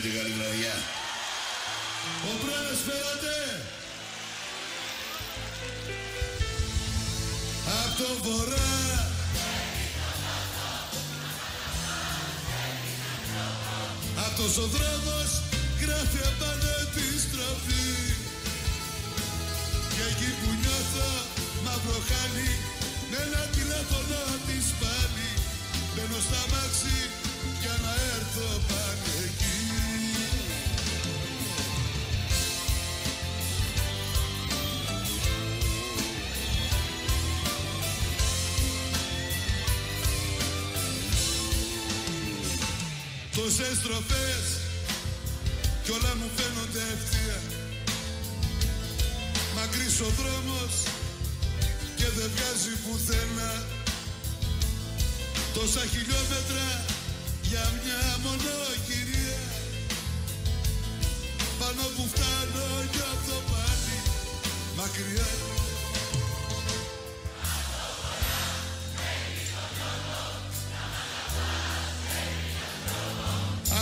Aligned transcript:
φέρετε 0.00 0.18
καλή 0.18 0.34
βραδιά. 0.38 0.76
Ο 2.28 2.32
Μπράνος 2.40 2.80
φέρατε. 2.86 3.36
Απ' 7.80 7.94
το 7.98 8.08
βορρά. 8.24 8.74
Αυτός 14.26 14.52
ο 14.64 14.66
δρόμος 14.74 15.30
γράφει 15.82 16.20
απάνω 16.30 16.70
επιστροφή 16.84 17.88
Και 19.94 20.04
εκεί 20.10 20.30
που 20.38 20.48
νιώθω 20.60 21.10
μαύρο 21.64 22.00
χάλι 22.08 22.50
Με 23.10 23.16
ένα 23.26 23.42
τηλέφωνο 23.56 24.20
της 24.46 24.66
πάλι 24.80 25.28
Μπαίνω 25.92 26.20
στα 26.26 26.42
μάξι 26.52 26.98
για 27.62 27.74
να 27.84 27.92
έρθω 28.16 28.48
πάλι 28.68 29.12
εκεί 29.26 29.49
Τόσες 43.50 43.76
στροφές 43.76 44.46
κι 45.84 45.90
όλα 45.90 46.12
μου 46.18 46.28
φαίνονται 46.36 46.82
ευθεία. 46.94 47.38
Μακρύς 49.56 50.00
ο 50.06 50.08
δρόμος 50.18 50.74
και 51.98 52.08
δεν 52.16 52.30
βγάζει 52.34 52.72
πουθενά. 52.84 53.52
Τόσα 55.54 55.84
χιλιόμετρα 55.92 56.68
για 57.50 57.64
μια 57.80 58.02
μόνο 58.24 58.54
κυρία 58.86 59.40
Πάνω 61.60 61.84
που 61.96 62.04
φτάνω 62.12 62.66
νιώθω 62.92 63.38
πάλι 63.50 63.96
μακριά 64.76 65.30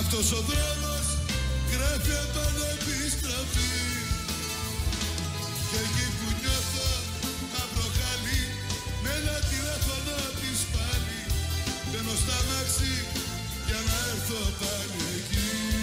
Αυτός 0.02 0.32
ο 0.38 0.40
δρόμος 0.48 1.06
γράφει 1.72 2.14
απάνω 2.24 2.64
επιστροφή 2.76 3.74
Και 5.68 5.78
εκεί 5.86 6.06
που 6.16 6.28
νιώθω 6.40 6.90
μαύρο 7.52 7.88
χάλι 7.96 8.42
Με 9.02 9.10
ένα 9.18 9.36
τηλέφωνο 9.50 10.16
της 10.40 10.60
πάλι 10.72 11.20
Μπαίνω 11.88 12.14
στα 12.22 12.38
μάξι 12.48 12.94
για 13.66 13.80
να 13.88 13.96
έρθω 14.12 14.40
πάλι 14.60 15.02
εκεί 15.18 15.77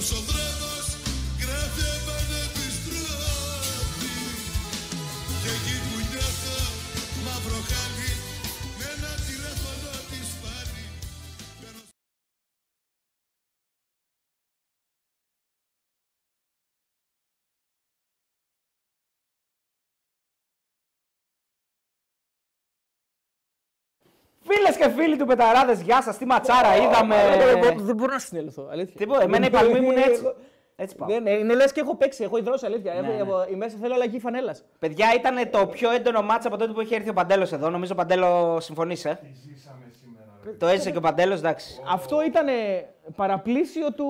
Αυτός 0.00 0.18
ο 0.18 0.22
δρόμος 0.26 0.49
Φίλες 24.52 24.76
και 24.76 24.88
φίλοι 24.88 25.16
του 25.16 25.26
Πεταράδες, 25.26 25.80
γεια 25.80 26.02
σας. 26.02 26.18
Τι 26.18 26.26
ματσάρα 26.26 26.76
είδαμε. 26.76 27.16
Εγώ 27.56 27.84
Δεν 27.84 27.94
μπορώ 27.96 28.12
να 28.12 28.18
συνέλθω. 28.18 28.68
Αλήθεια. 28.70 28.94
Τίποτα, 28.96 29.22
εμένα 29.22 29.46
η 29.46 29.50
παλμή 29.50 29.80
μου 29.80 29.90
είναι 29.90 30.00
έτσι. 30.00 30.20
Εγώ- 30.24 30.34
Έτσι 30.76 30.96
πάω. 30.96 31.08
Ναι, 31.08 31.18
ναι, 31.18 31.30
είναι 31.30 31.54
λες 31.54 31.72
και 31.72 31.80
έχω 31.80 31.96
παίξει, 31.96 32.22
έχω 32.24 32.36
ιδρώσει 32.38 32.66
αλήθεια. 32.66 32.94
Ναι, 32.94 33.16
Έχω- 33.16 33.38
ναι. 33.38 33.44
Η 33.50 33.54
μέσα 33.56 33.76
θέλω 33.80 33.94
αλλαγή 33.94 34.18
φανέλα. 34.18 34.56
Παιδιά, 34.78 35.06
ήταν 35.16 35.50
το 35.50 35.66
πιο 35.66 35.90
έντονο 35.90 36.22
μάτσα 36.22 36.48
από 36.48 36.56
τότε 36.56 36.72
που 36.72 36.80
είχε 36.80 36.94
έρθει 36.94 37.08
ο 37.08 37.12
Παντέλος 37.12 37.52
εδώ. 37.52 37.70
Νομίζω 37.70 37.94
Παντέλο 37.94 38.58
συμφωνείς, 38.60 39.04
ε; 39.04 39.18
Ζήσαμε 39.46 39.84
σήμερα. 40.00 40.26
ρε. 40.44 40.50
Το 40.52 40.66
έζησε 40.66 40.90
και 40.90 40.96
ο 40.96 41.00
Παντέλος, 41.00 41.38
εντάξει. 41.38 41.80
Αυτό 41.92 42.22
ήταν 42.24 42.46
παραπλήσιο 43.16 43.92
του. 43.92 44.06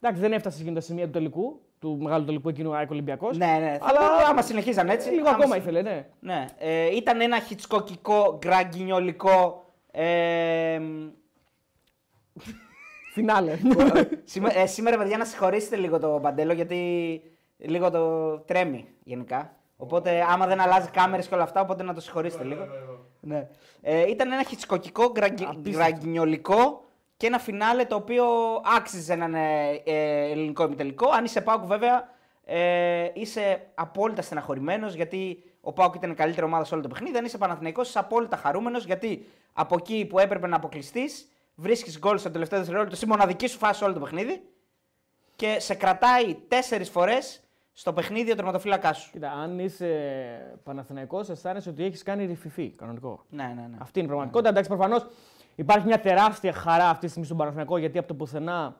Εντάξει, 0.00 0.20
δεν 0.20 0.32
έφτασε 0.32 0.60
εκείνη 0.60 0.74
τα 0.74 0.80
σημεία 0.80 1.04
του 1.04 1.10
τελικού, 1.10 1.60
του 1.84 1.98
μεγάλου 2.02 2.24
τελικού 2.24 2.48
εκείνου 2.48 2.74
ΑΕΚ 2.76 2.90
Ολυμπιακός. 2.90 3.36
Ναι, 3.36 3.46
ναι. 3.46 3.76
Αλλά- 3.80 4.00
Αλλά 4.00 4.26
άμα 4.28 4.42
συνεχίζαν 4.42 4.88
έτσι. 4.88 5.10
Λίγο 5.10 5.28
άμα 5.28 5.36
ακόμα 5.36 5.54
συ- 5.54 5.60
ήθελε, 5.60 5.82
ναι. 5.82 6.06
Ναι. 6.20 6.44
Ε, 6.58 6.96
ήταν 6.96 7.20
ένα 7.20 7.40
χιτσκοκικό, 7.40 8.38
γκραγκινιολικό. 8.38 9.64
Ε, 9.90 10.80
Φινάλε. 13.12 13.58
Σήμε- 14.24 14.56
ε, 14.56 14.66
σήμερα, 14.66 14.96
παιδιά, 14.98 15.16
να 15.16 15.24
συγχωρήσετε 15.24 15.76
λίγο 15.76 15.98
το 15.98 16.18
Παντέλο 16.22 16.52
γιατί 16.52 17.20
λίγο 17.56 17.90
το 17.90 18.38
τρέμει 18.38 18.86
γενικά. 19.04 19.56
Οπότε, 19.76 20.24
άμα 20.30 20.46
δεν 20.46 20.60
αλλάζει 20.60 20.88
κάμερες 20.88 21.26
και 21.28 21.34
όλα 21.34 21.42
αυτά, 21.42 21.60
οπότε 21.60 21.82
να 21.82 21.94
το 21.94 22.00
συγχωρήσετε 22.00 22.44
λίγο. 22.44 22.66
Ναι. 23.20 23.48
Ε, 23.80 24.10
ήταν 24.10 24.32
ένα 24.32 24.42
χιτσκοκικό, 24.44 25.12
γκραγκινιολικό 25.70 26.83
και 27.24 27.30
ένα 27.30 27.38
φινάλε 27.38 27.84
το 27.84 27.94
οποίο 27.94 28.24
άξιζε 28.76 29.12
έναν 29.12 29.34
ε, 29.34 29.82
ε, 29.84 30.30
ελληνικό 30.30 30.64
ημιτελικό. 30.64 31.10
Αν 31.10 31.24
είσαι 31.24 31.40
Πάουκ, 31.40 31.64
βέβαια, 31.64 32.08
ε, 32.44 33.10
είσαι 33.14 33.66
απόλυτα 33.74 34.22
στεναχωρημένος 34.22 34.94
γιατί 34.94 35.42
ο 35.60 35.72
Πάουκ 35.72 35.94
ήταν 35.94 36.10
η 36.10 36.14
καλύτερη 36.14 36.46
ομάδα 36.46 36.64
σε 36.64 36.74
όλο 36.74 36.82
το 36.82 36.88
παιχνίδι. 36.88 37.16
Αν 37.16 37.24
είσαι 37.24 37.38
Παναθηναϊκός, 37.38 37.88
είσαι 37.88 37.98
απόλυτα 37.98 38.36
χαρούμενος 38.36 38.84
γιατί 38.84 39.26
από 39.52 39.76
εκεί 39.78 40.04
που 40.04 40.18
έπρεπε 40.18 40.46
να 40.46 40.56
αποκλειστείς, 40.56 41.28
βρίσκεις 41.54 41.98
γκολ 41.98 42.18
στο 42.18 42.30
τελευταίο 42.30 42.58
δευτερόλεπτο 42.58 42.96
στη 42.96 43.06
μοναδική 43.06 43.46
σου 43.46 43.58
φάση 43.58 43.78
σε 43.78 43.84
όλο 43.84 43.94
το 43.94 44.00
παιχνίδι 44.00 44.42
και 45.36 45.56
σε 45.58 45.74
κρατάει 45.74 46.34
τέσσερις 46.48 46.90
φορές 46.90 47.42
στο 47.72 47.92
παιχνίδι 47.92 48.30
ο 48.30 48.34
τερματοφύλακάς 48.34 48.98
σου. 48.98 49.10
Κοίτα, 49.10 49.30
αν 49.30 49.58
είσαι 49.58 49.88
Παναθηναϊκός 50.64 51.28
αισθάνεσαι 51.28 51.68
ότι 51.68 51.84
έχεις 51.84 52.02
κάνει 52.02 52.26
ρηφιφή. 52.26 52.70
Κανονικό. 52.70 53.24
Ναι, 53.28 53.42
ναι, 53.42 53.66
ναι. 53.70 53.76
Αυτή 53.78 53.98
είναι 53.98 54.08
η 54.08 54.10
πραγματικότητα. 54.10 54.50
Εντάξει, 54.50 54.68
προφανώς 54.68 55.06
υπάρχει 55.54 55.86
μια 55.86 56.00
τεράστια 56.00 56.52
χαρά 56.52 56.88
αυτή 56.88 57.00
τη 57.00 57.08
στιγμή 57.08 57.24
στον 57.26 57.36
Παναθηναϊκό 57.38 57.76
γιατί 57.78 57.98
από 57.98 58.08
το 58.08 58.14
πουθενά 58.14 58.76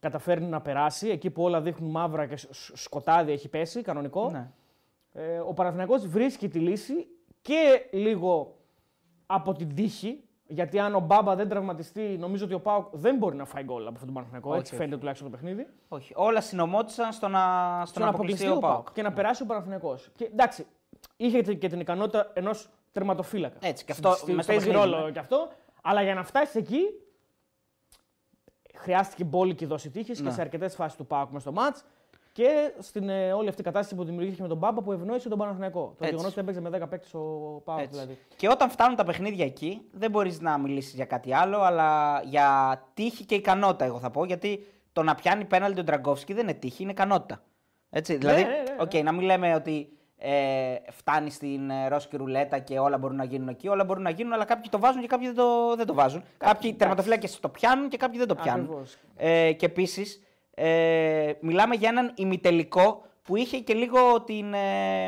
καταφέρνει 0.00 0.46
να 0.46 0.60
περάσει. 0.60 1.08
Εκεί 1.08 1.30
που 1.30 1.42
όλα 1.42 1.60
δείχνουν 1.60 1.90
μαύρα 1.90 2.26
και 2.26 2.36
σ- 2.36 2.54
σ- 2.54 2.76
σκοτάδι 2.76 3.32
έχει 3.32 3.48
πέσει, 3.48 3.82
κανονικό. 3.82 4.30
Ναι. 4.30 4.50
Ε, 5.12 5.38
ο 5.38 5.52
Παναθηναϊκός 5.54 6.06
βρίσκει 6.06 6.48
τη 6.48 6.58
λύση 6.58 7.06
και 7.42 7.86
λίγο 7.90 8.56
από 9.26 9.52
την 9.52 9.74
τύχη. 9.74 10.24
Γιατί 10.52 10.78
αν 10.78 10.94
ο 10.94 11.00
Μπάμπα 11.00 11.34
δεν 11.34 11.48
τραυματιστεί, 11.48 12.00
νομίζω 12.18 12.44
ότι 12.44 12.54
ο 12.54 12.60
Πάουκ 12.60 12.86
δεν 12.92 13.16
μπορεί 13.16 13.36
να 13.36 13.44
φάει 13.44 13.62
γκολ 13.62 13.80
από 13.82 13.90
αυτόν 13.90 14.04
τον 14.06 14.14
Παναθηναϊκό. 14.14 14.48
Όχι, 14.50 14.58
Έτσι 14.58 14.72
όχι. 14.72 14.82
φαίνεται 14.82 14.98
τουλάχιστον 15.00 15.30
το 15.30 15.36
παιχνίδι. 15.36 15.66
Όχι. 15.88 16.12
Όλα 16.16 16.40
συνομώτησαν 16.40 17.12
στο 17.12 17.28
να, 17.28 17.40
στο 17.76 17.86
Στο 17.86 17.98
να 17.98 18.04
να 18.04 18.10
αποκλειστεί 18.10 18.44
αποκλειστεί 18.44 18.46
ο 18.46 18.54
ο 18.56 18.58
Πάουκ. 18.58 18.72
Πάουκ 18.84 18.92
και 18.94 19.02
να 19.02 19.12
περάσει 19.12 19.42
ο 19.42 19.46
Παναθηναϊκός. 19.46 20.08
Και 20.16 20.24
εντάξει, 20.24 20.66
είχε 21.16 21.42
και 21.42 21.68
την 21.68 21.80
ικανότητα 21.80 22.30
ενός 22.34 22.68
τερματοφύλακα. 22.92 23.56
Έτσι, 23.62 23.84
και 23.84 23.92
αυτό 23.92 24.10
Στη- 24.12 24.32
μες 24.32 24.44
στο 24.44 24.52
παίζει 24.52 24.68
παιχνίδι, 24.70 24.90
ρόλο 24.90 25.04
ναι. 25.04 25.10
και 25.10 25.18
αυτό. 25.18 25.48
Αλλά 25.82 26.02
για 26.02 26.14
να 26.14 26.24
φτάσεις 26.24 26.54
εκεί, 26.54 26.80
χρειάστηκε 28.76 29.24
μπόλικη 29.24 29.64
δόση 29.66 29.90
τύχης 29.90 30.20
Ναι. 30.20 30.28
και 30.28 30.34
σε 30.34 30.40
αρκετές 30.40 30.74
φάσεις 30.74 30.96
του 30.96 31.06
Πάουκ 31.06 31.30
μες 31.30 31.42
στο 31.42 31.52
μάτς. 31.52 31.84
Και 32.32 32.72
στην 32.78 33.08
ε, 33.08 33.32
όλη 33.32 33.48
αυτή 33.48 33.60
η 33.60 33.64
κατάσταση 33.64 33.94
που 33.94 34.04
δημιουργήθηκε 34.04 34.42
με 34.42 34.48
τον 34.48 34.56
Μπάμπα 34.56 34.82
που 34.82 34.92
ευνόησε 34.92 35.28
τον 35.28 35.38
Παναθηναϊκό. 35.38 35.80
Το 35.80 35.94
Έτσι. 35.98 36.08
γεγονός 36.10 36.30
ότι 36.30 36.40
έπαιξε 36.40 36.60
με 36.60 36.68
10 36.68 36.88
παίκτες 36.88 37.14
ο 37.14 37.18
ΠΑΟΚ 37.64 37.78
Έτσι. 37.80 37.90
δηλαδή. 37.90 38.18
Και 38.36 38.48
όταν 38.48 38.70
φτάνουν 38.70 38.96
τα 38.96 39.04
παιχνίδια 39.04 39.44
εκεί, 39.44 39.80
δεν 39.92 40.10
μπορείς 40.10 40.40
να 40.40 40.58
μιλήσεις 40.58 40.94
για 40.94 41.04
κάτι 41.04 41.34
άλλο, 41.34 41.60
αλλά 41.60 42.20
για 42.24 42.78
τύχη 42.94 43.24
και 43.24 43.34
ικανότητα, 43.34 43.84
εγώ 43.84 43.98
θα 43.98 44.10
πω. 44.10 44.24
Γιατί 44.24 44.66
το 44.92 45.02
να 45.02 45.14
πιάνει 45.14 45.44
πέναλτι 45.44 45.80
ο 45.80 45.84
Ντραγκόφσκι 45.84 46.32
δεν 46.32 46.42
είναι 46.42 46.54
τύχη, 46.54 46.82
είναι 46.82 46.92
ικανότητα. 46.92 47.42
Έτσι, 47.90 48.16
δηλαδή, 48.16 48.42
ναι, 48.42 48.48
ναι, 48.48 48.62
οκ, 48.78 48.94
να 48.94 49.12
μην 49.12 49.22
λέμε 49.22 49.54
ότι 49.54 49.98
ε, 50.22 50.74
φτάνει 50.90 51.30
στην 51.30 51.70
ε, 51.70 51.88
ρώσικη 51.88 52.16
ρουλέτα 52.16 52.58
και 52.58 52.78
όλα 52.78 52.98
μπορούν 52.98 53.16
να 53.16 53.24
γίνουν 53.24 53.48
εκεί. 53.48 53.68
Όλα 53.68 53.84
μπορούν 53.84 54.02
να 54.02 54.10
γίνουν, 54.10 54.32
αλλά 54.32 54.44
κάποιοι 54.44 54.70
το 54.70 54.78
βάζουν 54.78 55.00
και 55.00 55.06
κάποιοι 55.06 55.26
δεν 55.26 55.36
το, 55.36 55.76
δεν 55.76 55.86
το 55.86 55.94
βάζουν. 55.94 56.22
Κάποιοι 56.38 56.74
τερματοφύλακες 56.74 57.40
το 57.40 57.48
πιάνουν 57.48 57.88
και 57.88 57.96
κάποιοι 57.96 58.18
δεν 58.18 58.28
το 58.28 58.34
πιάνουν. 58.34 58.64
Ακριβώς. 58.64 58.96
Ε, 59.16 59.52
και 59.52 59.66
επίσης, 59.66 60.22
ε, 60.54 61.32
μιλάμε 61.40 61.74
για 61.74 61.88
έναν 61.88 62.12
ημιτελικό 62.14 63.04
που 63.22 63.36
είχε 63.36 63.58
και 63.58 63.74
λίγο 63.74 64.22
την, 64.22 64.54
ε, 64.54 65.06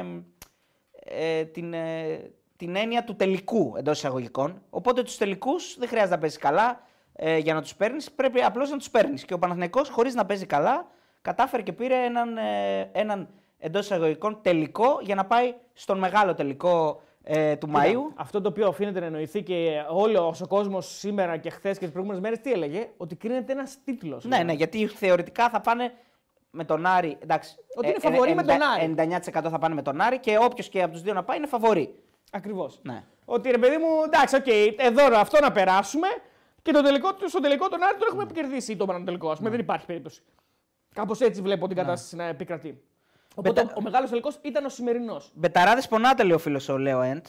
ε, 1.04 1.44
την, 1.44 1.72
ε, 1.74 2.30
την 2.56 2.76
έννοια 2.76 3.04
του 3.04 3.16
τελικού 3.16 3.74
εντός 3.76 3.96
εισαγωγικών. 3.98 4.62
Οπότε 4.70 5.02
τους 5.02 5.16
τελικούς 5.16 5.76
δεν 5.78 5.88
χρειάζεται 5.88 6.14
να 6.14 6.20
παίζει 6.20 6.38
καλά. 6.38 6.80
ε, 7.16 7.38
για 7.38 7.54
να 7.54 7.62
τους 7.62 7.74
παίρνεις, 7.74 8.12
πρέπει 8.12 8.40
απλώς 8.42 8.70
να 8.70 8.76
τους 8.76 8.90
παίρνεις. 8.90 9.24
Και 9.24 9.34
ο 9.34 9.38
Παναθηναϊκός 9.38 9.88
χωρίς 9.88 10.14
να 10.14 10.26
παίζει 10.26 10.46
καλά, 10.46 10.86
κατάφερε 11.22 11.62
και 11.62 11.72
πήρε 11.72 12.04
έναν, 12.04 12.36
ε, 12.36 12.90
έναν 12.92 13.28
εντός 13.64 13.84
εισαγωγικών 13.84 14.38
τελικό 14.42 14.98
για 15.02 15.14
να 15.14 15.24
πάει 15.24 15.54
στον 15.72 15.98
μεγάλο 15.98 16.34
τελικό 16.34 17.02
ε, 17.22 17.56
του 17.56 17.70
Μαΐου. 17.74 18.12
Αυτό 18.14 18.40
το 18.40 18.48
οποίο 18.48 18.68
οφείλεται 18.68 19.00
να 19.00 19.06
εννοηθεί 19.06 19.42
και 19.42 19.84
όλο 19.88 20.34
ο 20.42 20.46
κόσμος 20.46 20.98
σήμερα 20.98 21.36
και 21.36 21.50
χθες 21.50 21.78
και 21.78 21.84
τις 21.84 21.92
προηγούμενες 21.92 22.22
μέρες 22.22 22.40
τι 22.40 22.52
έλεγε, 22.52 22.88
ότι 22.96 23.16
κρίνεται 23.16 23.52
ένας 23.52 23.78
τίτλος. 23.84 24.24
Ναι, 24.24 24.38
ναι, 24.38 24.52
γιατί 24.52 24.86
θεωρητικά 24.86 25.48
θα 25.50 25.60
πάνε 25.60 25.92
με 26.50 26.64
τον 26.64 26.86
Άρη. 26.86 27.16
Εντάξει, 27.22 27.56
Ότι 27.74 27.86
είναι 27.86 27.96
ε, 28.02 28.08
φαβορί 28.08 28.30
ε, 28.30 28.34
με 28.34 28.42
τον 28.42 28.58
Άρη. 28.62 28.94
99% 28.98 29.48
θα 29.50 29.58
πάνε 29.58 29.74
με 29.74 29.82
τον 29.82 30.00
Άρη 30.00 30.18
και 30.18 30.38
όποιος 30.40 30.68
και 30.68 30.82
από 30.82 30.92
τους 30.92 31.02
δύο 31.02 31.12
να 31.12 31.22
πάει 31.24 31.36
είναι 31.36 31.46
φαβορί. 31.46 31.94
Ακριβώς. 32.32 32.80
Ναι. 32.82 33.04
Ότι 33.24 33.50
ρε 33.50 33.58
παιδί 33.58 33.76
μου, 33.76 33.86
εντάξει, 34.04 34.36
οκ, 34.36 34.46
εδώ 34.76 35.18
αυτό 35.18 35.40
να 35.40 35.52
περάσουμε 35.52 36.08
και 36.62 36.72
το 36.72 36.82
τελικό, 36.82 37.08
στο 37.26 37.40
τελικό 37.40 37.68
τον 37.68 37.82
Άρη 37.82 37.96
τον 37.98 38.06
έχουμε 38.08 38.22
κερδίσει 38.22 38.72
ή 38.72 38.76
τον 38.76 38.86
Παναιτωλικό. 38.86 39.30
Ας 39.30 39.36
πούμε, 39.36 39.50
δεν 39.50 39.60
υπάρχει 39.60 39.86
περίπτωση. 39.86 40.22
Κάπως 40.94 41.20
έτσι 41.20 41.42
βλέπω 41.42 41.66
την 41.66 41.76
κατάσταση 41.76 42.16
να 42.16 42.24
επικρατεί. 42.24 42.82
Οπότε 43.34 43.62
Μπετα- 43.62 43.74
ο 43.76 43.80
μεγάλος 43.82 44.08
τελικός 44.10 44.38
ήταν 44.42 44.64
ο 44.64 44.68
σημερινός. 44.68 45.30
Μπεταράδες 45.34 45.88
πονάτε, 45.88 46.22
λέει 46.22 46.32
ο 46.32 46.38
φίλος 46.38 46.68
ο 46.68 46.78
Λέο 46.78 47.00
Εντ. 47.02 47.24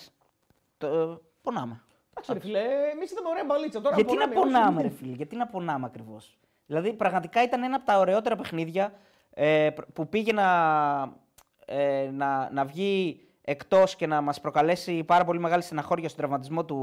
Το... 0.78 1.22
Πονάμε. 1.42 1.82
Εντάξει, 2.10 2.34
ρε 2.34 2.40
φίλε, 2.40 2.60
εμείς 2.94 3.12
είδαμε 3.12 3.30
ωραία 3.30 3.44
μπαλίτσα. 3.46 3.82
Τώρα 3.82 3.96
Γιατί 3.96 4.16
να 4.18 4.28
πονάμε, 4.30 4.40
πονάμε, 4.40 4.80
όχι. 4.80 4.88
ρε 4.88 4.94
φίλε, 4.96 5.12
γιατί 5.16 5.36
να 5.36 5.48
πονάμε 5.48 5.86
ακριβώς. 5.86 6.38
Δηλαδή, 6.66 6.94
πραγματικά 6.94 7.44
ήταν 7.44 7.64
ένα 7.64 7.76
από 7.76 7.86
τα 7.86 8.00
ωραιότερα 8.00 8.36
παιχνίδια 8.36 8.94
ε, 9.34 9.70
πr- 9.76 9.88
που 9.94 10.10
πήγε 10.10 10.34
να, 10.34 10.48
ε, 11.66 12.10
να, 12.14 12.50
να 12.52 12.66
βγει 12.66 13.20
εκτός 13.42 13.96
και 13.96 14.08
να 14.08 14.22
μας 14.22 14.42
προκαλέσει 14.42 15.04
πάρα 15.04 15.24
πολύ 15.26 15.40
μεγάλη 15.40 15.62
στεναχώρια 15.62 16.08
στον 16.10 16.20
τραυματισμό 16.22 16.66
του, 16.66 16.76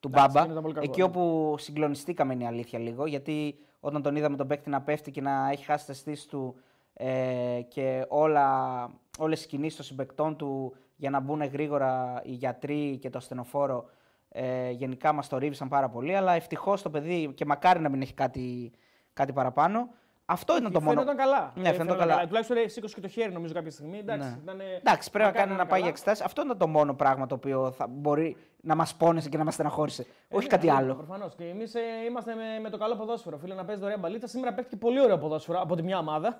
του 0.00 0.08
Εντάξει, 0.08 0.26
Μπάμπα. 0.26 0.40
αυτό 0.40 0.50
ήταν 0.50 0.62
πολύ 0.62 0.74
κακό, 0.74 0.86
Εκεί 0.86 0.98
ναι. 1.00 1.04
όπου 1.06 1.54
συγκλονιστήκαμε 1.58 2.32
είναι 2.32 2.44
η 2.44 2.46
αλήθεια 2.46 2.78
λίγο. 2.78 3.06
Γιατί 3.06 3.58
όταν 3.80 4.02
τον 4.02 4.16
είδαμε 4.16 4.36
τον 4.36 4.46
παίκτη 4.46 4.70
να 4.70 4.80
πέφτει 4.82 5.10
και 5.10 5.20
να 5.20 5.48
έχει 5.52 5.64
χάσει 5.64 5.84
τι 5.86 5.92
αισθήσει 5.92 6.28
του 6.28 6.60
ε, 6.98 7.60
και 7.68 8.04
όλα, 8.08 8.88
όλες 9.18 9.44
οι 9.44 9.46
κινήσεις 9.46 9.76
των 9.76 9.84
συμπεκτών 9.84 10.36
του 10.36 10.76
για 10.96 11.10
να 11.10 11.20
μπουν 11.20 11.42
γρήγορα 11.44 12.20
οι 12.24 12.32
γιατροί 12.32 12.98
και 13.00 13.10
το 13.10 13.18
ασθενοφόρο 13.18 13.84
ε, 14.28 14.70
γενικά 14.70 15.12
μας 15.12 15.28
το 15.28 15.38
ρίβησαν 15.38 15.68
πάρα 15.68 15.88
πολύ, 15.88 16.16
αλλά 16.16 16.32
ευτυχώς 16.32 16.82
το 16.82 16.90
παιδί 16.90 17.32
και 17.34 17.44
μακάρι 17.44 17.80
να 17.80 17.88
μην 17.88 18.00
έχει 18.02 18.14
κάτι, 18.14 18.72
κάτι 19.12 19.32
παραπάνω. 19.32 19.88
Αυτό 20.28 20.56
ήταν 20.56 20.72
το 20.72 20.80
μόνο. 20.80 20.90
Φαίνονταν 21.00 21.16
καλά. 21.16 21.52
Ναι, 21.56 21.68
Ε, 21.68 21.72
φαίνονταν 21.72 21.98
καλά. 22.08 22.26
Τουλάχιστον 22.26 22.56
ε, 22.56 22.68
σήκωσε 22.68 22.94
και 22.94 23.00
το 23.00 23.08
χέρι 23.08 23.32
νομίζω 23.32 23.54
κάποια 23.54 23.70
στιγμή. 23.70 23.98
Εντάξει, 23.98 24.28
Ναι. 24.28 24.38
ήταν, 24.42 24.60
Εντάξει, 24.78 25.10
πρέπει 25.10 25.24
να 25.24 25.30
μακάρι 25.30 25.46
κάνει 25.46 25.58
να 25.58 25.66
πάει 25.66 25.68
για 25.68 25.78
καλά. 25.78 25.88
εξετάσεις. 25.88 26.24
Αυτό 26.24 26.42
ήταν 26.42 26.58
το 26.58 26.66
μόνο 26.68 26.94
πράγμα 26.94 27.26
το 27.26 27.34
οποίο 27.34 27.70
θα 27.70 27.86
μπορεί 27.86 28.36
να 28.60 28.74
μας 28.74 28.94
πόνεσε 28.94 29.28
και 29.28 29.36
να 29.36 29.44
μας 29.44 29.54
στεναχώρησε. 29.54 30.06
Όχι 30.30 30.48
κάτι 30.48 30.70
άλλο. 30.70 30.94
Προφανώς. 30.94 31.34
Και 31.34 31.44
εμείς 31.44 31.74
ε, 31.74 31.80
είμαστε 32.08 32.34
με, 32.34 32.42
με 32.62 32.70
το 32.70 32.76
καλό 32.78 32.96
ποδόσφαιρο. 32.96 33.38
Φίλε 33.38 33.54
να 33.54 33.64
παίζει 33.64 33.84
ωραία 33.84 33.98
μπαλίτσα. 33.98 34.26
Σήμερα 34.26 34.52
παίχτηκε 34.54 34.76
πολύ 34.76 35.00
ωραίο 35.00 35.18
ποδόσφαιρο 35.18 35.60
από 35.60 35.76
τη 35.76 35.82
μια 35.82 35.98
ομάδα. 35.98 36.38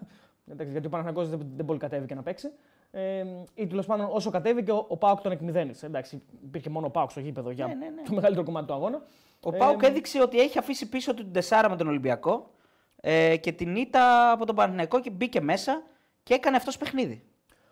Εντάξει, 0.51 0.73
γιατί 0.73 0.87
ο 0.87 0.91
Παναγιώτο 0.91 1.25
δεν, 1.25 1.47
δεν 1.57 1.65
πολύ 1.65 1.79
κατέβηκε 1.79 2.15
να 2.15 2.23
παίξει. 2.23 2.51
Ε, 2.91 3.25
ή 3.55 3.67
τέλος 3.67 3.87
πάντων 3.87 4.09
όσο 4.13 4.31
κατέβηκε 4.31 4.73
ο, 4.73 4.85
ο 4.89 4.97
Πάουκ 4.97 5.21
τον 5.21 5.33
εκμηδένισε. 5.33 5.87
Εντάξει, 5.87 6.23
υπήρχε 6.45 6.71
μόνο 6.71 6.87
ο 6.87 6.91
Πάουκ 6.91 7.11
στο 7.11 7.21
γήπεδο 7.21 7.51
για 7.51 7.67
Ναι, 7.67 7.75
ναι, 7.75 7.89
ναι. 7.89 8.03
το 8.03 8.15
μεγαλύτερο 8.15 8.47
κομμάτι 8.47 8.67
του 8.67 8.73
αγώνα. 8.75 9.03
Ο 9.41 9.55
Ε, 9.55 9.59
Πάουκ 9.59 9.83
έδειξε 9.83 10.23
ότι 10.23 10.41
έχει 10.41 10.59
αφήσει 10.59 10.89
πίσω 10.89 11.15
του 11.15 11.23
την 11.23 11.33
Τεσάρα 11.33 11.71
με 11.71 11.77
τον 11.77 11.89
Ολυμπιακό 11.89 12.51
ε, 13.01 13.37
και 13.37 13.53
την 13.53 13.77
ήττα 13.77 14.31
από 14.33 14.47
τον 14.47 14.55
Παναθηναϊκό 14.55 15.01
και 15.01 15.11
μπήκε 15.11 15.41
μέσα 15.41 15.83
και 16.23 16.35
έκανε 16.35 16.57
αυτός 16.57 16.77
παιχνίδι. 16.79 17.25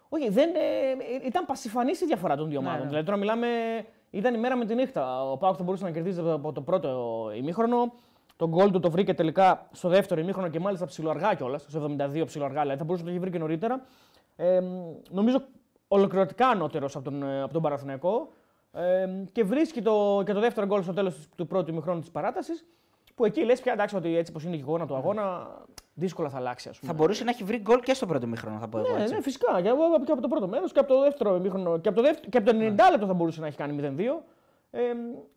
Όχι, 0.09 0.29
δεν, 0.29 0.50
ε, 0.55 1.27
ήταν 1.27 1.47
πασιφανής 1.47 2.00
η 2.00 2.06
διαφορά 2.06 2.37
των 2.37 2.49
δύο 2.49 2.61
Ναι, 2.61 2.67
ομάδων. 2.67 2.82
ναι. 2.82 2.88
Δηλαδή 2.88 3.06
τώρα 3.06 3.19
μιλάμε. 3.19 3.49
Ήταν 4.11 4.35
η 4.35 4.38
μέρα 4.38 4.56
με 4.56 4.65
τη 4.65 4.75
νύχτα. 4.75 5.31
Ο 5.31 5.37
Πάουκ 5.37 5.55
θα 5.59 5.62
μπορούσε 5.62 5.85
να 5.85 5.91
κερδίζει 5.91 6.20
από 6.31 6.53
το 6.53 6.61
πρώτο 6.61 7.31
ημίχρονο. 7.37 7.93
Το 8.36 8.48
γκολ 8.48 8.70
του 8.70 8.81
το 8.81 8.90
βρήκε 8.90 9.14
τελικά 9.14 9.69
στο 9.72 9.88
δεύτερο 9.88 10.20
ημίχρονο 10.20 10.48
και 10.48 10.60
μάλιστα 10.60 10.86
ψιλοαργά 10.86 11.34
κιόλας. 11.34 11.62
Στο 11.69 11.96
72 11.98 12.22
ψιλοαργά. 12.26 12.60
Δηλαδή 12.60 12.78
θα 12.78 12.84
μπορούσε 12.84 13.04
να 13.04 13.08
το 13.10 13.14
έχει 13.14 13.19
βρει 13.25 13.31
και 13.31 13.38
νωρίτερα. 13.38 13.84
Ε, 14.36 14.60
νομίζω 15.10 15.42
ολοκληρωτικά 15.88 16.48
ανώτερος 16.48 16.96
από 16.96 17.04
τον, 17.04 17.22
ε, 17.22 17.42
από 17.42 17.52
τον 17.52 17.62
Παναθηναϊκό. 17.62 18.32
Ε, 18.72 19.08
και 19.32 19.44
βρίσκει 19.44 19.82
το, 19.82 20.22
και 20.26 20.32
το 20.32 20.40
δεύτερο 20.40 20.66
γκολ 20.66 20.82
στο 20.82 20.92
τέλος 20.92 21.28
του 21.36 21.46
πρώτου 21.46 21.70
ημιχρόνου 21.70 22.00
της 22.00 22.10
παράτασης. 22.10 22.66
Που 23.14 23.25
εκεί 23.25 23.44
λες 23.44 23.60
πια 23.60 23.72
εντάξει 23.72 23.96
ότι 23.96 24.16
έτσι 24.16 24.32
πως 24.32 24.44
είναι 24.44 24.56
η 24.56 24.58
εικόνα 24.58 24.86
του 24.86 24.94
αγώνα, 24.96 25.46
δύσκολα 25.94 26.28
θα 26.28 26.36
αλλάξει. 26.36 26.69
Ας 26.69 26.78
πούμε. 26.78 26.92
Θα 26.92 26.98
μπορούσε 26.98 27.25
να 27.25 27.31
έχει 27.31 27.44
βρει 27.44 27.58
γκολ 27.58 27.81
και 27.81 27.94
στο 27.94 28.06
πρώτο 28.06 28.26
μήχρονο, 28.26 28.58
θα 28.58 28.69
πω 28.69 28.78
εγώ. 28.78 28.96
Ναι, 28.96 29.02
έτσι. 29.02 29.14
ναι, 29.14 29.22
φυσικά. 29.22 29.60
Και, 29.62 29.69
από- 29.69 30.04
και 30.04 30.12
από 30.12 30.20
το 30.20 30.28
πρώτο 30.28 30.48
μέρος 30.48 30.72
και 30.72 30.78
από 30.78 30.88
το 30.88 31.00
δεύτερο 31.00 31.36
ημίχρονο 31.36 31.78
και 31.78 31.88
από 31.88 31.96
το, 31.96 32.02
δεύτερο, 32.02 32.28
και 32.31 32.38
από 32.38 32.50
το 32.50 32.56
90 32.56 32.90
λεπτό 32.90 33.06
θα 33.06 33.14
μπορούσε 33.14 33.40
να 33.40 33.46
έχει 33.46 33.56
κάνει 33.56 33.94
0-2. 33.96 34.22
Ε, 34.70 34.81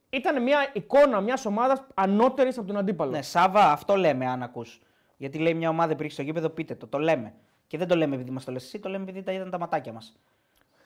ήταν 0.09 0.43
μια 0.43 0.69
εικόνα 0.73 1.21
μιας 1.21 1.45
ομάδας 1.45 1.83
ανώτερης 1.93 2.57
από 2.57 2.67
τον 2.67 2.77
αντίπαλο. 2.77 3.11
Ναι, 3.11 3.21
Σάβα, 3.21 3.71
αυτό 3.71 3.95
λέμε 3.95 4.25
αν 4.27 4.43
ακούς. 4.43 4.79
Γιατί 5.17 5.37
λέει 5.37 5.53
μια 5.53 5.69
ομάδα 5.69 5.91
υπήρχε 5.91 6.11
στο 6.11 6.21
γήπεδο, 6.21 6.49
πείτε 6.49 6.75
το. 6.75 6.87
Το 6.87 6.97
λέμε. 6.99 7.33
Και 7.67 7.77
δεν 7.77 7.87
το 7.87 7.95
λέμε 7.95 8.15
επειδή 8.15 8.31
μας 8.31 8.43
το 8.45 8.51
λες 8.51 8.63
εσύ, 8.63 8.79
το 8.79 8.89
λέμε 8.89 9.03
επειδή 9.03 9.23
τα 9.23 9.31
είδαν 9.31 9.49
τα 9.49 9.59
ματάκια 9.59 9.93
μας. 9.93 10.15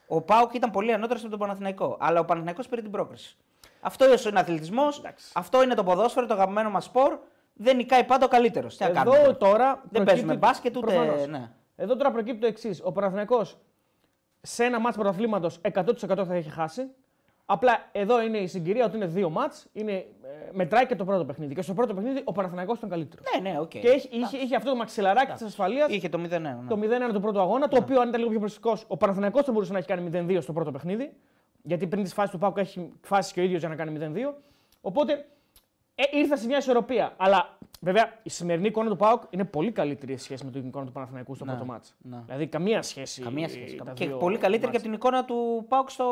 Ο 0.06 0.20
Πάουκ 0.20 0.54
ήταν 0.54 0.70
πολύ 0.70 0.92
ανώτερος 0.92 1.22
από 1.22 1.30
τον 1.30 1.38
Παναθηναϊκό. 1.38 1.96
Αλλά 2.00 2.20
ο 2.20 2.24
Παναθηναϊκός 2.24 2.68
πήρε 2.68 2.82
την 2.82 2.90
πρόκριση. 2.90 3.36
Αυτό 3.80 4.04
είναι 4.04 4.14
ο 4.36 4.40
αθλητισμό, 4.40 4.88
αυτό 5.32 5.62
είναι 5.62 5.74
το 5.74 5.84
ποδόσφαιρο, 5.84 6.26
το 6.26 6.34
αγαπημένο 6.34 6.70
μας 6.70 6.84
σπορ. 6.84 7.18
Δεν 7.54 7.76
νικάει 7.76 8.04
πάντα 8.04 8.24
ο 8.24 8.28
καλύτερος. 8.28 8.76
Τι 8.76 8.84
να 8.84 8.90
κάνουμε. 8.90 9.16
Εδώ 9.16 9.34
τώρα; 9.34 9.36
τώρα. 9.52 9.66
Δεν 9.66 9.80
προκύπτει- 9.82 10.06
παίζουμε 10.06 10.36
μπάσκετ 10.36 10.76
ούτε. 10.76 10.86
Προφανώς. 10.86 11.26
Ναι. 11.26 11.50
Εδώ 11.76 11.96
τώρα 11.96 12.10
προκύπτει 12.10 12.40
το 12.40 12.46
εξής. 12.46 12.80
Ο 12.84 12.92
Παναθηναϊκός 12.92 13.58
σε 14.40 14.64
ένα 14.64 14.80
μάτς 14.80 14.96
πρωταθλήματος 14.96 15.58
100% 15.62 16.24
θα 16.26 16.34
έχει 16.34 16.50
χάσει. 16.50 16.82
Απλά 17.46 17.88
εδώ 17.92 18.22
είναι 18.22 18.38
η 18.38 18.46
συγκυρία 18.46 18.84
ότι 18.84 18.96
είναι 18.96 19.06
δύο 19.06 19.30
μάτς, 19.30 19.66
είναι, 19.72 19.92
ε, 19.92 20.06
μετράει 20.52 20.86
και 20.86 20.96
το 20.96 21.04
πρώτο 21.04 21.24
παιχνίδι. 21.24 21.54
Και 21.54 21.62
στο 21.62 21.74
πρώτο 21.74 21.94
παιχνίδι 21.94 22.20
ο 22.24 22.32
Παναθηναϊκός 22.32 22.76
ήταν 22.78 22.88
καλύτερος. 22.90 23.24
Ναι, 23.40 23.50
ναι, 23.50 23.58
οκ. 23.60 23.68
Και 23.68 23.88
έχει, 23.88 24.08
είχε, 24.12 24.36
είχε 24.36 24.56
αυτό 24.56 24.70
το 24.70 24.76
μαξιλαράκι 24.76 25.32
της 25.32 25.42
ασφαλείας. 25.42 25.88
Είχε 25.92 26.08
το 26.08 26.18
0-1. 26.18 26.40
Ναι. 26.40 26.56
Το 26.68 26.76
0-1 26.76 27.12
του 27.12 27.20
πρώτου 27.20 27.40
αγώνα, 27.40 27.68
το 27.68 27.76
οποίο 27.76 28.00
αν 28.00 28.08
ήταν 28.08 28.18
λίγο 28.20 28.30
πιο 28.30 28.40
προσεκτικός, 28.40 28.84
ο 28.88 28.96
Παναθηναϊκός 28.96 29.44
θα 29.44 29.52
μπορούσε 29.52 29.72
να 29.72 29.78
έχει 29.78 29.86
κάνει 29.88 30.10
0-2 30.36 30.38
στο 30.42 30.52
πρώτο 30.52 30.70
παιχνίδι. 30.70 31.12
Γιατί 31.62 31.86
πριν 31.86 32.02
τις 32.02 32.12
φάσεις 32.12 32.30
του 32.30 32.38
ΠΑΟΚ 32.38 32.58
έχει 32.58 32.92
φάσεις 33.00 33.32
και 33.32 33.40
ο 33.40 33.42
ίδιος 33.42 33.60
για 33.60 33.68
να 33.68 33.74
κάνει 33.74 33.98
0-2. 34.14 34.32
Οπότε 34.80 35.26
ε, 35.94 36.02
ήρθε 36.18 36.36
σε 36.36 36.46
μια 36.46 36.56
ισορροπία. 36.56 37.14
Αλλά 37.16 37.58
βέβαια 37.80 38.12
η 38.22 38.30
σημερινή 38.30 38.66
εικόνα 38.66 38.88
του 38.88 38.96
ΠΑΟΚ 38.96 39.22
είναι 39.30 39.44
πολύ 39.44 39.72
καλύτερη 39.72 40.16
σε 40.16 40.24
σχέση 40.24 40.44
με 40.44 40.50
την 40.50 40.66
εικόνα 40.66 40.86
του 40.86 40.92
Παναθηναϊκού 40.92 41.34
στο 41.34 41.44
Ναι, 41.44 41.50
πρώτο 41.50 41.66
ματς. 41.66 41.94
ναι. 42.02 42.22
Δηλαδή 42.26 42.46
καμία 42.46 42.82
σχέση. 42.82 43.22
Καμία 43.22 43.44
ε, 43.44 43.48
σχέση. 43.48 43.76
τα 43.84 43.92
Και 43.92 44.06
δύο 44.06 44.16
πολύ 44.16 44.38
καλύτερη 44.38 44.72
και 44.72 44.78
μάτς. 44.78 44.78
από 44.78 44.84
την 44.84 44.92
εικόνα 44.92 45.24
του 45.24 45.64
ΠΑΟΚ 45.68 45.90
στο... 45.90 46.04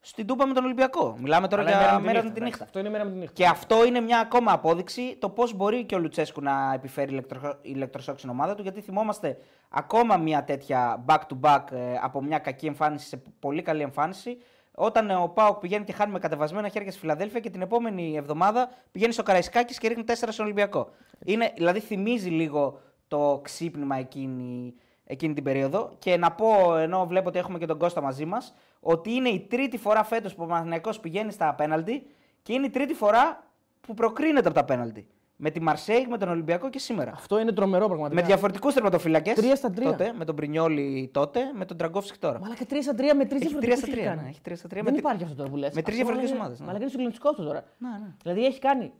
στην 0.00 0.26
Τούπα 0.26 0.46
με 0.46 0.54
τον 0.54 0.64
Ολυμπιακό. 0.64 1.16
Μιλάμε 1.20 1.48
τώρα 1.48 1.62
Αλλά 1.62 1.70
για 1.70 1.80
μέρα 1.80 1.98
με 1.98 2.06
μέρα 2.06 2.20
τη 2.20 2.26
με 2.26 2.32
τη 2.32 2.40
νύχτα, 2.40 2.44
νύχτα. 2.44 2.64
Αυτό 2.64 2.78
είναι 2.78 2.88
μέρα 2.88 3.04
με 3.04 3.10
τη 3.10 3.16
νύχτα. 3.16 3.32
Και 3.34 3.46
αυτό 3.46 3.84
είναι 3.84 4.00
μια 4.00 4.18
ακόμα 4.18 4.52
απόδειξη 4.52 5.16
το 5.18 5.28
πώς 5.28 5.54
μπορεί 5.54 5.84
και 5.84 5.94
ο 5.94 5.98
Λουτσέσκου 5.98 6.40
να 6.40 6.72
επιφέρει 6.74 7.10
ηλεκτρο... 7.12 7.58
ηλεκτροσόκ 7.62 8.18
στην 8.18 8.30
ομάδα 8.30 8.54
του. 8.54 8.62
Γιατί 8.62 8.80
θυμόμαστε 8.80 9.38
ακόμα 9.68 10.16
μια 10.16 10.44
τέτοια 10.44 11.04
back-to-back 11.06 11.64
ε, 11.70 11.94
από 12.02 12.22
μια 12.22 12.38
κακή 12.38 12.66
εμφάνιση 12.66 13.06
σε 13.06 13.22
πολύ 13.38 13.62
καλή 13.62 13.82
εμφάνιση. 13.82 14.38
Όταν 14.74 15.10
ε, 15.10 15.14
ο 15.14 15.28
Πάοκ 15.28 15.58
πηγαίνει 15.58 15.84
και 15.84 15.92
χάνει 15.92 16.12
με 16.12 16.18
κατεβασμένα 16.18 16.68
χέρια 16.68 16.90
στη 16.90 17.00
Φιλαδέλφια 17.00 17.40
και 17.40 17.50
την 17.50 17.60
επόμενη 17.60 18.16
εβδομάδα 18.16 18.70
πηγαίνει 18.92 19.12
στο 19.12 19.22
Καραϊσκάκης 19.22 19.78
και 19.78 19.88
ρίχνει 19.88 20.04
4 20.06 20.12
στον 20.12 20.44
Ολυμπιακό. 20.44 20.90
Είναι, 21.24 21.52
δηλαδή 21.56 21.80
θυμίζει 21.80 22.28
λίγο 22.28 22.80
το 23.08 23.40
ξύπνημα 23.44 23.96
εκείνη, 23.96 24.74
εκείνη 25.10 25.34
την 25.34 25.44
περίοδο. 25.44 25.90
Και 25.98 26.16
να 26.16 26.32
πω, 26.32 26.76
ενώ 26.76 27.06
βλέπω 27.06 27.28
ότι 27.28 27.38
έχουμε 27.38 27.58
και 27.58 27.66
τον 27.66 27.78
Κώστα 27.78 28.00
μαζί 28.00 28.24
μας, 28.24 28.54
ότι 28.80 29.12
είναι 29.12 29.28
η 29.28 29.40
τρίτη 29.40 29.78
φορά 29.78 30.04
φέτος 30.04 30.34
που 30.34 30.42
ο 30.42 30.46
Παναθηναϊκός 30.46 31.00
πηγαίνει 31.00 31.32
στα 31.32 31.54
πέναλτι 31.54 32.06
και 32.42 32.52
είναι 32.52 32.66
η 32.66 32.70
τρίτη 32.70 32.94
φορά 32.94 33.44
που 33.80 33.94
προκρίνεται 33.94 34.46
από 34.48 34.56
τα 34.58 34.64
πέναλτι. 34.64 35.06
Με 35.40 35.50
τη 35.50 35.60
Μαρσέη, 35.60 36.06
με 36.08 36.18
τον 36.18 36.28
Ολυμπιακό 36.28 36.70
και 36.70 36.78
σήμερα. 36.78 37.12
Αυτό 37.14 37.40
είναι 37.40 37.52
τρομερό 37.52 37.86
πραγματικά. 37.86 38.20
Με 38.20 38.26
διαφορετικούς 38.26 38.74
τερματοφύλακε. 38.74 39.32
Τρία 39.32 39.56
στα 39.56 39.70
τρία. 39.70 39.90
Τότε, 39.90 40.12
με 40.16 40.24
τον 40.24 40.34
Πρινιόλη 40.36 41.10
τότε, 41.12 41.40
με 41.54 41.64
τον 41.64 41.76
Τραγκόφσκι 41.76 42.18
τώρα. 42.18 42.38
Μαλά 42.40 42.54
και 42.54 42.66
3 42.70 42.82
στα 42.82 42.92
3 42.94 43.14
με 43.16 43.24
3 43.24 43.32
Έχει 43.42 43.54
τρία 43.54 43.76
στα 43.76 43.86
τρία, 43.86 44.14
ναι, 44.14 44.28
έχει 44.28 44.40
τρία 44.40 44.56
στα 44.56 44.68
τρία 44.68 44.82
Δεν 44.82 44.92
με 44.94 44.98
τρι- 45.00 45.04
υπάρχει 45.10 45.22
αυτό 45.24 45.36
τώρα 45.36 45.50
που 45.50 45.56
λες. 45.56 45.74
με 45.74 45.82
τρεις 45.82 45.96
διαφορετικές 45.96 46.32
ομάδες, 46.32 46.58
ναι. 46.60 46.64
Μαλά 46.66 46.76
και 46.78 46.82
είναι 46.82 46.90
συγκλονιστικό 46.92 47.28
αυτός 47.28 47.44
τώρα. 47.46 47.64
Ναι, 47.78 47.88
ναι. 47.88 48.14
Δηλαδή 48.22 48.44
έχει 48.44 48.58
κάνει 48.58 48.92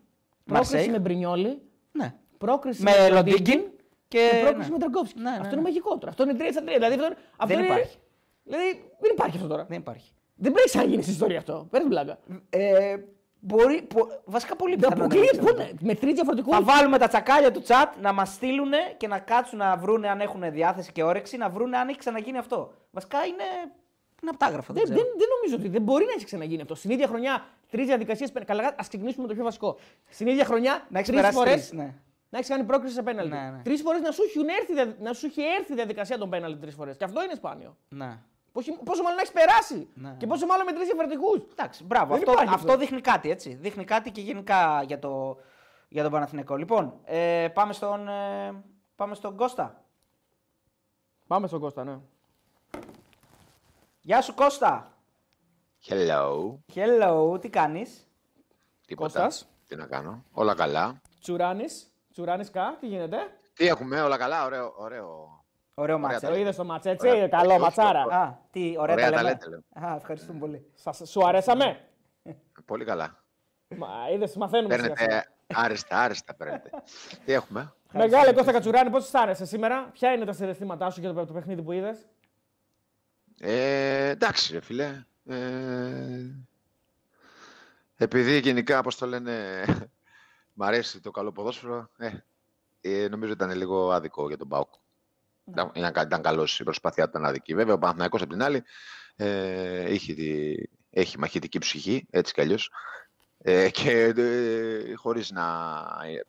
πρόκριση 0.45 0.73
Μαρσέιγ. 0.75 0.91
με 0.93 0.99
Μπρινιόλι, 0.99 1.63
ναι. 1.93 2.15
πρόκριση 2.39 2.83
Με 2.83 2.91
με 3.03 3.09
Λοντίγκιν 3.15 3.61
και. 4.09 4.19
και 4.33 4.41
πρόκριση 4.43 4.69
ναι. 4.69 4.73
με 4.73 4.79
Τραγκόφσκι. 4.79 5.19
Ναι, 5.21 5.31
ναι, 5.31 5.37
Αυτό 5.37 5.45
ναι. 5.47 5.53
είναι 5.53 5.63
μαγικό 5.63 5.99
τώρα. 5.99 6.09
Αυτό 6.09 6.23
είναι 6.23 6.35
3 6.39 6.43
στα 6.51 6.63
3. 6.63 6.65
Δηλαδή 6.65 6.95
αυτό, 6.95 7.07
αυτό 7.37 7.55
Δεν 7.55 7.59
είναι... 7.59 7.67
υπάρχει. 7.67 7.97
Δηλαδή 8.45 8.71
δεν 9.01 9.11
υπάρχει 9.13 9.37
αυτό 9.37 9.49
τώρα. 9.49 9.65
Δεν 9.65 9.79
υπάρχει. 9.79 10.11
Δεν 10.35 10.53
πρέπει 10.53 10.71
να 10.77 10.83
γίνει 10.83 11.03
στην 11.03 11.15
ιστορία 11.15 11.39
αυτό. 11.39 11.67
Παίρνει 11.71 11.87
μπλάκα. 11.89 12.19
Ε, 12.51 12.97
μπορεί, 13.41 13.83
πο- 13.83 14.09
βασικά 14.25 14.57
πολύ 14.57 14.77
Δεν 14.77 14.89
πιθανό. 14.89 14.99
να 15.01 15.05
αποκλείεται. 15.05 15.37
είναι 15.37 15.45
πού 15.45 15.49
αυτό. 15.51 15.63
είναι, 15.63 15.73
Με 15.81 15.95
τρεις 15.95 16.13
διαφορετικού. 16.15 16.51
Θα 16.51 16.63
βάλουμε 16.63 16.99
τα 16.99 17.09
τσακάλια 17.09 17.51
του 17.51 17.63
chat 17.67 17.89
να 18.01 18.13
μας 18.13 18.29
στείλουν 18.33 18.71
και 18.97 19.07
να 19.09 19.19
κάτσουν 19.19 19.59
να 19.59 19.77
βρούνε 19.77 20.09
αν 20.09 20.21
έχουν 20.21 20.53
διάθεση 20.53 20.93
και 20.93 21.03
όρεξη, 21.03 21.37
να 21.37 21.49
βρούνε 21.49 21.77
αν 21.77 21.89
έχει 21.89 21.99
ξαναγίνει 21.99 22.39
αυτό. 22.39 22.73
Βασικά 22.91 23.19
είναι. 23.25 23.45
Είναι 24.23 24.31
απτάγραφο. 24.31 24.73
Δεν, 24.73 24.83
Δεν, 24.87 24.95
δεν, 24.95 25.05
ξέρω. 25.05 25.19
δεν 25.19 25.29
νομίζω 25.37 25.57
ότι 25.57 25.69
δεν 25.69 25.83
μπορεί 25.83 26.05
να 26.05 26.13
έχει 26.17 26.25
ξαναγίνει 26.25 26.61
αυτό. 26.61 26.75
Στην 26.75 26.91
ίδια 26.91 27.07
χρονιά 27.07 27.45
τρεις 27.71 27.87
διαδικασίες. 27.87 28.33
Καλά, 28.47 28.75
ας 28.79 28.89
ξεκινήσουμε 28.89 29.23
με 29.23 29.29
το 29.29 29.35
πιο 29.35 29.45
βασικό. 29.45 29.77
Στην 30.09 30.27
ίδια 30.27 30.45
χρονιά 30.45 30.87
Να 30.91 30.99
έχεις 30.99 31.11
τρεις 31.11 31.21
περάσει 31.21 31.37
φορές 31.39 31.53
τρεις, 31.53 31.73
ναι. 31.73 31.95
Να 32.29 32.39
έχεις 32.39 32.51
κάνει 32.51 32.65
πρόκριση 32.65 32.95
σε 32.95 33.03
πέναλτι. 33.03 33.31
Ναι, 33.37 33.51
ναι. 33.51 33.63
Τρεις 33.63 33.83
φορές 33.83 34.01
να, 34.01 34.11
σου 34.11 34.23
έχουν 34.35 34.49
έρθει 34.49 34.73
δια- 34.73 34.97
να 35.01 35.13
σου 35.13 35.27
έχει 35.27 35.43
έρθει 35.59 35.73
η 35.73 35.75
διαδικασία 35.75 36.19
των 36.19 36.31
πέναλτι 36.31 36.59
τρεις 36.61 36.75
φορές. 36.75 36.97
Και 36.97 37.05
αυτό 37.05 37.23
είναι 37.25 37.35
σπάνιο. 37.35 37.77
Ναι. 37.89 38.19
Πόσο, 38.53 38.73
πόσο 38.85 39.03
μάλλον 39.03 39.17
να 39.17 39.23
έχεις 39.23 39.33
περάσει. 39.35 39.89
Ναι. 39.95 40.15
Και 40.19 40.27
πόσο 40.27 40.47
μάλλον 40.47 40.65
με 40.67 40.73
τρει 40.73 40.85
διαφορετικούς. 40.85 41.41
Εντάξει, 41.53 41.85
μπράβο. 41.85 42.07
Δεν 42.13 42.19
Αυτό, 42.19 42.33
υπάρχει 42.33 42.55
αυτό 42.55 42.67
αυτό. 42.73 42.79
δείχνει 42.79 43.01
κάτι, 43.01 43.31
έτσι. 43.31 43.55
Δείχνει 43.55 43.85
κάτι 43.85 44.11
και 44.11 44.21
γενικά 44.21 44.83
για 44.83 44.99
το, 44.99 45.37
για 45.89 46.03
τον 46.03 46.13
Παναθηναϊκό. 46.13 46.57
Λοιπόν, 46.57 47.01
ε, 47.05 47.49
πάμε, 47.55 47.73
στον, 47.73 48.09
ε, 48.09 48.63
πάμε 48.97 49.15
στον 49.15 49.37
Κώστα. 49.37 49.85
Πάμε 51.27 51.47
στον 51.47 51.61
Κώστα, 51.61 51.85
ναι. 51.85 51.99
Γεια 54.01 54.21
σου 54.21 54.35
Κώστα. 54.35 54.93
Hello. 55.89 56.55
Hello, 56.75 57.41
τι 57.41 57.49
κάνεις; 57.49 58.09
Τίποτα. 58.87 59.23
Κώστας. 59.25 59.49
Τι 59.69 59.77
να 59.77 59.87
κάνω. 59.87 60.25
Όλα 60.33 60.55
καλά. 60.55 61.01
Τσουράνης. 61.21 61.88
Τσουράνης 62.19 62.51
κα, 62.51 62.77
τι 62.81 62.87
γίνεται; 62.87 63.17
Τι 63.55 63.67
έχουμε, 63.67 64.01
όλα 64.03 64.17
καλά. 64.17 64.45
Ωραίο. 64.45 64.75
ωραίο. 64.77 65.43
Ωραίο 65.75 65.99
μάτς. 65.99 66.21
Το 66.21 66.33
ε. 66.33 66.41
είδες 66.41 66.57
το 66.57 66.65
μάτς 66.65 66.87
έτσι, 66.87 67.09
Ωραία. 67.09 67.29
καλό 67.29 67.51
Όχι, 67.53 67.61
ματσάρα. 67.61 68.05
όχι. 68.05 68.15
Α, 68.15 68.39
τι 68.51 68.75
ωραία, 68.79 68.95
Ωραία 68.95 69.11
τα 69.11 69.17
τα 69.17 69.23
λέμε. 69.23 69.29
λέτε, 69.35 69.49
λέω. 69.49 69.89
Α, 69.91 69.95
ευχαριστούμε 69.97 70.39
πολύ. 70.39 70.71
Σας, 70.75 71.03
σου 71.11 71.27
αρέσαμε; 71.27 71.81
Πολύ 72.65 72.85
καλά. 72.85 73.25
Μα 73.69 73.89
είδες, 74.15 74.37
μαθαίνουμε 74.37 74.75
σιγά 74.75 74.85
σιγά. 74.85 74.95
Παίρνετε 74.95 75.29
άριστα, 75.55 75.99
άριστα 76.01 76.35
παίρνετε. 76.35 76.71
Τι 77.25 77.33
έχουμε; 77.33 77.73
Μεγάλε 77.93 78.33
Κώστα 78.33 78.53
Κατσουράνη, 78.53 78.91
πώς 78.91 79.05
αισθάνεσαι 79.05 79.45
σήμερα, 79.47 79.91
ποια 79.93 80.13
είναι 80.13 80.25
τα 80.25 80.33
συναισθήματά 80.33 80.91
σου 80.91 81.01
για 81.01 81.13
το, 81.13 81.27
το 81.27 81.33
παιχνίδι 81.33 81.63
που 81.63 81.73
είδες; 81.73 82.07
Ε, 83.41 84.09
εντάξει, 84.09 84.53
ρε 84.53 84.61
φίλε. 84.61 85.05
Ε, 85.27 85.37
επειδή 87.97 88.39
γενικά, 88.39 88.79
όπως 88.79 88.97
το 88.97 89.07
λένε, 89.07 89.65
μ' 90.59 90.63
αρέσει 90.63 91.01
το 91.01 91.11
καλό 91.11 91.33
ποδόσφαιρο, 91.33 91.91
ε, 91.97 92.11
ε, 92.81 93.09
νομίζω 93.09 93.33
ήταν 93.33 93.51
λίγο 93.57 93.91
άδικο 93.93 94.29
για 94.29 94.37
τον 94.37 94.49
Πάουκ. 94.49 94.75
Ήταν, 95.45 95.71
ήταν, 95.75 95.93
ήταν 96.07 96.23
καλός, 96.23 96.61
η 96.61 96.65
προσπάθειά 96.65 97.05
του 97.05 97.11
ήταν 97.11 97.25
άδικη. 97.25 97.55
Βέβαια, 97.55 97.75
ο 97.75 97.79
Παναθηναϊκός 97.79 98.23
απ' 98.23 98.31
την 98.31 98.43
άλλη 98.43 98.63
ε, 99.17 99.81
έχει, 99.83 100.15
τη, 100.15 100.55
έχει 100.91 101.19
μαχητική 101.19 101.59
ψυχή, 101.59 102.07
έτσι 102.11 102.33
κι 102.33 102.41
αλλιώς, 102.41 102.71
ε, 103.39 103.71
και 103.71 104.13
ε, 104.17 104.95
χωρίς 104.95 105.31
να 105.31 105.45
ε, 106.05 106.21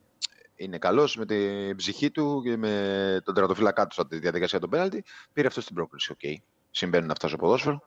είναι 0.54 0.78
καλός 0.78 1.16
με 1.16 1.26
την 1.26 1.76
ψυχή 1.76 2.10
του 2.10 2.42
και 2.44 2.56
με 2.56 3.20
τον 3.24 3.34
τερματοφύλακά 3.34 3.86
του 3.86 4.02
στη 4.02 4.18
διαδικασία 4.18 4.58
των 4.58 4.70
πέναλτι, 4.70 5.04
πήρε 5.32 5.46
αυτός 5.46 5.60
την 5.60 5.74
πρόκριση. 5.74 6.12
Οκ. 6.12 6.40
Συμβαίνουν 6.70 7.10
αυτά 7.10 7.28
στο 7.28 7.36
ποδόσφαιρο. 7.36 7.82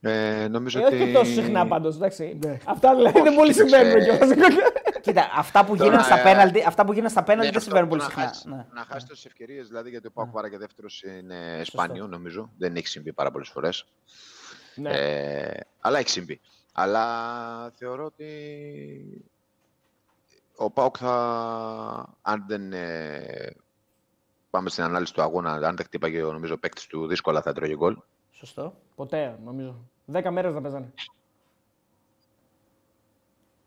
Ε, 0.00 0.48
νομίζω 0.48 0.80
Ε, 0.80 0.84
ότι... 0.84 1.02
όχι 1.02 1.12
τόσο 1.12 1.32
συχνά 1.32 1.66
πάντως, 1.66 1.96
εντάξει. 1.96 2.38
Αυτά 2.64 2.94
δηλαδή 2.94 3.20
δεν 3.20 3.34
πολύ 3.34 3.50
Όχι, 3.50 3.58
συμβαίνουν 3.58 4.00
ε, 4.00 4.04
κιόλας. 4.04 4.28
Κοίτα, 5.08 5.30
αυτά 5.34 5.64
που 5.64 5.76
Τώρα, 5.76 5.84
γίνανε 5.84 6.02
στα 6.02 6.18
ε, 6.18 6.22
πέναλτι, 6.22 6.64
αυτά 6.66 6.84
που 6.84 6.92
γίνανε 6.92 7.08
στα 7.10 7.22
πέναλτι 7.22 7.46
Ναι, 7.46 7.52
δεν 7.52 7.56
αυτό, 7.58 7.70
συμβαίνουν 7.70 7.88
πολύ 7.88 8.02
να 8.02 8.08
συχνά. 8.08 8.24
χάσεις- 8.26 8.44
Ναι. 8.44 8.66
Να 8.72 8.84
χάσεις 8.84 9.08
τόσες 9.08 9.28
ευκαιρίες, 9.28 9.66
δηλαδή 9.68 9.90
γιατί 9.90 10.06
ο 10.06 10.10
ΠΑΟΚ 10.10 10.30
βάραγε 10.30 10.58
δεύτερος 10.58 11.02
είναι 11.02 11.60
σπάνιο, 11.64 12.06
νομίζω. 12.06 12.50
Δεν 12.58 12.76
έχει 12.76 12.86
συμβεί 12.86 13.12
πάρα 13.12 13.30
πολλές 13.30 13.48
φορές. 13.48 13.84
Ναι. 14.74 14.90
Ε, 14.90 15.60
αλλά 15.80 15.98
έχει 15.98 16.08
συμβεί. 16.08 16.40
Αλλά 16.72 17.70
θεωρώ 17.74 18.04
ότι 18.04 18.28
ο 20.56 20.70
Πάουκ 20.70 20.96
θα, 20.98 22.16
αν 22.22 22.44
δεν 22.48 22.72
ε, 22.72 23.56
πάμε 24.50 24.68
στην 24.70 24.84
ανάλυση 24.84 25.14
του 25.14 25.22
αγώνα, 25.22 25.52
αν 25.52 25.76
δεν 25.76 25.84
χτύπαγε 25.84 26.20
νομίζω 26.22 26.54
ο 26.54 26.58
παίκτης 26.58 26.86
του, 26.86 27.06
δύσκολα 27.06 27.42
θα 27.42 27.50
έτρωγε 27.50 27.74
γκολ. 27.76 27.96
Σωστό. 28.30 28.74
Ποτέ, 28.94 29.38
νομίζω. 29.44 29.88
Δέκα 30.04 30.30
μέρες 30.30 30.54
να 30.54 30.60
παίζανε. 30.60 30.92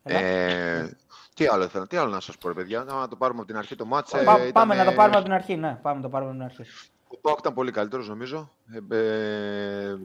Ε, 0.03 0.89
τι 1.35 1.47
άλλο, 1.47 1.67
θέλω, 1.67 1.87
τι 1.87 1.97
άλλο 1.97 2.09
να 2.11 2.19
σας 2.19 2.37
πω, 2.37 2.47
ρε 2.47 2.53
παιδιά, 2.53 2.83
να 2.83 3.07
το 3.07 3.15
πάρουμε 3.15 3.39
από 3.39 3.47
την 3.47 3.57
αρχή 3.57 3.75
το 3.75 3.85
μάτς. 3.85 4.13
ε, 4.13 4.23
Πά- 4.23 4.37
ήταν, 4.37 4.51
Πάμε 4.51 4.75
να 4.75 4.83
το 4.85 4.91
ε, 4.91 4.93
πάρουμε 4.93 5.15
από 5.15 5.25
την 5.25 5.33
αρχή. 5.33 5.55
Ναι, 5.55 5.79
πάμε 5.81 5.95
να 5.95 6.01
το 6.01 6.09
πάρουμε 6.09 6.31
από 6.31 6.39
την 6.39 6.59
αρχή. 6.59 6.73
Ο 7.07 7.17
Πάοκ 7.17 7.39
ήταν 7.39 7.53
πολύ 7.53 7.71
καλύτερος, 7.71 8.07
νομίζω. 8.07 8.51
Ε, 8.89 8.97
ε, 8.97 9.95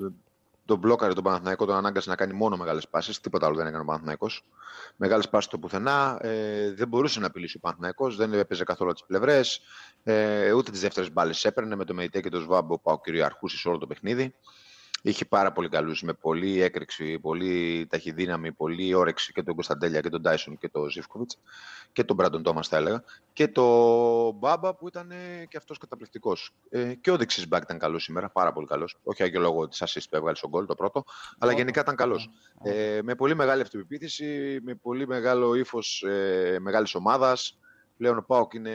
τον 0.64 0.78
μπλόκαρε 0.78 1.12
τον 1.12 1.24
Παναθηναϊκό, 1.24 1.64
τον 1.66 1.76
ανάγκασε 1.76 2.08
να 2.10 2.16
κάνει 2.16 2.32
μόνο 2.32 2.56
μεγάλες 2.56 2.88
πάσει. 2.88 3.22
Τίποτα 3.22 3.46
άλλο 3.46 3.54
δεν 3.56 3.66
έκανε 3.66 3.82
ο 3.82 3.86
Παναθηναϊκός. 3.86 4.44
Μεγάλες 4.96 5.28
πάσει 5.28 5.48
το 5.48 5.58
πουθενά. 5.58 6.18
Ε, 6.20 6.72
δεν 6.72 6.88
μπορούσε 6.88 7.20
να 7.20 7.26
απειλήσει 7.26 7.56
ο 7.56 7.60
Παναθηναϊκός, 7.60 8.16
δεν 8.16 8.32
έπαιζε 8.32 8.64
καθόλου 8.64 8.92
τις 8.92 9.04
πλευρές. 9.06 9.60
Ε, 10.04 10.52
ούτε 10.52 10.70
τις 10.70 10.80
δεύτερες 10.80 11.12
μπάλες 11.12 11.44
έπαιρνε. 11.44 11.76
Με 11.76 11.84
το 11.84 11.94
Μεϊτέ 11.94 12.20
και 12.20 12.28
το 12.28 12.40
Σβάμπο, 12.40 12.74
ο 12.74 12.78
Πάοκ 12.78 13.04
κυριαρχούσε 13.04 13.56
σε 13.58 13.68
όλο 13.68 13.78
το 13.78 13.86
παιχνίδι. 13.86 14.34
Είχε 15.08 15.24
πάρα 15.24 15.52
πολύ 15.52 15.68
καλούς 15.68 16.02
με 16.02 16.12
πολύ 16.12 16.60
έκρηξη, 16.60 17.18
πολύ 17.18 17.86
ταχυδύναμη, 17.90 18.52
πολύ 18.52 18.94
όρεξη 18.94 19.32
και 19.32 19.42
τον 19.42 19.54
Κωνσταντέλια 19.54 20.00
και 20.00 20.08
τον 20.08 20.22
Τάισον 20.22 20.58
και 20.58 20.68
τον 20.68 20.90
Ζήφκοβιτς 20.90 21.38
και 21.92 22.04
τον 22.04 22.16
Μπράντον 22.16 22.42
Τόμας, 22.42 22.68
θα 22.68 22.76
έλεγα. 22.76 23.04
Και 23.32 23.48
το 23.48 23.64
Μπάμπα 24.32 24.74
που 24.74 24.88
ήταν 24.88 25.10
ε, 25.10 25.46
και 25.48 25.56
αυτός 25.56 25.78
καταπληκτικός. 25.78 26.54
Ε, 26.68 26.94
και 26.94 27.10
ο 27.10 27.16
δεξί 27.16 27.46
μπακ 27.46 27.62
ήταν 27.62 27.78
καλός 27.78 28.02
σήμερα, 28.02 28.30
πάρα 28.30 28.52
πολύ 28.52 28.66
καλός. 28.66 28.96
Όχι 29.02 29.28
για 29.28 29.40
λόγω 29.40 29.68
της 29.68 29.82
assist 29.84 30.06
που 30.10 30.16
έβγαλε 30.16 30.36
στον 30.36 30.50
γκολ 30.50 30.66
το 30.66 30.74
πρώτο, 30.74 31.04
αλλά 31.38 31.52
γενικά 31.52 31.80
ήταν 31.80 31.96
καλός. 31.96 32.30
Ε, 32.62 33.00
με 33.02 33.14
πολύ 33.14 33.34
μεγάλη 33.34 33.62
αυτοπεποίθηση, 33.62 34.58
με 34.62 34.74
πολύ 34.74 35.06
μεγάλο 35.06 35.54
ύφος 35.54 36.02
ε, 36.02 36.56
μεγάλης 36.60 36.94
ομάδας. 36.94 37.58
Πλέον 37.96 38.18
ο 38.18 38.22
Πάοκ 38.22 38.54
είναι 38.54 38.74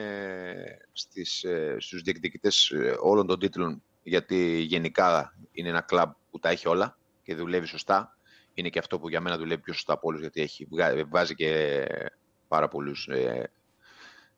στις, 0.92 1.44
ε, 1.44 1.76
στους 1.80 2.02
διεκδικητές 2.02 2.70
ε, 2.70 2.96
όλων 3.00 3.28
των 3.28 3.40
τίτλων 3.40 3.84
γιατί 4.03 4.60
γενικά 4.60 5.36
είναι 5.51 5.70
ένα 5.70 5.81
κλαμπ 5.81 6.12
που 6.31 6.39
τα 6.39 6.50
έχει 6.50 6.67
όλα 6.67 6.98
και 7.24 7.36
δουλεύει 7.36 7.65
σωστά. 7.65 8.15
Είναι 8.53 8.70
και 8.70 8.79
αυτό 8.79 9.00
που 9.00 9.10
για 9.10 9.22
μένα 9.22 9.38
δουλεύει 9.38 9.62
πιο 9.62 9.74
σωστά 9.74 9.93
από 9.93 10.08
όλους 10.08 10.22
γιατί 10.22 10.41
έχει, 10.41 10.67
βγα- 10.72 11.05
βάζει 11.10 11.36
και 11.36 11.86
πάρα 12.48 12.67
πολλούς 12.67 13.08
ε, 13.08 13.51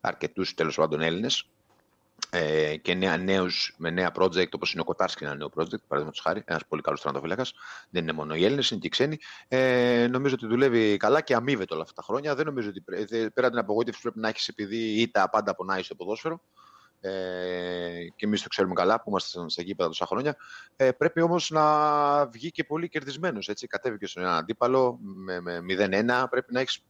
αρκετούς 0.01 0.53
τέλος 0.53 0.75
πάντων 0.75 1.01
Έλληνες. 1.01 1.47
Ε, 2.29 2.77
και 2.77 2.93
νέα, 2.93 3.17
νέους 3.17 3.75
με 3.77 3.89
νέα 3.89 4.11
project 4.15 4.49
όπως 4.51 4.71
είναι 4.71 4.81
ο 4.81 4.83
Κοτάρσκι 4.83 5.23
ένα 5.23 5.35
νέο 5.35 5.47
project 5.47 5.81
παραδείγματος 5.87 6.19
χάρη, 6.19 6.43
ένας 6.45 6.65
πολύ 6.67 6.81
καλός 6.81 7.01
τραντοφύλακας. 7.01 7.53
Δεν 7.89 8.01
είναι 8.01 8.11
μόνο 8.11 8.35
οι 8.35 8.45
Έλληνες, 8.45 8.69
είναι 8.69 8.79
και 8.79 8.87
οι 8.87 8.89
ξένοι. 8.89 9.17
Ε, 9.47 10.07
νομίζω 10.09 10.33
ότι 10.33 10.47
δουλεύει 10.47 10.97
καλά 10.97 11.21
και 11.21 11.35
αμείβεται 11.35 11.73
όλα 11.73 11.83
αυτά 11.83 11.93
τα 11.95 12.01
χρόνια. 12.01 12.35
Δεν 12.35 12.45
νομίζω 12.45 12.69
ότι 12.69 12.81
πρέ- 12.81 13.07
δε- 13.09 13.29
πέρα 13.29 13.49
την 13.49 13.59
απογοήτευση 13.59 14.01
που 14.01 14.07
πρέπει 14.07 14.23
να 14.23 14.29
έχεις 14.29 14.47
επειδή 14.47 14.77
ήττα 14.77 15.29
πάντα 15.29 15.55
πονάει 15.55 15.83
στο 15.83 15.95
ποδόσφαιρο 15.95 16.41
ε, 17.05 18.07
και 18.15 18.25
εμείς 18.25 18.41
το 18.41 18.47
ξέρουμε 18.47 18.73
καλά 18.73 19.01
που 19.01 19.09
είμαστε 19.09 19.49
στα 19.49 19.61
γήπεδα 19.61 19.89
τόσα 19.89 20.05
χρόνια. 20.05 20.35
Ε, 20.75 20.91
πρέπει 20.91 21.21
όμως 21.21 21.49
να 21.49 22.27
βγει 22.27 22.51
και 22.51 22.63
πολύ 22.63 22.89
κερδισμένος. 22.89 23.49
Κατέβηκε 23.67 24.05
στον 24.05 24.23
έναν 24.23 24.35
αντίπαλο 24.35 24.99
με, 25.01 25.39
με 25.39 25.59
0-1. 25.69 26.25
Πρέπει 26.29 26.53
να 26.53 26.59
έχεις 26.59 26.83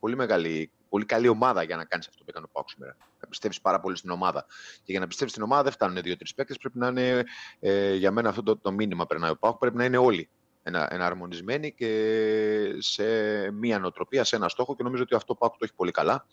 πολύ, 0.00 0.16
μεγάλη, 0.16 0.70
πολύ 0.88 1.04
καλή 1.04 1.28
ομάδα 1.28 1.62
για 1.62 1.76
να 1.76 1.84
κάνεις 1.84 2.08
αυτό 2.08 2.18
που 2.24 2.30
έκανε 2.30 2.46
ο 2.48 2.50
Πάουκ 2.52 2.68
σήμερα. 2.70 2.96
Να 3.20 3.28
πιστεύεις 3.28 3.60
πάρα 3.60 3.80
πολύ 3.80 3.96
στην 3.96 4.10
ομάδα. 4.10 4.46
Και 4.76 4.92
για 4.92 5.00
να 5.00 5.06
πιστεύεις 5.06 5.32
στην 5.32 5.44
ομάδα 5.44 5.62
δεν 5.62 5.72
φτάνουν 5.72 6.02
δύο-τρεις 6.02 6.34
παίκτες. 6.34 6.58
Πρέπει 6.58 6.78
να 6.78 6.88
είναι 6.88 7.24
ε, 7.60 7.94
για 7.94 8.10
μένα 8.10 8.28
αυτό 8.28 8.42
το, 8.42 8.56
το 8.56 8.72
μήνυμα 8.72 9.06
περνάει 9.06 9.30
ο 9.30 9.36
Πάουκ. 9.36 9.58
Πρέπει 9.58 9.76
να 9.76 9.84
είναι 9.84 9.98
όλοι 9.98 10.28
ενα, 10.62 10.88
εναρμονισμένοι 10.90 11.72
και 11.72 11.90
σε 12.78 13.04
μία 13.50 13.78
νοοτροπία, 13.78 14.24
σε 14.24 14.36
ένα 14.36 14.48
στόχο. 14.48 14.76
Και 14.76 14.82
νομίζω 14.82 15.02
ότι 15.02 15.14
αυτό 15.14 15.32
ο 15.32 15.36
Πάουκ 15.36 15.52
το 15.52 15.58
έχει 15.62 15.74
πολύ 15.74 15.90
καλά. 15.90 16.26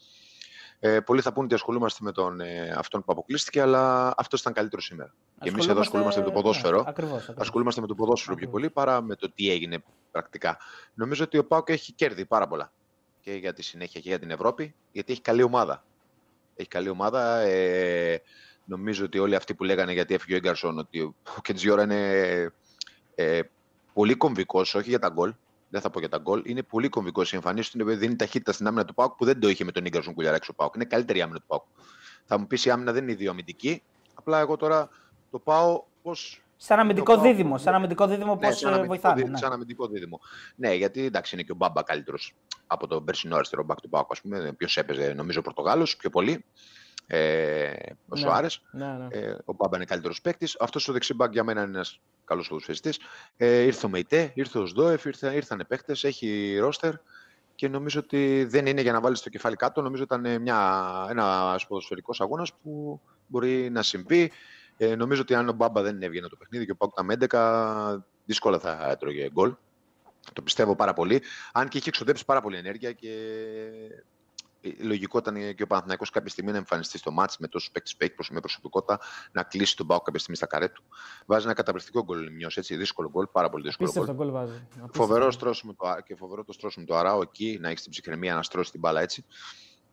Ε, 0.79 0.99
πολλοί 0.99 1.21
θα 1.21 1.33
πούνε 1.33 1.45
ότι 1.45 1.53
ασχολούμαστε 1.53 2.03
με 2.03 2.11
τον, 2.11 2.39
ε, 2.39 2.75
αυτόν 2.77 3.03
που 3.03 3.11
αποκλείστηκε, 3.11 3.61
αλλά 3.61 4.13
αυτός 4.17 4.39
ήταν 4.39 4.53
καλύτερο 4.53 4.81
σήμερα. 4.81 5.13
Και 5.39 5.49
εμείς 5.49 5.67
εδώ 5.67 5.79
ασχολούμαστε 5.79 6.19
με 6.19 6.25
το 6.25 6.31
ποδόσφαιρο. 6.31 6.81
Ναι, 6.81 6.89
ακριβώς, 6.89 7.21
ακριβώς. 7.21 7.41
Ασχολούμαστε 7.41 7.81
με 7.81 7.87
το 7.87 7.95
ποδόσφαιρο 7.95 8.35
πιο 8.35 8.49
πολύ 8.49 8.69
παρά 8.69 9.01
με 9.01 9.15
το 9.15 9.31
τι 9.31 9.49
έγινε 9.49 9.83
πρακτικά. 10.11 10.57
Νομίζω 10.93 11.23
ότι 11.23 11.37
ο 11.37 11.45
Πάουκ 11.45 11.69
έχει 11.69 11.93
κέρδη 11.93 12.25
πάρα 12.25 12.47
πολλά. 12.47 12.71
Και 13.21 13.33
για 13.33 13.53
τη 13.53 13.63
συνέχεια 13.63 14.01
και 14.01 14.09
για 14.09 14.19
την 14.19 14.29
Ευρώπη, 14.29 14.75
γιατί 14.91 15.11
έχει 15.11 15.21
καλή 15.21 15.43
ομάδα. 15.43 15.83
Έχει 16.55 16.67
καλή 16.67 16.89
ομάδα. 16.89 17.39
Ε, 17.39 18.21
νομίζω 18.65 19.05
ότι 19.05 19.19
όλοι 19.19 19.35
αυτοί 19.35 19.53
που 19.55 19.63
λέγανε 19.63 19.93
γιατί 19.93 20.13
έφυγε 20.13 20.33
ο 20.33 20.37
Ίγκαρσον, 20.37 20.77
ότι 20.77 21.01
ο 21.01 21.41
Κεντζιόρα 21.41 21.83
είναι 21.83 22.51
ε, 23.15 23.39
πολύ 23.93 24.15
κομβικός, 24.15 24.75
όχι 24.75 24.89
για 24.89 24.99
τα 24.99 25.09
γκολ. 25.09 25.33
Δεν 25.69 25.81
θα 25.81 25.89
πω 25.89 25.99
για 25.99 26.09
τα 26.09 26.17
γκολ. 26.17 26.41
Είναι 26.45 26.63
πολύ 26.63 26.89
κομβικό. 26.89 27.21
Η 27.23 27.27
εμφανίση 27.31 27.71
του 27.71 27.79
είναι- 27.81 27.95
δίνει 27.95 28.15
ταχύτητα 28.15 28.51
στην 28.51 28.67
άμυνα 28.67 28.85
του 28.85 28.93
Πάουκ 28.93 29.13
που 29.15 29.25
δεν 29.25 29.39
το 29.39 29.49
είχε 29.49 29.63
με 29.63 29.71
τον 29.71 29.85
Ίγκαρσον 29.85 30.13
Κουλιαράκη 30.13 30.47
ο 30.51 30.53
Πάουκ. 30.53 30.75
Είναι 30.75 30.85
καλύτερη 30.85 31.19
η 31.19 31.21
άμυνα 31.21 31.39
του 31.39 31.45
Πάουκ. 31.47 31.63
Θα 32.25 32.37
μου 32.39 32.47
πεις 32.47 32.65
η 32.65 32.69
άμυνα 32.69 32.91
δεν 32.91 33.03
είναι 33.03 33.11
ιδιοαμυντική. 33.11 33.83
Απλά 34.13 34.39
εγώ 34.39 34.57
τώρα 34.57 34.89
το 35.31 35.39
πάω 35.39 35.83
πώς 36.01 36.39
Σαν 36.57 36.79
αμυντικό 36.79 37.11
Το 37.13 37.19
πάω- 37.21 37.31
δίδυμο. 37.31 37.57
Σαν 37.57 37.73
αμυντικό 37.73 38.07
δίδυμο 38.07 38.37
πώς 38.37 38.47
ναι, 38.47 38.53
σαν 38.53 38.67
αμυντικό 38.67 38.87
βοηθάνε. 38.87 39.15
δίδυμο- 39.15 39.33
ναι. 39.33 39.37
Σαν 39.43 39.51
αμυντικό 39.53 39.87
δίδυμο. 39.87 40.19
Ναι, 40.55 40.73
γιατί 40.73 41.05
εντάξει 41.05 41.35
είναι 41.35 41.43
και 41.43 41.51
ο 41.51 41.55
Μπάμπα 41.55 41.83
καλύτερος 41.83 42.33
από 42.67 42.87
τον 42.87 43.03
περσινό 43.05 43.35
αριστερό 43.35 43.65
back 43.69 43.75
του 43.81 43.89
Πάουκ, 43.89 44.11
ας 44.11 44.21
πούμε. 44.21 44.53
Ποιος 44.57 44.77
έπαιζε, 44.77 45.13
νομίζω, 45.13 45.39
ο 45.39 45.41
Πορτογάλος 45.41 45.95
πιο 45.97 46.09
πολύ. 46.09 46.45
Ε, 47.07 47.71
ο 48.07 48.15
Ναι. 48.15 48.19
Σοάρε. 48.19 48.47
Ναι, 48.71 48.85
ναι. 48.85 49.07
Ε, 49.09 49.37
ο 49.45 49.53
Μπάμπα 49.53 49.75
είναι 49.75 49.85
καλύτερος 49.85 50.21
παίκτης. 50.21 50.57
Αυτός 50.59 50.87
ο 50.87 50.93
δεξί 50.93 51.13
μπακ 51.13 51.31
για 51.31 51.43
μένα 51.43 51.61
είναι 51.61 51.71
ένας 51.71 51.99
καλός 52.25 52.47
ποδοσφαιριστής. 52.47 52.99
Ε, 53.37 53.61
ήρθε 53.61 53.85
ο 53.85 53.89
Μεϊτέ, 53.89 54.31
ήρθε 54.33 54.59
ο 54.59 54.65
Σδόεφ, 54.65 55.05
ήρθε, 55.05 55.33
ήρθαν 55.35 55.65
παίκτες, 55.67 56.03
έχει 56.03 56.57
ρόστερ 56.59 56.93
και 57.55 57.67
νομίζω 57.67 57.99
ότι 57.99 58.45
δεν 58.49 58.65
είναι 58.65 58.81
για 58.81 58.91
να 58.91 59.01
βάλεις 59.01 59.21
το 59.21 59.29
κεφάλι 59.29 59.55
κάτω. 59.55 59.81
Νομίζω 59.81 60.03
ήταν 60.03 60.25
ένας 60.25 61.67
ποδοσφαιρικός 61.67 62.21
αγώνας 62.21 62.53
που 62.53 63.01
μπορεί 63.27 63.69
να 63.69 63.81
συμβεί. 63.81 64.31
Ε, 64.77 64.95
νομίζω 64.95 65.21
ότι 65.21 65.35
αν 65.35 65.49
ο 65.49 65.53
Μπάμπα 65.53 65.81
δεν 65.81 66.01
έβγαινε 66.01 66.27
το 66.27 66.35
παιχνίδι 66.35 66.65
και 66.65 66.71
ο 66.71 66.75
Πάουκ 66.75 66.91
ήταν 66.93 67.05
με 67.05 67.17
11, 67.29 67.97
δύσκολα 68.25 68.59
θα 68.59 68.89
έτρωγε 68.89 69.29
γκολ. 69.31 69.55
Το 70.33 70.41
πιστεύω 70.41 70.75
πάρα 70.75 70.93
πολύ. 70.93 71.21
Αν 71.53 71.67
και 71.67 71.77
είχε 71.77 71.89
εξοδέψει 71.89 72.25
πάρα 72.25 72.41
πολύ 72.41 72.57
ενέργεια 72.57 72.91
και 72.91 73.09
ε, 73.09 74.03
λογικό 74.79 75.17
ήταν 75.17 75.55
και 75.55 75.63
ο 75.63 75.67
Παναθηναϊκός 75.67 76.09
κάποια 76.09 76.29
στιγμή 76.29 76.51
να 76.51 76.57
εμφανιστεί 76.57 76.97
στο 76.97 77.11
μάτς 77.11 77.37
με 77.37 77.47
τόσους 77.47 77.71
παίκτες 77.71 77.91
που 77.95 78.03
έχει 78.03 78.13
προσ- 78.13 78.31
με 78.31 78.39
προσωπικότητα 78.39 78.99
να 79.31 79.43
κλείσει 79.43 79.75
τον 79.75 79.87
Πάουκ 79.87 80.03
κάποια 80.03 80.19
στιγμή 80.19 80.35
στα 80.35 80.45
καρέ 80.45 80.67
του. 80.67 80.83
Βάζει 81.25 81.45
ένα 81.45 81.53
καταπληκτικό 81.53 82.03
γκολ 82.03 82.19
Λιμιός, 82.23 82.57
έτσι, 82.57 82.75
δύσκολο 82.75 83.09
γκολ, 83.09 83.27
πάρα 83.27 83.49
πολύ 83.49 83.63
δύσκολο 83.63 83.91
γκολ. 83.93 84.03
Απίστευτο 84.03 84.31
γκολ 84.31 84.41
βάζει. 84.41 84.57
Απίστευτο. 84.61 85.03
Φοβερό 85.03 85.31
στρώσιμο 85.31 85.73
το, 85.73 85.87
Α- 85.87 86.01
και 86.01 86.15
φοβερό 86.15 86.43
το 86.43 86.53
στρώσιμο 86.53 86.85
του 86.85 86.95
Αράου 86.95 87.21
εκεί, 87.21 87.57
να 87.61 87.69
έχεις 87.69 87.81
την 87.81 87.91
ψυχραιμία 87.91 88.35
να 88.35 88.43
στρώσεις 88.43 88.71
την 88.71 88.79
μπάλα 88.79 89.01
έτσι. 89.01 89.25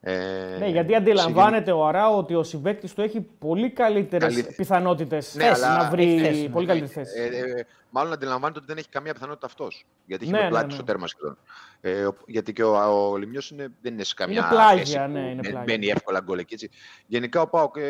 Ε, 0.05 0.57
Ναι, 0.59 0.67
γιατί 0.67 0.91
σε 0.91 0.97
αντιλαμβάνεται 0.97 1.73
ο 1.73 1.87
Αράο 1.87 2.17
ότι 2.19 2.35
ο 2.35 2.43
συμπέκτη 2.43 2.95
του 2.95 3.01
έχει 3.01 3.21
πολύ 3.21 3.71
καλύτερες 3.71 4.35
Καλή- 4.35 4.55
πιθανότητες 4.57 5.35
Ναι, 5.35 5.49
αλλά 5.49 5.77
να 5.83 5.91
βρει 5.91 6.13
έχει 6.15 6.19
θέση, 6.25 6.49
πολύ 6.49 6.65
γενε- 6.67 6.79
καλύτερη 6.81 7.07
θέση. 7.07 7.21
Ε, 7.21 7.59
ε, 7.61 7.65
μάλλον 7.91 8.13
αντιλαμβάνεται 8.13 8.59
ότι 8.59 8.69
δεν 8.69 8.77
έχει 8.79 8.89
καμία 8.89 9.13
πιθανότητα 9.13 9.47
αυτός. 9.47 9.87
Γιατί 10.07 10.23
έχει 10.25 10.33
Ναι, 10.33 10.39
με 10.39 10.45
ναι, 10.45 10.51
πλάτη 10.51 10.67
ναι. 10.67 10.73
στο 10.73 10.83
τέρμα 10.85 11.07
σχεδόν. 11.07 11.39
Ε, 11.81 12.05
ο- 12.07 12.15
γιατί 12.27 12.53
και 12.53 12.63
ο, 12.65 12.77
ο 13.11 13.17
Λιμιός 13.17 13.51
είναι, 13.51 13.69
δεν 13.83 13.93
είναι 13.93 14.05
σε 14.05 14.15
καμιά 14.17 14.39
Είναι 14.39 14.47
πλάγια, 14.51 14.77
θέση 14.85 14.99
ναι, 14.99 15.05
που 15.07 15.17
είναι 15.19 15.35
μπαι- 15.35 15.41
πλάγια. 15.51 15.63
Μπαίνει 15.67 15.87
εύκολα 15.87 16.21
γκολ 16.21 16.39
εκεί. 16.39 16.55
Έτσι. 16.55 16.71
Γενικά 17.07 17.41
ο 17.41 17.47
Πάοκ 17.49 17.77
ε, 17.77 17.83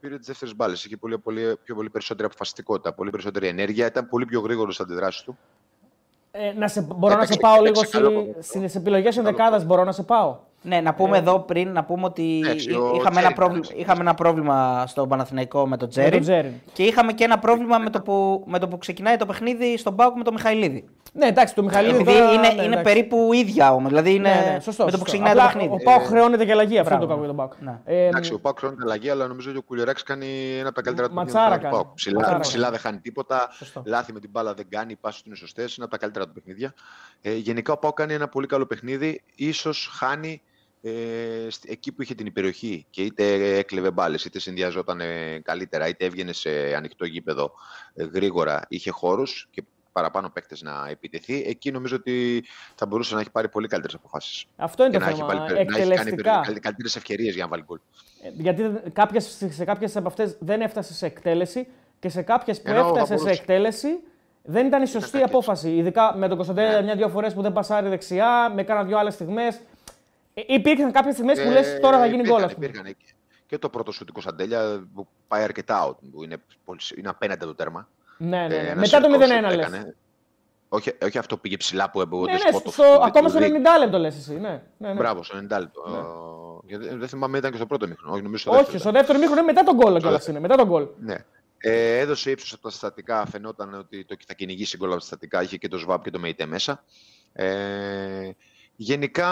πήρε 0.00 0.18
τις 0.18 0.26
δεύτερες 0.26 0.54
μπάλες. 0.56 0.84
Είχε 0.84 0.96
πολύ, 0.96 1.18
πολύ, 1.18 1.56
πιο 1.64 1.74
πολύ 1.74 1.90
περισσότερη 1.90 2.26
αποφασιστικότητα, 2.26 2.92
πολύ 2.92 3.10
περισσότερη 3.10 3.46
ενέργεια. 3.48 3.86
Ήταν 3.86 4.08
πολύ 4.08 4.24
πιο 4.24 4.40
γρήγορος 4.40 4.74
στις 4.74 4.86
αντιδράσεις 4.86 5.22
του. 5.22 5.38
Ε, 6.30 6.52
να 6.52 6.68
σε, 6.68 6.80
μπορώ 6.80 6.98
να 7.06 7.12
Έπαιξε- 7.12 7.32
σε 7.32 7.38
πάω 7.40 7.54
λίγο 7.62 7.66
έπαιξε 7.78 7.90
καλό 7.96 8.08
στι 8.10 8.16
ποδόσφαιρο. 8.18 8.42
στις 8.60 8.74
επιλογές 8.74 9.16
ενδεκάδας, 9.16 9.64
μπορώ 9.64 9.84
να 9.84 9.92
σε 9.92 10.02
πάω; 10.02 10.38
Ναι, 10.66 10.80
να 10.80 10.94
πούμε 10.94 11.18
εδώ 11.18 11.40
πριν 11.40 11.72
να 11.72 11.84
πούμε 11.84 12.04
ότι 12.04 12.40
Εντάξει, 12.44 12.70
ο 12.70 12.92
είχαμε, 12.94 13.08
ένα 13.08 13.10
Τζέριν, 13.20 13.34
πρόβλημα, 13.34 13.60
εντάξει. 13.64 13.82
είχαμε 13.82 14.00
ένα 14.00 14.14
πρόβλημα 14.14 14.86
στο 14.86 15.06
Παναθηναϊκό 15.06 15.58
με 15.58 15.62
τον 15.64 15.70
Με 15.70 15.76
τον 15.76 15.88
Τζέριν. 15.88 16.20
Τζέριν. 16.20 16.52
Και 16.72 16.82
είχαμε 16.82 17.12
και 17.12 17.24
ένα 17.24 17.38
πρόβλημα 17.38 17.78
με 17.78 17.90
το 17.90 18.00
που, 18.00 18.44
με 18.46 18.58
το 18.58 18.68
που 18.68 18.78
ξεκινάει 18.78 19.16
το 19.16 19.26
παιχνίδι 19.26 19.76
στον 19.78 19.96
Πάουκ 19.96 20.16
με 20.16 20.22
τον 20.24 20.34
Μιχαηλίδη. 20.34 20.84
Ναι, 21.12 21.26
εντάξει, 21.26 21.54
το 21.54 21.62
Μιχαλίδη. 21.62 21.94
Επειδή 21.94 22.18
τώρα, 22.18 22.32
είναι, 22.32 22.40
ναι, 22.48 22.52
είναι 22.52 22.64
εντάξει. 22.64 22.82
περίπου 22.82 23.32
ίδια 23.32 23.72
όμως. 23.74 23.88
Δηλαδή 23.88 24.14
είναι 24.14 24.28
Ναι, 24.28 24.50
ναι, 24.52 24.60
σωστό, 24.60 24.84
με 24.84 24.90
το 24.90 24.96
σωστό. 24.96 24.98
που 24.98 25.04
ξεκινάει 25.04 25.30
Απλά 25.32 25.42
το 25.42 25.52
παιχνίδι. 25.52 25.74
Ο 25.74 25.78
Πάοκ 25.84 26.02
χρεώνεται 26.06 26.44
και 26.44 26.52
αλλαγή, 26.52 26.78
αυτό 26.78 26.90
είναι 26.94 27.00
το 27.00 27.06
Μπράβο. 27.06 27.22
κακό 27.26 27.46
για 27.46 27.48
τον 27.58 27.66
Πάοκ. 27.66 27.80
Ναι. 27.86 27.94
Ε, 28.02 28.06
Εντάξει, 28.06 28.32
ο 28.34 28.40
Πάοκ 28.40 28.58
χρώνει 28.58 28.74
την 28.74 28.84
αλλαγή, 28.84 29.10
αλλά 29.10 29.26
νομίζω 29.26 29.50
ότι 29.50 29.58
ο 29.58 29.62
Κουλιοράκη 29.62 30.02
κάνει 30.02 30.26
ένα 30.58 30.66
από 30.66 30.74
τα 30.76 30.82
καλύτερα 30.82 31.08
του 31.08 31.14
Ματσάρα 31.14 31.42
παιχνίδια 31.44 31.68
του 31.68 31.74
κάνει. 31.74 31.82
Πάοκ. 31.84 31.94
Ψηλά, 31.94 32.18
Ματσάρα 32.20 32.38
ψηλά 32.40 32.62
κάνει. 32.62 32.70
δεν 32.72 32.80
χάνει 32.80 32.98
τίποτα. 32.98 33.48
Σωστό. 33.52 33.82
Λάθη 33.86 34.12
με 34.12 34.20
την 34.20 34.30
μπάλα 34.30 34.54
δεν 34.54 34.66
κάνει. 34.68 34.92
Οι 34.92 34.96
πάσει 34.96 35.18
του 35.22 35.24
είναι 35.28 35.36
σωστές. 35.36 35.76
Είναι 35.76 35.84
από 35.84 35.94
τα 35.94 35.98
καλύτερα 36.00 36.26
του 36.26 36.32
παιχνίδια. 36.32 36.74
Ε, 37.22 37.34
γενικά 37.34 37.72
ο 37.72 37.76
Πάοκ 37.78 37.94
κάνει 37.96 38.14
ένα 38.14 38.28
πολύ 38.28 38.46
καλό 38.46 38.66
παιχνίδι. 38.66 39.22
σω 39.52 39.70
χάνει 39.98 40.42
ε, 40.88 41.50
στη- 41.50 41.70
εκεί 41.70 41.92
που 41.92 42.02
είχε 42.02 42.14
την 42.14 42.26
υπεροχή 42.26 42.86
και 42.90 43.02
είτε 43.02 43.56
έκλεβε 43.58 43.90
μπάλες, 43.90 44.24
είτε 44.24 44.38
συνδυαζόταν 44.38 45.00
ε, 45.00 45.38
καλύτερα, 45.44 45.88
είτε 45.88 46.04
έβγαινε 46.04 46.32
σε 46.32 46.50
ανοιχτό 46.76 47.04
γήπεδο 47.04 47.52
ε, 47.94 48.04
γρήγορα, 48.04 48.62
είχε 48.68 48.90
χώρους 48.90 49.48
και 49.50 49.62
παραπάνω 49.92 50.30
παίκτες 50.30 50.62
να 50.62 50.86
επιτεθεί. 50.90 51.44
Εκεί 51.46 51.70
νομίζω 51.70 51.96
ότι 51.96 52.44
θα 52.74 52.86
μπορούσε 52.86 53.14
να 53.14 53.20
έχει 53.20 53.30
πάρει 53.30 53.48
πολύ 53.48 53.66
καλύτερες 53.68 53.96
αποφάσεις. 53.96 54.44
Αυτό 54.56 54.82
είναι 54.84 54.92
Και 54.92 54.98
το 54.98 55.04
να 55.04 55.10
έχει, 55.10 55.20
θέμα. 55.20 55.28
βάλει, 55.34 55.40
πε- 55.40 55.54
να 55.54 55.60
έχει 55.60 55.70
κάνει 55.88 55.92
Εκτελεστικά. 55.92 56.40
καλύτερες 56.60 56.96
ευκαιρίες 56.96 57.34
για 57.34 57.42
να 57.44 57.48
βάλει 57.50 57.62
γκολ. 57.66 57.78
Ε, 58.22 58.28
Γιατί 58.34 58.62
δεν- 58.62 58.92
κάποιες, 58.92 59.44
σε 59.50 59.64
κάποιες 59.64 59.96
από 59.96 60.08
αυτές 60.08 60.36
δεν 60.40 60.60
έφτασε 60.60 60.94
σε 60.94 61.06
εκτέλεση 61.06 61.66
και 61.98 62.08
σε 62.08 62.22
κάποιες 62.22 62.60
που 62.62 62.70
Ενώ 62.70 62.80
θα 62.80 62.86
έφτασε 62.88 63.06
σε 63.06 63.14
μπορούσε. 63.14 63.40
εκτέλεση 63.40 63.88
δεν 64.42 64.66
ήταν 64.66 64.82
η 64.82 64.86
σωστή 64.86 65.10
κακές. 65.10 65.28
απόφαση. 65.28 65.70
Ειδικά 65.74 66.14
με 66.16 66.26
τον 66.28 66.36
Κωνσταντέλια 66.36 66.76
Ναι. 66.78 66.82
μια-δυο 66.82 67.08
φορές 67.08 67.34
που 67.34 67.42
δεν 67.42 67.52
πασάρει 67.52 67.88
δεξιά, 67.88 68.52
με 68.54 68.62
κάνα 68.62 68.84
δυο 68.84 68.98
άλλες 68.98 69.14
στιγμές. 69.14 69.60
Υπήρχαν 70.34 70.92
κάποιες 70.92 71.14
στιγμές 71.14 71.40
που 71.42 71.48
Ε, 71.48 71.52
λες 71.52 71.78
τώρα 71.80 71.98
θα 71.98 72.06
γίνει 72.06 72.18
υπήρχαν, 72.18 72.36
γκολ. 72.38 72.46
ας 72.48 72.54
πούμε. 72.54 72.66
υπήρχαν. 72.66 72.86
Και- 72.86 73.12
Και 73.46 73.58
το 73.58 73.68
πρώτο 73.68 73.92
σου 73.92 74.04
του 74.04 74.12
Κωνσταντέλια 74.12 74.88
που 74.94 75.06
πάει 75.28 75.42
αρκετά 75.42 75.86
out, 75.88 75.96
που 76.12 76.22
είναι, 76.24 76.36
πολύ- 76.64 76.80
είναι 76.96 77.08
απέναντι 77.08 77.38
από 77.44 77.52
το 77.52 77.54
τέρμα. 77.54 77.88
Ναι, 78.18 78.28
ναι, 78.38 78.46
ναι. 78.46 78.54
Ε, 78.54 78.58
ένας 78.70 78.90
Μετά 78.92 79.06
το 79.08 79.10
σερκό 79.10 79.18
0-1 79.18 79.48
σουτ 79.50 79.56
λες. 79.58 79.66
έκανε. 79.66 79.94
Όχι, 80.68 80.92
όχι 81.04 81.18
αυτό 81.18 81.34
που 81.34 81.40
πήγε 81.40 81.56
ψηλά 81.56 81.90
που 81.90 82.00
έμπαινε. 82.00 82.22
Ναι, 82.22 82.32
ναι, 82.32 82.70
στο, 82.70 82.82
ακόμα 83.04 83.28
στο 83.28 83.38
90 83.38 83.78
λεπτό 83.78 83.98
λες 83.98 84.16
εσύ. 84.16 84.32
Ναι, 84.32 84.62
ναι, 84.78 84.88
ναι. 84.88 84.94
Μπράβο, 84.94 85.22
στο 85.22 85.36
90 85.36 85.58
λεπτό. 85.60 85.82
Ε, 86.66 86.66
γιατί 86.66 86.94
Δεν 86.94 87.08
θυμάμαι, 87.08 87.38
ήταν 87.38 87.50
και 87.50 87.56
στο 87.56 87.66
πρώτο 87.66 87.86
μήχρονο. 87.88 88.12
Όχι, 88.12 88.22
νομίζω 88.22 88.40
στο 88.42 88.50
Όχι, 88.50 88.58
δεύτερο. 88.60 88.78
στο 88.78 88.90
δεύτερο 88.90 89.18
μήχρονο 89.18 89.40
είναι 89.40 89.52
μετά 89.52 89.62
τον 89.64 89.74
γκολ 89.76 90.00
κιόλας 90.00 90.26
είναι. 90.26 90.40
Μετά 90.40 90.56
τον 90.56 90.66
γκολ. 90.68 90.86
Ναι. 91.00 91.16
Ε, 91.58 91.98
έδωσε 91.98 92.30
ύψος 92.30 92.52
από 92.52 92.62
τα 92.62 92.70
στατικά. 92.70 93.26
Φαινόταν 93.26 93.74
ότι 93.74 94.04
το 94.04 94.16
θα 94.26 94.34
κυνηγήσει 94.34 94.76
γκολ 94.76 94.90
από 94.90 94.98
τα 95.00 95.06
στατικά. 95.06 95.42
Είχε 95.42 95.56
και 95.56 95.68
το 95.68 95.78
ΣΒΑΠ 95.78 96.02
και 96.04 96.10
το 96.10 96.18
ΜΕΙΤΕ 96.18 96.46
μέσα. 96.46 96.84
Ε, 97.32 98.30
γενικά, 98.76 99.28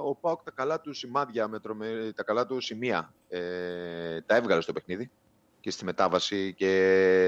ο 0.00 0.14
Πάοκ 0.14 0.42
τα 0.44 0.50
καλά 0.54 0.80
του 0.80 0.94
σημάδια, 0.94 1.48
με 1.48 1.58
τρομε- 1.60 2.14
τα 2.14 2.22
καλά 2.22 2.46
του 2.46 2.60
σημεία 2.60 3.12
ε, 3.28 3.40
τα 4.26 4.36
έβγαλε 4.36 4.60
στο 4.60 4.72
παιχνίδι 4.72 5.10
και 5.60 5.70
στη 5.70 5.84
μετάβαση 5.84 6.54
και 6.56 6.66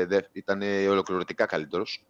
δε, 0.08 0.20
ήταν 0.32 0.62
ολοκληρωτικά 0.90 1.46
καλύτερος. 1.46 2.04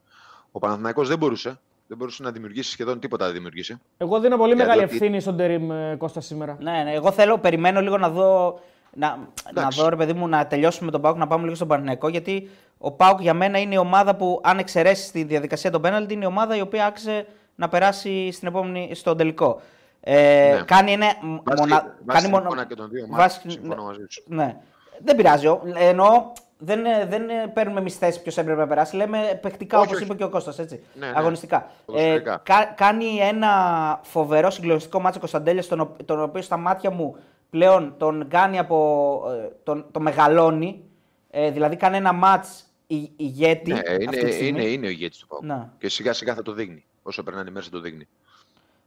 Ο 0.53 0.59
Παναθηναϊκός 0.59 1.09
δεν 1.09 1.19
μπορούσε. 1.19 1.61
Δεν 1.87 1.97
μπορούσε 1.97 2.23
να 2.23 2.31
δημιουργήσει 2.31 2.71
σχεδόν 2.71 3.01
τίποτα 3.01 3.27
να 3.27 3.33
δημιουργήσει. 3.33 3.81
Εγώ 3.97 4.21
δίνω 4.21 4.37
πολύ 4.37 4.53
Γιατί 4.55 4.69
μεγάλη 4.69 4.85
ότι- 4.85 4.95
ευθύνη 4.95 5.21
στον 5.21 5.37
Τερήμ 5.37 5.73
ε, 5.73 5.95
Κώστα 5.99 6.21
σήμερα. 6.21 6.57
Ναι, 6.61 6.83
ναι, 6.83 6.93
εγώ 6.95 7.13
θέλω, 7.13 7.39
περιμένω 7.39 7.81
λίγο 7.81 7.99
να 7.99 8.11
δω. 8.11 8.61
Να, 8.95 9.17
να 9.17 9.27
Εντάξει. 9.51 9.81
δω, 9.81 9.89
ρε 9.89 9.97
παιδί 9.97 10.13
μου, 10.13 10.29
να 10.29 10.47
τελειώσουμε 10.47 10.85
με 10.87 10.91
τον 10.93 11.01
Πάουκ, 11.01 11.17
να 11.17 11.27
πάμε 11.27 11.43
λίγο 11.43 11.55
στον 11.55 11.69
Παναθηναϊκό. 11.69 12.09
Γιατί 12.09 12.51
ο 12.79 12.93
Πάουκ 12.93 13.21
για 13.21 13.35
μένα 13.35 13.59
είναι 13.59 13.75
η 13.75 13.79
ομάδα 13.79 14.17
που, 14.17 14.41
αν 14.43 14.59
εξαιρέσεις 14.59 15.11
τη 15.11 15.23
διαδικασία 15.25 15.71
των 15.71 15.81
πέναλτι, 15.83 16.15
είναι 16.15 16.25
η 16.25 16.27
ομάδα 16.27 16.57
η 16.57 16.61
οποία 16.61 16.87
άξιζε 16.87 17.27
να 17.59 17.69
περάσει 17.69 18.31
στην 18.33 18.49
επόμενη, 18.49 18.91
στον 18.95 19.17
τελικό. 19.17 19.61
Ε, 20.01 20.55
Ναι. 20.57 20.63
Κάνει 20.65 20.93
ένα. 20.93 21.07
Βάσει, 21.45 21.61
μονα- 21.61 21.83
βάσει 21.83 22.05
κάνει 22.07 22.21
την 22.21 22.31
μονο- 22.31 22.45
εικόνα 22.45 22.65
και 22.67 22.75
των 22.75 22.89
δύο 22.91 23.07
βάσει- 23.11 23.45
μάτς, 23.45 23.55
συμφωνώ 23.55 23.83
μαζί 23.83 24.05
σου. 24.09 24.23
Ναι. 24.27 24.57
Δεν 25.05 25.17
πειράζει. 25.17 25.47
ο- 25.47 25.63
Εννοώ, 25.79 26.33
δεν, 26.59 26.81
δεν 27.09 27.23
παίρνουμε 27.53 27.81
εμείς 27.81 27.97
θέση 27.97 28.23
ποιος 28.23 28.37
έπρεπε 28.39 28.61
να 28.61 28.67
περάσει. 28.67 28.97
Λέμε 28.97 29.39
παιχτικά, 29.43 29.77
Όχι, 29.79 29.87
όπως 29.87 29.97
όχι. 30.01 30.05
είπε 30.11 30.15
και 30.15 30.25
ο 30.25 30.29
Κώστας, 30.29 30.59
έτσι. 30.59 30.83
Ναι, 30.95 31.07
ναι. 31.07 31.13
Αγωνιστικά. 31.17 31.71
Ποδοσφαιρικά. 31.87 32.41
κα- 32.45 32.73
κάνει 32.77 33.17
ένα 33.17 33.51
φοβερό 34.03 34.51
συγκλονιστικό 34.51 35.01
μάτσο 35.01 35.19
Κωνσταντέλια, 35.19 35.65
τον, 35.67 35.81
ο- 35.81 35.97
τον 36.05 36.23
οποίο 36.23 36.43
στα 36.43 36.57
μάτια 36.57 36.91
μου 36.91 37.17
πλέον 37.51 37.95
τον 37.99 38.29
κάνει 38.29 38.59
από. 38.59 39.23
ε, 39.45 39.49
τον, 39.63 39.87
τον 39.93 40.03
μεγαλώνει. 40.03 40.83
Ε, 41.31 41.51
δηλαδή 41.51 41.77
κάνει 41.77 41.97
ένα 41.97 42.13
μάτς 42.13 42.65
η- 42.87 43.13
ηγέτη. 43.17 43.73
Ναι, 43.73 43.79
αυτή 43.79 44.03
είναι, 44.03 44.17
τη 44.17 44.33
στιγμή. 44.33 44.49
είναι, 44.49 44.63
είναι 44.63 44.87
ο 44.87 44.91
ηγέτης 44.91 45.19
του 45.19 45.27
Πάουκ. 45.27 45.45
Να. 45.45 45.73
Και 45.79 45.89
σιγά 45.89 46.13
σιγά 46.13 46.35
θα 46.35 46.43
το 46.43 46.53
δείχνει. 46.53 46.85
Όσο 47.09 47.23
περνάνε 47.23 47.49
οι 47.49 47.53
μέρες 47.53 47.69
θα 47.69 47.77
το 47.77 47.81
δείχνει. 47.81 48.09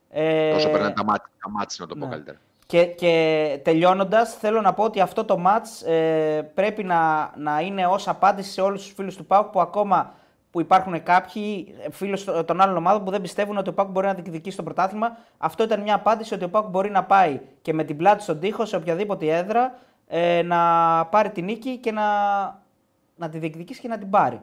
Ε, 0.10 0.52
Όσο 0.52 0.70
περνάνε 0.70 0.94
τα 0.94 1.04
μάτια, 1.04 1.30
τα 1.42 1.50
μάτς, 1.50 1.80
να 1.80 1.88
το 1.88 1.96
πω 1.96 2.06
ναι. 2.06 2.12
καλύτερα. 2.12 2.38
Και, 2.66 2.86
και 2.86 3.60
τελειώνοντας, 3.64 4.34
θέλω 4.34 4.62
να 4.62 4.74
πω 4.74 4.84
ότι 4.84 5.00
αυτό 5.00 5.26
το 5.26 5.44
match 5.46 5.88
ε, 5.88 6.42
πρέπει 6.54 6.84
να, 6.84 7.32
να 7.38 7.60
είναι 7.60 7.86
ως 7.86 8.08
απάντηση 8.08 8.52
σε 8.52 8.62
όλους 8.62 8.84
τους 8.84 8.94
φίλους 8.94 9.16
του 9.16 9.26
ΠΑΟΚ 9.26 9.48
που 9.48 9.62
ακόμα 9.62 10.14
που 10.52 10.62
υπάρχουν 10.62 11.04
κάποιοι 11.04 11.76
φίλοι 11.92 12.24
των 12.46 12.62
άλλων 12.62 12.78
ομάδων 12.78 13.04
που 13.04 13.12
δεν 13.12 13.22
πιστεύουν 13.22 13.58
ότι 13.58 13.70
ο 13.70 13.74
ΠΑΟΚ 13.74 13.90
μπορεί 13.90 14.08
να 14.08 14.14
διεκδικήσει 14.14 14.58
το 14.58 14.64
πρωτάθλημα. 14.64 15.18
Αυτό 15.38 15.64
ήταν 15.64 15.82
μια 15.82 15.96
απάντηση 15.96 16.34
ότι 16.34 16.44
ο 16.44 16.50
ΠΑΟΚ 16.50 16.70
μπορεί 16.70 16.90
να 16.90 17.04
πάει 17.04 17.40
και 17.62 17.74
με 17.74 17.84
την 17.84 17.98
πλάτη 17.98 18.24
στον 18.24 18.40
τοίχο 18.40 18.66
σε 18.66 18.76
οποιαδήποτε 18.76 19.38
έδρα 19.38 19.78
ε, 20.08 20.42
να 20.42 20.60
πάρει 21.06 21.30
την 21.30 21.46
νίκη 21.46 21.78
και 21.78 21.92
να, 21.92 22.04
να 23.16 23.30
τη 23.30 23.38
διεκδικήσει 23.38 23.82
και 23.82 23.88
να 23.88 23.98
την 23.98 24.10
πάρει. 24.10 24.42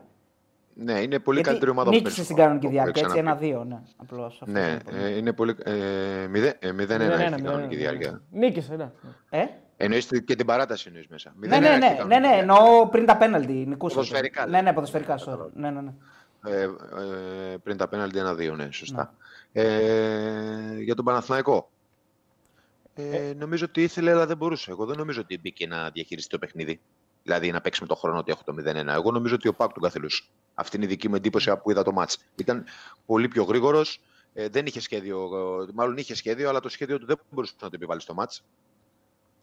Ναι, 0.81 1.01
είναι 1.01 1.19
πολύ 1.19 1.37
Γιατί 1.37 1.49
καλύτερη 1.49 1.71
ομάδα 1.71 1.89
από 1.89 1.99
νίκησε 1.99 2.05
πέρσι, 2.17 2.25
στην 2.25 2.37
το 2.37 2.43
κανονική 2.43 2.67
Πάοκ, 2.67 2.75
διάρκεια, 2.77 3.03
έχω 3.03 3.11
έτσι, 3.13 3.21
ξαναπεί. 3.23 3.47
ένα-δύο. 3.49 3.65
Ναι, 3.65 3.81
απλώς, 3.97 4.39
αυτό 4.43 4.51
Ναι, 4.51 4.61
θέλω 4.85 4.97
να 4.97 4.99
πω. 5.01 5.05
ε, 5.07 5.17
είναι 5.17 5.33
πολύ. 5.33 5.55
Ε, 5.63 6.27
0-1 6.27 7.01
έχει 7.01 7.35
την 7.35 7.45
κανονική 7.45 7.77
διάρκεια. 7.77 8.23
Νίκησε, 8.31 8.77
ναι. 8.77 8.91
Ε; 9.31 9.45
Εννοείς 9.77 10.07
και 10.25 10.35
την 10.37 10.47
παράταση 10.47 10.85
εννοείς 10.87 11.07
μέσα. 11.09 11.33
Ναι, 11.39 11.57
0-1 11.57 11.61
ναι, 11.61 11.67
έχει 11.69 11.79
ναι, 11.79 11.79
την 11.79 11.89
ναι, 11.89 11.95
κανονική 11.95 12.09
ναι, 12.09 12.19
διάρκεια. 12.21 12.41
εννοώ 12.41 12.89
πριν 12.89 13.07
τα 13.07 13.17
πέναλτι 13.17 13.53
νικούσε. 13.53 13.95
Ποδοσφαιρικά, 13.95 14.45
Ναι, 14.47 14.51
λες. 14.51 14.63
ναι, 14.63 14.73
ποδοσφαιρικά, 14.73 15.19
sorry. 15.27 15.51
Ναι, 15.55 15.71
ναι, 15.71 15.81
ναι. 15.81 15.93
Ε, 16.47 16.63
ε, 16.63 17.57
πριν 17.63 17.77
τα 17.77 17.89
πέναλτι 17.89 18.19
1-2, 18.53 18.57
ναι, 18.57 18.69
σωστά. 18.71 19.15
Ε, 19.53 20.79
για 20.79 20.95
τον 20.95 21.05
Παναθηναϊκό. 21.05 21.71
Ε, 22.95 23.33
νομίζω 23.39 23.65
ότι 23.69 23.83
ήθελε, 23.83 24.11
αλλά 24.11 24.27
δεν 24.27 24.37
μπορούσε. 24.37 24.71
Εγώ 24.71 24.85
δεν 24.87 24.97
νομίζω 24.99 25.21
ότι 25.21 25.39
μπήκε 25.43 25.67
να 25.67 25.91
διαχειριστεί 25.91 26.31
το 26.31 26.39
παιχνίδι. 26.39 26.81
Δηλαδή 27.23 27.51
να 27.51 27.61
παίξει 27.61 27.81
με 27.83 27.87
τον 27.89 27.97
χρόνο 27.97 28.19
ότι 28.19 28.31
έχω 28.31 28.43
το 28.45 28.55
0-1. 28.59 28.87
Εγώ 28.87 29.11
νομίζω 29.11 29.35
ότι 29.35 29.49
ο 29.49 29.55
Πάκ 29.55 29.73
τον 29.73 29.83
καθελούσε. 29.83 30.23
Αυτή 30.61 30.77
είναι 30.77 30.85
η 30.85 30.89
δική 30.89 31.09
μου 31.09 31.15
εντύπωση 31.15 31.57
που 31.63 31.71
είδα 31.71 31.83
το 31.83 31.93
μάτς. 31.93 32.19
Ήταν 32.37 32.65
πολύ 33.07 33.29
πιο 33.29 33.43
γρήγορος. 33.43 34.01
Ε, 34.35 34.49
δεν 34.49 34.67
είχε 34.67 34.81
σχέδιο, 34.81 35.31
ε, 35.69 35.71
μάλλον 35.75 35.97
είχε 35.97 36.15
σχέδιο, 36.15 36.49
αλλά 36.49 36.61
το 36.61 36.69
σχέδιο 36.69 36.99
του 36.99 37.07
δεν 37.07 37.19
μπορούσε 37.31 37.53
να 37.61 37.69
το 37.69 37.75
επιβάλλει 37.75 38.01
στο 38.01 38.15
μάτς. 38.15 38.45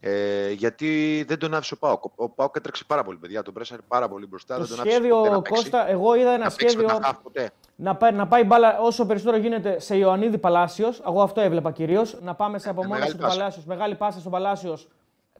Ε, 0.00 0.50
γιατί 0.50 1.24
δεν 1.28 1.38
τον 1.38 1.54
άφησε 1.54 1.74
ο 1.74 1.76
Πάοκ. 1.76 2.04
Ο 2.16 2.28
Πάοκ 2.28 2.56
έτρεξε 2.56 2.84
πάρα 2.84 3.04
πολύ, 3.04 3.18
παιδιά. 3.18 3.42
Τον 3.42 3.54
πρέσαρε 3.54 3.80
πάρα 3.88 4.08
πολύ 4.08 4.26
μπροστά. 4.26 4.56
Το 4.56 4.64
δεν 4.64 4.76
τον 4.76 4.80
άφησε 4.80 5.00
ποτέ 5.00 5.08
σχέδιο, 5.08 5.32
να 5.32 5.42
παίξει. 5.42 5.62
Κώστα, 5.62 5.88
εγώ 5.88 6.14
είδα 6.14 6.30
ένα 6.30 6.44
να 6.44 6.50
παίξει 6.50 6.76
με 6.76 6.82
σχέδιο 6.82 6.98
τα 6.98 7.12
half 7.12 7.18
ποτέ. 7.22 7.50
να 7.76 7.96
πάει, 7.96 8.12
να 8.12 8.26
πάει 8.26 8.44
μπάλα 8.44 8.78
όσο 8.80 9.06
περισσότερο 9.06 9.36
γίνεται 9.36 9.78
σε 9.80 9.96
Ιωαννίδη 9.96 10.38
Παλάσιος. 10.38 11.02
Εγώ 11.06 11.22
αυτό 11.22 11.40
έβλεπα 11.40 11.70
κυρίως. 11.72 12.18
Να 12.22 12.34
πάμε 12.34 12.58
σε 12.58 12.68
απομόνωση 12.68 13.00
μεγάλη 13.00 13.12
του 13.12 13.22
πάσα. 13.22 13.38
Παλάσιος. 13.38 13.64
Μεγάλη 13.64 13.94
πάσα 13.94 14.20
στο 14.20 14.30
Παλάσιος. 14.30 14.88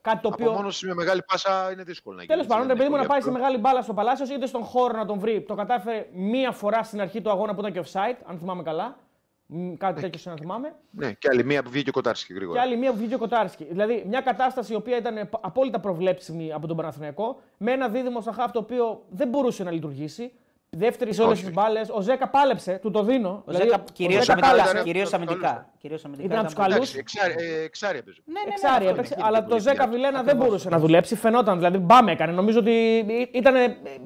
Κάτι 0.07 0.21
το 0.23 0.29
οποίο. 0.29 0.47
Απομόνωση 0.47 0.87
με 0.87 0.95
μεγάλη 0.95 1.23
πάσα 1.27 1.71
είναι 1.73 1.83
δύσκολο 1.83 2.17
να 2.17 2.23
γίνει. 2.23 2.35
Τέλος 2.35 2.47
πάντων, 2.47 2.63
έτσι, 2.71 2.73
επειδή 2.77 2.89
μου 2.91 2.95
δεν 2.97 3.03
να 3.03 3.09
πάει 3.09 3.19
είναι 3.21 3.27
σε 3.33 3.39
μεγάλη 3.39 3.57
μπάλα 3.59 3.83
στο 3.83 3.95
Παλάσιο, 3.95 4.35
είτε 4.35 4.47
στον 4.47 4.63
χώρο 4.63 4.97
να 4.99 5.07
τον 5.07 5.19
βρει. 5.19 5.41
Το 5.43 5.55
κατάφερε 5.55 6.07
μία 6.15 6.53
φορά 6.53 6.83
στην 6.83 7.01
αρχή 7.01 7.21
του 7.21 7.31
αγώνα 7.31 7.55
που 7.55 7.61
ήταν 7.61 7.73
και 7.73 7.81
offside, 7.85 8.17
αν 8.27 8.39
θυμάμαι 8.39 8.63
καλά. 8.63 8.97
Μ, 9.47 9.75
Κάτι 9.77 10.01
τέτοιο 10.01 10.19
σαν 10.21 10.33
να 10.33 10.39
θυμάμαι. 10.39 10.67
εύκολο. 10.67 11.07
Ναι, 11.07 11.13
και 11.13 11.29
άλλη 11.31 11.45
μία 11.45 11.63
που 11.63 11.71
βγήκε 11.71 11.89
ο 11.89 11.93
Κοτάρσκι 11.93 12.27
Και 12.27 12.35
γρήγορα. 12.35 12.61
άλλη 12.61 12.77
μία 12.77 12.91
που 12.91 12.97
βγήκε 12.97 13.15
ο 13.15 13.19
Κοτάρσκι. 13.19 13.65
Δηλαδή, 13.65 14.05
μια 14.09 14.21
κατάσταση 14.21 14.73
η 14.73 14.77
οποία 14.77 14.97
ήταν 14.97 15.29
απόλυτα 15.41 15.81
προβλέψιμη 15.81 16.53
από 16.53 16.67
τον 16.67 16.77
Παναθηναϊκό, 16.77 17.41
με 17.57 17.73
ένα 17.73 17.89
δίδυμο 17.89 18.21
στα 18.21 18.33
χάφ 18.33 18.51
το 18.51 18.59
οποίο 18.59 19.03
δεν 19.11 19.29
μπορούσε 19.29 19.65
να 19.65 19.71
λειτουργήσει. 19.71 20.33
Δεύτερης 20.71 21.15
σε 21.17 21.23
όλε 21.23 21.33
Όχι. 21.33 21.45
τι 21.45 21.51
μπάλες. 21.51 21.89
Ο 21.91 22.01
Ζέκα 22.01 22.29
πάλεψε, 22.29 22.79
του 22.83 22.91
το 22.91 23.03
δίνω. 23.03 23.29
Ο 23.29 23.43
Δηλαδή, 23.53 23.65
Ζέκα 23.69 23.85
κυρίως 23.93 24.25
Ζέκα 24.25 24.33
αμυντικά, 24.33 24.53
αμυντικά. 24.53 24.71
ήταν- 24.71 24.85
Κυρίως 24.85 25.11
το- 25.11 25.17
το 25.17 25.23
αμυντικά. 25.23 25.49
καλούσε. 25.49 25.71
Κυρίως 25.81 26.05
αμυντικά 26.05 26.27
Ήταν 26.35 26.39
από 26.45 26.51
ήταν 26.51 26.65
τους 26.65 26.75
καλούς. 26.75 26.95
Εντάξει, 26.95 27.17
εξάρι, 27.19 27.35
ε, 27.61 27.63
εξάρι 27.65 27.99
έπαιζε. 27.99 28.21
Ναι, 28.25 28.33
ναι, 28.33 28.41
ναι, 28.47 28.53
Εξάρι 28.53 28.75
αυτό 28.87 28.89
έπαιξε, 28.91 29.15
είναι. 29.17 29.25
αλλά 29.27 29.39
πολύ 29.39 29.51
το 29.55 29.59
Ζέκα 29.59 29.75
διάρκεια. 29.75 29.97
Βιλένα 29.97 30.23
δεν 30.23 30.37
μπορούσε 30.37 30.69
να 30.69 30.79
δουλέψει. 30.79 31.15
Φαινόταν 31.17 31.57
δηλαδή, 31.57 31.79
μπάμε 31.79 32.13
έκανε. 32.13 32.33
Νομίζω 32.33 32.59
ότι 32.59 32.73
ήταν. 33.33 33.55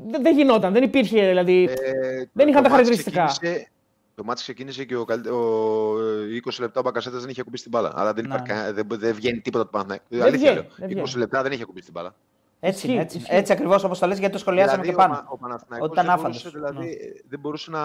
Δεν, 0.06 0.22
δεν 0.22 0.34
γινόταν, 0.36 0.72
δεν 0.72 0.82
υπήρχε 0.82 1.28
δηλαδή. 1.28 1.62
Ε, 1.64 2.24
δεν 2.32 2.48
είχαν 2.48 2.62
το 2.62 2.68
τα 2.68 2.68
μάτς 2.68 2.70
χαρακτηριστικά. 2.70 3.24
ξεκίνησε- 3.24 3.70
Το 4.14 4.24
μάτι 4.26 4.40
ξεκίνησε 4.42 4.84
και 4.84 4.96
ο, 4.96 5.04
καλ- 5.04 5.26
ο, 5.26 5.40
ε, 6.00 6.34
20 6.34 6.60
λεπτά 6.60 6.80
ο 6.80 6.82
Μπακασέτας 6.82 7.20
δεν 7.20 7.30
είχε 7.30 7.40
ακουμπήσει 7.40 7.62
την 7.62 7.72
μπάλα. 7.72 7.92
Άρα 7.94 8.12
δεν, 8.12 8.24
Ναι, 8.24 8.34
υπάρχει, 8.34 8.52
ναι. 8.52 8.58
κανένα- 8.58 8.72
δεν, 8.88 8.98
δεν 9.00 9.14
βγαίνει 9.14 9.40
τίποτα 9.40 9.64
του 9.64 9.70
Παναθηναϊκού. 9.70 10.04
Δεν 10.08 10.22
Αλήθεια 10.22 10.38
βγαίνει, 10.50 10.54
λέω. 10.54 10.64
δεν 10.76 10.88
20 10.88 11.02
βγαίνει. 11.04 11.18
λεπτά 11.18 11.42
δεν 11.42 11.52
είχε 11.52 11.62
ακουμπήσει 11.62 11.84
την 11.84 11.94
μπάλα. 11.94 12.14
Έτσι, 12.62 12.86
είναι, 12.86 12.94
Ισχύει, 12.94 13.04
έτσι, 13.06 13.18
ισχύει. 13.18 13.34
έτσι 13.34 13.52
ακριβώς 13.52 13.84
όπως 13.84 13.98
το 13.98 14.06
λες, 14.06 14.18
γιατί 14.18 14.32
το 14.32 14.38
σχολιάσαμε 14.38 14.82
δηλαδή, 14.82 14.98
και 15.02 15.08
πάνω. 15.08 15.14
Ο, 15.14 15.22
Πα- 15.22 15.28
ο 15.32 15.36
Παναθηναϊκός 15.36 15.88
Ότι 15.90 16.00
ήταν 16.00 16.06
δεν 16.06 16.20
μπορούσε, 16.22 16.48
άφαντος. 16.48 16.72
δηλαδή, 16.72 16.86
Ναι. 16.88 17.20
δεν 17.28 17.38
μπορούσε 17.40 17.70
να. 17.70 17.80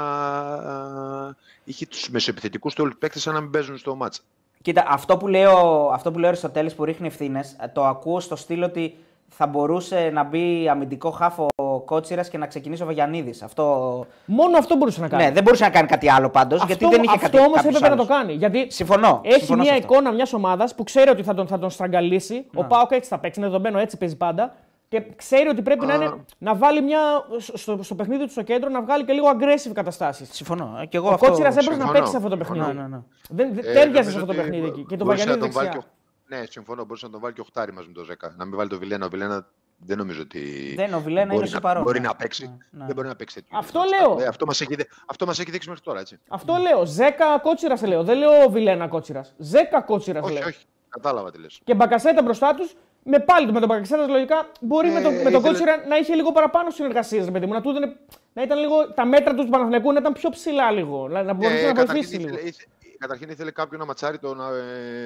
είχε 1.64 1.86
τους 1.86 2.10
μεσοεπιθετικούς 2.10 2.74
του 2.74 2.82
όλους 2.84 2.96
παίκτες 3.00 3.22
σαν 3.22 3.34
να 3.34 3.42
μην 3.42 3.50
παίζουν 3.52 3.78
στο 3.78 3.96
μάτς. 3.96 4.24
Κοίτα, 4.62 4.86
αυτό 4.88 5.18
που 5.18 5.28
λέει 5.28 5.44
ο, 5.46 5.90
αυτό 5.94 6.12
που 6.12 6.18
λέει 6.18 6.26
ο 6.26 6.28
Αριστοτέλης 6.30 6.74
που 6.76 6.84
ρίχνει 6.86 7.08
ευθύνες, 7.08 7.56
το 7.74 7.86
ακούω 7.86 8.20
στο 8.20 8.36
στυλ 8.36 8.64
ότι 8.64 8.96
θα 9.30 9.48
μπορούσε 9.48 10.10
να 10.14 10.24
μπει 10.24 10.70
αμυντικό 10.70 11.12
χάφο 11.12 11.48
ο 11.56 11.80
Κότσιρας 11.80 12.30
και 12.30 12.38
να 12.38 12.48
ξεκινήσει 12.48 12.84
ο 12.84 12.86
Βαγιανίδης. 12.86 13.42
Αυτό. 13.42 14.06
Μόνο 14.26 14.58
αυτό 14.58 14.76
μπορούσε 14.76 15.02
να 15.02 15.08
κάνει. 15.08 15.24
Ναι, 15.24 15.32
δεν 15.32 15.44
μπορούσε 15.44 15.64
να 15.64 15.70
κάνει 15.70 15.88
κάτι 15.88 16.10
άλλο 16.10 16.30
πάντως. 16.30 16.62
Αυτό, 16.62 16.74
Γιατί 16.76 16.96
δεν 16.96 17.04
είχε 17.04 17.16
αυτό 17.16 17.26
κάτι 17.26 17.38
όμως 17.38 17.56
κάποιος 17.56 17.76
έπρεπε 17.76 17.88
να 17.88 17.94
άλλος. 18.02 18.08
το 18.08 18.14
κάνει. 18.14 18.34
Γιατί 18.34 18.68
Συμφωνώ. 18.72 19.22
έχει 19.24 19.38
συμφωνώ 19.38 19.64
σε 19.64 19.70
μια 19.72 19.80
αυτό. 19.80 19.94
εικόνα 19.94 20.12
μιας 20.12 20.34
ομάδας 20.34 20.76
που 20.76 20.84
ξέρει 20.84 21.10
ότι 21.10 21.24
θα 21.24 21.34
τον, 21.34 21.48
θα 21.48 21.60
τον 21.60 21.70
στραγγαλίσει. 21.70 22.46
Ο 22.54 22.64
Πάοκ 22.64 22.92
έτσι 22.92 23.10
θα 23.10 23.18
παίξεις, 23.18 23.38
είναι 23.42 23.52
δεδομένο, 23.52 23.80
έτσι 23.80 23.98
παίζει 23.98 24.18
πάντα. 24.18 24.56
Και 24.88 25.02
ξέρει 25.16 25.48
ότι 25.48 25.62
πρέπει 25.62 25.86
να, 25.86 25.94
είναι, 25.94 26.26
να 26.38 26.56
βάλει 26.56 26.82
μια. 26.82 27.00
Στο, 27.38 27.80
στο 27.84 27.96
παιχνίδι 27.96 28.24
του 28.26 28.32
στο 28.32 28.42
κέντρο 28.44 28.70
να 28.70 28.82
βγάλει 28.82 29.06
και 29.06 29.14
λίγο 29.14 29.28
aggressive 29.30 29.72
καταστάσεις. 29.74 30.30
Συμφωνώ. 30.34 30.78
Ε, 30.82 30.86
Και 30.86 30.98
εγώ 30.98 31.08
Ο 31.10 31.14
αυτό... 31.14 31.26
Κότσιρας 31.28 31.54
έπρεπε 31.56 31.70
να 31.70 31.76
συμφωνώ. 31.78 31.94
παίξει 31.98 32.12
σε 32.12 32.18
αυτό 32.18 32.30
το 32.30 32.38
παιχνίδι. 32.38 32.66
Ναι, 32.66 32.74
ναι, 32.74 32.88
ναι. 32.88 33.02
Δεν, 33.30 33.54
δεν 33.54 33.58
Ε, 33.66 33.74
τέριαζε 33.74 33.88
νομίζω 33.88 34.10
σε 34.10 34.16
αυτό 34.20 34.26
το 34.26 34.32
ότι 34.32 34.42
παιχνίδι 34.42 34.68
εκεί. 34.68 34.86
Και 34.86 34.96
το 34.96 35.04
μπορούσε 35.06 35.26
να 35.26 35.32
Βαγιανίδη 35.32 35.40
τον 35.40 35.52
βάλει 35.52 35.68
δεξιά. 35.68 35.90
και 36.28 36.36
ο- 36.36 36.38
Ναι, 36.38 36.46
συμφωνώ. 36.50 36.84
Μπορούσε 36.86 37.06
να 37.06 37.12
τον 37.12 37.22
βάλει 37.22 37.34
και 37.34 37.42
ο 37.42 37.44
Χτάρι 37.44 37.74
μαζί 37.74 37.88
με 37.88 37.94
τον 37.94 38.04
Ζέκα. 38.06 38.34
Να 38.38 38.46
μην 38.46 38.56
βάλει 38.58 38.70
τον 38.70 38.80
Βιλένα. 38.80 39.06
Ο 39.06 39.10
Βιλένα 39.10 39.48
δεν 39.78 39.98
νομίζω 39.98 40.22
ότι. 40.22 40.74
Δεν, 40.78 40.94
ο 40.94 41.00
Βιλένα 41.02 41.26
μπορεί 41.26 41.38
είναι 41.38 41.48
σε 41.48 41.54
να, 41.56 41.62
παρόν. 41.62 41.84
Μπορεί 41.84 42.00
Ναι. 42.00 42.08
να 42.08 42.16
παίξει. 42.16 42.46
Ναι, 42.46 42.58
ναι. 42.80 42.86
Δεν 42.86 42.96
μπορεί 42.96 43.08
να 43.08 43.16
παίξει 43.16 43.36
τέτοιο. 43.36 43.58
Αυτό 43.58 43.80
επίπεδο. 43.80 44.16
λέω. 44.16 44.24
Ε, 44.26 44.28
αυτό 44.28 44.46
μας 44.46 44.62
έχει, 44.62 44.76
δει- 44.76 44.88
αυτό 45.06 45.26
μας 45.26 45.40
έχει 45.40 45.52
δείξει 45.52 45.70
μέχρι 45.70 45.84
τώρα, 45.84 46.00
έτσι. 46.00 46.20
Αυτό 46.30 46.54
λέω. 46.56 46.86
Ζέκα 46.86 47.40
κότσιρας 47.42 47.82
λέω. 47.82 48.04
Δεν 48.04 48.18
λέω 48.18 48.50
Βιλένα 48.50 48.88
κότσιρας. 48.88 49.34
Ζέκα 49.38 49.82
κότσιρας 49.82 50.24
Όχι, 50.24 50.34
λέω. 50.34 50.48
όχι. 50.48 50.66
Κατάλαβα 51.02 51.32
τι 51.32 51.38
λες. 51.40 51.60
Και 51.64 51.74
μπακασέτα 51.74 52.22
μπροστά 52.22 52.56
τους. 52.56 52.76
Με 53.08 53.20
πάλι 53.20 53.52
με 53.52 53.60
τον 53.60 53.70
Μπακασέτα 53.70 54.08
λογικά 54.08 54.48
μπορεί 54.62 54.90
με, 54.90 55.00
Ε, 55.00 55.02
τον, 55.04 55.14
με 55.14 55.18
τον 55.18 55.28
ήθελε- 55.32 55.46
Κότσιρα 55.48 55.86
να 55.88 55.98
είχε 55.98 56.14
λίγο 56.16 56.32
παραπάνω 56.32 56.70
συνεργασίες. 56.70 57.32
Παιδί 57.32 57.46
μου, 57.46 57.54
να, 57.54 57.62
του 57.62 57.70
έδινε- 57.70 57.96
να 58.34 58.42
ήταν 58.42 58.60
λίγο 58.60 58.92
τα 58.94 59.06
μέτρα 59.06 59.34
τους 59.34 59.46
του 59.46 59.52
Παναθηναϊκού 59.52 59.92
να 59.92 60.00
ήταν 60.00 60.14
πιο 60.14 60.30
ψηλά 60.30 60.72
λίγο. 60.72 61.08
Να, 61.08 61.24
να 61.24 61.34
μπορούσε 61.34 61.58
Ε, 61.60 61.62
να 61.62 61.68
καταρχήν, 61.68 61.94
βοηθήσει 61.94 62.16
λίγο. 62.18 62.30
ήθελε, 62.34 62.48
ήθε- 62.50 62.68
καταρχήν 62.98 63.30
ήθελε 63.30 63.52
κάποιον 63.52 63.80
να 63.80 63.86
ματσάρει 63.86 64.18
τον, 64.20 64.40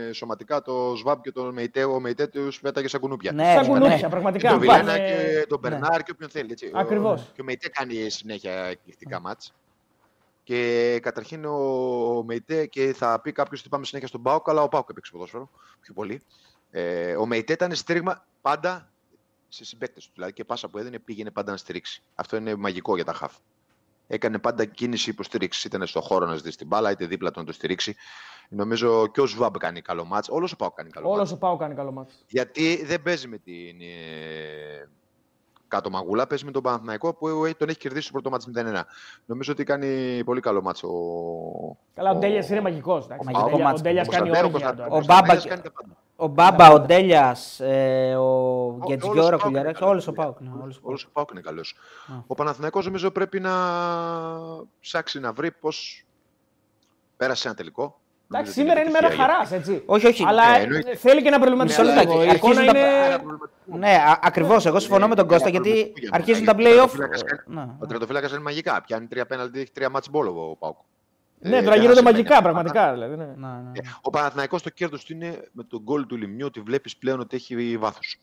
ε, 0.10 0.13
σωματικά 0.13 0.62
το 0.62 0.93
Σβάμπ 0.97 1.21
και 1.21 1.32
τον 1.32 1.54
Μεϊτέ. 1.54 1.84
Ο 1.84 1.99
Μεϊτέ 1.99 2.28
τους 2.28 2.60
πέταγε 2.60 2.88
σαν 2.88 2.99
κουνούπια. 2.99 3.32
Ναι, 3.32 3.43
Σαν 3.43 3.62
ρε, 3.63 3.67
κουνούπια, 3.67 3.95
ναι. 3.97 4.10
πραγματικά. 4.10 4.49
τον 4.49 4.62
Υπάρχει. 4.63 4.84
Βιλένα 4.84 5.06
και 5.08 5.45
τον 5.49 5.60
Ναι. 5.63 5.69
Μπερνάρ 5.69 6.04
και 6.04 6.12
όποιον 6.12 6.30
θέλει. 6.30 6.52
Έτσι. 6.52 6.71
Ακριβώς. 6.73 7.21
Ο, 7.21 7.25
και 7.36 7.41
ο 7.41 7.43
Μεϊτέ 7.43 7.69
κάνει 7.69 8.10
συνέχεια 8.10 8.54
εκπληκτικά 8.54 9.19
μάτς. 9.19 9.54
Και 10.50 11.00
καταρχήν 11.02 11.46
ο, 11.46 11.58
ο 12.18 12.24
Μεϊτέ 12.24 12.66
και 12.66 12.94
θα 12.94 13.22
πει 13.22 13.32
κάποιος 13.32 13.60
ότι 13.60 13.70
πάμε 13.70 13.86
συνέχεια 13.86 14.08
στον 14.08 14.22
Πάοκ, 14.22 14.50
αλλά 14.50 14.62
ο 14.62 14.68
Πάοκ 14.68 14.90
έπαιξε 14.90 15.12
ποδόσφαιρο 15.12 15.50
πιο 15.80 15.94
πολύ. 15.94 16.22
Ε, 16.72 17.16
ο 17.16 17.26
Μεϊτέ 17.26 17.54
ήταν 17.54 17.76
στήριγμα 17.76 18.26
πάντα 18.42 18.92
σε 19.48 19.66
συμπαίκτες 19.66 20.06
του. 20.06 20.12
Δηλαδή 20.14 20.34
και 20.34 20.44
πάσα 20.44 20.68
που 20.68 20.78
έδινε 20.78 21.00
πήγαινε 21.00 21.32
πάντα 21.32 21.52
να 21.52 21.58
στηρίξει. 21.58 22.04
Αυτό 22.16 22.36
είναι 22.36 22.56
μαγικό 22.56 22.96
για 22.96 23.06
τα 23.06 23.14
χαφ. 23.14 23.36
Έκανε 24.08 24.40
πάντα 24.40 24.66
κίνηση 24.66 25.10
υποστήριξης. 25.10 25.64
Ήταν 25.64 25.88
στο 25.88 26.02
χώρο 26.02 26.26
να 26.26 26.36
ζητήσει 26.36 26.58
την 26.58 26.68
μπάλα, 26.68 26.92
είτε 26.92 27.06
δίπλα 27.06 27.32
του 27.32 27.40
να 27.40 27.46
το 27.46 27.54
στηρίξει. 27.54 27.96
Νομίζω 28.50 29.08
και 29.08 29.22
ο 29.22 29.26
Σβάμπ 29.26 29.56
κάνει 29.58 29.82
καλό 29.82 30.06
μάτς. 30.06 30.30
Όλος 30.30 30.52
ο 30.52 30.56
Πάοκ 30.56 30.76
κάνει 30.76 30.90
καλό 30.90 31.08
μάτς. 31.08 31.20
Όλο 31.20 31.32
ο 31.34 31.38
Πάο 31.38 31.58
κάνει 31.58 31.76
καλό 31.76 31.92
μάτι. 31.92 32.14
Γιατί 32.28 32.84
δεν 32.86 33.02
παίζει 33.02 33.28
με 33.28 33.38
την 33.38 33.82
ε, 33.82 34.90
κάτω 35.70 35.90
μαγούλα, 35.90 36.28
παίζει 36.28 36.46
με 36.46 36.52
τον 36.52 36.62
Παναθηναϊκό 36.64 37.14
που 37.14 37.46
ε, 37.46 37.54
τον 37.54 37.70
έχει 37.70 37.78
κερδίσει 37.78 38.04
στο 38.04 38.12
πρώτο 38.12 38.30
μάτς 38.30 38.48
0-1. 38.56 38.82
Νομίζω 39.26 39.52
ότι 39.52 39.64
κάνει 39.64 40.22
πολύ 40.24 40.42
καλό 40.42 40.62
μάτσο. 40.62 40.88
Ο... 40.88 41.78
Καλά, 41.96 42.12
ο 42.12 42.16
Ντέλιας 42.16 42.50
είναι 42.50 42.62
μαγικός. 42.62 43.08
Μαγικός 43.08 43.54
Ο 43.54 43.58
μάτς. 43.60 43.82
Ντέλιας 43.82 44.08
ο 44.08 44.12
κάνει 44.12 44.30
Κωνσταντέρο, 44.30 44.54
όρια. 44.54 44.68
Κωνστα- 44.68 44.76
τώρα. 44.76 44.88
Ο 44.88 44.92
Κωνσταντέλιας 44.92 45.44
Μπάμπα- 45.44 45.50
κάνει 45.50 45.62
τα 45.62 45.72
πάντα. 45.72 45.96
Ο 46.16 46.28
Μπάμπα, 46.28 46.70
ο 46.72 46.80
Ντέλιας, 46.80 47.60
ε, 47.60 48.16
ο 48.16 48.24
Ό- 48.66 48.78
Γκετζιόρα, 48.88 49.20
όλος 49.20 49.32
ο 49.32 49.36
ο 49.36 49.40
Κουλιαράκη, 49.40 49.80
Πάοκ 49.80 49.82
είναι 49.82 49.90
όλος 49.92 50.08
ο 50.08 50.12
καλός. 50.12 50.34
Πάουκ. 50.36 50.42
ναι, 50.56 50.62
όλος 50.64 50.78
ο 50.78 50.82
Όλος 50.84 51.02
Πάουκ. 51.04 51.10
ο 51.10 51.12
Πάοκ 51.14 51.30
είναι 51.32 51.42
καλός. 51.42 51.76
Α. 52.08 52.14
Ο 52.28 52.36
Παναθηναϊκός 52.36 52.86
νομίζω 52.86 53.12
πρέπει 53.12 53.40
να 53.40 53.52
ψάξει 54.80 55.20
να 55.20 55.34
βρει 55.34 55.52
πώς 55.52 56.06
πέρασε 57.18 57.48
ένα 57.48 57.58
τελικό. 57.58 58.00
Εντάξει, 58.32 58.50
Νομίζω 58.50 58.52
ότι 58.52 58.60
σήμερα 58.60 58.80
είναι 58.82 58.89
μέρα 58.92 59.06
επιτυχία 59.08 59.26
για- 59.26 59.34
χαράς, 59.36 59.52
έτσι. 59.52 59.84
Όχι, 59.86 60.08
όχι. 60.08 60.24
Αλλά 60.26 60.52
Ναι, 60.58 60.63
εννοείται. 60.63 60.96
θέλει 60.96 61.22
και 61.22 61.30
να 61.30 61.39
προβληματιστεί 61.39 61.82
Μισό 61.82 61.94
λίγο. 61.94 62.13
λεπτάκι. 62.18 62.32
Η 62.32 62.36
εικόνα 62.36 62.60
Αρχίζουν 62.60 62.74
τα- 62.74 62.80
είναι. 62.80 63.06
Ένα 63.06 63.18
προβληματισμό. 63.20 63.78
Ναι, 63.78 63.98
ακριβώς. 64.22 64.65
Εγώ 64.65 64.80
συμφωνώ 64.80 65.08
με 65.08 65.15
τον 65.15 65.26
Είναι 65.26 65.34
Κώστα 65.34 65.48
ένα 65.50 65.58
γιατί 65.60 65.70
προβληματικό 65.72 66.00
για 66.08 66.10
αρχίζουν 66.13 66.44
μένα, 66.44 66.54
τα 66.58 66.62
γιατί 66.62 66.80
ο 66.80 66.84
playoff. 66.84 66.89
τερματοφύλακας 66.92 67.24
κάνει- 67.24 67.42
Ναι. 67.68 67.74
Ο 67.80 67.86
τερματοφύλακα 67.86 68.28
είναι 68.28 68.39
μαγικά. 68.39 68.82
Πιάνει 68.82 69.08
τρία 69.08 69.26
πέναλτι, 69.26 69.60
έχει 69.60 69.72
τρία 69.72 69.89
μάτς 69.89 70.10
μπόλο 70.10 70.50
ο 70.52 70.56
Πάοκ. 70.56 70.78
Ναι, 71.42 71.50
Ε, 71.50 71.52
τώρα 71.52 71.62
δεν 71.62 71.74
γίνονται 71.82 71.88
θα 71.88 71.96
σημαίνει 71.96 72.12
μαγικά 72.15 72.32
αυτά. 72.38 72.44
πραγματικά. 72.44 72.92
Δηλαδή, 72.94 73.15
ναι. 73.15 73.26
Ναι, 73.26 73.48
ναι. 73.48 73.72
Ε, 73.74 73.82
Ο 74.02 74.10
Παναθηναϊκός 74.10 74.62
το 74.62 74.70
κέρδος 74.70 75.04
του 75.06 75.13
είναι 75.13 75.48
με 75.52 75.63
τον 75.63 75.80
γκολ 75.84 76.06
του 76.06 76.15
Λιμιού 76.18 76.46
ότι 76.46 76.60
βλέπεις 76.60 76.98
πλέον 76.98 77.20
ότι 77.20 77.36
έχει 77.36 77.78
βάθος. 77.78 78.18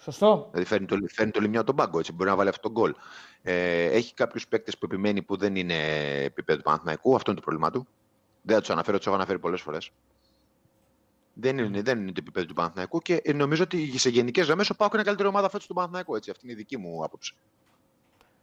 Σωστό. 0.00 0.48
Δηλαδή 0.50 0.68
φέρνει 0.68 0.86
το, 0.86 0.96
φέρνει 1.14 1.30
το 1.32 1.40
Λιμιού 1.40 1.58
από 1.58 1.66
τον 1.66 1.76
πάγκο, 1.76 1.98
έτσι 1.98 2.12
μπορεί 2.12 2.30
να 2.30 2.36
βάλει 2.36 2.48
αυτό 2.48 2.68
το 2.68 2.70
γκολ. 2.80 2.94
Ε, 3.42 3.84
έχει 3.84 4.14
κάποιους 4.14 4.48
παίκτες 4.48 4.78
που 4.78 4.86
επιμένει 4.86 5.22
που 5.22 5.36
δεν 5.36 5.56
είναι 5.56 5.74
επίπεδο 6.24 6.58
του 6.58 6.64
Παναθηναϊκού, 6.64 7.14
αυτό 7.14 7.30
είναι 7.30 7.40
το 7.40 7.46
πρόβλημά 7.46 7.70
του. 7.70 7.86
Δεν 8.46 8.54
θα 8.54 8.60
τους 8.60 8.70
αναφέρω, 8.70 8.96
τους 8.96 9.06
έχω 9.06 9.14
αναφέρει 9.14 9.38
πολλές 9.38 9.60
φορές. 9.60 9.90
Δεν 11.34 11.58
είναι, 11.58 11.82
δεν 11.82 11.98
είναι 12.00 12.08
το 12.12 12.16
επίπεδο 12.18 12.46
του 12.46 12.54
Παναθηναϊκού 12.54 12.98
και 13.00 13.20
ε, 13.24 13.32
νομίζω 13.32 13.62
ότι 13.62 13.98
σε 13.98 14.08
γενικές 14.08 14.46
γραμμές 14.46 14.70
ο 14.70 14.74
Πάοκ 14.76 14.94
είναι 14.94 15.02
καλύτερη 15.02 15.28
ομάδα 15.28 15.50
φέτος 15.50 15.66
του 15.66 15.74
Παναθηναϊκού. 15.74 16.14
Έτσι. 16.16 16.30
Αυτή 16.30 16.44
είναι 16.44 16.52
η 16.52 16.56
δική 16.56 16.76
μου 16.78 17.04
άποψη. 17.04 17.34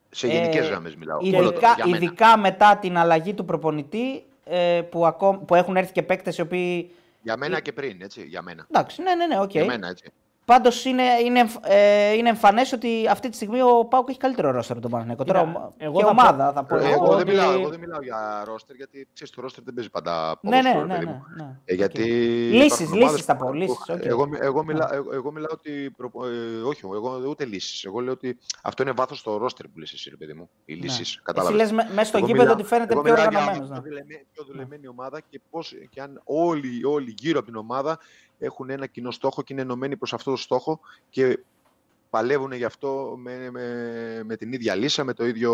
Σε 0.09 0.27
γενικές 0.27 0.65
Ε, 0.65 0.69
γραμμές 0.69 0.95
μιλάω. 0.95 1.19
Ειδικά, 1.21 1.37
Όλο- 1.39 1.49
για 1.75 1.85
μένα. 1.85 1.97
ειδικά 1.97 2.37
μετά 2.37 2.77
την 2.77 2.97
αλλαγή 2.97 3.33
του 3.33 3.45
προπονητή 3.45 4.23
ε, 4.43 4.81
που, 4.91 5.05
ακό- 5.05 5.37
που 5.37 5.55
έχουν 5.55 5.75
έρθει 5.77 5.91
και 5.91 6.03
παίκτες 6.03 6.37
οι 6.37 6.41
οποίοι. 6.41 6.91
Για 7.21 7.37
μένα 7.37 7.59
και 7.59 7.71
πριν, 7.73 8.01
έτσι. 8.01 8.25
Για 8.27 8.41
μένα. 8.41 8.65
Εντάξει, 8.69 9.01
ναι, 9.01 9.15
ναι, 9.15 9.25
ναι, 9.25 9.39
οκ. 9.39 9.51
Για 9.51 9.65
μένα, 9.65 9.87
έτσι. 9.87 10.11
Πάντως 10.45 10.85
είναι, 10.85 11.03
είναι, 11.25 11.39
εμφ- 11.39 11.65
ε, 11.65 12.13
είναι 12.13 12.29
εμφανές 12.29 12.71
ότι 12.73 13.07
αυτή 13.09 13.29
τη 13.29 13.35
στιγμή 13.35 13.61
ο 13.61 13.85
ΠΑΟΚ 13.85 14.09
έχει 14.09 14.17
καλύτερο 14.17 14.51
ρόστερ 14.51 14.71
από 14.71 14.81
τον 14.81 14.91
Παναθηναϊκό. 14.91 15.23
Τώρα 15.23 15.39
Κοίτα, 15.39 15.51
ομα- 15.59 15.73
εγώ 15.77 15.97
και 15.97 16.03
θα 16.03 16.05
πω- 16.15 16.21
ομάδα 16.21 16.51
θα 16.53 16.63
πω. 16.63 16.75
Ε, 16.75 16.79
εγώ 16.79 16.89
Εγώ, 16.93 17.05
ότι- 17.05 17.15
δεν 17.23 17.27
μιλάω, 17.27 17.51
εγώ 17.51 17.69
δεν 17.69 17.79
μιλάω 17.79 18.01
για 18.01 18.43
ρόστερ 18.45 18.75
γιατί 18.75 19.07
ξέρεις, 19.13 19.33
το 19.33 19.41
ρόστερ 19.41 19.63
δεν 19.63 19.73
παίζει 19.73 19.89
πάντα 19.89 20.39
Ναι, 20.41 20.49
ναι, 20.49 20.61
ποδόσφαιρο, 20.61 20.85
ναι. 20.85 20.93
παιδί 20.93 21.05
ναι, 21.05 21.11
μου. 21.11 21.23
ναι. 21.37 21.57
Ε, 21.65 21.73
γιατί 21.73 22.01
Λύσεις, 22.01 22.79
υπάρχουν 22.79 22.79
λύσεις 22.79 22.91
ομάδες 23.03 23.23
θα 23.25 23.35
που- 23.37 23.45
πω, 23.45 23.53
λύσεις, 23.53 23.89
οκ. 23.89 24.05
Εγώ, 24.05 24.27
εγώ, 24.39 24.63
μιλάω, 24.63 24.89
εγώ, 24.93 25.13
εγώ 25.13 25.31
μιλάω 25.31 25.51
ότι. 25.51 25.93
προ- 25.97 26.11
ε, 26.25 26.61
όχι, 26.61 26.81
εγώ 26.83 27.21
ούτε 27.27 27.45
λύσεις. 27.45 27.83
Εγώ 27.83 27.99
λέω 27.99 28.13
ότι 28.13 28.37
αυτό 28.63 28.83
είναι 28.83 28.91
βάθος 28.91 29.19
στο 29.19 29.37
ρόστερ 29.37 29.67
που 29.67 29.79
λες 29.79 29.91
εσύ, 29.93 30.09
ρε 30.09 30.15
παιδί 30.15 30.33
μου. 30.33 30.49
Οι 30.65 30.73
λύσεις. 30.73 30.95
Ναι. 30.95 31.01
Εσύ 31.01 31.19
Κατάλαβες. 31.23 31.57
λες 31.57 31.71
μέσα 31.71 32.03
στο 32.03 32.17
γήπεδο 32.17 32.51
ότι 32.51 32.63
φαίνεται 32.63 32.93
πιο 33.01 33.11
οργανωμένος. 33.11 33.69
Πιο, 33.69 33.81
δουλεμέ- 33.81 34.25
πιο 34.33 34.43
δουλεμένη 34.47 34.87
ομάδα 34.87 35.21
και, 35.29 35.41
πώς, 35.49 35.73
και 35.89 36.01
αν 36.01 36.21
όλοι, 36.23 36.85
όλοι 36.85 37.13
γύρω 37.17 37.37
από 37.39 37.47
την 37.47 37.55
ομάδα 37.57 37.99
έχουν 38.45 38.69
ένα 38.69 38.85
κοινό 38.87 39.11
στόχο 39.11 39.41
και 39.41 39.53
είναι 39.53 39.61
ενωμένοι 39.61 39.95
προς 39.97 40.13
αυτό 40.13 40.31
το 40.31 40.37
στόχο 40.37 40.79
και 41.09 41.39
παλεύουν 42.09 42.51
γι' 42.51 42.63
αυτό 42.63 43.13
με, 43.17 43.49
με, 43.51 43.61
με 44.25 44.35
την 44.35 44.53
ίδια 44.53 44.75
λύσα, 44.75 45.03
με 45.03 45.13
το 45.13 45.25
ίδιο. 45.25 45.51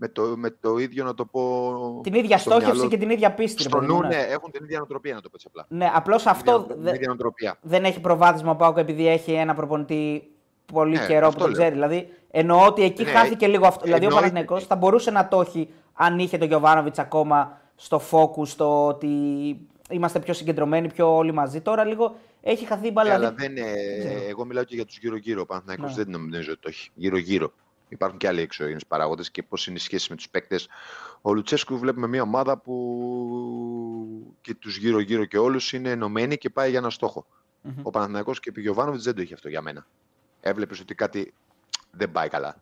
Με 0.00 0.08
το, 0.08 0.22
με 0.36 0.50
το 0.60 0.76
ίδιο 0.76 1.04
να 1.04 1.14
το 1.14 1.24
πω. 1.24 2.00
Την 2.02 2.14
ίδια 2.14 2.38
στο 2.38 2.50
στόχευση 2.50 2.74
μυαλό 2.74 2.88
και 2.90 2.96
την 2.96 3.10
ίδια 3.10 3.32
πίστη. 3.32 3.62
ρε 3.62 3.68
Στο 3.68 3.78
παιδί 3.78 3.92
μου, 3.92 4.00
νου, 4.00 4.08
ναι. 4.08 4.16
ναι, 4.16 4.22
έχουν 4.22 4.50
την 4.50 4.64
ίδια 4.64 4.78
νοοτροπία, 4.78 5.14
να 5.14 5.20
το 5.20 5.28
πω 5.28 5.34
έτσι 5.34 5.46
απλά. 5.50 5.66
Ναι, 5.68 5.90
απλώς 5.94 6.26
αυτό 6.26 6.60
Την 6.62 6.76
δε- 6.82 6.94
ίδια 6.94 7.06
νοοτροπία. 7.08 7.58
δεν 7.60 7.84
έχει 7.84 8.00
προβάδισμα 8.00 8.50
ο 8.50 8.56
Πάουκ 8.56 8.76
επειδή 8.78 9.08
έχει 9.08 9.32
ένα 9.32 9.54
προπονητή 9.54 10.30
πολύ 10.72 10.98
Ναι, 10.98 11.06
καιρό 11.06 11.20
που 11.20 11.26
αυτό 11.26 11.38
τον 11.38 11.50
λέω. 11.50 11.58
ξέρει. 11.60 11.74
Δηλαδή, 11.74 12.08
εννοώ 12.30 12.66
ότι 12.66 12.82
εκεί 12.82 13.02
Ναι, 13.02 13.10
χάθηκε 13.10 13.46
λίγο 13.46 13.66
αυτό. 13.66 13.84
Δηλαδή, 13.84 14.04
ο 14.04 14.06
εννοείται. 14.06 14.14
Παναθηναϊκός 14.28 14.66
θα 14.66 14.76
μπορούσε 14.76 15.10
να 15.10 15.28
το 15.28 15.40
έχει 15.40 15.68
αν 15.94 16.18
είχε 16.18 16.38
τον 16.38 16.48
Γιωβάνοβιτς 16.48 16.98
ακόμα 16.98 17.60
στο 17.76 18.00
focus, 18.10 18.46
στο 18.46 18.86
ότι 18.86 19.08
είμαστε 19.88 20.20
πιο 20.20 20.34
συγκεντρωμένοι, 20.34 20.92
πιο 20.92 21.16
όλοι 21.16 21.32
μαζί. 21.32 21.60
Τώρα 21.60 21.84
λίγο 21.84 22.16
έχει 22.42 22.64
χαθεί 22.66 22.86
η 22.86 22.90
μπάλα. 22.94 23.10
Ναι, 23.10 23.16
δηλαδή- 23.18 23.44
αλλά 23.44 23.54
δεν, 23.54 23.76
ε, 24.16 24.26
εγώ 24.28 24.44
μιλάω 24.44 24.64
και 24.64 24.74
για 24.74 24.84
τους 24.84 24.98
γύρω-γύρω. 24.98 25.40
Ο 25.40 25.46
Παναθηναϊκός 25.46 25.96
Ναι. 25.96 26.02
δεν 26.02 26.12
νομίζω 26.12 26.52
ότι 26.52 26.60
το 26.60 26.68
έχει. 26.68 26.90
Γύρω-γύρω. 26.94 27.52
Υπάρχουν 27.88 28.18
και 28.18 28.26
άλλοι 28.28 28.40
εξωγενεί 28.40 28.80
παράγοντες 28.88 29.30
και 29.30 29.42
πώς 29.42 29.66
είναι 29.66 29.76
οι 29.76 29.80
σχέσει 29.80 30.06
με 30.10 30.16
τους 30.16 30.28
παίκτες. 30.28 30.68
Ο 31.22 31.32
Λουτσέσκου 31.34 31.78
βλέπουμε 31.78 32.06
μια 32.06 32.22
ομάδα 32.22 32.58
που 32.58 34.34
και 34.40 34.54
τους 34.54 34.76
γύρω-γύρω 34.76 35.24
και 35.24 35.38
όλους 35.38 35.72
είναι 35.72 35.90
ενωμένοι 35.90 36.36
και 36.36 36.50
πάει 36.50 36.70
για 36.70 36.78
ένα 36.78 36.90
στόχο. 36.90 37.26
Μμμ. 37.62 37.74
Ο 37.82 37.90
Παναθηναϊκός 37.90 38.40
και 38.40 38.52
ο 38.56 38.60
Γιωβάνοβιτς 38.60 39.04
δεν 39.04 39.14
το 39.14 39.22
είχε 39.22 39.34
αυτό 39.34 39.48
για 39.48 39.62
μένα. 39.62 39.86
Έβλεπες 40.40 40.80
ότι 40.80 40.94
κάτι 40.94 41.34
δεν 41.90 42.12
πάει 42.12 42.28
καλά. 42.28 42.56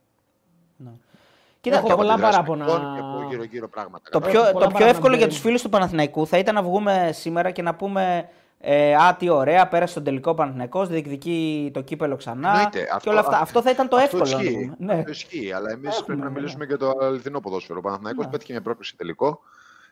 Κοίτα, 1.66 1.78
Έχω 1.78 1.88
το, 1.88 1.96
πολλά 1.96 2.12
αντιδράσεις 2.12 2.36
παράπονα. 2.40 2.64
παικτών 2.64 2.94
Και 2.94 3.00
από 3.00 3.26
γύρω-γύρω 3.30 3.68
πράγματα. 3.68 4.10
το 4.10 4.18
Έχω 4.22 4.30
πιο, 4.30 4.40
πολλά 4.40 4.52
το 4.52 4.58
πιο 4.58 4.66
παράπονα 4.68 4.88
εύκολο 4.90 5.08
για 5.14 5.18
μπαίνει. 5.18 5.30
τους 5.32 5.40
φίλους 5.40 5.62
του 5.62 5.68
Παναθηναϊκού 5.68 6.26
θα 6.26 6.38
ήταν 6.38 6.54
να 6.54 6.62
βγούμε 6.62 7.10
σήμερα 7.12 7.50
και 7.50 7.62
να 7.62 7.74
πούμε 7.74 8.28
ε, 8.60 8.94
Α, 8.94 9.16
τι 9.18 9.28
ωραία, 9.28 9.68
πέρασε 9.68 9.94
τον 9.94 10.04
τελικό 10.04 10.34
Παναθηναϊκός, 10.34 10.88
διεκδικεί 10.88 11.70
το 11.74 11.80
κύπελο 11.80 12.16
ξανά. 12.16 12.48
Εννοείται. 12.50 12.78
Και 12.78 12.88
Αυτό- 12.92 13.10
όλα 13.10 13.20
αυτά. 13.20 13.38
Αυτό 13.40 13.62
θα 13.62 13.70
ήταν 13.70 13.88
το 13.88 13.96
Αυτό 13.96 14.16
εύκολο. 14.16 14.30
να 14.36 14.44
το 14.44 14.50
ισχύει. 14.50 14.74
πούμε. 14.76 14.92
Ναι. 14.94 14.98
Αυτό 14.98 15.10
ισχύει, 15.10 15.52
αλλά 15.52 15.70
εμείς 15.70 15.88
Έχουμε, 15.90 16.04
πρέπει 16.06 16.20
να 16.20 16.26
ναι. 16.28 16.32
μιλήσουμε 16.34 16.64
για 16.64 16.78
το 16.78 16.92
αληθινό 17.00 17.40
ποδόσφαιρο. 17.40 17.78
Ο 17.78 17.82
Παναθηναϊκός 17.82 18.24
Ναι. 18.24 18.30
πέτυχε 18.30 18.52
μια 18.52 18.62
πρόκληση 18.62 18.96
τελικό. 18.96 19.40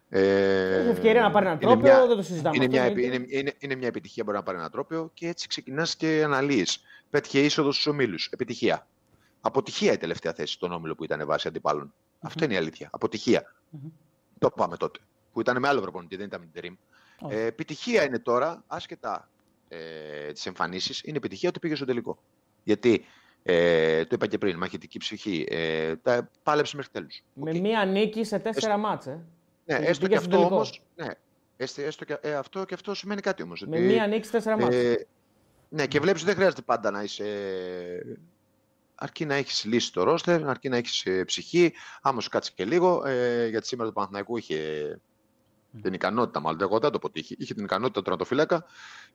Ε, 0.08 0.20
Έχει 0.80 0.88
ευκαιρία 0.88 1.20
να 1.22 1.30
πάρει 1.30 1.46
ένα 1.46 1.54
είναι 1.54 1.70
τρόπαιο, 1.72 1.96
μια- 1.96 2.06
δεν 2.06 2.16
το 2.16 2.22
συζητάμε. 2.22 2.56
Είναι 2.56 2.64
αυτό, 2.64 2.76
μια, 2.78 2.86
εννοείται. 2.86 3.16
είναι, 3.16 3.26
είναι, 3.28 3.52
είναι 3.58 3.74
μια 3.74 3.88
επιτυχία 3.88 4.24
μπορεί 4.24 4.36
να 4.36 4.42
πάρει 4.42 4.58
ένα 4.58 4.70
τρόπαιο 4.70 5.10
και 5.14 5.28
έτσι 5.28 5.48
ξεκινάς 5.48 5.96
και 5.96 6.22
αναλύεις. 6.24 6.82
Πέτυχε 7.10 7.38
είσοδο 7.38 7.72
στους 7.72 7.86
ομίλους. 7.86 8.28
Επιτυχία. 8.32 8.86
Αποτυχία 9.46 9.92
η 9.92 9.96
τελευταία 9.96 10.32
θέση 10.32 10.52
στον 10.52 10.72
όμιλο 10.72 10.94
που 10.94 11.04
ήταν 11.04 11.26
βάση 11.26 11.48
αντιπάλων. 11.48 11.94
Αυτό 12.20 12.44
είναι 12.44 12.54
η 12.54 12.56
αλήθεια. 12.56 12.88
Αποτυχία. 12.92 13.54
Μμμ. 13.70 13.88
το 14.38 14.50
είπαμε 14.54 14.76
τότε. 14.76 15.00
Που 15.32 15.40
ήταν 15.40 15.58
με 15.58 15.68
άλλο 15.68 15.80
προπονητή, 15.80 16.16
δεν 16.16 16.26
ήταν 16.26 16.40
με 16.40 16.46
την 16.46 16.54
Τερίμ. 16.54 16.74
Όχι. 17.18 17.34
Ε, 17.34 17.44
επιτυχία 17.44 18.04
είναι 18.04 18.18
τώρα, 18.18 18.64
άσχετα 18.66 19.28
ε, 19.68 20.32
τις 20.32 20.46
εμφανίσεις, 20.46 21.02
είναι 21.04 21.16
επιτυχία 21.16 21.48
ότι 21.48 21.58
πήγε 21.58 21.74
στο 21.74 21.84
τελικό. 21.84 22.18
Γιατί 22.64 23.04
ε, 23.42 24.04
το 24.04 24.10
είπα 24.14 24.26
και 24.26 24.38
πριν, 24.38 24.56
μαχητική 24.58 24.98
ψυχή. 24.98 25.46
Ε, 25.48 25.96
τα 25.96 26.30
πάλεψε 26.42 26.76
μέχρι 26.76 26.92
τέλους. 26.92 27.22
Με 27.34 27.52
μία 27.52 27.84
νίκη 27.84 28.24
σε 28.24 28.38
τέσσερα 28.38 28.76
μάτς, 28.76 29.06
ε. 29.06 29.24
Ναι, 29.64 29.78
και 29.78 29.84
έστω 29.84 30.06
πήγε 30.06 30.18
και 30.18 30.24
στο 30.24 30.28
αυτό 30.28 30.36
τελικό. 30.36 30.54
όμως. 30.54 30.82
Ναι, 30.96 31.08
έστω, 31.56 31.82
έστω 31.82 32.04
και, 32.04 32.18
ε, 32.20 32.34
αυτό 32.34 32.64
και 32.64 32.74
αυτό 32.74 32.94
σημαίνει 32.94 33.20
κάτι 33.20 33.42
όμως. 33.42 33.64
Με 33.66 33.78
μία 33.78 34.06
νίκη 34.06 34.24
σε 34.24 34.32
τέσσερα 34.32 34.58
μάτς. 34.58 34.76
Ε, 34.76 35.06
ναι, 35.68 35.86
και 35.86 36.00
βλέπεις 36.00 36.20
ότι 36.20 36.30
δεν 36.30 36.38
χρειάζεται 36.38 36.62
πάντα 36.62 36.90
να 36.90 37.02
είσαι. 37.02 37.24
Αρκεί 38.94 39.24
να 39.24 39.34
έχεις 39.34 39.64
λύσει 39.64 39.92
το 39.92 40.02
ρόστερ, 40.02 40.48
αρκεί 40.48 40.68
να 40.68 40.76
έχεις 40.76 41.06
ψυχή. 41.24 41.72
Άμα 42.02 42.20
σου 42.20 42.28
κάτσει 42.28 42.52
και 42.54 42.64
λίγο, 42.64 43.06
ε, 43.06 43.46
γιατί 43.46 43.66
σήμερα 43.66 43.88
το 43.88 43.94
Παναθηναϊκού 43.94 44.36
είχε 44.36 45.00
την 45.82 45.92
ικανότητα, 45.92 46.40
μάλλον 46.40 46.60
εγώ 46.60 46.78
δεν 46.78 46.90
το 46.90 46.98
πω 46.98 47.06
ότι 47.06 47.20
είχε, 47.20 47.34
είχε 47.38 47.54
την 47.54 47.64
ικανότητα 47.64 47.98
του 47.98 48.04
τερματοφύλακα 48.04 48.64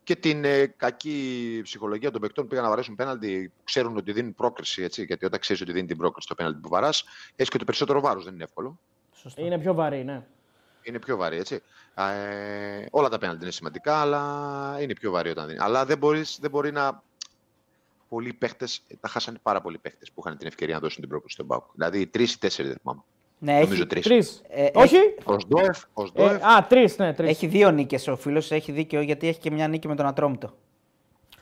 και 0.03 0.15
την 0.15 0.45
ε, 0.45 0.65
κακή 0.65 1.59
ψυχολογία 1.63 2.11
των 2.11 2.21
παικτών 2.21 2.43
που 2.43 2.49
πήγαν 2.49 2.63
να 2.63 2.69
βαρέσουν 2.69 2.95
πέναλτι, 2.95 3.51
που 3.57 3.63
ξέρουν 3.63 3.97
ότι 3.97 4.11
δίνουν 4.11 4.35
πρόκριση. 4.35 4.83
Έτσι, 4.83 5.03
γιατί 5.03 5.25
όταν 5.25 5.39
ξέρεις 5.39 5.61
ότι 5.61 5.71
δίνει 5.71 5.87
την 5.87 5.97
πρόκριση 5.97 6.27
το 6.27 6.35
πέναλτι 6.35 6.59
που 6.59 6.69
βαράς, 6.69 7.03
έχεις 7.35 7.49
και 7.49 7.57
το 7.57 7.65
περισσότερο 7.65 7.99
βάρος, 7.99 8.23
δεν 8.23 8.33
είναι 8.33 8.43
εύκολο. 8.43 8.79
Σωστό. 9.15 9.45
Είναι 9.45 9.59
πιο 9.59 9.73
βαρύ, 9.73 10.03
ναι. 10.03 10.25
Είναι 10.81 10.99
πιο 10.99 11.17
βαρύ, 11.17 11.37
έτσι. 11.37 11.61
Ε, 11.95 12.85
όλα 12.91 13.09
τα 13.09 13.17
πέναλτι 13.17 13.43
είναι 13.43 13.51
σημαντικά, 13.51 14.01
αλλά 14.01 14.77
είναι 14.81 14.93
πιο 14.93 15.11
βαρύ 15.11 15.29
όταν 15.29 15.47
δίνει. 15.47 15.59
Αλλά 15.59 15.85
δεν, 15.85 15.97
μπορείς, 15.97 16.37
δεν 16.41 16.49
μπορεί 16.49 16.71
να. 16.71 17.03
Πολλοί 18.09 18.33
παίχτες, 18.33 18.81
τα 18.99 19.07
χάσανε 19.07 19.37
πάρα 19.41 19.61
πολλοί 19.61 19.77
παίχτες 19.77 20.11
που 20.11 20.23
είχαν 20.25 20.37
την 20.37 20.47
ευκαιρία 20.47 20.73
να 20.73 20.79
δώσουν 20.79 20.99
την 20.99 21.09
πρόκληση 21.09 21.33
στον 21.35 21.47
Πάουκ. 21.47 21.63
Δηλαδή 21.73 22.07
τρεις 22.07 22.33
ή 22.33 22.39
τέσσερις, 22.39 22.71
δεν 22.71 22.79
θυμάμαι. 22.81 23.01
Ναι, 23.41 23.53
Νομίζω 23.53 23.73
έχει, 23.73 23.85
τρεις. 23.87 24.03
Τρεις. 24.03 24.41
Ε, 24.49 24.67
Όχι. 24.73 24.95
Ο 25.23 25.39
Σντόεφ, 25.39 25.83
ο 25.93 26.03
Ε, 26.03 26.05
Σντόεφ, 26.05 26.43
α, 26.43 26.65
τρεις, 26.69 26.97
ναι, 26.97 27.13
τρεις. 27.13 27.29
έχει 27.29 27.47
δύο 27.47 27.71
νίκες 27.71 28.07
ο 28.07 28.15
φίλος, 28.15 28.51
έχει 28.51 28.71
δίκιο 28.71 29.01
γιατί 29.01 29.27
έχει 29.27 29.39
και 29.39 29.51
μια 29.51 29.67
νίκη 29.67 29.87
με 29.87 29.95
τον 29.95 30.05
Ατρόμητο. 30.05 30.53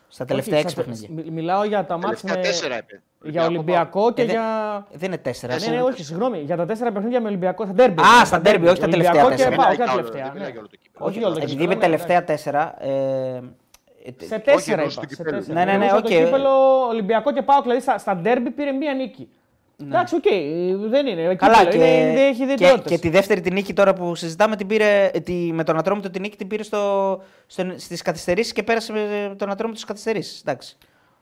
Στα 0.08 0.26
τελευταία 0.26 0.54
Όχι, 0.58 0.64
έξι 0.64 0.76
στα- 0.76 0.84
παιχνίδια. 0.84 1.10
μι- 1.24 1.32
Μιλάω 1.34 1.64
για 1.64 1.86
τα 1.86 1.98
μάτς 1.98 2.22
τελευταία 2.22 2.36
με... 2.36 2.42
τέσσερα 2.48 2.76
έπαι. 2.76 3.02
για 3.24 3.46
Ολυμπιακό 3.46 4.14
και 4.14 4.22
Ε, 4.22 4.26
δεν- 4.26 4.34
για... 4.36 4.88
Δεν 4.92 5.08
είναι 5.08 5.18
τέσσερα. 5.18 5.56
Ναι, 5.56 5.66
είναι- 5.66 5.76
ναι, 5.76 5.82
όχι, 5.82 6.04
συγγνώμη. 6.04 6.40
Για 6.40 6.58
τα 6.58 6.66
τέσσερα 6.66 6.92
παιχνίδια 6.92 7.22
με 7.22 7.28
Ολυμπιακό. 7.28 7.64
Στα 7.64 7.74
ντέρμπι. 7.74 8.02
Α, 8.02 8.26
στα 8.26 8.42
ντέρμπι, 8.42 8.68
όχι 8.68 8.80
τα 8.80 8.88
τελευταία 8.88 9.26
Ολυμπιακό 9.26 9.30
τέσσερα. 9.30 9.50
Και 9.50 9.56
Δεν 9.56 9.66
πάω, 9.66 9.72
μιλάει 9.72 9.72
όχι 9.72 9.78
τα 9.78 9.84
για 9.84 9.94
όλο- 9.94 10.02
τελευταία. 10.10 10.24
δεν 10.24 10.32
μιλάει 10.34 10.48
ναι. 10.48 10.52
για 10.52 10.60
όλο 10.60 10.70
το 10.70 10.78
κύπελο. 10.82 11.06
Όχι 11.06 11.18
για 11.18 11.28
όλο 11.28 11.36
το 11.36 11.42
Επειδή 11.42 11.56
κύπελο, 11.58 11.72
είπε 11.72 11.80
ναι, 11.86 11.92
τελευταία 11.92 12.18
εντάξει. 12.18 12.34
τέσσερα. 12.34 12.76
Ε, 14.08 14.24
ε, 14.24 14.28
Σε 14.28 14.40
τέσσερα 14.40 14.76
εννοούσε 14.78 15.00
είπα. 15.00 15.08
του 15.08 15.16
σε 15.16 15.24
κυπέλου. 15.24 15.38
τέσσερα. 15.38 15.60
Ναι, 15.60 15.72
ναι, 15.72 15.78
ναι, 15.78 15.86
Εννοούσα 15.86 16.02
το 16.02 16.14
οκ. 16.16 16.24
κύπελο 16.24 16.50
Ολυμπιακό 16.88 17.32
και 17.34 17.42
πάω, 17.42 17.62
δηλαδή 17.62 17.82
στα, 17.82 17.98
στα 17.98 18.16
ντέρμπι 18.16 18.50
πήρε 18.52 18.72
μία 18.72 18.94
νίκη. 18.94 19.30
Εντάξει, 19.82 20.16
οκ, 20.16 20.24
δεν 20.90 21.08
είναι. 21.08 21.22
Ναι. 21.28 21.36
Καλά, 21.36 21.58
κύπελο, 21.58 21.72
και, 21.72 21.78
είναι, 21.88 22.10
είναι, 22.10 22.22
έχει 22.22 22.38
και, 22.38 22.44
ιδιαιτερότητες. 22.44 22.92
και 22.92 22.98
τη 22.98 23.10
δεύτερη 23.10 23.42
τη 23.42 23.52
νίκη 23.52 23.74
τώρα 23.74 23.94
που 23.94 24.16
συζητάμε 24.16 24.56
την 24.56 24.68
πήρε, 24.68 25.06
ε, 25.14 25.20
τη, 25.20 25.34
με 25.34 25.64
τον 25.64 25.78
Ατρόμητο 25.78 26.10
τη 26.10 26.20
νίκη 26.20 26.38
την 26.38 26.48
πήρε 26.48 26.64
στο, 26.64 27.22
στο, 27.48 27.64
στις 27.78 28.02
καθυστερήσεις 28.02 28.54
και 28.54 28.64
πέρασε 28.64 28.94
με 28.94 29.36
τον 29.38 29.50
Ατρόμητο 29.50 29.78
στις 29.80 29.90
καθυστερήσεις. 29.90 30.42
Εντάξει. 30.42 30.78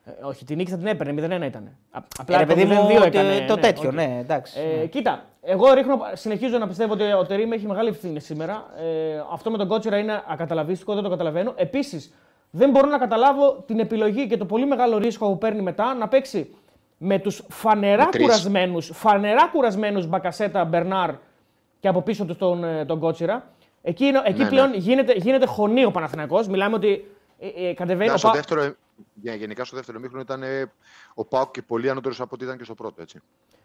Ε, 0.05 0.11
όχι, 0.25 0.45
την 0.45 0.57
νίκη 0.57 0.71
θα 0.71 0.77
την 0.77 0.87
έπαιρνε, 0.87 1.25
0-1 1.25 1.45
ήταν. 1.45 1.65
Ε, 1.95 1.99
Απλά 2.17 2.37
ρε 2.37 2.45
το 2.45 2.53
παιδί 2.53 2.65
μου, 2.65 2.87
0-2 2.87 2.95
το, 2.97 3.03
έκανε. 3.03 3.45
το 3.47 3.55
ναι, 3.55 3.61
τέτοιο, 3.61 3.89
οκ. 3.89 3.95
ναι, 3.95 4.17
εντάξει. 4.19 4.59
Ε, 4.59 4.77
ναι. 4.77 4.85
Κοίτα, 4.85 5.25
εγώ 5.41 5.73
ρίχνω, 5.73 5.99
συνεχίζω 6.13 6.57
να 6.57 6.67
πιστεύω 6.67 6.93
ότι 6.93 7.03
ο 7.03 7.25
Τερίμ 7.25 7.51
έχει 7.51 7.65
μεγάλη 7.67 7.89
ευθύνη 7.89 8.19
σήμερα. 8.19 8.65
Ε, 8.77 8.83
αυτό 9.31 9.51
με 9.51 9.57
τον 9.57 9.67
Κότσιρα 9.67 9.97
είναι 9.97 10.23
ακαταλαβίστικο, 10.27 10.93
δεν 10.93 11.03
το 11.03 11.09
καταλαβαίνω. 11.09 11.53
Επίσης, 11.55 12.13
δεν 12.55 12.69
μπορώ 12.69 12.87
να 12.87 12.97
καταλάβω 12.97 13.63
την 13.67 13.79
επιλογή 13.79 14.27
και 14.27 14.37
το 14.37 14.45
πολύ 14.45 14.65
μεγάλο 14.65 14.97
ρίσκο 14.97 15.27
που 15.27 15.37
παίρνει 15.37 15.61
μετά 15.61 15.93
να 15.93 16.07
παίξει 16.07 16.55
με 16.97 17.19
τους 17.19 17.43
φανερά 17.49 18.05
Με 18.05 18.11
τρεις. 18.11 18.23
κουρασμένους 18.25 18.91
φανερά 18.93 19.47
κουρασμένους 19.53 20.07
Μπακασέτα, 20.07 20.65
Μπερνάρντ 20.65 21.11
και 21.79 21.87
από 21.87 22.01
πίσω 22.01 22.25
τους 22.25 22.37
τον, 22.37 22.63
ε, 22.63 22.85
τον 22.85 22.99
Κότσερα. 22.99 23.49
Εκεί, 23.81 24.05
είναι- 24.05 24.21
εκεί 24.25 24.37
Ναι, 24.37 24.43
ναι. 24.43 24.49
πλέον 24.49 24.73
Γίνεται, 24.73 25.13
γίνεται 25.15 25.45
χωνί 25.45 25.85
ο 25.85 25.91
Παναθηναϊκός. 25.91 26.47
Μιλάμε 26.47 26.75
ότι 26.75 27.11
ε, 27.39 27.67
ε, 27.69 27.73
κατεβαίνει. 27.73 28.07
Να, 28.07 28.13
ο 28.13 28.17
στο 28.17 28.27
Πα- 28.27 28.33
δεύτερο, 28.33 28.61
ε, 28.61 28.75
για- 29.13 29.35
γενικά 29.35 29.65
στο 29.65 29.75
δεύτερο 29.75 29.99
μήχρονο 29.99 30.21
ήταν 30.21 30.43
ε, 30.43 30.71
ο 31.13 31.25
Πάουκ 31.25 31.51
και 31.51 31.61
πολύ 31.61 31.89
ανώτερος 31.89 32.21
από 32.21 32.29
ό,τι 32.33 32.43
ήταν 32.43 32.57
και 32.57 32.63
στο 32.63 32.73
πρώτο. 32.73 33.01
Έτσι. 33.01 33.19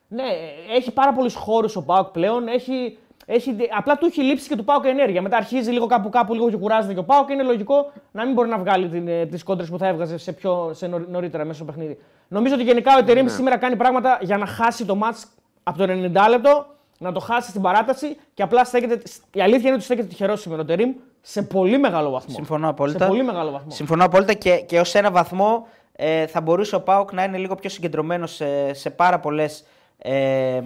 Ναι, 0.08 0.22
έχει 0.70 0.92
πάρα 0.92 1.12
πολλούς 1.12 1.34
χώρους 1.34 1.76
ο 1.76 1.82
Πάουκ 1.82 2.08
πλέον. 2.08 2.48
Έχει, 2.48 2.98
έχει, 3.32 3.56
απλά 3.76 3.96
του 3.98 4.06
έχει 4.06 4.22
λείψει 4.22 4.48
και 4.48 4.56
του 4.56 4.64
Πάουκ 4.64 4.84
ενέργεια. 4.84 5.22
Μετά 5.22 5.36
αρχίζει 5.36 5.70
λίγο 5.70 5.86
κάπου 5.86 6.08
κάπου 6.08 6.34
λίγο 6.34 6.50
και 6.50 6.56
κουράζεται 6.56 6.92
και 6.92 6.98
ο 6.98 7.04
Πάουκ. 7.04 7.30
Είναι 7.30 7.42
λογικό 7.42 7.92
να 8.12 8.24
μην 8.24 8.34
μπορεί 8.34 8.48
να 8.48 8.58
βγάλει 8.58 9.26
τις 9.26 9.42
κόντρες 9.42 9.68
που 9.68 9.78
θα 9.78 9.86
έβγαζε 9.86 10.18
σε, 10.18 10.32
πιο, 10.32 10.70
σε 10.74 10.86
νωρί- 10.86 11.08
νωρίτερα 11.10 11.44
μέσα 11.44 11.56
στο 11.56 11.64
παιχνίδι. 11.64 11.98
Νομίζω 12.28 12.54
ότι 12.54 12.62
γενικά 12.64 12.94
ο 12.96 12.98
Ετερήμ 12.98 13.24
Ναι. 13.24 13.30
σήμερα 13.30 13.56
κάνει 13.56 13.76
πράγματα 13.76 14.18
για 14.22 14.36
να 14.36 14.46
χάσει 14.46 14.84
το 14.84 14.94
μάτ 14.94 15.16
από 15.62 15.78
το 15.78 15.84
90 15.84 16.28
λεπτό, 16.28 16.66
να 16.98 17.12
το 17.12 17.20
χάσει 17.20 17.48
στην 17.48 17.62
παράταση 17.62 18.16
και 18.34 18.42
απλά 18.42 18.64
στέκεται. 18.64 19.02
Η 19.32 19.40
αλήθεια 19.42 19.66
είναι 19.66 19.74
ότι 19.74 19.84
στέκεται 19.84 20.06
τυχερό 20.06 20.36
σήμερα 20.36 20.60
ο 20.60 20.64
Ετερήμ 20.64 20.92
σε 21.20 21.42
πολύ 21.42 21.78
μεγάλο 21.78 22.10
βαθμό. 22.10 22.34
Συμφωνώ 22.34 22.68
απόλυτα. 22.68 23.04
Σε 23.04 23.10
πολύ 23.10 23.22
μεγάλο 23.24 23.50
βαθμό. 23.50 23.70
Συμφωνώ 23.70 24.04
απόλυτα 24.04 24.32
και, 24.32 24.56
και 24.56 24.80
ως 24.80 24.94
ένα 24.94 25.10
βαθμό 25.10 25.66
ε, 25.92 26.26
θα 26.26 26.40
μπορούσε 26.40 26.74
ο 26.76 26.80
Πάοκ 26.80 27.12
να 27.12 27.24
είναι 27.24 27.38
λίγο 27.38 27.54
πιο 27.54 27.70
συγκεντρωμένος 27.70 28.34
σε, 28.34 28.74
σε 28.74 28.90
πάρα 28.90 29.18
πολλές. 29.20 29.64
Ε, 29.98 30.56
ε, 30.56 30.62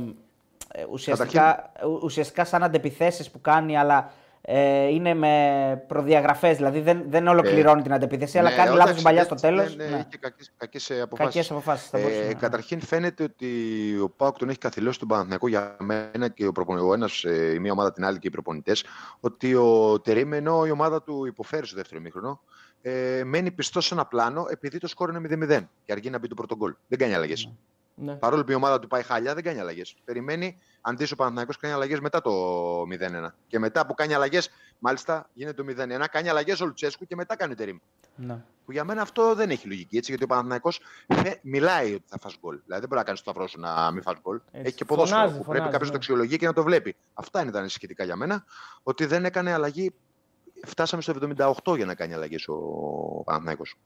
ουσιαστικά, 0.90 1.72
ου- 1.84 2.02
ουσιαστικά 2.02 2.44
σαν 2.44 2.62
αντεπιθέσεις 2.62 3.30
που 3.30 3.40
κάνει, 3.40 3.78
αλλά 3.78 4.12
ε, 4.46 4.86
είναι 4.88 5.14
με 5.14 5.84
προδιαγραφές, 5.88 6.56
δηλαδή 6.56 6.80
δεν, 6.80 7.04
δεν 7.08 7.26
ολοκληρώνει 7.28 7.82
την 7.82 7.92
αντεπίθεση, 7.92 8.38
αλλά 8.38 8.50
Ναι, 8.50 8.56
κάνει 8.56 8.68
εντάξει, 8.68 8.86
λάθος 8.88 9.02
παλιάς 9.02 9.24
στο 9.26 9.34
δεν- 9.34 9.50
τέλος. 9.56 9.76
δεν, 9.76 9.90
Ναι. 9.90 9.96
Είχε 9.96 10.18
κακές, 10.20 10.52
κακές 10.56 10.90
ε, 10.90 11.00
αποφάσεις. 11.00 11.34
Κακές 11.34 11.50
αποφάσεις, 11.50 11.88
θα 11.88 11.98
μπορούσε, 11.98 12.20
Ε, 12.20 12.26
ναι. 12.26 12.34
καταρχήν 12.34 12.80
φαίνεται 12.80 13.22
ότι 13.22 13.46
ο 14.02 14.08
Πάουκ 14.16 14.36
τον 14.38 14.48
έχει 14.48 14.58
καθυλώσει 14.58 14.98
τον 14.98 15.08
Παναθηναϊκό 15.08 15.48
για 15.48 15.76
μένα 15.80 16.28
και 16.28 16.46
ο, 16.46 16.52
προπονη... 16.52 16.80
ο 16.80 16.92
ένας, 16.94 17.24
ε, 17.24 17.52
η 17.54 17.58
μία 17.58 17.72
ομάδα 17.72 17.92
την 17.92 18.04
άλλη 18.04 18.18
και 18.18 18.26
οι 18.26 18.30
προπονητές 18.30 18.84
ότι 19.20 19.54
ο 19.54 20.00
Τερήμ 20.00 20.32
ενώ 20.32 20.66
η 20.66 20.70
ομάδα 20.70 21.02
του 21.02 21.24
υποφέρει 21.26 21.66
στο 21.66 21.76
δεύτερο 21.76 22.00
ημίχρονο 22.00 22.40
ε, 22.82 23.22
μένει 23.24 23.50
πιστός 23.50 23.86
σε 23.86 23.94
ένα 23.94 24.06
πλάνο 24.06 24.46
επειδή 24.50 24.78
το 24.78 24.86
σκόρ 24.88 25.08
είναι 25.14 25.46
0-0 25.58 25.64
και 25.84 25.92
αργεί 25.92 26.10
να 26.10 26.18
μπει 26.18 26.28
το 26.28 26.34
πρώτο 26.34 26.56
γκολ. 26.56 26.74
Δεν 26.88 26.98
κάνει 26.98 27.14
αλλαγέ. 27.14 27.34
Ναι. 27.46 27.52
Παρόλο 28.18 28.44
που 28.44 28.50
η 28.50 28.54
ομάδα 28.54 28.78
του 28.78 28.86
πάει 28.88 29.02
χάλια, 29.02 29.34
δεν 29.34 29.42
κάνει 29.42 29.58
αλλαγές. 29.58 29.96
Περιμένει, 30.04 30.58
αντί 30.80 31.04
ο 31.12 31.16
Παναθηναϊκός 31.16 31.56
κάνει 31.56 31.74
αλλαγές 31.74 32.00
μετά 32.00 32.20
το 32.20 32.30
0-1. 32.82 33.34
Και 33.46 33.58
μετά 33.58 33.86
που 33.86 33.94
κάνει 33.94 34.14
αλλαγές, 34.14 34.50
μάλιστα 34.78 35.30
γίνεται 35.32 35.62
το 35.62 35.82
0-1, 35.82 36.04
κάνει 36.10 36.28
αλλαγές 36.28 36.60
ο 36.60 36.66
Λουτσέσκου 36.66 37.06
και 37.06 37.14
μετά 37.16 37.36
κάνει 37.36 37.52
ο 37.52 37.56
Τερήμ. 37.56 37.78
Ναι. 38.16 38.44
Που 38.64 38.72
για 38.72 38.84
μένα 38.84 39.02
αυτό 39.02 39.34
δεν 39.34 39.50
έχει 39.50 39.66
λογική 39.66 39.96
έτσι, 39.96 40.10
γιατί 40.10 40.24
ο 40.24 40.26
Παναθηναϊκός 40.26 40.80
φε- 41.14 41.38
μιλάει 41.42 41.94
ότι 41.94 42.04
θα 42.06 42.18
φας 42.20 42.36
γκολ. 42.40 42.60
Δηλαδή 42.64 42.80
δεν 42.80 42.88
μπορεί 42.88 43.00
να 43.00 43.04
κάνει 43.04 43.16
το 43.16 43.22
σταυρό 43.22 43.46
σου 43.46 43.60
να 43.60 43.90
μην 43.92 44.02
φας 44.02 44.16
γκολ. 44.22 44.40
Έτσι. 44.50 44.66
Έχει 44.66 44.74
και 44.76 44.84
ποδόσφαιρο 44.84 45.20
Φωνάζει, 45.20 45.38
που 45.38 45.44
φωνάζει, 45.44 45.60
πρέπει 45.62 45.72
κάποιος 45.72 45.80
ναι. 45.80 45.86
να 45.86 45.90
το 45.92 45.96
αξιολογεί 45.96 46.36
και 46.36 46.46
να 46.46 46.52
το 46.52 46.62
βλέπει. 46.62 46.96
Αυτά 47.14 47.40
είναι 47.42 47.50
τα 47.50 47.58
ανησυχητικά 47.58 48.04
για 48.04 48.16
μένα. 48.16 48.44
Ότι 48.82 49.06
δεν 49.06 49.24
έκανε 49.24 49.52
αλλαγή. 49.52 49.94
Φτάσαμε 50.66 51.02
στο 51.02 51.12
78 51.64 51.76
για 51.76 51.84
να 51.86 51.94
κάνει 51.94 52.14
αλλαγές 52.14 52.48
ο 52.48 53.22
Παναθηναϊκός. 53.24 53.76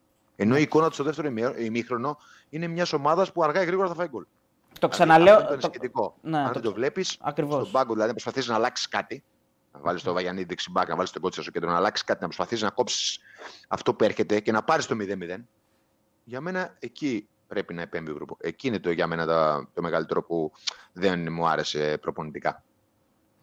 Ενώ 0.40 0.56
η 0.56 0.62
εικόνα 0.62 0.88
του 0.88 0.94
στο 0.94 1.04
δεύτερο 1.04 1.28
ημί- 1.28 1.58
ημίχρονο 1.58 2.18
είναι 2.48 2.66
μιας 2.66 2.92
ομάδας 2.92 3.32
που 3.32 3.42
αργά 3.44 3.62
ή 3.62 3.64
γρήγορα 3.64 3.88
θα 3.88 3.94
φάει 3.94 4.08
γκολ. 4.08 4.22
Το 4.22 4.88
Δηλαδή, 4.88 4.94
ξαναλέω. 4.94 5.34
αυτό 5.36 5.46
είναι 5.52 5.54
το 5.54 5.60
το- 5.60 5.66
ανησυχητικό. 5.66 6.14
Ναι, 6.22 6.38
Αν 6.38 6.46
το- 6.46 6.52
δεν 6.52 6.62
το 6.62 6.72
βλέπεις, 6.72 7.16
Ακριβώς. 7.20 7.54
στον 7.60 7.70
πάγκο 7.72 7.92
δηλαδή 7.92 8.12
να 8.12 8.14
προσπαθεί 8.20 8.48
να 8.48 8.54
αλλάξεις 8.54 8.88
κάτι. 8.88 9.22
Να 9.72 9.80
βάλεις 9.80 10.02
το 10.02 10.12
Βαγιανίδη 10.12 10.44
δεξιμπάκ, 10.46 10.88
να 10.88 10.96
βάλεις 10.96 11.10
τον 11.10 11.22
κότσο 11.22 11.42
στο 11.42 11.50
κέντρο, 11.50 11.70
να 11.70 11.76
αλλάξεις 11.76 12.06
κάτι, 12.06 12.20
να 12.20 12.26
προσπαθεί 12.26 12.62
να 12.62 12.70
κόψεις 12.70 13.18
αυτό 13.68 13.94
που 13.94 14.04
έρχεται 14.04 14.40
και 14.40 14.52
να 14.52 14.62
πάρεις 14.62 14.86
το 14.86 14.94
0-0. 14.94 15.44
Για 16.24 16.40
μένα 16.40 16.76
εκεί 16.78 17.28
πρέπει 17.48 17.74
να 17.74 17.82
επέμβει 17.82 18.10
ο 18.10 18.12
Ευρωπο- 18.12 18.36
Εκεί 18.40 18.66
είναι 18.68 18.78
το, 18.78 18.90
για 18.90 19.06
μένα 19.06 19.26
τα- 19.26 19.68
το 19.74 19.82
μεγαλύτερο 19.82 20.22
που 20.22 20.52
δεν 20.92 21.32
μου 21.32 21.48
άρεσε 21.48 21.98
προπονητικά. 22.00 22.62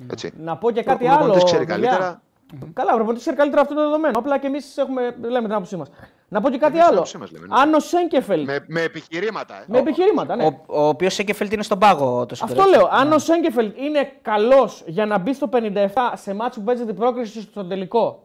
Έτσι. 0.07 0.31
Να 0.37 0.57
πω 0.57 0.71
και 0.71 0.79
Ο 0.79 0.83
κάτι 0.83 1.05
προπονητής 1.05 1.35
άλλο. 1.35 1.43
ξέρει 1.43 1.65
παιδιά. 1.65 2.21
Καλύτερα. 2.49 2.71
Καλά, 2.73 2.91
ο 2.91 2.95
προπονητή 2.95 3.21
ξέρει 3.21 3.35
καλύτερα 3.35 3.61
αυτό 3.61 3.73
το 3.75 3.81
δεδομένο. 3.81 4.19
Απλά 4.19 4.37
και 4.37 4.47
εμείς 4.47 4.75
λέμε 5.21 5.47
την 5.47 5.53
άποψή 5.53 5.75
μας. 5.77 5.87
Να 6.27 6.41
πω 6.41 6.49
και 6.49 6.57
κάτι 6.57 6.71
Εμείς 6.73 6.79
την 6.79 6.87
άλλο. 6.87 6.95
άποψή 6.95 7.17
μας 7.17 7.31
λέμε, 7.31 7.47
ναι. 7.47 7.55
Αν 7.59 7.73
ο 7.73 7.79
Σέγκεφελτ. 7.79 8.45
Με, 8.45 8.53
Με, 8.53 8.65
με 8.67 8.81
επιχειρήματα. 8.81 9.65
ε. 9.73 9.77
επιχειρήματα, 9.77 10.35
ναι. 10.35 10.45
Ο, 10.45 10.63
ο 10.67 10.87
οποίος 10.87 11.13
Σέκεφελτ 11.13 11.53
είναι 11.53 11.63
στον 11.63 11.79
πάγο 11.79 12.25
το 12.25 12.35
Αυτό 12.41 12.63
λέω. 12.63 12.87
Αν 12.91 13.11
ο 13.11 13.17
Σέγκεφελτ 13.19 13.77
είναι 13.77 14.11
καλός 14.21 14.83
για 14.87 15.05
να 15.05 15.17
μπει 15.17 15.33
στο 15.33 15.49
57 15.53 15.87
σε 16.13 16.33
μάτσο 16.33 16.59
που 16.59 16.65
παίζεται 16.65 16.93
πρόκριση 16.93 17.41
στο 17.41 17.65
τελικό. 17.65 18.24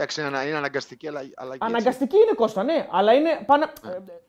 Εντάξει, 0.00 0.20
είναι, 0.20 0.28
ανα- 0.28 0.46
είναι 0.48 0.56
αναγκαστική 0.56 1.08
αλλά, 1.08 1.18
αλλαγή. 1.18 1.58
έτσι. 1.62 1.74
Αναγκαστική 1.74 2.16
είναι 2.16 2.32
Κώστα, 2.34 2.62
ναι. 2.62 2.86
Αλλά 2.90 3.12
είναι. 3.12 3.30
Πάνε, 3.46 3.66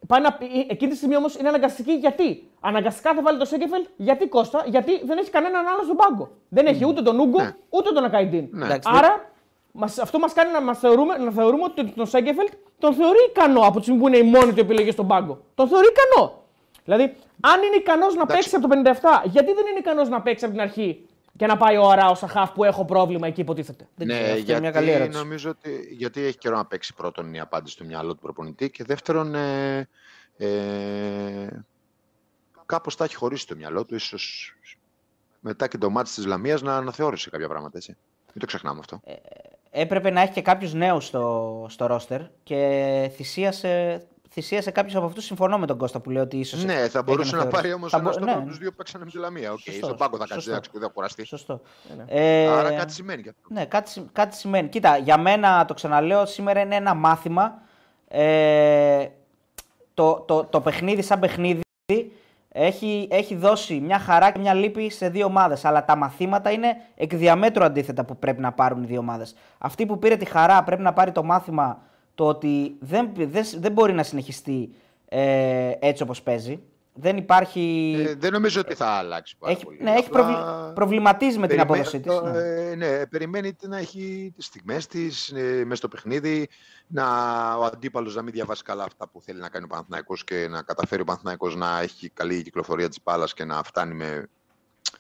πάνε, 0.08 0.28
ε, 0.28 0.60
εκείνη 0.70 0.92
τη 0.92 0.98
στιγμή 0.98 1.16
όμως 1.16 1.36
είναι 1.36 1.48
αναγκαστική 1.48 1.92
γιατί; 1.92 2.50
Αναγκαστικά 2.60 3.14
θα 3.14 3.22
βάλει 3.22 3.38
το 3.40 3.46
Σέγκεφελτ 3.46 3.86
γιατί 3.98 4.28
Κώστα, 4.28 4.64
γιατί 4.68 5.06
δεν 5.06 5.18
έχει 5.18 5.30
κανέναν 5.30 5.68
άλλο 5.68 5.84
στον 5.84 5.96
πάγκο. 5.96 6.32
Δεν 6.50 6.66
έχει 6.66 6.86
ούτε 6.86 7.02
τον 7.02 7.20
Ούγκο 7.20 7.42
Ναι. 7.42 7.56
ούτε 7.70 7.90
τον 7.92 8.04
Ακαϊντίν. 8.04 8.48
Ναι. 8.52 8.66
Εντάξει, 8.66 8.90
Άρα 8.94 9.32
μας, 9.72 9.98
αυτό 10.00 10.20
μας 10.20 10.34
κάνει 10.34 10.52
να, 10.52 10.62
μας 10.62 10.80
θεωρούμε, 10.80 11.18
να 11.18 11.32
θεωρούμε 11.32 11.64
ότι 11.64 11.86
τον 11.86 12.06
Σέγκεφελτ 12.08 12.50
τον 12.80 12.94
θεωρεί 12.94 13.18
ικανό 13.30 13.62
από 13.62 13.76
τη 13.78 13.82
στιγμή 13.82 14.00
που 14.02 14.08
είναι 14.08 14.18
η 14.18 14.24
μόνη 14.24 14.54
του 14.54 14.60
επιλογή 14.60 14.92
στον 14.92 15.08
πάγκο. 15.08 15.42
Τον 15.56 15.68
θεωρεί 15.68 15.88
ικανό. 15.88 16.44
Δηλαδή, 16.84 17.04
αν 17.42 17.62
είναι 17.64 17.76
ικανός 17.76 18.16
να 18.16 18.26
παίξει 18.26 18.56
από 18.56 18.68
το 18.68 18.82
57, 18.84 19.22
γιατί 19.24 19.54
δεν 19.54 19.66
είναι 19.70 19.80
ικανός 19.80 20.10
να 20.10 20.22
παίξει 20.22 20.46
από 20.46 20.54
την 20.54 20.64
αρχή 20.64 21.09
και 21.40 21.46
να 21.46 21.58
πάει 21.58 21.78
ο 21.78 21.90
Αράο 21.90 22.16
Σαχάφ 22.16 22.52
που 22.52 22.64
έχω 22.64 22.86
πρόβλημα 22.86 23.28
εκεί 23.28 23.42
υποτίθεται. 23.42 23.88
Δεν 23.96 24.08
ναι, 24.08 24.14
ξέρω, 24.14 24.28
αυτή 24.28 24.40
είναι 24.40 24.46
γιατί 24.46 24.62
μια 24.62 24.72
καλή 24.72 24.90
ερώτηση. 24.92 25.18
νομίζω 25.18 25.50
ότι 25.50 25.88
γιατί 25.92 26.22
έχει 26.22 26.38
καιρό 26.38 26.56
να 26.56 26.66
παίξει 26.66 26.94
πρώτον 26.94 27.34
η 27.34 27.40
απάντηση 27.40 27.74
στο 27.74 27.84
μυαλό 27.84 28.14
του 28.14 28.22
προπονητή 28.22 28.70
και 28.70 28.84
δεύτερον 28.84 29.36
ε, 29.36 29.88
ε, 30.38 31.48
κάπως 32.66 32.96
τα 32.96 33.04
έχει 33.04 33.16
χωρίσει 33.16 33.48
το 33.48 33.56
μυαλό 33.56 33.86
του, 33.86 33.96
ίσως 33.96 34.54
μετά 35.40 35.68
και 35.68 35.78
το 35.78 35.90
μάτι 35.90 36.14
της 36.14 36.26
Λαμίας 36.26 36.62
να 36.62 36.76
αναθεώρησε 36.76 37.30
κάποια 37.30 37.48
πράγματα. 37.48 37.78
Έτσι. 37.78 37.98
Μην 38.28 38.40
το 38.40 38.46
ξεχνάμε 38.46 38.80
αυτό. 38.80 39.02
Έπρεπε 39.70 40.10
να 40.10 40.22
έχει 40.22 40.32
και 40.32 40.42
κάποιου 40.42 40.70
νέου 40.74 41.02
στο, 41.02 41.66
στο 41.70 41.86
ρόστερ 41.86 42.22
και 42.44 43.12
θυσίασε, 43.16 44.06
θυσίασε 44.32 44.72
κάποιους 44.72 44.96
από 44.96 45.06
αυτούς. 45.06 45.26
Συμφωνώ 45.26 45.58
με 45.58 45.66
τον 45.66 45.78
Κώστα 45.78 46.00
που 46.00 46.10
λέει 46.10 46.22
ότι 46.24 46.38
ίσως. 46.38 46.64
ναι, 46.64 46.88
θα 46.90 47.02
μπορούσε 47.04 47.36
να 47.36 47.48
πάρει 47.48 47.74
όμως 47.74 47.92
Θα 47.92 47.98
ένας 47.98 48.10
μπο- 48.10 48.22
στο 48.22 48.26
ναι. 48.32 48.38
από 48.38 48.48
τους 48.48 48.58
δύο 48.58 48.70
που 48.70 48.76
παίξανε 48.76 49.04
με 49.06 49.12
τη 49.12 49.18
Λαμία. 49.18 49.52
Οκ, 49.52 49.60
Σωστό, 49.60 49.86
στον 49.86 49.98
πάγκο 49.98 50.18
θα 50.18 50.20
κάτσει, 50.20 50.34
σωστό. 50.34 50.52
εντάξει, 50.52 50.70
δεν 50.74 50.82
θα 50.82 50.88
κουραστεί. 50.88 51.26
Σωστό. 51.26 51.62
ναι. 51.98 52.04
Ε, 52.08 52.48
Άρα 52.48 52.72
κάτι 52.72 52.94
σημαίνει 52.94 53.22
και 53.24 53.30
αυτό. 53.30 53.42
Ναι, 53.54 53.66
κάτι, 53.66 53.90
συ- 53.90 54.06
κάτι 54.12 54.36
σημαίνει. 54.36 54.68
Κοίτα, 54.68 54.98
για 54.98 55.18
μένα 55.18 55.66
το 55.66 55.74
ξαναλέω, 55.74 56.26
σήμερα 56.26 56.60
είναι 56.60 56.76
ένα 56.76 56.94
μάθημα. 56.94 57.62
Ε, 58.08 59.08
το, 59.94 60.24
το, 60.28 60.44
το 60.44 60.62
παιχνίδι 60.62 61.02
σαν 61.02 61.20
παιχνίδι 61.20 61.62
έχει, 62.52 63.08
έχει 63.12 63.36
δώσει 63.36 63.80
μια 63.80 64.00
χαρά 64.00 64.32
και 64.32 64.40
μια 64.40 64.54
λύπη 64.54 64.90
σε 64.90 65.10
δύο 65.10 65.26
ομάδες. 65.26 65.66
Αλλά 65.66 65.86
τα 65.86 65.96
μαθήματα 65.96 66.52
είναι 66.52 66.76
εκ 66.96 67.16
διαμέτρου 67.16 67.64
αντίθετα 67.64 68.04
που 68.06 68.18
πρέπει 68.18 68.42
να 68.42 68.52
πάρουν 68.52 68.84
οι 68.84 68.86
δύο 68.86 69.00
ομάδες. 69.00 69.36
Αυτή 69.58 69.86
που 69.86 70.00
πήρε 70.00 70.16
τη 70.16 70.26
χαρά 70.26 70.64
πρέπει 70.64 70.82
να 70.82 70.94
πάρει 70.94 71.12
το 71.12 71.24
μάθημα 71.24 71.82
το 72.20 72.28
ότι 72.28 72.76
δεν, 72.80 73.10
δεν, 73.16 73.46
δεν 73.58 73.72
μπορεί 73.72 73.94
να 73.94 74.04
συνεχιστεί 74.04 74.70
ε, 75.10 75.72
έτσι 75.80 76.04
όπως 76.04 76.22
παίζει. 76.22 76.60
Δεν 76.94 77.18
υπάρχει... 77.18 77.96
Ε, 78.08 78.16
δεν 78.16 78.32
νομίζω 78.32 78.60
ότι 78.62 78.74
θα 78.74 78.86
αλλάξει 78.88 79.38
πάρα 79.38 79.52
έχει, 79.54 79.64
πολύ. 79.64 79.78
ναι, 79.82 79.92
έχει 79.92 80.08
Απλά 80.08 80.24
προβλη- 80.24 80.74
προβληματίζει 80.74 81.38
με 81.38 81.48
την 81.48 81.58
περιμένει- 81.58 81.86
απόδοσή 81.88 82.00
της. 82.00 82.14
το- 82.16 82.26
ναι. 82.30 82.72
ε, 82.72 82.76
ναι, 82.76 83.06
περιμένει 83.06 83.56
να 83.68 83.78
έχει 83.78 84.32
τις 84.36 84.46
στιγμές 84.46 84.88
της 84.88 85.30
ε, 85.32 85.64
μες 85.66 85.78
στο 85.78 85.88
παιχνίδι, 85.88 86.48
να, 86.88 87.06
ο 87.56 87.64
αντίπαλος 87.64 88.16
να 88.16 88.22
μην 88.22 88.34
διαβάσει 88.34 88.64
καλά 88.64 88.84
αυτά 88.84 89.08
που 89.08 89.22
θέλει 89.22 89.40
να 89.40 89.50
κάνει 89.50 89.66
ο 89.66 89.68
Παναθηναϊκός 89.68 90.24
και 90.24 90.48
να 90.50 90.62
καταφέρει 90.62 91.02
ο 91.02 91.06
Παναθηναϊκός 91.06 91.56
να 91.56 91.80
έχει 91.80 92.10
καλή 92.10 92.42
κυκλοφορία 92.42 92.90
της 92.90 92.98
μπάλας 93.04 93.34
και 93.34 93.44
να 93.46 93.64
φτάνει 93.64 93.94
με, 93.94 94.30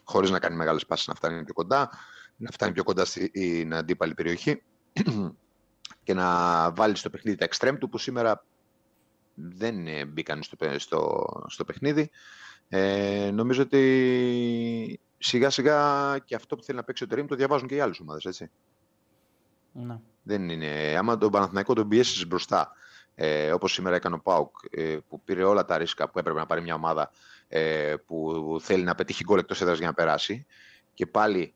χωρίς 0.03 0.29
να 0.29 0.39
κάνει 0.39 0.55
μεγάλες 0.55 0.86
πάσεις, 0.86 1.08
να 1.08 1.13
φτάνει 1.15 1.43
πιο 1.43 1.53
κοντά, 1.53 1.89
να 2.36 2.51
φτάνει 2.51 2.71
πιο 2.71 2.84
κοντά 2.84 3.05
στην 3.05 3.73
αντίπαλη 3.75 4.13
περιοχή 4.13 4.62
και 6.03 6.13
να 6.13 6.71
βάλει 6.71 6.95
στο 6.95 7.09
παιχνίδι 7.09 7.38
τα 7.38 7.45
εξτρέμ 7.45 7.77
του 7.77 7.89
που 7.89 7.97
σήμερα 7.97 8.45
δεν 9.33 9.88
ε, 9.88 10.05
μπήκαν 10.05 10.43
στο, 10.43 10.55
παι- 10.55 10.79
στο, 10.79 11.25
στο 11.47 11.65
παιχνίδι. 11.65 12.09
Ε, 12.69 13.29
νομίζω 13.33 13.62
ότι 13.62 14.99
σιγά 15.17 15.49
σιγά 15.49 16.17
και 16.25 16.35
αυτό 16.35 16.55
που 16.55 16.63
θέλει 16.63 16.77
να 16.77 16.83
παίξει 16.83 17.03
ο 17.03 17.07
Τερίμ 17.07 17.25
το 17.25 17.35
διαβάζουν 17.35 17.67
και 17.67 17.75
οι 17.75 17.79
άλλες 17.79 17.99
ομάδες, 17.99 18.25
έτσι. 18.25 18.49
Ναι. 19.71 19.99
Δεν 20.23 20.49
είναι. 20.49 20.95
Άμα 20.97 21.17
τον 21.17 21.31
Παναθηναϊκό 21.31 21.73
τον 21.73 21.88
πιέσεις 21.88 22.27
μπροστά, 22.27 22.71
ε, 23.15 23.51
όπως 23.51 23.73
σήμερα 23.73 23.95
έκανε 23.95 24.15
ο 24.15 24.19
Πάουκ, 24.19 24.55
ε, 24.69 24.97
που 25.07 25.21
πήρε 25.21 25.43
όλα 25.43 25.65
τα 25.65 25.77
ρίσκα 25.77 26.09
που 26.09 26.19
έπρεπε 26.19 26.39
να 26.39 26.45
πάρει 26.45 26.62
μια 26.62 26.73
ομάδα 26.73 27.12
ε, 27.47 27.95
που 28.05 28.57
θέλει 28.62 28.83
να 28.83 28.95
πετύχει 28.95 29.23
γκολ 29.23 29.39
εκτός 29.39 29.62
έδρας 29.62 29.77
για 29.77 29.88
να 29.88 29.93
περάσει, 29.93 30.45
και 30.93 31.05
πάλι 31.05 31.53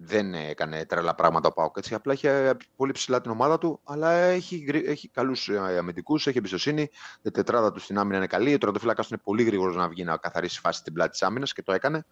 δεν 0.00 0.34
έκανε 0.34 0.84
τρελά 0.84 1.14
πράγματα 1.14 1.48
ο 1.48 1.52
Πάουκ. 1.52 1.76
Έτσι. 1.76 1.94
Απλά 1.94 2.12
είχε 2.12 2.56
πολύ 2.76 2.92
ψηλά 2.92 3.20
την 3.20 3.30
ομάδα 3.30 3.58
του, 3.58 3.80
αλλά 3.84 4.10
έχει, 4.10 4.56
γρη- 4.56 4.86
έχει 4.86 5.08
καλούς 5.08 5.48
αμυντικούς, 5.48 6.26
έχει 6.26 6.38
εμπιστοσύνη. 6.38 6.90
Η 7.22 7.30
τετράδα 7.30 7.72
του 7.72 7.80
στην 7.80 7.98
άμυνα 7.98 8.16
είναι 8.16 8.26
καλή. 8.26 8.54
Ο 8.54 8.58
τερματοφύλακα 8.58 9.04
είναι 9.10 9.20
πολύ 9.24 9.42
γρήγορος 9.42 9.76
να 9.76 9.88
βγει 9.88 10.04
να 10.04 10.16
καθαρίσει 10.16 10.60
φάση 10.60 10.78
στην 10.78 10.92
πλάτη 10.92 11.10
της 11.10 11.22
άμυνας 11.22 11.52
και 11.52 11.62
το 11.62 11.72
έκανε. 11.72 12.04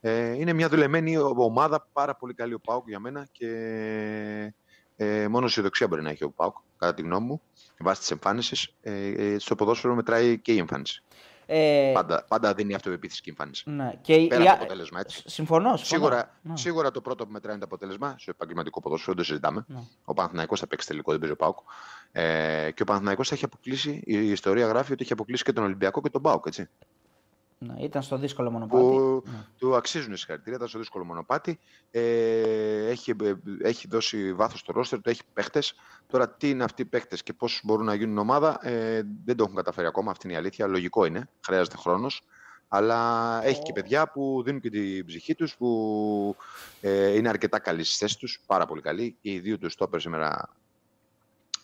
Ε, 0.00 0.32
είναι 0.32 0.52
μια 0.52 0.68
δουλεμένη 0.68 1.16
ομάδα, 1.16 1.88
πάρα 1.92 2.16
πολύ 2.16 2.34
καλή 2.34 2.54
ο 2.54 2.60
Πάουκ 2.60 2.88
για 2.88 2.98
μένα 2.98 3.28
και 3.32 3.48
ε, 4.96 5.28
μόνο 5.28 5.46
αισιοδοξία 5.46 5.86
μπορεί 5.86 6.02
να 6.02 6.10
έχει 6.10 6.24
ο 6.24 6.30
Πάουκ, 6.30 6.56
κατά 6.76 6.94
τη 6.94 7.02
γνώμη 7.02 7.26
μου, 7.26 7.42
βάσει 7.78 8.00
της 8.00 8.10
εμφάνισης. 8.10 8.74
Ε, 8.80 9.06
ε, 9.06 9.38
στο 9.38 9.54
ποδόσφαιρο 9.54 9.94
μετράει 9.94 10.38
και 10.38 10.52
η 10.52 10.58
εμφάνιση. 10.58 11.02
Ε, 11.50 11.90
Πάντα, 11.94 12.24
πάντα 12.28 12.54
δίνει 12.54 12.74
αυτοεπίθεση 12.74 13.20
και 13.22 13.30
η 13.30 13.34
εμφάνιση. 13.38 13.70
ναι. 13.70 13.92
Και 14.00 14.14
η- 14.14 14.26
Πέρα 14.26 14.42
η- 14.42 14.46
από 14.48 14.56
το 14.56 14.62
αποτέλεσμα, 14.62 15.00
έτσι. 15.00 15.22
Συμφωνώ, 15.26 15.76
συμφωνώ. 15.76 15.84
Σίγουρα, 16.04 16.38
Ναι. 16.42 16.56
σίγουρα 16.56 16.90
το 16.90 17.00
πρώτο 17.00 17.26
που 17.26 17.32
μετράει 17.32 17.54
είναι 17.54 17.60
το 17.64 17.68
αποτέλεσμα. 17.74 18.14
Στο 18.18 18.30
επαγγελματικό 18.30 18.80
ποδόσφαιρο 18.80 19.12
δεν 19.14 19.22
το 19.24 19.28
συζητάμε. 19.28 19.64
Ναι. 19.68 19.78
Ο 20.04 20.14
Παναθηναϊκός 20.14 20.60
θα 20.60 20.66
παίξει 20.66 20.86
τελικό, 20.86 21.10
δεν 21.10 21.20
παίζει 21.20 21.34
ο 21.34 21.36
Πάουκ. 21.36 21.58
Ε, 22.12 22.70
και 22.74 22.82
ο 22.82 22.84
Παναθηναϊκός 22.84 23.28
θα 23.28 23.34
έχει 23.34 23.44
αποκλείσει, 23.44 24.02
η 24.04 24.30
ιστορία 24.30 24.66
γράφει 24.66 24.92
ότι 24.92 25.02
έχει 25.02 25.12
αποκλείσει 25.12 25.44
και 25.44 25.52
τον 25.52 25.64
Ολυμπιακό 25.64 26.00
και 26.00 26.10
τον 26.10 26.22
Πάουκ. 26.22 26.46
Έτσι. 26.46 26.68
Ναι, 27.58 27.74
ήταν 27.82 28.02
στο 28.02 28.18
δύσκολο 28.18 28.50
μονοπάτι. 28.50 28.82
που 28.82 29.22
Ναι. 29.24 29.44
του 29.58 29.76
αξίζουν 29.76 30.16
συγχαρητήρια, 30.16 30.56
ήταν 30.56 30.68
στο 30.68 30.78
δύσκολο 30.78 31.04
μονοπάτι. 31.04 31.58
Ε, 31.90 32.88
έχει, 32.88 33.14
ε, 33.22 33.34
έχει 33.62 33.88
δώσει 33.88 34.32
βάθος 34.32 34.60
στο 34.60 34.72
ρόστερ, 34.72 35.00
του 35.00 35.10
έχει 35.10 35.22
παίχτες. 35.32 35.74
Τώρα 36.06 36.30
τι 36.30 36.50
είναι 36.50 36.64
αυτοί 36.64 36.82
οι 36.82 36.84
παίχτες 36.84 37.22
και 37.22 37.32
πώς 37.32 37.60
μπορούν 37.64 37.84
να 37.86 37.94
γίνουν 37.94 38.18
ομάδα, 38.18 38.58
ε, 38.62 39.02
δεν 39.24 39.36
το 39.36 39.42
έχουν 39.42 39.56
καταφέρει 39.56 39.86
ακόμα, 39.86 40.10
αυτή 40.10 40.26
είναι 40.26 40.36
η 40.36 40.38
αλήθεια. 40.38 40.66
Λογικό 40.66 41.04
είναι, 41.04 41.28
χρειάζεται 41.44 41.76
χρόνος. 41.76 42.22
Αλλά 42.68 43.40
έχει 43.44 43.62
και 43.62 43.72
παιδιά 43.72 44.10
που 44.10 44.42
δίνουν 44.44 44.60
και 44.60 44.70
την 44.70 45.06
ψυχή 45.06 45.34
τους, 45.34 45.56
που 45.56 46.36
ε, 46.80 47.14
είναι 47.14 47.28
αρκετά 47.28 47.58
καλοί 47.58 47.84
στις 47.84 47.96
θέσεις 47.96 48.16
τους, 48.16 48.40
πάρα 48.46 48.66
πολύ 48.66 48.80
καλοί. 48.80 49.16
Και 49.20 49.32
οι 49.32 49.38
δύο 49.38 49.58
τους 49.58 49.72
στόπερ 49.72 50.00
σήμερα 50.00 50.48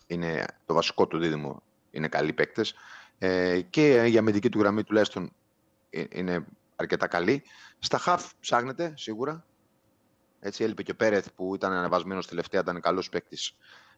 είναι 0.06 0.44
το 0.66 0.74
βασικό 0.74 1.06
του 1.06 1.18
δίδυμο, 1.18 1.62
είναι 1.90 2.08
καλοί 2.08 2.32
παίκτες. 2.32 2.74
Ε, 3.18 3.60
και 3.60 4.04
η 4.04 4.18
αμυντική 4.18 4.48
του 4.48 4.58
γραμμή 4.58 4.84
τουλάχιστον 4.84 5.24
ε, 5.24 5.28
είναι 6.12 6.44
αρκετά 6.76 7.06
καλή. 7.06 7.42
Στα 7.78 7.98
χαφ 7.98 8.32
ψάχνεται 8.40 8.92
σίγουρα. 8.96 9.44
Έτσι 10.40 10.64
έλειπε 10.64 10.82
και 10.82 10.90
ο 10.90 10.94
Πέρεθ 10.94 11.26
που 11.36 11.54
ήταν 11.54 11.72
ανεβασμένος 11.72 12.26
τελευταία, 12.26 12.60
ήταν 12.60 12.80
καλός 12.80 13.08
παίκτης. 13.08 13.56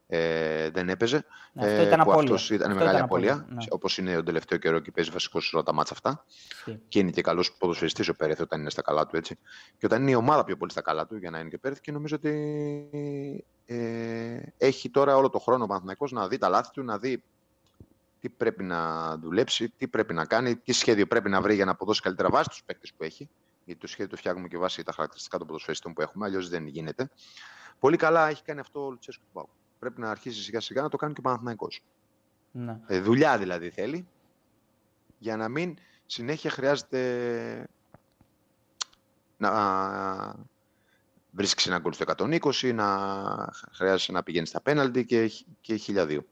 Ε, 0.08 0.70
δεν 0.70 0.88
έπαιζε. 0.88 1.24
Ναι, 1.52 1.66
αυτό 1.66 1.82
ήταν 1.82 2.04
που 2.04 2.10
απώλεια. 2.10 2.34
αυτός 2.34 2.50
ήταν 2.50 2.66
Αυτό 2.70 2.74
μεγάλη 2.78 2.94
ήταν 2.96 3.04
απώλεια. 3.04 3.32
απώλεια, 3.32 3.54
ναι. 3.54 3.64
Όπως 3.68 3.98
είναι 3.98 4.14
τον 4.14 4.24
τελευταίο 4.24 4.58
καιρό 4.58 4.78
και 4.78 4.90
παίζει 4.90 5.10
βασικό 5.10 5.40
σε 5.40 5.50
όλα 5.56 5.64
τα 5.64 5.72
μάτσα 5.72 5.92
αυτά. 5.94 6.24
Ισχύει. 6.56 6.80
Και 6.88 6.98
είναι 6.98 7.10
και 7.10 7.22
καλός 7.22 7.52
ποδοσφαιριστής 7.52 8.08
ο 8.08 8.14
Πέρεθ 8.14 8.40
όταν 8.40 8.60
είναι 8.60 8.70
στα 8.70 8.82
καλά 8.82 9.06
του. 9.06 9.16
Έτσι. 9.16 9.38
Και 9.78 9.86
όταν 9.86 10.02
είναι 10.02 10.10
η 10.10 10.14
ομάδα 10.14 10.44
πιο 10.44 10.56
πολύ 10.56 10.70
στα 10.70 10.80
καλά 10.80 11.06
του 11.06 11.16
για 11.16 11.30
να 11.30 11.38
είναι 11.38 11.48
και 11.48 11.54
ο 11.54 11.58
Πέρεθ. 11.58 11.80
Και 11.80 11.92
νομίζω 11.92 12.16
ότι 12.16 12.30
ε, 13.66 14.38
έχει 14.58 14.90
τώρα 14.90 15.16
όλο 15.16 15.30
το 15.30 15.38
χρόνο 15.38 15.64
ο 15.64 15.66
Παναθηναϊκός 15.66 16.12
να 16.12 16.28
δει 16.28 16.38
τα 16.38 16.48
λάθη 16.48 16.70
του, 16.70 16.82
να 16.82 16.98
δει 16.98 17.22
τι 18.26 18.32
πρέπει 18.36 18.62
να 18.62 19.10
δουλέψει, 19.18 19.68
τι 19.68 19.88
πρέπει 19.88 20.14
να 20.14 20.24
κάνει, 20.24 20.56
τι 20.56 20.72
σχέδιο 20.72 21.06
πρέπει 21.06 21.28
να 21.28 21.40
βρει 21.40 21.54
για 21.54 21.64
να 21.64 21.70
αποδώσει 21.70 22.00
καλύτερα 22.00 22.28
βάση 22.30 22.48
τους 22.48 22.62
παίκτες 22.64 22.92
που 22.96 23.04
έχει. 23.04 23.28
Γιατί 23.64 23.80
το 23.80 23.86
σχέδιο 23.86 24.08
το 24.08 24.16
φτιάχνουμε 24.16 24.48
και 24.48 24.58
βάσει 24.58 24.82
τα 24.82 24.92
χαρακτηριστικά 24.92 25.38
των 25.38 25.46
ποδοσφαιριστών 25.46 25.92
που 25.92 26.02
έχουμε, 26.02 26.26
αλλιώς 26.26 26.48
δεν 26.48 26.66
γίνεται. 26.66 27.10
Πολύ 27.78 27.96
καλά 27.96 28.28
έχει 28.28 28.42
κάνει 28.42 28.60
αυτό 28.60 28.86
ο 28.86 28.90
Λουτσέσκου 28.90 29.24
του 29.24 29.32
Πάου. 29.32 29.48
Πρέπει 29.78 30.00
να 30.00 30.10
αρχίσει 30.10 30.42
σιγά 30.42 30.60
σιγά 30.60 30.82
να 30.82 30.88
το 30.88 30.96
κάνει 30.96 31.12
και 31.12 31.20
ο 31.20 31.22
Παναθηναϊκός. 31.22 31.82
Ναι. 32.52 32.80
Ε, 32.86 33.00
δουλειά 33.00 33.38
δηλαδή 33.38 33.70
θέλει, 33.70 34.08
για 35.18 35.36
να 35.36 35.48
μην 35.48 35.76
συνέχεια 36.06 36.50
χρειάζεται 36.50 37.68
να 39.36 39.50
βρίσκεις 41.30 41.66
ένα 41.66 41.78
γκολ 41.78 41.92
στο 41.92 42.04
120, 42.16 42.74
να 42.74 43.52
χρειάζεται 43.72 44.12
να 44.12 44.22
πηγαίνεις 44.22 44.48
στα 44.48 44.60
πέναλτι 44.60 45.04
και, 45.04 45.30
και 45.60 45.76
χιλιαδίου. 45.76 46.26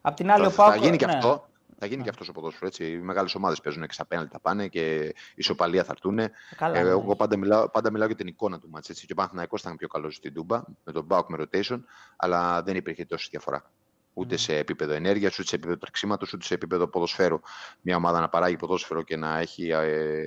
Απ' 0.00 0.14
την 0.16 0.30
άλλη, 0.30 0.44
Θα, 0.44 0.48
ο 0.50 0.54
Πάουκ. 0.54 0.70
θα 0.72 0.76
γίνει 0.84 0.96
και 0.96 1.06
ναι. 1.06 1.12
αυτό. 1.12 1.48
Θα 1.78 1.86
γίνει 1.86 1.98
Ναι. 1.98 2.04
και 2.04 2.10
αυτός 2.10 2.26
στο 2.26 2.34
ποδόσφαιρο. 2.34 2.66
Έτσι. 2.66 2.84
Οι 2.90 2.98
μεγάλες 2.98 3.34
ομάδες 3.34 3.60
παίζουν 3.60 3.86
και 3.86 3.92
στα 3.92 4.06
πέναλτι 4.06 4.30
θα 4.32 4.40
πάνε 4.40 4.68
και 4.68 5.14
ισοπαλία 5.34 5.84
θα 5.84 5.92
έρθουν. 5.92 6.20
Καλά, 6.56 6.78
Ε, 6.78 6.82
ναι. 6.82 6.88
εγώ 6.88 7.16
πάντα 7.16 7.36
μιλάω, 7.36 7.68
πάντα 7.70 7.90
μιλάω 7.90 8.06
για 8.06 8.16
την 8.16 8.26
εικόνα 8.26 8.58
του 8.58 8.68
μάτς. 8.70 8.88
Έτσι. 8.88 9.06
Και 9.06 9.12
ο 9.12 9.14
Παναθηναϊκός 9.16 9.60
ήταν 9.60 9.76
πιο 9.76 9.88
καλός 9.88 10.14
στην 10.14 10.34
Τούμπα 10.34 10.62
με 10.84 10.92
τον 10.92 11.04
Μπάουκ 11.04 11.28
με 11.28 11.38
rotation, 11.44 11.80
αλλά 12.16 12.62
δεν 12.62 12.76
υπήρχε 12.76 13.04
τόση 13.04 13.28
διαφορά. 13.30 13.70
Ούτε 14.14 14.36
σε 14.36 14.56
επίπεδο 14.56 14.92
ενέργειας, 14.92 15.38
ούτε 15.38 15.48
σε 15.48 15.54
επίπεδο 15.54 15.78
τρεξίματο, 15.78 16.26
ούτε 16.34 16.44
σε 16.44 16.54
επίπεδο 16.54 16.86
ποδοσφαίρου. 16.88 17.40
Μια 17.80 17.96
ομάδα 17.96 18.20
να 18.20 18.28
παράγει 18.28 18.56
ποδόσφαιρο 18.56 19.02
και 19.02 19.16
να 19.16 19.38
έχει 19.38 19.68
ε, 19.70 20.24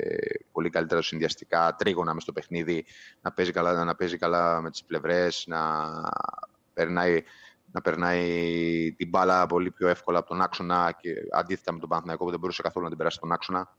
πολύ 0.51 0.69
καλύτερα 0.69 1.01
συνδυαστικά 1.01 1.75
τρίγωνα 1.77 2.13
μες 2.13 2.23
στο 2.23 2.31
παιχνίδι, 2.31 2.85
να 3.21 3.31
παίζει 3.31 3.51
καλά, 3.51 3.83
να 3.83 3.95
παίζει 3.95 4.17
καλά 4.17 4.61
με 4.61 4.69
τις 4.71 4.83
πλευρές, 4.83 5.43
να 5.47 5.59
περνάει, 6.73 7.23
να 7.73 7.81
περνάει 7.81 8.93
την 8.97 9.09
μπάλα 9.09 9.45
πολύ 9.45 9.71
πιο 9.71 9.87
εύκολα 9.87 10.19
από 10.19 10.27
τον 10.27 10.41
άξονα 10.41 10.97
και 11.01 11.13
αντίθετα 11.31 11.71
με 11.73 11.79
τον 11.79 11.89
Παναθηναϊκό 11.89 12.23
που 12.23 12.29
δεν 12.29 12.39
μπορούσε 12.39 12.61
καθόλου 12.61 12.83
να 12.83 12.89
την 12.89 12.97
περάσει 12.97 13.19
τον 13.19 13.31
άξονα. 13.31 13.77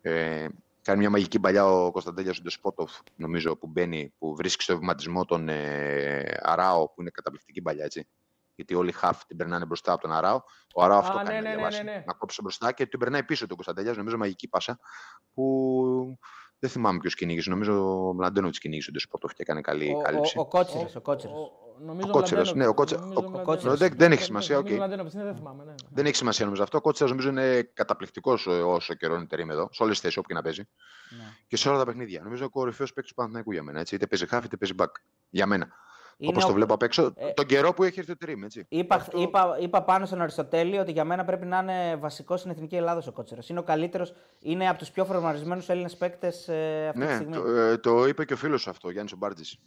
Ε, 0.00 0.46
κάνει 0.82 0.98
μια 0.98 1.10
μαγική 1.10 1.40
παλιά 1.40 1.66
ο 1.66 1.90
Κωνσταντέλιας 1.90 2.38
ο 2.38 2.42
Ντεσπότοφ, 2.42 2.92
νομίζω, 3.16 3.56
που 3.56 3.66
μπαίνει, 3.66 4.12
που 4.18 4.34
βρίσκει 4.34 4.62
στο 4.62 4.78
βηματισμό 4.78 5.24
τον 5.24 5.48
ε, 5.48 6.38
Αράο, 6.42 6.88
που 6.88 7.00
είναι 7.00 7.10
καταπληκτική 7.10 7.62
παλιά, 7.62 7.84
έτσι. 7.84 8.08
Γιατί 8.54 8.74
όλοι 8.74 8.88
οι 8.88 8.92
χαφ 8.92 9.24
την 9.24 9.36
περνάνε 9.36 9.64
μπροστά 9.64 9.92
από 9.92 10.00
τον 10.02 10.12
Αράο. 10.12 10.40
Ο 10.74 10.82
Αράο 10.82 10.96
Α, 10.96 11.00
αυτό 11.00 11.18
ναι, 11.18 11.22
κάνει. 11.24 11.34
ναι, 11.34 11.42
να 11.42 11.48
ναι, 11.48 11.54
διαβάσει, 11.54 11.82
ναι, 11.82 11.92
ναι. 11.92 12.02
Να 12.06 12.12
κόψει 12.12 12.42
μπροστά 12.42 12.72
και 12.72 12.86
την 12.86 12.98
περνάει 12.98 13.22
πίσω 13.24 13.46
τον 13.46 13.56
Κωνσταντέλιας, 13.56 13.96
νομίζω 13.96 14.16
μαγική 14.16 14.48
πάσα. 14.48 14.78
Που 15.34 16.18
δεν 16.58 16.70
θυμάμαι 16.70 16.98
ποιος 16.98 17.14
κυνήγησε. 17.14 17.50
Νομίζω 17.50 18.06
ο 18.08 18.14
Μλαντένοβιτς 18.14 18.58
κυνήγησε 18.58 18.90
ο 18.90 18.92
Ντεσπότοφ 18.92 19.32
και 19.32 19.42
έκανε 19.42 19.60
καλή 19.60 19.94
Ο, 19.94 20.02
κάλυψη. 20.02 20.38
ο, 20.38 20.40
ο 20.40 20.46
Κότσιρας, 20.46 20.96
ο 20.96 21.00
Κότσιρας. 21.00 21.36
Νομίζω 21.80 22.08
Ο 22.08 22.12
Κότσιρας, 22.12 22.54
ναι, 22.54 22.66
ο 22.66 22.74
Κότσα- 22.74 22.96
Νομίζω 22.98 23.18
ο- 23.18 23.20
Μλαντένοβιτς. 23.20 23.46
Κότσιρας. 23.48 23.78
Δεν- 23.78 23.94
δεν 23.96 24.12
έχει 24.12 24.22
σημασία, 24.22 24.54
Νομίζω 24.56 24.74
οκ. 24.74 24.78
Μλαντένοβιτς 24.80 25.14
είναι, 25.14 25.24
δεν 25.24 25.34
θυμάμαι. 25.36 25.64
Ναι. 25.64 25.74
Δεν 25.90 26.06
έχει 26.06 26.16
σημασία 26.16 26.44
νομίζω 26.44 26.62
αυτό. 26.62 26.78
Ο 26.78 26.80
Κότσιρας 26.80 27.08
νομίζω 27.08 27.28
είναι 27.28 27.62
καταπληκτικός 27.74 28.46
όσο 28.46 28.94
καιρό 28.94 29.14
είναι 29.14 29.26
Τερίμ 29.26 29.50
εδώ, 29.50 29.68
σε 29.72 29.82
όλες 29.82 29.94
τις 29.94 30.02
θέσεις 30.02 30.16
όπου 30.18 30.28
και 30.28 30.34
να 30.34 30.42
παίζει 30.42 30.62
Ναι. 31.18 31.24
και 31.46 31.56
σε 31.56 31.68
όλα 31.68 31.78
τα 31.78 31.84
παιχνίδια. 31.84 32.20
Νομίζω 32.22 32.44
ο 32.44 32.48
κορυφαίος 32.50 32.92
παίκτης 32.92 33.08
του 33.12 33.16
Παναθηναϊκού 33.16 33.52
για 33.52 33.62
μένα. 33.62 33.80
Έτσι. 33.80 33.94
Είτε 33.94 34.06
παίζει 34.06 34.26
χαφ 34.30 34.40
είτε 34.44 34.56
παίζει 34.56 34.74
μπακ. 34.78 34.92
Για 35.30 35.46
μένα. 35.46 35.68
Είναι 36.20 36.30
Όπως 36.30 36.44
το 36.44 36.50
ο- 36.50 36.54
βλέπω 36.54 36.74
απ' 36.74 36.82
έξω, 36.82 37.12
Ε, 37.16 37.30
τον 37.32 37.46
καιρό 37.46 37.72
που 37.74 37.82
έχει 37.82 37.98
έρθει 37.98 38.10
ο 38.12 38.16
Τρίμ, 38.16 38.42
έτσι. 38.44 38.66
Είπα, 38.68 38.94
Αυτό- 38.94 39.18
είπα, 39.18 39.56
είπα 39.60 39.82
πάνω 39.82 40.06
στον 40.06 40.20
Αριστοτέλη 40.22 40.78
ότι 40.78 40.92
για 40.92 41.04
μένα 41.04 41.24
πρέπει 41.24 41.46
να 41.46 41.58
είναι 41.58 41.96
βασικός 41.96 42.40
στην 42.40 42.50
εθνική 42.52 42.76
Ελλάδα 42.76 43.02
ο 43.08 43.12
Κότσερας. 43.12 43.48
Είναι 43.48 43.58
ο 43.58 43.62
καλύτερος, 43.62 44.12
είναι 44.40 44.68
από 44.68 44.78
τους 44.78 44.90
πιο 44.90 45.04
φορμαρισμένους 45.04 45.68
Έλληνες 45.68 45.96
παίκτες 45.96 46.48
ε, 46.48 46.86
αυτή 46.88 47.00
τη 47.00 47.06
Ναι, 47.06 47.14
στιγμή. 47.14 47.34
το, 47.36 47.48
ε, 47.50 47.76
το 47.76 48.06
είπε 48.06 48.24
και 48.24 48.32
ο 48.32 48.36
φίλος 48.36 48.60
σου 48.60 48.70
αυτό, 48.70 48.90
Γιάννης 48.90 49.12
Ομπάρτζης. 49.12 49.58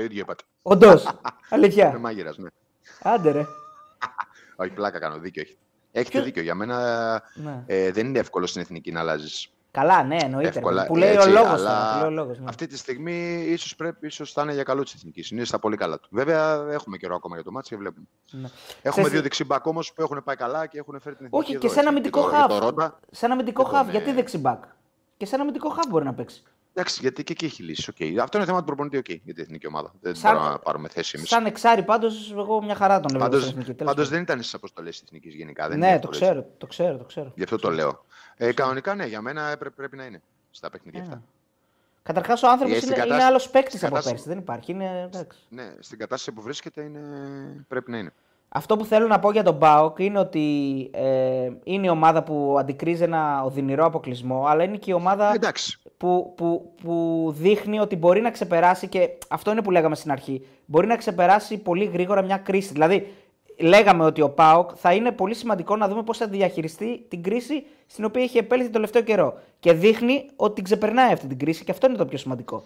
Το 0.00 0.06
ίδιο 0.06 0.20
είπατε. 0.20 0.42
Όντως. 0.62 1.02
Είναι 1.04 1.12
Αλήθεια. 1.50 1.98
μάγειρας, 1.98 2.38
ναι. 2.38 2.48
Άντε 3.02 3.30
ρε. 3.30 3.44
Όχι, 4.56 4.70
πλάκα 4.70 4.98
κάνω, 4.98 5.18
δίκιο 5.18 5.42
έχεις. 5.42 5.56
Έχετε 5.92 6.10
Ποιο- 6.10 6.22
δίκιο. 6.22 6.42
Για 6.42 6.54
μένα 6.54 6.76
Ναι. 7.34 7.62
ε, 7.66 7.90
δεν 7.92 8.06
είναι 8.06 8.18
εύκολο 8.18 8.46
στην 8.46 8.60
εθνική 8.60 8.92
να 8.92 9.00
αλλάζεις. 9.00 9.48
Καλά, 9.70 10.02
ναι, 10.02 10.16
εννοείται. 10.20 10.50
ρε, 10.50 10.56
Εύκολα. 10.58 10.86
Που 10.86 10.96
λέει 10.96 11.10
έτσι, 11.14 11.28
ο 11.28 11.32
λόγος 11.32 11.50
αλλά 11.52 11.92
Που 11.92 11.98
λέει 11.98 12.06
ο 12.06 12.10
λόγος, 12.10 12.38
ναι. 12.38 12.44
Αυτή 12.48 12.66
τη 12.66 12.76
στιγμή 12.78 13.44
ίσως 13.48 13.76
πρέπει 13.76 14.06
ίσως 14.06 14.32
θα 14.32 14.42
είναι 14.42 14.52
για 14.52 14.62
καλό 14.62 14.82
της 14.82 14.94
εθνικής. 14.94 15.30
Είναι 15.30 15.44
στα 15.44 15.58
πολύ 15.58 15.76
καλά 15.76 15.98
του. 16.00 16.08
Βέβαια, 16.10 16.66
έχουμε 16.70 16.96
καιρό 16.96 17.14
ακόμα 17.14 17.34
για 17.34 17.44
το 17.44 17.50
μάτι 17.50 17.68
και 17.68 17.76
βλέπουμε. 17.76 18.06
Ναι. 18.30 18.38
Έχουμε 18.38 18.50
Ξέρεις- 18.92 19.10
δύο 19.10 19.22
δεξιμπάκ 19.22 19.66
όμως 19.66 19.92
που 19.92 20.02
έχουν 20.02 20.22
πάει 20.24 20.36
καλά 20.36 20.66
και 20.66 20.78
έχουν 20.78 21.00
φέρει 21.00 21.16
την 21.16 21.24
εθνική. 21.26 21.44
Όχι, 21.44 21.52
εδώ, 21.52 21.60
και 21.60 21.68
σε 21.68 21.80
ένα 21.80 21.88
έτσι. 21.88 21.88
αμυντικό 21.98 22.20
το- 22.22 22.28
χαβ. 22.36 22.48
το 22.48 22.58
Ρόντα. 22.58 23.00
Σε 23.10 23.24
ένα 23.24 23.34
αμυντικό 23.34 23.62
και 23.64 23.68
τον, 23.68 23.78
χαβ. 23.78 23.88
ε, 23.88 23.90
Γιατί 23.90 24.12
δεξιμπάκ; 24.12 24.64
Και 25.16 25.26
σε 25.26 25.34
ένα 25.34 25.42
αμυντικό 25.42 25.68
χαβ 25.68 25.86
μπορεί 25.88 26.04
να 26.04 26.14
παίξει. 26.14 26.42
Εντάξει, 26.74 26.98
γιατί 27.00 27.24
και 27.24 27.32
εκεί 27.32 27.44
έχει 27.44 27.62
λύσει. 27.62 27.92
Okay. 27.98 28.16
Αυτό 28.16 28.36
είναι 28.36 28.46
θέμα 28.46 28.58
του 28.58 28.64
προπονητή 28.64 28.98
okay, 28.98 29.20
για 29.24 29.34
την 29.34 29.42
εθνική 29.42 29.66
ομάδα. 29.66 29.92
Δεν 30.00 30.14
Σαν- 30.14 30.32
μπορούμε 30.32 30.50
να 30.50 30.58
πάρουμε 30.58 30.88
θέση 30.88 31.12
εμείς. 31.16 31.28
Σαν 31.28 31.46
εξάρι 31.46 31.82
πάντως, 31.82 32.30
εγώ 32.36 32.62
μια 32.62 32.74
χαρά 32.74 33.00
τον 33.00 33.10
λέω. 33.10 33.20
Πάντω 33.20 33.36
στην 33.38 33.50
εθνική, 33.50 33.74
τέλος 33.74 33.94
πάντων. 33.94 34.10
δεν 34.10 34.22
ήταν 34.22 34.38
στις 34.38 34.54
αποστολές 34.54 34.92
της 34.98 35.02
εθνικής 35.02 35.34
γενικά. 35.34 35.68
δεν 35.68 35.76
είναι 35.76 35.86
Ναι, 35.86 35.98
το 35.98 36.08
εύκολο, 36.12 36.30
ξέρω, 36.32 36.46
το 36.58 36.66
ξέρω, 36.66 36.96
το 36.98 37.04
ξέρω. 37.04 37.32
Γι' 37.34 37.42
αυτό 37.42 37.56
το 37.58 37.70
λέω. 37.70 38.04
Ε, 38.36 38.52
κανονικά 38.52 38.94
ναι, 38.94 39.06
για 39.06 39.20
μένα 39.20 39.48
έπρεπε, 39.50 39.74
πρέπει 39.74 39.96
να 39.96 40.04
είναι 40.04 40.22
στα 40.50 40.70
παιχνίδια 40.70 41.00
αυτά. 41.00 41.22
Καταρχάς, 42.02 42.42
ο 42.42 42.48
άνθρωπο 42.48 42.70
Ε, 42.72 42.74
είναι, 42.74 42.80
στην 42.80 42.92
είναι 42.92 43.00
κατάσταση- 43.02 43.28
άλλος 43.28 43.50
παίκτης 43.50 43.74
στην 43.74 43.86
από 43.86 43.94
κατάσταση- 43.94 44.24
πέρσι. 44.24 44.28
Δεν 44.28 44.38
υπάρχει. 44.38 44.72
Είναι, 44.72 45.02
εντάξει. 45.12 45.38
Ναι, 45.48 45.72
στην 45.80 45.98
κατάσταση 45.98 46.32
που 46.36 46.42
βρίσκεται 46.42 46.82
είναι... 46.82 47.00
πρέπει 47.68 47.90
να 47.90 47.98
είναι. 47.98 48.12
Αυτό 48.52 48.76
που 48.76 48.84
θέλω 48.84 49.06
να 49.06 49.18
πω 49.18 49.32
για 49.32 49.42
τον 49.42 49.54
Μπάουκ 49.54 49.98
είναι 49.98 50.18
ότι 50.18 50.40
ε, 50.92 51.50
είναι 51.64 51.86
η 51.86 51.88
ομάδα 51.88 52.22
που 52.22 52.56
αντικρίζει 52.58 53.02
ένα 53.02 53.42
οδυνηρό 53.44 53.84
αποκλεισμό, 53.84 54.44
αλλά 54.46 54.64
είναι 54.64 54.76
και 54.76 54.90
η 54.90 54.94
ομάδα 54.94 55.30
Ε, 55.30 55.34
εντάξει. 55.34 55.78
που, 55.96 56.32
που, 56.36 56.72
που 56.82 57.26
δείχνει 57.36 57.78
ότι 57.78 57.96
μπορεί 57.96 58.20
να 58.20 58.30
ξεπεράσει 58.30 58.88
και 58.88 59.08
αυτό 59.28 59.50
είναι 59.50 59.62
που 59.62 59.70
λέγαμε 59.70 59.94
στην 59.94 60.10
αρχή. 60.10 60.46
Μπορεί 60.66 60.86
να 60.86 60.96
ξεπεράσει 60.96 61.58
πολύ 61.58 61.84
γρήγορα 61.84 62.22
μια 62.22 62.36
κρίση. 62.36 62.72
Δηλαδή, 62.72 63.12
λέγαμε 63.58 64.04
ότι 64.04 64.20
ο 64.20 64.30
Πάοκ 64.30 64.70
θα 64.74 64.92
είναι 64.92 65.10
πολύ 65.12 65.34
σημαντικό 65.34 65.76
να 65.76 65.88
δούμε 65.88 66.02
πώς 66.02 66.18
θα 66.18 66.26
διαχειριστεί 66.26 67.04
την 67.08 67.22
κρίση 67.22 67.64
στην 67.86 68.04
οποία 68.04 68.22
έχει 68.22 68.38
επέλθει 68.38 68.64
τον 68.64 68.72
τελευταίο 68.72 69.02
καιρό. 69.02 69.38
Και 69.60 69.72
δείχνει 69.72 70.28
ότι 70.36 70.54
την 70.54 70.64
ξεπερνάει 70.64 71.12
αυτή 71.12 71.26
την 71.26 71.38
κρίση 71.38 71.64
και 71.64 71.70
αυτό 71.70 71.86
είναι 71.86 71.96
το 71.96 72.06
πιο 72.06 72.18
σημαντικό. 72.18 72.64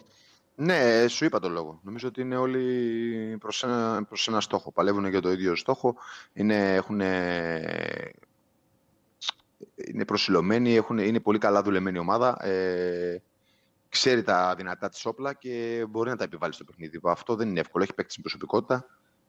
Ναι, 0.56 1.08
σου 1.08 1.24
είπα 1.24 1.38
το 1.38 1.48
λόγο. 1.48 1.80
Νομίζω 1.82 2.08
ότι 2.08 2.20
είναι 2.20 2.36
όλοι 2.36 3.36
προς 3.40 3.62
ένα, 3.62 4.04
προς 4.08 4.28
ένα 4.28 4.40
στόχο. 4.40 4.72
Παλεύουν 4.72 5.06
για 5.06 5.20
το 5.20 5.30
ίδιο 5.30 5.56
στόχο. 5.56 5.96
Είναι, 6.32 6.74
έχουν, 6.74 7.00
είναι 9.74 10.04
προσιλωμένοι, 10.06 10.74
έχουν, 10.74 10.98
είναι 10.98 11.20
πολύ 11.20 11.38
καλά 11.38 11.62
δουλεμένη 11.62 11.98
ομάδα. 11.98 12.46
Ε, 12.46 13.22
ξέρει 13.88 14.22
τα 14.22 14.54
δυνατά 14.56 14.88
της 14.88 15.06
όπλα 15.06 15.34
και 15.34 15.84
μπορεί 15.88 16.10
να 16.10 16.16
τα 16.16 16.24
επιβάλλει 16.24 16.52
στο 16.52 16.64
παιχνίδι. 16.64 17.00
Αυτό 17.02 17.34
δεν 17.34 17.48
είναι 17.48 17.60
εύκολο. 17.60 17.84
Έχει 17.84 17.94
παίξει 17.94 18.14
την 18.14 18.22
προσωπικότητα 18.22 18.86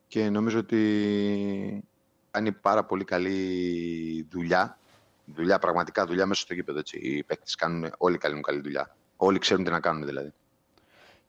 και 0.07 0.30
νομίζω 0.30 0.59
ότι 0.59 1.84
κάνει 2.32 2.51
πάρα 2.51 2.86
πολύ 2.86 3.03
καλή 3.03 4.28
δουλειά. 4.30 4.78
Δουλειά, 5.26 5.59
πραγματικά 5.59 6.05
δουλειά 6.05 6.26
μέσα 6.26 6.41
στο 6.41 6.53
γήπεδο. 6.53 6.80
Έτσι. 6.80 6.97
Οι 6.97 7.23
παίκτες 7.23 7.55
κάνουν, 7.55 7.91
όλοι 7.97 8.17
κάνουν 8.17 8.41
καλή 8.41 8.61
δουλειά. 8.61 8.95
Όλοι 9.15 9.39
ξέρουν 9.39 9.63
τι 9.63 9.71
να 9.71 9.80
κάνουν 9.80 10.05
δηλαδή. 10.05 10.34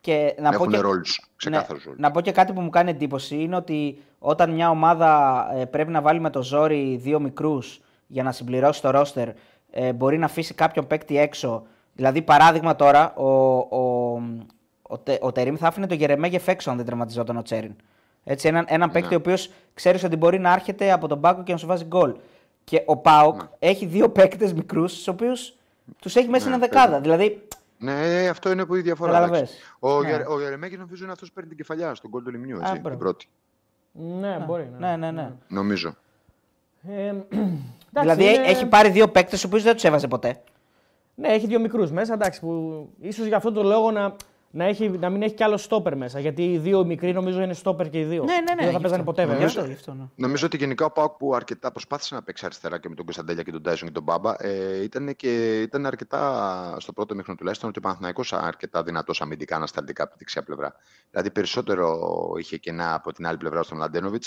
Και 0.06 0.34
να 0.40 0.48
πω 0.48 0.54
Έχουν 0.54 0.68
και... 0.68 0.78
ρόλους, 0.78 1.20
ξεκάθαρους 1.36 1.78
ναι, 1.84 1.84
ρόλους. 1.84 2.00
να 2.00 2.10
πω 2.10 2.20
και 2.20 2.32
κάτι 2.32 2.52
που 2.52 2.60
μου 2.60 2.70
κάνει 2.70 2.90
εντύπωση 2.90 3.36
είναι 3.36 3.56
ότι 3.56 4.02
όταν 4.18 4.50
μια 4.50 4.70
ομάδα 4.70 5.46
ε, 5.56 5.64
πρέπει 5.64 5.90
να 5.90 6.00
βάλει 6.00 6.20
με 6.20 6.30
το 6.30 6.42
ζόρι 6.42 6.96
δύο 7.02 7.20
μικρούς 7.20 7.80
για 8.06 8.22
να 8.22 8.32
συμπληρώσει 8.32 8.82
το 8.82 8.90
ρόστερ, 8.90 9.28
ε, 9.70 9.92
μπορεί 9.92 10.18
να 10.18 10.24
αφήσει 10.24 10.54
κάποιον 10.54 10.86
παίκτη 10.86 11.18
έξω. 11.18 11.66
Δηλαδή, 11.94 12.22
παράδειγμα 12.22 12.76
τώρα, 12.76 13.14
ο, 13.14 13.28
ο, 13.56 14.20
ο, 14.82 14.98
Τε- 14.98 15.22
ο 15.22 15.32
Τερήμ 15.32 15.54
θα 15.56 15.66
άφηνε 15.66 15.86
το 15.86 15.94
Γερεμέγεφ 15.94 16.48
έξω 16.48 16.70
αν 16.70 16.76
δεν 16.76 16.84
τερματιζόταν 16.84 17.36
ο 17.36 17.42
Τσέριν. 17.42 17.74
Έτσι, 18.24 18.48
έναν, 18.48 18.64
έναν 18.68 18.90
παίκτη 18.90 19.14
ο 19.14 19.16
οποίος 19.16 19.50
ξέρεις 19.74 20.04
ότι 20.04 20.16
μπορεί 20.16 20.38
να 20.38 20.52
έρχεται 20.52 20.92
από 20.92 21.08
τον 21.08 21.20
πάκο 21.20 21.42
και 21.42 21.52
να 21.52 21.58
σου 21.58 21.66
βάζει 21.66 21.84
γκολ. 21.84 22.14
Και 22.64 22.82
ο 22.86 22.96
Πάοκ 22.96 23.40
έχει 23.58 23.86
δύο 23.86 24.08
παίκτες 24.16 24.52
μικρούς, 24.52 25.02
του 25.02 25.12
οποίους 25.16 25.54
τους 26.00 26.16
έχει 26.16 26.28
μέσα 26.28 26.46
στην 26.48 26.58
δεκάδα. 26.60 27.00
Δηλαδή, 27.00 27.48
Ναι, 27.78 28.28
αυτό 28.30 28.50
είναι 28.50 28.64
που 28.66 28.74
η 28.74 28.80
διαφορά. 28.80 29.12
Καταλαβες. 29.12 29.38
εντάξει. 29.40 29.56
Ο, 29.78 30.00
Ναι. 30.02 30.08
Γερ, 30.08 30.28
ο 30.28 30.40
Γερεμέγης 30.40 30.78
νομίζω 30.78 31.02
είναι 31.04 31.12
αυτός 31.12 31.28
που 31.28 31.34
παίρνει 31.34 31.48
την 31.48 31.58
κεφαλιά 31.58 31.94
στον 31.94 32.10
κόλ 32.10 32.22
του 32.22 32.30
Λιμνιού, 32.30 32.56
έτσι, 32.60 32.70
μπράβο. 32.72 32.88
την 32.88 32.98
πρώτη. 32.98 33.28
Ναι, 33.92 34.44
μπορεί. 34.46 34.70
Ναι. 34.78 34.88
ναι, 34.88 34.96
ναι, 34.96 35.10
ναι. 35.10 35.32
Νομίζω. 35.48 35.94
Ε, 36.88 36.92
εντάξει, 37.08 37.58
δηλαδή, 37.92 38.24
είναι- 38.24 38.46
έχει 38.46 38.66
πάρει 38.66 38.88
δύο 38.90 39.08
παίκτες, 39.08 39.40
του 39.40 39.48
οποίου 39.52 39.62
δεν 39.62 39.74
τους 39.74 39.84
έβαζε 39.84 40.08
ποτέ. 40.08 40.42
Ναι, 41.14 41.28
έχει 41.28 41.46
δύο 41.46 41.60
μικρούς 41.60 41.90
μέσα. 41.90 42.12
Εντάξει, 42.14 42.40
που 42.40 42.88
ίσως 43.00 43.26
για 43.26 43.36
αυτόν 43.36 43.54
τον 43.54 43.66
λόγο 43.66 43.90
να, 43.90 44.16
να, 44.50 44.64
έχει, 44.64 44.88
να 44.88 45.10
μην 45.10 45.22
έχει 45.22 45.34
κι 45.34 45.42
άλλο 45.42 45.56
στόπερ 45.56 45.96
μέσα. 45.96 46.20
Γιατί 46.20 46.52
οι 46.52 46.58
δύο 46.58 46.84
μικροί 46.84 47.12
νομίζω 47.12 47.42
είναι 47.42 47.54
στόπερ 47.54 47.90
και 47.90 47.98
οι 47.98 48.04
δύο. 48.04 48.24
Ναι, 48.24 48.32
ναι, 48.32 48.40
ναι. 48.40 48.54
Δεν 48.54 48.64
θα 48.64 48.70
γι' 48.70 48.82
παίζανε 48.82 49.00
αυτό. 49.00 49.04
ποτέ, 49.04 49.22
βέβαια. 49.22 49.38
Γι' 49.38 49.44
αυτό, 49.44 49.64
γι' 49.64 49.72
αυτό, 49.72 49.94
ναι. 49.94 50.04
Νομίζω 50.14 50.46
ότι 50.46 50.56
γενικά 50.56 50.84
ο 50.84 50.90
Πάοκ 50.90 51.16
που 51.16 51.34
αρκετά 51.34 51.72
προσπάθησε 51.72 52.14
να 52.14 52.22
παίξει 52.22 52.44
αριστερά 52.44 52.78
και 52.78 52.88
με 52.88 52.94
τον 52.94 53.04
Κωνσταντέλια 53.04 53.42
και 53.42 53.50
τον 53.50 53.62
Τάισον 53.62 53.88
και 53.88 53.94
τον 53.94 54.02
Μπάμπα 54.02 54.34
ε, 54.38 54.82
ήταν, 54.82 55.16
και, 55.16 55.60
ήταν 55.60 55.86
αρκετά 55.86 56.76
στο 56.78 56.92
πρώτο 56.92 57.14
μήχρονο 57.14 57.38
τουλάχιστον 57.38 57.68
ότι 57.68 57.78
ο 57.78 57.82
Παναθηναϊκός 57.82 58.32
αρκετά 58.32 58.82
δυνατός 58.82 59.20
αμυντικά 59.20 59.56
ανασταλτικά 59.56 60.02
από 60.02 60.12
τη 60.12 60.18
δεξιά 60.18 60.42
πλευρά. 60.42 60.74
Δηλαδή 61.10 61.30
περισσότερο 61.30 61.98
είχε 62.38 62.56
κενά 62.56 62.94
από 62.94 63.12
την 63.12 63.26
άλλη 63.26 63.36
πλευρά 63.36 63.62
στον 63.62 63.76
Μλαντένοβιτ, 63.76 64.24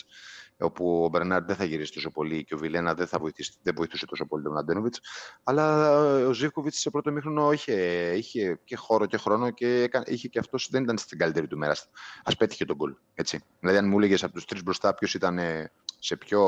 όπου 0.60 1.04
ο 1.04 1.10
Μπερνάρ 1.10 1.44
δεν 1.44 1.56
θα 1.56 1.64
γυρίσει 1.64 1.94
τόσο 1.94 2.12
πολύ 2.12 2.44
και 2.44 2.54
ο 2.54 2.58
Βιλένα 2.58 2.94
δεν, 2.94 3.08
θα 3.08 3.20
βοηθήσει, 3.20 3.54
δεν 3.62 3.74
βοηθούσε 3.78 4.06
τόσο 4.06 4.26
πολύ 4.26 4.44
τον 4.44 4.52
Μλαντένοβιτ. 4.52 4.96
Αλλά 5.44 5.96
ε, 6.20 6.24
ο 6.24 6.34
Ζήφκοβιτς 6.34 6.80
σε 6.80 6.90
πρώτο 6.90 7.12
μήχρονο 7.12 7.52
είχε, 7.52 7.74
είχε 8.16 8.60
και 8.64 8.76
χώρο 8.76 9.06
και 9.06 9.18
χρόνο 9.18 9.50
και 9.50 9.82
έκανε, 9.82 10.06
είχε 10.10 10.28
και 10.28 10.40
αυτός 10.40 10.68
δεν 10.72 10.84
ήταν 10.84 10.98
στην 10.98 11.18
καλύτερη 11.18 11.48
του 11.48 11.58
μέρα. 11.58 11.76
Α 12.24 12.36
πέτυχε 12.38 12.66
τον 12.66 12.76
γκολ. 12.76 12.96
Έτσι. 13.16 13.44
Δηλαδή, 13.60 13.78
αν 13.78 13.88
μου 13.88 13.98
έλεγες 13.98 14.24
από 14.24 14.34
τους 14.34 14.46
τρεις 14.46 14.64
μπροστά 14.64 14.94
ποιος 14.94 15.14
ήταν 15.14 15.38
ε, 15.38 15.72
σε 16.00 16.16
πιο 16.16 16.42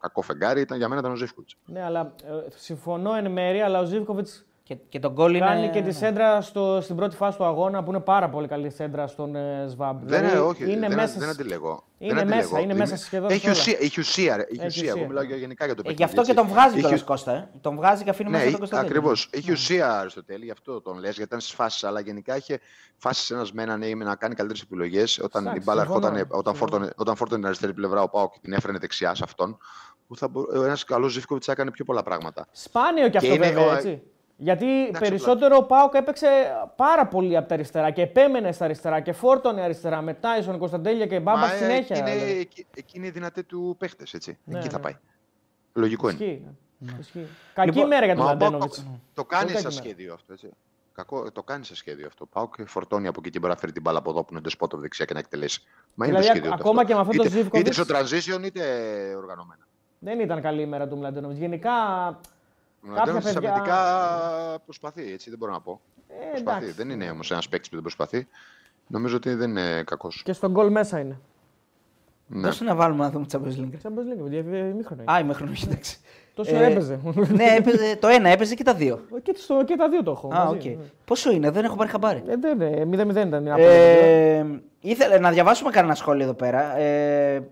κακό 0.00 0.22
φεγγάρι, 0.22 0.60
ήταν, 0.60 0.78
για 0.78 0.88
μένα 0.88 1.00
ήταν 1.00 1.12
ο 1.12 1.16
Ζήφκοβιτς. 1.16 1.56
Ναι, 1.64 1.82
αλλά 1.82 2.14
ε, 2.24 2.30
συμφωνώ 2.54 3.14
εν 3.14 3.30
μέρη, 3.30 3.60
αλλά 3.60 3.80
ο 3.80 3.84
Ζήβκοβιτ 3.84 4.28
Και, 4.74 4.78
και 4.88 4.98
τον 4.98 5.12
γκολ 5.12 5.34
είναι. 5.34 5.44
κάνει 5.46 5.68
και 5.68 5.78
τη 5.80 5.86
ναι. 5.86 5.92
σέντρα 5.92 6.40
στο, 6.40 6.78
στην 6.80 6.96
πρώτη 6.96 7.16
φάση 7.16 7.36
του 7.36 7.44
αγώνα 7.44 7.82
που 7.82 7.90
είναι 7.90 8.00
πάρα 8.00 8.28
πολύ 8.28 8.48
καλή 8.48 8.70
σέντρα 8.70 9.06
στον 9.06 9.36
ε, 9.36 9.64
Σβάμπ. 9.68 9.98
Δεν, 10.04 10.20
Δηλαδή, 10.20 10.38
όχι, 10.38 10.62
είναι 10.72 10.86
δεν, 10.88 10.94
μέσα, 10.96 11.18
δεν 11.18 11.28
σ- 11.28 11.40
αντιλέγω. 11.40 11.84
Είναι 11.98 12.14
δεν 12.14 12.26
μέσα, 12.26 12.40
αντιλέγω. 12.40 12.62
είναι 12.64 12.74
μέσα 12.74 12.96
σχεδόν 12.96 13.30
Έχει 13.30 13.40
σε 13.40 13.46
όλα. 13.48 13.58
ουσία, 13.58 13.76
έχει 13.80 14.00
ουσία, 14.00 14.36
ρε, 14.36 14.42
έχει 14.42 14.56
Έχει 14.58 14.66
ουσία. 14.66 14.82
Εγώ 14.84 14.94
ουσία, 14.94 15.06
μιλάω 15.06 15.22
ναι. 15.22 15.28
για- 15.28 15.36
γενικά 15.38 15.64
για 15.64 15.74
το 15.74 15.80
Ε, 15.84 15.88
παιχνίδι. 15.88 16.10
γι' 16.12 16.18
αυτό 16.18 16.22
και 16.24 16.30
έτσι. 16.40 16.44
τον 16.44 16.52
βγάζει 16.54 16.72
Έχει- 16.74 16.80
κιόλας 16.82 17.02
Κώστα. 17.04 17.32
Ε. 17.32 17.48
Τον 17.60 17.76
βγάζει 17.76 18.04
και 18.04 18.10
αφήνει 18.10 18.30
Ναι, 18.30 18.36
μέσα 18.36 18.50
τον 18.50 18.58
Κωνσταντίνο. 18.58 18.88
ακριβώς. 18.88 19.28
Έχει 19.32 19.52
ουσία 19.52 19.98
Αριστοτέλη, 19.98 20.44
γι' 20.44 20.50
αυτό 20.50 20.80
τον 20.80 20.94
λες, 20.98 21.02
γιατί 21.10 21.22
ήταν 21.22 21.40
στις 21.40 21.54
φάσεις. 21.54 21.84
Αλλά 21.84 22.00
γενικά 22.00 22.36
είχε 22.36 22.60
φάσεις 22.96 23.30
ένας 23.30 23.52
με 23.52 23.62
έναν 23.62 23.82
ή 23.82 23.94
με 23.94 24.04
να 24.04 24.14
κάνει 24.16 24.34
καλύτερες 24.34 24.62
επιλογές. 24.62 25.18
Όταν 25.18 25.42
Εντάξει, 25.42 25.60
η 25.60 25.64
μπάλα 25.66 25.80
συμφωνώ, 25.82 26.06
ερχόταν, 26.06 26.26
όταν, 26.38 26.54
συμφωνώ. 26.54 26.56
φόρτωνε, 26.70 26.92
όταν 26.96 27.16
φόρτωνε 27.16 27.38
την 27.38 27.46
αριστερή 27.48 27.72
πλευρά, 27.74 28.02
ο 28.02 28.08
Πάο 28.08 28.30
και 28.30 28.38
την 28.42 28.52
έφερνε 28.52 28.78
δεξιά 28.78 29.14
σε 29.14 29.22
αυτόν. 29.24 29.58
Που 30.06 30.16
θα 30.16 30.30
ένας 30.54 30.84
καλός 30.84 31.12
Ζήφκοβιτς 31.12 31.48
έκανε 31.48 31.70
πιο 31.70 31.84
πολλά 31.84 32.02
πράγματα. 32.02 32.46
Σπάνιο 32.52 33.08
κι 33.08 33.16
αυτό 33.16 33.34
είναι 33.34 33.46
βέβαια, 33.46 33.66
ο- 33.66 33.74
έτσι. 33.74 34.02
Γιατί 34.36 34.82
Εντάξει, 34.86 35.08
περισσότερο 35.10 35.56
ο 35.56 35.62
Πάοκ 35.64 35.94
έπαιξε 35.94 36.28
πάρα 36.76 37.06
πολύ 37.06 37.36
από 37.36 37.48
τα 37.48 37.54
αριστερά 37.54 37.90
και 37.90 38.02
επέμενε 38.02 38.52
στα 38.52 38.64
αριστερά 38.64 39.00
και 39.00 39.12
φόρτωνε 39.12 39.62
αριστερά 39.62 40.02
με 40.02 40.14
Τάισον, 40.14 40.58
Κωνσταντέλια 40.58 41.06
και 41.06 41.20
Μπάμπα 41.20 41.38
Μα, 41.40 41.46
στη 41.46 41.54
ε, 41.54 41.58
συνέχεια. 41.58 41.96
εκεί 41.96 42.10
είναι, 42.10 42.20
δηλαδή. 42.20 42.40
εκεί, 42.40 42.66
εκεί 42.76 42.96
είναι 42.98 43.06
οι 43.06 43.10
δυνατοί 43.10 43.44
του 43.44 43.76
παίχτες. 43.78 44.14
Ναι, 44.44 44.58
εκεί 44.58 44.68
θα 44.68 44.76
ναι. 44.76 44.82
πάει. 44.82 44.96
Λογικό 45.72 46.08
είναι. 46.10 46.18
Ισχύει. 46.24 46.46
Ισχύει. 47.00 47.26
Κακή 47.54 47.70
Λοιπόν, 47.70 47.86
μέρα 47.86 48.04
για 48.06 48.14
τον 48.16 48.24
Μα 48.24 48.30
ο 48.30 48.36
Πάοκ 48.36 48.52
Λαντένοβιτ. 48.52 48.74
το, 48.74 49.00
το 49.14 49.24
κάνει 49.24 49.44
Πολύ 49.44 49.54
σαν 49.56 49.64
κακή 49.64 49.74
μέρα. 49.76 49.86
σχέδιο 49.88 50.14
αυτό. 50.14 50.32
Έτσι. 50.32 50.48
Κακό, 50.94 51.32
το 51.32 51.42
κάνει 51.42 51.64
σαν 51.64 51.76
σχέδιο 51.76 52.06
αυτό. 52.06 52.26
Πάω 52.26 52.48
και 52.48 52.64
φορτώνει 52.64 53.06
από 53.06 53.20
εκεί 53.20 53.30
και 53.30 53.38
μπορεί 53.38 53.52
να 53.52 53.58
φέρει 53.58 53.72
την 53.72 53.82
μπάλα 53.82 53.98
από 53.98 54.10
εδώ 54.10 54.20
που 54.20 54.28
είναι 54.30 54.40
ντεσπότο 54.40 54.76
δεξιά 54.76 55.04
και 55.04 55.12
να 55.12 55.18
εκτελέσει. 55.18 55.62
Μα 55.94 56.06
είναι 56.06 56.18
Δηλαδή, 56.18 56.38
το 56.40 56.44
σχέδιο. 56.44 56.56
του 56.56 56.68
ακόμα 56.68 56.80
αυτό. 56.80 56.88
και 56.92 56.94
με 56.94 57.00
αυτό 57.00 57.16
το 57.16 57.22
είτε, 57.22 57.36
Ζήβκοβιτς- 57.36 57.76
είτε 57.76 57.84
στο 57.84 57.94
transition 58.38 58.44
είτε 58.44 58.60
οργανωμένα. 59.16 59.66
Δεν 59.98 60.20
ήταν 60.20 60.40
καλή 60.40 60.62
η 60.62 60.66
μέρα 60.66 60.88
του 60.88 60.96
Μλαντένοβιτ. 60.96 61.38
Γενικά. 61.38 61.70
Ο 62.84 62.88
Κάποια 62.94 63.02
Αντώνης 63.02 63.32
παιδιά- 63.32 63.50
αμυντικά 63.50 63.78
προσπαθεί, 64.64 65.12
έτσι 65.12 65.30
δεν 65.30 65.38
μπορώ 65.38 65.52
να 65.52 65.60
πω. 65.60 65.80
Ε, 66.08 66.14
προσπαθεί. 66.30 66.56
εντάξει. 66.58 66.76
Δεν 66.76 66.90
είναι 66.90 67.10
όμως 67.10 67.30
ένας 67.30 67.48
παίκτης 67.48 67.68
που 67.68 67.74
δεν 67.74 67.82
προσπαθεί. 67.82 68.26
Νομίζω 68.86 69.16
ότι 69.16 69.34
δεν 69.34 69.50
είναι 69.50 69.82
κακός. 69.86 70.22
Και 70.24 70.32
στον 70.32 70.50
γκολ 70.50 70.70
μέσα 70.70 70.98
είναι. 70.98 71.18
Ναι. 72.26 72.40
Δώσε 72.40 72.64
να 72.64 72.74
βάλουμε 72.74 73.04
να 73.04 73.10
δούμε 73.10 73.26
τη 73.26 73.38
Champions 73.38 73.60
League. 73.60 73.78
Σαν 73.82 73.94
Champions 73.94 74.24
League, 74.26 74.30
παιδιά, 74.30 74.58
ημίχρονο 74.58 75.02
είναι. 75.02 75.12
Α, 75.12 75.18
είμαι 75.20 75.32
χρόνο, 75.32 75.52
εντάξει. 75.66 75.98
Τόσο 76.34 76.56
ε, 76.56 76.66
έπαιζε. 76.70 77.00
ναι, 77.32 77.44
έπαιζε, 77.56 77.96
το 78.00 78.08
ένα 78.08 78.28
έπαιζε 78.28 78.54
και 78.54 78.62
τα 78.64 78.74
δύο. 78.74 79.00
και, 79.22 79.34
στο, 79.36 79.64
και 79.64 79.76
τα 79.76 79.88
δύο 79.88 80.02
το 80.02 80.10
έχω. 80.10 80.28
Α, 80.34 80.44
μαζί, 80.44 80.56
οκ. 80.56 80.64
ναι. 80.64 80.84
Πόσο 81.04 81.30
είναι, 81.32 81.50
δεν 81.50 81.64
έχω 81.64 81.76
πάρει 81.76 81.90
χαμπάρι. 81.90 82.22
Ε, 82.28 82.36
δεν 82.36 82.60
είναι. 82.60 83.02
0-0 83.04 83.10
ήταν. 83.26 83.44
η 83.46 83.48
Νάπολη. 83.48 83.66
Ε, 83.66 84.44
ήθελα 84.80 85.18
να 85.18 85.30
διαβάσουμε 85.30 85.70
κανένα 85.70 85.94
σχόλιο 85.94 86.24
εδώ 86.24 86.34
πέρα. 86.34 86.76
Ε, 86.76 87.48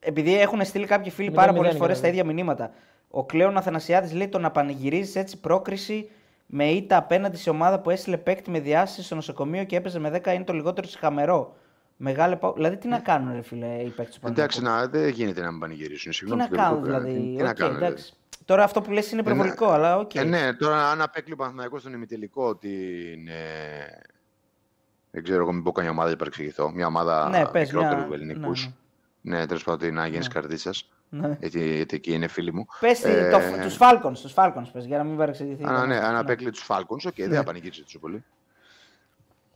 επειδή 0.00 0.40
έχουν 0.40 0.64
στείλει 0.64 0.86
κάποιοι 0.86 1.10
φίλοι 1.10 1.30
πάρα 1.30 1.52
0-0 1.52 1.54
πολλές 1.54 1.76
φορές 1.76 1.96
είναι, 1.98 2.06
τα 2.06 2.08
ίδια 2.12 2.24
μηνύματα. 2.24 2.70
Ο 3.10 3.24
Κλέον 3.24 3.56
Αθανασιάδης 3.56 4.12
λέει 4.12 4.28
το 4.28 4.38
να 4.38 4.50
πανηγυρίζεις 4.50 5.16
έτσι 5.16 5.40
πρόκριση 5.40 6.10
με 6.46 6.64
ήττα 6.70 6.96
απέναντι 6.96 7.36
σε 7.36 7.50
ομάδα 7.50 7.80
που 7.80 7.90
έστειλε 7.90 8.16
παίκτη 8.16 8.50
με 8.50 8.60
διάστηση 8.60 9.02
στο 9.06 9.14
νοσοκομείο 9.14 9.64
και 9.64 9.76
έπαιζε 9.76 9.98
με 9.98 10.20
10 10.24 10.26
είναι 10.34 10.44
το 10.44 10.52
λιγότερο 10.52 10.88
χαμερό. 10.98 11.56
Μεγάλε 11.96 12.36
ΠΑΟΚ. 12.36 12.54
Δηλαδή 12.56 12.76
τι 12.76 12.88
να 12.88 12.98
κάνουν, 12.98 13.34
ρε 13.34 13.42
φίλε, 13.42 13.66
οι 13.66 13.88
παίκτες 13.88 14.18
του 14.18 14.26
Εντάξει, 14.26 14.60
Παναθηναϊκού. 14.62 14.96
να, 14.96 15.00
δεν 15.02 15.12
γίνεται 15.12 15.40
να 15.40 15.50
μην 15.50 15.60
πανηγυρίσουν. 15.60 16.10
Τι 16.10 16.16
Συγγνώμη, 16.16 16.40
να 16.42 16.48
το 16.48 16.54
τελικό 16.54 16.70
κάνουν, 16.74 16.86
πέρα. 16.86 17.00
δηλαδή. 17.00 17.36
Τι 17.36 17.42
να 17.42 17.50
οκ, 17.50 17.56
κάνουν, 17.56 17.74
δηλαδή. 17.74 17.92
εντάξει. 17.94 18.14
Τώρα 18.44 18.64
αυτό 18.64 18.80
που 18.80 18.90
λες 18.90 19.10
είναι 19.10 19.20
υπερβολικό, 19.20 19.66
ναι. 19.66 19.72
αλλά 19.72 19.98
οκ. 19.98 20.14
Ε, 20.14 20.22
ναι, 20.24 20.52
τώρα 20.54 20.90
αν 20.90 21.00
απέκλειε 21.02 21.32
ο 21.32 21.36
Παναθηναϊκός 21.36 21.80
στον 21.80 21.92
ημιτελικό 21.92 22.56
την. 22.56 23.28
Ε, 23.28 24.00
δεν 25.10 25.22
ξέρω 25.22 25.40
εγώ, 25.42 25.52
μην 25.52 25.62
πω 25.62 25.72
καμιά 25.72 25.90
ομάδα 25.90 26.08
για 26.08 26.16
παρεξηγηθώ. 26.16 26.70
Μια 26.70 26.86
ομάδα 26.86 27.28
Ναι, 27.28 27.46
πες, 27.46 27.72
μικρότερου 27.72 28.06
μια- 28.06 28.08
ελληνικούς. 28.12 28.70
ναι, 29.20 29.36
Ναι, 29.38 29.46
τέλος 29.46 29.64
πάντων 29.64 29.88
την 29.88 29.98
Αναγέννηση 29.98 30.24
Καρδίτσας. 30.26 30.88
Ναι. 31.12 31.36
Γιατί, 31.40 31.74
γιατί 31.74 31.96
εκεί 31.96 32.12
είναι 32.12 32.26
φίλοι 32.28 32.52
μου. 32.52 32.66
Πες 32.80 33.04
Ε, 33.04 33.30
το, 33.30 33.62
τους 33.62 33.76
Falcons, 33.80 34.18
τους 34.22 34.32
Falcons 34.36 34.66
πες, 34.72 34.84
για 34.84 34.98
να 34.98 35.04
μην 35.04 35.16
παρεξηγηθεί. 35.16 35.64
Αν, 35.66 35.88
ναι, 35.88 35.96
αν 35.96 36.16
απέκλειε 36.16 36.50
τους 36.50 36.66
Falcons, 36.68 37.06
οκ, 37.06 37.14
δεν 37.16 37.32
θα 37.32 37.42
πανηγύριζε 37.42 37.82
τόσο 37.82 37.98
πολύ. 37.98 38.24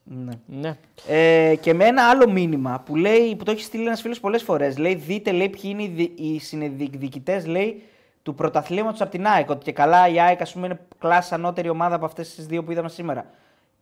Ναι. 0.05 0.32
Ναι. 0.46 0.76
Ε, 1.09 1.55
και 1.61 1.74
με 1.74 1.84
ένα 1.84 2.09
άλλο 2.09 2.30
μήνυμα 2.30 2.82
που, 2.84 2.96
λέει, 2.96 3.36
που 3.36 3.44
το 3.44 3.50
έχει 3.50 3.62
στείλει 3.62 3.86
ένας 3.86 4.00
φίλος 4.00 4.20
πολλές 4.20 4.42
φορές. 4.42 4.78
Λέει: 4.78 4.94
Δείτε 4.94 5.32
λέει, 5.32 5.48
ποιοι 5.48 5.62
είναι 5.64 5.82
οι, 5.82 5.88
δι- 5.88 6.18
οι 6.20 6.38
συνδιεκδικητές 6.38 7.42
του 8.22 8.34
πρωταθλήματος 8.34 9.00
από 9.00 9.11
την 9.11 9.26
ΑΕΚ. 9.26 9.50
Ότι 9.50 9.64
και 9.64 9.72
καλά 9.72 10.09
η 10.09 10.20
ΑΕΚ 10.20 10.40
ας 10.40 10.52
πούμε, 10.52 10.66
είναι 10.66 10.80
κλάση 10.98 11.34
ανώτερη 11.34 11.68
ομάδα 11.68 11.94
από 11.94 12.05
αυτές 12.05 12.34
τις 12.34 12.46
δύο 12.46 12.64
που 12.64 12.70
είδαμε 12.72 12.88
σήμερα. 12.88 13.30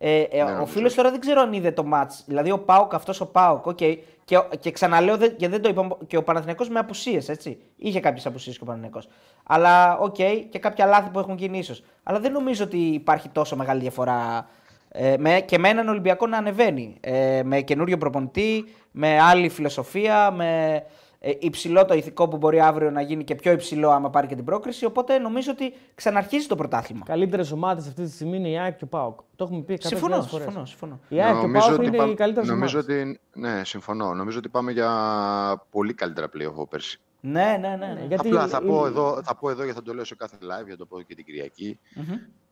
Ε, 0.05 0.21
ε, 0.21 0.41
ο 0.43 0.45
νομίζω. 0.49 0.65
φίλος 0.65 0.93
τώρα 0.93 1.11
δεν 1.11 1.19
ξέρω 1.19 1.41
αν 1.41 1.53
είδε 1.53 1.71
το 1.71 1.85
ματς. 1.93 2.09
Δηλαδή 2.25 2.51
ο 2.51 2.59
ΠΑΟΚ, 2.59 2.93
αυτός 2.93 3.21
ο 3.21 3.25
ΠΑΟΚ, 3.25 3.65
οκ. 3.65 3.77
Και, 4.25 4.39
και 4.59 4.71
ξαναλέω, 4.71 5.17
δεν- 5.17 5.35
και 5.35 5.47
δεν 5.49 5.61
το 5.61 5.69
είπα, 5.69 5.97
και 6.07 6.17
ο 6.17 6.23
Παναθηναϊκός 6.23 6.69
με 6.69 6.79
απουσίες, 6.79 7.29
έτσι. 7.29 7.57
Είχε 7.77 7.99
κάποιες 7.99 8.25
απουσίες 8.25 8.55
και 8.55 8.63
ο 8.63 8.65
Παναθηναϊκός. 8.65 9.07
Αλλά 9.43 9.97
οκ, 9.97 10.15
και 10.49 10.59
κάποια 10.59 10.85
λάθη 10.85 11.09
που 11.09 11.19
έχουν 11.19 11.37
γίνει 11.37 11.57
ίσως. 11.57 11.83
Αλλά 12.03 12.19
δεν 12.19 12.31
νομίζω 12.31 12.63
ότι 12.63 12.77
υπάρχει 12.77 13.29
τόσο 13.29 13.55
μεγάλη 13.55 13.79
διαφορά 13.81 14.47
ε, 14.89 15.15
με, 15.17 15.39
και 15.39 15.57
με 15.57 15.69
έναν 15.69 15.87
Ολυμπιακό 15.87 16.27
να 16.27 16.37
ανεβαίνει. 16.37 16.97
Ε, 17.01 17.41
με 17.43 17.61
καινούριο 17.61 17.97
προπονητή, 17.97 18.65
με 18.91 19.19
άλλη 19.21 19.49
φιλοσοφία, 19.49 20.31
με 20.31 20.73
ε, 20.75 20.83
υψηλό 21.39 21.85
το 21.85 21.93
ηθικό 21.93 22.27
που 22.27 22.37
μπορεί 22.37 22.59
αύριο 22.61 22.91
να 22.91 23.01
γίνει 23.01 23.23
και 23.23 23.35
πιο 23.35 23.51
υψηλό 23.51 23.89
άμα 23.89 24.09
πάρει 24.09 24.27
και 24.27 24.35
την 24.35 24.43
πρόκριση. 24.45 24.85
Οπότε 24.85 25.17
νομίζω 25.17 25.51
ότι 25.51 25.73
ξαναρχίζει 25.95 26.47
το 26.47 26.55
πρωτάθλημα. 26.55 27.05
Καλύτερες 27.05 27.51
ομάδες 27.51 27.87
αυτή 27.87 28.03
τη 28.03 28.11
στιγμή 28.11 28.37
είναι 28.37 28.49
η 28.49 28.57
ΑΕΚ 28.59 28.77
και 28.77 28.83
ο 28.83 28.87
ΠΑΟΚ. 28.87 29.19
Το 29.35 29.43
έχουμε 29.43 29.59
πει 29.59 29.73
κάποιες 29.73 29.87
Συμφωνώ, 29.99 30.21
φορές. 30.23 30.43
συμφωνώ, 30.45 30.65
συμφωνώ. 30.65 30.99
Η 31.09 31.21
ΑΕΚ 31.21 31.39
και 31.39 31.45
ο 31.45 31.51
ΠΑΟΚ 31.51 31.83
είναι 31.83 31.97
πά- 31.97 32.07
οι 32.09 32.13
καλύτερες 32.13 32.49
νομίζω 32.49 32.77
ομάδες. 32.77 32.95
ότι, 33.01 33.19
ναι, 33.33 33.61
συμφωνώ. 33.65 34.13
Νομίζω 34.13 34.37
ότι 34.37 34.49
πάμε 34.49 34.71
για 34.71 34.89
πολύ 35.69 35.93
καλύτερα 35.93 36.27
playoff 36.27 36.45
από 36.51 36.67
πέρσι. 36.67 36.99
Ναι, 37.25 37.57
ναι, 37.61 37.67
ναι. 37.67 37.75
ναι. 37.93 38.05
γιατί- 38.07 38.27
Απλά 38.27 38.47
θα 38.47 38.61
πω, 38.61 38.85
η- 38.85 38.87
εδώ, 38.87 39.21
θα 39.23 39.35
πω 39.35 39.49
εδώ, 39.49 39.63
γιατί 39.63 39.77
θα 39.79 39.83
το 39.85 39.93
λέω 39.93 40.03
σε 40.05 40.15
κάθε 40.15 40.37
live, 40.41 40.65
για 40.65 40.77
το 40.77 40.85
πω 40.85 41.01
και 41.01 41.15
την 41.15 41.25
κυριακη 41.25 41.79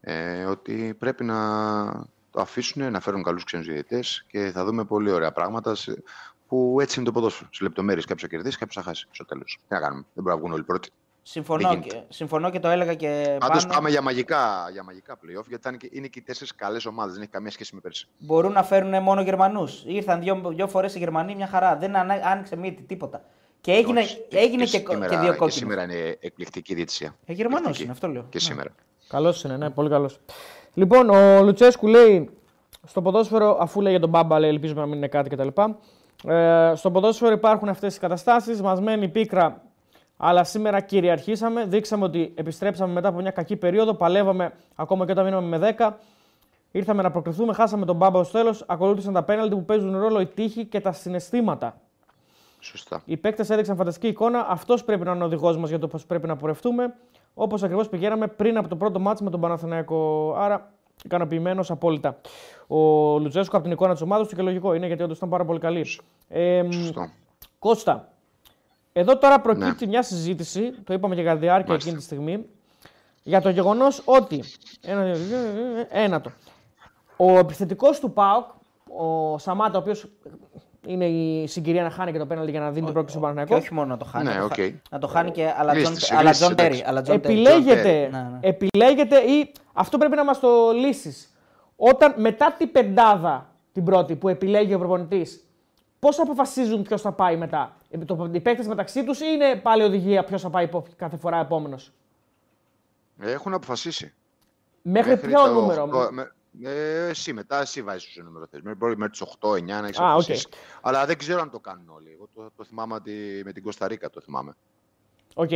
ε, 0.02 0.44
ότι 0.44 0.96
πρέπει 1.00 1.24
να 1.24 1.36
το 2.32 2.42
αφήσουν, 2.42 2.92
να 2.92 3.00
φέρουν 3.00 3.24
καλούς 3.24 3.44
ξένους 3.44 3.66
διαιτητές 3.68 4.26
και 4.28 4.52
θα 4.54 4.66
δούμε 4.66 4.84
πολύ 4.86 5.12
ωραία 5.12 5.32
πράγματα 5.32 5.76
σε- 5.76 6.04
που 6.52 6.78
έτσι 6.82 7.00
είναι 7.00 7.08
το 7.08 7.14
ποδόσφαιρο. 7.14 7.50
Σε 7.54 7.64
λεπτομέρειες 7.64 8.06
κάποιος 8.06 8.22
θα 8.30 8.36
κερδίσει, 8.36 8.58
κάποιος 8.58 8.76
θα 8.84 8.90
χάσει 8.90 9.08
στο 9.12 9.26
τέλος. 9.26 9.60
Τι 9.68 9.74
να 9.74 9.80
κάνουμε, 9.80 10.06
δεν 10.14 10.24
μπορούμε 10.24 10.34
να 10.34 10.40
βγουν 10.40 10.52
όλοι 10.54 10.64
πρώτοι. 10.64 10.90
Συμφωνώ, 11.24 11.70
Δεν 11.70 11.82
και, 11.82 12.02
συμφωνώ 12.10 12.50
και 12.50 12.60
το 12.60 12.68
έλεγα 12.68 12.94
και 12.94 13.38
Πάντως 13.40 13.62
πάνω. 13.64 13.74
πάμε 13.76 13.90
για 13.90 14.02
μαγικά, 14.02 14.70
για 14.72 14.84
μαγικά 14.84 15.16
playoff, 15.16 15.46
γιατί 15.48 15.64
θα 15.64 15.70
είναι 15.70 15.78
και, 15.78 15.90
είναι 15.92 16.08
και 16.08 16.20
οι 16.20 16.22
τέσσερις 16.22 16.56
καλές 16.56 16.86
ομάδες, 16.86 17.14
δεν 17.14 17.22
έχει 17.22 17.32
καμία 17.32 17.52
σχέση 17.52 17.76
με 17.76 17.82
πέρσι. 17.82 18.08
Μπορούν 18.18 18.52
να 18.52 18.64
φέρουν 18.64 19.04
μόνο 19.04 19.22
Γερμανούς. 19.22 19.84
Ήρθαν 19.86 20.20
δύο, 20.20 20.42
δύο 20.56 20.68
φορές 20.68 20.96
οι 20.96 20.98
Γερμανοί, 20.98 21.36
μια 21.36 21.48
χαρά. 21.48 21.78
Δεν 21.78 21.96
ανα- 21.96 22.22
άνοιξε 22.26 22.56
μύτη, 22.56 22.82
τίποτα. 22.84 23.24
Και 23.62 23.72
έγινε, 23.72 24.00
Όχι, 24.00 24.26
έγινε 24.32 24.64
και, 24.64 24.78
σήμερα, 24.78 25.00
και 25.08 25.16
δύο 25.16 25.20
και 25.20 25.28
κόκκινες. 25.38 25.54
σήμερα 25.54 25.84
είναι 25.84 26.18
εκπληκτική 26.20 26.74
διαιτησία. 26.74 27.16
Ε, 27.26 27.34
Γερμανός 27.34 27.58
Εκπληκτική. 27.60 27.84
είναι, 27.84 27.92
αυτό 27.92 28.08
λέω. 28.08 28.22
Και 28.22 28.28
Ναι. 28.34 28.40
σήμερα. 28.40 28.70
Καλός 29.08 29.44
είναι, 29.44 29.58
ναι, 29.58 29.70
πολύ 29.70 29.90
καλός. 29.90 30.20
Λοιπόν, 30.74 31.10
ο 31.10 31.44
Λουτσέσκου 31.44 31.88
λέει 31.88 32.30
στο 32.88 33.02
ποδόσφαιρο, 33.02 33.58
αφού 33.62 33.82
λέει 33.82 33.92
για 33.92 34.02
τον 34.02 34.10
Μπάμπα, 34.10 34.40
λέει 34.40 34.50
ελπίζουμε 34.50 34.80
να 34.82 34.86
μην 34.88 34.98
είναι 34.98 35.08
κάτι 35.08 35.30
κτλ. 35.30 35.48
Ε, 36.28 36.72
στο 36.76 36.92
ποδόσφαιρο 36.92 37.32
υπάρχουν 37.32 37.70
αυτές 37.70 37.96
οι 37.96 38.00
καταστάσεις. 38.00 38.62
Μας 38.62 38.82
μένει 38.82 39.08
πίκρα, 39.10 39.62
αλλά 40.18 40.44
σήμερα 40.44 40.82
κυριαρχήσαμε. 40.82 41.66
Δείξαμε 41.66 42.04
ότι 42.04 42.34
επιστρέψαμε 42.36 42.94
μετά 42.94 43.08
από 43.08 43.22
μια 43.22 43.32
κακή 43.32 43.56
περίοδο. 43.56 43.94
Παλεύαμε 43.94 44.54
ακόμα 44.76 45.06
και 45.06 45.12
όταν 45.12 45.26
μείναμε 45.26 45.58
με 45.58 45.76
10. 45.78 45.92
Ήρθαμε 46.72 47.02
να 47.02 47.12
προκριθούμε, 47.12 47.54
χάσαμε 47.54 47.86
τον 47.86 47.96
Μπάμπα 47.96 48.24
στο 48.24 48.38
τέλος. 48.38 48.64
Ακολούθησαν 48.68 49.14
τα 49.14 49.24
πέναλτι 49.24 49.56
που 49.56 49.66
παίζουν 49.66 49.98
ρόλο 49.98 50.20
η 50.20 50.26
τύχη 50.26 50.66
και 50.66 50.80
τα 50.80 50.92
συναισθήματα. 50.92 51.82
Σωστά. 52.60 53.02
Οι 53.06 53.18
παίκτες 53.18 53.50
έδειξαν 53.50 53.76
φανταστική 53.76 54.08
εικόνα. 54.08 54.46
Αυτός 54.50 54.84
πρέπει 54.84 55.06
να 55.06 55.12
είναι 55.12 55.24
ο 55.24 55.26
οδηγός 55.26 55.58
μας 55.58 55.70
για 55.70 55.80
το 55.80 55.88
πώς 55.88 56.06
πρέπει 56.06 56.28
να 56.28 56.36
πορευτούμε. 56.36 56.94
Όπως 57.34 57.64
ακριβώς 57.64 57.90
πηγαίναμε 57.90 58.28
πριν 58.28 58.58
από 58.58 58.68
το 58.68 58.76
πρώτο 58.76 59.00
μάτσο 59.00 59.24
με 59.24 59.30
τον 59.30 59.40
Παναθηναϊκό. 59.40 60.34
Άρα, 60.38 60.72
ικανοποιημένος 61.04 61.72
απόλυτα. 61.72 62.22
Ο 62.68 62.78
Λουτζέσκο 63.20 63.56
από 63.56 63.64
την 63.64 63.74
εικόνα 63.74 63.94
της 63.94 64.02
ομάδας 64.02 64.28
του 64.28 64.36
και 64.36 64.42
λογικό 64.42 64.74
είναι 64.74 64.88
γιατί 64.88 65.04
όντως 65.04 65.18
ήταν 65.18 65.30
πάρα 65.30 65.46
πολύ 65.46 65.60
καλή. 65.60 65.86
Ε, 66.28 66.64
μ, 66.64 66.72
Σωστό. 66.72 67.10
Κώστα, 67.60 68.10
εδώ 68.94 69.18
τώρα 69.18 69.42
προκύπτει 69.42 69.88
μια 69.88 70.04
συζήτηση, 70.04 70.72
το 70.84 70.94
είπαμε 70.94 71.16
και 71.16 71.24
κατά 71.24 71.34
τη 71.34 71.40
διάρκεια 71.42 71.64
Ναι. 71.64 71.70
Μάλιστα. 71.70 71.90
εκείνη 71.90 71.96
τη 71.98 72.04
στιγμή, 72.04 72.46
για 73.24 73.42
το 73.42 73.50
γεγονός 73.50 74.02
ότι. 74.06 74.44
Ένα, 74.82 75.04
δύο, 75.04 75.14
δύο, 75.16 75.86
ένα 75.90 76.22
το. 76.22 76.32
Ο 77.18 77.38
επιθετικός 77.38 78.00
του 78.00 78.12
ΠΑΟΚ, 78.12 78.46
ο 78.98 79.38
Σαμάτα, 79.38 79.78
ο 79.78 79.82
οποίος 79.82 80.06
είναι 80.88 81.06
η 81.06 81.48
συγκυρία 81.48 81.84
να 81.84 81.90
χάνει 81.90 82.12
και 82.12 82.18
το 82.18 82.26
πέναλτι 82.26 82.52
για 82.52 82.60
να 82.60 82.72
δίνει 82.72 82.86
την 82.86 82.94
πρόκληση 82.94 83.18
στον 83.18 83.30
Και 83.30 83.34
Παναθηναϊκό. 83.34 83.66
όχι 83.66 83.74
μόνο 83.74 83.88
να 83.88 83.98
το 83.98 84.06
χάνει. 84.06 84.24
Ναι, 84.28 84.34
να, 84.34 84.40
το 84.48 84.48
χα- 84.56 84.66
οκ. 84.66 84.74
να 84.92 85.00
το 85.00 85.08
χάνει 85.08 85.32
και 85.32 85.54
αλλά 85.58 85.74
Τζον- 85.74 85.90
Λύστησε, 85.90 86.14
αλλά 86.16 86.24
λύστησε, 86.30 86.44
Τζον 86.46 86.56
Τέρι. 86.56 86.68
εντάξει. 86.68 86.84
αλλά 86.90 87.02
Τζον 87.02 87.22
Τέρι. 87.22 87.34
Επιλέγεται, 87.42 88.10
Ναι, 88.12 88.18
ναι. 88.32 88.40
επιλέγεται 88.42 89.18
ή 89.20 89.52
αυτό 89.74 89.98
πρέπει 89.98 90.16
να 90.16 90.24
μας 90.24 90.40
το 90.40 90.72
λύσεις. 90.72 91.34
Όταν 91.76 92.14
μετά 92.18 92.56
την 92.58 92.72
πεντάδα 92.72 93.50
την 93.72 93.84
πρώτη 93.84 94.16
που 94.16 94.28
επιλέγει 94.30 94.74
ο 94.74 94.78
προπονητής, 94.78 95.46
πώς 96.00 96.20
αποφασίζουν 96.20 96.82
ποιος 96.82 97.02
θα 97.02 97.12
πάει 97.12 97.38
μετά; 97.38 97.76
Ε, 97.90 97.98
Το, 97.98 98.30
οι 98.32 98.40
παίκτες 98.40 98.68
μεταξύ 98.68 99.04
τους 99.04 99.20
ή 99.20 99.26
είναι 99.34 99.56
πάλι 99.56 99.84
οδηγία 99.84 100.24
ποιος 100.24 100.42
θα 100.42 100.50
πάει 100.50 100.64
υπό- 100.64 100.86
κάθε 100.96 101.18
φορά 101.18 101.38
επόμενος; 101.40 101.92
Έχουν 103.20 103.54
αποφασίσει. 103.54 104.14
Μέχρι, 104.82 105.10
Μέχρι 105.12 105.28
ποιο 105.28 105.44
το 105.44 105.54
νούμερο; 105.54 105.84
οκτώ- 105.84 106.12
με- 106.12 106.32
ε, 106.64 107.08
εσύ 107.08 107.34
μετά, 107.34 107.62
εσύ 107.62 107.82
βάζεις 107.82 108.14
το 108.14 108.24
νούμερο 108.24 108.46
θες. 108.52 108.62
Μπορεί 108.78 108.98
με 108.98 109.10
τις 109.10 109.22
8-9 109.40 109.62
να 109.64 109.78
έχεις 109.78 110.00
Α, 110.00 110.04
οκ. 110.04 110.10
αποφασίσει. 110.10 110.48
Αλλά 110.82 111.06
δεν 111.06 111.18
ξέρω 111.18 111.42
αν 111.42 111.50
το 111.50 111.60
κάνουν 111.60 111.90
όλοι. 111.96 112.12
Εγώ 112.14 112.28
το, 112.36 112.52
το 112.58 112.64
θυμάμαι 112.64 112.94
ότι 112.94 113.42
με 113.46 113.52
την 113.52 113.64
Κωνσταντίνα 113.64 114.10
το 114.10 114.22
θυμάμαι. 114.22 114.56
Οκ. 115.36 115.50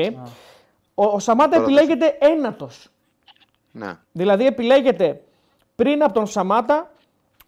Ο, 0.94 1.06
ο 1.06 1.20
Σαμάτα 1.20 1.50
Τώρα 1.50 1.64
επιλέγεται 1.64 2.18
ένατος. 2.20 2.88
Ναι. 3.72 3.98
Δηλαδή 4.12 4.46
επιλέγεται 4.46 5.24
πριν 5.76 6.04
από 6.04 6.14
τον 6.14 6.28
Σαμάτα 6.28 6.92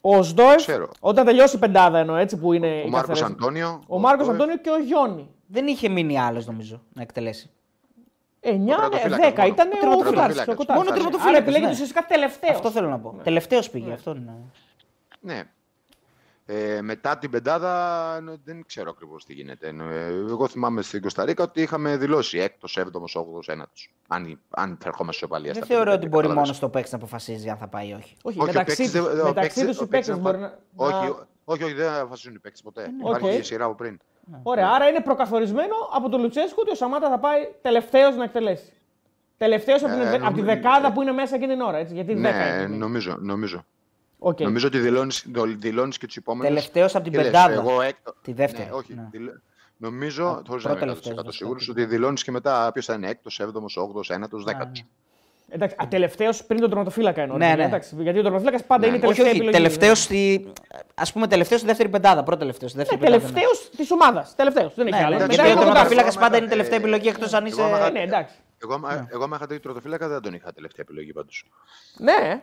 ο 0.02 0.24
Σδόεφ, 0.24 0.56
Ξέρω. 0.56 0.90
όταν 1.00 1.26
τελειώσει 1.26 1.56
η 1.56 1.60
πεντάδα 1.60 1.98
εννοώ 2.00 2.16
έτσι 2.16 2.38
που 2.38 2.54
είναι 2.54 2.68
Ο 2.68 2.88
η 2.88 2.90
Μάρκος 2.90 3.20
καθαρές- 3.20 3.24
Αντώνιο. 3.44 3.82
Ο 3.88 4.00
Μάρκος 4.00 4.26
Ντόεφ. 4.26 4.36
Αντώνιο 4.40 4.58
και 4.58 4.70
ο 4.70 4.78
Γιόνι. 4.80 5.30
Δεν 5.48 5.68
είχε 5.68 5.90
μείνει 5.90 6.20
άλλος 6.20 6.46
νομίζω 6.46 6.82
να 6.94 7.02
εκτελέσει. 7.02 7.50
9, 8.42 8.50
τερματοφύλακας 8.66 9.18
10 9.34 9.38
μόνο. 9.38 9.48
ήταν 9.54 9.68
Ο 9.68 9.72
ο 9.76 9.80
τερματοφύλακας. 9.80 10.36
Κοτάρσκι. 10.46 10.66
Μόνο 10.74 10.82
Άρα 10.82 10.94
τερματοφύλακας, 10.94 11.40
επιλέγεται 11.40 11.66
ναι. 11.68 11.74
ουσιαστικά 11.74 12.06
τελευταίος. 12.06 12.56
Αυτό 12.56 12.72
θέλω 12.72 12.90
να 12.90 13.00
πω. 13.00 13.20
Τελευταίος 13.24 13.70
πήγε. 13.70 13.92
Αυτό 13.94 14.12
είναι. 14.12 14.34
Ναι. 15.20 15.44
Ε, 16.50 16.82
μετά 16.82 17.18
την 17.18 17.30
πεντάδα 17.32 17.72
ε, 18.32 18.36
δεν 18.44 18.64
ξέρω 18.68 18.90
ακριβώς 18.90 19.26
τι 19.26 19.34
γίνεται. 19.34 19.68
Ε, 19.68 20.06
εγώ 20.06 20.48
θυμάμαι 20.48 20.82
στην 20.82 21.02
Κωνσταντίνα 21.02 21.44
ότι 21.44 21.62
είχαμε 21.62 21.98
δηλώσει 21.98 22.38
έκτος, 22.40 22.78
έβδομος, 22.78 23.16
όγδοο, 23.16 23.40
ένατος. 23.46 23.94
Αν, 24.08 24.40
αν 24.50 24.78
θα 24.82 24.88
ερχόμαστε 24.88 25.20
σε 25.20 25.26
οπαλία 25.26 25.52
Δεν 25.54 25.64
στα 25.64 25.74
θεωρώ 25.76 25.84
πέντε, 25.92 25.98
ότι 25.98 26.08
μπορεί 26.08 26.22
κατάλαβες. 26.22 26.44
μόνος 26.44 26.56
στο 26.58 26.70
παίξι 26.70 26.92
να 26.92 26.98
αποφασίζει 26.98 27.50
αν 27.50 27.58
θα 27.58 27.68
πάει 27.68 27.88
ή 27.88 27.94
όχι. 27.94 28.16
Όχι, 28.22 28.40
Όχι, 28.40 28.40
ο 28.40 28.44
μεταξύ, 28.46 28.76
παίκτης 28.76 28.92
δεν- 28.92 29.04
ο 29.04 29.24
μεταξύ 29.28 29.34
παίκτης- 29.34 29.66
τους 29.66 29.80
ο 29.80 29.84
οι 29.84 29.88
παίκτης 29.88 30.08
παίκτες 30.08 30.08
δεν 30.08 30.18
μπορεί 30.20 30.38
φα- 30.38 30.42
να... 30.42 30.86
Όχι, 30.86 31.06
να- 31.06 31.10
ο- 31.16 31.28
όχι, 31.46 31.64
όχι, 31.64 31.74
δεν 31.74 31.94
αποφασίζουν 31.94 32.36
οι 32.36 32.40
παίκτε 32.40 32.60
ποτέ. 32.64 32.90
Οκ. 33.04 33.18
Υπάρχει 33.18 33.42
σειρά 33.44 33.66
από 33.66 33.76
πριν. 33.76 34.00
Ωραία, 34.44 34.70
άρα 34.70 34.88
είναι 34.88 35.00
προκαθορισμένο 35.02 35.76
από 35.94 36.10
τον 36.10 36.22
Λουτσέσκου 36.22 36.58
ότι 36.62 36.72
ο 36.72 36.76
Σαμάτα 36.76 37.10
θα 37.10 37.20
πάει 37.20 37.48
τελευταίος 37.62 38.16
να 38.16 38.24
εκτελέσει. 38.24 38.72
Τελευταίος 39.38 39.84
από, 39.84 39.94
την- 39.94 40.02
Ε, 40.02 40.08
από 40.10 40.18
τη 40.18 40.24
νομίζω- 40.24 40.46
δεκάδα 40.46 40.92
που 40.92 41.02
είναι 41.02 41.12
μέσα 41.12 41.36
εκείνη 41.36 41.52
την 41.54 41.62
ώρα. 41.62 41.78
Έτσι, 41.78 41.94
γιατί 41.94 42.14
10 42.14 42.18
Ναι, 42.20 42.64
είναι. 42.64 42.76
νομίζω. 42.76 43.18
νομίζω. 43.20 43.66
Οκ. 44.20 44.40
Νομίζω 44.40 44.68
ότι 44.68 44.80
δηλώνει 45.58 45.92
και 45.92 46.06
τους 46.08 46.16
επόμενους. 46.16 46.48
Τελευταίος 46.48 46.96
από 46.96 47.04
την 47.04 47.14
πεντάδα. 47.22 47.54
Εγώ 47.54 47.82
έκτο. 47.82 48.14
Τη 48.22 48.34
δεύτερη, 48.34 48.70
Ναι, 48.70 48.76
όχι. 48.76 48.94
ναι. 48.94 49.08
δηλ- 49.12 49.30
Νομίζω, 49.80 50.24
χωρίς 50.26 50.42
να 50.64 50.70
είμαι 50.72 50.80
πρώτο-τελευταίος 50.80 51.06
100% 51.06 51.16
βασικά. 51.16 51.32
σίγουρος, 51.32 51.70
ότι 51.70 51.86
δηλώνεις 51.86 52.24
και 52.24 52.32
μετά 52.32 52.70
ποιος 52.74 52.86
θα 52.86 52.94
είναι 52.94 53.10
έκτος, 53.10 53.40
έβδομος, 53.40 53.78
όγδοος, 53.78 54.02
ένατος, 54.08 54.46
ναι. 54.46 54.52
δέκατο. 54.52 54.82
Εντάξει, 55.50 55.76
α, 55.80 55.88
τελευταίος 55.88 56.44
πριν 56.46 56.60
τον 56.60 56.70
τερματοφύλακα 56.70 57.22
εννοώ. 57.22 57.38
Ναι, 57.38 57.44
δηλαδή, 57.46 57.62
ναι. 57.62 57.68
εντάξει, 57.68 57.96
γιατί 58.00 58.20
ο 58.20 58.22
τερματοφύλακας 58.22 58.64
πάντα 58.64 58.80
Ναι. 58.82 58.88
είναι 58.88 58.96
η 58.96 59.00
Όχι, 59.00 59.08
τελευταία 59.08 59.26
όχι. 59.32 59.36
επιλογή. 59.38 59.58
Τελευταίος 59.64 60.02
στη. 60.04 60.52
Ας 60.96 61.12
πούμε 61.12 61.28
τελευταίος 61.28 61.60
στη 61.60 61.70
δεύτερη 61.70 61.90
πεντάδα. 61.90 62.24
Πρώτο 62.24 62.40
τελευταίο. 62.40 62.68
στη 62.70 62.78
Ναι, 62.78 62.84
δεύτερη 62.84 63.04
πεντάδα, 63.12 63.26
ναι. 63.28 63.34
τελευταίος 63.34 63.70
της 63.70 63.92
ομάδας. 63.92 64.36
Τελευταίος. 64.36 64.74
Δεν 64.76 64.88
έχει 64.88 64.96
Ναι, 64.98 65.04
άλλο. 65.06 65.16
ναι, 65.16 65.22
Μετά 65.22 65.34
γιατί 65.34 65.50
ο 65.50 65.52
είναι 65.52 65.60
ο 65.62 65.64
τερματοφύλακας 65.64 66.14
Κοτάρσκι. 66.16 66.20
πάντα 66.20 66.36
είναι 66.38 66.46
η 66.46 66.48
Ε, 66.48 66.52
τελευταία 66.52 66.78
επιλογή 66.78 67.08
εκτός 67.08 67.34
αν 67.34 67.46
εγώ 67.46 67.54
είσαι. 67.62 67.64
άμα- 67.76 67.86
Ε, 67.86 67.90
Ναι, 67.90 68.00
εντάξει. 68.02 68.36
Εγώ, 68.64 68.74
άμα- 68.74 69.08
εγώ, 69.12 69.24
άμα 69.24 69.36
είχα 69.36 69.48
τον 69.48 69.60
τερματοφύλακα, 69.60 70.08
δεν 70.08 70.22
τον 70.22 70.34
είχα 70.34 70.54
τελευταία 70.54 70.86
επιλογή 70.90 71.14
πάντως. 71.14 71.46
Ναι, 71.98 72.42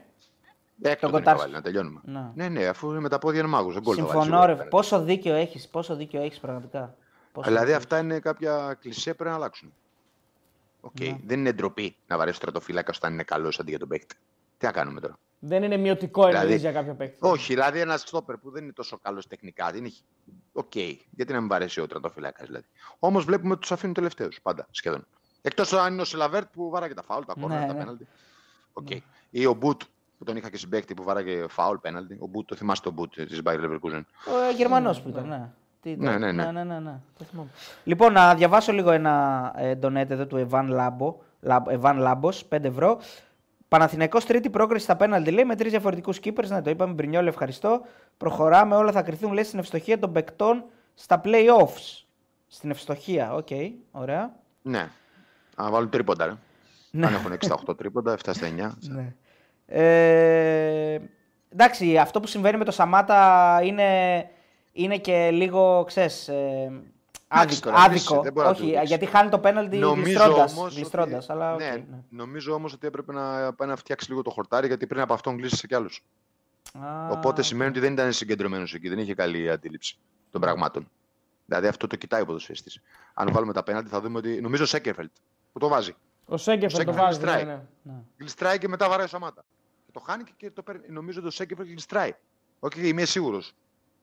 Έκτο 0.83 1.01
τον 1.01 1.09
είχα 1.09 1.19
Κοτάρσκι. 1.19 1.41
βάλει, 1.41 1.53
να 1.53 1.61
τελειώνουμε. 1.63 2.01
Ναι. 2.05 2.21
Ναι, 2.35 2.49
ναι, 2.49 2.67
αφού 2.67 2.91
είναι 2.91 3.01
με 3.01 3.09
τα 3.09 3.19
πόδια 3.19 3.41
είναι 3.41 3.49
μάγος. 3.49 3.73
Δεν 3.75 3.83
γκολ 3.83 3.95
θα 3.99 4.03
βάλει 4.05 4.13
Συμφωνώ, 4.23 4.43
σίγουρα. 4.43 4.63
ρε. 4.63 4.69
Πόσο 4.69 5.01
δίκιο 5.01 5.35
έχεις. 5.35 5.69
Πόσο 5.69 5.97
δίκιο 5.97 6.23
έχεις 6.23 6.39
πραγματικά. 6.39 6.95
Πόσο 7.33 7.47
Δηλαδή 7.49 7.65
δίκιο. 7.67 7.79
αυτά 7.79 7.99
είναι 7.99 8.19
κάποια 8.19 8.77
κλισέ 8.81 9.11
που 9.11 9.17
πρέπει 9.17 9.31
να 9.31 9.37
αλλάξουν. 9.37 9.73
Οκ. 10.85 11.01
Ναι. 11.01 11.19
Δεν 11.27 11.39
είναι 11.39 11.53
ντροπή 11.53 11.97
να 12.07 12.17
βαρέσει 12.17 12.41
ο 12.41 12.47
τερματοφύλακας 12.47 12.97
όταν 12.97 13.13
είναι 13.13 13.23
καλός 13.23 13.59
αντί 13.59 13.71
για 13.71 13.79
τον 13.79 13.89
παίκτη. 13.89 14.17
Τι 14.59 14.67
να 14.67 14.73
κάνουμε 14.73 15.01
τώρα; 15.01 15.19
Δεν 15.39 15.63
είναι 15.63 15.77
μειωτικό 15.77 16.27
Δηλαδή, 16.27 16.45
εννοείς 16.45 16.61
για 16.61 16.73
κάποιο 16.73 16.95
παίκτη. 16.95 17.19
Όχι, 17.21 17.53
δηλαδή 17.53 17.81
ένα 17.81 17.97
στόπερ 17.97 18.37
που 18.37 18.51
δεν 18.51 18.63
είναι 18.63 18.73
τόσο 18.73 18.99
καλός 18.99 19.27
τεχνικά. 19.27 19.71
Δεν 19.71 19.85
έχει... 19.85 20.03
Οκ. 20.53 20.77
Γιατί 21.11 21.33
να 21.33 21.39
μην 21.41 21.49
βαρέσει 21.49 21.81
ο 21.81 21.87
τερματοφύλακας 21.87 22.45
δηλαδή. 22.45 22.65
Όμως 22.99 23.25
βλέπουμε 23.25 23.51
ότι 23.53 23.61
τους 23.61 23.73
αφήνουν 23.73 23.95
τελευταίους 23.95 24.41
πάντα 24.43 24.67
σχεδόν. 24.71 25.07
Εκτός 25.43 25.73
αν 25.73 25.93
είναι 25.93 26.03
ο 26.03 26.05
Τσιλαβέρτ 26.05 26.47
που 26.53 26.71
βάραγε 26.71 26.95
τα 26.95 27.03
φάουλ, 27.03 27.25
τα 27.25 27.35
κόρνερ, 27.41 27.61
Ναι, 27.61 27.67
τα 27.67 27.73
ναι. 27.73 27.79
πέναλτι. 27.79 28.07
Οκ. 28.73 28.89
Ή 29.31 29.47
ο 29.47 29.55
Μπουτ 29.55 29.83
που 30.19 30.25
τον 30.25 30.37
είχα 30.37 30.51
και 30.51 30.57
συμπαίκτη 30.57 30.95
που 30.95 31.03
βάραγε 31.03 31.47
φάουλ 31.49 31.77
πέναλτι. 31.77 32.17
Ο 32.21 32.27
Μπουτ, 32.27 32.49
το 32.49 32.55
θυμάστε 32.55 32.85
τον 32.85 32.93
Μπουτ 32.95 33.15
της 33.15 33.41
Bayer 33.45 33.61
Leverkusen; 33.61 34.03
Ο 34.27 34.51
Γερμανός 34.57 35.01
που 35.01 35.09
ήταν, 35.09 35.29
ναι. 35.29 35.51
Τι 35.85 35.91
ήταν. 35.91 36.05
Ναι, 36.21 36.27
ναι, 36.27 36.33
ναι. 36.33 36.45
ναι, 36.45 36.51
ναι, 36.53 36.75
ναι, 36.75 36.79
ναι. 36.79 36.95
Το 37.19 37.25
θυμάμαι. 37.31 37.49
Λοιπόν, 37.85 38.13
να 38.13 38.35
διαβάσω 38.35 38.73
λίγο 38.73 38.91
ένα 38.91 39.53
ε, 39.57 39.75
donate 39.83 40.11
εδώ 40.11 40.27
του 40.27 40.49
Evan 40.51 40.65
Lambos. 40.69 41.17
Λα- 41.41 41.63
Evan 41.81 42.03
Lambos, 42.07 42.57
5 42.57 42.65
ευρώ. 42.65 42.99
Παναθηναϊκός 43.69 44.25
τρίτη 44.25 44.51
πρόκριση 44.51 44.85
στα 44.85 44.97
πέναλτι 44.97 45.31
λέει 45.31 45.45
με 45.45 45.57
τρεις 45.57 45.71
διαφορετικούς 45.71 46.19
keepers. 46.25 46.47
Ναι, 46.49 46.63
το 46.63 46.71
είπαμε. 46.71 46.93
Μπρινιόλ, 46.93 47.27
ευχαριστώ. 47.27 47.81
Προχωράμε. 48.17 48.77
Όλα 48.77 48.93
θα 48.93 49.03
κριθούν 49.03 49.33
λέει 49.33 49.45
στην 49.45 49.59
ευστοχία 49.59 49.99
των 49.99 50.13
παικτών 50.13 50.65
στα 50.95 51.21
playoffs. 51.25 52.05
Στην 52.47 52.71
ευστοχία. 52.71 53.35
Οκ, 53.35 53.49
ωραία. 53.91 54.33
Ναι. 54.63 54.89
Να 55.57 55.71
βάλουν 55.71 55.91
τρίποντα, 55.91 56.25
ρε. 56.27 56.33
Ναι. 56.91 57.07
Αν 57.07 57.15
έχουν 57.15 57.33
6-8 57.67 57.77
τρίποντα, 57.77 58.17
7 58.25 58.31
στα 58.33 58.47
9. 58.47 58.71
Ναι. 58.81 59.13
Ε, 59.67 60.99
εντάξει, 61.53 61.99
αυτό 61.99 62.21
που 62.21 62.27
συμβαίνει 62.27 62.57
με 62.57 62.65
το 62.65 62.71
Σαμάτα 62.71 63.61
είναι, 63.65 63.85
είναι 64.77 64.99
και 64.99 65.31
λίγο, 65.31 65.85
ξέρεις, 65.87 66.29
ε, 66.29 66.73
άδικο. 67.29 67.61
τώρα, 67.61 67.85
εμείς 67.85 68.07
άδικο. 68.07 68.23
δεν 68.23 68.33
μπορεί 68.33 68.47
να 68.47 68.55
το 68.55 68.61
Όχι, 68.61 68.71
δείξει. 68.71 68.85
γιατί 68.87 69.07
χάνει 69.07 69.31
το 69.31 69.39
πέναλτι 69.39 69.77
Νομίζω 69.77 70.03
γλιστρώντας, 70.05 70.57
όμως 70.57 70.75
γλιστρώντας, 70.75 71.25
ότι... 71.25 71.33
αλλά 71.33 71.53
οκ, 71.55 71.59
ναι, 71.61 71.67
ναι. 71.71 71.99
Νομίζω 72.09 72.55
όμως 72.55 72.73
ότι 72.73 72.87
έπρεπε 72.87 73.13
να 73.13 73.53
πάει 73.53 73.69
να 73.69 73.77
φτιάξει 73.77 74.11
λίγο 74.11 74.23
το 74.23 74.31
χορτάρι 74.31 74.67
γιατί 74.67 74.87
πριν 74.87 75.01
από 75.01 75.15
αυτόν 75.15 75.37
κλείσει 75.37 75.67
κι 75.67 75.75
άλλους. 75.75 76.05
Α, 76.79 77.09
Οπότε 77.11 77.43
σημαίνει 77.43 77.71
ότι 77.71 77.81
δεν 77.81 77.93
ήταν 77.93 78.13
συγκεντρωμένος 78.13 78.75
εκεί, 78.75 78.89
δεν 78.89 78.99
είχε 78.99 79.15
καλή 79.15 79.51
αντίληψη 79.51 79.97
των 80.31 80.41
πραγμάτων. 80.41 80.89
Δηλαδή 81.47 81.67
αυτό 81.67 81.87
το 81.87 81.97
κοιτάει 81.97 82.21
ο 82.23 82.25
ποδοσφαιριστής. 82.27 82.81
Αν 83.15 83.33
βάλουμε 83.33 83.53
τα 83.53 83.63
πέναλτι 83.63 83.89
θα 83.89 84.01
δούμε 84.01 84.19
ότι. 84.19 84.41
Νομίζω 84.41 84.63
ο 84.63 84.67
Σέκερφελτ 84.67 85.11
που 85.53 85.59
το 85.59 85.69
βάζει. 85.69 85.95
Ο 86.27 86.37
Σέκεφερ 86.37 86.71
το 86.71 86.77
Σέκεφερ 86.77 87.01
βάζει. 87.03 87.21
Ναι, 87.21 87.27
στράει. 87.27 87.45
ναι. 87.45 87.93
Γλιστράει 88.19 88.59
και 88.59 88.69
μετά 88.69 88.89
βαράει 88.89 89.05
ο 89.05 89.09
Σαμάτα. 89.09 89.45
Και 89.87 89.91
το 89.93 90.01
χάνει 90.01 90.25
και 90.37 90.51
το 90.51 90.63
παίρνει. 90.63 90.83
Νομίζω 90.89 91.19
ότι 91.19 91.29
ο 91.29 91.31
Σέκερφελτ 91.31 91.69
γλιστράει. 91.69 92.13
Όχι, 92.61 92.89
είμαι 92.89 93.05
σίγουρος. 93.05 93.55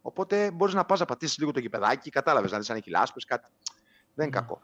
Οπότε 0.01 0.51
μπορείς 0.51 0.73
να 0.73 0.85
πας 0.85 0.99
να 0.99 1.05
πατήσεις 1.05 1.37
λίγο 1.37 1.51
το 1.51 1.59
γηπεδάκι, 1.59 2.09
κατάλαβες 2.09 2.51
να 2.51 2.57
δεις 2.57 2.69
αν 2.69 2.77
έχει 2.77 2.89
λάσπες, 2.89 3.25
κάτι. 3.25 3.49
Δεν 4.13 4.27
είναι 4.27 4.35
κακό. 4.35 4.61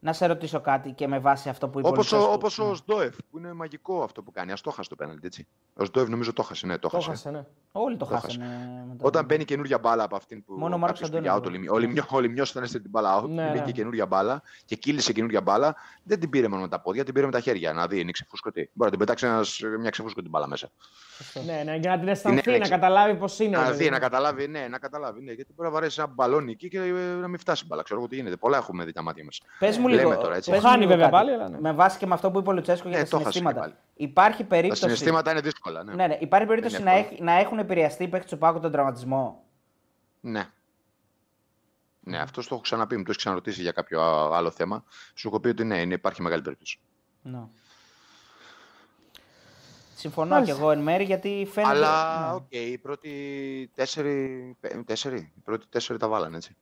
Να 0.00 0.12
σε 0.12 0.26
ρωτήσω 0.26 0.60
κάτι 0.60 0.90
και 0.92 1.08
με 1.08 1.18
βάση 1.18 1.48
αυτό 1.48 1.68
που 1.68 1.78
είπε 1.78 1.88
Όπως 1.88 2.10
Λουτσέσκου. 2.12 2.32
όπως 2.34 2.58
Ναι. 2.58 2.64
ο 2.64 2.74
Σντόεφ, 2.74 3.14
που 3.30 3.38
είναι 3.38 3.52
μαγικό 3.52 4.02
αυτό 4.02 4.22
που 4.22 4.30
κάνει. 4.30 4.52
Α 4.52 4.56
το 4.62 4.70
χάσει 4.70 4.88
το 4.88 4.96
πέναλτι, 4.96 5.26
έτσι. 5.26 5.46
Ο 5.74 5.84
Σντόεφ 5.84 6.08
νομίζω 6.08 6.32
το 6.32 6.42
χάσει, 6.42 6.66
ναι, 6.66 6.78
το 6.78 6.88
Το 6.88 6.96
χάσει. 6.96 7.06
έχασε, 7.10 7.30
ναι. 7.30 7.44
Όλοι 7.72 7.96
το, 7.96 8.04
το 8.06 8.14
χάσανε. 8.14 8.44
μετά. 8.88 9.04
Όταν 9.06 9.24
μπαίνει 9.24 9.44
καινούργια 9.44 9.78
μπάλα 9.78 10.02
από 10.04 10.16
αυτήν 10.16 10.44
που. 10.44 10.52
Μόνο 10.54 10.74
ο 10.74 10.78
Μάρκος 10.78 11.00
κάποιος 11.00 11.08
Αντώνης 11.24 11.28
πήγε 11.28 11.38
out, 11.38 11.42
μπορεί. 11.42 11.54
ο 11.54 11.58
Λιμιό- 11.58 11.74
Ο 11.74 11.78
Λιμιό- 11.78 12.12
ο 12.16 12.20
Λιμιό 12.20 12.44
ήταν 12.48 12.66
στην 12.66 12.82
μπάλα 12.90 13.20
out. 13.22 13.28
Ναι, 13.28 13.48
μπήκε 13.52 13.64
ναι. 13.64 13.70
καινούργια 13.72 14.06
μπάλα 14.06 14.42
και 14.64 14.76
κύλησε 14.76 15.12
καινούργια 15.12 15.40
μπάλα. 15.40 15.76
Δεν 16.02 16.20
την 16.20 16.30
πήρε 16.30 16.48
μόνο 16.48 16.62
με 16.62 16.68
τα 16.68 16.80
πόδια, 16.80 17.04
την 17.04 17.14
πήρε 17.14 17.26
με 17.26 17.32
τα 17.32 17.40
χέρια. 17.40 17.72
Να 17.72 17.86
δει, 17.86 18.00
είναι 18.00 18.10
ξεφούσκωτη. 18.10 18.60
Μπορεί 18.72 18.90
να 18.90 18.90
την 18.90 18.98
πετάξει 18.98 19.26
ένας, 19.26 19.60
μια 19.80 19.90
ξεφούσκωτη 19.90 20.28
μπάλα 20.28 20.46
μέσα. 20.48 20.70
Ναι, 21.46 21.62
ναι, 21.64 21.76
για 21.76 21.90
να 21.90 21.98
την 21.98 22.08
αισθανθεί, 22.08 22.40
Είναι 22.48 22.50
να 22.50 22.56
έξι. 22.56 22.70
καταλάβει 22.70 23.14
πώς 23.16 23.38
είναι. 23.38 23.56
Να 23.56 23.62
ρε 23.62 23.70
δει, 23.70 23.76
παιδί 23.76 23.88
να 23.90 23.94
μου. 23.96 24.02
καταλάβει, 24.02 24.48
ναι, 24.48 24.68
να 24.70 24.78
καταλάβει. 24.78 25.22
Ναι, 25.24 25.32
γιατί 25.32 25.52
μπορεί 25.56 25.68
να 25.68 25.74
βαρέσει 25.74 26.00
ένα 26.00 26.12
μπαλόνι 26.14 26.52
εκεί 26.52 26.68
και 26.68 26.78
ε, 26.78 26.90
να 27.20 27.28
μην 27.28 27.38
φτάσει 27.38 27.66
μπάλα. 27.66 27.82
Ξέρω 27.82 28.00
εγώ 28.00 28.08
τι 28.08 28.16
γίνεται. 28.16 28.36
Πολλά 28.36 28.56
έχουμε 28.56 28.84
δει 28.84 28.92
τα 28.92 29.02
μάτια 29.02 29.24
μας. 29.24 29.40
Πες 29.86 29.94
μου 29.94 30.02
Λέμε 30.02 30.08
λίγο. 30.14 30.22
τώρα, 30.22 30.36
έτσι. 30.36 30.50
πες 30.50 30.60
Το 30.60 30.64
μου 30.66 30.70
χάνει 30.72 30.84
λίγο 30.84 30.94
βέβαια 30.96 31.10
κάτι. 31.10 31.24
πάλι, 31.24 31.32
αλλά 31.36 31.48
ναι. 31.48 31.60
Με 31.60 31.72
βάση 31.72 31.98
και 31.98 32.06
με 32.06 32.14
αυτό 32.14 32.30
που 32.30 32.38
είπε 32.38 32.48
ο 32.48 32.52
Λουτσέσκου 32.52 32.88
για 32.88 32.98
Ναι, 32.98 33.04
τα 33.04 33.10
το 33.10 33.16
χάσε 33.16 33.28
και 33.30 33.36
συναισθήματα. 33.38 33.60
πάλι. 33.68 33.80
Υπάρχει 33.94 34.42
Τα 34.42 34.48
περίπτωση. 34.48 34.80
συναισθήματα 34.82 35.30
είναι 35.30 35.40
δύσκολα. 35.40 35.82
Ναι. 35.84 35.94
Ναι, 35.94 36.06
ναι. 36.06 36.16
Υπάρχει 36.20 36.46
περίπτωση 36.48 36.76
Είναι 36.76 36.84
να, 36.84 36.90
εύκολο. 36.96 37.12
έχει, 37.14 37.22
να 37.22 37.32
έχουν 37.32 37.58
επηρεαστεί 37.58 38.02
οι 38.04 38.08
παίκτες 38.08 38.30
του 38.30 38.38
ΠΑΟΚ 38.38 38.51
από 38.51 38.60
τον 38.60 38.70
τραυματισμό; 38.72 39.44
Ναι. 40.20 40.44
Ναι, 42.00 42.18
αυτό 42.18 42.40
το 42.40 42.48
έχω 42.50 42.60
ξαναπεί, 42.60 42.94
μου 42.96 43.02
το 43.02 43.06
έχεις 43.08 43.16
ξαναρωτήσει 43.22 43.62
για 43.62 43.72
κάποιο 43.72 44.00
α- 44.00 44.36
άλλο 44.36 44.50
θέμα. 44.50 44.84
Σου 45.14 45.28
έχω 45.28 45.40
πει 45.40 45.48
ότι 45.48 45.64
ναι, 45.64 45.80
είναι, 45.80 45.94
υπάρχει 45.94 46.22
μεγάλη 46.22 46.42
περίπτωση. 46.42 46.78
Ναι. 47.22 47.40
Συμφωνώ 49.94 50.28
Μάλιστα. 50.30 50.54
και 50.54 50.60
εγώ 50.60 50.70
εν 50.70 50.78
μέρει 50.78 51.04
γιατί 51.04 51.48
φαίνεται. 51.52 51.72
Αλλά, 51.72 52.26
ναι. 52.28 52.34
οκ, 52.34 52.44
οι 52.48 52.78
πρώτοι 52.78 53.10
τέσσερι, 53.74 54.56
πέ- 54.60 54.84
τέσσερι, 54.86 55.16
οι 55.36 55.40
πρώτοι 55.44 55.66
τέσσερι 55.68 55.98
τα 55.98 56.08
βάλανε, 56.08 56.36
έτσι. 56.36 56.56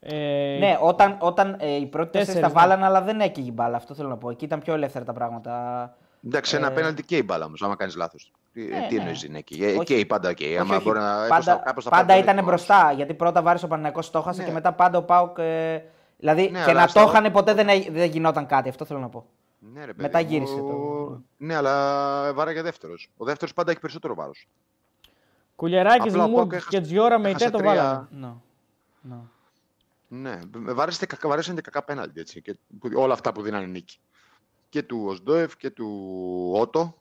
Ε, 0.00 0.56
Ναι, 0.60 0.78
όταν, 0.80 1.16
όταν 1.20 1.56
ε, 1.58 1.74
οι 1.74 1.86
πρώτοι 1.86 2.10
τέσσερις 2.10 2.34
τα 2.34 2.40
Τέσσερις, 2.40 2.54
ναι. 2.54 2.60
βάλανε, 2.60 2.84
αλλά 2.84 3.02
δεν 3.02 3.20
έκαιγε 3.20 3.48
η 3.48 3.52
μπάλα. 3.54 3.76
Αυτό 3.76 3.94
θέλω 3.94 4.08
να 4.08 4.16
πω. 4.16 4.30
Εκεί 4.30 4.44
ήταν 4.44 4.60
πιο 4.60 4.74
ελεύθερα 4.74 5.04
τα 5.04 5.12
πράγματα. 5.12 5.94
Εντάξει, 6.26 6.56
ένα 6.56 6.66
Ε, 6.70 6.74
πέναλτι 6.74 7.02
και 7.04 7.16
η 7.16 7.22
μπάλα 7.26 7.44
όμως, 7.44 7.62
άμα 7.62 7.76
κάνεις 7.76 7.96
λάθος. 7.96 8.32
Τι, 8.52 8.60
Ναι, 8.64 8.86
τι 8.88 8.94
ναι. 8.94 9.00
εννοείς 9.00 9.22
είναι 9.22 9.38
εκεί. 9.38 9.64
Ε, 9.64 9.66
Όχι. 9.74 9.84
Και 9.84 9.94
η 9.94 10.06
πάντα 10.06 10.28
εκεί. 10.28 10.44
Όχι, 10.44 10.56
Άμα 10.58 10.74
όχι. 10.76 10.84
μπορεί 10.84 10.98
να. 10.98 11.04
πάντα 11.14 11.26
κάπως 11.28 11.44
θα- 11.44 11.62
κάπως 11.64 11.84
θα 11.84 11.90
πάντα 11.90 12.06
πάρει 12.06 12.20
ήταν 12.20 12.36
το 12.36 12.42
μπροστά. 12.42 12.92
Γιατί 12.92 13.14
πρώτα 13.14 13.42
βάρεσε 13.42 13.64
ο 13.64 13.68
Παναγιακό 13.68 14.00
το 14.10 14.18
έχασε 14.18 14.40
Ναι. 14.40 14.46
και 14.46 14.52
μετά 14.52 14.72
πάντα 14.72 14.98
ο 14.98 15.02
Πάουκ. 15.02 15.38
Ε, 15.38 15.82
δηλαδή 16.16 16.42
Ναι, 16.42 16.64
και 16.64 16.70
αλλά 16.70 16.80
να 16.80 16.84
το 16.86 16.90
στα- 16.90 17.02
είχαν 17.02 17.32
ποτέ 17.32 17.54
δεν, 17.54 17.68
έ- 17.68 17.90
δεν 17.90 18.10
γινόταν 18.10 18.46
κάτι. 18.46 18.68
Αυτό 18.68 18.84
θέλω 18.84 19.00
να 19.00 19.08
πω. 19.08 19.24
Ναι, 19.58 19.80
ρε, 19.80 19.86
παιδί 19.86 20.02
Μετά 20.02 20.20
μου. 20.20 20.26
γύρισε 20.28 20.56
το- 20.56 21.22
Ναι, 21.36 21.54
αλλά 21.56 22.32
βάραγε 22.34 22.62
δεύτερος. 22.62 23.10
Ο 23.16 23.24
δεύτερος 23.24 23.54
πάντα 23.54 23.70
έχει 23.70 23.80
περισσότερο 23.80 24.14
βάρος. 24.14 24.48
Κουλιεράκη 25.56 26.08
Απλά 26.08 26.24
ο 26.24 26.28
μου 26.28 26.34
Πάουκ 26.34 26.50
και 26.50 26.56
έχασε- 26.56 26.80
Τζιώρα 26.80 27.18
με 27.18 27.28
έχασε 27.28 27.44
ητέ 27.46 27.52
το 27.56 27.58
τρία- 27.58 27.74
βάλανε. 27.74 28.34
Ναι. 30.08 30.30
Ναι. 30.30 30.34
Ναι, 30.36 30.40
με 30.60 30.72
βάρεσε 30.72 31.06
κακά, 31.06 31.28
βαρέσαν 31.28 31.54
και 31.54 31.60
κακά 31.60 31.82
πέναλτι. 31.82 32.20
Έτσι, 32.20 32.42
και, 32.42 32.56
που- 32.80 32.90
όλα 32.94 33.12
αυτά 33.12 33.32
που 33.32 33.42
δίνανε 33.42 33.66
νίκη. 33.66 33.98
Και 34.68 34.82
του 34.82 35.04
Οσντόεφ 35.06 35.56
και 35.56 35.70
του 35.70 35.86
Ότο, 36.54 36.94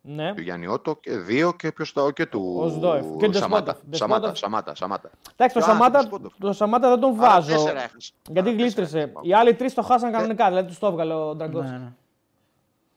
Ναι. 0.00 0.34
του 0.34 0.40
Γιάννη 0.40 0.66
Ότο 0.66 0.96
και 0.96 1.16
δύο 1.16 1.52
και 1.52 1.72
ποιος 1.72 1.92
το, 1.92 2.10
και 2.10 2.26
του 2.26 2.56
Οσντόεφ. 2.58 3.04
Και 3.18 3.26
του 3.26 3.32
Σαμάτα. 3.36 3.72
Ντεσπότοφ. 3.72 3.98
Σαμάτα, 3.98 4.28
Ντεσπότοφ. 4.30 4.38
Σαμάτα, 4.38 4.74
Σαμάτα. 4.74 5.10
Εντάξει, 5.36 5.56
το 5.58 5.64
Α, 5.64 5.66
Σαμάτα, 5.68 5.98
Ντεσπότοφ. 6.00 6.32
το 6.38 6.52
Σαμάτα 6.52 6.88
δεν 6.88 7.00
τον 7.00 7.10
Άρα 7.20 7.34
βάζω. 7.34 7.52
τέσσερα 7.52 7.82
έχασε. 7.82 8.12
Γιατί 8.30 8.48
Άρα 8.48 8.58
γλίστρισε. 8.58 8.90
τέσσερα 8.92 9.10
έχασε. 9.10 9.28
Οι 9.28 9.34
άλλοι 9.34 9.54
τρεις 9.54 9.74
το 9.74 9.82
χάσαν 9.82 10.12
κανονικά, 10.12 10.48
δηλαδή 10.48 10.68
τους 10.68 10.78
το 10.78 10.86
έβγαλε 10.86 11.14
ο 11.14 11.34
Ντραγκόφσκι. 11.34 11.72
Ναι, 11.72 11.78
ναι. 11.78 11.92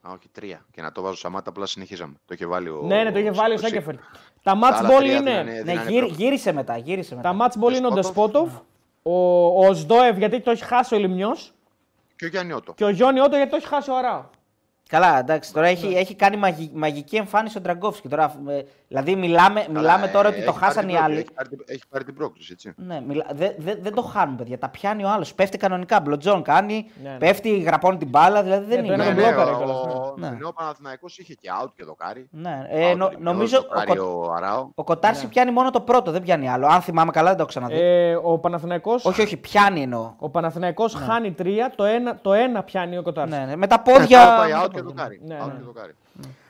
Α, 0.01 0.11
όχι, 0.11 0.29
τρία. 0.31 0.65
Και 0.71 0.81
να 0.81 0.91
το 0.91 1.01
βάζω 1.01 1.15
Σαμάτα, 1.17 1.49
απλά 1.49 1.65
συνεχίζαμε. 1.65 2.13
Το 2.25 2.33
είχε 2.33 2.45
βάλει 2.45 2.69
ο. 2.69 2.81
Ναι, 2.85 3.03
ναι, 3.03 3.11
το 3.11 3.19
είχε 3.19 3.31
βάλει 3.31 3.53
ο 3.53 3.57
Σι- 3.57 3.67
Σέκεφερ. 3.67 3.95
Τα 4.43 4.53
match 4.63 4.73
άλλα 4.73 4.89
ball 4.89 4.97
τρία 4.97 5.15
είναι. 5.15 5.29
δίνανε- 5.29 5.51
Ναι, 5.53 5.61
δίνανε 5.61 5.89
γύρι- 5.89 5.97
πρόκληση. 5.99 6.23
γύρισε 6.23 6.51
μετά. 6.51 6.77
Γύρισε 6.77 7.15
μετά. 7.15 7.35
Τα 7.37 7.37
match 7.49 7.63
ball 7.63 7.73
είναι 7.73 7.87
ο 7.87 7.91
Ντεσπότοφ. 7.91 8.51
Ντεσπότοφ, 9.05 9.57
ο, 9.59 9.67
ο 9.67 9.73
Σντόεφ 9.73 10.17
γιατί 10.17 10.39
το 10.41 10.51
έχει 10.51 10.63
χάσει 10.63 10.95
ο 10.95 10.97
Λιμιό 10.97 11.37
Και 12.15 12.25
ο 12.25 12.27
Γιάννη 12.27 12.53
Ότο. 12.53 12.73
και 12.73 12.83
ο 12.83 12.89
Γιόνι 12.89 13.19
Ότο 13.19 13.35
γιατί 13.35 13.51
το 13.51 13.55
έχει 13.55 13.67
χάσει 13.67 13.89
ο 13.89 13.97
Αράο. 13.97 14.23
Καλά, 14.89 15.19
εντάξει, 15.19 15.53
τώρα 15.53 15.67
έχει, 15.67 15.87
Ναι. 15.87 15.99
έχει 15.99 16.15
κάνει 16.15 16.37
μαγι- 16.37 16.71
μαγική 16.75 17.15
εμφάνιση 17.15 17.57
ο 17.57 17.61
Τραγκόφσκι. 17.61 18.07
Τώρα, 18.07 18.33
ε, 18.47 18.61
δηλαδή, 18.87 19.15
μιλάμε, 19.15 19.65
μιλάμε 19.71 20.05
ε, 20.05 20.09
τώρα 20.09 20.27
ότι 20.29 20.37
το 20.43 20.49
έχει 20.49 20.59
πάρει 20.59 20.65
χάσαν 20.73 20.85
την 20.85 20.95
οι 20.95 20.97
πρόκληση, 20.97 21.03
άλλοι. 21.13 21.17
Έχει 21.19 21.33
πάρει, 21.33 21.49
την- 21.49 21.63
έχει 21.67 21.81
πάρει 21.89 22.03
την 22.03 22.13
πρόκληση, 22.15 22.49
έτσι. 22.51 22.73
Ναι, 22.77 23.01
μιλά... 23.07 23.25
δεν 23.33 23.51
δε, 23.57 23.75
δεν 23.81 23.93
το 23.93 24.01
χάνουν, 24.01 24.35
παιδιά. 24.35 24.57
Τα 24.57 24.69
πιάνει 24.69 25.03
ο 25.03 25.09
άλλος. 25.09 25.33
Πέφτει 25.33 25.57
κανονικά. 25.57 25.99
Μπλοτζόν 25.99 26.41
κάνει, 26.41 26.85
Ναι, 27.03 27.09
ναι. 27.09 27.17
πέφτει, 27.17 27.57
γραπώνει 27.59 27.97
την 27.97 28.07
μπάλα. 28.09 28.43
Δηλαδή 28.43 28.65
δεν 28.65 28.81
Ναι, 28.81 28.87
το 28.87 28.93
είναι. 28.93 29.03
ένα 29.03 29.13
Ναι, 29.13 29.21
ναι, 29.21 29.27
μπλόκαρε 29.27 29.51
ο, 29.51 29.57
κιόλας, 29.57 30.13
ναι. 30.17 30.29
ναι. 30.29 30.45
ο 30.45 30.53
Παναθηναϊκός 30.53 31.17
είχε 31.17 31.33
και 31.33 31.49
out 31.63 31.67
και 31.75 31.83
δοκάρι. 31.83 32.27
Ναι. 32.31 32.67
Ε, 32.69 32.91
Out 32.91 32.97
νο- 32.97 33.05
ο 33.05 33.09
Λιμιός, 33.09 33.33
νομίζω 33.33 33.57
ο, 33.57 33.61
δοκάρι 33.61 33.95
Κο... 33.99 34.23
ο 34.27 34.31
Αράο. 34.33 34.69
ο 34.75 34.83
Κοτάρση 34.83 35.23
Ναι. 35.23 35.29
πιάνει 35.29 35.51
μόνο 35.51 35.69
το 35.71 35.81
πρώτο, 35.81 36.11
δεν 36.11 36.21
πιάνει 36.21 36.49
άλλο. 36.49 36.67
Αν 36.67 36.81
θυμάμαι 36.81 37.11
καλά, 37.11 37.27
δεν 37.27 37.35
το 37.37 37.41
έχω 37.41 37.49
ξαναδεί. 37.49 37.79
Ε, 37.79 38.15
ο 38.23 38.37
Παναθηναϊκός, 38.39 39.05
Όχι, 39.05 39.21
όχι, 39.21 39.37
πιάνει 39.37 39.81
εννοώ. 39.81 40.13
ο 40.17 40.29
Παναθηναϊκός 40.29 40.93
χάνει 40.93 41.31
τρία, 41.31 41.71
το 41.75 41.83
ένα, 41.83 42.19
το 42.21 42.33
ένα 42.33 42.63
πιάνει 42.63 42.97
ο 42.97 43.01
Κοτάρης. 43.01 43.37
Ναι, 43.37 43.45
ναι. 43.45 43.55
Με 43.55 43.67
τα 43.67 43.83
Ναι, 43.87 43.93
πόδια. 43.93 44.19
Πάει 44.83 44.83
με 44.83 44.93
τα 44.93 45.07
out 45.07 45.09
και 45.17 45.17
πόδια. 45.17 45.17
δοκάρι. 45.17 45.21
Ναι, 45.23 45.39
Out 45.43 45.47
ναι. 45.47 45.57
και 45.59 45.63
δοκάρι. 45.65 45.93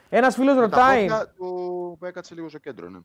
Ένας 0.09 0.35
φίλος 0.35 0.55
Τα 0.55 0.61
ρωτάει, 0.61 1.01
πόδια 1.07 1.27
του 1.37 1.95
που 1.99 2.05
έκατσε 2.05 2.35
λίγο 2.35 2.49
στο 2.49 2.57
κέντρο, 2.57 2.89
ναι. 2.89 2.99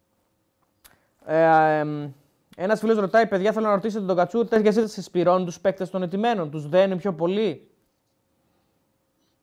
ε, 1.25 1.79
εμ, 1.79 2.11
ένας 2.57 2.81
φίλος 2.81 2.99
ρωτάει, 2.99 3.27
παιδιά 3.27 3.53
θέλω 3.53 3.66
να 3.66 3.75
ρωτήσετε 3.75 4.07
τον 4.07 4.16
Κατσούρ, 4.16 4.49
τες 4.49 4.61
για 4.61 4.71
εσείς 4.71 4.93
συσπηρώνουν 4.93 5.45
τους 5.45 5.61
παίκτες 5.61 5.91
των 5.91 6.03
ετημένων, 6.03 6.51
τους 6.51 6.68
δένουν 6.68 6.99
πιο 6.99 7.14
πολύ; 7.14 7.68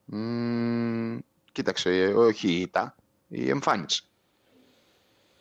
Μμμ, 0.06 1.20
κοίταξε, 1.52 1.90
ε, 1.90 2.14
όχι 2.14 2.52
η 2.52 2.62
ήττα, 2.62 2.96
η 3.28 3.50
εμφάνιση. 3.50 4.02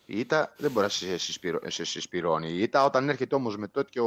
Η 0.07 0.19
ήττα 0.19 0.55
δεν 0.57 0.71
μπορεί 0.71 0.85
να 0.87 0.93
σε, 0.93 1.19
συσπηρω- 1.19 1.71
σε 1.71 1.85
συσπηρώνει. 1.85 2.49
Η 2.49 2.63
ήττα 2.63 2.85
όταν 2.85 3.09
έρχεται 3.09 3.35
όμως 3.35 3.57
με 3.57 3.69
τέτοιο, 3.69 4.05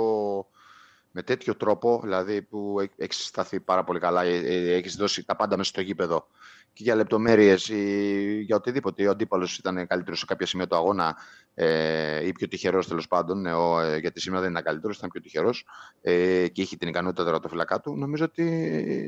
με 1.12 1.24
τέτοιο 1.24 1.55
τρόπο, 1.55 1.99
δηλαδή 2.03 2.41
που 2.41 2.89
έχεις 2.97 3.26
σταθεί 3.26 3.60
πάρα 3.60 3.84
πολύ 3.84 3.99
καλά, 3.99 4.24
ε, 4.24 4.74
έχεις 4.74 4.95
δώσει 4.95 5.26
τα 5.26 5.36
πάντα 5.36 5.57
μέσα 5.57 5.70
στο 5.70 5.82
γήπεδο 5.82 6.28
και 6.74 6.84
για 6.84 6.95
λεπτομέρειες 6.95 7.70
ή 7.70 8.41
για 8.41 8.55
οτιδήποτε. 8.55 9.07
Ο 9.07 9.12
αντίπαλος 9.12 9.57
ήταν 9.57 9.88
καλύτερος 9.88 10.20
σε 10.20 10.26
κάποια 10.26 10.45
σημεία 10.45 10.68
του 10.68 10.76
αγώνα 10.76 11.18
ε, 11.53 12.26
ή 12.26 12.32
πιο 12.32 12.47
τυχερός 12.47 12.88
τέλος 12.88 13.07
πάντων, 13.07 13.45
ε, 13.45 13.53
ο, 13.53 13.80
ε, 13.80 13.97
γιατί 13.97 14.20
σήμερα 14.20 14.41
δεν 14.41 14.51
ήταν 14.51 14.64
καλύτερος, 14.64 14.97
ήταν 14.97 15.10
πιο 15.10 15.22
τυχερός 15.22 15.66
ε, 16.01 16.47
και 16.47 16.62
είχε 16.62 16.76
την 16.76 16.88
ικανότητα 16.88 17.24
τώρα 17.24 17.39
το 17.39 17.47
φυλακά 17.47 17.80
του. 17.80 17.95
Νομίζω 17.95 18.26
ότι 18.26 18.43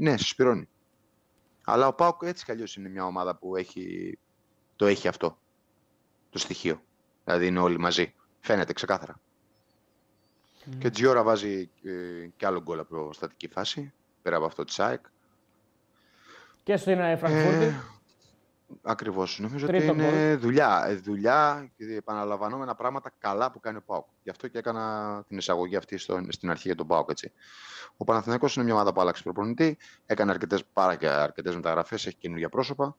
ναι, 0.01 0.17
συσπηρώνει. 0.17 0.69
Αλλά 1.63 1.87
ο 1.87 1.93
Πάουκ 1.93 2.21
έτσι 2.23 2.45
κι 2.45 2.51
αλλιώς 2.51 2.75
είναι 2.75 2.89
μια 2.89 3.05
ομάδα 3.05 3.35
που 3.35 3.55
έχει, 3.55 4.17
το 4.75 4.85
έχει 4.85 5.07
αυτό, 5.07 5.37
το 6.29 6.37
στοιχείο. 6.37 6.81
Δηλαδή 7.23 7.47
είναι 7.47 7.59
όλοι 7.59 7.79
μαζί. 7.79 8.13
Φαίνεται 8.39 8.73
ξεκάθαρα. 8.73 9.19
Και 10.79 10.89
Τζιόρα 10.89 11.23
βάζει 11.23 11.69
ε, 11.83 12.27
και 12.35 12.45
άλλο 12.45 12.61
γκολ 12.61 12.79
από 12.79 13.13
στατική 13.13 13.47
φάση, 13.47 13.93
πέρα 14.21 14.35
από 14.35 14.45
αυτό 14.45 14.63
της 14.63 14.79
ΑΕΚ. 14.79 15.05
Και 16.63 16.77
στην 16.77 16.99
ε, 16.99 17.17
Φραγκφούρτη. 17.17 17.65
Ε, 17.65 17.75
Ακριβώς. 18.81 19.39
Νομίζω 19.39 19.67
Τρίτο 19.67 19.91
ότι 19.91 20.01
είναι 20.01 20.35
δουλειά. 20.35 20.85
Ε, 20.87 20.95
δουλειά 20.95 21.71
και 21.77 21.83
επαναλαμβανόμενα 21.95 22.75
πράγματα 22.75 23.13
καλά 23.17 23.51
που 23.51 23.59
κάνει 23.59 23.77
ο 23.77 23.81
Πάοκ. 23.85 24.05
Γι' 24.23 24.29
αυτό 24.29 24.47
και 24.47 24.57
έκανα 24.57 25.23
την 25.27 25.37
εισαγωγή 25.37 25.75
αυτή 25.75 25.97
στο, 25.97 26.21
στην 26.29 26.49
αρχή 26.49 26.67
για 26.67 26.75
τον 26.75 26.87
Πάοκ. 26.87 27.09
Έτσι. 27.09 27.31
Ο 27.97 28.03
Παναθηναϊκός 28.03 28.55
είναι 28.55 28.65
μια 28.65 28.73
ομάδα 28.73 28.93
που 28.93 29.01
άλλαξε 29.01 29.23
προπονητή. 29.23 29.77
Έκανε 30.05 30.31
αρκετές 30.31 30.63
πάρα 30.73 30.95
και 30.95 31.07
αρκετές 31.07 31.55
μεταγραφές. 31.55 32.05
Έχει 32.05 32.15
καινούργια 32.15 32.49
πρόσωπα. 32.49 32.97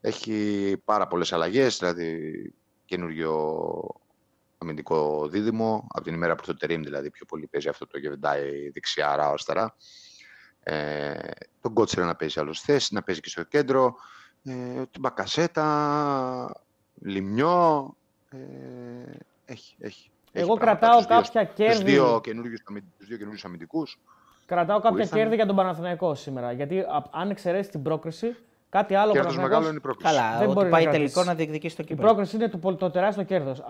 Έχει 0.00 0.76
πάρα 0.84 1.06
πολλές 1.06 1.32
αλλαγές. 1.32 1.78
Δηλαδή 1.78 2.52
καινούριο 2.84 3.58
αμυντικό 4.62 5.28
δίδυμο. 5.28 5.86
Από 5.92 6.04
την 6.04 6.14
ημέρα 6.14 6.34
που 6.34 6.42
το 6.46 6.56
Τερίμ 6.56 6.82
δηλαδή 6.82 7.10
πιο 7.10 7.24
πολύ 7.26 7.46
παίζει 7.46 7.68
αυτό 7.68 7.86
το 7.86 7.98
Γεβεντάι 7.98 8.70
δεξιά, 8.70 9.08
αριστερά. 9.10 9.74
Ε, 10.62 11.14
τον 11.60 11.72
Κότσερα 11.74 12.06
να 12.06 12.14
παίζει 12.14 12.40
άλλε 12.40 12.50
θέσει, 12.54 12.94
να 12.94 13.02
παίζει 13.02 13.20
και 13.20 13.28
στο 13.28 13.42
κέντρο 13.42 13.94
ε, 14.44 14.52
την 14.90 15.00
Μπακασέτα, 15.00 16.62
Λιμιό. 16.94 17.94
Ε, 18.30 18.36
έχει, 19.44 19.74
έχει. 19.78 20.10
Εγώ 20.32 20.52
έχει 20.52 20.60
κρατάω 20.60 20.90
πράγματα. 20.90 21.20
Τους 21.20 21.30
κάποια 21.30 21.44
δύο, 21.44 21.52
κέρδη. 21.54 21.82
Τους 21.82 21.92
δύο 21.92 22.20
καινούριους, 22.20 22.62
αμυ- 22.64 22.84
τους 22.98 23.06
δύο 23.06 23.16
καινούριους 23.16 23.44
αμυντικούς. 23.44 23.98
Κρατάω 24.46 24.80
κάποια 24.80 25.02
ήρθαν. 25.02 25.18
κέρδη 25.18 25.34
για 25.34 25.46
τον 25.46 25.56
Παναθηναϊκό 25.56 26.14
σήμερα. 26.14 26.52
Γιατί 26.52 26.78
α, 26.80 27.08
αν 27.10 27.30
εξαιρέσει 27.30 27.70
την 27.70 27.82
πρόκριση, 27.82 28.36
κάτι 28.76 28.94
άλλο 28.94 29.10
ο 29.10 29.12
Κέρδος 29.14 29.34
Παναθηναϊκός- 29.36 29.48
μεγάλο 29.50 29.68
είναι 29.68 29.76
η 29.76 29.80
πρόκληση. 29.80 30.14
Καλά, 30.14 30.30
Δεν 30.38 30.44
ότι 30.46 30.54
μπορεί 30.54 30.68
πάει 30.68 30.84
να 30.84 30.90
κρατήσει. 30.90 31.12
τελικό 31.14 31.30
να 31.30 31.36
διεκδικήσει 31.36 31.76
το 31.76 31.82
Η 31.84 31.86
κύπελο. 31.88 32.06
πρόκριση 32.06 32.36
είναι 32.36 32.48
το, 32.48 32.58
πολ- 32.58 32.78
το 32.78 32.90
τεράστιο 32.90 33.22
κέρδος. 33.24 33.62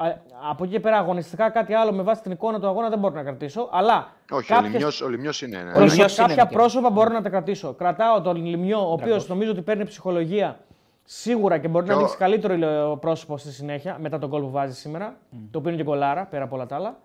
Από 0.51 0.65
εκεί 0.65 0.73
και 0.73 0.81
πέρα, 0.81 0.97
αγωνιστικά 0.97 1.51
κάτι 1.51 1.75
άλλο 1.75 1.93
με 1.93 2.03
βάση 2.03 2.23
την 2.23 2.31
εικόνα 2.33 2.61
του 2.61 2.67
αγώνα 2.67 2.89
δεν 2.89 2.99
μπορώ 2.99 3.15
να 3.15 3.23
κρατήσω. 3.23 3.69
Αλλά 3.73 4.09
Όχι, 4.31 4.53
ο, 4.53 4.55
κάποιες- 4.55 4.73
Λιμιός, 4.73 5.01
ο 5.01 5.09
Λιμιός 5.09 5.43
είναι. 5.43 5.57
ναι. 5.57 5.63
Ο 5.63 5.73
Πρόσωπα- 5.73 5.91
Λιμιός 5.93 6.19
είναι 6.19 6.27
κάποια 6.29 6.47
το 6.47 6.55
πρόσωπα 6.57 6.91
μπορώ 6.91 7.13
να 7.13 7.23
τα 7.23 7.29
κρατήσω. 7.29 7.73
Κρατάω 7.75 8.21
τον 8.21 8.45
Λιμιό, 8.45 8.79
ο 8.89 8.93
οποίος 8.93 9.09
Μπράβο. 9.17 9.27
νομίζω 9.35 9.51
ότι 9.51 9.63
παίρνει 9.63 9.85
ψυχολογία 9.85 10.59
σίγουρα 11.05 11.59
και 11.59 11.69
μπορεί 11.69 11.87
να 11.87 11.93
Και 11.93 11.99
ο- 11.99 12.03
δείξει 12.03 12.17
καλύτερο 12.17 12.55
ηλιο- 12.55 12.97
πρόσωπος 13.01 13.41
στη 13.41 13.53
συνέχεια 13.53 13.97
μετά 14.01 14.19
το 14.19 14.31
γκολ 14.31 14.43
που 14.43 14.51
βάζει 14.51 14.75
σήμερα. 14.75 15.17
Το 15.51 15.59
οποίο 15.59 15.71
είναι 15.73 15.83
και 15.83 15.89
γκολάρα 15.89 16.27
πέρα 16.27 16.45
από 16.45 16.55
όλα 16.55 16.67
τα 16.67 16.77
άλλα. 16.77 16.97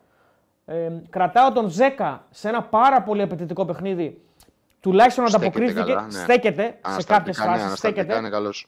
Ε, 0.65 0.89
κρατάω 1.09 1.51
τον 1.51 1.69
Ζέκα 1.69 2.23
σε 2.29 2.49
ένα 2.49 2.61
πάρα 2.63 3.01
πολύ 3.01 3.21
απαιτητικό 3.21 3.65
παιχνίδι. 3.65 4.21
Τουλάχιστον 4.79 5.27
Στέκεται 5.27 5.45
ανταποκρίθηκε. 5.47 5.93
καλά, 5.93 6.01
ναι. 6.11 6.11
Στέκεται 6.19 6.61
σε 6.63 6.77
Ανασταλτικά, 6.81 7.17
κάποιες 7.17 7.37
ναι, 7.37 7.45
φάσεις. 7.45 7.63
ανασταλτικά 7.63 8.01
Στέκεται. 8.01 8.19
είναι 8.19 8.29
καλός. 8.29 8.67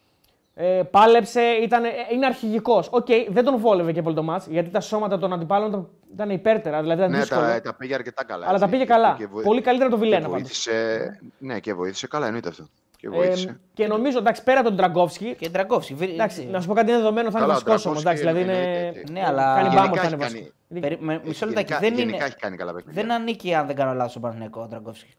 Ε, 0.54 0.82
πάλεψε, 0.92 1.42
ήταν, 1.42 1.84
ε, 1.84 1.90
είναι 2.14 2.26
αρχηγικός. 2.26 2.88
Οκ, 2.92 3.08
δεν 3.30 3.44
τον 3.44 3.58
βόλευε 3.58 3.92
και 3.92 4.02
πολύ 4.02 4.16
το 4.16 4.24
ματς, 4.24 4.48
γιατί 4.48 4.70
τα 4.70 4.80
σώματα 4.80 5.18
των 5.18 5.34
αντιπάλων 5.34 5.68
ήταν- 5.70 5.88
ήταν 6.14 6.30
υπέρτερα, 6.30 6.82
δηλαδή 6.82 7.00
ήταν 7.02 7.12
Ναι, 7.12 7.20
δύσκολο. 7.20 7.42
τα, 7.42 7.62
τα 7.62 7.74
πήγε 7.76 7.94
αρκετά 7.94 8.24
καλά. 8.24 8.48
αλλά 8.48 8.58
τα 8.58 8.66
έτσι. 8.66 8.78
πήγε 8.78 8.90
καλά. 8.90 9.16
Και 9.18 9.28
βοη- 9.28 9.46
Πολύ 9.46 9.62
καλύτερα 9.62 9.90
από 9.90 9.98
τον 10.00 10.06
και 10.08 10.10
Βιλένα 10.16 10.30
πάντως. 10.30 10.42
βοήθησε, 10.42 11.20
Ναι, 11.38 11.60
και 11.60 11.74
βοήθησε 11.74 12.08
καλά, 12.08 12.26
εννοείται 12.26 12.50
αυτό. 12.50 12.68
Και 12.98 13.08
Ε, 13.08 13.10
βοήθησε. 13.10 13.60
και 13.74 13.88
νομίζω, 13.88 14.18
εντάξει, 14.18 14.44
πέρα 14.44 14.62
τον 14.62 14.76
Τραγκόφσκι, 14.76 15.36
Και 15.40 15.50
Ντραγκόφσκι. 15.50 15.94
βι- 15.94 16.14
εντάξει, 16.14 16.46
να 16.52 16.62
σου 16.62 16.68
πω 16.68 16.74
κάτι 16.74 16.90
είναι 16.90 16.98
δεδομένο, 16.98 17.32
θα 17.32 17.38
είναι 17.40 17.48
Καλά, 17.48 17.60
ο 17.60 17.64
βασικός 17.64 17.86
όμως. 17.86 18.02
Τραγκόφσκι 18.04 18.28
Δηλαδή 18.32 18.52
είναι. 18.52 18.76
εννοείται. 18.78 19.04
Ναι, 19.12 19.24
αλλά- 19.26 19.44
Κάνει 19.56 19.62
Γενικά 19.62 19.82
μπάμπο, 19.82 19.96
θα 19.96 20.02
έχει 20.02 20.14
είναι 20.14 20.24
κάνει- 20.24 20.34
βασικός. 20.34 20.54
Περι- 20.82 21.00
με- 21.02 21.22
Μισό 21.26 21.46
λεπτάκι. 21.46 21.68
Γενικά, 21.74 21.80
Δεν, 21.90 21.98
γενικά 21.98 22.16
είναι, 22.18 22.26
έχει 22.26 22.36
κάνει 22.36 22.56
καλά 22.58 22.74
παιχνίδια. 22.74 23.02
δεν 23.02 23.12
ανήκει, 23.12 23.54
αν 23.54 23.68
δεν 23.68 23.76
κάνω 23.76 23.94
λάθος, 23.94 24.10
στον 24.12 24.22
Παναγενικό 24.22 24.62
ο 24.62 24.66
Ντραγκόφσκι. 24.68 25.14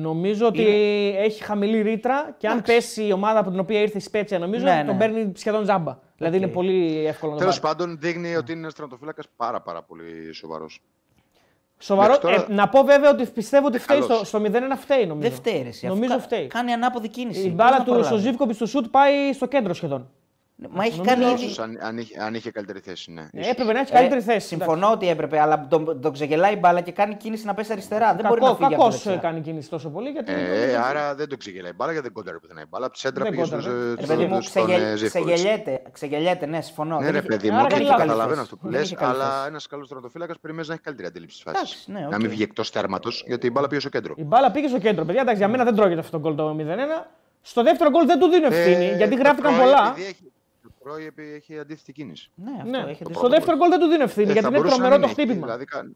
Νομίζω 0.00 0.46
ότι 0.46 0.64
έχει 1.18 1.42
χαμηλή 1.44 1.82
ρήτρα 1.82 2.34
και 2.38 2.48
αν 2.48 2.62
πέσει 2.62 3.06
η 3.06 3.12
ομάδα 3.12 3.38
από 3.38 3.50
την 3.50 3.58
οποία 3.58 3.80
ήρθε 3.80 3.98
η 3.98 4.00
Σπέτσια, 4.00 4.38
νομίζω 4.38 4.64
Ναι, 4.64 4.82
τον 4.86 4.96
ναι. 4.96 5.00
παίρνει 5.00 5.32
σχεδόν 5.36 5.62
τζάμπα. 5.62 5.98
Δηλαδή 6.16 6.36
είναι 6.36 6.46
πολύ 6.48 7.06
εύκολο 7.06 7.32
να 7.32 7.38
το 7.38 7.42
Τέλος 7.44 7.60
πάρει. 7.60 7.76
πάντων, 7.76 7.98
δείχνει 8.00 8.36
ότι 8.36 8.52
είναι 8.52 8.60
ένα 8.60 8.70
τερματοφύλακα 8.72 9.22
πάρα, 9.36 9.60
πάρα 9.60 9.82
πολύ 9.82 10.32
σοβαρός. 10.32 10.82
Σοβαρό. 11.78 12.08
μέχρι 12.08 12.22
τώρα- 12.22 12.46
Ε, 12.50 12.54
να 12.54 12.68
πω 12.68 12.82
βέβαια 12.82 13.10
ότι 13.10 13.26
πιστεύω 13.26 13.66
ότι 13.66 13.78
φταίει 13.78 14.00
καλός. 14.00 14.16
στο, 14.16 14.24
στο 14.26 14.38
0-1 14.40 14.76
φταίει 14.76 15.06
νομίζω. 15.06 15.28
Δεν 15.28 15.36
φταίει. 15.38 15.62
Ρε, 15.62 15.68
εσύ. 15.68 15.86
Νομίζω 15.86 16.14
Αφού 16.14 16.20
κα- 16.20 16.26
φταίει. 16.36 16.46
Κάνει 16.46 16.72
ανάποδη 16.72 17.08
κίνηση. 17.08 17.40
Η 17.40 17.42
Πώς 17.44 17.52
μπάλα 17.54 17.70
να 17.70 17.78
του 17.78 17.84
προλάβεις; 17.84 18.06
στο 18.06 18.16
Ζήβκοβιτ 18.18 18.54
στο 18.56 18.66
σουτ 18.66 18.86
πάει 18.90 19.32
στο 19.32 19.46
κέντρο 19.46 19.74
σχεδόν. 19.74 20.10
Ναι, 20.58 20.68
Μα 20.70 20.84
έχει 20.84 20.96
Νομίζω 20.96 21.10
κάνει 21.14 21.24
ίσως 21.24 21.40
ήδη. 21.40 21.50
Ίσως 21.50 21.58
αν, 21.64 21.78
αν, 21.82 21.98
είχε, 21.98 22.20
αν 22.22 22.34
είχε 22.34 22.50
καλύτερη 22.50 22.80
θέση, 22.80 23.12
ναι. 23.12 23.20
Ε, 23.20 23.28
ίσως. 23.32 23.50
έπρεπε 23.50 23.72
να 23.72 23.80
έχει 23.80 23.90
Ε, 23.92 23.96
καλύτερη 23.96 24.20
θέση. 24.20 24.46
Συμφωνώ 24.46 24.90
ότι 24.90 25.08
έπρεπε, 25.08 25.40
αλλά 25.40 25.66
τον, 25.70 26.00
τον 26.00 26.12
ξεγελάει 26.12 26.52
η 26.52 26.56
μπάλα 26.60 26.80
και 26.80 26.92
κάνει 26.92 27.14
κίνηση 27.14 27.46
να 27.46 27.54
πέσει 27.54 27.72
αριστερά. 27.72 28.14
Δεν 28.14 28.26
μπορεί 28.28 28.40
να 28.40 28.46
Κακό, 28.46 28.56
φύγει 28.58 28.74
από 28.74 28.82
κακός 28.82 29.02
δεξιά. 29.02 29.16
κάνει 29.20 29.40
κίνηση 29.40 29.68
τόσο 29.68 29.88
πολύ 29.88 30.08
γιατί. 30.10 30.32
Ε, 30.32 30.76
άρα 30.76 31.14
δεν 31.14 31.28
το 31.28 31.36
ξεγελάει 31.36 31.70
η 31.70 31.74
μπάλα 31.76 31.92
γιατί 31.92 32.06
δεν 32.06 32.16
κόνταρε 32.16 32.38
πουθενά 32.38 32.60
η 32.60 32.64
μπάλα. 32.68 32.84
Από 32.86 32.94
τη 32.94 33.00
σέντρα 33.00 33.22
Δεν 33.22 33.32
πήγες 33.32 33.46
στον 33.46 33.60
κόνταρε. 33.60 33.94
Ρε 34.00 34.06
παιδί 34.06 34.24
μου, 34.24 34.40
στον 34.42 34.64
ξεγε- 34.66 34.82
ε, 34.82 34.96
Ζήφκοβιτς. 34.96 35.32
ξεγελιέται, 35.34 35.82
ξεγελιέται, 35.92 36.46
ναι, 36.46 36.60
συμφωνώ. 36.60 36.96
Ναι, 36.98 37.02
Δεν 37.04 37.12
ρε 37.12 37.18
είχε- 37.18 37.26
παιδί 37.26 37.48
άρα 37.48 37.56
μου, 37.62 37.66
κάνει 37.68 37.82
και 37.82 37.88
λάθος. 37.88 38.00
καταλαβαίνω 38.06 38.40
αυτό 38.40 38.56
που 38.56 38.62
Δεν 38.68 38.72
λες, 38.78 38.86
είχε 38.86 38.94
καλή 38.94 39.12
αλλά 39.12 39.30
θέση. 39.36 39.48
ένας 39.48 39.66
καλός 39.66 39.88
τερματοφύλακα 39.88 40.34
περιμένεις 40.40 40.68
να 40.68 40.74
έχει 40.74 40.82
καλύτερη 40.82 41.08
αντίληψη 41.08 41.36
της 41.36 41.46
Εντάξει, 41.52 41.74
φάση. 41.74 41.92
ναι, 41.92 42.00
Να 42.00 42.06
οκ. 42.06 42.16
μην 42.20 42.30
βγει 42.30 42.42
εκτός 42.42 42.70
τέρματος, 42.70 43.24
γιατί 43.26 43.46
η 43.46 43.50
μπάλα 43.52 43.66
πήγε 43.68 43.80
στο 43.80 43.88
κέντρο. 43.90 44.14
Η 44.16 44.24
μπάλα 44.24 44.50
πήγε 44.50 44.68
στο 44.68 44.78
κέντρο. 44.78 45.04
Παιδιά, 45.04 45.20
εντάξει, 45.20 45.38
για 45.38 45.48
μένα 45.48 45.64
δεν 45.64 45.74
τρώγεται 45.74 46.00
αυτό 46.00 46.10
το 46.10 46.18
γκολ 46.20 46.34
το 46.34 46.54
0-1. 46.54 47.06
Στο 47.42 47.62
δεύτερο 47.62 47.90
γκολ 47.90 48.06
δεν 48.06 48.18
του 48.18 48.26
δίνω 48.28 48.46
ευθύνη 48.46 48.84
Ε, 48.84 48.96
γιατί 48.96 49.14
το 49.16 49.22
γράφτηκαν 49.22 49.54
Πρόι 49.54 49.64
πολλά. 49.64 49.88
επειδή 49.90 50.06
έχει- 50.08 50.24
Το 50.24 50.35
πρωί 50.86 51.04
επει- 51.06 51.34
έχει 51.34 51.58
αντίθετη 51.58 51.92
κίνηση. 51.92 52.30
Ναι, 52.34 52.50
αυτό 52.50 52.64
Ναι. 52.70 52.78
έχει 52.78 52.94
Στο 52.94 53.04
αντίστοιχο. 53.04 53.28
δεύτερο 53.28 53.56
γκολ 53.56 53.68
δεν 53.68 53.78
του 53.80 53.86
δίνω 53.86 54.02
ευθύνη 54.02 54.28
Ε, 54.28 54.32
γιατί 54.32 54.40
θα 54.42 54.48
είναι 54.48 54.56
μπορούσε 54.56 54.76
να 54.80 54.88
τρομερό 54.88 55.06
μην 55.06 55.14
το 55.14 55.20
έχει, 55.20 55.28
χτύπημα. 55.28 55.46
Δηλαδή, 55.46 55.64
κα- 55.64 55.90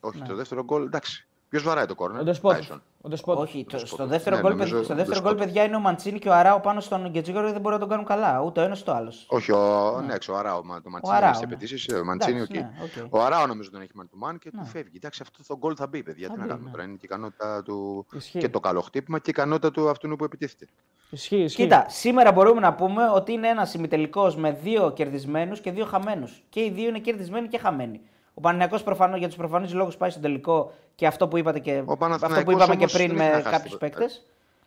Όχι, 0.00 0.20
Ναι. 0.20 0.26
το 0.26 0.34
δεύτερο 0.34 0.64
γκολ, 0.64 0.82
εντάξει. 0.84 1.27
Ποιος 1.48 1.62
βαράει 1.62 1.86
το 1.86 1.94
κόρνερ; 1.94 2.20
Ο 2.20 2.24
Ντεσπότοφ. 2.24 2.58
Τάισον. 2.58 2.82
Ο 3.00 3.08
Ντεσπότοφ. 3.08 3.42
Όχι, 3.42 3.64
το, 3.64 3.70
στο 3.70 3.78
Ντεσπότοφ. 3.78 4.08
δεύτερο 4.08 4.36
Ναι, 4.36 4.42
γκολ, 4.42 4.50
νομίζω 4.50 4.68
παιδιά- 4.70 4.84
στο 4.84 4.92
ο 4.92 4.96
δεύτερο 4.96 5.20
γκολ, 5.20 5.30
Ντεσπότοφ. 5.32 5.52
παιδιά, 5.54 5.68
είναι 5.68 5.76
ο 5.76 5.80
Μαντσίνη 5.80 6.18
και 6.18 6.28
ο 6.28 6.32
Αράο 6.34 6.60
πάνω 6.60 6.80
στον 6.80 7.08
Γκετζίγορο 7.10 7.52
δεν 7.52 7.60
μπορεί 7.60 7.74
να 7.74 7.80
τον 7.80 7.88
κάνουν 7.88 8.04
καλά. 8.04 8.40
Ούτε 8.42 8.60
ο 8.60 8.62
ένας 8.64 8.80
ούτε 8.80 8.90
ο 8.90 8.94
άλλος. 8.94 9.26
Όχι, 9.28 9.52
ο, 9.52 10.00
ναι, 10.06 10.14
έξω, 10.14 10.32
ο 10.32 10.36
Αράο, 10.36 10.64
μα- 10.64 10.82
το 10.82 10.90
Μαντσίνη 10.90 11.16
Αράο, 11.16 11.30
έχει 11.30 11.38
ναι. 11.38 11.44
απαιτήσεις. 11.44 11.88
Ο 11.94 12.04
Μαντσίνη, 12.04 12.40
οκ. 12.40 12.50
Εντάξει, 12.54 12.98
ναι, 12.98 13.02
οκ. 13.04 13.14
Ο 13.14 13.22
Αράο 13.22 13.46
νομίζω 13.46 13.70
τον 13.70 13.80
έχει 13.80 13.90
man 14.00 14.02
to 14.02 14.28
man 14.30 14.38
και 14.38 14.50
Ναι. 14.52 14.60
του 14.60 14.66
φεύγει. 14.66 14.96
Εντάξει, 14.96 15.20
αυτό 15.22 15.38
το 15.46 15.56
γκολ 15.58 15.74
θα 15.76 15.86
μπει, 15.86 16.02
παιδιά. 16.02 16.26
Θα 16.28 16.32
Τι 16.32 16.38
να 16.38 16.44
μπει, 16.44 16.50
κάνουμε 16.50 16.66
ναι. 16.66 16.72
τώρα. 16.76 16.84
Είναι 16.84 16.92
και 16.92 16.98
η 17.02 17.08
ικανότητα 17.10 17.62
του. 17.62 18.06
Ισχύει. 18.12 18.38
Και 18.38 18.48
το 18.48 18.60
καλό 18.60 18.80
χτύπημα 18.80 19.18
και 19.18 19.30
η 19.30 19.32
ικανότητα 19.36 19.70
του 19.70 19.88
αυτού 19.88 20.16
που 20.16 20.24
επιτίθεται. 20.24 20.66
Ισχύει, 21.10 21.36
ισχύει. 21.36 21.62
Κοίτα, 21.62 21.86
σήμερα 21.88 22.32
μπορούμε 22.32 22.60
να 22.60 22.74
πούμε 22.74 23.08
ότι 23.14 23.32
είναι 23.32 23.48
ένας 23.48 23.74
ημιτελικός 23.74 24.36
με 24.36 24.52
δύο 24.52 24.90
κερδισμένους 24.92 25.60
και 25.60 25.70
δύο 25.72 25.84
χαμένους. 25.84 26.42
Και 26.48 26.60
οι 26.64 26.70
δύο 26.70 26.88
είναι 26.88 26.98
κερδισμένοι 26.98 27.48
και 27.48 27.58
χαμένοι. 27.58 28.00
Ο 28.38 28.40
Παναγιακό 28.40 28.82
προφανώς 28.82 29.18
για 29.18 29.26
τους 29.28 29.36
προφανείς 29.36 29.72
λόγους 29.74 29.96
πάει 29.96 30.10
στον 30.10 30.22
τελικό 30.22 30.72
και 30.94 31.06
αυτό 31.06 31.28
που, 31.28 31.36
είπατε 31.36 31.58
και, 31.58 31.72
αυτό 31.72 31.84
που 31.92 31.96
Παναθηναϊκός 31.98 32.54
είπαμε 32.54 32.72
και 32.76 32.78
όμως 32.78 32.92
πριν 32.92 33.08
δεν 33.08 33.16
έχει 33.18 33.28
με 33.30 33.36
να 33.36 33.42
χάσει 33.42 33.50
κάποιους 33.56 33.72
τίποτα. 33.72 33.86
παίκτες. 33.98 34.22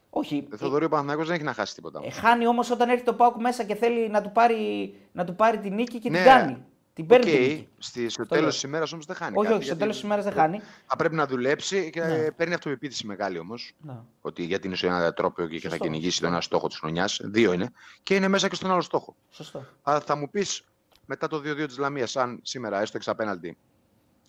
Όχι. 0.09 0.47
Ε, 0.53 0.57
Θοδωρή 0.57 0.85
ο 0.85 0.89
Παναθηναϊκός 0.89 1.25
δεν 1.27 1.35
έχει 1.35 1.43
να 1.43 1.53
χάσει 1.53 1.75
τίποτα. 1.75 2.01
Ε, 2.03 2.09
χάνει 2.11 2.47
όμως 2.47 2.71
όταν 2.71 2.89
έρχεται 2.89 3.11
το 3.11 3.17
Πάουκ 3.17 3.41
μέσα 3.41 3.63
και 3.63 3.75
θέλει 3.75 4.09
να 4.09 4.21
του 4.21 4.31
πάρει, 4.31 4.93
να 5.11 5.25
του 5.25 5.35
πάρει 5.35 5.57
την 5.57 5.73
νίκη 5.73 5.99
και 5.99 6.09
Ναι. 6.09 6.17
την 6.17 6.25
κάνει. 6.25 6.57
Την 6.93 7.05
παίρνει 7.05 7.25
Οκ, 7.31 7.37
την 7.37 7.47
νίκη. 7.47 7.67
στη- 7.77 8.09
στο 8.09 8.21
Το 8.21 8.27
λέω. 8.31 8.39
τέλος 8.39 8.53
της 8.53 8.63
ημέρας 8.63 8.91
όμως 8.93 9.05
δεν 9.05 9.15
χάνει. 9.15 9.31
Όχι, 9.37 9.43
κάτι, 9.47 9.53
όχι, 9.57 9.63
στο 9.65 9.65
γιατί 9.65 9.79
τέλος 9.79 9.95
της 9.95 10.03
ημέρας 10.05 10.23
δεν 10.23 10.33
χάνει. 10.33 10.61
Θα 10.85 10.95
πρέπει 10.95 11.15
να 11.15 11.25
δουλέψει 11.25 11.89
και 11.89 12.01
Ναι. 12.01 12.31
παίρνει 12.31 12.53
αυτοπεποίθηση 12.53 13.05
μεγάλη 13.07 13.39
όμως. 13.39 13.73
Ναι. 13.81 13.93
Ότι 14.21 14.43
γιατί 14.43 14.67
είναι 14.67 14.75
σε 14.75 14.87
ένα 14.87 15.13
τρόπο 15.13 15.47
και 15.47 15.59
θα 15.59 15.69
Σωστό. 15.69 15.83
κυνηγήσει 15.83 16.19
τον 16.21 16.29
ένα 16.31 16.41
στόχο 16.41 16.67
της 16.67 16.77
χρονιάς. 16.79 17.19
Δύο 17.23 17.53
είναι. 17.53 17.71
Και 18.03 18.15
είναι 18.15 18.27
μέσα 18.27 18.47
και 18.47 18.55
στον 18.55 18.71
άλλο 18.71 18.81
στόχο. 18.81 19.15
Σωστό. 19.31 19.65
Αλλά 19.81 19.99
θα 19.99 20.15
μου 20.15 20.29
πεις 20.29 20.63
μετά 21.11 21.27
το 21.27 21.37
2-2 21.37 21.65
της 21.67 21.77
Λαμίας, 21.77 22.15
αν 22.15 22.39
σήμερα 22.43 22.81
έστω 22.81 22.97
εξ 22.97 23.07
απέναντι 23.07 23.57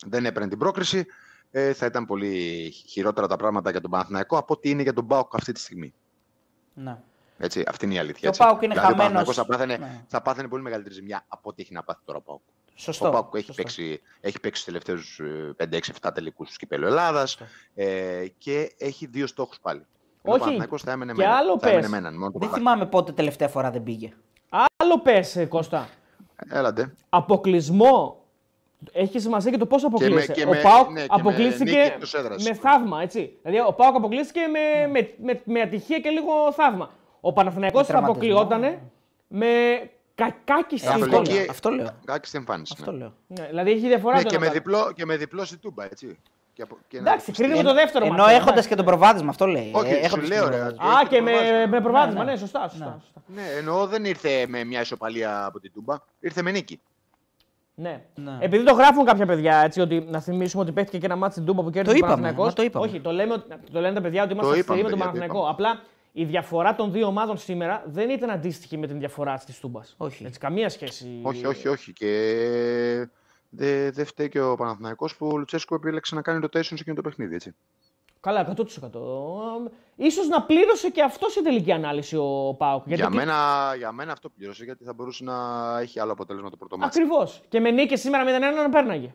δεν 0.05 0.25
έπαιρνε 0.25 0.47
την 0.49 0.57
πρόκριση, 0.57 1.05
ε, 1.51 1.73
θα 1.73 1.85
ήταν 1.85 2.05
πολύ 2.05 2.69
χειρότερα 2.87 3.27
τα 3.27 3.35
πράγματα 3.35 3.71
για 3.71 3.81
τον 3.81 3.91
Παναθηναϊκό 3.91 4.37
από 4.37 4.53
ότι 4.53 4.69
είναι 4.69 4.81
για 4.81 4.93
τον 4.93 5.03
Μπάουκ 5.03 5.35
αυτή 5.35 5.51
τη 5.51 5.59
στιγμή. 5.59 5.93
Ναι. 6.73 6.97
Έτσι, 7.37 7.63
αυτή 7.67 7.85
είναι 7.85 7.93
η 7.93 7.97
αλήθεια. 7.97 8.19
Και 8.19 8.25
ο 8.25 8.29
έτσι. 8.29 8.41
ΠΑΟΚ 8.41 8.61
είναι 8.61 8.73
δηλαδή, 8.73 8.93
ο 8.93 8.95
χαμένος. 8.97 9.13
Παναθηναϊκός 9.13 9.35
θα 9.35 9.45
πάθαινε, 9.45 9.77
Ναι. 9.77 10.03
θα 10.07 10.21
πάθαινε 10.21 10.47
πολύ 10.47 10.63
μεγαλύτερη 10.63 10.95
ζημιά 10.95 11.25
από 11.27 11.49
ό,τι 11.49 11.61
έχει 11.61 11.73
να 11.73 11.83
πάθει 11.83 11.99
τώρα 12.05 12.17
ο 12.17 12.21
Πάουκ. 12.21 12.41
Σωστό. 12.75 13.07
Ο 13.07 13.11
Πάουκ 13.11 13.35
έχει 13.35 13.45
Σωστό. 13.45 13.61
παίξει, 13.61 14.01
έχει 14.21 14.39
παίξει 14.39 14.63
τους 14.65 14.73
τελευταίους 14.73 15.21
5-6-7 15.57 16.11
τελικούς 16.13 16.49
του 16.51 16.55
κυπέλου 16.57 16.85
Ελλάδας 16.85 17.37
ε, 17.75 18.25
και 18.37 18.75
έχει 18.77 19.05
δύο 19.05 19.27
στόχους 19.27 19.59
πάλι. 19.59 19.79
Ενώ 19.79 20.33
Όχι, 20.33 20.35
Ο 20.35 20.39
Παναθηναϊκός 20.39 20.81
θα 20.81 20.91
έμενε 20.91 21.11
και 21.11 21.17
με 21.17 21.23
έναν. 21.23 21.37
άλλο 21.37 21.59
θα 21.59 21.67
έμενε 21.67 21.81
πες. 21.81 21.91
με 21.91 21.97
έναν, 21.97 22.13
μόνο 22.13 22.25
το 22.31 22.39
Δεν 22.39 22.47
παπάκι. 22.47 22.59
θυμάμαι 22.63 22.85
πότε 22.85 23.11
τελευταία 23.11 23.47
φορά 23.47 23.71
δεν 23.71 23.83
πήγε. 23.83 24.13
Άλλο 24.81 24.99
πες, 25.01 25.45
Κώστα. 25.49 25.89
Έλαντε. 26.49 26.93
Αποκλεισμό. 27.09 28.17
Έχει 28.91 29.19
σημασία 29.19 29.51
και 29.51 29.57
το 29.57 29.65
πώ 29.65 29.75
αποκλείσαι. 29.85 30.31
και 30.31 30.43
ο 30.45 30.49
με- 30.49 30.61
Πάοκ 30.61 30.89
ναι, 30.91 31.01
και 31.01 31.07
με 31.09 31.19
αποκλείστηκε 31.19 31.63
νίκη 31.71 31.77
εκτός 31.87 32.13
έδρας. 32.13 32.43
με 32.43 32.53
θαύμα, 32.53 33.01
έτσι. 33.01 33.37
Δηλαδή, 33.43 33.67
ο 33.67 33.73
Πάοκ 33.73 33.95
αποκλείστηκε 33.95 34.39
με, 34.47 34.87
με, 34.87 35.13
με, 35.23 35.41
με 35.45 35.61
ατυχία 35.61 35.99
και 35.99 36.09
λίγο 36.09 36.51
θαύμα. 36.53 36.91
Ο 37.21 37.33
Παναθηναϊκός 37.33 37.79
Με 37.79 37.85
θα 37.85 37.91
τραυματισμό. 37.91 38.37
αποκλειότανε 38.39 38.81
με 39.27 39.47
κακάκι 40.15 40.75
Ε, 40.83 40.87
αυτό 40.87 40.99
Καθολική- 41.05 41.33
λέω. 41.33 41.45
Αυτό 41.49 41.69
λέω. 41.69 41.87
Κάκι 42.05 42.27
στην 42.27 42.39
εμφάνιση. 42.39 42.73
Αυτό 42.77 42.91
ναι. 42.91 42.97
λέω. 42.97 43.13
Ναι, 43.27 43.45
δηλαδή 43.47 43.71
έχει 43.71 43.87
διαφορά 43.87 44.15
Ναι, 44.15 44.21
το 44.23 44.29
και, 44.29 44.35
ένα 44.35 44.45
με 44.45 44.51
το 44.51 44.51
άλλο. 44.51 44.63
διπλό, 44.79 44.91
και 44.95 45.05
με 45.05 45.17
διπλό 45.17 45.45
στη 45.45 45.57
τούμπα, 45.57 45.83
έτσι. 45.83 46.17
Και 46.53 46.61
από, 46.61 46.77
και 46.87 46.99
να- 47.01 47.09
Εντάξει, 47.11 47.31
κρίνουμε 47.31 47.57
Εν- 47.59 47.65
το 47.65 47.73
δεύτερο 47.73 48.05
Ενώ 48.05 48.15
μάτι, 48.15 48.31
έχοντας 48.33 48.49
εντάξει. 48.51 48.69
και 48.69 48.75
το 48.75 48.83
προβάδισμα, 48.83 49.29
αυτό 49.29 49.45
λέει. 49.45 49.71
Όχι, 49.73 49.91
Ε, 49.91 49.93
σου 49.93 49.99
έχοντας 50.03 50.27
και 50.29 50.33
λέω, 50.35 50.43
το 50.43 50.49
ρε, 50.49 50.55
προβάδισμα. 50.57 50.85
Α, 50.85 50.99
Έχει 50.99 51.09
και 51.09 51.17
το 51.17 51.23
με, 51.23 51.31
προβάδισμα. 51.31 51.67
με 51.67 51.81
προβάδισμα, 51.81 52.19
Ναι, 52.19 52.25
ναι, 52.25 52.31
ναι. 52.31 52.37
σωστά. 52.37 52.67
σωστά, 52.69 52.99
σωστά. 53.03 53.21
Ναι, 53.27 53.41
εννοώ 53.57 53.87
δεν 53.87 54.05
ήρθε 54.05 54.45
με 54.47 54.63
μια 54.63 54.81
ισοπαλία 54.81 55.45
από 55.45 55.59
την 55.59 55.71
τούμπα, 55.73 55.95
ήρθε 56.19 56.41
με 56.41 56.51
νίκη. 56.51 56.79
Ναι. 57.75 58.01
Ναι. 58.15 58.37
Επειδή 58.39 58.63
το 58.63 58.73
γράφουν 58.73 59.05
κάποια 59.05 59.25
παιδιά, 59.25 59.57
έτσι, 59.57 59.79
ότι 59.81 60.05
να 60.09 60.19
θυμίσουμε 60.19 60.63
ότι 60.63 60.71
παίχτηκε 60.71 60.97
και 60.97 61.05
ένα 61.05 61.15
μάτι 61.15 61.33
στην 61.33 61.45
Τούμπα 61.45 61.63
που 61.63 61.69
κέρδισε 61.69 61.85
Το 61.85 61.91
ο 61.91 62.07
είπαμε, 62.07 62.11
Παναθηναϊκός. 62.13 62.47
μα 62.47 62.53
το 62.53 62.63
είπαμε. 62.63 62.85
Όχι, 62.85 62.99
το, 63.01 63.11
λέμε, 63.11 63.33
ότι- 63.33 63.71
το 63.71 63.79
λένε 63.79 63.93
τα 63.95 64.01
παιδιά 64.01 64.23
ότι 64.23 64.33
είμαστε 64.33 64.51
Το 64.53 64.59
αυστηροί 64.59 64.81
με 64.81 64.87
είπαμε, 64.87 65.03
τον 65.03 65.11
παιδιά, 65.11 65.27
το 65.27 65.33
Παναθηναϊκό. 65.37 65.51
Απλά 65.73 65.81
η 66.11 66.23
διαφορά 66.25 66.75
των 66.75 66.91
δύο 66.91 67.07
ομάδων 67.07 67.37
σήμερα 67.37 67.83
δεν 67.85 68.09
ήταν 68.09 68.29
αντίστοιχη 68.29 68.77
με 68.77 68.87
την 68.87 68.99
διαφορά 68.99 69.41
της 69.45 69.59
Τούμπας. 69.59 69.93
Όχι. 69.97 70.25
Έτσι, 70.25 70.39
καμία 70.39 70.69
σχέση. 70.69 71.19
Όχι, 71.21 71.45
όχι, 71.45 71.67
όχι. 71.67 71.93
Και 71.93 72.09
δεν 73.55 73.93
δε 73.93 74.03
φταίει 74.03 74.29
και 74.29 74.41
ο 74.41 74.55
Παναθηναϊκός 74.55 75.15
που 75.15 75.27
ο 75.27 75.37
Λουτσέσκο 75.37 75.75
επέλεξε 75.75 76.15
να 76.15 76.21
κάνει 76.21 76.39
rotation 76.43 76.63
σε 76.63 76.73
εκείνο 76.73 76.95
το 76.95 77.01
παιχνίδι, 77.01 77.35
έτσι. 77.35 77.55
Καλά, 78.19 78.53
100%. 78.57 78.61
Ίσως 79.95 80.27
να 80.27 80.41
πλήρωσε 80.41 80.89
και 80.89 81.01
αυτό 81.03 81.29
σε 81.29 81.41
τελική 81.41 81.71
ανάλυση 81.71 82.15
ο 82.17 82.55
Πάουκ. 82.57 82.83
Για, 82.87 83.09
μένα, 83.09 83.35
για 83.77 83.91
μένα 83.91 84.11
αυτό 84.11 84.29
πλήρωσε 84.29 84.63
γιατί 84.63 84.83
θα 84.83 84.93
μπορούσε 84.93 85.23
να 85.23 85.33
έχει 85.79 85.99
άλλο 85.99 86.11
αποτέλεσμα 86.11 86.49
το 86.49 86.55
πρώτο 86.57 86.77
μάτι. 86.77 86.99
Ακριβώς. 86.99 87.41
Και 87.49 87.59
με 87.59 87.71
νίκη 87.71 87.95
σήμερα 87.97 88.23
0-1 88.23 88.63
να 88.63 88.69
πέρναγε. 88.69 89.13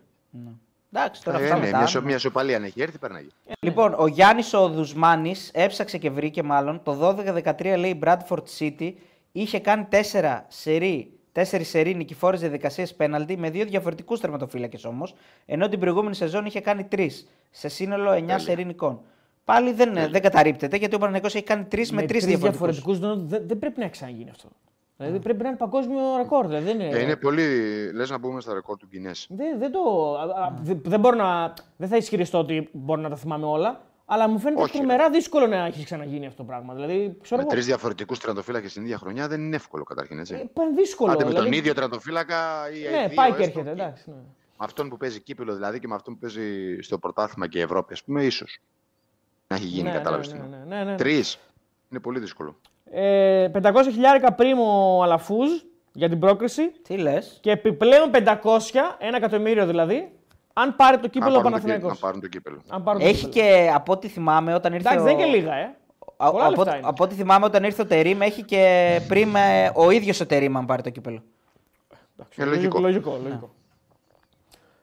Εντάξει, 0.92 1.24
τώρα 1.24 1.38
Ε, 1.38 1.42
αυτά 1.42 1.54
ναι, 1.58 1.64
μετά. 1.64 1.76
μια, 1.78 1.86
σο- 1.86 2.02
μια 2.02 2.18
σοπαλία 2.18 2.56
αν 2.56 2.64
έχει 2.64 2.82
έρθει, 2.82 2.98
πέρναγε. 2.98 3.28
Λοιπόν, 3.60 3.94
ο 3.98 4.06
Γιάννης 4.06 4.54
ο 4.54 4.68
Δουσμάνης 4.68 5.50
έψαξε 5.54 5.98
και 5.98 6.10
βρήκε 6.10 6.42
μάλλον 6.42 6.82
το 6.82 6.98
12-13 7.00 7.74
λέει 7.78 7.98
Bradford 8.04 8.42
City 8.58 8.92
είχε 9.32 9.58
κάνει 9.60 9.86
4 9.90 10.44
σερί. 10.48 11.17
Τέσσερις 11.38 11.68
σερί 11.68 11.94
νικηφόρες 11.94 12.40
διαδικασίες 12.40 12.94
πέναλτι 12.94 13.36
με 13.36 13.50
δύο 13.50 13.64
διαφορετικούς 13.64 14.20
τερματοφύλακες 14.20 14.84
όμως, 14.84 15.14
ενώ 15.46 15.68
την 15.68 15.80
προηγούμενη 15.80 16.14
σεζόν 16.14 16.44
είχε 16.46 16.60
κάνει 16.60 16.84
τρεις, 16.84 17.28
σε 17.50 17.68
σύνολο 17.68 18.10
9 18.12 18.34
σερί 18.36 18.64
νικών. 18.64 19.00
Πάλι 19.44 19.72
δεν, 19.72 19.92
δεν 20.10 20.22
καταρρύπτεται 20.22 20.76
γιατί 20.76 20.94
ο 20.94 20.98
Παναγενικό 20.98 21.26
έχει 21.26 21.42
κάνει 21.42 21.64
τρεις 21.64 21.92
με, 21.92 22.02
τρεις 22.02 22.24
τρεις 22.24 22.38
διαφορετικούς. 22.38 22.98
διαφορετικούς, 22.98 23.28
δεν, 23.28 23.46
δεν 23.46 23.58
πρέπει 23.58 23.80
να 23.80 23.88
ξαναγίνει 23.88 24.30
αυτό. 24.30 24.48
Δηλαδή 24.96 25.18
πρέπει 25.18 25.42
να 25.42 25.48
είναι 25.48 25.56
παγκόσμιο 25.56 26.16
ρεκόρ. 26.16 26.46
Δηλαδή, 26.46 26.64
δεν, 26.64 26.80
είναι, 26.80 26.96
Ε, 26.96 27.02
είναι 27.02 27.16
πολύ. 27.16 27.46
Λες 27.92 28.10
να 28.10 28.18
μπούμε 28.18 28.40
στα 28.40 28.54
ρεκόρ 28.54 28.76
του 28.76 28.86
Γκινές. 28.90 29.26
δεν, 29.30 29.58
δεν, 29.58 29.72
το, 29.72 30.14
α, 30.18 30.44
α, 30.44 30.54
δεν, 30.62 30.80
δεν 30.84 31.00
μπορώ 31.00 31.16
να, 31.16 31.54
δεν 31.76 31.88
θα 31.88 31.96
ισχυριστώ 31.96 32.38
ότι 32.38 32.68
μπορώ 32.72 33.00
να 33.00 33.08
τα 33.08 33.16
θυμάμαι 33.16 33.46
όλα, 33.46 33.80
αλλά 34.10 34.28
μου 34.28 34.38
φαίνεται 34.38 34.62
Όχι, 34.62 34.72
ρε. 34.72 34.78
τρομερά 34.78 35.10
δύσκολο 35.10 35.46
να 35.46 35.56
έχει 35.64 35.84
ξαναγίνει 35.84 36.26
αυτό 36.26 36.36
το 36.36 36.44
πράγμα. 36.44 36.74
Δηλαδή, 36.74 37.16
ξέρω 37.22 37.36
Με 37.36 37.42
εγώ, 37.42 37.50
τρεις 37.50 37.66
διαφορετικούς 37.66 38.18
τερματοφύλακε 38.18 38.68
την 38.68 38.82
ίδια 38.82 38.98
χρονιά 38.98 39.28
δεν 39.28 39.40
είναι 39.40 39.56
εύκολο 39.56 39.82
καταρχήν. 39.84 40.18
Έτσι. 40.18 40.34
ε, 40.34 40.44
πάνε 40.52 40.70
δύσκολο. 40.74 41.12
Άντε 41.12 41.24
με 41.24 41.30
τον 41.30 41.38
δηλαδή, 41.40 41.56
ίδιο 41.56 41.74
τερματοφύλακα 41.74 42.70
ή 42.70 42.80
Ναι, 42.90 43.06
δύο, 43.06 43.14
πάει 43.14 43.32
και 43.32 43.42
έστω, 43.42 43.58
έρχεται. 43.58 43.70
Εντάξει, 43.70 44.04
ναι. 44.10 44.14
Με 44.60 44.64
αυτόν 44.64 44.88
που 44.88 44.96
παίζει 44.96 45.20
κύπελο 45.20 45.54
δηλαδή 45.54 45.78
και 45.78 45.86
με 45.88 45.94
αυτόν 45.94 46.14
που 46.14 46.20
παίζει 46.20 46.78
στο 46.80 46.98
πρωτάθλημα 46.98 47.48
και 47.48 47.60
Ευρώπη, 47.60 47.92
ας 47.92 48.02
πούμε, 48.04 48.24
ίσως. 48.24 48.58
Να 49.46 49.56
έχει 49.56 49.64
γίνει, 49.66 49.88
Ναι, 49.88 49.94
κατάλαβες 49.96 50.32
ναι, 50.32 50.32
τι 50.32 50.38
ναι, 50.48 50.54
εννοώ. 50.56 50.68
ναι, 50.68 50.76
ναι, 50.84 50.90
ναι. 50.90 50.96
Τρεις. 50.96 51.38
Είναι 51.90 52.00
πολύ 52.00 52.18
δύσκολο. 52.18 52.56
Ε, 52.90 53.48
500 53.62 53.82
χιλιάρικα 53.92 54.32
πρίμο 54.32 55.00
αλαφούζ 55.02 55.50
για 55.92 56.08
την 56.08 56.18
πρόκριση 56.18 56.68
Τι 56.82 56.96
λες; 56.96 57.38
και 57.40 57.50
επιπλέον 57.50 58.10
500, 58.14 58.96
ένα 58.98 59.16
εκατομμύριο 59.16 59.66
δηλαδή, 59.66 60.12
αν 60.60 60.76
πάρει 60.76 60.98
το 60.98 61.08
κύπελο 61.08 61.32
ο 61.32 61.36
να, 61.36 61.42
πάρουν 61.42 61.52
το, 61.52 61.58
κύ- 61.58 61.66
Παναθηναϊκός. 61.68 62.00
να 62.00 62.06
πάρουν 62.06 62.20
το 62.20 62.28
κύπελο. 62.28 62.60
Αν 62.68 62.82
πάρουν 62.82 63.00
το 63.00 63.06
Έχει 63.06 63.26
κύπελλο. 63.26 63.46
και 63.64 63.70
από 63.74 63.92
ό,τι 63.92 64.08
θυμάμαι 64.08 64.54
όταν 64.54 64.72
ήρθε. 64.72 64.88
Εντάξει, 64.88 65.04
ο... 65.04 65.08
δεν 65.16 65.18
είναι 65.18 65.30
και 65.30 65.36
λίγα, 65.38 65.54
ε. 65.54 65.76
Α- 66.16 66.30
Πολλά 66.30 66.46
από, 66.46 66.54
λεφτά 66.62 66.76
είναι. 66.76 66.88
από 66.88 67.04
ό,τι 67.04 67.14
θυμάμαι 67.14 67.44
όταν 67.44 67.64
ήρθε 67.64 67.82
ο 67.82 67.86
Τερήμ 67.86 68.22
έχει 68.22 68.42
και 68.42 69.00
πριν 69.08 69.34
ε, 69.34 69.70
ο 69.74 69.90
ίδιος 69.90 70.20
ο 70.20 70.26
Τερήμ 70.26 70.56
αν 70.56 70.66
πάρει 70.66 70.82
το 70.82 70.90
κύπελο. 70.90 71.22
Ε, 72.36 72.44
λογικό. 72.44 72.78
λογικό, 72.78 73.18
λογικό. 73.22 73.50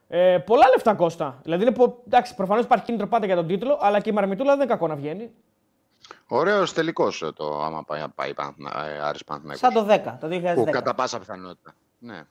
Ε, 0.08 0.38
πολλά 0.38 0.68
λεφτά 0.70 0.94
κόστα. 0.94 1.40
Δηλαδή, 1.44 1.62
είναι 1.64 1.72
πο... 1.72 2.02
εντάξει, 2.08 2.36
προφανώς 2.36 2.64
υπάρχει 2.66 2.86
κίνητρο 2.86 3.08
πάντα 3.08 3.26
για 3.26 3.36
τον 3.36 3.48
τίτλο, 3.48 3.78
αλλά 3.82 4.00
και 4.00 4.10
η 4.10 4.14
Μαρμητούλα 4.14 4.50
δεν 4.52 4.60
είναι 4.62 4.70
κακό 4.72 4.88
να 4.88 4.96
βγαίνει. 4.96 5.32
Ωραίος 6.28 6.74
τελικός 6.74 7.32
το 7.36 7.62
άμα 7.64 7.84
πάει, 7.84 8.04
πάει 8.16 8.34
Παναθνα- 8.34 8.86
ε, 8.88 9.00
Άρης 9.00 9.24
Παναθηναϊκός. 9.24 9.60
Σαν 9.60 9.74
το 9.74 9.94
10, 9.94 10.18
το 10.20 10.28
2010. 10.28 10.56
Που 10.56 10.64
κατά 10.72 10.94
πάσα 10.94 11.20
πιθανότητα. 11.20 11.74
Ναι. 12.00 12.24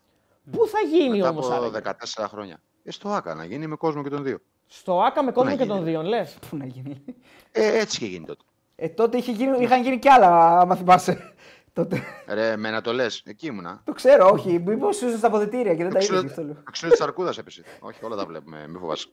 Πού 0.51 0.67
θα 0.67 0.79
γίνει 0.97 1.17
Μετά 1.17 1.29
όμως, 1.29 1.51
από 1.51 1.71
14 1.71 2.27
χρόνια. 2.29 2.57
Ε, 2.85 2.91
στο 2.91 3.09
ΆΚΑ 3.09 3.35
να 3.35 3.45
γίνει 3.45 3.67
με 3.67 3.77
κόσμο 3.77 4.03
και 4.03 4.09
τον 4.09 4.23
δύο. 4.23 4.39
Στο 4.67 5.01
Άκα 5.03 5.23
με 5.25 5.33
κόσμο 5.33 5.51
να 5.51 5.57
και 5.57 5.63
γίνει, 5.63 5.75
των 5.77 5.85
ρε; 5.85 5.91
δύο, 5.91 6.03
λες. 6.03 6.37
Πού 6.51 6.57
να 6.57 6.67
γίνει. 6.67 7.05
Ε, 7.53 7.79
έτσι 7.79 7.99
και 7.99 8.07
γίνει 8.07 8.25
τότε. 8.27 8.43
Ε, 8.77 8.89
τότε 8.89 9.17
είχε 9.17 9.33
γίνει, 9.33 9.57
είχαν 9.63 9.83
γίνει 9.83 9.99
κι 9.99 10.09
άλλα, 10.09 10.59
άμα 10.61 10.75
θυμάσαι. 10.77 11.33
τότε. 11.73 12.03
Ρε, 12.29 12.57
με 12.57 12.71
να 12.71 12.81
το 12.81 12.93
λες, 12.93 13.23
εκεί 13.27 13.47
ήμουνα. 13.47 13.81
το 13.85 13.93
ξέρω, 13.93 14.29
όχι. 14.33 14.59
Μήπως 14.67 15.01
ήσουν 15.01 15.19
στα 15.19 15.27
αποδητήρια 15.27 15.75
και 15.75 15.83
δεν 15.83 15.93
τα 15.93 15.99
Το 15.99 16.05
ξύλο, 16.05 16.19
είδες. 16.19 16.31
Αυτό 16.31 16.43
λέω. 16.45 16.55
το 16.55 16.71
ξύλο 16.71 16.91
της 16.91 17.01
Αρκούδας 17.01 17.39
έπεσε. 17.39 17.63
Όχι, 17.81 18.05
όλα 18.05 18.17
τα 18.17 18.27
βλέπουμε, 18.27 18.67
μην 18.69 18.79
φοβάσαι. 18.81 19.09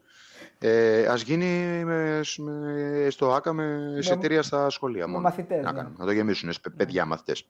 Ε, 0.59 1.05
ας 1.05 1.21
γίνει 1.21 1.45
με, 1.85 2.21
με- 2.37 3.07
στο 3.09 3.33
ΆΚΑ 3.33 3.53
με 3.53 3.93
εισιτήρια 3.97 4.41
στα 4.41 4.69
σχολεία. 4.69 5.07
μόνο. 5.07 5.21
μαθητές, 5.21 5.63
Να, 5.63 5.71
ναι. 5.71 5.77
κάνουμε, 5.77 5.95
να 5.99 6.05
το 6.05 6.11
γεμίσουν, 6.11 6.51
σε 6.53 6.59
παιδιά 6.77 7.05
μαθητές. 7.05 7.47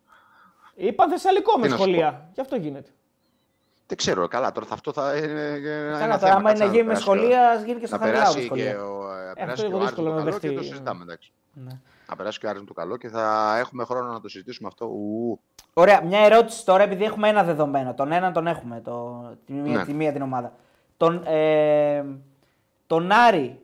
Είπαν 0.75 1.09
Θεσσαλικό 1.09 1.57
με 1.57 1.63
Τι 1.63 1.69
να 1.69 1.75
σου 1.75 1.81
σχολεία. 1.81 2.29
Γι' 2.33 2.41
αυτό 2.41 2.55
γίνεται. 2.55 2.89
Δεν 3.91 3.99
ξέρω, 3.99 4.27
καλά, 4.27 4.51
τώρα 4.51 4.65
θα- 4.65 4.73
αυτό 4.73 4.93
θα 4.93 5.17
είναι 5.17 5.41
ένα 5.41 5.99
Καλά, 5.99 6.05
τώρα 6.07 6.17
θέμα, 6.17 6.33
άμα 6.35 6.49
είναι 6.49 6.59
κάτσε 6.59 6.63
να 6.63 6.69
γίνει 6.71 6.77
με 6.81 6.87
περάσει 6.87 7.01
σχολεία, 7.01 7.49
ας 7.49 7.63
γίνει 7.63 7.79
και 7.79 7.85
στο 7.85 7.97
Να 7.97 8.01
Χαριλάου 8.03 8.33
περάσει 8.33 8.49
με 8.49 8.55
και 8.55 8.61
σχολεία. 8.63 8.85
ο, 8.85 9.11
ε, 9.13 9.29
αυτό 9.29 9.33
περάσει 9.39 9.61
και 9.61 9.67
είναι 9.67 9.75
ο 9.75 9.77
Άρης 9.77 9.87
δύσκολο 9.89 10.09
με 10.09 10.17
το 10.17 10.23
να 10.23 10.29
καλό 10.29 10.39
και 10.39 10.47
δεχτεί. 10.47 10.57
το 10.57 10.63
συζητάμε, 10.73 11.03
εντάξει. 11.03 11.31
Ναι. 11.53 11.71
Να 12.09 12.15
περάσει 12.15 12.39
και 12.39 12.45
ο 12.45 12.49
Άρης 12.49 12.61
με 12.61 12.67
το 12.67 12.73
καλό 12.73 12.97
και 12.97 13.09
θα 13.09 13.55
έχουμε 13.59 13.83
χρόνο 13.85 14.11
να 14.11 14.21
το 14.21 14.29
συζητήσουμε 14.29 14.67
αυτό. 14.67 14.85
Ου, 14.85 15.39
Ωραία, 15.73 16.01
μια 16.03 16.19
ερώτηση 16.19 16.65
τώρα, 16.65 16.83
επειδή 16.83 17.03
έχουμε 17.03 17.27
ένα 17.29 17.43
δεδομένο. 17.43 17.93
Τον 17.93 18.11
έναν 18.11 18.33
τον 18.33 18.47
έχουμε, 18.47 18.81
το, 18.83 19.23
τη, 19.45 19.53
μία, 19.53 19.77
Ναι. 19.77 19.85
τη 19.85 19.93
μία 19.93 20.11
την 20.11 20.21
ομάδα. 20.21 20.53
Τον, 20.97 21.23
ε, 21.25 22.05
τον 22.87 23.11
Άρη 23.11 23.59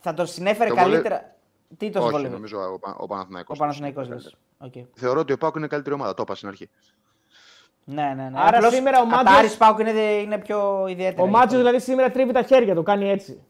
θα 0.00 0.14
τον 0.14 0.26
συνέφερε 0.26 0.68
Το 0.68 0.74
βολε- 0.76 0.90
καλύτερα. 0.92 1.34
Τι 1.76 1.90
το 1.90 2.00
όχι, 2.02 2.10
βολεύει. 2.10 2.32
νομίζω 2.32 2.72
ο, 2.72 2.78
Πα- 2.78 2.96
ο 2.98 3.06
Παναθηναϊκός. 3.06 3.56
Ο 3.56 3.60
Παναθηναϊκός 3.60 4.08
Καλύτερα. 4.08 4.36
λες. 4.58 4.76
Οκ. 4.82 4.86
Θεωρώ 4.94 5.20
ότι 5.20 5.32
ο 5.32 5.38
ΠΑΟΚ 5.38 5.58
είναι 5.58 5.66
καλύτερη 5.66 5.94
ομάδα, 5.94 6.14
το 6.14 6.22
είπα 6.22 6.34
στην 6.34 6.48
αρχή. 6.48 6.70
Ναι, 7.88 8.02
ναι, 8.16 8.28
ναι. 8.28 8.40
Άρα 8.40 8.70
σήμερα 8.70 9.00
ο 9.00 9.04
Μάντζιος- 9.06 9.38
Άρης 9.38 9.56
ΠΑΟΚ 9.56 9.78
είναι, 9.78 9.90
είναι 10.00 10.38
πιο 10.38 10.86
ιδιαίτερο. 10.88 11.22
Ο 11.22 11.26
Μάντζιος 11.26 11.56
δηλαδή 11.56 11.80
σήμερα 11.80 12.10
τρίβει 12.10 12.32
τα 12.32 12.42
χέρια 12.42 12.74
του, 12.74 12.82
κάνει 12.82 13.10
έτσι. 13.10 13.40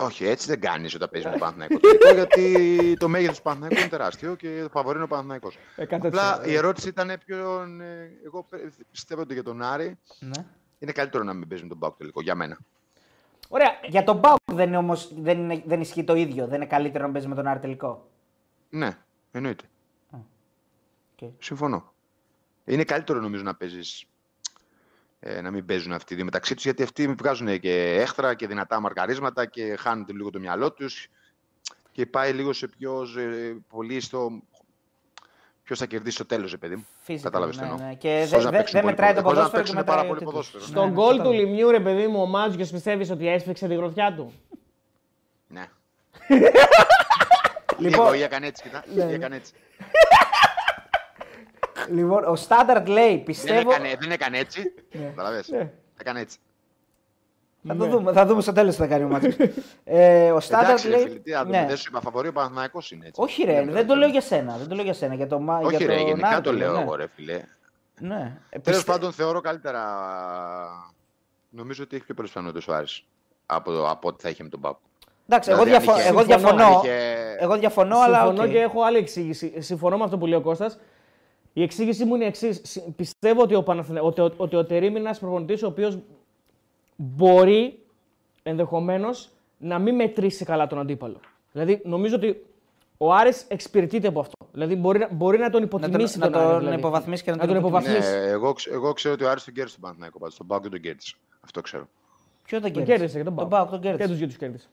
Όχι, 0.00 0.26
έτσι 0.26 0.46
δεν 0.48 0.60
κάνεις 0.60 0.94
όταν 0.94 1.08
παίζεις 1.10 1.30
με 1.30 1.38
τον 1.38 1.40
Παναθηναϊκό. 1.40 1.78
τελικό, 1.80 2.14
γιατί 2.14 2.96
το 2.98 3.08
μέγεθος 3.08 3.36
του 3.36 3.42
Παναθηναϊκού 3.42 3.80
είναι 3.80 3.88
τεράστιο 3.88 4.34
και 4.34 4.60
το 4.62 4.68
φαβορί 4.68 4.94
είναι 4.96 5.04
ο 5.04 5.08
Παναθηναϊκός. 5.08 5.58
100%. 5.76 6.06
Απλά 6.06 6.40
η 6.46 6.54
ερώτηση 6.54 6.88
ήταν 6.88 7.12
ποιον. 7.26 7.80
ε, 7.80 8.10
Εγώ 8.24 8.46
πιστεύω 8.90 9.20
ότι 9.20 9.34
για 9.34 9.42
τον 9.42 9.62
Άρη 9.62 9.98
Ναι. 10.18 10.44
είναι 10.78 10.92
καλύτερο 10.92 11.24
να 11.24 11.32
μην 11.32 11.48
παίζει 11.48 11.62
με 11.62 11.68
τον 11.68 11.78
ΠΑΟΚ 11.78 11.96
τελικό 11.98 12.20
για 12.22 12.34
μένα. 12.34 12.58
Ωραία. 13.48 13.68
Για 13.88 14.04
τον 14.04 14.20
ΠΑΟΚ 14.20 14.38
δεν, 14.52 14.66
είναι 14.68 14.76
όμως, 14.76 15.10
δεν, 15.20 15.38
είναι, 15.38 15.62
δεν 15.66 15.80
ισχύει 15.80 16.04
το 16.04 16.14
ίδιο. 16.14 16.46
Δεν 16.46 16.56
είναι 16.56 16.66
καλύτερο 16.66 17.06
να 17.06 17.12
παίζει 17.12 17.28
με 17.28 17.34
τον 17.34 17.46
Άρη 17.46 17.58
τελικό. 17.58 18.08
Ναι, 18.70 18.90
εννοείται. 19.32 19.64
Οκ. 20.10 21.30
Συμφωνώ. 21.38 21.92
Είναι 22.68 22.84
καλύτερο 22.84 23.20
νομίζω 23.20 23.42
να 23.42 23.54
παίζεις. 23.54 24.04
Ε, 25.20 25.40
να 25.40 25.50
μην 25.50 25.64
παίζουν 25.66 25.92
αυτοί 25.92 26.12
οι 26.12 26.16
δύο 26.16 26.24
μεταξύ 26.24 26.54
τους 26.54 26.64
γιατί 26.64 26.82
αυτοί 26.82 27.06
βγάζουν 27.18 27.60
και 27.60 27.94
έχθρα 28.00 28.34
και 28.34 28.46
δυνατά 28.46 28.80
μαρκαρίσματα 28.80 29.46
και 29.46 29.76
χάνουν 29.78 30.06
λίγο 30.08 30.30
το 30.30 30.38
μυαλό 30.38 30.72
τους 30.72 31.08
και 31.92 32.06
πάει 32.06 32.32
λίγο 32.32 32.52
σε 32.52 32.68
πιο 32.68 33.02
ε, 33.18 33.56
πολύ 33.68 34.00
στο. 34.00 34.42
Ποιος 35.62 35.78
θα 35.80 35.86
κερδίσει 35.86 36.14
στο 36.14 36.26
τέλος, 36.26 36.58
παιδί 36.58 36.76
μου. 36.76 36.86
Φυσικά, 37.02 37.24
Κατάλαβες 37.30 37.56
ναι, 37.56 37.62
τι 37.62 37.68
εννοώ. 37.72 37.86
ναι. 37.86 37.94
Και 37.94 38.08
Χωρίς 38.08 38.30
δεν 38.30 38.42
να 38.42 38.50
δε, 38.50 38.56
παίξουν 38.56 38.72
δεν 38.72 38.82
πολύ 38.82 38.94
μετράει 38.94 39.14
το 39.14 39.22
ποδόσφαιρο. 39.22 39.62
ποδόσφαιρο 39.62 39.62
Χωρίς 39.62 39.72
να 39.74 39.80
και 39.80 39.84
παίξουν 39.84 39.84
μετράει 39.84 39.96
πάρα 39.96 40.02
ο 40.02 40.06
πολύ 40.06 40.18
τίτλος. 40.18 40.34
ποδόσφαιρο. 40.50 40.64
Στον 40.64 40.86
Ναι, 40.88 40.92
γκολ 40.94 41.10
του 41.16 41.16
κατάλαβα. 41.16 41.42
Λιμιού, 41.44 41.70
ρε 41.70 41.80
παιδί 41.80 42.06
μου, 42.06 42.20
ο 42.20 42.26
Μάτζιος 42.26 42.70
πιστεύεις 42.70 43.10
ότι 43.10 43.28
έσφιξε 43.28 43.68
τη 43.68 43.74
γροθιά 43.74 44.14
του; 44.14 44.32
Ναι. 45.48 45.68
Λοιπόν, 47.78 48.00
Λίγο 48.04 48.14
ή 48.14 48.22
έκανε 48.22 48.46
έτσι, 48.46 48.62
κοιτά. 48.62 48.84
Ή 48.94 49.00
έκανε 49.12 49.36
έτσι. 49.36 49.52
λοιπόν, 51.90 52.24
ο 52.24 52.36
Στάνταρτ 52.36 52.88
λέει, 52.88 53.08
Δεν 53.14 53.22
πιστεύω... 53.22 53.70
έκανε, 53.70 53.94
δεν 54.00 54.10
έκανε 54.10 54.38
έτσι. 54.38 54.72
Καταλαβες. 54.90 55.48
Ναι. 55.48 55.70
Έκανε 56.00 56.20
έτσι. 56.20 56.38
Θα 57.66 57.76
το 57.76 57.86
δούμε, 57.86 58.12
θα 58.12 58.26
δούμε 58.26 58.40
στο 58.42 58.52
τέλος 58.52 58.74
τι 58.74 58.80
θα 58.80 58.86
κάνει 58.86 59.04
ο 59.04 59.08
Μάτσος. 59.08 59.36
ε, 59.84 60.32
ο 60.32 60.40
Στάνταρτ 60.40 60.68
Εντάξει, 60.68 60.88
ρε 60.88 60.96
λέει. 60.96 61.04
φίλε, 61.06 61.18
τι 61.18 61.30
να 61.30 61.38
ναι. 61.44 61.44
δούμε. 61.44 61.66
Δεν 61.66 61.76
σου 61.76 61.86
είπα, 61.90 62.00
φαβορεί 62.00 62.28
ο 62.28 62.32
Παναθηναϊκός 62.32 62.90
είναι 62.90 63.06
έτσι. 63.06 63.20
Όχι, 63.22 63.44
ρε, 63.44 63.64
δεν 63.64 63.86
το 63.86 63.94
λέω 63.94 64.08
για 64.08 64.20
σένα. 64.20 64.56
Δεν 64.56 64.68
το 64.68 64.74
λέω 64.74 64.84
για 64.84 64.94
σένα. 64.94 65.14
Για 65.14 65.26
το, 65.26 65.38
Μα- 65.40 65.58
Όχι, 65.58 65.76
για 65.76 65.86
ρε, 65.86 65.96
τον 65.96 66.06
γενικά 66.06 66.28
Άρη 66.28 66.40
το 66.40 66.52
λέω 66.52 66.72
ναι. 66.72 66.80
εγώ, 66.82 66.94
ρε 66.94 67.06
φίλε. 67.14 67.42
Ναι. 68.00 68.36
Ε, 68.50 68.58
Τέλος 68.58 68.78
πιστε- 68.78 68.86
πάντων, 68.86 69.12
θεωρώ 69.12 69.40
καλύτερα. 69.40 69.82
Νομίζω 71.50 71.82
ότι 71.82 71.96
έχει 71.96 72.04
πιο 72.04 72.14
πολλές 72.14 72.30
πιθανότητες 72.30 72.68
ο 72.68 72.74
Άρης 72.74 73.04
από, 73.46 73.70
από 73.88 74.08
ό,τι 74.08 74.22
θα 74.22 74.28
είχε 74.28 74.42
με 74.42 74.48
τον 74.48 74.60
ΠΑΟΚ. 74.60 74.78
Εντάξει, 75.28 75.50
εγώ, 75.50 75.62
Δηλαδή, 75.64 75.76
αν 75.76 75.82
διαφο- 75.82 76.00
είχε- 76.00 76.08
εγώ 76.08 76.18
συμφωνώ, 76.20 76.56
διαφωνώ. 76.56 76.76
αν 76.78 76.84
είχε- 76.84 77.36
Εγώ 77.38 77.56
διαφωνώ, 77.58 77.98
αλλά. 77.98 78.16
Συμφωνώ 78.18 78.42
οκ. 78.42 78.48
και 78.50 78.58
έχω 78.58 78.82
άλλη 78.82 78.96
εξήγηση. 78.96 79.52
Συμφωνώ 79.58 79.96
με 79.96 80.04
αυτό 80.04 80.18
που 80.18 80.26
λέει 80.26 80.38
ο 80.38 80.42
Κώστας. 80.42 80.78
Η 81.52 81.62
εξήγησή 81.62 82.04
μου 82.04 82.14
είναι 82.14 82.24
η 82.24 82.26
εξής. 82.26 82.60
Πιστεύω 82.96 83.42
ότι 83.42 83.54
ο, 83.54 83.62
Παναθηνα... 83.62 84.02
ότι, 84.02 84.20
ο- 84.20 84.34
ότι 84.36 84.56
ο 84.56 84.64
Τερίμ 84.64 84.90
είναι 84.90 84.98
ένας 84.98 85.18
προπονητής 85.18 85.62
ο 85.62 85.66
οποίος 85.66 85.98
μπορεί 86.96 87.78
ενδεχομένως 88.42 89.30
να 89.58 89.78
μην 89.78 89.94
μετρήσει 89.94 90.44
καλά 90.44 90.66
τον 90.66 90.78
αντίπαλο. 90.78 91.20
Δηλαδή, 91.52 91.80
νομίζω 91.84 92.14
ότι 92.16 92.44
ο 92.98 93.12
Άρης 93.12 93.44
εξυπηρετείται 93.48 94.08
από 94.08 94.20
αυτό. 94.20 94.34
Δηλαδή, 94.52 94.76
μπορεί, 94.76 94.98
να- 94.98 95.08
μπορεί 95.12 95.38
να 95.38 95.50
τον 95.50 95.62
υποτιμήσει 95.62 96.18
να 96.18 96.24
τον, 96.30 96.32
τον 96.32 96.50
Άρη, 96.50 96.58
δηλαδή. 96.58 96.76
υποβαθμίσει 96.78 97.22
και 97.22 97.30
να 97.30 97.36
να 97.36 97.42
τον 97.42 97.52
τον 97.54 97.58
υποβαθμίσει. 97.64 98.10
Ναι, 98.10 98.16
εγώ, 98.26 98.52
ξε- 98.52 98.72
εγώ 98.74 98.92
ξέρω 98.92 99.14
ότι 99.14 99.24
ο 99.24 99.30
Άρης 99.30 99.44
τον 99.44 99.54
κέρδισε 99.54 99.74
τον 99.74 99.82
Παναθηναϊκό 99.84 100.18
πάντως. 100.18 100.36
Τον 100.36 100.46
Πάο 100.46 100.60
και 100.60 100.68
τον 100.68 100.80
κέρδισε. 100.80 101.14
Αυτό 101.40 101.60
ξέρω. 101.60 101.88
Ποιο 102.42 102.60
τον 102.60 102.72
Τον 102.72 102.84
κέρδισε; 102.84 102.96
κέρδισε 102.96 103.18
και 103.18 103.24
τον 103.24 103.34
Τον 103.36 103.48
Πάο. 103.48 103.58
Πάοκ 103.58 103.70
τον 103.70 103.80
Και 103.80 103.86
κέρδισε. 103.88 104.08
τους 104.08 104.18
δύο 104.18 104.26
τους 104.26 104.36
κέρδισε. 104.36 104.68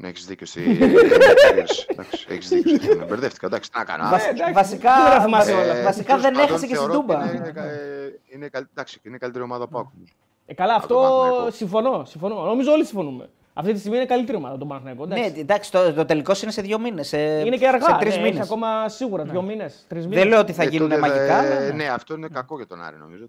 Ναι, 0.00 0.08
έχεις 0.08 0.26
δίκιο. 0.26 0.46
Στη... 0.46 0.62
Εντάξει, 1.86 2.26
έχεις 2.28 2.48
δίκιο. 2.48 2.76
στη 2.76 2.86
φωνή. 2.88 3.04
Μπερδεύτηκα. 3.04 3.46
Εντάξει, 3.46 3.70
τι 3.70 3.78
να 3.78 3.84
κάνω. 3.84 4.08
Βασ- 4.10 4.26
Ε, 4.26 4.30
εντάξει, 4.30 4.52
βασικά, 4.52 4.90
δεν 5.02 5.10
τα 5.16 5.20
θυμάσαι 5.22 5.52
όλα. 5.52 5.76
ε, 5.76 5.82
βασικά 5.82 6.06
τέλος 6.06 6.22
δεν 6.22 6.32
πάντων, 6.32 6.48
έχασε 6.48 6.66
και 6.66 6.74
στην 6.74 6.86
θεωρώ 6.86 6.92
ότι 6.98 7.06
Τούμπα. 7.06 7.24
Είναι, 7.24 7.36
είναι, 7.36 7.60
ε, 7.60 8.34
είναι, 8.34 8.48
καλ- 8.48 8.66
εντάξει, 8.70 9.00
είναι 9.02 9.18
καλύτερη 9.18 9.44
ομάδα 9.44 9.64
από 9.64 9.72
Πάο. 9.72 9.90
Ε, 10.46 10.54
καλά, 10.54 10.72
τον 10.72 10.80
αυτό 10.82 10.94
Παναθηναϊκό. 10.94 11.50
συμφωνώ, 11.50 12.04
συμφωνώ. 12.04 12.42
Νομίζω 12.44 12.72
όλοι 12.72 12.84
συμφωνούμε. 12.84 13.28
Αυτή 13.54 13.72
τη 13.72 13.78
στιγμή 13.78 13.96
είναι 13.96 14.06
καλύτερη 14.06 14.36
ομάδα 14.38 14.58
τον 14.58 14.68
Παναθηναϊκό. 14.68 15.06
Ναι, 15.06 15.14
εντάξει. 15.18 15.40
εντάξει, 15.40 15.70
το, 15.70 15.92
το 15.92 16.04
τελικό 16.04 16.32
είναι 16.42 16.50
σε 16.52 16.62
δύο 16.62 16.78
μήνες. 16.78 17.12
είναι 17.12 17.56
και 17.56 17.68
αργά. 17.68 17.84
Σε 17.86 17.96
τρεις 18.00 18.14
ναι, 18.16 18.20
έχει 18.22 18.30
μήνε. 18.30 18.42
ακόμα 18.42 18.88
σίγουρα 18.88 19.22
δύο 19.24 19.42
μήνες. 19.42 19.86
Δεν 19.88 20.28
λέω 20.28 20.38
ότι 20.40 20.52
θα 20.52 20.62
Ε, 20.62 20.66
γίνουν 20.66 20.88
τότε, 20.88 21.00
μαγικά. 21.00 21.44
ε, 21.44 21.50
αλλά 21.56 21.60
ναι. 21.60 21.70
ναι, 21.74 21.88
αυτό 21.88 22.14
είναι 22.14 22.28
κακό 22.32 22.56
για 22.56 22.66
τον 22.66 22.82
Άρη 22.82 22.96
νομίζω. 22.96 23.24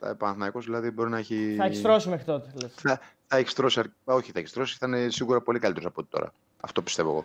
Το, 0.00 0.06
τα 0.06 0.14
Παναθηναϊκός 0.14 0.64
δηλαδή 0.64 0.90
μπορεί 0.90 1.10
να 1.10 1.18
έχει. 1.18 1.54
Θα 1.58 1.64
έχεις 1.64 1.78
στρώσει 1.78 2.08
μέχρι 2.08 2.24
τότε. 2.24 2.50
λες. 2.62 2.72
Θα, 2.74 3.00
θα 3.26 3.36
έχεις 3.36 3.50
στρώσει. 3.50 3.80
αρ- 3.80 4.14
Όχι, 4.16 4.32
θα 4.32 4.38
έχεις 4.38 4.50
στρώσει. 4.50 4.76
Θα 4.78 4.86
είναι 4.86 5.10
σίγουρα 5.10 5.40
πολύ 5.40 5.58
καλύτερος 5.58 5.88
από 5.88 6.00
ό,τι 6.00 6.10
τώρα. 6.10 6.32
Αυτό 6.60 6.82
πιστεύω 6.82 7.10
εγώ. 7.10 7.24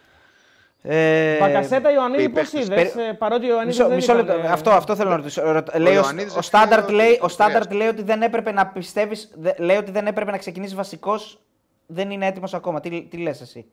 Ε, 0.88 1.38
Πακασέτα 1.40 1.92
Ιωαννίδη, 1.92 2.24
οι 2.24 2.30
πώς 2.30 2.42
παίχτες, 2.42 2.66
είδες, 2.66 2.92
περι- 2.94 3.18
παρότι 3.18 3.46
ο 3.46 3.50
Ιωαννίδης. 3.50 3.78
Μισό, 3.78 3.88
δεν 3.90 3.98
μισό 3.98 4.14
ήταν, 4.14 4.26
λεπτό. 4.26 4.48
ε, 4.48 4.52
Αυτό, 4.52 4.70
αυτό 4.70 4.96
θέλω 4.96 5.10
να 5.10 5.16
ρωτήσω. 5.16 5.52
Ρωτ- 5.52 5.76
λέει, 5.78 5.94
ο, 5.94 5.96
Ιωαννίδης 5.96 6.36
ο 6.36 6.38
έφυγε 6.38 6.42
Στάνταρτ 6.42 6.84
ότι 6.84 6.94
λέει, 6.94 7.06
ο 7.06 7.10
χρειάζεται. 7.10 7.34
Στάνταρτ 7.34 7.74
λέει 7.74 7.88
ότι 7.88 8.04
δεν 8.04 8.22
έπρεπε 8.22 8.52
να 8.52 8.68
πιστεύει. 8.68 9.16
Λέει 9.58 9.78
ότι 9.78 9.92
δεν 9.92 10.08
έπρεπε 10.08 10.32
να 10.32 10.38
ξεκινήσεις 10.38 10.76
βασικός. 10.76 11.40
Δεν 11.86 12.12
είναι 12.12 12.26
έτοιμος 12.28 12.54
ακόμα. 12.54 12.80
Τι, 12.80 13.04
τι 13.10 13.18
λες 13.18 13.42
εσύ; 13.42 13.66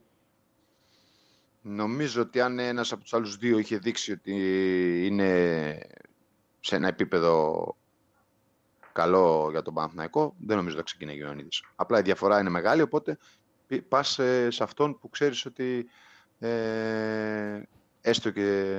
Νομίζω 1.62 2.22
ότι 2.22 2.40
αν 2.40 2.58
ένας 2.58 2.92
από 2.92 3.02
τους 3.02 3.14
άλλους 3.14 3.36
δύο 3.36 3.58
είχε 3.58 3.76
δείξει 3.76 4.12
ότι 4.12 4.32
είναι 5.06 5.78
σε 6.60 6.76
ένα 6.76 6.88
επίπεδο 6.88 7.66
καλό 8.92 9.48
για 9.50 9.62
τον 9.62 9.74
Παναθηναϊκό, 9.74 10.34
δεν 10.38 10.56
νομίζω 10.56 10.74
ότι 10.78 10.88
θα 10.88 10.96
ξεκινάει 10.96 11.22
ο 11.22 11.24
Ιωαννίδης. 11.24 11.62
Απλά 11.76 11.98
η 11.98 12.02
διαφορά 12.02 12.40
είναι 12.40 12.50
μεγάλη, 12.50 12.82
οπότε 12.82 13.18
πη- 13.66 13.82
πας 13.82 14.18
ε, 14.18 14.50
σε 14.50 14.62
αυτόν 14.62 14.98
που 14.98 15.10
ξέρεις 15.10 15.44
ότι 15.46 15.86
ε, 16.38 17.62
έστω 18.00 18.30
και 18.30 18.76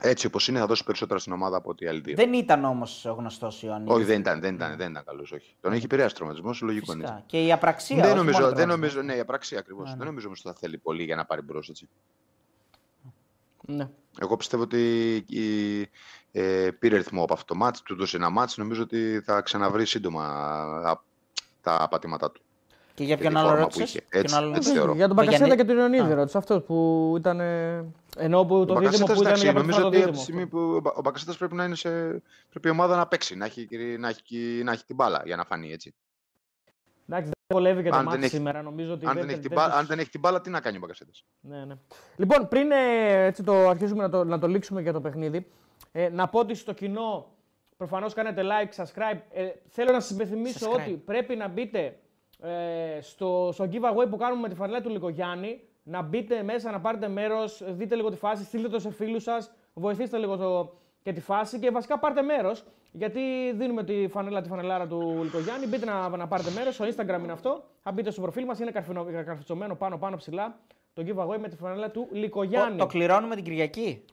έτσι 0.00 0.26
όπως 0.26 0.48
είναι 0.48 0.58
θα 0.58 0.66
δώσει 0.66 0.84
περισσότερα 0.84 1.18
στην 1.20 1.32
ομάδα 1.32 1.56
από 1.56 1.70
ότι 1.70 1.84
οι 1.84 1.88
άλλοι 1.88 2.00
δύο. 2.00 2.14
Δεν 2.14 2.32
ήταν 2.32 2.64
όμως 2.64 3.04
ο 3.04 3.12
γνωστό 3.12 3.50
Ιωαννίδης. 3.60 3.94
Όχι, 3.94 4.04
δεν 4.04 4.20
ήταν, 4.20 4.40
δεν 4.40 4.54
ήταν, 4.54 4.76
δεν 4.76 4.90
ήταν 4.90 5.04
καλός, 5.04 5.32
όχι. 5.32 5.54
Τον 5.60 5.72
έχει 5.72 5.84
επηρεάσει 5.84 6.14
τραυματισμός, 6.14 6.60
λογικό 6.60 6.92
είναι. 6.92 7.02
Φυσικά. 7.02 7.22
Και 7.26 7.44
η 7.44 7.52
απραξία. 7.52 7.96
Δεν 7.96 8.04
όχι 8.04 8.16
νομίζω, 8.16 8.38
μόνο 8.38 8.46
δεν 8.46 8.56
τραυματισμός. 8.56 8.94
νομίζω, 8.94 9.12
ναι, 9.12 9.18
η 9.18 9.20
απραξία 9.20 9.58
ακριβώς. 9.58 9.84
Ναι, 9.84 9.90
ναι. 9.90 9.96
Δεν 9.96 10.06
νομίζω 10.06 10.26
όμως 10.26 10.38
ότι 10.38 10.48
θα 10.48 10.54
θέλει 10.60 10.78
πολύ 10.78 11.02
για 11.04 11.16
να 11.16 11.24
πάρει 11.24 11.42
μπρος, 11.42 11.68
έτσι. 11.68 11.88
Ναι. 13.66 13.88
Εγώ 14.20 14.36
πιστεύω 14.36 14.62
ότι 14.62 15.14
η, 15.28 15.80
ε, 16.32 16.68
πήρε 16.78 16.96
ρυθμό 16.96 17.22
από 17.22 17.32
αυτό 17.32 17.44
το 17.44 17.54
μάτς, 17.54 17.82
του 17.82 17.96
δώσε 17.96 18.16
ένα 18.16 18.30
μάτς, 18.30 18.56
νομίζω 18.56 18.82
ότι 18.82 19.20
θα 19.24 19.40
ξαναβρει 19.40 19.86
σύντομα 19.86 20.24
α, 20.84 20.96
τα 21.62 21.86
πατήματά 21.90 22.30
του. 22.30 22.40
Και 22.94 23.04
για 23.04 23.14
και 23.14 23.20
ποιον 23.20 23.32
τη 23.32 23.38
άλλο 23.38 23.48
φόρμα 23.48 23.66
που 23.66 23.70
ρώτησες; 23.78 23.88
είχε. 23.94 24.04
Έτσι, 24.18 24.36
έτσι. 24.54 24.72
θεωρώ. 24.72 24.94
Για 24.94 25.06
τον 25.06 25.16
Με 25.16 25.22
Πακασέτα 25.22 25.46
Γιάννη- 25.46 25.64
και 25.64 25.72
τον 25.72 25.78
Ιωαννίδη 25.78 26.12
Α. 26.12 26.14
ρώτησε 26.14 26.38
αυτό 26.38 26.60
που 26.60 27.14
ήταν. 27.18 27.40
ε, 27.40 27.84
Ενώ 28.16 28.44
που 28.44 28.64
το 28.64 28.72
Ο 28.74 28.78
δίδυμο 28.78 28.80
Μπακασέτας, 28.80 29.06
που 29.06 29.12
ήταν 29.12 29.24
εντάξει, 29.26 29.42
για 29.44 29.52
πρώτη 29.52 29.66
νομίζω 29.66 29.78
φορά 29.78 29.90
το 29.90 29.96
ότι 29.96 29.96
από 29.96 30.12
τη 30.12 30.18
δίδυμο. 30.18 30.22
στιγμή 30.22 30.46
που 30.46 30.58
ο 30.76 30.80
Μπα- 30.80 30.92
ο 30.96 31.00
Μπακασέτας 31.00 31.36
πρέπει 31.36 31.54
να 31.54 31.64
είναι 31.64 31.74
σε... 31.74 31.90
πρέπει 32.50 32.68
η 32.68 32.70
ομάδα 32.70 32.96
να 32.96 33.06
παίξει, 33.06 33.36
να 33.36 33.44
έχει, 33.44 33.68
να 33.98 34.08
έχει, 34.08 34.60
να 34.64 34.72
έχει 34.72 34.84
την 34.84 34.96
μπάλα 34.96 35.22
για 35.24 35.36
να 35.36 35.44
φανεί 35.44 35.72
έτσι. 35.72 35.94
Εντάξει, 37.08 37.30
δεν 37.30 37.58
βολεύει 37.58 37.82
και 37.82 37.90
το 37.90 37.96
Αν 37.96 38.04
μάτι 38.04 38.16
δεν 38.16 38.24
έχει- 38.26 38.34
σήμερα. 38.36 38.62
Νομίζω 38.62 38.92
ότι 38.92 39.06
Αν 39.06 39.12
δεν, 39.14 39.20
δεν, 39.20 39.30
έχει 39.30 39.40
την 39.40 39.48
δεν 39.48 39.58
μπάλα, 39.58 39.70
τους- 39.70 39.80
αν 39.80 39.86
δεν 39.86 39.98
έχει 39.98 40.10
την 40.10 40.20
μπάλα, 40.20 40.40
τι 40.40 40.50
να 40.50 40.60
κάνει 40.60 40.76
ο 40.76 40.80
Μπακασέτας; 40.80 41.24
Ναι, 41.40 41.64
ναι. 41.64 41.74
Λοιπόν, 42.16 42.48
πριν 42.48 42.70
ε, 42.70 43.24
έτσι 43.26 43.42
το 43.42 43.68
αρχίσουμε 43.68 44.02
να 44.02 44.10
το, 44.10 44.24
να 44.24 44.38
το 44.38 44.46
λήξουμε 44.48 44.80
για 44.80 44.92
το 44.92 45.00
παιχνίδι, 45.00 45.46
ε, 45.92 46.08
να 46.08 46.28
πω 46.28 46.38
ότι 46.38 46.54
στο 46.54 46.72
κοινό 46.72 47.26
προφανώς 47.76 48.14
κάνετε 48.14 48.42
like, 48.44 48.82
subscribe. 48.82 49.18
Ε, 49.30 49.48
θέλω 49.68 49.92
να 49.92 50.00
σας 50.00 50.10
υπενθυμίσω 50.10 50.70
Subscribe. 50.70 50.74
ότι 50.80 50.90
πρέπει 50.90 51.36
να 51.36 51.48
μπείτε 51.48 51.98
ε, 52.42 53.00
στο, 53.00 53.50
στο 53.52 53.68
giveaway 53.72 54.06
που 54.10 54.16
κάνουμε 54.16 54.40
με 54.40 54.48
τη 54.48 54.54
φανέλα 54.54 54.80
του 54.80 54.88
Λικογιάννη, 54.90 55.60
να 55.82 56.02
μπείτε 56.02 56.42
μέσα, 56.42 56.70
να 56.70 56.80
πάρετε 56.80 57.08
μέρος, 57.08 57.62
δείτε 57.66 57.94
λίγο 57.94 58.10
τη 58.10 58.16
φάση, 58.16 58.44
στείλτε 58.44 58.68
το 58.68 58.78
σε 58.78 58.90
φίλους 58.90 59.22
σας, 59.22 59.52
βοηθήστε 59.74 60.18
λίγο 60.18 60.36
το, 60.36 60.72
και 61.02 61.12
τη 61.12 61.20
φάση 61.20 61.58
και 61.58 61.70
βασικά 61.70 61.98
πάρτε 61.98 62.22
μέρος, 62.22 62.64
γιατί 62.92 63.20
δίνουμε 63.54 63.84
τη 63.84 64.08
φανέλα, 64.08 64.40
τη 64.40 64.48
φανελάρα 64.48 64.86
του 64.86 65.20
Λικογιάννη, 65.22 65.66
μπείτε 65.66 65.84
να, 65.84 66.08
να 66.08 66.26
πάρετε 66.28 66.50
μέρος, 66.50 66.74
στο 66.74 66.84
Instagram 66.84 67.18
είναι 67.22 67.32
αυτό, 67.32 67.64
θα 67.82 67.92
μπείτε 67.92 68.10
στο 68.10 68.20
προφίλ 68.20 68.44
μας, 68.44 68.58
είναι 68.58 68.70
καρφινο- 68.70 69.04
καρφιτσωμένο 69.24 69.74
πάνω 69.74 69.98
πάνω 69.98 70.16
ψηλά, 70.16 70.58
το 70.92 71.04
giveaway 71.06 71.38
με 71.38 71.48
τη 71.48 71.56
φανέλα 71.56 71.90
του 71.90 72.08
Λικογιάννη. 72.12 72.78
Το 72.78 72.86
κληρώνουμε 72.86 73.34
την 73.34 73.44
Κυριακή. 73.44 74.04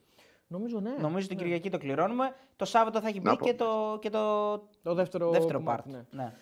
Νομίζω 0.48 0.80
ναι. 0.80 0.96
Νομίζω 1.00 1.28
την 1.28 1.38
Κυριακή 1.38 1.70
το 1.70 1.78
κληρώνουμε. 1.78 2.36
Το 2.56 2.66
Σάββατο 2.66 3.00
θα 3.02 3.08
έχει 3.08 3.20
μπει 3.20 3.26
Να 3.30 3.36
πω. 3.36 3.46
και 3.46 3.54
το, 3.54 3.98
και 4.02 4.10
το 4.10 4.20
Το 4.84 4.94
δεύτερο, 4.94 5.30
δεύτερο 5.30 5.58
κομμάτι, 5.58 5.84
part. 5.88 5.92
ναι. 5.92 6.24
Ναι. 6.24 6.34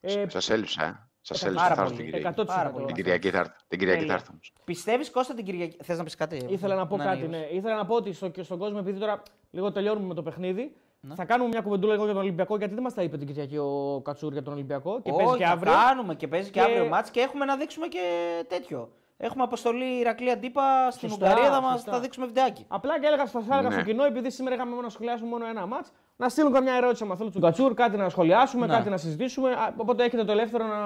Ε, 0.00 0.28
Σας 0.28 0.50
έλειψα, 0.50 0.84
ε. 0.84 1.06
Σας 1.20 1.38
πάρα 1.40 1.50
έλειψα, 1.50 1.68
θα 1.68 1.74
πολύ. 1.74 1.84
έρθω 1.86 1.96
την 1.96 2.04
Κυριακή. 2.12 2.40
100%. 2.40 2.46
Πάρα 2.46 2.70
πολύ. 2.70 2.84
Την 2.86 2.94
Κυριακή 2.94 3.30
θα 3.30 3.38
έρθω. 3.38 3.52
Την 3.68 3.78
Κυριακή 3.78 4.00
θα 4.00 4.06
Τέλεια. 4.06 4.14
έρθω. 4.20 4.30
όμως. 4.32 4.52
Πιστεύεις 4.64 5.10
Κώστα 5.10 5.34
την 5.34 5.44
Κυριακή. 5.44 5.76
Θες 5.82 5.98
να 5.98 6.04
πεις 6.04 6.14
κάτι; 6.14 6.44
Ήθελα 6.48 6.74
να 6.74 6.86
πω 6.86 6.96
Ναι, 6.96 7.04
κάτι. 7.04 7.20
ναι, 7.20 7.26
Ναι. 7.26 7.46
Ήθελα 7.52 7.74
να 7.76 7.86
πω 7.86 7.94
ότι 7.94 8.12
στο, 8.12 8.28
και 8.28 8.42
στον 8.42 8.58
κόσμο, 8.58 8.76
επειδή 8.80 8.98
τώρα 8.98 9.22
λίγο 9.50 9.72
τελειώνουμε 9.72 10.06
με 10.06 10.14
το 10.14 10.22
παιχνίδι, 10.22 10.76
Ναι. 11.00 11.14
θα 11.14 11.24
κάνουμε 11.24 11.48
μια 11.48 11.60
κουβεντούλα 11.60 11.92
λίγο 11.92 12.04
για 12.04 12.12
τον 12.14 12.22
Ολυμπιακό. 12.22 12.56
Γιατί 12.56 12.74
δεν 12.74 12.82
μας 12.82 12.94
τα 12.94 13.02
είπε 13.02 13.16
την 13.18 13.26
Κυριακή 13.26 13.56
ο 13.56 14.00
Κατσούρ 14.04 14.32
για 14.32 14.42
τον 14.42 14.52
Ολυμπιακό. 14.52 15.00
Και 15.02 15.10
παίζει 15.10 15.26
Όχι, 15.30 15.38
και 15.38 15.44
θα 15.44 15.50
αύριο. 15.50 15.72
κάνουμε 15.72 16.14
και 16.14 16.28
παίζει 16.28 16.50
και, 16.50 16.60
Και- 16.60 16.66
αύριο 16.66 16.86
μάτς 16.86 17.10
και 17.10 17.20
έχουμε 17.20 17.44
να 17.44 17.56
δείξουμε 17.56 17.86
και 17.86 18.00
τέτοιο. 18.48 18.90
Έχουμε 19.20 19.42
αποστολή 19.42 19.98
Ηρακλή 20.00 20.30
Αντίπα 20.30 20.90
στην 20.90 21.08
Σωστά, 21.08 21.26
Ουγγαρία, 21.30 21.50
θα, 21.50 21.60
μας, 21.60 21.72
σωστά. 21.72 21.92
θα 21.92 22.00
δείξουμε 22.00 22.26
βιντεάκι. 22.26 22.64
Απλά 22.68 23.00
και 23.00 23.06
έλεγα 23.06 23.26
στο, 23.26 23.40
θα 23.40 23.54
έλεγα 23.54 23.68
Ναι. 23.68 23.74
στο 23.74 23.84
κοινό, 23.84 24.04
επειδή 24.04 24.30
σήμερα 24.30 24.54
είχαμε 24.54 24.70
μόνο 24.70 24.82
να 24.82 24.88
σχολιάσουμε 24.88 25.28
μόνο 25.28 25.46
ένα 25.46 25.66
μάτς, 25.66 25.92
να 26.16 26.28
στείλουν 26.28 26.52
καμιά 26.52 26.74
ερώτηση 26.74 27.06
αν 27.10 27.16
θέλουν 27.16 27.32
του 27.32 27.40
Κατσούρ, 27.40 27.74
κάτι 27.74 27.96
να 27.96 28.08
σχολιάσουμε, 28.08 28.66
Ναι. 28.66 28.72
κάτι 28.74 28.88
να 28.90 28.96
συζητήσουμε. 28.96 29.50
Α, 29.52 29.72
Οπότε 29.76 30.04
έχετε 30.04 30.24
το 30.24 30.32
ελεύθερο 30.32 30.64
να. 30.66 30.76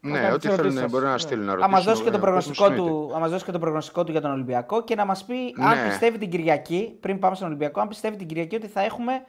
Ναι, 0.00 0.12
κάνετε 0.12 0.32
ό,τι 0.32 0.38
τις 0.38 0.46
ερωτήσεις 0.58 0.74
θέλουν 0.74 0.82
σας. 0.82 0.90
μπορεί 0.90 1.04
να 1.04 1.10
Ναι. 1.12 1.18
στείλουν 1.18 1.44
να 1.44 1.50
Θα 1.52 1.56
ρωτήσουν. 1.56 1.78
μα 1.84 1.90
δώσει, 1.92 2.02
και 2.02 2.10
το 2.10 2.16
ε, 2.16 2.20
προγνωστικό 2.20 2.64
όπως 2.64 2.76
του, 2.76 3.08
θα 3.12 3.18
μας 3.18 3.30
δώσει 3.30 3.44
και 3.44 3.50
το 3.52 3.58
προγνωστικό 3.58 4.04
του 4.04 4.10
για 4.12 4.20
τον 4.20 4.30
Ολυμπιακό 4.32 4.82
και 4.84 4.94
να 4.94 5.04
μας 5.04 5.24
πει 5.24 5.54
αν 5.60 5.76
Ναι. 5.78 5.88
πιστεύει 5.88 6.18
την 6.18 6.30
Κυριακή, 6.30 6.96
πριν 7.00 7.18
πάμε 7.18 7.34
στον 7.34 7.46
Ολυμπιακό, 7.48 7.80
αν 7.80 7.88
πιστεύει 7.88 8.16
την 8.16 8.26
Κυριακή 8.26 8.54
ότι 8.56 8.66
θα 8.66 8.80
έχουμε 8.80 9.24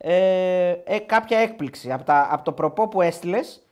ε, 0.00 0.70
ε, 0.84 0.98
κάποια 0.98 1.38
έκπληξη. 1.38 1.92
Από, 1.92 2.04
τα, 2.04 2.28
από 2.30 2.44
το 2.44 2.52
προπό 2.52 2.88
που 2.88 3.02
έστειλες, 3.02 3.62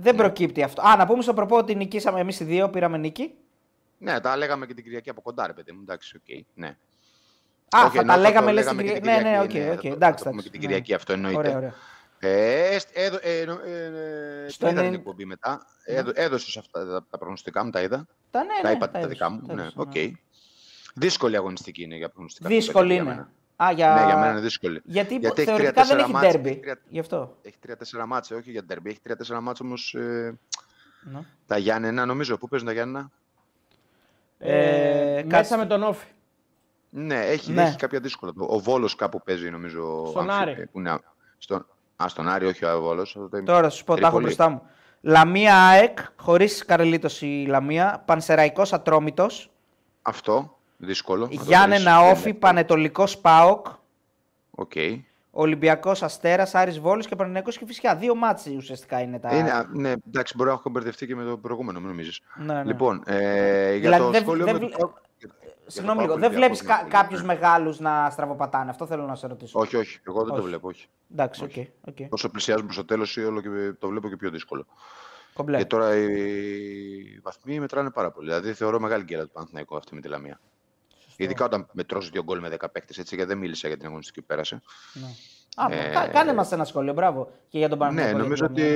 δεν 0.00 0.14
Ναι. 0.14 0.20
προκύπτει 0.20 0.62
αυτό. 0.62 0.82
Α, 0.82 0.96
να 0.96 1.06
πούμε 1.06 1.22
στο 1.22 1.34
προπό 1.34 1.56
ότι 1.56 1.74
νικήσαμε 1.74 2.20
εμείς 2.20 2.40
οι 2.40 2.44
δύο, 2.44 2.68
πήραμε 2.70 2.98
νίκη. 2.98 3.34
Ναι, 3.98 4.20
τα 4.20 4.36
λέγαμε 4.36 4.66
και 4.66 4.74
την 4.74 4.84
Κυριακή 4.84 5.10
από 5.10 5.20
κοντά, 5.22 5.46
ρε 5.46 5.52
παιδί 5.52 5.72
μου. 5.72 5.78
Εντάξει, 5.82 6.16
οκ. 6.16 6.44
Ναι. 6.54 6.76
Α, 7.76 7.84
Όχι, 7.84 7.94
θα 7.96 8.00
εννοώ, 8.00 8.16
τα 8.16 8.22
το 8.22 8.28
λέγαμε 8.28 8.52
λες 8.52 8.64
λέγαμε 8.64 8.82
την 8.82 8.92
και 8.92 8.98
Κυριακή. 9.00 9.22
Ναι, 9.24 9.30
ναι, 9.30 9.40
οκ, 9.40 9.50
θα 9.52 9.58
το- 9.66 9.72
οκ, 9.72 9.80
θα 9.82 9.88
το 9.88 9.94
εντάξει. 9.94 10.24
πούμε 10.24 10.42
και 10.42 10.48
εντάξει, 10.48 10.50
την 10.50 10.60
ναι. 10.60 10.66
Κυριακή, 10.66 10.94
αυτό 10.94 11.12
εννοείται. 11.12 11.38
Ωραία, 11.38 11.56
ωραία. 11.56 11.74
Ε, 12.20 12.74
έστ- 12.74 12.90
έδω- 12.98 13.18
ε, 13.22 13.44
νο- 13.46 13.60
ε, 13.64 14.44
ε, 14.44 14.48
Στο 14.48 14.66
την 14.66 14.74
είδα 14.76 14.82
την 14.82 14.90
90 14.90 14.94
εκπομπή 14.98 15.24
μετά. 15.24 15.66
Έδω, 15.84 16.10
έδωσες 16.14 16.56
αυτά 16.56 16.86
τα, 16.86 17.06
τα 17.10 17.18
προγνωστικά 17.18 17.64
μου, 17.64 17.70
τα 17.70 17.80
είδα. 17.82 18.06
Τα, 18.30 18.42
ναι, 18.44 18.52
τα 18.62 18.68
ναι, 18.68 18.74
είπα 18.74 18.90
τα, 18.90 18.98
έδωσα, 18.98 19.12
δικά 19.12 19.30
μου. 19.30 19.40
τα 19.46 19.54
Ναι, 19.54 19.60
έδωσα, 19.62 19.76
οκ. 19.80 19.94
ναι. 19.94 20.10
Δύσκολη 20.94 21.36
αγωνιστική 21.36 21.82
είναι 21.82 21.96
για 21.96 22.08
προγνωστικά. 22.08 22.48
Δύσκολη 22.48 22.92
για 22.92 23.02
είναι. 23.02 23.28
Μένα. 23.58 23.70
Α, 23.70 23.72
για... 23.72 23.94
Ναι, 23.94 24.04
για 24.06 24.16
μένα 24.16 24.30
είναι 24.30 24.40
δύσκολη. 24.40 24.80
Γιατί, 24.84 25.16
Γιατί 25.16 25.40
έχει 25.42 25.50
θεωρητικά 25.50 25.82
δεν 25.84 25.96
τρία-τέσσερα 25.96 26.00
έχει 26.02 26.12
μάτς, 26.12 26.26
ντέρμπι. 26.32 26.48
έχει 26.48 26.60
τρία- 26.60 26.78
Γι' 26.88 26.98
αυτό. 26.98 27.36
Έχει 27.42 27.56
τρία-τέσσερα 27.60 28.06
μάτς, 28.06 28.30
ε, 28.30 28.34
όχι 28.34 28.50
για 28.50 28.62
ντερμπι. 28.62 28.90
Έχει 28.90 29.00
τρία-τέσσερα 29.00 29.40
μάτς 29.40 29.60
όμως 29.60 29.94
ε, 29.94 30.38
Ναι. 31.12 31.20
τα 31.46 31.58
Γιάννενα, 31.58 32.06
νομίζω. 32.06 32.36
Πού 32.38 32.48
παίζουν 32.48 32.68
τα 32.68 32.72
Γιάννενα; 32.74 33.10
Ε, 34.38 35.16
Ε, 35.18 35.22
κάτσε. 35.22 35.36
μέσα 35.36 35.56
με 35.56 35.66
τον 35.66 35.82
Όφη. 35.82 36.06
Ναι, 36.90 37.20
έχει, 37.26 37.52
Ναι. 37.52 37.62
έχει 37.62 37.76
κάποια 37.76 38.00
δύσκολα. 38.00 38.32
Ο 38.36 38.58
Βόλος 38.58 38.94
κάπου 38.94 39.22
παίζει, 39.22 39.50
νομίζω. 39.50 40.06
Στον 40.06 40.30
αμφι- 40.30 40.40
Άρη. 40.48 40.50
ε, 40.60 40.64
Που 40.72 40.78
είναι, 40.78 40.98
στον, 41.38 41.66
α, 42.02 42.08
στον 42.08 42.28
Άρη, 42.28 42.46
όχι 42.46 42.64
ο 42.64 42.80
Βόλος. 42.80 43.18
Τώρα 43.44 43.62
θα 43.62 43.68
σου 43.70 43.84
πω, 43.84 43.92
τα 43.94 43.98
έχω 44.00 44.06
Τρίπολη. 44.06 44.24
μπροστά 44.24 44.48
μου. 44.48 44.62
Λαμία 45.00 45.56
ΑΕΚ, 45.68 45.98
χωρίς 46.16 46.64
καρελίτος 46.64 47.22
η 47.22 47.44
Λαμία. 47.48 48.02
Πανσεραϊκός 48.06 48.72
Ατρόμητος. 48.72 49.50
Αυτό, 50.02 50.57
δύσκολο. 50.78 51.22
να 51.30 51.36
το 51.36 51.42
Γιάννενα 51.46 52.00
βρεις. 52.02 52.12
Όφη, 52.18 52.34
Πανετολικός 52.34 53.18
Πάοκ. 53.18 53.66
Οκ. 54.50 54.72
Ολυμπιακός 55.30 56.02
Αστέρας, 56.02 56.54
Άρης 56.54 56.78
Βόλο 56.78 57.02
και 57.02 57.16
Πανενικό 57.16 57.50
και 57.50 57.66
φυσικά. 57.66 57.96
Δύο 57.96 58.14
μάτσει 58.14 58.54
ουσιαστικά 58.56 59.00
είναι 59.00 59.18
τα. 59.18 59.36
Είναι, 59.36 59.50
α, 59.50 59.66
ναι, 59.72 59.92
εντάξει, 60.08 60.34
μπορεί 60.36 60.48
να 60.48 60.54
έχω 60.54 60.70
μπερδευτεί 60.70 61.06
και 61.06 61.16
με 61.16 61.24
το 61.24 61.36
προηγούμενο, 61.38 61.78
μην 61.78 61.88
νομίζεις. 61.88 62.20
Ναι, 62.36 62.54
ναι. 62.54 62.64
Λοιπόν, 62.64 63.02
ε, 63.06 63.70
για 63.70 63.78
Δηλαδή, 63.80 64.02
το 64.02 64.10
δεν- 64.10 64.22
σχόλιο 64.22 64.44
δεν 64.44 64.54
με 64.54 64.58
βλέ- 64.60 64.72
το 64.72 64.78
Πάοκ- 64.78 64.96
για- 65.18 65.30
για 65.40 65.48
το 65.64 65.70
Συγγνώμη 65.70 65.96
Πάοκ 65.98 66.08
λίγο, 66.10 66.20
δεν 66.20 66.28
Ολυμπιακό, 66.30 66.54
βλέπεις 66.54 66.68
να 66.68 66.82
πω, 66.84 66.88
κάποιους 66.88 67.20
ναι. 67.20 67.26
μεγάλους 67.26 67.78
να 67.80 68.10
στραβοπατάνε; 68.10 68.70
Αυτό 68.70 68.86
θέλω 68.86 69.06
να 69.06 69.14
σε 69.14 69.26
ρωτήσω. 69.26 69.58
Όχι, 69.60 69.76
όχι, 69.76 69.98
εγώ 70.06 70.18
δεν 70.18 70.28
το 70.28 70.34
Όχι. 70.34 70.46
βλέπω, 70.48 70.68
όχι. 70.68 70.86
Εντάξει, 71.12 71.44
οκ. 71.44 71.52
οκ. 71.88 71.96
Όσο 72.12 72.28
πλησιάζουμε 72.28 72.72
στο 72.72 72.84
τέλος, 72.84 73.16
όλο 73.16 73.40
και 73.40 73.48
το 73.78 73.88
βλέπω 73.88 74.08
και 74.08 74.16
πιο 74.16 74.30
δύσκολο. 74.30 74.66
Κομπλέ. 75.34 75.56
Και 75.58 75.64
τώρα 75.64 75.96
οι 75.96 76.08
βαθμοί 77.22 77.60
μετράνε 77.60 77.90
πάρα 77.90 78.10
πολύ. 78.10 78.28
Δηλαδή 78.28 78.52
θεωρώ 78.52 78.80
μεγάλη 78.80 79.02
γκέλα 79.04 79.22
του 79.24 79.30
Παναθηναϊκού 79.32 79.76
αυτή 79.76 79.94
με 79.94 80.00
τη 80.00 80.08
Λαμία. 80.08 80.40
Ειδικά 81.20 81.44
όταν 81.44 81.68
μετρώσεις 81.72 82.10
δύο 82.10 82.22
γκολ 82.22 82.40
με 82.40 82.48
10 82.48 82.70
παίκτες, 82.72 82.98
έτσι, 82.98 83.14
γιατί 83.14 83.30
δεν 83.30 83.38
μίλησα 83.38 83.68
για 83.68 83.76
την 83.76 83.86
αγωνιστική 83.86 84.20
που 84.20 84.26
πέρασε. 84.26 84.62
Ναι. 84.92 85.06
Α, 85.54 85.66
Ε, 85.70 85.90
κα- 85.92 86.08
κάνε 86.08 86.34
μας 86.34 86.52
ένα 86.52 86.64
σχόλιο, 86.64 86.92
μπράβο. 86.92 87.30
Και 87.48 87.58
για 87.58 87.68
τον 87.68 87.78
Ναι, 87.78 87.84
Παναθηναϊκό. 87.84 88.18
νομίζω 88.18 88.44
για 88.46 88.54
την 88.54 88.64
ότι 88.64 88.72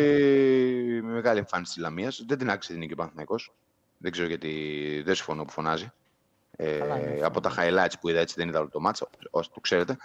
Λαμία. 0.87 1.03
με 1.03 1.13
μεγάλη 1.13 1.39
εμφάνιση 1.39 1.73
της 1.73 1.83
Λαμίας 1.83 2.25
δεν 2.27 2.39
την 2.39 2.51
άξιζε 2.51 2.73
την 2.73 2.81
νίκη 2.81 2.93
ο 2.93 2.97
Παναθηναϊκός. 2.97 3.53
Δεν 3.99 4.11
ξέρω 4.13 4.29
γιατί 4.29 5.03
δεν 5.05 5.15
συμφωνώ 5.15 5.45
που 5.45 5.51
φωνάζει. 5.53 5.93
Ε, 6.57 6.79
Καλά 6.79 6.99
είναι 6.99 7.13
αυτό. 7.13 7.27
από 7.27 7.41
τα 7.41 7.53
highlights 7.59 7.93
που 8.01 8.09
είδα, 8.09 8.19
έτσι 8.21 8.35
δεν 8.39 8.49
είδα 8.49 8.59
όλο 8.61 8.69
το 8.69 8.81
μάτς, 8.81 9.03
όσο 9.31 9.51
το 9.55 9.61
ξέρετε. 9.61 9.97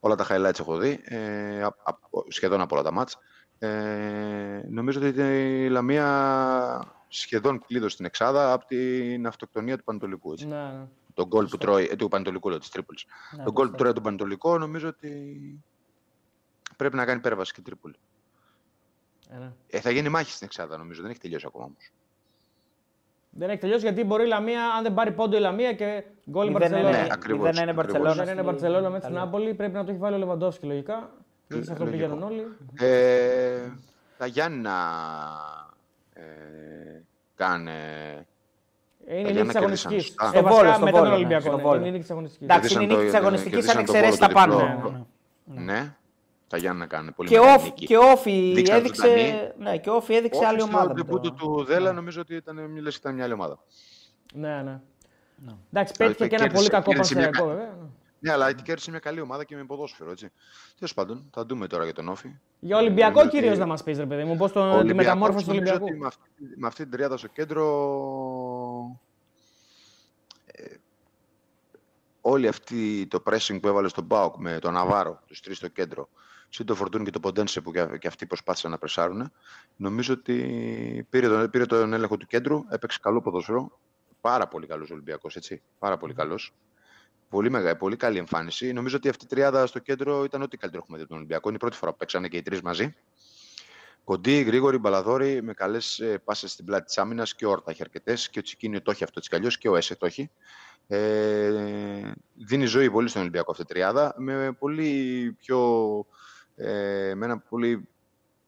Όλα 0.00 0.14
τα 0.14 0.26
highlights 0.30 0.58
έχω 0.60 0.76
δει, 0.76 1.00
ε, 1.04 1.62
α- 1.62 1.66
α- 1.66 1.96
σχεδόν 2.28 2.60
από 2.60 2.74
όλα 2.74 2.84
τα 2.84 2.92
μάτς. 2.92 3.18
Ε, 3.58 3.68
νομίζω 4.68 5.00
ότι 5.08 5.20
η 5.64 5.68
Λαμία 5.68 6.92
σχεδόν 7.08 7.64
κλείδωσε 7.66 7.96
την 7.96 8.04
εξάδα 8.04 8.52
από 8.52 8.66
την 8.66 9.26
αυτοκτονία 9.26 9.76
του 9.78 9.84
Πανατολικού. 9.84 10.32
Έτσι. 10.32 10.46
Ναι, 10.46 10.56
ναι. 10.56 10.86
Τον 11.14 11.26
γκολ 11.26 11.46
που 11.46 11.56
τρώει, 11.56 11.88
ε, 11.90 11.96
του 11.96 12.08
Πανατολικού, 12.08 12.48
λέω, 12.48 12.58
της 12.58 12.68
Τρίπολης. 12.68 13.04
Ναι, 13.36 13.42
τον 13.44 13.52
γκολ 13.52 13.64
που 13.66 13.70
το 13.70 13.76
τρώει 13.78 13.92
τον 13.92 14.02
Πανατολικό 14.02 14.58
νομίζω 14.58 14.88
ότι 14.88 15.28
πρέπει 16.76 16.96
να 16.96 17.04
κάνει 17.04 17.18
υπέρβαση 17.18 17.52
και 17.52 17.60
η 17.60 17.64
Τρίπολη. 17.64 17.94
Ε, 19.30 19.36
ναι. 19.38 19.52
Ε, 19.70 19.80
θα 19.80 19.90
γίνει 19.90 20.08
μάχη 20.08 20.30
στην 20.30 20.46
Εξάδα, 20.46 20.76
νομίζω. 20.78 21.02
Δεν 21.02 21.10
έχει 21.10 21.20
τελειώσει 21.20 21.44
ακόμα 21.48 21.64
όμως. 21.64 21.90
Δεν 23.30 23.50
έχει 23.50 23.58
τελειώσει 23.60 23.82
γιατί 23.84 24.04
μπορεί 24.04 24.24
η 24.24 24.26
Λαμία, 24.26 24.66
αν 24.74 24.82
δεν 24.82 24.94
πάρει 24.94 25.12
πόντο 25.12 25.36
η 25.36 25.40
Λαμία 25.40 25.72
και 25.72 26.04
γκολ 26.30 26.46
η 26.48 26.50
Μηδέν 26.52 26.70
Μπαρσελόνα. 26.70 26.96
είναι- 26.96 27.06
Ναι, 27.06 27.12
ακριβώς, 27.12 27.46
μηδέν 27.46 27.62
είναι 27.62 27.70
ακριβώς. 27.70 27.86
Μπαρσελόνα 28.02 28.14
Δεν 28.14 28.32
είναι 28.32 28.42
στη- 28.42 28.50
Μπαρσελόνα 28.50 28.90
με 28.90 28.98
την 29.00 29.08
Ιταλία. 29.08 29.24
Νάπολη, 29.24 29.54
πρέπει 29.54 29.72
να 29.74 29.84
το 29.84 29.90
έχει 29.90 30.00
βάλει 30.00 30.14
ο 30.14 30.18
Λεβαντόφσκι 30.18 30.66
λογικά. 30.66 31.10
Γιατί 31.48 31.64
σε 31.64 31.72
αυτό 31.72 31.84
λογικό. 31.84 32.02
πηγαίνουν 32.06 32.22
όλοι. 32.30 32.46
Ε, 32.74 33.70
τα 34.18 34.26
Γιάννα 34.26 34.76
ε, 36.12 36.22
κάνε 37.34 37.80
Είναι 39.08 39.18
η 39.18 39.22
Γιάννα 39.22 39.30
νίκη 39.30 39.32
τη 39.32 39.58
κέρδισαν, 39.58 39.62
αγωνιστικής. 39.62 40.04
σωστά. 40.04 40.24
Ε, 40.24 40.28
Στο 40.28 40.42
βασικά 40.42 40.54
Βόλο, 40.62 40.72
στο 40.74 40.84
μετά 40.84 40.90
τον 40.90 41.00
Βόλο, 41.00 41.08
ναι, 41.10 41.14
Ολυμπιακό. 41.16 41.42
στο 41.46 41.56
ναι, 41.56 41.62
Βόλο. 41.62 41.78
Είναι 41.78 41.88
η 41.88 41.90
νίκη 41.90 42.04
τη 42.04 42.08
αγωνιστική. 42.12 42.44
Εντάξει, 42.44 42.74
είναι 42.74 42.82
η 42.82 42.86
νίκη 42.86 42.98
τη 42.98 43.00
Κερδίσαν 43.00 43.20
το- 43.20 43.26
αγωνιστικής, 43.26 43.64
κερδίσαν 43.66 43.78
αν 43.78 43.84
το 43.86 43.92
εξαιρέσει 43.92 44.18
Βόλο 44.18 44.32
τα 44.32 44.34
πάντα. 44.40 44.72
τριπλό. 44.72 45.06
Ναι, 45.44 45.62
ναι. 45.62 45.72
Ναι. 45.72 45.94
Τα 46.48 46.56
Γιάννα 46.56 46.86
κάνουν 46.86 47.14
πολύ 47.14 47.28
Και 47.28 47.38
μεγάλη 47.38 47.56
όφι, 47.56 47.68
νίκη. 47.68 47.86
και 47.86 47.96
όφι 47.96 48.52
Δείξαν 48.54 48.76
έδειξε, 48.76 49.06
ζωντανή. 49.08 49.50
ναι, 49.58 49.76
και 49.78 49.90
όφι 49.90 50.14
έδειξε 50.14 50.44
άλλη 50.46 50.60
Όχι, 50.60 50.68
ομάδα. 50.68 50.84
Στο 50.84 50.94
με 50.94 51.02
ντεμπούτο 51.02 51.30
το- 51.32 51.36
του 51.36 51.64
Δέλα 51.64 51.92
νομίζω 51.92 52.20
ότι 52.20 52.34
ήταν, 52.34 52.56
μια- 52.70 52.82
λες, 52.82 52.96
ήταν 52.96 53.14
μια 53.14 53.24
άλλη 53.24 53.32
ομάδα. 53.32 53.58
Ναι, 54.34 54.62
ναι. 54.62 54.78
Εντάξει, 55.72 55.94
πέτυχε 55.98 56.28
και 56.28 56.34
ένα 56.34 56.44
κέρδισε- 56.48 56.54
πολύ 56.54 56.68
κακό 56.68 56.90
κέρδισε 56.92 57.14
μια 57.14 57.24
Πανσεραϊκό, 57.24 57.54
κα- 57.58 57.64
βέβαια. 57.64 57.88
Ναι, 58.20 58.32
αλλά 58.32 58.52
κέρδισε 58.52 58.90
μια 58.90 58.98
καλή 58.98 59.20
ομάδα 59.20 59.44
και 59.44 59.56
με 59.56 59.64
ποδόσφαιρο. 59.64 60.10
Έτσι. 60.10 60.30
Τέλος 60.78 60.94
πάντων, 60.94 61.24
θα 61.34 61.44
δούμε 61.44 61.66
τώρα 61.66 61.84
για 61.84 61.92
τον 61.92 62.08
Όφη. 62.08 62.28
Για 62.60 62.76
Ολυμπιακό 62.76 63.10
Νομίζω 63.12 63.30
κυρίως 63.30 63.50
ότι- 63.50 63.60
να 63.60 63.66
μας 63.66 63.82
πεις, 63.82 63.98
ρε 63.98 64.06
παιδί 64.06 64.24
μου, 64.24 64.36
πώς 64.36 64.50
Ο 64.50 64.52
τη 64.52 64.58
Ολυμπιακός 64.60 64.94
μεταμόρφωση 64.94 65.44
του 65.46 65.52
νομίζω 65.54 65.72
Ολυμπιακού. 65.72 65.94
ότι 65.94 66.00
Με 66.00 66.06
αυτή, 66.06 66.30
με 66.56 66.66
αυτή 66.66 66.82
την 66.82 66.90
τριάδα 66.92 67.16
στο 67.16 67.28
κέντρο. 67.28 67.64
Όλη 72.26 72.48
αυτή 72.48 73.06
το 73.10 73.22
pressing 73.26 73.60
που 73.60 73.68
έβαλε 73.68 73.88
στον 73.88 74.04
Μπάουκ 74.04 74.34
με 74.36 74.58
τον 74.58 74.72
Ναβάρο, 74.72 75.22
τους 75.26 75.40
τρεις 75.40 75.56
στο 75.56 75.68
κέντρο, 75.68 76.08
συν 76.48 76.66
το 76.66 76.74
Φορτούνι 76.74 77.04
και 77.04 77.10
το 77.10 77.20
Ποντένσε 77.20 77.60
που 77.60 77.72
και- 77.72 77.98
και 77.98 78.06
αυτοί 78.06 78.26
προσπάθησαν 78.26 78.70
να 78.70 78.78
πρεσάρουν, 78.78 79.32
νομίζω 79.76 80.12
ότι 80.14 81.06
πήρε 81.10 81.28
τον, 81.28 81.50
πήρε 81.50 81.66
τον 81.66 81.92
έλεγχο 81.92 82.16
του 82.16 82.26
κέντρου, 82.26 82.64
έπαιξε 82.68 82.98
καλό 83.02 83.20
ποδοσφαιρό. 83.20 83.78
Πάρα 84.20 84.48
πολύ 84.48 84.66
καλός 84.66 84.90
Ολυμπιακός, 84.90 85.36
έτσι. 85.36 85.62
Πάρα 85.78 85.96
πολύ 85.96 86.14
καλός. 86.14 86.54
Πολύ, 87.28 87.50
μεγα, 87.50 87.76
πολύ 87.76 87.96
καλή 87.96 88.18
εμφάνιση. 88.18 88.72
Νομίζω 88.72 88.96
ότι 88.96 89.08
αυτή 89.08 89.24
η 89.24 89.28
τριάδα 89.28 89.66
στο 89.66 89.78
κέντρο 89.78 90.24
ήταν 90.24 90.42
ό,τι 90.42 90.56
καλύτερο 90.56 90.82
έχουμε 90.82 90.96
δει 90.96 91.02
από 91.02 91.12
τον 91.12 91.18
Ολυμπιακό. 91.20 91.48
Είναι 91.48 91.56
η 91.56 91.60
πρώτη 91.60 91.76
φορά 91.76 91.90
που 91.90 91.96
παίξανε 91.96 92.28
και 92.28 92.36
οι 92.36 92.42
τρεις 92.42 92.60
μαζί. 92.62 92.94
Κοντή, 94.04 94.42
γρήγορη, 94.42 94.78
μπαλαδόρη, 94.78 95.42
με 95.42 95.52
καλές 95.52 96.02
πάσες 96.24 96.52
στην 96.52 96.64
πλάτη 96.64 96.84
της 96.84 96.98
άμυνας 96.98 97.34
και 97.34 97.46
ο 97.46 97.50
Όρτα 97.50 97.70
έχει 97.70 97.82
αρκετές. 97.82 98.30
Και 98.30 98.38
ο 98.38 98.42
Τσικίνιο 98.42 98.82
το 98.82 98.90
έχει 98.90 99.04
αυτό 99.04 99.14
έτσι 99.18 99.30
κι 99.30 99.36
αλλιώς 99.36 99.58
και 99.58 99.68
ο 99.68 99.76
Έσε 99.76 99.96
το 99.96 100.06
έχει. 100.06 100.30
Ε, 100.86 102.12
δίνει 102.34 102.64
ζωή 102.64 102.90
πολύ 102.90 103.08
στον 103.08 103.20
Ολυμπιακό 103.20 103.50
αυτή 103.50 103.62
η 103.62 103.66
τριάδα. 103.66 104.14
Με 104.18 104.52
πολύ 104.52 105.32
πιο. 105.38 105.58
Ε, 106.56 107.12
με 107.14 107.24
ένα 107.24 107.38
πολύ. 107.38 107.88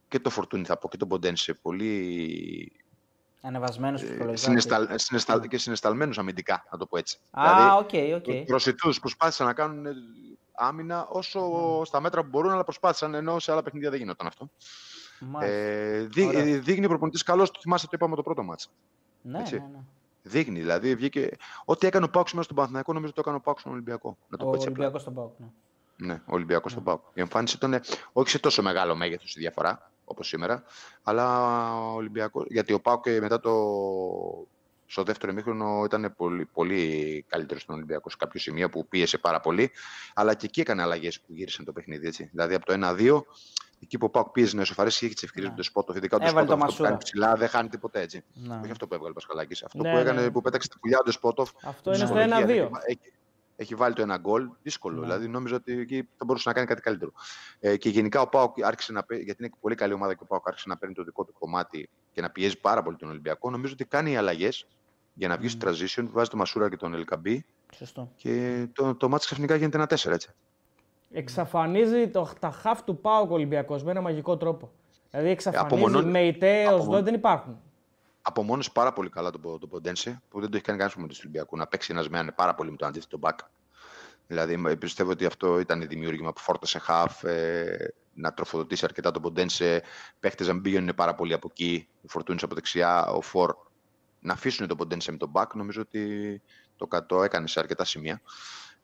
και 0.09 0.18
το 0.20 0.30
Φορτούνι 0.30 0.64
θα 0.64 0.78
πω 0.78 0.89
και 0.89 0.97
τον 0.97 1.09
Ποντένσε. 1.09 1.55
Πολύ. 1.55 2.72
Ανεβασμένος 3.43 4.03
Ε, 4.03 4.05
ψυχολογικά. 4.05 4.37
συναισθαλ, 4.37 4.89
συναισθαλ, 4.95 5.41
και 5.41 5.59
συναισθαλμένου 5.59 6.12
αμυντικά, 6.16 6.66
να 6.70 6.78
το 6.78 6.87
πω 6.87 6.99
έτσι. 6.99 7.18
Α, 7.30 7.74
οκ, 7.76 7.91
οκ. 8.14 8.45
Προσιτούς 8.47 9.01
προσπάθησαν 9.01 9.47
να 9.47 9.53
κάνουν 9.53 9.87
ε, 9.87 9.93
άμυνα 10.53 11.07
όσο 11.07 11.41
στα 11.84 12.01
μέτρα 12.01 12.22
που 12.22 12.28
μπορούν, 12.28 12.53
αλλά 12.53 12.64
προσπάθησαν 12.64 13.14
ενώ 13.14 13.39
σε 13.39 13.53
άλλα 13.53 13.62
παιχνίδια 13.62 13.91
δεν 13.91 13.99
γινόταν 13.99 14.26
αυτό. 14.26 14.51
Μάλιστα. 15.20 15.55
Ε, 15.57 16.01
δει, 16.01 16.26
Ωραία. 16.26 16.41
ε, 16.43 16.59
δείχνει 16.59 16.87
προπονητής 16.89 17.22
καλός, 17.22 17.51
το 17.51 17.59
θυμάστε 17.62 17.87
το 17.87 17.93
είπαμε 17.95 18.16
το 18.16 18.22
πρώτο 18.22 18.43
μάτσα. 18.43 18.68
Ναι, 19.22 19.39
έτσι. 19.39 19.55
ναι, 19.55 19.68
ναι. 19.72 19.78
Δείχνει, 20.27 20.59
δηλαδή 20.59 20.95
βγήκε. 20.95 21.31
Ό,τι 21.64 21.87
έκανε 21.87 22.05
ο 22.05 22.09
Πάουξ 22.09 22.29
σήμερα 22.29 22.45
στον 22.45 22.57
Παναθηναϊκό, 22.57 22.93
νομίζω 22.93 23.12
το 23.12 23.20
έκανε 23.20 23.37
ο 23.37 23.41
Πάουξ 23.41 23.61
στον 23.61 23.72
Ολυμπιακό. 23.72 24.16
Να 24.29 24.37
το 24.39 24.45
Ο 24.45 24.49
πω 24.49 24.55
έτσι 24.55 24.68
απλά. 24.68 24.85
Ολυμπιακός 24.85 25.01
στον 25.03 25.14
Πάοκ. 25.14 25.33
ναι. 25.39 25.47
Ναι, 25.99 26.14
ο 26.14 26.35
Ολυμπιακός 26.35 26.72
στον 26.72 26.85
Πάουκ. 26.85 27.01
Η 27.14 27.20
εμφάνιση 27.20 27.57
ήταν 27.57 27.74
ε, 27.74 27.81
όχι 28.12 28.31
σε 28.31 28.39
τόσο 28.39 28.62
μεγάλο 28.62 28.95
μέγεθος 28.95 29.37
η 29.37 29.39
διαφορά 29.41 29.91
όπως 30.05 30.29
σήμερα, 30.29 30.62
αλλά 31.03 31.35
ο 31.79 31.95
Ολυμπιακό. 31.95 32.45
Γιατί 32.49 32.72
ο 32.72 32.81
Πάουκ 32.81 33.07
ε, 33.07 33.20
μετά 33.20 33.41
το. 33.41 33.53
Στο 34.89 35.03
δεύτερο 35.03 35.33
ημίχρονο 35.33 35.83
ήταν 35.85 36.14
πολύ, 36.16 36.45
πολύ 36.45 37.24
καλύτερος 37.29 37.62
στον 37.62 37.74
Ολυμπιακό 37.74 38.11
σε 38.11 38.16
κάποιο 38.18 38.41
σημείο 38.41 38.68
που 38.68 38.87
πίεσε 38.89 39.18
πάρα 39.18 39.41
πολύ. 39.41 39.70
Αλλά 40.14 40.35
και 40.35 40.47
εκεί 40.47 40.61
έκανε 40.61 40.83
αλλαγές 40.83 41.20
που 41.20 41.27
γύρισαν 41.33 41.64
το 41.64 41.72
παιχνίδι. 41.72 42.07
Έτσι. 42.07 42.29
Δηλαδή 42.33 42.55
από 42.55 42.66
το 42.66 42.72
1-2, 42.99 43.20
εκεί 43.83 43.99
που 43.99 44.07
ο 44.07 44.11
Πάουκ 44.11 44.29
πίεζε 44.29 44.57
να 44.57 44.62
ισοφαρίσει 44.62 44.99
και 44.99 45.05
έχει 45.05 45.14
τις 45.14 45.22
ευκαιρίες 45.22 45.51
Ναι. 45.51 45.57
του 45.57 45.62
Σπότοφ. 45.62 45.97
Ειδικά 45.97 46.16
ο 46.16 46.24
Έβαλε 46.24 46.47
Σπότοφ 46.47 46.59
το 46.59 46.64
αυτό 46.64 46.74
που 46.77 46.83
κάνει 46.83 46.93
Μασούρα. 46.95 47.05
ψηλά 47.05 47.37
δεν 47.37 47.49
χάνει 47.49 47.79
ποτέ 47.79 48.01
έτσι. 48.01 48.24
Ναι. 48.35 48.61
Όχι 48.62 48.70
αυτό 48.70 48.87
που 48.87 48.95
έβγαλε 48.95 49.11
ο 49.11 49.14
Πασχαλάκης. 49.14 49.62
Αυτό 49.62 49.83
Ναι, 49.83 49.93
που, 49.93 49.99
έκανε, 49.99 50.20
ναι. 50.22 50.31
που 50.31 50.41
πέταξε 50.41 50.68
τη 50.68 50.79
πουλιά 50.79 50.99
του 50.99 51.12
Σπότοφ. 51.12 51.51
Αυτό 51.62 51.91
είναι 51.95 52.07
στο 52.07 52.14
ψυχολογία, 52.14 52.47
1-2. 52.47 52.49
Έχει, 52.49 52.70
έχει, 52.87 53.12
έχει 53.57 53.74
βάλει 53.74 53.95
το 53.95 54.03
ένα 54.03 54.16
γκολ. 54.16 54.49
Δύσκολο. 54.62 54.95
Ναι. 54.97 55.01
Δηλαδή, 55.03 55.29
νόμιζα 55.29 55.57
ότι 55.57 55.79
εκεί 55.79 56.09
θα 56.16 56.24
μπορούσε 56.24 56.49
να 56.49 56.55
κάνει 56.55 56.66
κάτι 56.66 56.81
καλύτερο. 56.81 57.12
Ε, 57.61 57.77
και 57.77 57.89
γενικά 57.89 58.20
ο 58.20 58.29
Πάοκ 58.29 58.64
άρχισε 58.64 58.93
να 58.93 59.03
παίρνει, 59.05 59.24
γιατί 59.24 59.45
είναι 59.45 59.53
πολύ 59.61 59.74
καλή 59.74 59.93
ομάδα 59.93 60.14
και 60.14 60.20
ο 60.22 60.27
Πάοκ 60.27 60.49
άρχισε 60.49 60.68
να 60.68 60.77
παίρνει 60.77 60.95
το 60.95 61.03
δικό 61.05 61.24
του 61.24 61.33
κομμάτι 61.39 61.89
και 62.12 62.20
να 62.20 62.31
πιέζει 62.31 62.59
πάρα 62.61 62.83
πολύ 62.83 62.97
τον 62.97 63.09
Ολυμπιακό. 63.09 63.51
Νομίζω 63.51 63.72
ότι 63.72 63.85
κάνει 63.85 64.16
αλλαγές 64.16 64.66
για 65.14 65.29
να 65.29 65.37
βγει 65.37 65.49
στο 65.49 65.68
transition, 65.68 66.07
βάζει 66.11 66.31
το 66.31 66.37
Μασούρα 66.37 66.68
και 66.68 66.77
τον 66.77 66.95
Ελκαμπή 66.95 67.45
Σωστό. 67.74 68.12
και 68.16 68.66
το, 68.72 68.95
το 68.95 69.09
μάτι 69.09 69.24
ξαφνικά 69.24 69.57
γίνεται 69.57 69.77
ένα 69.77 69.87
4 69.91 70.11
έτσι. 70.12 70.29
Εξαφανίζει 71.18 72.08
το, 72.08 72.32
τα 72.40 72.50
χαφ 72.50 72.82
του 72.82 73.00
Πάουκ 73.00 73.30
Ολυμπιακός 73.30 73.82
με 73.82 73.90
ένα 73.90 74.00
μαγικό 74.00 74.36
τρόπο. 74.36 74.70
Δηλαδή 75.10 75.28
εξαφανίζει 75.28 75.74
Απομονώνει- 75.74 76.10
με 76.10 76.26
ητέ 76.26 76.66
ω 76.66 76.74
απομονώ- 76.74 77.04
δεν 77.04 77.14
υπάρχουν. 77.14 77.60
Απομόνωσε 78.22 78.70
πάρα 78.72 78.92
πολύ 78.92 79.08
καλά 79.08 79.30
τον, 79.30 79.58
τον 79.60 79.68
Ποντένσε, 79.68 80.22
που 80.28 80.40
δεν 80.40 80.50
το 80.50 80.56
έχει 80.56 80.64
κάνει 80.64 80.78
κανένας 80.78 80.92
προπονητή 80.92 81.14
του 81.20 81.24
Ολυμπιακού. 81.28 81.56
Να 81.56 81.66
παίξει 81.66 81.92
ένας 81.92 82.08
με 82.08 82.18
έναν 82.18 82.32
πάρα 82.36 82.54
πολύ 82.54 82.70
με 82.70 82.76
το 82.76 82.86
αντίθετο 82.86 83.18
back. 83.22 83.34
Δηλαδή, 84.26 84.56
μ- 84.56 84.72
πιστεύω 84.78 85.10
ότι 85.10 85.24
αυτό 85.26 85.58
ήταν 85.58 85.86
δημιούργημα 85.88 86.32
που 86.32 86.40
φόρτασε 86.40 86.78
χαφ, 86.78 87.24
ε, 87.24 87.94
να 88.14 88.32
τροφοδοτήσει 88.32 88.84
αρκετά 88.84 89.10
τον 89.10 89.22
Ποντένσε. 89.22 89.82
Παίχτες 90.20 90.46
να 90.46 90.52
μην 90.52 90.62
πήγαινε 90.62 90.92
πάρα 90.92 91.14
πολύ 91.14 91.32
από 91.32 91.48
εκεί, 91.50 91.88
ο 92.04 92.08
Φορτούνη 92.08 92.38
από 92.42 92.54
δεξιά, 92.54 93.06
ο 93.06 93.20
Φορ. 93.20 93.54
Να 94.20 94.32
αφήσουν 94.32 94.66
τον 94.66 94.76
Ποντένσε 94.76 95.10
με 95.10 95.16
τον 95.16 95.30
back, 95.34 95.46
νομίζω 95.54 95.80
ότι 95.80 96.42
το, 96.76 96.86
κα- 96.86 97.06
το 97.06 97.22
έκανε 97.22 97.46
σε 97.46 97.60
αρκετά 97.60 97.84
σημεία. 97.84 98.20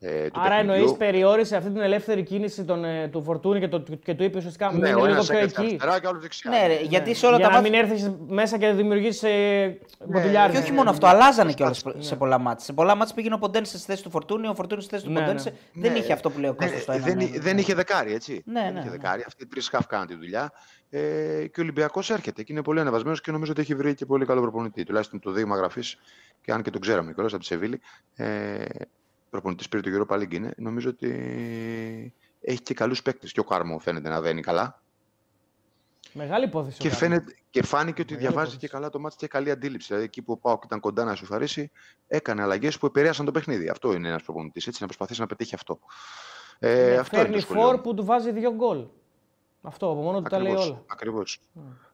Ε, 0.05 0.31
του 0.31 0.41
Άρα 0.41 0.49
παιχνιδιού. 0.49 0.73
εννοείς 0.75 0.97
περιόρισε 0.97 1.57
αυτή 1.57 1.71
την 1.71 1.81
ελεύθερη 1.81 2.23
κίνηση 2.23 2.65
των, 2.65 2.85
ε, 2.85 3.09
του 3.09 3.23
Φορτούνη 3.23 3.61
και, 3.61 3.69
το, 3.69 3.81
και 4.05 4.15
του 4.15 4.23
είπε 4.25 4.39
ουσιαστικά 4.39 4.67
Ναι, 4.67 4.73
μην 4.73 4.85
ο 4.85 4.87
είναι 4.89 4.97
λίγο 4.97 5.07
ένας 5.13 5.27
πιο 5.27 5.37
έκανε 5.39 5.51
εκεί. 5.57 5.61
αριστερά 5.61 6.01
και 6.01 6.07
ο 6.07 6.09
άλλος 6.09 6.23
δεξιά. 6.23 6.51
Ναι, 6.51 6.67
ρε, 6.67 6.81
γιατί 6.83 7.15
σε 7.15 7.27
όλα 7.27 7.37
Για 7.37 7.47
τα 7.49 7.53
να 7.53 7.61
μάτια. 7.61 7.81
μην 7.81 7.91
έρθεις 7.91 8.11
μέσα 8.27 8.59
και 8.59 8.73
δημιουργήσεις 8.73 9.23
ε, 9.23 9.29
Ναι, 9.99 10.07
μποτιλιάρι. 10.07 10.53
Και 10.53 10.59
όχι 10.59 10.73
μόνο 10.73 10.91
αυτό, 10.91 11.07
αλλάζανε 11.07 11.53
κιόλας 11.53 11.83
σε 11.99 12.17
πολλά 12.17 12.39
μάτια. 12.39 12.65
Σε 12.65 12.73
πολλά 12.73 12.95
μάτια 12.95 13.15
πήγαινε 13.15 13.35
ο 13.35 13.39
Ποντένσε 13.39 13.79
στη 13.79 13.87
θέση 13.91 14.03
του 14.03 14.11
Φορτούνη, 14.11 14.49
ο 14.49 14.55
Φορτούνης 14.55 14.85
στη 14.85 14.95
θέση 14.95 15.07
του 15.07 15.13
Ναι, 15.13 15.21
ναι. 15.21 15.27
Ποντένσε. 15.27 15.55
Δεν 15.73 15.93
Ναι. 15.93 15.99
είχε 15.99 16.13
αυτό 16.13 16.31
που 16.31 16.39
λέει 16.39 16.51
ο 16.51 16.55
Δεν, 16.59 16.67
Κώστας 16.69 16.83
στο 16.83 16.93
ένα. 16.93 17.05
δεν, 17.05 17.17
ναι, 17.17 17.25
ναι. 17.25 17.39
δεν 17.39 17.59
είχε 17.59 17.75
δεκάρι, 17.75 18.13
έτσι. 18.15 18.43
Ναι, 18.47 18.61
δεν 18.63 18.73
ναι, 18.73 18.79
είχε 18.79 18.89
ναι. 18.89 18.97
δεκάρι. 18.97 19.25
Αυτοί 19.27 19.43
οι 19.45 19.47
τρεις 19.47 19.69
χαφ 19.69 19.87
κάναν 19.87 20.07
τη 20.07 20.15
δουλειά. 20.15 20.53
Ε, 20.91 21.01
και 21.47 21.61
ο 21.61 21.63
Ολυμπιακός 21.63 22.11
έρχεται 22.11 22.43
και 22.43 22.53
είναι 22.53 22.63
πολύ 22.63 22.81
ανεβασμένος 22.81 23.21
και 23.21 23.31
νομίζω 23.31 23.53
ότι 23.53 23.61
έχει 23.61 23.75
βρει 23.75 23.95
και 23.95 24.07
πολύ 24.07 24.27
καλό 24.27 24.41
προπονητή. 24.41 24.85
Τουλάχιστον 24.85 25.21
το 25.21 25.31
δείγμα 25.31 25.57
γραφής, 25.57 25.97
και 26.41 26.53
αν 26.53 26.63
και 26.63 26.71
τον 26.71 26.81
ξέραμε 26.81 27.13
κιόλας 27.13 27.33
από 27.33 27.41
τη 27.41 27.47
Σεβίλη. 27.47 27.81
Ε, 28.15 28.65
προπονητής 29.33 29.69
πήρε 29.69 29.91
το 29.91 30.07
Europa 30.09 30.15
League 30.19 30.33
είναι. 30.35 30.55
Νομίζω 30.57 30.89
ότι 30.89 31.09
έχει 32.41 32.61
και 32.63 32.75
καλούς 32.75 33.03
παίκτες. 33.03 33.33
Και 33.33 33.41
ο 33.41 33.45
Κάρμο 33.45 33.79
φαίνεται 33.79 34.09
να 34.09 34.21
δένει 34.21 34.41
καλά. 34.41 34.83
Μεγάλη 36.13 36.45
υπόθεση. 36.45 36.77
ο 36.81 36.83
Και, 36.83 36.89
Κάρμος. 36.89 36.99
φαίνεται, 36.99 37.37
και 37.51 37.63
φάνηκε 37.63 38.01
ότι 38.03 38.13
Μεγάλη 38.13 38.29
διαβάζει 38.29 38.51
υπόθεση. 38.51 38.67
και 38.67 38.77
καλά 38.77 38.91
το 38.91 38.99
μάτι 39.01 39.17
και 39.17 39.27
καλή 39.27 39.51
αντίληψη. 39.51 39.87
Δηλαδή 39.87 40.05
εκεί 40.05 40.23
που 40.23 40.33
ο 40.33 40.37
Πάοκ 40.37 40.65
ήταν 40.65 40.81
κοντά 40.81 41.05
να 41.05 41.13
ισοφαρίσει, 41.13 41.71
έκανε 42.07 42.43
αλλαγές 42.43 42.79
που 42.79 42.87
επηρέασαν 42.87 43.25
το 43.25 43.31
παιχνίδι. 43.33 43.69
Αυτό 43.69 43.93
είναι 43.93 44.09
ένας 44.09 44.23
προπονητής. 44.23 44.67
Έτσι 44.67 44.79
να 44.81 44.87
προσπαθήσει 44.87 45.21
να 45.21 45.27
πετύχει 45.27 45.55
αυτό. 45.55 45.79
Ε, 46.59 46.69
Ναι, 46.75 46.97
αυτό 46.97 47.17
είναι 47.17 47.25
Φέρνει 47.25 47.35
το 47.35 47.41
σχολείο 47.41 47.63
φόρ 47.63 47.75
μου. 47.77 47.81
που 47.83 47.95
του 47.95 48.05
βάζει 48.05 48.33
δύο 48.33 48.53
γκολ. 48.55 48.87
Αυτό 49.63 49.91
από 49.91 50.01
μόνο 50.01 50.23
του 50.23 50.29
τα 50.31 50.39
λέει 50.39 50.47
Ακριβώς, 50.53 50.69
όλα. 50.71 50.83
Ακριβώς. 50.87 51.41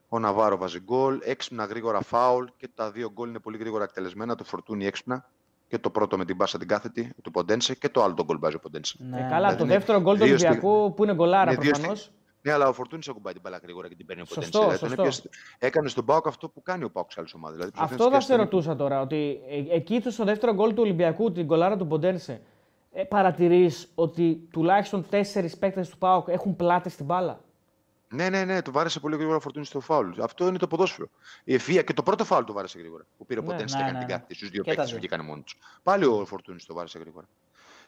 Ο 0.09 0.19
Ναβάρο 0.19 0.57
βάζει 0.57 0.79
γκολ, 0.79 1.19
έξυπνα 1.23 1.65
γρήγορα 1.65 2.01
φάουλ 2.01 2.45
και 2.57 2.67
τα 2.75 2.91
δύο 2.91 3.11
γκολ 3.11 3.29
είναι 3.29 3.39
πολύ 3.39 3.57
γρήγορα 3.57 3.83
εκτελεσμένα. 3.83 4.35
Το 4.35 4.43
φορτούνι 4.43 4.85
έξυπνα 4.85 5.29
και 5.69 5.77
το 5.79 5.89
πρώτο 5.89 6.17
με 6.17 6.25
την 6.25 6.37
πάσα 6.37 6.57
την 6.57 6.67
κάθετη 6.67 7.13
του 7.23 7.31
Ποντένσε 7.31 7.75
και 7.75 7.89
το 7.89 8.03
άλλο 8.03 8.13
τον 8.13 8.25
γκολ 8.25 8.37
βάζει 8.39 8.55
ο 8.55 8.59
Ποντένσε. 8.59 8.95
Ναι. 8.99 9.17
Ε, 9.17 9.19
καλά, 9.19 9.29
δηλαδή 9.35 9.55
το 9.57 9.63
είναι 9.63 9.73
δεύτερο 9.73 10.01
γκολ 10.01 10.17
του 10.17 10.23
δύο 10.25 10.37
στη- 10.37 10.47
Ολυμπιακού 10.47 10.93
που 10.93 11.03
είναι 11.03 11.13
γκολάρα 11.13 11.51
είναι 11.51 11.61
δύο 11.61 11.71
προφανώς. 11.71 11.99
στη- 12.01 12.13
Ναι, 12.41 12.51
αλλά 12.51 12.67
ο 12.67 12.73
Φορτούνης 12.73 13.07
ακουμπάει 13.07 13.33
την 13.33 13.41
μπάλα 13.41 13.59
γρήγορα 13.63 13.87
και 13.87 13.95
την 13.95 14.05
παίρνει 14.05 14.21
ο 14.21 14.25
Ποντένσε. 14.29 14.51
Σωστό, 14.51 14.67
τον 14.69 14.77
σωστό. 14.77 15.01
έπιασε- 15.01 15.29
έκανε 15.59 15.87
στον 15.89 16.05
Πάοκ 16.05 16.27
αυτό 16.27 16.49
που 16.49 16.61
κάνει 16.63 16.83
ο 16.83 16.89
Πάοκ 16.91 17.11
σε 17.11 17.19
άλλες 17.19 17.33
ομάδες. 17.33 17.55
Δηλαδή, 17.57 17.71
προσπαθεί 17.71 17.93
Αυτό 17.95 18.05
να 18.05 18.11
θα 18.11 18.17
τις 18.17 18.27
σε 18.27 18.33
πιάσει 18.35 18.49
ρωτούσα 18.49 18.75
τώρα. 18.75 19.01
Ότι 19.01 19.39
ε, 19.69 19.75
εκεί 19.75 20.01
του 20.01 20.11
στο 20.11 20.23
δεύτερο 20.23 20.53
γκολ 20.53 20.69
του 20.73 20.81
Ολυμπιακού, 20.81 21.31
την 21.31 21.45
γκολάρα 21.45 21.77
του 21.77 21.87
Ποντένσε, 21.87 22.41
ε, 22.91 23.03
παρατηρείς 23.03 23.91
ότι 23.95 24.47
τουλάχιστον 24.51 25.05
τέσσερις 25.09 25.57
παίκτες 25.57 25.89
του 25.89 25.97
ΠΑΟΚ 25.97 26.27
έχουν 26.27 26.55
πλάτη 26.55 26.89
στην 26.89 27.05
μπάλα; 27.05 27.39
Ναι, 28.11 28.29
ναι, 28.29 28.43
ναι, 28.43 28.61
του 28.61 28.71
βάρεσε 28.71 28.99
πολύ 28.99 29.15
γρήγορα 29.15 29.37
ο 29.37 29.39
Φορτούνης 29.39 29.67
στο 29.67 29.79
φάουλ. 29.79 30.09
Αυτό 30.21 30.47
είναι 30.47 30.57
το 30.57 30.67
ποδόσφαιρο. 30.67 31.07
Η 31.43 31.53
ευθεία 31.53 31.81
και 31.81 31.93
το 31.93 32.03
πρώτο 32.03 32.25
φάουλ 32.25 32.43
του 32.43 32.53
βάρεσε 32.53 32.79
γρήγορα. 32.79 33.03
Που 33.17 33.25
πήρε 33.25 33.39
ο 33.39 33.43
Ναι, 33.43 33.49
Ποντένσε 33.49 33.75
ναι, 33.77 33.81
και 33.83 33.87
έκανε 33.89 33.99
ναι, 33.99 34.05
την 34.05 34.13
ναι. 34.13 34.19
κάθετη 34.19 34.35
στους 34.35 34.49
δύο 34.49 34.63
Και 34.63 34.69
τα 34.69 34.75
παίκτες 34.75 34.91
δύο. 34.91 34.95
που 35.01 35.07
βγήκαν 35.07 35.25
μόνοι 35.25 35.41
τους. 35.41 35.57
Πάλι 35.83 36.05
ο 36.05 36.25
Φορτούνης 36.25 36.65
το 36.65 36.73
βάρεσε 36.73 36.99
γρήγορα. 36.99 37.27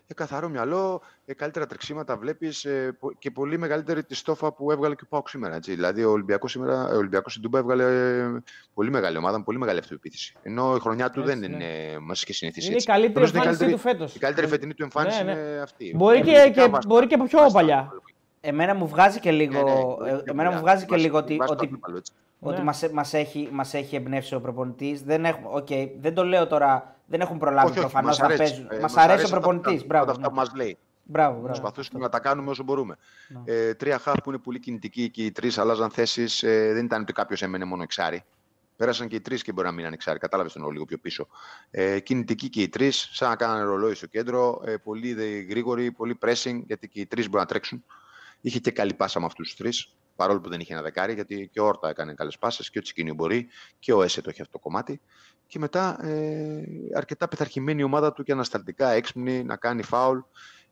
Ε, 0.07 0.13
καθαρό 0.13 0.49
μυαλό, 0.49 1.01
ε, 1.25 1.33
καλύτερα 1.33 1.65
τρεξίματα 1.67 2.17
βλέπεις 2.17 2.65
ε, 2.65 2.95
πο- 2.99 3.11
και 3.19 3.31
πολύ 3.31 3.57
μεγαλύτερη 3.57 4.03
τη 4.03 4.15
στόφα 4.15 4.51
που 4.51 4.71
έβγαλε 4.71 4.95
και 4.95 5.01
ο 5.03 5.07
Πάοκ 5.09 5.29
σήμερα. 5.29 5.55
Έτσι. 5.55 5.75
Δηλαδή, 5.75 6.03
ο 6.03 6.11
Ολυμπιακός 6.11 6.51
σήμερα, 6.51 6.87
ο 6.87 6.95
Ολυμπιακός 6.95 7.31
στην 7.31 7.43
Τούμπα 7.43 7.59
έβγαλε 7.59 7.83
ε, 8.19 8.43
πολύ 8.73 8.89
μεγάλη 8.89 9.17
ομάδα, 9.17 9.37
με 9.37 9.43
πολύ 9.43 9.57
μεγάλη 9.57 9.79
αυτοεπίθεση. 9.79 10.33
Ενώ 10.43 10.75
η 10.75 10.79
χρονιά 10.79 11.09
του 11.09 11.19
Έτσι, 11.19 11.31
δεν 11.31 11.39
ναι. 11.39 11.45
είναι 11.65 11.99
μα 11.99 12.13
είχε 12.13 12.33
συνηθίσει. 12.33 12.65
Είναι 12.65 12.73
η 12.73 12.75
έτσι. 12.75 12.87
καλύτερη 12.87 13.13
Νομίζω 13.25 13.31
ότι 13.39 13.47
εμφάνισή 13.47 13.69
η 13.69 13.71
του 13.75 13.77
φέτος. 13.77 14.15
Η 14.15 14.19
καλύτερη 14.19 14.47
φετινή 14.47 14.73
του 14.73 14.83
εμφάνιση 14.83 15.23
Ναι, 15.23 15.33
ναι. 15.33 15.39
είναι 15.39 15.59
αυτή. 15.61 15.93
Μπορεί 15.95 16.21
και- 16.21 16.29
Επιθετικά 16.29 16.63
και- 16.63 16.69
βάζει 16.69 16.87
μπορεί 16.87 17.07
τα- 17.07 17.15
και 17.17 17.23
πιο 17.23 17.39
βάζει 17.39 17.53
τα- 17.53 17.59
παλιά. 17.59 17.93
Εμένα 18.41 18.75
μου 18.75 18.87
βγάζει 18.87 19.19
και 19.19 19.31
λίγο, 19.31 19.53
Ναι, 19.63 19.63
ναι, 19.63 19.79
ε, 19.79 19.83
μπορεί 19.83 20.23
και 20.23 20.29
εμένα 20.29 20.49
μου 20.49 20.55
παλιά. 20.55 20.59
βγάζει 20.59 20.85
και 20.85 20.91
Βάζει- 20.91 21.03
λίγο 21.05 21.17
ότι, 21.17 21.35
βάζεις 21.35 21.47
το 21.47 21.53
ότι, 21.53 21.65
αντίπαλο, 21.65 21.97
έτσι. 21.97 22.11
ότι 22.39 22.57
Ναι. 22.57 22.63
μας, 22.63 22.89
μας, 22.91 23.13
έχει, 23.13 23.49
μας 23.51 23.73
έχει 23.73 23.95
εμπνεύσει 23.95 24.35
ο 24.35 24.41
προπονητής. 24.41 25.01
Δεν, 25.03 25.25
έχουμε, 25.25 25.47
οκ, 25.51 25.67
δεν 25.99 26.13
το 26.13 26.23
λέω 26.23 26.47
τώρα, 26.47 26.95
δεν 27.05 27.21
έχουν 27.21 27.37
προλάβει 27.37 27.69
Όχι, 27.69 27.79
όχι, 27.79 27.87
προφανώς 27.89 28.09
μας 28.09 28.17
να 28.19 28.25
αρέσει. 28.25 28.41
παίζουν. 28.43 28.67
Ε, 28.71 28.79
μας 28.81 28.93
μας 28.93 29.03
αρέσει 29.03 29.19
ο 29.19 29.23
αυτά 29.23 29.35
που 29.35 29.41
προπονητής, 29.41 29.69
κάνουμε, 29.71 29.87
μπράβο. 29.87 30.09
Αυτά 30.11 30.21
ναι. 30.21 30.27
που 30.29 30.35
μας 30.35 30.51
λέει. 30.55 30.77
Μπράβο, 31.03 31.31
μπράβο. 31.31 31.45
Προσπαθούσαμε 31.47 31.99
να 32.03 32.09
τα 32.09 32.19
κάνουμε 32.19 32.49
όσο 32.49 32.63
μπορούμε. 32.63 32.97
Ναι. 33.27 33.53
Ε, 33.53 33.73
τρία 33.73 33.97
χαφ 33.99 34.15
που 34.23 34.29
είναι 34.29 34.39
πολύ 34.39 34.59
κινητικοί 34.59 35.09
και 35.09 35.23
οι 35.25 35.31
τρεις 35.31 35.57
αλλάζαν 35.57 35.89
θέσεις. 35.89 36.43
Ε, 36.43 36.73
δεν 36.73 36.85
ήταν 36.85 37.01
ότι 37.01 37.13
κάποιος 37.13 37.41
έμενε 37.41 37.65
μόνο 37.65 37.83
εξάρι. 37.83 38.23
Πέρασαν 38.77 39.07
και 39.07 39.15
οι 39.15 39.21
τρεις 39.21 39.43
και 39.43 39.51
μπορεί 39.51 39.67
να 39.67 39.73
μην 39.73 39.85
ανοιξάρει. 39.85 40.19
Κατάλαβες 40.19 40.53
τον 40.53 40.71
λίγο 40.71 40.85
πιο 40.85 40.97
πίσω. 40.97 41.27
Ε, 41.71 41.99
κινητικοί 41.99 42.49
και 42.49 42.61
οι 42.61 42.69
τρεις, 42.69 43.09
σαν 43.11 43.29
να 43.29 43.35
κάνανε 43.35 43.63
ρολόι 43.63 43.93
στο 43.93 44.07
κέντρο. 44.07 44.61
Ε, 44.65 44.77
πολύ 44.77 45.13
δε, 45.13 45.25
γρήγοροι, 45.39 45.91
πολύ 45.91 46.17
pressing, 46.25 46.61
γιατί 46.65 46.87
και 46.87 46.99
οι 46.99 47.05
τρεις 47.05 47.25
μπορούν 47.25 47.41
να 47.41 47.45
τρέξουν. 47.45 47.83
Είχε 48.41 48.59
και 48.59 48.71
καλή 48.71 48.93
πάσα 48.93 49.19
με 49.19 49.25
αυτούς 49.25 49.47
τους 49.47 49.57
τρεις, 49.57 49.93
παρόλο 50.15 50.41
που 50.41 50.49
δεν 50.49 50.59
είχε 50.59 50.73
ένα 50.73 50.81
δεκάρι, 50.81 51.13
γιατί 51.13 51.49
και 51.53 51.59
ο 51.59 51.65
Όρτα 51.65 51.89
έκανε 51.89 52.13
καλές 52.13 52.37
πάσες 52.37 52.69
και 52.69 52.79
ο 52.79 52.81
Τσικίνιο 52.81 53.13
μπορεί 53.13 53.47
και 53.79 53.93
ο 53.93 54.03
Έσε 54.03 54.21
το 54.21 54.29
έχει 54.29 54.41
αυτό 54.41 54.53
το 54.53 54.59
κομμάτι. 54.59 55.01
Και 55.47 55.59
μετά 55.59 56.05
ε, 56.05 56.63
αρκετά 56.95 57.27
πειθαρχημένη 57.27 57.81
η 57.81 57.83
ομάδα 57.83 58.13
του 58.13 58.23
και 58.23 58.31
ανασταλτικά 58.31 58.89
έξυπνη 58.89 59.43
να 59.43 59.55
κάνει 59.55 59.83
φάουλ. 59.83 60.19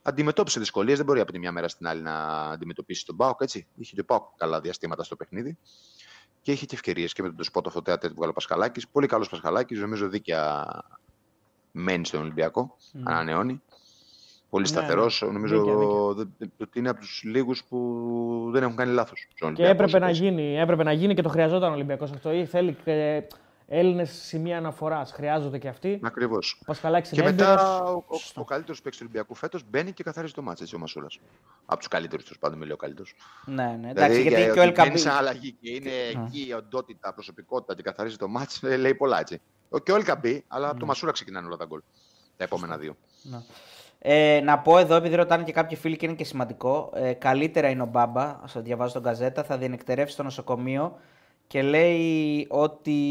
Αντιμετώπισε 0.02 0.60
δυσκολίες, 0.60 0.98
δεν 0.98 1.06
μπορεί 1.06 1.20
από 1.20 1.32
τη 1.32 1.40
μια 1.40 1.52
μέρα 1.52 1.68
στην 1.68 1.88
άλλη 1.88 2.02
να 2.02 2.44
αντιμετωπίσει 2.44 3.06
τον 3.06 3.16
Μπάουκ. 3.16 3.42
Έτσι. 3.42 3.68
Είχε 3.76 3.96
και 3.96 4.02
ο 4.02 4.04
Μπάουκ 4.08 4.24
καλά 4.38 4.62
διαστήματα 4.62 5.04
στο 5.04 5.16
παιχνίδι 5.16 5.58
και 6.42 6.52
είχε 6.52 6.66
και 6.66 6.76
ευκαιρίες 6.76 7.14
και 7.14 7.22
με 7.22 7.32
τον 7.32 7.44
σπότο 7.44 7.70
αυτό 7.70 7.82
το 7.82 7.98
που 7.98 8.14
βγάλε 8.16 8.30
ο 8.30 8.34
Πασχαλάκης. 8.34 8.88
Πολύ 8.88 9.08
καλός 9.08 9.30
Πασχαλάκης, 9.30 9.80
νομίζω 9.80 10.08
δίκαια 10.08 10.68
μένει 11.72 12.06
στον 12.06 12.22
Ολυμπιακό, 12.22 12.78
mm. 12.94 13.00
ανανεώνει. 13.04 13.62
Πολύ 14.50 14.66
σταθερός. 14.66 15.22
Ναι, 15.22 15.28
ναι. 15.28 15.34
Νομίζω 15.34 15.64
ότι 16.58 16.80
είναι 16.80 16.90
από 16.90 17.00
τους 17.00 17.22
λίγους 17.24 17.64
που 17.64 18.50
δεν 18.52 18.64
έχουν 18.64 18.76
κάνει 18.76 18.94
λάθος. 18.94 19.28
Και 19.54 19.68
έπρεπε 19.68 20.00
να, 20.00 20.10
γίνει, 20.10 20.58
έπρεπε 20.60 20.84
να 20.84 20.92
γίνει 20.92 21.14
και 21.14 21.22
το 21.22 21.30
χρειαζόταν 21.30 21.72
ο 21.72 21.74
Ολυμπιακός 21.74 22.12
αυτό. 22.12 22.46
Θέλει 22.46 22.78
και 22.86 23.24
Έλληνες 23.68 24.12
σημεία 24.12 24.58
αναφοράς. 24.58 25.12
Χρειάζονται 25.12 25.58
και 25.58 25.68
αυτοί. 25.68 26.00
Ακριβώς. 26.04 26.62
Και 27.12 27.24
μετά 27.24 27.84
ο, 27.84 27.92
ο, 27.92 28.20
ο 28.36 28.44
καλύτερος 28.44 28.82
παίκτης 28.82 29.00
του 29.00 29.06
Ολυμπιακού 29.10 29.36
φέτος 29.36 29.64
μπαίνει 29.70 29.92
και 29.92 30.04
καθαρίζει 30.04 30.34
το 30.34 30.42
μάτσο. 30.42 30.64
Έτσι 30.64 30.76
ο 30.76 30.80
Μασούρας. 30.80 31.20
Από 31.66 31.78
τους 31.78 31.88
καλύτερους 31.88 32.26
του 32.26 32.40
πάντων, 32.40 32.58
μιλάω 32.58 32.76
καλύτερος. 32.76 33.16
Ναι, 33.46 33.64
ναι. 33.64 33.70
Δηλαδή, 33.70 33.90
εντάξει, 33.90 34.22
δηλαδή, 34.22 34.36
γιατί 34.36 34.54
και 34.54 34.60
ο 34.60 34.64
Ελκαμπή. 34.64 34.90
Είναι 34.90 34.98
σαν 34.98 35.16
αλλαγή 35.16 35.52
και 35.62 35.72
είναι 35.72 35.92
mm. 36.14 36.26
εκεί 36.26 36.46
η 36.48 36.54
οντότητα, 36.54 37.14
προσωπικότητα 37.14 37.76
και 37.76 37.82
καθαρίζει 37.82 38.16
το 38.16 38.28
μάτσο. 38.28 38.68
Ε, 38.68 38.78
λέει 38.78 38.96
πολλά 38.96 39.20
έτσι. 39.20 39.42
Και 39.84 39.92
ο 39.92 39.96
Ελκαμπή, 39.96 40.44
αλλά 40.48 40.68
mm. 40.68 40.70
από 40.70 40.80
το 40.80 40.86
Μασούρα 40.86 41.12
ξεκινάνε 41.12 41.48
όλα 41.48 41.58
τα 41.58 41.66
γκολ. 41.66 41.80
Τα 42.38 42.44
επόμενα 42.44 42.78
δύο. 42.78 42.96
Ναι. 43.22 43.38
Ε, 44.02 44.42
να 44.44 44.60
πω 44.60 44.78
εδώ, 44.78 44.96
επειδή 44.96 45.16
ρωτάνε 45.16 45.44
και 45.44 45.52
κάποιοι 45.52 45.78
φίλοι 45.78 45.98
και 45.98 46.06
είναι 46.06 46.16
και 46.16 46.24
σημαντικό, 46.24 46.92
ε, 46.96 47.14
καλύτερα 47.14 47.70
είναι 47.70 47.82
ο 47.82 47.86
Μπάμπα, 47.86 48.40
ας 48.44 48.52
το 48.52 48.62
διαβάζω 48.62 48.90
στον 48.90 49.04
Καζέτα, 49.04 49.44
θα 49.44 49.58
διενεκτερεύσει 49.58 50.14
στο 50.14 50.24
νοσοκομείο 50.24 50.98
και 51.48 51.62
λέει 51.62 52.48
ότι 52.50 53.02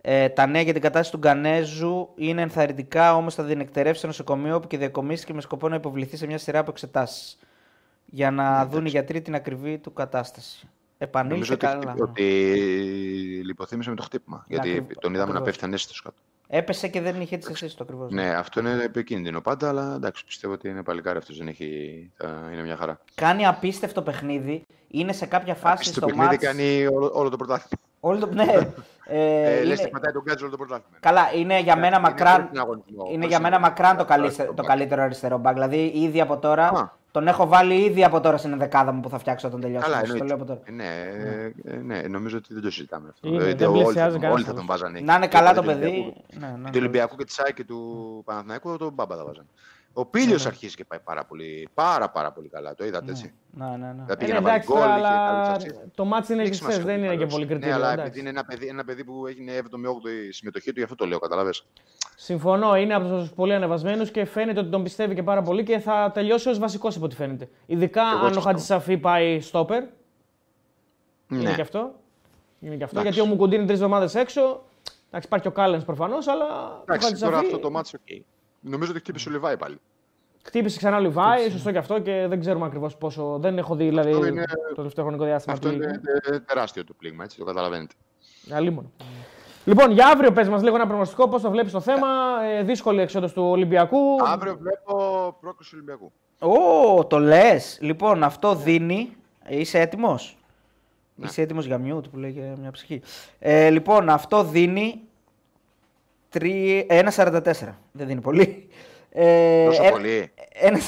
ε, 0.00 0.28
τα 0.28 0.46
νέα 0.46 0.62
για 0.62 0.72
την 0.72 0.82
κατάσταση 0.82 1.10
του 1.10 1.18
Γκανέζου 1.18 2.08
είναι 2.14 2.42
ενθαρρυντικά, 2.42 3.16
όμως 3.16 3.34
θα 3.34 3.42
διενεκτερεύσει 3.42 3.98
στο 3.98 4.06
νοσοκομείο 4.06 4.56
όπου 4.56 4.66
και 4.66 4.78
διακομίσει 4.78 5.32
με 5.32 5.40
σκοπό 5.40 5.68
να 5.68 5.74
υποβληθεί 5.74 6.16
σε 6.16 6.26
μια 6.26 6.38
σειρά 6.38 6.58
από 6.58 6.70
εξετάσεις. 6.70 7.38
Για 8.04 8.30
να 8.30 8.64
ναι, 8.64 8.70
δουν 8.70 8.86
οι 8.86 8.88
γιατροί 8.88 9.22
την 9.22 9.34
ακριβή 9.34 9.78
του 9.78 9.92
κατάσταση. 9.92 10.68
Επανήλθε 10.98 11.56
καλά. 11.56 11.94
Ότι 11.98 12.24
λιποθύμησε 13.44 13.90
με 13.90 13.96
το 13.96 14.02
χτύπημα. 14.02 14.44
Γιατί 14.48 14.86
τον 15.00 15.14
είδαμε 15.14 15.32
να 15.32 15.42
πέφτει 15.42 15.64
ανέστητος 15.64 16.02
κάτω. 16.02 16.16
Έπεσε 16.54 16.88
και 16.88 17.00
δεν 17.00 17.20
είχε 17.20 17.36
τις 17.36 17.48
αισθήσεις 17.48 17.74
το 17.74 17.84
ακριβώς. 17.84 18.12
Ναι, 18.12 18.28
αυτό 18.28 18.60
είναι 18.60 18.82
επικίνδυνο 18.84 19.40
πάντα, 19.40 19.68
αλλά 19.68 19.94
εντάξει, 19.94 20.24
πιστεύω 20.24 20.52
ότι 20.52 20.68
είναι 20.68 20.82
παλικάρι 20.82 21.18
αυτός. 21.18 21.38
Δεν 21.38 21.48
έχει. 21.48 21.66
είναι 22.52 22.62
μια 22.62 22.76
χαρά. 22.76 23.00
Κάνει 23.14 23.46
απίστευτο 23.46 24.02
παιχνίδι. 24.02 24.66
Είναι 24.88 25.12
σε 25.12 25.26
κάποια 25.26 25.54
φάση 25.54 25.84
στο 25.84 26.00
παιχνίδι 26.00 26.26
μάτς... 26.26 26.44
κάνει 26.44 26.86
όλο, 26.86 27.10
όλο 27.14 27.28
το 27.28 27.36
πρωτάθλημα. 27.36 27.82
Όλο 28.00 28.18
το, 28.18 28.34
ναι. 28.34 28.44
ε, 29.06 29.50
ε, 29.50 29.56
είναι... 29.56 29.64
Λες 29.64 29.88
πατάει 29.88 30.12
τον 30.12 30.22
όλο 30.42 30.50
το 30.50 30.56
πρωτάθλημα. 30.56 30.96
Καλά, 31.00 31.32
είναι 31.34 31.60
για 31.60 31.76
μένα 31.76 31.96
είναι, 31.96 32.08
μακράν, 32.08 32.50
είναι, 33.12 33.26
για 33.26 33.40
μένα 33.40 33.58
μακράν 33.58 33.96
το, 33.96 34.04
καλύτερο, 34.04 34.54
το 34.54 34.62
καλύτερο 34.62 35.02
αριστερό 35.02 35.38
μπακ. 35.38 35.52
Δηλαδή, 35.52 35.92
ήδη 35.94 36.20
από 36.20 36.38
τώρα 36.38 36.96
τον 37.12 37.28
έχω 37.28 37.46
βάλει 37.46 37.74
ήδη 37.74 38.04
από 38.04 38.20
τώρα 38.20 38.36
στην 38.36 38.58
δεκάδα 38.58 38.92
μου 38.92 39.00
που 39.00 39.08
θα 39.08 39.18
φτιάξω 39.18 39.46
όταν 39.46 39.60
τελειώσω. 39.60 39.90
Καλά, 39.90 40.02
το 40.02 40.24
λέω 40.24 40.34
από 40.34 40.44
τώρα. 40.44 40.60
Ναι, 40.70 40.84
ναι. 41.62 41.76
ναι, 41.76 42.00
νομίζω 42.08 42.36
ότι 42.36 42.54
δεν 42.54 42.62
το 42.62 42.70
συζητάμε 42.70 43.08
αυτό. 43.08 43.28
Είναι, 43.28 43.54
δεν 43.54 43.68
όλοι, 43.68 44.00
όλοι 44.32 44.44
θα 44.44 44.54
τον 44.54 44.66
βάζανε. 44.66 45.00
Να 45.00 45.14
είναι 45.14 45.28
καλά 45.28 45.54
το 45.54 45.62
παιδί. 45.62 46.14
Ναι, 46.38 46.46
ναι, 46.46 46.70
του 46.70 46.76
Ολυμπιακού 46.76 47.16
και 47.16 47.24
τη 47.24 47.32
ΣΑΙ 47.32 47.52
και 47.54 47.64
του 47.64 48.22
Παναθηναϊκού 48.24 48.76
τον 48.76 48.92
Μπάμπα 48.92 49.16
θα 49.16 49.24
βάζανε. 49.24 49.46
Ο 49.92 50.06
Πίλιο 50.06 50.36
ναι. 50.36 50.42
αρχίζει 50.46 50.74
και 50.74 50.84
πάει 50.84 50.98
πάρα 50.98 51.24
πολύ, 51.24 51.68
πάρα, 51.74 52.10
πάρα 52.10 52.32
πολύ 52.32 52.48
καλά. 52.48 52.74
Το 52.74 52.84
είδατε 52.84 53.10
έτσι. 53.10 53.32
Ναι, 53.50 53.66
ναι, 53.66 53.76
ναι. 53.76 53.92
Δηλαδή 53.92 54.16
πήγε 54.16 54.32
να 54.32 54.40
βάλει 54.40 54.62
γκολ, 54.64 54.82
αλλά 54.82 55.56
το 55.94 56.04
μάτι 56.04 56.32
είναι 56.32 56.42
εξή, 56.42 56.80
δεν 56.82 57.04
είναι 57.04 57.16
και 57.16 57.26
πολύ 57.26 57.46
κριτήριο. 57.46 57.78
Ναι, 57.78 57.84
αλλά 57.84 58.02
επειδή 58.02 58.20
είναι 58.20 58.28
ένα 58.28 58.44
παιδί, 58.44 58.66
ένα 58.66 58.84
παιδί 58.84 59.04
που 59.04 59.26
έγινε 59.26 59.52
7η-8η 59.58 60.28
συμμετοχή 60.30 60.72
του, 60.72 60.78
γι' 60.78 60.84
αυτό 60.84 60.94
το 60.94 61.06
λέω, 61.06 61.18
καταλαβες. 61.18 61.66
Συμφωνώ, 62.24 62.76
είναι 62.76 62.94
από 62.94 63.08
τους 63.08 63.30
πολύ 63.30 63.54
ανεβασμένους 63.54 64.10
και 64.10 64.24
φαίνεται 64.24 64.60
ότι 64.60 64.68
τον 64.68 64.82
πιστεύει 64.82 65.14
και 65.14 65.22
πάρα 65.22 65.42
πολύ 65.42 65.62
και 65.62 65.78
θα 65.78 66.10
τελειώσει 66.14 66.48
ως 66.48 66.58
βασικός 66.58 66.96
από 66.96 67.04
ό,τι 67.04 67.14
φαίνεται. 67.14 67.48
Ειδικά 67.66 68.02
Εγώ 68.16 68.26
αν 68.26 68.36
ο 68.36 68.40
Χατζησαφή 68.40 68.98
πάει 68.98 69.40
στόπερ. 69.40 69.82
Ναι. 71.26 71.40
Είναι 71.40 71.54
και 71.54 71.60
αυτό. 71.60 71.94
Είναι 72.60 72.76
και 72.76 72.84
αυτό 72.84 73.00
γιατί 73.00 73.20
ο 73.20 73.24
Μουκουντή 73.24 73.56
είναι 73.56 73.64
τρεις 73.64 73.76
εβδομάδες 73.76 74.14
έξω. 74.14 74.62
Εντάξει, 75.06 75.26
υπάρχει 75.26 75.48
ο 75.48 75.50
Κάλενς 75.50 75.84
προφανώς, 75.84 76.28
αλλά. 76.28 76.46
Εντάξει, 76.82 77.14
τώρα 77.20 77.38
αυτό 77.38 77.58
το 77.58 77.70
μάτσο, 77.70 77.98
okay. 77.98 78.20
Νομίζω 78.60 78.90
ότι 78.90 79.00
χτύπησε 79.00 79.28
ο 79.28 79.32
Λιβάη 79.32 79.56
πάλι. 79.56 79.76
Χτύπησε 80.42 80.78
ξανά 80.78 80.96
ο 80.96 81.00
Λιβάη, 81.00 81.50
σωστό 81.50 81.72
και 81.72 81.78
αυτό 81.78 81.98
και 81.98 82.26
δεν 82.28 82.40
ξέρουμε 82.40 82.66
ακριβώς 82.66 82.96
πόσο. 82.96 83.38
Δεν 83.40 83.58
έχω 83.58 83.74
δει 83.74 83.84
δηλαδή, 83.84 84.28
είναι... 84.28 84.44
το 84.68 84.74
τελευταίο 84.74 85.04
χρονικό 85.04 85.24
διάστημα. 85.24 85.54
Αυτό 85.54 85.70
είναι 85.70 86.00
τεράστιο 86.46 86.84
το 86.84 86.94
πλήγμα, 86.98 87.24
έτσι 87.24 87.38
το 87.38 87.44
καταλαβαίνετε. 87.44 87.94
Αλίμονο. 88.50 88.90
Λοιπόν, 89.64 89.90
για 89.90 90.06
αύριο 90.06 90.32
πες 90.32 90.48
μας 90.48 90.62
λίγο 90.62 90.74
ένα 90.74 90.86
προγνωστικό, 90.86 91.28
πώς 91.28 91.42
το 91.42 91.50
βλέπεις 91.50 91.72
το 91.72 91.80
θέμα, 91.80 92.08
ε, 92.58 92.62
δύσκολη 92.62 93.00
εξόδος 93.00 93.32
του 93.32 93.42
Ολυμπιακού. 93.42 93.98
Αύριο 94.26 94.56
βλέπω 94.60 95.36
πρόκληση 95.40 95.74
Ολυμπιακού. 95.74 96.12
Ω, 96.38 97.06
το 97.06 97.18
λες. 97.18 97.78
Λοιπόν, 97.80 98.22
αυτό 98.22 98.54
δίνει, 98.54 99.16
είσαι 99.48 99.80
έτοιμος; 99.80 100.36
Ναι. 101.14 101.26
Είσαι 101.26 101.42
έτοιμος 101.42 101.66
για 101.66 101.78
μιούτ 101.78 102.06
που 102.06 102.16
λέει 102.16 102.54
μια 102.60 102.70
ψυχή. 102.70 103.02
Ε, 103.38 103.70
λοιπόν, 103.70 104.08
αυτό 104.08 104.44
δίνει 104.44 105.00
1,44. 106.38 107.78
Δεν 107.92 108.06
δίνει 108.06 108.20
πολύ. 108.20 108.68
Ε, 109.10 109.64
Τόσο 109.66 109.82
πολύ. 109.90 110.32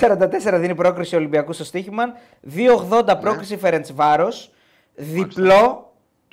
1,44 0.01 0.59
δίνει 0.59 0.75
πρόκριση 0.75 1.17
Ολυμπιακού 1.17 1.53
στο 1.53 1.65
στοίχημα. 1.65 2.05
2,80 2.57 3.05
ναι. 3.05 3.15
πρόκριση 3.15 3.57
Φερεντ 3.57 3.87
Βάρο. 3.95 4.29
Διπλό 4.95 5.84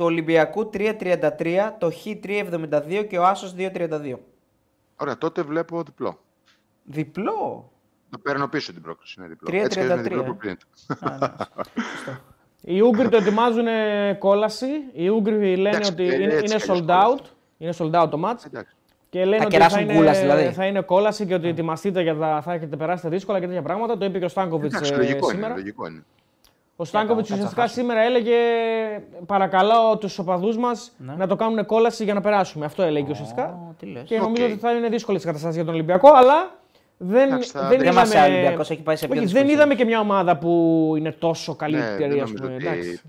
του 0.02 0.08
Ολυμπιακού 0.08 0.70
3,33, 0.74 1.70
το 1.80 1.92
Χ 1.92 2.06
3,72 2.24 3.06
και 3.10 3.18
ο 3.18 3.26
Άσος 3.26 3.56
2,32. 3.58 4.14
Ωραία, 4.96 5.18
τότε 5.18 5.42
βλέπω 5.42 5.84
διπλό. 5.84 6.20
Διπλό; 6.84 7.72
Να 8.10 8.20
παίρνω 8.20 8.48
πίσω 8.48 8.74
την 8.74 8.82
πρόκριση. 8.82 9.16
Είναι 9.20 9.28
διπλό. 9.28 9.50
3,33. 9.52 9.64
Έτσι 9.64 9.80
είναι 9.80 9.96
διπλό 9.96 10.38
ναι. 10.44 10.56
Οι 12.76 12.82
Ούγγροι 12.82 13.10
το 13.10 13.18
ετοιμάζουν 13.18 13.66
κόλαση. 14.20 14.68
Οι 14.94 15.08
Ούγγροι 15.08 15.56
λένε 15.56 15.86
ότι 15.86 16.04
είναι, 16.04 16.34
είναι 16.34 16.56
sold 16.68 16.88
out. 16.88 17.26
Είναι 17.58 17.74
sold 17.78 17.92
out 17.92 18.10
το 18.10 18.22
match. 18.26 18.62
Και 19.10 19.26
λένε 19.26 19.38
θα 19.38 19.46
ότι 19.46 19.74
θα 19.74 19.80
είναι, 19.80 19.96
κούλαση, 19.96 20.22
δηλαδή. 20.22 20.52
θα 20.52 20.66
είναι 20.66 20.82
κόλαση 20.82 21.26
και 21.26 21.34
ότι 21.34 21.48
ετοιμαστείτε 21.48 22.02
για 22.02 22.16
τα, 22.16 22.42
θα 22.42 22.54
έχετε 22.54 22.76
περάσει 22.76 23.08
δύσκολα 23.08 23.40
και 23.40 23.46
τέτοια 23.46 23.62
πράγματα. 23.62 23.98
Το 23.98 24.06
είπε 24.06 24.20
και 24.20 24.26
ο 24.26 24.30
Στάνκοβιτς 24.30 24.82
ε, 24.82 24.86
σήμερα. 24.86 25.04
Είναι, 25.34 25.48
λογικό 25.48 25.88
είναι. 25.88 26.04
Ο 26.82 26.86
Στάνκοβιτς 26.86 27.30
ουσιαστικά 27.30 27.68
σήμερα 27.68 28.02
έλεγε 28.02 28.36
παρακαλώ 29.26 29.98
τους 29.98 30.20
οπαδούς 30.20 30.58
μας 30.58 30.92
ναι. 30.98 31.14
να 31.18 31.28
το 31.28 31.36
κάνουν 31.36 31.66
κόλαση 31.66 32.04
για 32.04 32.14
να 32.14 32.22
περάσουμε. 32.22 32.66
Αυτό 32.66 32.84
έλεγε 32.84 33.08
oh, 33.08 33.12
ουσιαστικά. 33.12 33.76
Και 34.04 34.20
νομίζω 34.20 34.46
ότι 34.46 34.58
θα 34.58 34.72
είναι 34.72 34.90
δύσκολες 34.90 35.24
οι 35.24 35.26
καταστάσεις 35.26 35.56
για 35.56 35.66
τον 35.66 35.74
Ολυμπιακό, 35.74 36.12
αλλά 36.14 36.60
δεν, 36.98 37.30
δεν, 37.30 37.40
δεν 37.70 37.82
είδαμε... 37.82 38.56
έχει 38.70 38.82
πάει 38.82 38.96
σε 38.96 39.08
Όχι, 39.12 39.26
δεν 39.26 39.50
είδαμε 39.50 39.76
και 39.76 39.86
μια 39.86 40.00
ομάδα 40.00 40.38
που 40.38 40.94
είναι 40.98 41.12
τόσο 41.12 41.56
καλύτερη. 41.56 42.16
Ναι, 42.16 42.24
πούμε, 42.24 42.46
ότι... 42.46 42.66
εντάξει. 42.66 43.02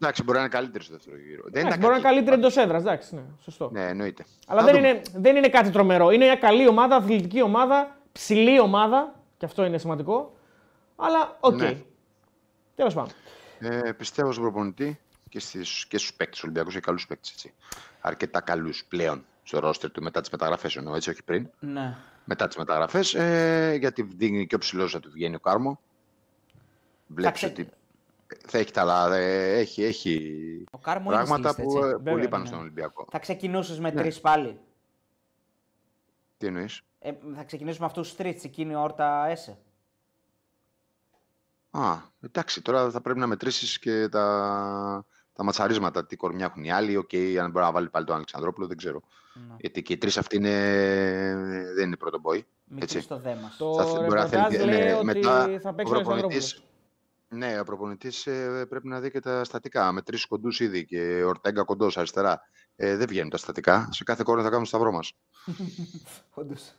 εντάξει, 0.00 0.22
μπορεί 0.22 0.38
να 0.38 0.44
είναι 0.44 0.52
καλύτερη 0.52 0.84
στο 0.84 0.92
δεύτερο 0.92 1.16
γύρο. 1.16 1.42
Δεν 1.44 1.60
εντάξει, 1.60 1.78
μπορεί 1.78 1.92
να 1.92 1.98
είναι 1.98 2.08
καλύτερη 2.08 2.36
εντός 2.36 2.56
έδρας. 2.56 2.82
Εντάξει, 2.82 3.14
ναι, 3.14 3.20
σωστό. 3.40 3.70
Ναι, 3.72 3.84
εννοείται. 3.88 4.24
Αλλά 4.46 4.62
δεν 4.62 4.76
είναι, 4.76 5.00
δεν 5.14 5.36
είναι 5.36 5.48
κάτι 5.48 5.70
τρομερό. 5.70 6.10
Είναι 6.10 6.24
μια 6.24 6.36
καλή 6.36 6.68
ομάδα, 6.68 6.96
αθλητική 6.96 7.42
ομάδα, 7.42 7.96
ψηλή 8.12 8.60
ομάδα. 8.60 9.14
Και 9.36 9.44
αυτό 9.44 9.64
είναι 9.64 9.78
σημαντικό. 9.78 10.32
Αλλά 10.96 11.36
οκ. 11.40 11.54
Okay. 11.54 11.58
Ναι. 11.58 11.76
Τέλος 12.78 12.94
πάντων. 12.94 13.12
Ε, 13.58 13.92
πιστεύω 13.92 14.32
στον 14.32 14.42
προπονητή 14.44 15.00
και, 15.28 15.40
στις, 15.40 15.86
και 15.86 15.98
στους 15.98 16.14
παίκτες 16.14 16.42
Ολυμπιακούς 16.42 16.74
και 16.74 16.80
καλούς 16.80 17.06
παίκτες. 17.06 17.46
Αρκετά 18.00 18.40
καλούς 18.40 18.84
πλέον 18.88 19.24
στο 19.42 19.58
ρόστερ 19.58 19.90
του 19.90 20.02
μετά 20.02 20.20
τις 20.20 20.30
μεταγραφές 20.30 20.76
εννοώ, 20.76 20.94
έτσι, 20.94 21.10
όχι 21.10 21.22
πριν. 21.22 21.50
Ναι. 21.58 21.96
Μετά 22.24 22.46
τις 22.46 22.56
μεταγραφές, 22.56 23.14
ε, 23.14 23.76
γιατί 23.78 24.02
δίνει 24.02 24.46
και 24.46 24.54
ο 24.54 24.58
ψηλός 24.58 24.94
να 24.94 25.00
του 25.00 25.10
βγαίνει 25.10 25.34
ο 25.34 25.40
Κάρμο. 25.40 25.80
Βλέπεις 27.06 27.42
ότι 27.42 27.68
θα 28.46 28.58
έχει 28.58 28.70
τα 28.70 29.16
ε, 29.16 29.58
έχει, 29.58 29.84
έχει 29.84 30.64
ο 30.70 30.78
Κάρμο 30.78 31.08
πράγματα 31.08 31.54
που 31.54 31.62
έτσι. 31.62 31.88
Ε, 31.88 32.10
πολύ 32.10 32.28
πάνε 32.28 32.42
ναι. 32.42 32.48
στον 32.48 32.60
Ολυμπιακό. 32.60 33.06
Θα 33.10 33.18
ξεκινούσες 33.18 33.78
με 33.78 33.90
ναι. 33.90 34.00
τρεις 34.00 34.20
πάλι. 34.20 34.58
Τι 36.38 36.46
εννοείς; 36.46 36.82
Ε, 36.98 37.12
θα 37.36 37.44
ξεκινήσουμε 37.44 37.86
αυτούς 37.86 38.08
τους 38.08 38.16
τρεις, 38.16 38.36
Τσικίνη, 38.36 38.74
Όρτα, 38.74 39.26
Έσε. 39.26 39.58
Α, 41.70 41.96
εντάξει, 42.20 42.62
τώρα 42.62 42.90
θα 42.90 43.00
πρέπει 43.00 43.18
να 43.18 43.26
μετρήσεις 43.26 43.78
και 43.78 44.08
τα, 44.08 45.06
τα 45.32 45.44
ματσαρίσματα, 45.44 46.06
τι 46.06 46.16
κορμιά 46.16 46.44
έχουν 46.44 46.64
οι 46.64 46.72
άλλοι. 46.72 46.96
Οκ, 46.96 47.08
okay, 47.12 47.36
αν 47.36 47.50
μπορεί 47.50 47.64
να 47.64 47.72
βάλει 47.72 47.88
πάλι 47.88 48.04
τον 48.04 48.14
Αλεξανδρόπουλο, 48.14 48.66
δεν 48.66 48.76
ξέρω. 48.76 49.00
Ναι. 49.34 49.54
Γιατί 49.60 49.82
και 49.82 49.92
οι 49.92 49.98
τρεις 49.98 50.18
αυτοί 50.18 50.36
είναι... 50.36 50.50
δεν 51.74 51.86
είναι 51.86 51.96
πρώτο 51.96 52.20
boy. 52.24 52.40
έτσι. 52.78 53.08
το 53.08 53.18
δέμα. 53.18 53.52
Το 53.58 53.74
θα, 53.74 54.00
μπορεί 54.00 54.18
να 54.18 54.26
θέλει, 54.26 54.64
ναι, 54.64 54.94
ότι 54.94 55.04
μετά 55.04 55.58
θα 55.62 55.74
παίξει 55.74 55.92
ο 55.92 55.94
Αλεξανδρόπουλος. 55.94 56.62
Ναι, 57.28 57.60
ο 57.60 57.64
προπονητής 57.64 58.22
πρέπει 58.68 58.88
να 58.88 59.00
δει 59.00 59.10
και 59.10 59.20
τα 59.20 59.44
στατικά. 59.44 59.92
Με 59.92 60.02
τρεις 60.02 60.26
κοντούς 60.26 60.60
ήδη 60.60 60.84
και 60.84 61.22
Ορτέγκα 61.24 61.62
κοντός 61.62 61.98
αριστερά. 61.98 62.40
Ε, 62.76 62.96
δεν 62.96 63.06
βγαίνουν 63.08 63.30
τα 63.30 63.36
στατικά. 63.36 63.88
Σε 63.90 64.04
κάθε 64.04 64.22
κόρνο 64.22 64.42
θα 64.42 64.48
κάνουμε 64.48 64.68
το 64.68 64.76
σταυρό 64.76 64.92
μας. 64.92 65.12
Όντως. 66.40 66.74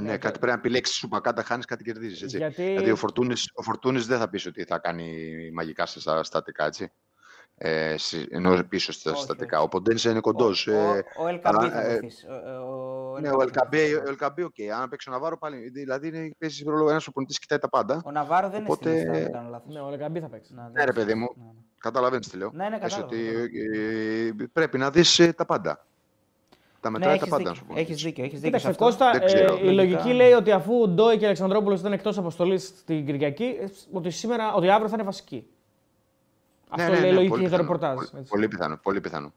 Ναι, 0.00 0.16
κάτι 0.18 0.38
πρέπει 0.38 0.46
να 0.46 0.58
επιλέξεις. 0.58 0.96
Σου 0.96 1.08
κάτι 1.08 1.44
χάνεις, 1.44 1.64
κάτι 1.64 1.84
κερδίζεις. 1.84 2.34
Γιατί- 2.34 2.62
Δηλαδή 2.62 2.90
ο 2.90 2.96
Φορτούνης 2.96 3.50
ο 3.54 3.62
Φορτούνης 3.62 4.06
δεν 4.06 4.18
θα 4.18 4.28
πεις 4.28 4.46
ότι 4.46 4.64
θα 4.64 4.78
κάνει 4.78 5.10
μαγικά 5.54 5.86
στα 5.86 6.22
στατικά, 6.22 6.66
έτσι. 6.66 6.92
Ε, 7.58 7.94
συ- 7.98 8.26
ενώ 8.32 8.62
πίσω 8.68 8.92
στα 8.92 9.10
Όχι, 9.10 9.22
στατικά. 9.22 9.56
όχι. 9.56 9.66
Ο 9.66 9.68
Ποντένσε 9.68 10.10
είναι 10.10 10.20
κοντός. 10.20 10.66
Ο, 10.66 10.72
ο, 10.72 11.24
ο 11.24 11.28
Ελκαμπή 11.28 11.56
αλλά, 11.56 11.70
θα 11.70 11.80
ε, 11.80 11.88
βοηθήσει. 11.98 12.26
Ο- 12.26 13.12
ο- 13.14 13.18
Ναι, 13.20 13.30
ο 13.30 13.42
Ελκαμπή, 13.42 13.94
ο 13.94 14.02
Ελκαμπή, 14.06 14.42
οκ. 14.42 14.54
Αν 14.80 14.88
παίξει 14.88 15.08
ο 15.08 15.12
Ναβάρο 15.12 15.38
πάλι. 15.38 15.68
Δηλαδή 15.70 16.08
είναι 16.08 16.30
παίζει 16.38 16.64
ρόλο 16.64 16.90
ένας 16.90 17.02
προπονητή 17.02 17.38
κοιτάει 17.38 17.58
τα 17.58 17.68
πάντα. 17.68 18.02
Ο 18.04 18.10
Ναβάρο 18.10 18.48
δεν 18.50 18.62
Οπότε- 18.62 18.86
είναι 18.92 18.98
στην 18.98 19.12
λίστα, 19.12 19.18
αν 19.18 19.22
δεν 19.24 19.32
κάνω 19.32 19.48
λάθος. 19.50 19.74
Ναι, 19.74 19.80
ο 19.80 19.90
Λεκαμπή 19.90 20.20
θα 20.20 20.28
παίξει. 20.28 20.54
Να, 20.54 20.62
Ναι, 20.62 20.68
δεν 20.72 20.84
ρε 20.84 20.90
ξέρω. 20.90 21.06
παιδί 21.06 21.18
μου. 21.18 21.28
Ναι, 21.36 21.44
ναι. 21.44 21.50
Καταλαβαίνεις 21.78 22.28
τι 22.28 22.36
λέω. 22.36 22.50
Ναι, 22.54 22.68
ναι, 22.68 22.78
Πες 22.78 22.92
κατάλαβα, 22.92 23.06
ότι 23.06 23.50
ε, 23.74 24.30
πρέπει 24.52 24.78
να 24.78 24.90
δεις 24.90 25.30
τα 25.36 25.44
πάντα. 25.46 25.85
Τα 26.86 26.92
Ναι, 26.92 26.98
μετράει 26.98 27.18
τα 27.18 27.24
έχεις 27.24 27.30
πάντα, 27.36 27.42
να 27.44 27.50
δίκιο. 27.50 27.64
σου 27.66 27.74
πω. 27.74 27.80
Έχεις 27.80 28.02
δίκιο, 28.02 28.24
έχεις 28.24 28.40
δίκιο 28.40 28.58
σε 28.58 28.66
Κοίταξε, 28.66 28.68
αυτό. 28.68 28.84
Κώστα, 28.84 29.10
Δεν 29.18 29.24
ξέρω. 29.24 29.54
ε, 29.54 29.58
η 29.70 29.72
Λογικά. 29.72 29.82
λογική 29.98 30.12
λέει 30.12 30.32
ότι 30.32 30.50
αφού 30.50 30.80
ο 30.82 30.88
Ντόι 30.88 31.16
και 31.16 31.22
ο 31.22 31.26
Αλεξανδρόπουλος 31.26 31.80
ήταν 31.80 31.92
εκτός 31.92 32.18
αποστολής 32.18 32.84
την 32.84 33.06
Κυριακή, 33.06 33.56
ε, 33.60 33.66
ότι, 33.92 34.10
σήμερα, 34.10 34.54
ότι 34.54 34.68
αύριο 34.70 34.88
θα 34.88 34.94
είναι 34.94 35.04
βασική. 35.04 35.46
Αυτό 36.68 36.92
λέει 36.92 37.10
η 37.10 37.12
λογική 37.12 37.28
πολύ 37.28 37.40
για 37.46 37.50
το 37.50 37.56
πιθανό, 37.56 37.62
ρεπορτάζ. 37.62 37.94
πολύ- 37.94 38.08
έτσι. 38.18 38.30
Πολύ 38.30 38.48
πιθανό. 38.48 38.78
Πολύ 38.82 39.00
πιθανό. 39.00 39.32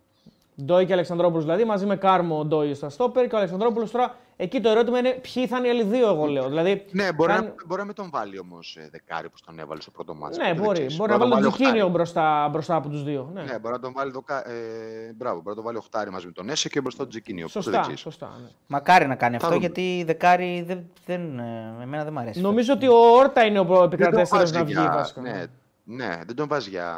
Ντόι 0.63 0.85
και 0.85 0.93
Αλεξανδρόπουλος 0.93 1.43
δηλαδή, 1.43 1.63
μαζί 1.65 1.85
με 1.85 1.95
Κάρμο 1.95 2.39
ο 2.39 2.45
Ντόι 2.45 2.73
στα 2.73 2.89
στόπερ 2.89 3.27
και 3.27 3.35
ο 3.35 3.37
Αλεξανδρόπουλος 3.37 3.91
τώρα. 3.91 4.15
Εκεί 4.41 4.61
το 4.61 4.69
ερώτημα 4.69 4.97
είναι 4.99 5.09
ποιοι 5.09 5.47
θα 5.47 5.57
είναι 5.57 5.67
οι 5.67 5.69
άλλοι 5.69 5.83
δύο, 5.83 6.07
εγώ 6.09 6.25
λέω. 6.25 6.47
Δηλαδή, 6.47 6.85
Ναι, 6.91 7.13
μπορεί, 7.13 7.31
αν- 7.31 7.43
να, 7.43 7.53
μπορεί 7.65 7.81
να 7.81 7.87
με 7.87 7.93
τον 7.93 8.09
βάλει 8.11 8.39
όμως 8.39 8.77
δεκάρι 8.91 9.29
που 9.29 9.35
τον 9.45 9.59
έβαλε 9.59 9.81
στο 9.81 9.91
πρώτο 9.91 10.15
μάτσο. 10.15 10.41
Ναι, 10.43 10.53
μπορεί. 10.53 10.87
Μπορεί 10.95 11.11
να 11.11 11.17
βάλει 11.17 11.31
τον 11.31 11.41
Τζικίνιο 11.51 11.87
μπροστά, 11.87 12.47
μπροστά 12.51 12.75
από 12.75 12.89
τους 12.89 13.03
δύο. 13.03 13.29
Ναι. 13.33 13.41
Ναι, 13.41 13.59
μπορεί 13.59 13.73
να 13.73 13.79
τον 13.79 13.93
βάλει 13.93 14.11
δοκα... 14.11 14.49
ε, 14.49 15.13
μπράβο, 15.15 15.35
μπορεί 15.35 15.49
να 15.49 15.55
τον 15.55 15.63
βάλει 15.63 15.77
οχτάρι 15.77 16.09
μαζί 16.11 16.25
με 16.25 16.31
τον 16.31 16.49
Έσε 16.49 16.69
και 16.69 16.81
μπροστά 16.81 16.99
τον 17.01 17.09
Τζικίνιο. 17.09 17.45
Πού 17.45 17.51
το 17.53 17.61
Σωστά. 17.61 17.81
δεξί. 17.81 17.95
σωστά 17.95 18.29
ναι. 18.43 18.47
Μακάρι 18.67 19.07
να 19.07 19.15
κάνει 19.15 19.37
Θα 19.37 19.45
αυτό 19.47 19.55
δούμε. 19.57 19.59
γιατί 19.73 20.03
δεκάρι 20.05 20.63
δεν, 20.67 20.85
δεν, 21.05 21.39
ε, 21.39 21.83
εμένα 21.83 22.03
δεν 22.03 22.13
μου 22.13 22.19
αρέσει. 22.19 22.41
Νομίζω 22.41 22.73
ότι 22.73 22.87
ο 22.87 22.95
Όρτα 23.17 23.45
είναι 23.45 23.59
ο 23.59 23.63
Δεν 23.63 23.73
τον 23.75 23.83
επικρατέστερο 23.83 24.39
βάζει 24.41 24.53
να 24.53 24.63
βγει 24.63 24.71
για- 24.73 24.91
βασικά. 24.93 25.21
Ναι, 25.21 25.43
ναι, 25.83 26.19
δεν 26.25 26.35
τον 26.35 26.47
βάζει 26.47 26.69
για 26.69 26.95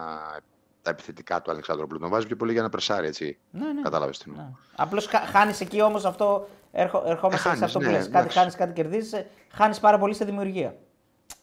τα 0.81 0.89
επιθετικά 0.89 1.41
του 1.41 1.51
Αλεξάνδρου. 1.51 1.87
Τον 1.87 2.09
βάζει 2.09 2.27
πιο 2.27 2.35
πολύ 2.35 2.51
για 2.51 2.61
να 2.61 2.69
πρεσάρει 2.69 3.07
έτσι. 3.07 3.37
Ναι, 3.51 3.65
ναι. 3.73 3.81
Κατάλαβες 3.81 4.17
τι 4.17 4.29
Ναι. 4.29 4.35
εννοώ. 4.37 4.51
Απλώ 4.75 5.03
χάνεις 5.31 5.59
εκεί 5.61 5.81
όμως 5.81 6.05
αυτό. 6.05 6.47
Έρχο, 6.71 7.03
ερχόμαστε 7.05 7.35
Ε, 7.35 7.41
χάνεις, 7.41 7.57
σε 7.59 7.65
αυτό 7.65 7.79
που 7.79 7.85
ναι, 7.85 7.91
λες. 7.91 8.03
Κάτι 8.03 8.17
εντάξει. 8.17 8.37
χάνεις, 8.37 8.55
κάτι 8.55 8.73
κερδίζεις. 8.73 9.25
Χάνεις 9.51 9.79
πάρα 9.79 9.97
πολύ 9.97 10.13
σε 10.13 10.25
δημιουργία. 10.25 10.75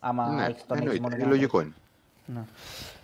Άμα 0.00 0.28
Ναι, 0.28 0.44
έχεις 0.44 0.66
τον 0.66 0.76
έχεις 0.76 0.88
εννοείται. 0.88 1.00
μόνο 1.02 1.14
Ε, 1.14 1.16
για 1.16 1.26
να 1.26 1.30
Λογικό 1.32 1.60
είναι. 1.60 1.72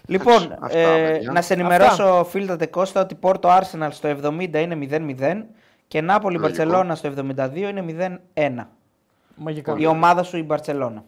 Λοιπόν, 0.07 0.57
αυτά, 0.61 0.79
ε, 0.79 1.11
παιδιά. 1.13 1.33
να 1.33 1.43
σε 1.43 1.53
ενημερώσω, 1.55 2.25
φίλτα 2.29 2.67
Κώστα, 2.67 3.01
ότι 3.01 3.15
Πόρτο 3.15 3.49
Arsenal 3.61 3.89
στο 3.91 4.09
70 4.09 4.61
είναι 4.61 4.75
0-0 4.75 5.45
και 5.89 6.01
Νάπολη 6.01 6.39
Λογικό. 6.39 6.63
Μπαρσελόνα 6.65 6.95
στο 6.95 7.09
72 7.09 7.57
είναι 7.57 8.21
0-1. 8.35 8.69
Μαγικά. 9.37 9.75
Η 9.79 9.87
ομάδα 9.87 10.23
σου 10.23 10.37
η 10.37 10.43
Μπαρσελόνα. 10.43 11.05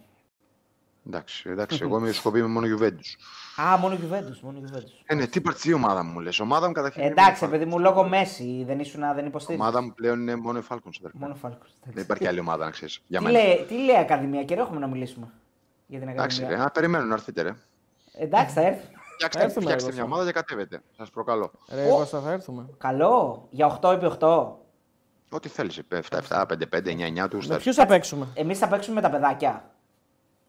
Εντάξει, 1.07 1.51
εντάξει 1.51 1.79
εγώ 1.83 1.99
είμαι 1.99 2.13
σκοπή 2.13 2.41
με 2.41 2.47
μόνο 2.49 2.67
Γιουβέντους. 2.67 3.17
Α, 3.63 3.77
μόνο 3.77 3.95
Juventus, 3.95 4.41
μόνο 4.43 4.59
Juventus. 4.63 5.03
Ε, 5.07 5.15
ναι, 5.15 5.27
τι 5.27 5.41
παρτιζή 5.41 5.73
ομάδα 5.73 6.03
μου 6.05 6.21
λες. 6.21 6.39
Ομάδα 6.41 6.67
μου 6.67 6.73
καταρχήν. 6.73 7.03
είναι 7.03 7.11
Εντάξει, 7.11 7.45
μόνο 7.45 7.57
παιδί 7.57 7.71
μου, 7.71 7.79
λόγω 7.79 8.09
Μέση 8.09 8.65
δεν 8.67 8.79
ήσουν 8.79 9.01
δεν 9.15 9.25
Η 9.25 9.27
υποστήριζε. 9.29 9.63
ομάδα 9.63 9.83
μου 9.83 9.93
πλέον 9.95 10.21
είναι 10.21 10.37
μόνο 10.37 10.59
η 10.59 10.63
Falcons. 10.69 11.11
Μόνο 11.13 11.35
Φάλκος. 11.35 11.75
Δεν 11.85 12.03
υπάρχει 12.03 12.27
άλλη 12.27 12.41
ομάδα 12.41 12.65
να 12.65 12.71
ξέρεις. 12.71 13.03
Για 13.07 13.19
Τι 13.19 13.25
μένα. 13.25 13.39
λέει, 13.39 13.65
τι 13.69 13.75
λέει 13.85 13.97
Ακαδημία, 13.97 14.45
καιρό 14.45 14.63
έχουμε 14.63 14.81
να 14.81 14.87
μιλήσουμε 14.87 15.33
για 15.87 15.99
την 15.99 16.09
Εντάξει, 16.09 16.37
Ακαδημία. 16.37 16.57
ρε, 16.57 16.63
να 16.65 16.71
περιμένω 16.71 17.05
να 17.05 17.15
έρθετε. 17.15 17.43
Ρε. 17.43 17.55
Εντάξει, 18.19 18.55
θα 18.55 18.61
έρθει. 18.61 18.87
Φτιάξτε, 19.15 19.43
έρθουμε, 19.43 19.65
φτιάξτε 19.65 19.89
εγώ, 19.89 19.99
μια 19.99 20.07
θα. 20.07 20.13
ομάδα 20.15 20.27
και 20.27 20.33
κατέβετε. 20.33 20.81
Σας 20.97 21.11
προκαλώ. 21.11 21.51
Ρε, 21.75 21.89
Κώστα, 21.89 22.21
θα 22.21 22.31
έρθουμε. 22.33 22.69
Καλό, 22.79 23.47
για 23.51 23.67
8 23.83 23.93
επί 23.93 24.05
8. 24.21 24.57
Ό,τι 25.31 25.49
θέλεις. 25.49 25.79
7, 25.79 26.19
7, 26.29 26.47
5, 26.47 26.67
5, 26.69 26.91
9, 26.91 27.07
9 27.07 27.29
τους 27.29 27.33
Με 27.33 27.37
γουστάρει. 27.37 27.63
ποιους 27.63 27.75
θα 27.77 27.87
παίξουμε; 27.87 28.27
Εμείς 28.35 28.59
θα 28.59 28.69
παίξουμε 28.69 28.95
με 28.95 29.01
τα 29.01 29.11
παιδάκια. 29.11 29.71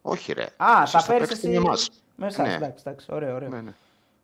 Όχι, 0.02 0.32
ρε. 0.32 0.42
Α, 0.42 0.82
Εσείς 0.82 0.90
θα 0.90 0.98
θα 1.00 1.00
φέρει 1.00 1.18
παίξετε 1.26 1.48
εσύ. 1.48 1.90
Με 2.20 2.26
εμάς. 2.26 2.36
Με 2.36 2.42
εσάς, 2.44 2.46
Ναι. 2.46 2.54
εντάξει, 2.54 2.82
εντάξει, 2.86 3.06
ωραίο, 3.10 3.34
ωραίο. 3.34 3.48
Ναι, 3.48 3.60
ναι. 3.60 3.70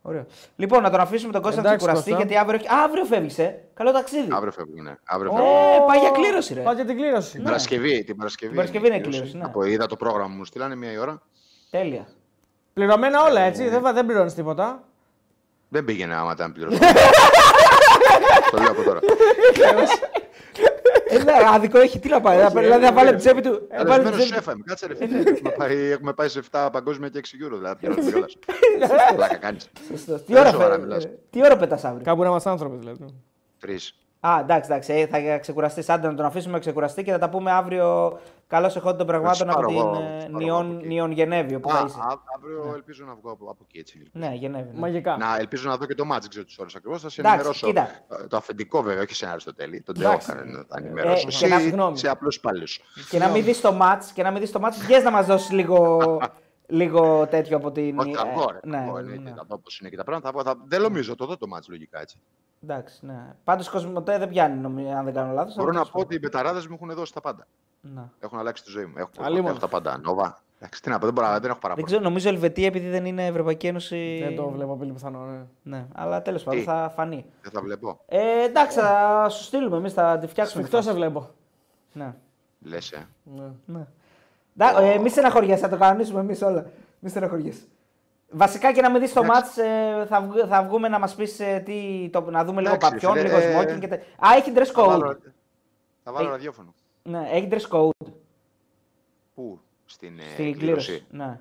ωραίο. 0.03 0.27
Λοιπόν, 0.57 0.83
να 0.83 0.91
τον 0.91 1.01
αφήσουμε 1.01 1.33
τον 1.33 1.43
Κώστα 1.43 1.63
να 1.63 1.69
Εντάξει, 1.69 1.87
ξεκουραστεί 1.87 2.11
Κώστα. 2.11 2.25
γιατί 2.27 2.43
αύριο, 2.43 2.59
έχει- 2.65 2.83
αύριο 2.85 3.05
φεύγεις. 3.05 3.39
Ε. 3.39 3.63
Καλό 3.75 3.93
ταξίδι. 3.93 4.29
Αύριο 4.33 4.53
φεύγουν. 4.53 4.83
Ναι. 4.83 4.95
Αύριο 5.05 5.31
Ω, 5.33 5.35
φεύγουν. 5.37 5.87
πάει 5.87 5.99
για 5.99 6.11
κλήρωση, 6.11 6.55
ρε. 6.55 6.61
Πάτε 6.61 6.77
για 6.77 6.85
την 6.85 6.97
κλήρωση. 6.97 7.31
Την 7.31 7.43
Παρασκευή. 7.43 8.05
Την 8.05 8.17
Παρασκευή, 8.17 8.49
Την 8.53 8.57
Παρασκευή 8.57 8.87
είναι 8.87 9.01
κλήρωση, 9.01 9.37
ναι. 9.37 9.45
Από, 9.45 9.65
είδα 9.65 9.87
το 9.87 9.97
πρόγραμμα 9.97 10.35
μου, 10.35 10.45
στείλανε 10.45 10.75
μία 10.77 10.93
η 10.93 10.99
ώρα. 10.99 11.23
Τέλεια. 11.71 12.07
Πληρωμένα 12.73 13.23
όλα 13.23 13.41
έτσι, 13.41 13.69
δεν, 13.69 13.83
δεν 13.95 14.07
πληρώνεις 14.07 14.35
τίποτα. 14.35 14.83
Δεν 15.69 15.85
πήγαινε 15.85 16.15
άμα 16.15 16.33
ήταν 16.33 16.53
πληρωμένο. 16.53 16.87
το 18.51 18.59
λέω 18.61 18.71
από 18.71 18.83
τώρα. 18.83 19.01
Ε, 21.15 21.23
ναι, 21.23 21.33
άδικο 21.55 21.79
έχει, 21.79 21.99
τι 21.99 22.09
να 22.09 22.21
πάει. 22.21 22.39
Όχι, 22.39 22.59
δηλαδή 22.59 22.81
ρε, 22.81 22.87
θα 22.87 22.93
βάλει 22.93 23.05
ρε. 23.11 23.17
την 23.17 23.19
τσέπη 23.19 23.41
του. 23.41 23.67
θα 23.71 23.85
βάλει 23.85 24.05
την 24.05 24.13
Καλεσμένος 24.13 24.17
τσέπη 24.19 24.29
του. 24.29 24.35
σέφα 24.35 24.53
είμαι. 24.53 24.63
Κάτσε 24.67 24.87
ρε 24.87 24.95
φίλε. 24.95 25.19
Έχουμε 25.19 25.51
πάει- 25.57 25.91
Έχουμε 25.91 26.13
πάει 26.13 26.29
σε 26.29 26.39
7 26.51 26.69
παγκόσμια 26.73 27.09
και 27.09 27.19
6 27.19 27.37
euro. 27.47 27.57
Δηλαδή, 27.57 27.75
πληρώνουμε 27.81 28.11
κιόλας. 28.11 28.37
Πλάκα 29.15 29.37
κάνεις. 29.37 29.71
Σωστός. 29.89 30.25
Τι 30.25 30.39
ώρα, 30.39 30.51
σοβαρά 30.51 30.75
φε- 30.75 30.83
μιλάς; 30.83 31.05
ε, 31.05 31.19
τι 31.31 31.45
ώρα 31.45 31.57
πετάς 31.57 31.85
αύριο; 31.85 32.05
Κάπου 32.05 32.23
να 32.23 32.29
είμαστε 32.29 32.51
άνθρωποι 32.51 32.77
δηλαδή. 32.77 33.05
Α, 34.27 34.33
Τρεις. 34.33 34.43
εντάξει, 34.43 34.71
εντάξει. 34.71 34.93
ε, 34.93 35.07
Θα 35.07 35.39
ξεκουραστεί. 35.39 35.93
Άντε 35.93 36.07
να 36.09 36.15
τον 36.15 36.25
αφήσουμε 36.25 36.53
να 36.53 36.59
ξεκουραστεί 36.59 37.03
και 37.03 37.11
θα 37.13 37.19
τα 37.19 37.29
πούμε 37.29 37.51
αύριο. 37.51 38.19
Καλώς 38.47 38.77
εχόντων 38.77 38.97
των 38.97 39.07
πραγμάτων 39.07 39.47
πάρω 39.47 39.59
από 39.61 39.69
την 39.69 39.77
εγώ, 39.77 39.89
ε, 39.89 39.93
θα 39.95 40.01
πάρω 40.01 40.27
από 40.27 40.39
Νιόν, 40.39 40.77
εκεί. 40.79 40.87
Νιόν 40.87 41.11
Γενέβη. 41.11 41.55
Όπου 41.55 41.69
θα 41.71 41.79
Α, 41.79 41.85
είσαι. 41.87 41.99
α- 42.01 42.19
αύριο 42.37 42.73
ελπίζω 42.75 43.05
να 43.07 43.15
βγω 43.15 43.31
από, 43.31 43.45
από 43.51 43.65
εκεί 43.69 43.79
έτσι. 43.79 44.03
Ναι, 44.13 44.31
Γενέβη. 44.35 44.69
ναι. 44.73 44.79
Μαγικά. 44.81 45.17
Να, 45.17 45.37
ελπίζω 45.39 45.69
να 45.69 45.77
δω 45.77 45.87
και 45.87 45.95
το 45.95 46.05
μάτς, 46.05 46.21
δεν 46.21 46.31
ξέρω 46.31 46.45
τις 46.45 46.59
ώρες 46.59 46.75
ακριβώς. 46.75 47.03
Θα 47.03 47.09
σε 47.09 47.21
Εντάξει, 47.21 47.37
ενημερώσω. 47.39 47.67
κοίτα. 47.67 47.89
Ε, 48.23 48.27
Το 48.27 48.37
αφεντικό 48.37 48.83
βέβαια, 48.83 49.03
όχι 49.03 49.15
σε 49.15 49.25
ένα 49.25 49.33
Αριστοτέλη. 49.33 49.83
Τον 49.83 49.95
Τεό 49.99 50.09
Εντάξει. 50.09 50.31
θα, 50.31 50.35
θα 50.69 50.77
ενημερώσω. 50.79 51.27
Ε, 51.29 51.31
σε, 51.31 51.47
και 51.47 51.55
να- 51.55 51.61
συγγνώμη. 51.61 51.99
σε 51.99 52.09
απλούς 52.09 52.37
υπάλληλους. 52.37 52.81
Και 53.11 53.19
να 53.19 53.29
μην 53.29 53.45
δεις 53.45 53.61
το 53.61 53.73
μάτ 53.73 54.03
και 54.15 54.23
να 54.23 54.31
μην 54.31 54.41
δεις 54.41 54.53
το 54.53 54.61
μάτ, 54.61 54.75
βγες 54.75 55.03
να 55.03 55.11
μας 55.11 55.27
δώσεις 55.27 55.51
λίγο, 55.51 55.99
λίγο 56.67 57.27
τέτοιο 57.27 57.57
από 57.57 57.71
την. 57.73 57.99
Όχι, 57.99 58.15
θα 58.15 58.25
βγω, 58.27 58.47
ρε. 58.51 58.59
ναι, 58.65 58.77
θα 58.77 58.83
βγω, 58.85 58.93
ναι, 58.93 58.99
εννοείται. 59.01 59.23
ναι. 59.31 59.37
Θα 59.37 59.45
δω 59.49 59.59
πώς 59.59 59.79
είναι 59.81 59.89
και 59.89 59.97
τα 59.97 60.05
πράγματα. 60.05 60.31
Θα 60.31 60.35
βγω, 60.35 60.43
θα- 60.51 60.65
Δεν 60.67 60.81
νομίζω, 60.83 61.15
το 61.15 61.27
δω 61.27 61.37
το 61.37 61.47
μάτς 61.47 61.69
λογικά 61.69 62.01
έτσι. 62.01 62.17
Εντάξει, 62.63 63.07
ναι. 63.07 63.35
Πάντως 63.45 63.69
Κοσμοτέ 63.71 64.19
δεν 64.19 64.29
πιάνει, 64.29 64.59
νομίζω, 64.61 64.89
αν 64.89 65.05
δεν 65.05 65.15
κάνω 65.15 65.33
λάθος. 65.33 65.55
Μπορώ 65.55 65.73
να 65.73 65.85
πω 65.85 66.01
ότι 66.01 66.15
οι 66.15 66.19
μπεταράδες 66.23 66.67
μου 66.67 66.75
έχουν 66.83 66.95
δώσει 66.95 67.13
τα 67.15 67.21
πάντα. 67.21 67.47
Ναι. 67.81 68.03
Έχουν 68.21 68.39
αλλάξει 68.39 68.65
τη 68.65 68.71
ζωή 68.71 68.85
μου. 68.85 68.93
Έχω, 68.97 69.11
Αλίμονο. 69.21 69.49
έχω 69.49 69.59
τα 69.59 69.69
πάντα. 69.69 69.99
Νόβα. 69.99 70.39
Εντάξει, 70.59 70.83
τι 70.83 70.91
να 70.91 70.99
πω, 70.99 71.05
δεν, 71.05 71.15
μπορώ, 71.15 71.27
δεν 71.27 71.37
έχω 71.37 71.47
Δεν 71.49 71.59
παράπονο. 71.61 71.87
ξέρω, 71.87 72.03
νομίζω 72.03 72.29
Ελβετία 72.29 72.67
επειδή 72.67 72.89
δεν 72.89 73.05
είναι 73.05 73.27
Ευρωπαϊκή 73.27 73.67
Ένωση. 73.67 74.21
Δεν 74.23 74.37
το 74.37 74.49
βλέπω 74.49 74.77
πολύ 74.77 74.93
πιθανό. 74.93 75.19
Ναι. 75.25 75.45
Ναι, 75.63 75.87
αλλά 75.95 76.23
τέλος 76.23 76.43
πάντων 76.43 76.61
Τι; 76.61 76.67
θα 76.67 76.93
φανεί. 76.95 77.27
Δεν 77.43 77.53
θα 77.53 77.61
βλέπω. 77.61 78.01
Ε, 78.09 78.43
εντάξει, 78.45 78.79
θα 78.79 79.27
σου 79.29 79.43
στείλουμε 79.43 79.77
εμείς, 79.77 79.93
θα 79.93 80.19
τη 80.19 80.27
φτιάξουμε. 80.27 80.63
Σφιχτό 80.63 80.79
τη 80.79 80.85
σε 80.85 80.91
φάση. 80.91 81.03
βλέπω. 81.03 81.31
Ναι. 81.93 82.15
Λες, 82.61 82.93
ε. 82.93 83.09
Ναι. 83.25 83.51
ναι. 83.67 83.87
Ντά, 84.59 84.81
ε, 84.83 84.99
μη 84.99 85.09
στεναχωριέσαι, 85.09 85.61
θα 85.61 85.69
το 85.69 85.77
κανονίσουμε 85.77 86.21
εμείς 86.21 86.43
όλα. 86.43 86.71
Μη 86.99 87.09
στεναχωριέσαι. 87.09 87.63
Βασικά 88.31 88.73
και 88.73 88.81
να 88.81 88.91
μην 88.91 89.01
δεις 89.01 89.13
το 89.13 89.21
Εντάξει. 89.25 89.41
μάτς, 89.41 89.57
ε, 89.59 90.07
θα, 90.09 90.21
βγ- 90.21 90.47
θα 90.49 90.63
βγούμε 90.63 90.89
να 90.89 90.99
μας 90.99 91.15
πεις 91.15 91.41
τι, 91.65 92.09
το, 92.13 92.21
να 92.31 92.45
δούμε 92.45 92.61
λίγο 92.61 92.75
Εντάξει, 92.75 92.91
παπιόν, 93.07 93.13
φίλε, 93.13 93.23
λίγο 93.29 93.37
ε, 93.37 93.61
smoking 93.75 93.79
και 93.81 93.89
τε... 93.89 93.95
Α, 93.97 94.29
έχει 94.37 94.53
dress 94.55 94.65
Θα 94.75 94.83
code. 94.83 94.87
βάλω, 94.87 95.19
θα 96.05 96.13
βάλω 96.13 96.29
Ε, 96.29 96.31
ραδιόφωνο. 96.31 96.75
Ναι, 97.03 97.29
έχει 97.33 97.49
dress 97.51 97.69
code 97.77 98.07
Πού; 99.35 99.61
Στην, 99.85 100.19
ε, 100.19 100.23
στην 100.33 100.59
κλήρωση. 100.59 100.87
κλήρωση. 100.87 101.07
Ναι. 101.11 101.41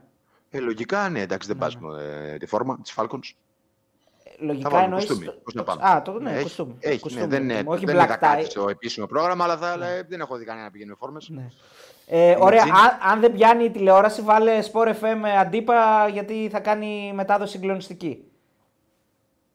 Ε, 0.50 0.60
λογικά 0.60 1.10
ναι, 1.10 1.20
εντάξει, 1.22 1.48
δεν 1.48 1.58
πας 1.58 1.78
με 1.78 2.04
ε, 2.34 2.38
τη 2.38 2.46
φόρμα 2.46 2.80
της 2.82 2.94
Falcons. 2.98 3.32
Θα 4.24 4.46
Λογικά 4.46 4.70
βάλουμε 4.70 4.86
εννοείς... 4.88 5.06
κοστούμι. 5.06 5.26
το- 5.26 5.40
Πώς 5.44 5.54
να 5.54 5.64
πάμε. 5.64 5.82
Α, 5.90 6.02
το, 6.02 6.20
ναι, 6.20 6.32
έχει, 6.34 6.42
κοστούμι. 6.44 6.76
Έχει, 6.80 7.00
Κοστούμι. 7.00 7.24
ναι, 7.24 7.30
δεν, 7.30 7.44
είναι, 7.50 7.64
Όχι 7.66 7.86
δεν 7.86 7.96
black 7.96 8.04
είδα 8.04 8.16
κάτι 8.16 8.42
tie. 8.46 8.50
στο 8.50 8.70
επίσημο 8.70 9.06
πρόγραμμα, 9.06 9.44
αλλά 9.44 9.58
θα, 9.58 9.86
ε, 9.86 10.04
δεν 10.10 10.20
έχω 10.20 10.36
δει 10.36 10.46
κανένα 10.46 10.66
να 10.66 10.72
πηγαίνει 10.72 10.90
με 10.90 10.96
φόρμες. 11.00 11.30
Ναι. 11.30 11.48
Ε, 12.08 12.36
ωραία, 12.40 12.62
τζιν. 12.62 12.74
αν, 12.74 13.12
αν 13.12 13.20
δεν 13.20 13.32
πιάνει 13.32 13.64
η 13.64 13.70
τηλεόραση, 13.72 14.22
βάλε 14.22 14.60
Sport 14.72 14.88
FM 14.88 15.26
αντίπα 15.40 16.08
γιατί 16.08 16.50
θα 16.52 16.60
κάνει 16.60 17.12
μετάδοση 17.16 17.52
συγκλονιστική. 17.52 18.24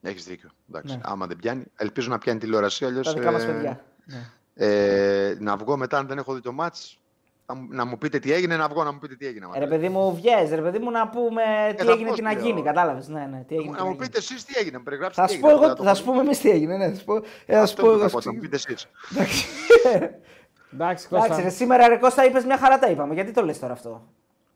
Έχεις 0.03 0.25
δίκιο. 0.25 0.51
Εντάξει. 0.69 0.95
Ναι. 0.95 1.01
Άμα 1.05 1.27
δεν 1.27 1.37
πιάνει, 1.37 1.63
ελπίζω 1.77 2.11
να 2.11 2.19
πιάνει 2.19 2.39
τηλεόραση. 2.39 2.85
Αλλιώς, 2.85 3.07
Τα 3.07 3.13
δικά 3.13 3.31
μας 3.33 3.43
ε, 3.43 3.47
παιδιά. 3.47 3.85
Ναι. 4.05 4.31
Ε, 4.55 5.37
να 5.41 5.57
βγω 5.57 5.77
μετά, 5.77 5.99
αν 5.99 6.07
δεν 6.07 6.19
έχω 6.19 6.35
δει 6.35 6.41
το 6.41 6.53
μάτς, 6.53 6.99
να, 7.47 7.55
μου- 7.55 7.69
να 7.71 7.85
μου 7.85 7.99
πείτε 7.99 8.19
τι 8.19 8.33
έγινε, 8.33 8.57
να 8.57 8.69
βγω 8.69 8.85
να 8.85 8.93
μου 8.93 8.99
πείτε 8.99 9.15
τι 9.15 9.27
έγινε. 9.27 9.45
άμα 9.45 9.57
Ε, 9.57 9.59
Ρε 9.59 9.65
θέλετε. 9.67 9.83
παιδί 9.87 9.97
μου, 9.99 10.15
βγες, 10.15 10.51
ρε 10.51 10.61
παιδί 10.63 10.79
μου, 10.79 10.91
να 10.91 11.09
πούμε 11.09 11.43
τι 11.77 11.85
θα 11.85 11.93
έγινε, 11.93 12.09
πω 12.09 12.15
τι 12.15 12.23
να 12.23 12.31
στο 12.31 12.41
γίνει. 12.41 12.53
λέω. 12.55 12.63
Κατάλαβες. 12.65 13.09
Ναι, 13.09 13.29
ναι, 13.31 13.45
τι 13.49 13.55
έγινε. 13.57 13.71
Να 13.71 13.77
τι 13.77 13.83
μου 13.83 13.89
να 13.89 13.95
γίνει. 13.95 14.07
πείτε 14.07 14.19
εσείς 14.19 14.45
τι 14.45 14.55
έγινε, 14.59 14.77
να 14.77 14.83
περιγράψετε 14.83 15.23
Θα 15.27 15.29
τι 15.29 15.35
σου 15.35 15.41
πω 15.41 15.49
έγινε, 15.49 15.65
εγώ, 15.65 15.75
δεν 15.75 15.77
το 15.77 15.83
θα 15.85 15.91
πω 15.91 15.97
σου 15.97 16.05
πούμε 16.05 16.21
εμείς 16.21 16.39
τι 16.41 16.51
έγινε. 16.51 16.77
Ναι, 16.77 16.89
θα 16.91 16.99
σου 16.99 17.05
πω, 17.05 17.17
ε, 17.17 17.21
θα 17.47 17.55
σου 17.57 17.63
Αυτό 17.63 17.83
πω 17.83 17.89
που 17.89 17.95
εγώ. 17.95 18.03
θα 18.03 18.09
σου 18.09 18.15
πω, 18.15 18.21
θα 20.71 20.77
μου 20.77 20.79
πω. 20.79 20.87
πείτε 20.87 21.03
εσείς. 21.03 21.05
Εντάξει. 21.05 21.07
Εντάξει, 21.07 21.07
Εντάξει, 21.11 21.37
ρε, 21.37 21.43
Κώστα. 21.43 21.51
σήμερα 21.57 21.89
ρε 21.89 21.97
Κώστα 21.97 22.25
είπες 22.25 22.45
μια 22.45 22.59
χαρά 22.59 22.79
τα 22.79 22.89
είπαμε. 22.91 23.15
Γιατί 23.15 23.33
το 23.33 23.45
λες 23.45 23.59
τώρα 23.59 23.73
αυτό. 23.73 24.03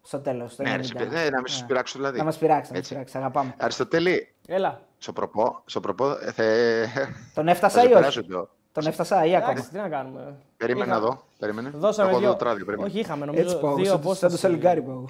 Στο 0.03 0.19
τέλος. 0.21 0.53
στο 0.53 0.63
Ναι, 0.63 0.71
ρε, 0.71 0.77
90. 0.77 0.85
σε 0.87 0.93
πειρά- 0.95 1.11
ναι, 1.11 1.29
να 1.31 1.37
μην 1.37 1.47
σας 1.47 1.65
πειράξω 1.67 1.99
δηλαδή. 1.99 2.19
Να 2.19 2.25
μας 2.25 2.37
πειράξει, 2.39 2.71
να 2.73 2.77
μας 2.77 2.79
Έτσι. 2.79 2.93
πειράξει. 2.93 3.17
Αγαπάμε. 3.19 3.55
Αριστοτέλη, 3.59 4.33
Έλα. 4.47 4.81
σοπροπό, 4.99 5.63
σοπροπό, 5.67 6.11
ε, 6.11 6.33
θε... 6.33 6.87
Τον 7.35 7.45
θα 7.45 7.51
έφτασα 7.51 7.79
σε 7.81 7.85
ή 7.85 7.85
όχι; 7.87 7.95
περάσω 7.95 8.25
το. 8.27 8.49
Τον 8.73 8.87
έφτασα 8.87 9.25
ή 9.25 9.37
ακόμα; 9.37 9.51
Εντάξει, 9.53 9.71
τι 9.71 9.77
να 9.77 9.89
κάνουμε. 9.89 10.35
Περίμενε 10.57 10.85
Είχα- 10.91 10.95
να 10.95 11.01
δω. 11.07 11.23
Περίμενε. 11.39 11.71
Δώσαμε 11.75 12.09
Έχω 12.11 12.19
δύο. 12.19 12.29
εδώ 12.29 12.37
το 12.37 12.45
τράδιο, 12.45 12.65
περίμενε. 12.65 12.89
Όχι, 12.91 12.99
είχαμε 13.01 13.25
Έτσι 13.25 13.37
νομίζω 13.41 13.59
πάω, 13.59 13.75
δύο 13.75 13.85
σαν 13.85 13.93
το- 13.95 14.01
σαν 14.01 14.03
το 14.03 14.09
απόσταση. 14.09 14.37
σαλιγκάρι 14.37 14.83
πάω. 14.83 15.05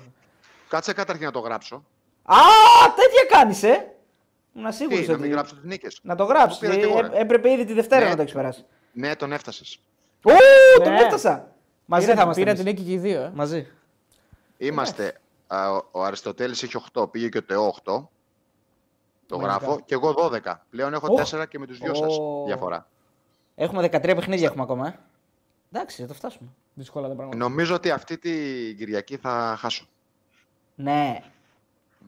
Κάτσε 0.68 0.92
καταρχήν 0.92 1.24
να 1.26 1.32
το 1.32 1.38
γράψω. 1.38 1.74
Α, 2.22 2.36
τέτοια 2.96 3.38
κάνεις, 3.38 3.62
ε! 3.62 3.86
Ήμουν 4.56 4.72
σίγουρο 4.72 5.00
Τι, 5.00 5.06
να 5.06 5.12
ότι. 5.12 5.22
μην 5.22 5.30
γράψω 5.30 5.54
τις 5.54 5.64
νίκες. 5.64 5.98
Να 6.02 6.14
το 6.16 6.24
γράψεις. 6.24 6.58
Το 6.58 6.66
πήρα 6.66 6.78
κι 6.78 6.84
εγώ, 6.90 7.00
ρε. 7.00 7.20
έπρεπε 7.20 7.50
ήδη 7.50 7.64
τη 7.64 7.72
Δευτέρα 7.72 8.02
Ναι. 8.04 8.10
να 8.10 8.16
το 8.16 8.22
έχεις 8.22 8.34
περάσει. 8.34 8.64
Ναι, 8.92 9.16
τον 9.16 9.32
έφτασες. 9.32 9.78
Ω, 10.24 10.30
τον 10.82 10.92
Ναι. 10.92 11.00
έφτασα! 11.00 11.48
Μαζί 11.84 12.04
Πήρα- 12.04 12.16
θα 12.16 12.22
είμαστε. 12.22 12.40
Πήρα 12.42 12.52
εμείς. 12.54 12.64
την 12.64 12.72
νίκη 12.72 12.82
και 12.88 12.92
οι 12.92 12.98
δύο, 12.98 13.20
ε. 13.22 13.30
Μαζί. 13.34 13.66
Είμαστε. 14.58 15.20
α, 15.46 15.70
ο- 15.72 15.88
ο 15.90 16.02
Αριστοτέλης 16.04 16.62
έχει 16.62 16.76
8, 16.76 17.06
πήγε 17.10 17.28
και 17.28 17.38
ο 17.38 17.42
Τεό 17.42 17.66
8. 17.66 18.08
Το 19.26 19.38
Μαγικά. 19.38 19.56
γράφω. 19.58 19.80
Και 19.84 19.94
εγώ 19.94 20.12
12. 20.12 20.64
Πλέον 20.70 20.94
έχω 20.94 21.06
Οχ. 21.10 21.20
4 21.20 21.46
και 21.46 21.58
με 21.58 21.66
τους 21.66 21.78
δυο 21.78 21.94
σας 21.94 22.18
Ω. 22.18 22.42
διαφορά. 22.46 22.86
Έχουμε 23.54 23.82
13 23.82 24.14
παιχνίδια 24.14 24.46
έχουμε 24.46 24.62
ακόμα. 24.62 24.86
Ε. 24.88 24.98
Εντάξει, 25.72 26.00
θα 26.02 26.08
το 26.08 26.14
φτάσουμε. 26.14 26.48
Δύσκολα 26.74 27.08
τα 27.08 27.14
πράγματα. 27.14 27.38
Νομίζω 27.38 27.74
ότι 27.74 27.90
αυτή 27.90 28.18
την 28.18 28.76
Κυριακή 28.76 29.16
θα 29.16 29.56
χάσω. 29.58 29.86
Ναι. 30.74 31.22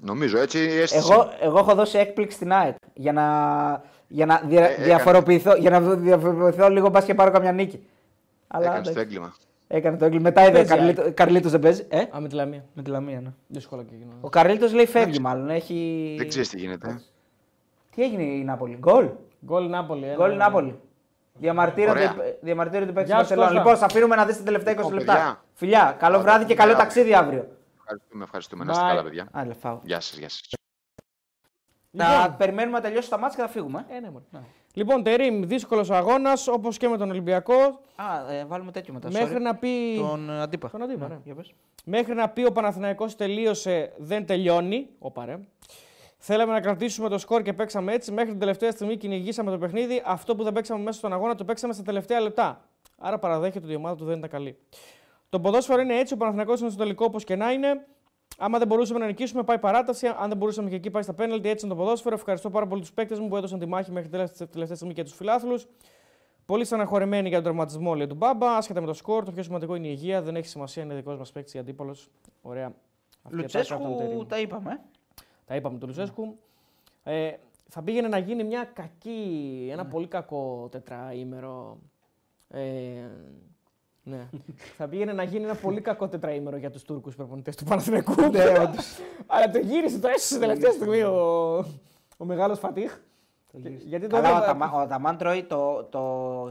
Νομίζω 0.01 0.39
έτσι 0.39 0.59
η 0.59 0.79
αίσθηση. 0.81 1.09
Εγώ, 1.13 1.31
εγώ 1.41 1.59
έχω 1.59 1.75
δώσει 1.75 1.99
έκπληξη 1.99 2.37
στην 2.37 2.53
ΑΕΚ 2.53 2.75
για 2.95 3.13
να, 3.13 3.83
για 4.09 4.27
να 4.27 4.41
δια, 4.45 4.61
Ε, 4.65 4.71
έκανε. 4.71 4.85
διαφοροποιηθώ, 4.85 5.55
για 5.55 5.71
να 5.71 5.81
διαφοροποιηθώ 5.81 6.69
λίγο 6.69 6.89
μπας 6.89 7.05
και 7.05 7.15
πάρω 7.15 7.31
καμιά 7.31 7.53
νίκη. 7.53 7.87
Αλλά 8.55 8.65
Έκανε 8.65 8.83
το 8.83 8.91
εντάξει, 8.91 9.01
έγκλημα. 9.07 9.35
έκανε 9.69 9.97
το 9.97 10.05
έγκλημα. 10.05 10.23
Μετά 10.29 10.43
είδε 10.43 10.51
Παίζει, 10.53 10.69
Καρλίτο, 10.69 11.13
Καρλίτος 11.15 11.51
δεν 11.51 11.61
παίζει. 11.61 11.87
Ε; 11.89 11.99
Α, 12.17 12.21
με 12.21 12.29
τη 12.29 12.35
Λαμία. 12.35 12.65
Με 12.75 12.83
τη 12.83 12.91
Λαμία, 12.91 13.21
ναι. 13.21 13.33
Δύσκολα 13.47 13.83
και 13.83 13.95
εκείνο. 13.95 14.13
Ο 14.21 14.29
Καρλίτος 14.29 14.73
λέει 14.73 14.87
φεύγει 14.87 15.19
μάλλον. 15.19 15.51
Έχει... 15.51 16.15
Δεν 16.19 16.29
ξέρεις 16.29 16.49
τι 16.49 16.59
γίνεται. 16.59 17.01
Τι 17.95 18.03
έγινε 18.03 18.23
η 18.23 18.45
Νάπολη. 18.45 18.77
Γκολ; 18.79 19.09
Γκολ 19.47 19.69
Νάπολη. 19.69 20.05
ένα- 20.05 20.15
Γκολ 20.15 20.33
η 20.33 20.37
Νάπολη. 20.37 20.79
Διαμαρτύρονται, 21.39 21.91
Ωραία. 22.01 22.15
διαμαρτύρονται 22.41 22.91
οι 22.91 22.95
παίκτες 22.95 23.11
Γεια 23.15 23.21
του 23.21 23.27
σου, 23.27 23.35
Μπαρσελόνα. 23.35 23.47
Κώστα. 23.63 23.63
Λοιπόν, 23.63 23.77
σα 23.77 23.85
αφήνουμε 23.87 24.17
να 24.17 24.25
δείτε 24.27 24.39
τα 24.39 24.45
τελευταία 24.45 24.73
20 24.75 24.77
Λοιπόν, 24.77 24.95
λεπτά. 24.99 25.13
παιδιά. 25.13 25.43
Φιλιά, 25.55 25.97
καλό 25.99 26.19
Ωραία, 26.19 26.27
βράδυ 26.29 26.45
και 26.45 26.55
καλό 26.55 26.71
φιλιά. 26.71 26.85
ταξίδι 26.85 27.15
αύριο. 27.15 27.49
Ευχαριστούμε, 27.79 28.25
ευχαριστούμε. 28.25 28.65
Να 28.65 28.73
είστε 28.73 28.85
Bye. 28.85 28.89
καλά, 28.89 29.03
παιδιά. 29.03 29.29
Άλλα, 29.33 29.55
φάω. 29.55 29.79
Γεια 29.83 30.01
σας, 30.01 30.19
γεια 30.19 30.29
σας. 30.29 30.41
Θα 31.97 32.19
Λοιπόν. 32.23 32.37
περιμένουμε 32.37 32.77
να 32.77 32.83
τελειώσει 32.83 33.11
τα 33.11 33.19
μάτια 33.19 33.37
και 33.37 33.43
θα 33.43 33.49
φύγουμε. 33.49 33.85
Ε, 33.89 34.01
ναι, 34.01 34.11
μωρέ. 34.11 34.25
Λοιπόν, 34.77 35.03
Τερήμ, 35.03 35.43
δύσκολος 35.43 35.91
αγώνας 35.91 36.49
όπως 36.49 36.77
και 36.77 36.89
με 36.89 36.97
τον 36.97 37.11
Ολυμπιακό. 37.11 37.55
Α, 37.97 38.33
ε, 38.33 38.45
βάλουμε 38.45 38.73
τέτοιο 38.73 38.95
μετά. 38.95 39.11
Μέχρι 39.11 39.37
sorry. 39.37 39.41
να 39.41 39.55
πει. 39.55 39.97
Τον 39.97 40.31
ε, 40.31 40.41
αντίπα. 40.41 40.71
Τον 40.71 40.83
αντίπα, 40.83 41.09
Ναι, 41.09 41.15
ναι. 41.15 41.21
για 41.25 41.35
πες. 41.35 41.53
Μέχρι 41.85 42.15
να 42.15 42.29
πει 42.29 42.45
ο 42.45 42.53
Παναθηναϊκός 42.53 43.17
τελείωσε, 43.17 43.93
δεν 43.97 44.27
τελειώνει. 44.27 44.89
Όπα 44.99 45.25
ρε. 45.25 45.39
Θέλαμε 46.19 46.53
να 46.53 46.61
κρατήσουμε 46.61 47.09
το 47.09 47.19
σκορ 47.19 47.43
και 47.43 47.53
παίξαμε 47.53 47.93
έτσι. 47.93 48.13
Μέχρι 48.13 48.31
την 48.31 48.39
τελευταία 48.41 48.71
στιγμή 48.71 48.97
κυνηγήσαμε 48.97 49.51
το 49.51 49.59
παιχνίδι. 49.59 50.03
Αυτό 50.05 50.37
που 50.37 50.43
δεν 50.43 50.53
παίξαμε 50.53 50.83
μέσα 50.83 50.99
στον 50.99 51.13
αγώνα 51.13 51.35
το 51.35 51.45
παίξαμε 51.45 51.73
στα 51.73 51.83
τελευταία 51.83 52.21
λεπτά. 52.21 52.65
Άρα 52.99 53.19
παραδέχεται 53.19 53.65
ότι 53.65 53.73
η 53.73 53.77
ομάδα 53.77 53.97
του 53.97 54.05
δεν 54.05 54.19
ήταν 54.19 54.31
καλή. 54.31 54.59
Το 55.29 55.41
ποδόσφαιρο 55.41 55.81
είναι 55.81 55.99
έτσι. 55.99 56.15
Ο 56.15 56.17
Παναθηναϊκός 56.17 56.61
είναι 56.61 56.69
στο 56.69 56.79
τελικό 56.79 57.05
όπως 57.05 57.25
και 57.25 57.37
να 57.37 57.53
είναι. 57.53 57.87
Άμα 58.39 58.59
δεν 58.59 58.67
μπορούσαμε 58.67 58.99
να 58.99 59.07
νικήσουμε, 59.07 59.43
πάει 59.43 59.59
παράταση. 59.59 60.07
Αν 60.07 60.29
δεν 60.29 60.37
μπορούσαμε 60.37 60.69
και 60.71 60.77
εκεί, 60.77 60.91
πάει 60.91 61.03
στα 61.03 61.13
πέναλτι. 61.15 61.49
Έτσι 61.49 61.67
είναι 61.67 61.75
το 61.75 61.81
ποδόσφαιρο. 61.81 62.15
Ευχαριστώ 62.15 62.51
πάρα 62.51 62.67
πολύ 62.67 62.81
τους 62.81 62.93
παίκτες 62.93 63.19
μου 63.19 63.29
που 63.29 63.37
έδωσαν 63.37 63.59
τη 63.59 63.67
μάχη 63.67 63.91
μέχρι 63.91 64.09
την 64.09 64.49
τελευταία 64.51 64.77
στιγμή 64.77 64.95
και 64.95 65.03
τους 65.03 65.15
φιλάθλους. 65.15 65.67
Πολύ 66.47 66.65
στεναχωρημένοι 66.65 67.29
για 67.29 67.37
τον 67.37 67.45
τραυματισμό 67.45 67.95
λέει 67.95 68.07
του 68.07 68.15
Μπάμπα. 68.15 68.57
Άσχετα 68.57 68.81
με 68.81 68.87
το 68.87 68.93
σκορ, 68.93 69.25
το 69.25 69.33
πιο 69.33 69.43
σημαντικό 69.43 69.75
είναι 69.75 69.87
η 69.87 69.91
υγεία. 69.93 70.23
Δεν 70.23 70.37
έχει 70.37 70.47
σημασία, 70.47 70.83
είναι 70.83 70.95
δικός 70.95 71.19
μας 71.19 71.33
παίκτης 71.33 71.55
ή 71.55 71.59
αντίπαλος. 71.59 72.11
Ωραία. 72.43 72.73
Αυτή 73.23 73.41
η 73.41 73.45
ατάκα 73.45 73.75
από 73.75 73.85
τον 73.85 73.97
Τερίμ. 73.97 74.17
Λουτσέσκου 74.17 74.27
τα 74.27 74.41
είπαμε. 74.41 74.71
ε. 74.71 74.81
Τα 75.47 75.55
είπαμε 75.57 75.79
του 75.79 75.87
Λουτσέσκου. 75.87 76.39
Ε, 77.03 77.33
θα 77.69 77.83
πήγαινε 77.83 78.09
να 78.09 78.19
γίνει 78.19 78.45
μια 78.45 78.65
κακή, 78.65 79.69
ένα 79.73 79.87
πολύ 79.87 80.07
κακό 80.07 80.69
τετραήμερο. 80.71 81.79
Ε, 82.49 82.61
ναι. 84.05 84.29
θα 84.79 84.89
πήγαινε 84.89 85.13
να 85.13 85.23
γίνει 85.23 85.45
ένα 85.45 85.55
πολύ 85.55 85.81
κακό 85.81 86.09
τετραήμερο 86.09 86.57
για 86.57 86.71
τους 86.71 86.83
Τούρκους 86.83 87.15
προπονητές 87.15 87.57
του 87.57 87.65
Παναθηναϊκού. 87.65 88.15
Αλλά 89.27 89.51
το 89.53 89.59
γύρισε, 89.59 89.99
το 89.99 90.09
έσωσε 90.09 90.39
τελευταία 90.39 90.71
στιγμή 90.73 91.03
ο, 91.03 91.57
ο 92.17 92.25
μεγάλος 92.25 92.59
Φατίχ. 92.59 92.99
Γιατί 93.85 94.07
το 94.07 94.17
Καλά, 94.17 94.29
ο, 94.29 94.33
έβλεπα- 94.33 94.59
Ταμα, 94.59 94.83
ο 94.83 94.87
Ταμάν 94.87 95.17
τρώει 95.17 95.43
το, 95.45 95.85
το 95.85 96.01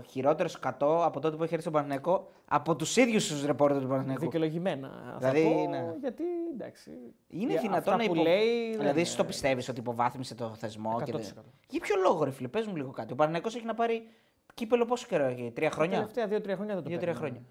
χειρότερο 0.10 0.48
σκατό 0.50 1.02
από 1.06 1.20
τότε 1.20 1.36
που 1.36 1.44
έχει 1.44 1.54
έρθει 1.54 1.62
στον 1.62 1.74
Παναθηναϊκό 1.74 2.28
από 2.48 2.76
τους 2.76 2.98
ίδιους 2.98 3.28
τους 3.28 3.46
ρεπόρτερ 3.46 3.82
του 3.82 3.88
Παναθηναϊκού. 3.88 4.22
Δικαιολογημένα. 4.22 5.16
Δηλαδή, 5.20 5.42
θα 5.44 5.50
πω, 5.50 5.70
ναι. 5.70 5.94
Γιατί 6.02 6.24
εντάξει. 6.54 6.92
Είναι 7.28 7.52
για 7.52 7.62
δυνατόν 7.62 7.94
αυτά 7.94 7.98
να 7.98 8.10
που 8.10 8.16
υπο... 8.16 8.24
λέει. 8.24 8.70
δεν 8.70 8.80
Δηλαδή, 8.80 9.00
εσύ 9.00 9.10
είναι- 9.12 9.22
το 9.22 9.26
πιστεύεις 9.28 9.70
ότι 9.70 9.80
υποβάθμισε 9.80 10.36
το 10.36 10.54
θεσμό. 10.58 11.02
Και... 11.04 11.12
100%. 11.16 11.16
δεν- 11.20 11.34
Για 11.70 11.80
ποιο 11.80 11.96
λόγο, 12.04 12.24
ρε 12.24 12.32
φίλε, 12.32 12.48
πες 12.48 12.66
μου 12.68 12.76
λίγο 12.76 12.92
κάτι. 12.92 13.14
Ο 13.14 13.16
Παναθηναϊκός 13.16 13.56
έχει 13.56 13.66
να 13.66 13.74
πάρει 13.74 14.08
κύπελο 14.54 14.86
πόσο 14.86 15.08
καιρό 15.08 15.24
έχει, 15.24 15.52
τρία 15.52 15.70
Τα 15.70 15.76
χρόνια; 15.76 15.98
τελευταία 15.98 16.28
δύο-τρία 16.28 16.56
χρόνια 16.56 16.74
δεν 16.74 16.84
το 16.84 16.90
Δύο-τρία 16.90 17.14
παίρνει. 17.14 17.28
χρόνια. 17.30 17.48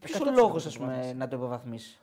Ποιος 0.00 0.20
100% 0.20 0.26
ο 0.26 0.30
λόγος, 0.30 0.62
το 0.62 0.68
ας 0.68 0.76
πούμε, 0.78 0.86
υποβάθμισε. 0.92 1.16
να 1.16 1.28
το 1.28 1.36
υποβαθμίσεις; 1.36 2.00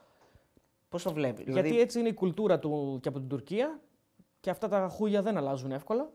Πώς 0.88 1.02
το 1.02 1.12
βλέπεις; 1.12 1.44
Γιατί 1.44 1.60
δηλαδή, 1.60 1.80
έτσι 1.80 1.98
είναι 2.00 2.08
η 2.08 2.14
κουλτούρα 2.14 2.58
του 2.58 2.98
και 3.02 3.08
από 3.08 3.18
την 3.18 3.28
Τουρκία 3.28 3.80
και 4.40 4.50
αυτά 4.50 4.68
τα 4.68 4.88
χούγια 4.88 5.22
δεν 5.22 5.36
αλλάζουν 5.36 5.72
εύκολα. 5.72 6.10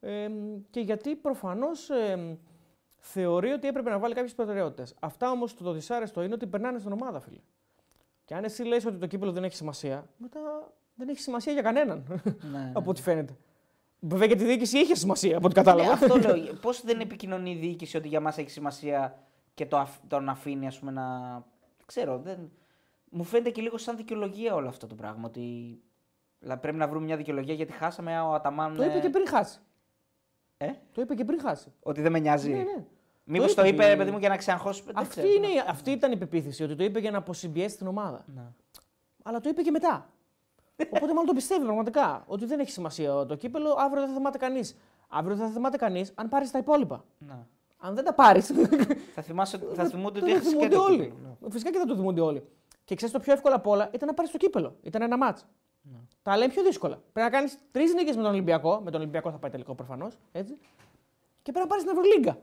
Ε, 0.00 0.28
και 0.70 0.80
γιατί 0.80 1.16
προφανώς 1.16 1.90
θεωρεί 2.96 3.50
ότι 3.50 3.68
έπρεπε 3.68 3.90
να 3.90 3.98
βάλει 3.98 4.14
κάποιες 4.14 4.34
προτεραιότητες. 4.34 4.94
Αυτά 5.00 5.30
όμως 5.30 5.54
το, 5.54 5.64
το 5.64 5.72
δυσάρεστο 5.72 6.22
είναι 6.22 6.34
ότι 6.34 6.46
περνάνε 6.46 6.78
στην 6.78 6.92
ομάδα, 6.92 7.20
φίλε. 7.20 7.40
Και 8.24 8.34
αν 8.34 8.44
εσύ 8.44 8.62
λες 8.62 8.84
ότι 8.86 8.96
το 8.96 9.06
κύπελο 9.06 9.32
δεν 9.32 9.44
έχει 9.44 9.56
σημασία, 9.56 10.08
μετά 10.16 10.40
δεν 10.94 11.08
έχει 11.08 11.20
σημασία 11.20 11.52
για 11.52 11.62
κανέναν. 11.62 12.20
ναι, 12.52 12.72
από 12.78 12.90
ό,τι 12.90 13.02
φαίνεται. 13.02 13.36
Βέβαια 14.00 14.26
για 14.26 14.36
τη 14.36 14.44
διοίκηση 14.44 14.78
είχε 14.78 14.94
σημασία, 14.94 15.36
από 15.36 15.46
ό,τι 15.46 15.54
κατάλαβα. 15.54 15.88
Ναι, 15.88 15.92
αυτό 15.92 16.16
λέω. 16.18 16.54
Πώς 16.62 16.82
δεν 16.84 17.00
επικοινωνεί 17.00 17.50
η 17.50 17.54
διοίκηση 17.56 17.96
ότι 17.96 18.08
για 18.08 18.20
μας 18.20 18.38
έχει 18.38 18.50
σημασία 18.50 19.18
και 19.54 19.66
το, 19.66 19.78
αφ- 19.78 20.00
τον 20.08 20.28
αφήνει, 20.28 20.66
ας 20.66 20.78
πούμε, 20.78 20.90
να. 20.90 21.30
Δεν 21.76 21.86
ξέρω. 21.86 22.18
Δεν... 22.18 22.50
Μου 23.10 23.24
φαίνεται 23.24 23.50
και 23.50 23.62
λίγο 23.62 23.78
σαν 23.78 23.96
δικαιολογία 23.96 24.54
όλο 24.54 24.68
αυτό 24.68 24.86
το 24.86 24.94
πράγμα. 24.94 25.22
Ότι 25.26 25.78
δηλαδή, 26.38 26.60
πρέπει 26.60 26.76
να 26.76 26.88
βρούμε 26.88 27.04
μια 27.04 27.16
δικαιολογία 27.16 27.54
γιατί 27.54 27.72
χάσαμε 27.72 28.16
α, 28.16 28.24
ο 28.28 28.32
Αταμάν. 28.34 28.76
το 28.76 28.84
είπε 28.84 28.96
ε, 28.96 29.00
και 29.00 29.08
πριν 29.10 29.28
χάσει. 29.28 29.58
Ε; 30.56 30.70
Το 30.92 31.00
είπε 31.00 31.14
και 31.14 31.24
πριν 31.24 31.40
χάσει. 31.40 31.72
Ότι 31.82 32.00
δεν 32.00 32.12
με 32.12 32.18
νοιάζει; 32.18 32.50
Ναι, 32.50 32.56
ναι. 32.56 32.84
Μήπως 33.24 33.54
Το 33.54 33.60
το 33.62 33.66
είπε 33.68 33.74
είπε, 33.74 33.82
και- 33.84 33.90
ρε 33.90 33.96
παιδί 33.96 34.10
μου, 34.10 34.18
για 34.18 34.28
να 34.28 34.36
ξεαγχώσει. 34.36 34.82
δεν 34.86 34.98
Αυτή, 34.98 35.10
ξέρω. 35.10 35.26
είναι, 35.34 35.46
η- 35.46 35.62
αυτή 35.68 35.90
ήταν 35.90 36.12
η 36.12 36.16
πεποίθηση, 36.16 36.62
ότι 36.62 36.74
το 36.76 36.84
είπε 36.84 36.98
για 37.00 37.10
να 37.10 37.18
αποσυμπιέσει 37.18 37.76
την 37.76 37.86
ομάδα. 37.86 38.24
Ναι. 38.34 38.42
Αλλά 39.22 39.40
το 39.40 39.48
είπε 39.48 39.62
και 39.62 39.70
μετά. 39.70 40.10
Οπότε 40.86 41.06
μάλλον 41.06 41.26
το 41.26 41.32
πιστεύει 41.32 41.64
πραγματικά. 41.64 42.24
Ότι 42.26 42.44
δεν 42.44 42.60
έχει 42.60 42.70
σημασία 42.70 43.26
το 43.26 43.34
κύπελο, 43.34 43.74
αύριο 43.78 44.00
δεν 44.00 44.08
θα 44.10 44.16
θυμάται 44.16 44.38
κανείς. 44.38 44.76
Αύριο 45.08 45.36
δεν 45.36 45.46
θα 45.46 45.52
θυμάται 45.52 45.76
κανείς 45.76 46.12
αν 46.14 46.28
πάρεις 46.28 46.50
τα 46.50 46.58
υπόλοιπα. 46.58 47.04
Ναι. 47.18 47.34
Αν 47.78 47.94
δεν 47.94 48.04
τα 48.04 48.14
πάρεις. 48.14 48.46
Θα, 49.14 49.22
θυμάσαι, 49.22 49.58
θα 49.74 49.84
θυμούνται 49.90 50.18
ότι 50.18 50.30
θα 50.30 50.36
έχασε 50.36 50.44
και 50.50 50.56
θυμούνται 50.56 50.76
το 50.76 50.82
όλοι. 50.82 50.96
κύπελλο, 50.96 51.36
ναι. 51.40 51.50
Φυσικά 51.50 51.70
και 51.70 51.78
θα 51.78 51.84
το 51.84 51.94
θυμούνται 51.96 52.20
όλοι. 52.20 52.42
Και 52.84 52.94
ξέρεις 52.94 53.14
το 53.14 53.20
πιο 53.20 53.32
εύκολο 53.32 53.54
απ' 53.54 53.66
όλα 53.66 53.88
ήταν 53.92 54.08
να 54.08 54.14
πάρεις 54.14 54.30
το 54.30 54.36
κύπελο. 54.38 54.76
Ήταν 54.82 55.02
ένα 55.02 55.16
μάτς. 55.16 55.46
Ναι. 55.82 55.98
Τα 56.22 56.36
λέει 56.36 56.48
πιο 56.48 56.62
δύσκολα. 56.62 56.94
Πρέπει 57.12 57.30
να 57.30 57.36
κάνεις 57.36 57.58
τρεις 57.70 57.94
νίκες 57.94 58.16
με 58.16 58.22
τον 58.22 58.30
Ολυμπιακό. 58.30 58.80
Με 58.84 58.90
τον 58.90 59.00
Ολυμπιακό 59.00 59.30
θα 59.30 59.38
πάει 59.38 59.50
τελικό 59.50 59.74
προφανώς. 59.74 60.18
Και 61.42 61.52
πρέπει 61.52 61.58
να 61.58 61.66
πάρεις 61.66 61.84
την 61.84 61.92
Ευρωλίγκα. 61.96 62.38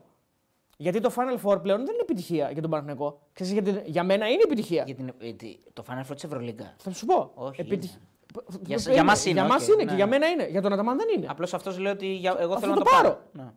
Γιατί 0.76 1.00
το 1.00 1.12
Final 1.16 1.38
Four 1.44 1.62
πλέον 1.62 1.78
δεν 1.84 1.94
είναι 1.94 2.02
επιτυχία 2.02 2.50
για 2.50 2.62
τον 2.62 2.70
Παναθηναϊκό. 2.70 3.20
Ξέρεις, 3.32 3.52
γιατί 3.52 3.82
για 3.90 4.04
μένα 4.04 4.28
είναι 4.28 4.42
επιτυχία. 4.42 4.82
Για 4.86 4.94
την, 4.94 5.12
ε, 5.18 5.32
τι- 5.32 5.56
το 5.72 5.84
Final 5.88 6.00
Four 6.10 6.14
της 6.14 6.24
Ευρωλίγκας. 6.24 6.74
Θα 6.78 6.90
σου 6.92 7.06
πω. 7.06 7.30
Όχι, 7.34 7.60
Επιτυχ- 7.60 7.92
είναι. 7.94 8.02
Π- 8.15 8.15
Για- 8.60 8.76
π- 8.78 8.88
για 8.92 9.04
μας 9.04 9.24
είναι, 9.24 9.32
Για 9.34 9.42
οκ, 9.44 9.48
μας 9.50 9.66
είναι 9.68 9.76
ναι. 9.76 9.84
και 9.84 9.94
για 9.94 10.06
μένα 10.06 10.26
είναι. 10.26 10.46
Για 10.48 10.62
τον 10.62 10.72
Αταμάν 10.72 10.96
δεν 10.96 11.06
είναι. 11.16 11.26
Απλώς 11.30 11.54
αυτός 11.54 11.78
λέει 11.78 11.92
ότι 11.92 12.06
για, 12.06 12.36
εγώ 12.38 12.52
Αυτό 12.54 12.60
θέλω 12.60 12.72
να 12.72 12.78
το 12.78 12.84
το 12.84 12.90
πάρω. 12.90 13.08
πάρω. 13.08 13.20
Ναι. 13.32 13.52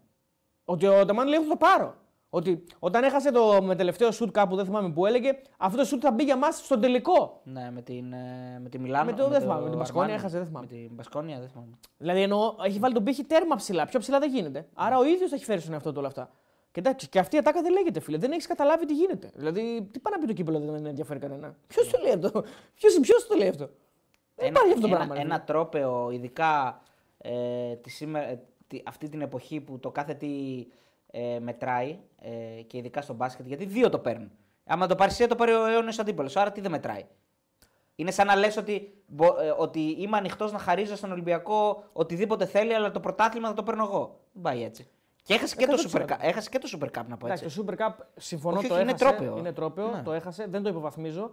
Ότι 0.66 0.86
ο 0.88 1.00
Αταμάν 1.00 1.28
λέει: 1.28 1.40
Θα 1.40 1.48
το 1.50 1.56
πάρω. 1.56 1.96
Ότι 2.32 2.64
όταν 2.80 3.04
έχασε 3.04 3.32
το 3.32 3.62
με 3.62 3.76
τελευταίο 3.76 4.12
σουτ 4.12 4.32
κάπου, 4.32 4.56
δεν 4.56 4.66
θυμάμαι 4.66 4.92
που 4.92 5.06
έλεγε, 5.06 5.32
αυτό 5.58 5.78
το 5.78 5.84
σουτ 5.86 6.00
θα 6.04 6.12
μπει 6.12 6.24
για 6.24 6.38
μας 6.38 6.58
στον 6.58 6.82
τελικό. 6.82 7.42
Ναι, 7.44 7.72
με, 7.74 7.82
την, 7.82 8.14
ε, 8.14 8.60
με 8.64 8.70
τη 8.70 8.80
Μιλάνο. 8.80 9.06
Με 9.06 9.14
το- 9.18 9.28
δεν 9.28 9.42
θυμάμαι, 9.42 9.62
με 9.64 9.70
την 9.70 9.78
Μπασκόνια 9.78 10.04
Αρμάνι. 10.04 10.20
έχασε, 10.20 10.38
δεν 10.38 10.48
θυμάμαι. 10.48 10.68
Με 10.72 10.78
την 10.78 10.90
Μπασκόνια, 10.96 11.40
δεν 11.40 11.50
θυμάμαι. 11.50 11.72
Δηλαδή 11.98 12.22
εννοώ, 12.22 12.56
έχει 12.64 12.80
βάλει 12.80 12.94
τον 12.94 13.04
πήχη 13.04 13.24
τέρμα 13.24 13.56
ψηλά. 13.56 13.86
Πιο 13.86 14.00
ψηλά 14.00 14.20
δεν 14.20 14.30
γίνεται. 14.34 14.68
Άρα 14.74 14.98
ο 14.98 15.04
ίδιος 15.06 15.30
θα 15.30 15.36
έχει 15.36 15.46
φέρει 15.46 15.60
στον 15.62 15.74
εαυτό 15.74 15.90
του 15.92 15.96
όλα 15.98 16.08
αυτά. 16.08 16.30
Και, 16.72 16.80
εντάξει, 16.80 17.08
και 17.10 17.20
αυτή 17.20 17.36
η 17.36 17.40
ατάκα 17.40 17.62
δεν 17.62 17.72
λέγεται, 17.72 18.00
φίλε. 18.00 18.18
Δεν 18.18 18.32
έχεις 18.32 18.48
καταλάβει 18.48 18.86
τι 18.86 18.94
γίνεται. 18.94 19.32
Δηλαδή, 19.36 19.90
τι 19.92 20.00
πάει 20.00 20.14
να 20.14 20.20
πει 20.20 20.26
το 20.28 20.34
κύπελο, 20.34 20.60
δεν 20.60 20.86
ενδιαφέρει 20.86 21.20
κανένα. 21.20 21.56
Ποιος 21.68 21.90
το 21.90 22.00
λέει 22.04 22.14
αυτό; 22.14 22.44
Ποιος 23.02 23.28
το 23.28 23.36
λέει 23.38 23.48
αυτό; 23.48 23.70
Δεν 24.40 24.48
Ένα, 24.48 24.60
υπάρχει 24.60 24.74
αυτό 24.74 24.82
το 24.82 24.88
ένα, 24.88 24.96
πράγμα. 24.96 25.14
ρε 25.16 25.22
ένα 25.22 25.34
φίλε. 25.34 25.46
τρόπεο, 25.46 26.12
ειδικά 26.12 26.82
ε, 27.18 27.76
τη 27.76 27.90
σήμερα, 27.90 28.26
ε, 28.28 28.40
τη- 28.68 28.82
αυτή 28.86 29.10
την 29.10 29.22
εποχή 29.22 29.60
που 29.62 29.80
το 29.80 29.92
κάθε 29.92 30.14
τι 30.14 30.30
ε, 31.12 31.40
μετράει 31.40 32.00
ε, 32.22 32.62
και 32.62 32.78
ειδικά 32.78 33.02
στο 33.02 33.14
μπάσκετ, 33.14 33.48
γιατί 33.48 33.66
δύο 33.66 33.90
το 33.90 34.00
παίρνουν. 34.00 34.32
Άμα 34.66 34.88
το 34.88 34.96
πάρεις 34.96 35.20
εσύ, 35.20 35.30
το 35.30 35.36
πάρει 35.36 35.52
ο 35.54 35.66
αιώνιος 35.66 36.00
αντίπαλος. 36.00 36.36
Άρα 36.38 36.52
τι 36.52 36.62
δεν 36.62 36.72
μετράει. 36.72 37.06
Είναι 37.96 38.12
σαν 38.12 38.28
να 38.28 38.36
λες 38.36 38.58
ότι, 38.58 38.94
μπο- 39.08 39.40
ε, 39.42 39.54
ότι 39.58 39.80
είμαι 39.98 40.18
ανοιχτός 40.18 40.52
να 40.52 40.60
χαρίζω 40.60 40.96
στον 40.96 41.12
Ολυμπιακό 41.12 41.84
οτιδήποτε 41.94 42.46
θέλει, 42.46 42.74
αλλά 42.74 42.92
το 42.92 43.00
πρωτάθλημα 43.00 43.48
θα 43.48 43.54
το 43.54 43.64
παίρνω 43.64 43.84
εγώ. 43.84 44.20
Δεν 44.32 44.42
πάει 44.42 44.64
έτσι. 44.64 44.88
Και 45.24 45.34
έχασε 45.34 45.56
και, 45.56 45.66
το 45.66 45.74
100%. 45.92 45.98
Super 45.98 46.02
Cup, 46.12 46.18
έχασε 46.20 46.50
και 46.50 46.60
το 46.60 46.70
Super 46.80 46.86
Cup 47.00 47.04
να 47.08 47.18
πω 47.18 47.28
έτσι. 47.28 47.44
Εντάξει, 47.44 47.64
το 47.64 47.66
Super 47.68 47.74
Cup 47.82 47.94
συμφωνώ 48.16 48.58
Όχι, 48.58 48.68
το 48.68 48.74
όχι, 48.74 48.84
είναι 48.84 48.92
έχασε. 48.92 49.06
τρόπαιο. 49.16 49.38
Είναι 49.38 49.52
τρόπαιο, 49.54 49.88
Ναι. 49.90 50.02
το 50.04 50.12
έχασε, 50.12 50.46
δεν 50.50 50.64
το 50.64 50.70
υποβαθμίζω. 50.70 51.32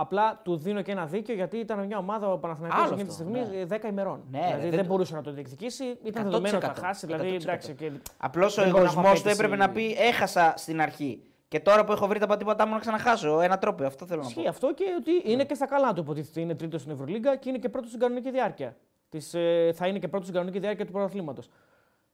Απλά 0.00 0.40
του 0.44 0.56
δίνω 0.56 0.82
και 0.82 0.90
ένα 0.92 1.06
δίκιο 1.06 1.34
γιατί 1.34 1.56
ήταν 1.56 1.86
μια 1.86 1.98
ομάδα 1.98 2.32
ο 2.32 2.38
Παναθηναϊκός 2.38 2.78
Άλλο 2.78 2.92
εκείνη 2.92 3.08
τη 3.08 3.10
αυτό, 3.10 3.22
στιγμή 3.22 3.66
ναι. 3.66 3.76
10 3.82 3.90
ημερών. 3.90 4.24
Ναι, 4.30 4.38
δηλαδή 4.38 4.62
ρε, 4.62 4.68
δεν, 4.68 4.78
δεν- 4.78 4.86
μπορούσε 4.86 5.14
να 5.14 5.22
το 5.22 5.32
διεκδικήσει. 5.32 5.84
Ήταν 6.02 6.22
100%, 6.22 6.24
δεδομένο 6.24 6.56
ότι 6.56 6.66
θα 6.66 6.74
χάσει. 6.74 7.06
Δηλαδή 7.06 7.28
100%. 7.30 7.40
εντάξει. 7.42 7.74
Και... 7.74 7.92
Απλώς 8.16 8.58
ο 8.58 8.62
δεν 8.62 8.70
μπορώ 8.70 8.82
να 8.82 8.90
έχω 8.90 8.98
εγωισμός 9.00 9.22
του 9.22 9.28
απέτηση. 9.28 9.44
έπρεπε 9.44 9.66
να 9.66 9.70
πει 9.70 9.96
έχασα 9.98 10.54
στην 10.56 10.80
αρχή. 10.80 11.22
Και 11.48 11.60
τώρα 11.60 11.84
που 11.84 11.92
έχω 11.92 12.06
βρει 12.06 12.18
τα 12.18 12.26
πατήματά 12.26 12.66
μου 12.66 12.72
να 12.72 12.78
ξαναχάσω 12.78 13.40
ένα 13.40 13.58
τρόπο, 13.58 13.84
αυτό 13.84 14.06
θέλω 14.06 14.20
να 14.20 14.26
πω. 14.26 14.30
Ισχύει 14.30 14.48
αυτό 14.48 14.74
και 14.74 14.84
ότι 14.98 15.30
είναι 15.32 15.44
και 15.44 15.54
στα 15.54 15.66
καλά 15.66 15.92
του. 15.92 16.00
Υποτίθεται 16.00 16.40
είναι 16.40 16.54
τρίτος 16.54 16.80
στην 16.80 16.92
Ευρωλίγκα 16.92 17.36
και 17.36 17.48
είναι 17.48 17.58
και 17.58 17.68
πρώτος 17.68 17.88
στην 17.88 18.00
κανονική 18.00 18.30
διάρκεια. 18.30 18.76
Της, 19.08 19.34
ε, 19.34 19.70
θα 19.74 19.86
είναι 19.86 19.98
και 19.98 20.08
πρώτος 20.08 20.26
στην 20.26 20.38
κανονική 20.38 20.60
διάρκεια 20.60 20.86
του 20.86 20.92
πρωταθλήματος. 20.92 21.48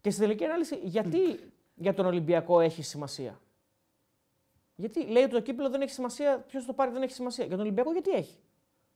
Και 0.01 0.11
στη 0.11 0.20
τελική 0.20 0.44
ανάλυση, 0.44 0.78
γιατί 0.82 1.19
για 1.74 1.94
τον 1.94 2.06
Ολυμπιακό 2.06 2.61
έχει 2.61 2.82
σημασία; 2.82 3.40
Γιατί 4.75 5.07
λέει 5.07 5.23
ότι 5.23 5.33
το 5.33 5.41
κύπελο 5.41 5.71
δεν 5.71 5.81
έχει 5.81 5.91
σημασία, 5.93 6.45
ποιος 6.49 6.65
το 6.67 6.73
πάρει 6.73 6.91
δεν 6.91 7.03
έχει 7.03 7.13
σημασία. 7.13 7.45
Για 7.45 7.57
τον 7.57 7.65
Ολυμπιακό 7.65 7.93
γιατί 7.93 8.11
έχει; 8.11 8.39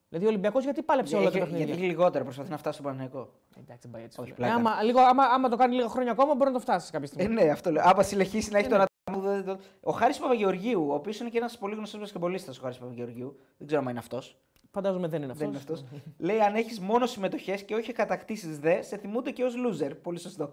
Δηλαδή 0.09 0.27
ο 0.27 0.29
Ολυμπιακός 0.29 0.65
γιατί 0.65 0.83
πάλεψε 0.83 1.17
όλα 1.17 1.25
τα 1.25 1.31
Γιατί, 1.31 1.45
παιχνίδια; 1.47 1.75
γιατί 1.75 1.89
λιγότερο 1.91 2.25
προσπαθεί 2.25 2.51
να 2.51 2.57
φτάσει 2.57 2.79
στο 2.79 2.89
Παναγενικό. 2.89 3.33
Εντάξει, 3.59 3.79
δεν 3.83 3.91
πάει 3.91 4.03
έτσι. 4.03 4.21
Όχι, 4.21 4.33
φίλε. 4.33 4.47
πλάκα. 4.47 4.61
Ε, 4.61 4.69
άμα, 4.71 4.83
λίγο, 4.83 5.01
άμα, 5.01 5.25
άμα 5.25 5.49
το 5.49 5.57
κάνει 5.57 5.75
λίγα 5.75 5.89
χρόνια 5.89 6.13
ακόμα, 6.13 6.35
μπορεί 6.35 6.51
να 6.51 6.57
το 6.57 6.63
φτάσει 6.63 6.91
κάποια 6.93 7.09
Ε, 7.13 7.15
στιγμή. 7.21 7.35
ναι, 7.43 7.51
αυτό 7.51 7.71
λέω. 7.71 7.83
Άμα 7.87 8.03
συνεχίσει 8.03 8.51
να 8.51 8.59
έχει 8.59 8.69
τον 8.69 8.81
ατόμο. 8.81 9.23
δεν- 9.33 9.45
δεν- 9.45 9.59
Ο 9.81 9.93
Χάρης 9.93 10.19
Παπαγεωργίου, 10.19 10.89
ο 10.89 10.95
οποίος 10.95 11.21
είναι 11.21 11.29
και 11.29 11.39
ένας 11.39 11.59
πολύ 11.59 11.75
γνωστός 11.75 12.01
μπασκεμπολίστα, 12.01 12.53
ο 12.53 12.61
Χάρης 12.61 12.79
Παπαγεωργίου. 12.79 13.39
Δεν 13.59 13.67
ξέρω 13.67 13.83
αν 13.83 13.89
είναι 13.89 13.99
αυτός. 13.99 14.39
Φαντάζομαι 14.71 15.09
δεν 15.09 15.23
είναι 15.23 15.33
αυτός. 15.33 15.39
Δεν 15.39 15.49
είναι 15.49 15.59
αυτός. 15.59 15.85
Λέει 16.19 16.41
αν 16.41 16.55
έχεις 16.55 16.81
μόνο 16.81 17.07
συμμετοχές 17.07 17.63
και 17.63 17.75
όχι 17.75 17.93
κατακτήσεις 17.93 18.59
δε, 18.59 18.83
σε 18.83 18.97
θυμούνται 18.97 19.31
και 19.31 19.45
ως 19.45 19.55
loser. 19.67 19.91
Πολύ 20.03 20.19
σωστό. 20.19 20.53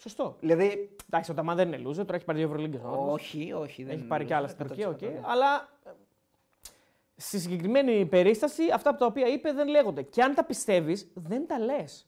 Σωστό. 0.00 0.36
Δηλαδή. 0.40 0.96
Εντάξει, 1.06 1.30
ο 1.30 1.34
Αταμάν 1.34 1.56
δεν 1.56 1.72
είναι 1.72 1.88
loser, 1.88 1.94
τώρα 1.96 2.14
έχει 2.14 2.24
πάρει 2.24 2.38
δύο 2.38 2.46
Ευρωλίγκες. 2.48 2.80
Όχι, 2.84 3.52
όχι. 3.52 3.82
Δεν 3.82 3.92
Έχει 3.92 4.00
είναι 4.00 4.08
πάρει 4.08 4.24
και 4.24 4.32
loser, 4.34 4.36
άλλα 4.36 4.48
στην 4.48 4.66
Τουρκία, 4.66 4.88
100%. 4.88 4.92
οκ. 4.92 5.00
Αλλά 5.22 5.68
ε, 5.84 5.90
στη 7.16 7.38
συγκεκριμένη 7.38 8.06
περίσταση 8.06 8.62
αυτά 8.74 8.90
από 8.90 8.98
τα 8.98 9.06
οποία 9.06 9.26
είπε 9.26 9.52
δεν 9.52 9.68
λέγονται. 9.68 10.02
Και 10.02 10.22
αν 10.22 10.34
τα 10.34 10.44
πιστεύεις, 10.44 11.10
δεν 11.14 11.46
τα 11.46 11.58
λες. 11.58 12.06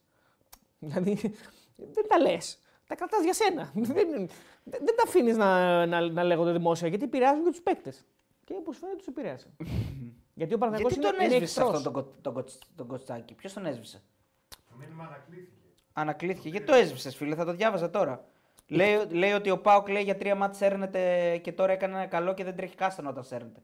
Δηλαδή, 0.78 1.14
δεν 1.76 2.06
τα 2.08 2.18
λες. 2.18 2.58
Τα 2.86 2.94
κρατάς 2.94 3.22
για 3.22 3.32
σένα. 3.34 3.70
δεν, 3.74 3.94
δεν, 3.94 4.28
δεν 4.64 4.94
τα 4.96 5.02
αφήνεις 5.06 5.36
να, 5.36 5.86
να, 5.86 6.00
να 6.10 6.22
λέγονται 6.24 6.52
δημόσια 6.52 6.88
γιατί 6.88 7.04
επηρεάζουν 7.04 7.44
και 7.44 7.50
τους 7.50 7.60
παίκτες. 7.60 8.04
Και 8.44 8.54
όπως 8.58 8.78
φαίνεται, 8.78 8.96
τους 8.98 9.06
επηρέασε. 9.06 9.46
γιατί 10.34 10.54
ο 10.54 10.58
Παναγιώτο 10.58 10.88
Γιατί 10.94 11.06
είναι, 11.06 11.16
τον 11.16 11.24
είναι 11.26 11.34
έσβησε 11.34 11.60
εχθρός. 11.60 11.76
αυτόν 11.78 11.92
τον, 11.92 12.02
κο- 12.02 12.12
τον, 12.22 12.32
κο- 12.34 12.44
τον 12.76 12.86
κοτσάκι. 12.86 13.34
Ποιος 13.34 13.52
τον 13.52 13.66
έσβησε; 13.66 14.02
Το 14.68 14.74
μήνυμα 14.78 15.04
ανακλήθηκε. 15.04 15.61
Ανακλήθηκε. 15.92 16.48
Γιατί 16.48 16.66
το 16.66 16.74
έσβησες, 16.74 17.16
φίλε, 17.16 17.34
θα 17.34 17.44
το 17.44 17.52
διάβαζα 17.52 17.90
τώρα. 17.90 18.24
λέει, 18.68 19.06
λέει 19.10 19.32
ότι 19.32 19.50
ο 19.50 19.58
Πάοκ 19.58 19.88
λέει 19.88 20.02
για 20.02 20.16
τρία 20.16 20.34
μάτς 20.34 20.56
σέρνεται 20.56 21.36
και 21.36 21.52
τώρα 21.52 21.72
έκανε 21.72 21.94
ένα 21.94 22.06
καλό 22.06 22.34
και 22.34 22.44
δεν 22.44 22.56
τρέχει 22.56 22.74
κάστανο 22.74 23.08
όταν 23.08 23.24
σέρνεται. 23.24 23.60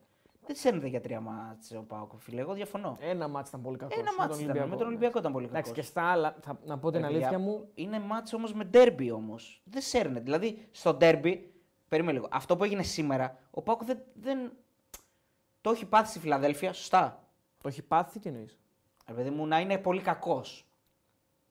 Δεν 0.46 0.56
σέρνεται 0.56 0.86
για 0.86 1.00
τρία 1.00 1.20
μάτς 1.20 1.72
ο 1.72 1.82
Πάοκ, 1.82 2.10
φίλε. 2.18 2.40
Εγώ 2.40 2.52
διαφωνώ. 2.52 2.96
Ένα 3.00 3.28
μάτι 3.28 3.48
ήταν 3.48 3.62
πολύ 3.62 3.76
κακός. 3.76 3.98
Ένα 3.98 4.10
μάτς 4.18 4.40
ήταν. 4.40 4.68
Με 4.68 4.76
τον 4.76 4.86
Ολυμπιακό 4.86 5.18
ήταν 5.18 5.32
πολύ 5.32 5.46
κακός. 5.46 5.60
Εντάξει, 5.60 5.80
και 5.80 5.86
στα 5.86 6.02
άλλα, 6.02 6.36
θα, 6.40 6.58
να 6.64 6.78
πω 6.78 6.90
την 6.90 7.04
αλήθεια 7.04 7.38
μου, 7.38 7.68
Είναι 7.74 8.00
μάτς 8.00 8.32
όμως 8.32 8.52
με 8.52 8.64
ντέρμπι 8.64 9.10
όμως. 9.10 9.62
Δεν 9.64 9.82
σέρνεται. 9.82 10.20
Δηλαδή 10.20 10.68
στο 10.70 10.94
ντέρμπι, 10.94 11.52
περίμενε 11.88 12.12
λίγο. 12.12 12.28
Αυτό 12.30 12.56
που 12.56 12.64
έγινε 12.64 12.82
σήμερα, 12.82 13.38
ο 13.50 13.62
Πάοκ 13.62 13.84
δεν, 13.84 13.98
δεν... 14.14 14.52
το 15.60 15.70
έχει 15.70 15.86
πάθει 15.86 16.08
στη 16.08 16.18
Φιλαδέλφια, 16.18 16.72
σωστά. 16.72 17.24
το 17.58 17.68
έχει 17.68 17.82
πάθει, 17.82 18.18
τι 18.18 18.28
εννοείς; 18.28 18.58
Ρε 19.08 19.14
παιδί 19.14 19.30
μου, 19.30 19.46
να 19.46 19.60
είναι 19.60 19.78
πολύ 19.78 20.00
κακός. 20.00 20.67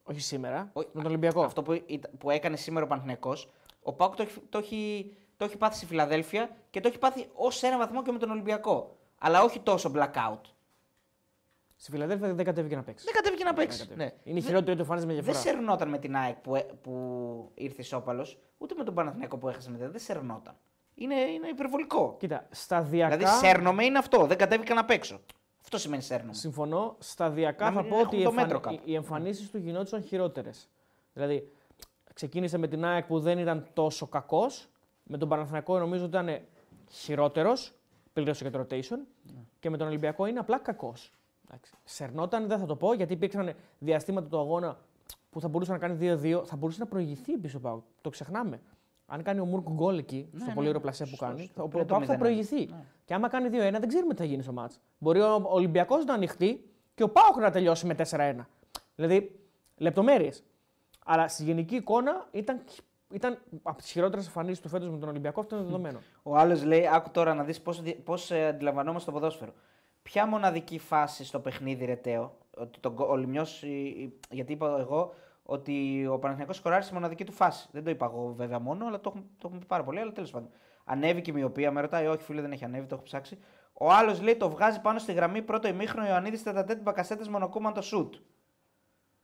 Όχι 0.10 0.20
σήμερα, 0.22 0.70
Όχι, 0.74 0.88
με 0.92 1.02
τον 1.02 1.10
Ολυμπιακό. 1.10 1.44
Αυτό 1.44 1.62
που, 1.64 1.84
ήταν- 1.86 2.12
που 2.18 2.30
έκανε 2.30 2.56
σήμερα 2.56 2.86
ο 2.86 2.88
Παναθηναϊκός, 2.88 3.50
ο 3.82 3.94
Πάοκ 3.94 4.16
το, 4.16 4.22
έχει- 4.22 4.42
το, 4.50 4.58
έχει, 4.58 5.12
το 5.38 5.46
έχει 5.46 5.58
πάθει 5.58 5.76
στη 5.76 5.86
Φιλαδέλφια 5.86 6.50
και 6.70 6.80
το 6.80 6.88
έχει 6.88 6.98
πάθει 6.98 7.28
ως 7.34 7.64
ένα 7.64 7.78
βαθμό 7.78 8.02
και 8.04 8.12
με 8.12 8.18
τον 8.20 8.30
Ολυμπιακό. 8.32 8.98
Αλλά 9.20 9.44
όχι 9.44 9.60
τόσο 9.60 9.92
blackout. 9.96 10.40
Στη 11.76 11.92
Φιλαδέλφια 11.92 12.34
δεν 12.34 12.46
κατέβηκε 12.46 12.76
να 12.76 12.84
παίξει. 12.84 13.06
Δεν 13.06 13.14
κατέβηκε 13.14 13.44
να 13.44 13.50
Δεν 13.54 13.60
παίξει. 13.64 13.80
κατέβηκε. 13.80 14.04
Ναι. 14.04 14.32
Είναι 14.32 14.40
η 14.40 14.42
χειρότερη 14.42 14.76
του 14.76 14.82
εμφάνιση 14.82 15.06
με 15.08 15.14
Δεν 15.14 15.24
διαφορά. 15.24 15.46
σερνόταν 15.46 15.90
με 15.90 15.98
την 15.98 16.16
ΑΕΚ 16.16 16.36
που, 16.36 16.56
ε- 16.56 16.62
που 16.82 17.52
ήρθε 17.54 17.82
ισόπαλος, 17.82 18.38
ούτε 18.58 18.76
με 18.78 18.84
τον 18.84 18.94
Παναθηναϊκό 18.94 19.38
που 19.38 19.50
έχασε 19.50 19.70
μετά. 19.72 19.90
Δεν 19.90 20.00
σερνόταν. 20.02 20.56
Είναι, 20.96 21.16
είναι 21.16 21.48
υπερβολικό. 21.48 22.16
Κοίτα, 22.20 22.48
σταδιακά. 22.50 23.18
Δηλαδή, 23.18 23.38
σέρνομαι 23.46 23.86
είναι 23.86 23.98
αυτό. 23.98 24.26
Δεν 24.26 24.38
κατέβηκα 24.38 24.74
να 24.74 24.86
παίξω. 24.86 25.20
Αυτό 25.68 25.80
σημαίνει 25.80 26.02
σέρνομαι. 26.02 26.34
Συμφωνώ. 26.34 26.96
Σταδιακά 27.00 27.66
Να 27.66 27.72
θα 27.72 27.82
μην 27.82 27.92
πω 27.92 28.00
ότι 28.00 28.16
οι, 28.16 28.22
έχουμε 28.22 28.42
το 28.42 28.48
μέτρο 28.48 28.58
εμφαν... 28.58 28.76
κάπου. 28.76 28.90
οι 28.90 28.96
εμφανίσεις 28.96 29.50
του 29.52 29.58
γινόντουσαν 29.58 30.02
χειρότερες. 30.04 30.70
Δηλαδή, 31.14 31.52
ξεκίνησε 32.14 32.58
με 32.58 32.68
την 32.68 32.86
ΑΕΚ 32.86 33.06
που 33.06 33.20
δεν 33.20 33.38
ήταν 33.38 33.68
τόσο 33.74 34.08
κακός. 34.08 34.70
Με 35.04 35.18
τον 35.18 35.30
Παναθηναϊκό 35.30 35.80
νομίζω 35.80 36.06
ότι 36.06 36.18
ήταν 36.18 36.40
χειρότερος. 36.90 37.74
Πλήρωσε 38.14 38.44
και 38.44 38.50
το 38.50 38.60
rotation. 38.60 38.98
Και 39.60 39.70
με 39.70 39.78
τον 39.78 39.88
Ολυμπιακό 39.88 40.26
είναι 40.26 40.40
απλά 40.40 40.58
κακός. 40.60 41.12
Σερνόταν, 41.84 42.48
δεν 42.48 42.60
θα 42.60 42.66
το 42.66 42.76
πω, 42.76 42.94
γιατί 42.94 43.14
υπήρξαν 43.14 43.54
διαστήματα 43.80 44.28
του 44.28 44.40
αγώνα 44.40 44.78
που 45.30 45.42
θα 45.42 45.48
μπορούσε 45.48 45.72
να 45.72 45.78
κάνει 45.78 46.20
2-2, 46.22 46.42
θα 46.46 46.56
μπορούσε 46.56 46.80
να 46.80 46.86
προηγηθεί 46.86 47.38
πίσω 47.38 47.60
πάω. 47.60 47.82
Το 48.02 48.10
ξεχνάμε. 48.10 48.62
Αν 49.06 49.24
κάνει 49.24 49.40
ο 49.40 49.46
Μούρκ 49.46 49.70
γκολ 49.70 49.98
εκεί, 49.98 50.30
στο 50.36 50.46
ναι, 50.46 50.54
πολύ 50.54 50.64
ναι. 50.64 50.70
ωραίο 50.70 50.82
πλασέ 50.82 51.04
που 51.04 51.10
Σωστό, 51.10 51.26
κάνει, 51.26 51.40
σωστό. 51.40 51.64
ο 51.64 51.68
Πριν 51.68 51.88
το 51.88 51.94
Πάοκ 51.94 52.04
θα 52.08 52.16
0-1. 52.16 52.18
προηγηθεί. 52.20 52.66
Ναι. 52.66 52.84
Και 53.08 53.14
άμα 53.14 53.28
κάνει 53.28 53.50
2-1, 53.50 53.52
δεν 53.52 53.88
ξέρουμε 53.88 54.14
τι 54.14 54.20
θα 54.20 54.26
γίνει 54.26 54.44
στο 54.44 54.52
μάτς. 54.52 54.80
Μπορεί 54.98 55.20
ο 55.20 55.42
Ολυμπιακός 55.44 56.06
να 56.06 56.14
ανοιχτεί 56.14 56.70
και 56.96 57.04
ο 57.04 57.10
Πάοκ 57.10 57.36
να 57.38 57.52
τελειώσει 57.52 57.86
με 57.86 57.96
4-1. 58.12 58.36
Δηλαδή, 58.96 59.40
λεπτομέρειες. 59.78 60.44
Αλλά 61.06 61.28
στη 61.28 61.44
γενική 61.44 61.76
εικόνα 61.76 62.28
ήταν, 62.32 62.62
ήταν 63.14 63.38
από 63.64 63.78
τις 63.78 63.92
χειρότερες 63.92 64.26
εμφανίσεις 64.26 64.60
του 64.60 64.70
φέτος 64.70 64.90
με 64.90 64.98
τον 64.98 65.10
Ολυμπιακό, 65.10 65.40
αυτό 65.40 65.56
είναι 65.56 65.66
δεδομένο. 65.66 66.00
Ο 66.24 66.38
άλλος 66.38 66.64
λέει: 66.64 66.88
Άκου 66.88 67.10
τώρα 67.12 67.34
να 67.34 67.44
δεις 67.44 67.62
πώς 68.04 68.32
ε, 68.32 68.48
αντιλαμβανόμαστε 68.48 69.12
το 69.12 69.18
ποδόσφαιρο. 69.18 69.54
Ποια 70.02 70.28
μοναδική 70.28 70.80
φάση 70.80 71.26
στο 71.26 71.40
παιχνίδι, 71.40 71.86
Ρετέο, 71.86 72.38
ότι 72.58 72.80
τον, 72.80 72.94
γκο- 72.94 73.10
ο 73.10 73.16
Λιμιός, 73.16 73.64
ε, 73.64 73.68
ε, 73.68 74.10
γιατί 74.30 74.54
είπα 74.54 74.80
εγώ 74.80 75.14
ότι 75.44 76.06
ο 76.12 76.18
Παναθηναϊκός 76.20 76.56
σκοράρει 76.56 76.84
στη 76.84 76.94
μοναδική 76.94 77.24
του 77.24 77.32
φάση. 77.32 77.68
Δεν 77.72 77.84
το 77.84 77.90
είπα 77.90 78.06
εγώ 78.06 78.34
βέβαια 78.38 78.60
μόνο, 78.60 78.86
αλλά 78.88 79.00
το 79.00 79.10
έχουμε, 79.10 79.24
το 79.38 79.42
έχουμε 79.44 79.60
πει 79.60 79.66
πάρα 79.66 79.84
πολύ. 79.84 80.00
Αλλά 80.00 80.12
τέλος 80.12 80.32
πάντων. 80.32 80.50
Ανέβηκε 80.90 81.32
η 81.32 81.34
μοιοπία, 81.34 81.72
με 81.72 81.82
ρωτάει, 81.82 82.08
Όχι, 82.08 82.24
φίλε, 82.24 82.42
δεν 82.42 82.52
έχει 82.52 82.64
ανέβει, 82.64 82.86
το 82.88 82.96
έχω 82.96 83.04
ψάξει. 83.04 83.40
Ο 83.74 83.92
άλλος 83.92 84.22
λέει: 84.22 84.36
Το 84.36 84.50
βγάζει 84.50 84.82
πάνω 84.82 85.00
στη 85.00 85.14
γραμμή 85.14 85.42
πρώτο 85.42 85.68
ημίχρονο 85.68 86.08
Ιωαννίδης 86.08 86.44
Τετατέτ 86.44 86.82
Μπακασέτες 86.82 87.28
μονοκόμμα 87.28 87.72
το 87.72 87.82
σουτ. 87.82 88.16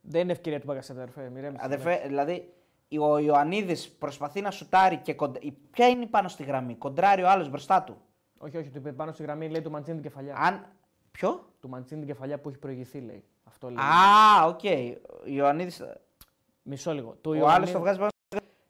Δεν 0.02 0.22
είναι 0.22 0.31
ευκαιρία 0.31 0.60
του 0.60 0.65
Μπαγκασέτα, 0.68 1.02
αδερφέ. 1.02 1.30
Μοιρέμισε. 1.30 1.65
Αδερφέ, 1.65 2.03
δηλαδή 2.07 2.53
ο 2.99 3.18
Ιωαννίδης 3.18 3.91
προσπαθεί 3.91 4.41
να 4.41 4.52
σουτάρει 4.52 4.98
και 4.98 5.14
κοντα... 5.14 5.40
η- 5.41 5.52
Ποια 5.52 5.88
είναι 5.88 6.06
πάνω 6.06 6.27
στη 6.27 6.44
γραμμή, 6.44 6.76
κοντράρει 6.76 7.23
ο 7.23 7.30
άλλος 7.30 7.49
μπροστά 7.49 7.84
του; 7.84 7.98
Όχι, 8.38 8.57
όχι, 8.57 8.69
του 8.69 8.77
είπε 8.77 8.91
πάνω 8.91 9.11
στη 9.11 9.23
γραμμή 9.23 9.49
λέει 9.49 9.61
του 9.61 9.72
Μαντσίνη 9.72 9.99
την 10.02 10.10
κεφαλιά. 10.10 10.35
Αν. 10.38 10.65
Ποιο; 11.11 11.53
Του 11.60 11.69
Μαντσίνη 11.69 11.99
την 11.99 12.10
κεφαλιά 12.10 12.40
που 12.40 12.49
έχει 12.49 12.57
προηγηθεί, 12.57 12.99
λέει. 12.99 13.23
Αυτό 13.44 13.69
λέει. 13.69 13.84
Α, 13.84 14.45
οκ. 14.48 14.60
Ο 14.64 15.30
Ιωαννίδης... 15.30 15.84
Μισό 16.64 16.94
λίγο. 16.94 17.18
Το 17.22 17.30
Ο 17.30 17.34
Ιωαννίδη- 17.34 17.56
άλλος 17.57 17.72
το 17.72 17.80
βγάζει 17.80 17.98
πάνω. 17.98 18.10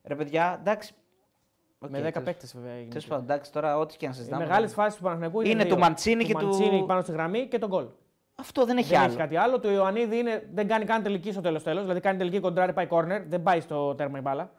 Ρε 0.03 0.15
παιδιά, 0.15 0.57
εντάξει. 0.60 0.94
Οκ, 1.84 1.89
Με 1.89 1.97
10 1.97 2.01
τέλος- 2.01 2.23
παίκτες 2.30 2.53
βέβαια 2.55 2.73
έγινε. 2.73 2.89
Τέλος 2.89 3.05
πάντων, 3.05 3.23
εντάξει, 3.23 3.51
τώρα 3.51 3.77
ό,τι 3.77 3.97
και 3.97 4.05
να 4.05 4.11
Οι 4.11 4.15
συζητάμε. 4.15 4.43
μεγάλες 4.45 4.73
φάσεις 4.73 4.95
του 4.97 5.03
Παναθηναϊκού 5.03 5.41
είναι, 5.41 5.49
Είναι 5.49 5.64
δύο. 5.64 5.73
του 5.73 5.80
Μαντσίνη 5.80 6.23
και 6.23 6.34
του- 6.34 6.43
Μαντσίνη 6.45 6.84
πάνω 6.85 7.01
στη 7.01 7.11
γραμμή 7.11 7.47
και 7.47 7.60
τον 7.60 7.69
γκολ. 7.69 7.85
Αυτό 8.35 8.65
δεν 8.65 8.77
έχει 8.77 8.89
Δεν 8.89 8.99
άλλο. 8.99 9.07
έχει 9.07 9.18
κάτι 9.18 9.35
άλλο. 9.38 9.60
Το 9.60 9.72
Ιωαννίδη 9.72 10.18
είναι, 10.18 10.49
δεν 10.53 10.68
κάνει 10.68 10.85
καν 10.85 11.03
τελική 11.03 11.31
στο 11.31 11.41
τέλος 11.41 11.64
τέλος. 11.64 11.81
Δηλαδή 11.81 11.99
κάνει 11.99 12.18
τελική 12.18 12.39
κοντράρι, 12.39 12.73
πάει 12.73 12.88
corner, 12.91 13.22
δεν 13.27 13.43
πάει 13.43 13.60
στο 13.61 13.95
τέρμα 13.95 14.18
η 14.18 14.22
μπάλα. 14.22 14.51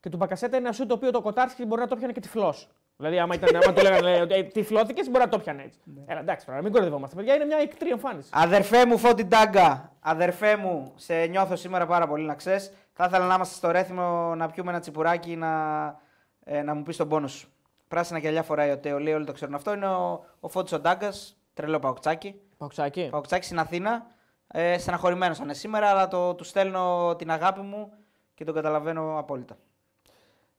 Και 0.00 0.08
του 0.08 0.16
Μπακασέτα 0.16 0.56
είναι 0.56 0.66
ένα 0.66 0.74
σουτ 0.74 0.88
το 0.88 0.94
οποίο 0.94 1.10
το 1.10 1.20
Κοτάρσκι 1.20 1.64
μπορεί 1.64 1.80
να 1.80 1.86
το 1.86 1.96
πιανε 1.96 2.12
και 2.12 2.20
τυφλός. 2.20 2.68
Δηλαδή, 2.96 3.18
άμα, 3.18 3.34
ήταν, 3.34 3.56
άμα 3.62 3.72
το 3.72 3.82
λέγανε 3.82 4.00
λέει, 4.00 4.20
ότι 4.20 4.44
τυφλώθηκες, 4.44 5.06
μπορεί 5.10 5.24
να 5.24 5.28
το 5.28 5.38
πιανε 5.38 5.62
έτσι. 5.62 5.78
Ναι. 5.84 6.00
Έλα, 6.06 6.20
εντάξει 6.20 6.46
τώρα, 6.46 6.62
μην 6.62 6.72
κοροϊδευόμαστε. 6.72 7.16
Παιδιά, 7.16 7.34
είναι 7.34 7.44
μια 7.44 7.56
οικτρή 7.58 7.88
εμφάνιση. 7.90 8.28
Αδερφέ 8.32 8.86
μου, 8.86 8.98
Φώτη 8.98 9.24
Ντάγκα. 9.24 9.92
Αδερφέ 10.00 10.56
μου, 10.56 10.92
σε 10.96 11.24
νιώθω 11.26 11.56
σήμερα 11.56 11.86
πάρα 11.86 12.06
πολύ 12.06 12.24
να 12.26 12.34
ξέρεις. 12.34 12.72
Θα 12.92 13.04
ήθελα 13.04 13.26
να 13.26 13.34
είμαστε 13.34 13.54
στο 13.54 13.70
Ρέθυμνο 13.70 14.34
να 14.34 14.46
πιούμε 14.50 14.70
ένα 14.70 14.80
τσιπουράκι 14.80 15.36
να, 15.36 15.50
ε, 16.48 16.62
να 16.62 16.74
μου 16.74 16.82
πεις 16.82 16.96
τον 16.96 17.08
πόνο 17.08 17.32
σου. 17.32 17.48
Πράσινα 17.88 18.18
γυαλιά 18.18 18.42
φοράει 18.42 18.70
ο 18.70 18.78
Τέο, 18.78 18.98
λέει 18.98 19.14
όλοι 19.14 19.24
το 19.24 19.32
ξέρουν. 19.32 19.54
Αυτό 19.54 19.72
είναι 19.72 19.86
ο, 19.86 20.24
ο 20.40 20.48
Φώτης 20.48 20.72
ο 20.72 20.80
Ντάγκας, 20.80 21.36
τρελό 21.54 21.78
παουκτσάκι. 21.78 22.40
Παουξάκι. 22.56 23.08
Παουκτσάκι 23.10 23.44
στην 23.44 23.58
Αθήνα. 23.58 24.06
Ε, 24.48 24.78
Στεναχωρημένος 24.78 25.38
είναι 25.38 25.54
σήμερα, 25.54 25.88
αλλά 25.88 26.08
το, 26.08 26.34
του 26.34 26.44
στέλνω 26.44 27.14
την 27.18 27.30
αγάπη 27.30 27.60
μου 27.60 27.92
και 28.34 28.44
τον 28.44 28.54
καταλαβαίνω 28.54 29.18
απόλυτα. 29.18 29.56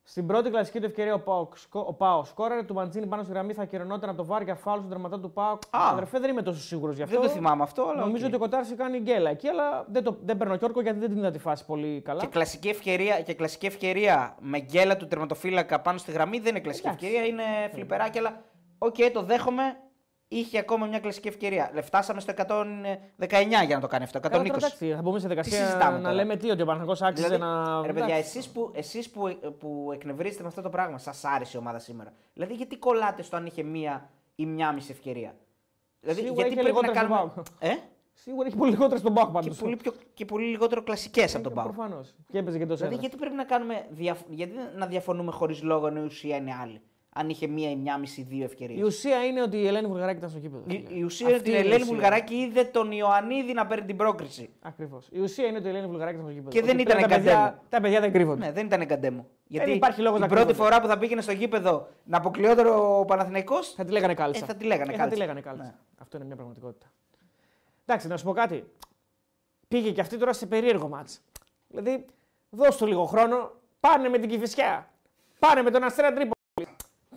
Στην 0.10 0.28
πρώτη 0.28 0.50
κλασική 0.50 0.80
του 0.80 0.86
ευκαιρία 0.86 1.14
ο 1.14 1.20
ΠΑΟ, 1.20 1.48
ο 1.72 1.94
ΠΑΟ 1.94 2.24
σκόραρε, 2.24 2.64
του 2.64 2.74
Μαντζίνη 2.74 3.06
πάνω 3.06 3.24
στη 3.24 3.32
γραμμή 3.32 3.54
θα 3.54 3.62
ακυρωνόταν 3.62 4.10
από 4.10 4.18
το 4.18 4.26
VAR 4.26 4.42
για 4.42 4.56
φάουλ 4.56 4.78
στον 4.78 4.90
τερματά 4.90 5.20
του 5.20 5.32
ΠΑΟΚ. 5.32 5.52
Α. 5.52 5.90
Αδερφέ, 5.92 6.20
δεν 6.20 6.30
είμαι 6.30 6.42
τόσο 6.42 6.60
σίγουρος 6.60 6.96
γι' 6.96 7.02
αυτό. 7.02 7.20
Δεν 7.20 7.28
το 7.28 7.34
θυμάμαι 7.34 7.64
αυτό, 7.64 7.82
αλλά. 7.82 8.00
Νομίζω 8.00 8.26
οκ. 8.26 8.28
ότι 8.28 8.36
ο 8.36 8.40
Κοτάρσκι 8.40 8.78
κάνει 8.78 9.00
γκέλα 9.00 9.30
εκεί, 9.30 9.48
αλλά 9.48 9.86
δεν, 9.88 10.04
το, 10.04 10.18
δεν 10.22 10.38
παίρνω 10.38 10.58
κι 10.58 10.66
όρκο 10.66 10.82
γιατί 10.82 11.00
δεν 11.00 11.10
την 11.10 11.18
είδα 11.18 11.32
τη 11.32 11.40
φάση 11.40 11.66
πολύ 11.66 12.02
καλά. 12.02 12.20
Και 12.20 12.28
κλασική, 12.28 12.70
ευκαιρία, 12.70 13.22
και 13.22 13.34
κλασική 13.34 13.66
ευκαιρία 13.66 14.36
με 14.40 14.60
γκέλα 14.60 14.98
του 14.98 15.08
τερματοφύλακα 15.08 15.80
πάνω 15.82 15.98
στη 15.98 16.12
γραμμή 16.12 16.40
δεν 16.40 16.50
είναι 16.50 16.60
κλασική 16.60 16.88
Εντάξει. 16.88 17.06
ευκαιρία, 17.06 17.28
είναι 17.28 17.44
φλιπεράκι, 17.74 18.18
αλλά 18.18 18.42
οκ, 18.78 18.96
το 19.14 19.22
δέχομαι. 19.24 19.78
Είχε 20.28 20.60
ακόμα 20.60 20.86
μια 20.86 21.00
κλασική 21.00 21.28
ευκαιρία. 21.28 21.72
Λε, 21.74 21.82
Φτάσαμε 21.82 22.20
στο 22.20 22.34
119 22.38 22.44
για 23.66 23.76
να 23.76 23.80
το 23.80 23.88
κάνει 23.88 24.04
αυτό. 24.04 24.20
120. 24.20 24.22
Καλά, 24.22 24.44
τώρα, 24.44 24.56
εντάξει, 24.56 24.94
θα 24.94 25.02
μπούμε 25.02 25.20
σε 25.20 25.28
διαδικασία 25.28 25.66
συζητάμε 25.66 25.96
να 25.98 26.02
τώρα; 26.02 26.14
λέμε 26.14 26.36
τι, 26.36 26.50
ότι 26.50 26.62
ο 26.62 26.66
ΠΑΟ 26.66 26.92
άξιζε 26.92 27.28
Δηλαδή, 27.28 27.38
να. 27.38 27.82
ρε 27.82 27.94
παιδιά, 27.94 28.16
εντάξει. 28.16 28.38
εσείς 28.38 28.50
που, 28.50 28.72
εσείς 28.74 29.10
που, 29.10 29.40
που 29.60 29.90
εκνευρίζεστε 29.94 30.42
με 30.42 30.48
αυτό 30.48 30.62
το 30.62 30.70
πράγμα, 30.70 30.98
σας 30.98 31.24
άρεσε 31.24 31.58
η 31.58 31.60
ομάδα 31.60 31.80
σήμερα. 31.80 32.14
Δηλαδή, 32.34 32.54
γιατί 32.54 32.78
κολλάτε 32.78 33.22
στο 33.22 33.36
αν 33.36 33.46
είχε 33.46 33.64
μία 33.64 34.10
ή 34.36 34.46
μία 34.46 34.72
μισή 34.72 34.92
ευκαιρία; 34.92 35.36
Δηλαδή, 36.00 36.22
Σίγουρα 36.22 36.48
γιατί 36.48 36.62
είχε 36.62 36.72
πρέπει 36.72 36.86
να 36.86 36.92
λιγότερες 36.92 37.10
κάνουμε. 37.10 37.32
στον 37.32 37.46
Ε; 37.60 37.76
Σίγουρα 38.14 38.48
έχει 38.48 38.56
πολύ 38.58 38.72
λιγότερο 38.72 39.00
στον 39.00 39.14
Πάο 39.14 39.28
πάντως. 39.28 39.58
Και, 39.58 39.64
πολύ 39.64 39.76
πιο, 39.76 39.94
και 40.14 40.26
πολύ 40.26 40.46
λιγότερο 40.46 40.84
κλασικές 40.84 41.36
από 41.36 41.44
τον 41.44 41.54
Πάο. 41.54 41.64
Προφανώς. 41.64 42.14
Και 42.32 42.38
έπαιζε 42.38 42.58
και 42.58 42.66
το 42.66 42.76
Δηλαδή, 42.76 42.94
σέντρα. 42.94 43.08
γιατί 43.08 43.18
πρέπει 43.18 43.36
να 43.36 43.44
κάνουμε. 43.44 43.86
Διαφ... 43.90 44.20
Γιατί 44.30 44.54
να 44.76 44.86
διαφωνούμε 44.86 45.32
χωρίς 45.32 45.62
λόγο 45.64 45.88
ενώ 45.88 46.02
η 46.02 46.06
ουσία 46.06 46.36
είναι 46.36 46.54
άλλη; 46.62 46.82
Αν 47.20 47.30
είχε 47.30 47.48
μία 47.48 47.70
ή 47.70 47.76
μία 47.76 47.98
μισή 47.98 48.22
δύο 48.22 48.40
Η 48.40 48.44
ευκαιρίε. 48.44 48.84
ουσία 48.84 49.26
είναι 49.26 49.42
ότι 49.42 49.58
η 49.58 49.68
Ελένη 49.68 49.88
Βουλγαράκη 49.88 50.18
ήταν 50.18 50.30
στο 50.30 50.40
κήπεδο. 50.40 50.64
Η, 50.68 50.86
η 50.90 51.04
ουσία 51.04 51.28
είναι 51.28 51.38
ότι 51.38 51.50
η 51.50 51.56
Ελένη 51.56 51.84
Βουλγαράκη 51.84 52.36
είδε 52.36 52.64
τον 52.64 52.92
Ιωαννίδη 52.92 53.54
να 53.54 53.66
παίρνει 53.68 53.86
την 53.86 53.96
πρόκριση. 53.98 54.50
Ακριβώς. 54.62 55.08
Η 55.12 55.20
ουσία 55.20 55.46
είναι 55.48 55.58
ότι 55.58 55.66
η 55.68 55.70
Ελένη 55.70 55.88
Βουλγαράκη 55.88 56.16
ήταν 56.18 56.30
στο 56.30 56.40
κήπεδο. 56.40 56.60
Και 56.60 56.62
δεν 56.66 56.74
Ότι 56.80 56.82
ήταν 56.82 56.96
πλέον 56.96 57.10
τα 57.10 57.16
παιδιά, 57.16 57.32
εγκατέμου. 57.40 57.62
τα 57.70 57.82
παιδιά 57.82 58.00
δεν 58.00 58.12
κρύβονται. 58.12 58.46
Ναι, 58.46 58.52
δεν 58.52 58.66
ήταν 58.66 58.82
εγκαντέμο. 58.82 59.28
Γιατί 59.48 59.72
υπάρχει 59.72 60.02
λόγος 60.02 60.20
την 60.20 60.28
να 60.28 60.34
πρώτη 60.36 60.46
κρύβονται. 60.54 60.70
φορά 60.70 60.82
που 60.82 60.88
θα 60.88 60.98
πήγαινε 60.98 61.22
στο 61.22 61.32
γήπεδο 61.32 61.88
να 62.04 62.18
αποκλειόταν 62.18 62.68
ο 62.68 63.06
Παναθηναϊκός 63.08 63.74
Θα 63.74 63.84
τη 63.86 63.92
λέγανε 63.92 64.14
κάλτσα. 64.14 64.44
Ε, 64.44 64.48
θα 64.48 64.56
τη 64.56 64.64
λέγανε 64.66 64.84
Ε, 64.94 64.96
θα 64.96 64.98
κάλτσα. 64.98 65.14
τη 65.14 65.20
λέγανε 65.22 65.42
κάλτσα. 65.42 65.64
Ναι. 65.64 65.74
Αυτό 65.98 66.18
είναι 66.18 66.26
μια 66.26 66.36
πραγματικότητα. 66.36 66.86
Εντάξει, 67.86 68.08
να 68.08 68.18
σου 68.18 68.26
πω 68.26 68.32
κάτι. 68.34 68.64
Πήγε 69.68 69.92
και 69.92 70.02
αυτή 70.02 70.18
τώρα 70.18 70.34
σε 70.34 70.46
περίεργο 70.46 70.88
μάτς. 70.88 71.22
Δηλαδή, 71.68 72.06
δώσ' 72.50 72.78
του 72.78 72.86
λίγο 72.86 73.06
χρόνο. 73.06 73.52
Πάνε 73.80 74.10
με 74.10 74.18
την 74.18 74.30
Κηφισιά. 74.30 74.90
Πάνε 75.40 75.62
με 75.62 75.72
τον 75.72 75.84
Αστέρα 75.84 76.08
Τρίπολη. 76.14 76.32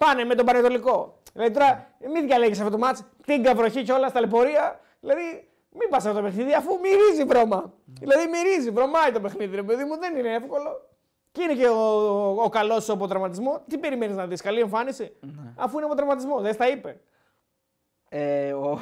Πάνε 0.05 0.25
με 0.25 0.35
τον 0.35 0.47
Πανετολικό. 0.47 1.19
Δηλαδή 1.33 1.53
τώρα, 1.53 1.89
μην 2.13 2.27
διαλέγεις 2.27 2.59
αυτό 2.59 2.71
το 2.71 2.79
μάτς. 2.79 3.05
Τίγκα 3.27 3.55
βροχή 3.55 3.83
και 3.83 3.93
όλα 3.93 4.09
στα 4.09 4.21
λεπορία. 4.21 4.81
Δηλαδή, 5.01 5.49
μην 5.71 5.89
πας 5.91 6.05
αυτό 6.05 6.17
το 6.19 6.25
παιχνίδι 6.25 6.55
αφού 6.55 6.79
μυρίζει 6.83 7.25
βρώμα. 7.25 7.73
Δηλαδή, 7.85 8.27
μυρίζει, 8.29 8.71
βρωμάει 8.71 9.13
το 9.13 9.21
παιχνίδι, 9.21 9.57
ρε 9.57 9.63
παιδί 9.63 9.85
μου, 9.85 9.99
δεν 9.99 10.17
είναι 10.17 10.35
εύκολο. 10.35 10.89
Και 11.33 11.43
είναι 11.43 11.55
και 11.55 11.69
ο, 11.69 11.77
ο, 11.77 12.43
ο 12.43 12.49
καλός 12.49 12.89
από 12.89 13.07
τραυματισμό. 13.07 13.63
Τι 13.69 13.79
περιμένεις 13.79 14.17
να 14.17 14.27
δεις, 14.27 14.41
καλή 14.41 14.61
εμφάνιση; 14.61 15.17
Αφού 15.57 15.77
είναι 15.77 15.87
από 15.87 15.95
τραυματισμό, 15.95 16.41
δεν 16.41 16.53
στα 16.53 16.69
είπε. 16.69 17.01
Ε, 18.09 18.53
ο, 18.53 18.79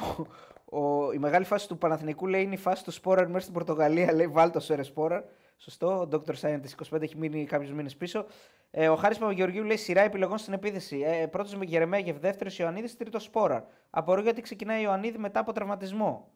ο, 0.65 1.11
η 1.11 1.17
μεγάλη 1.17 1.45
φάση 1.45 1.67
του 1.67 1.77
Παναθηνικού 1.77 2.27
λέει 2.27 2.41
είναι 2.41 2.53
η 2.53 2.57
φάση 2.57 2.83
του 2.83 2.91
Σπόραρ 2.91 3.27
μέσα 3.27 3.39
στην 3.39 3.53
Πορτογαλία. 3.53 4.13
Λέει 4.13 4.27
βάλτε 4.27 4.59
το 4.59 4.83
Σπόραρ. 4.83 5.21
Σωστό. 5.61 5.99
Ο 5.99 6.07
Dr. 6.11 6.33
Scientist 6.41 6.91
25 6.91 7.01
έχει 7.01 7.17
μείνει 7.17 7.45
κάποιους 7.45 7.71
μήνες 7.71 7.95
πίσω. 7.95 8.25
Ε, 8.71 8.89
ο 8.89 8.95
Χάρης 8.95 9.17
Παπαγεωργίου 9.17 9.63
λέει 9.63 9.77
σειρά 9.77 10.01
επιλογών 10.01 10.37
στην 10.37 10.53
επίθεση. 10.53 11.01
Ε, 11.05 11.27
Πρώτος 11.27 11.55
με 11.55 11.65
Γερεμέγεφ, 11.65 12.17
δεύτερος 12.19 12.59
Ιωαννίδης, 12.59 12.97
τρίτος 12.97 13.23
Σπόραρ. 13.23 13.63
Απορώ 13.89 14.21
γιατί 14.21 14.41
ξεκινάει 14.41 14.79
ο 14.79 14.83
Ιωαννίδη 14.83 15.17
μετά 15.17 15.39
από 15.39 15.51
τραυματισμό. 15.51 16.31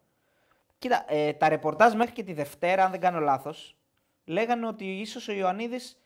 Κοίτα, 0.78 1.04
ε, 1.08 1.32
τα 1.32 1.48
ρεπορτάζ 1.48 1.94
μέχρι 1.94 2.12
και 2.12 2.22
τη 2.22 2.32
Δευτέρα, 2.32 2.84
αν 2.84 2.90
δεν 2.90 3.00
κάνω 3.00 3.20
λάθος, 3.20 3.76
λέγανε 4.24 4.66
ότι 4.66 4.84
ίσως 4.84 5.28
ο 5.28 5.32
Ιωαννίδης 5.32 5.98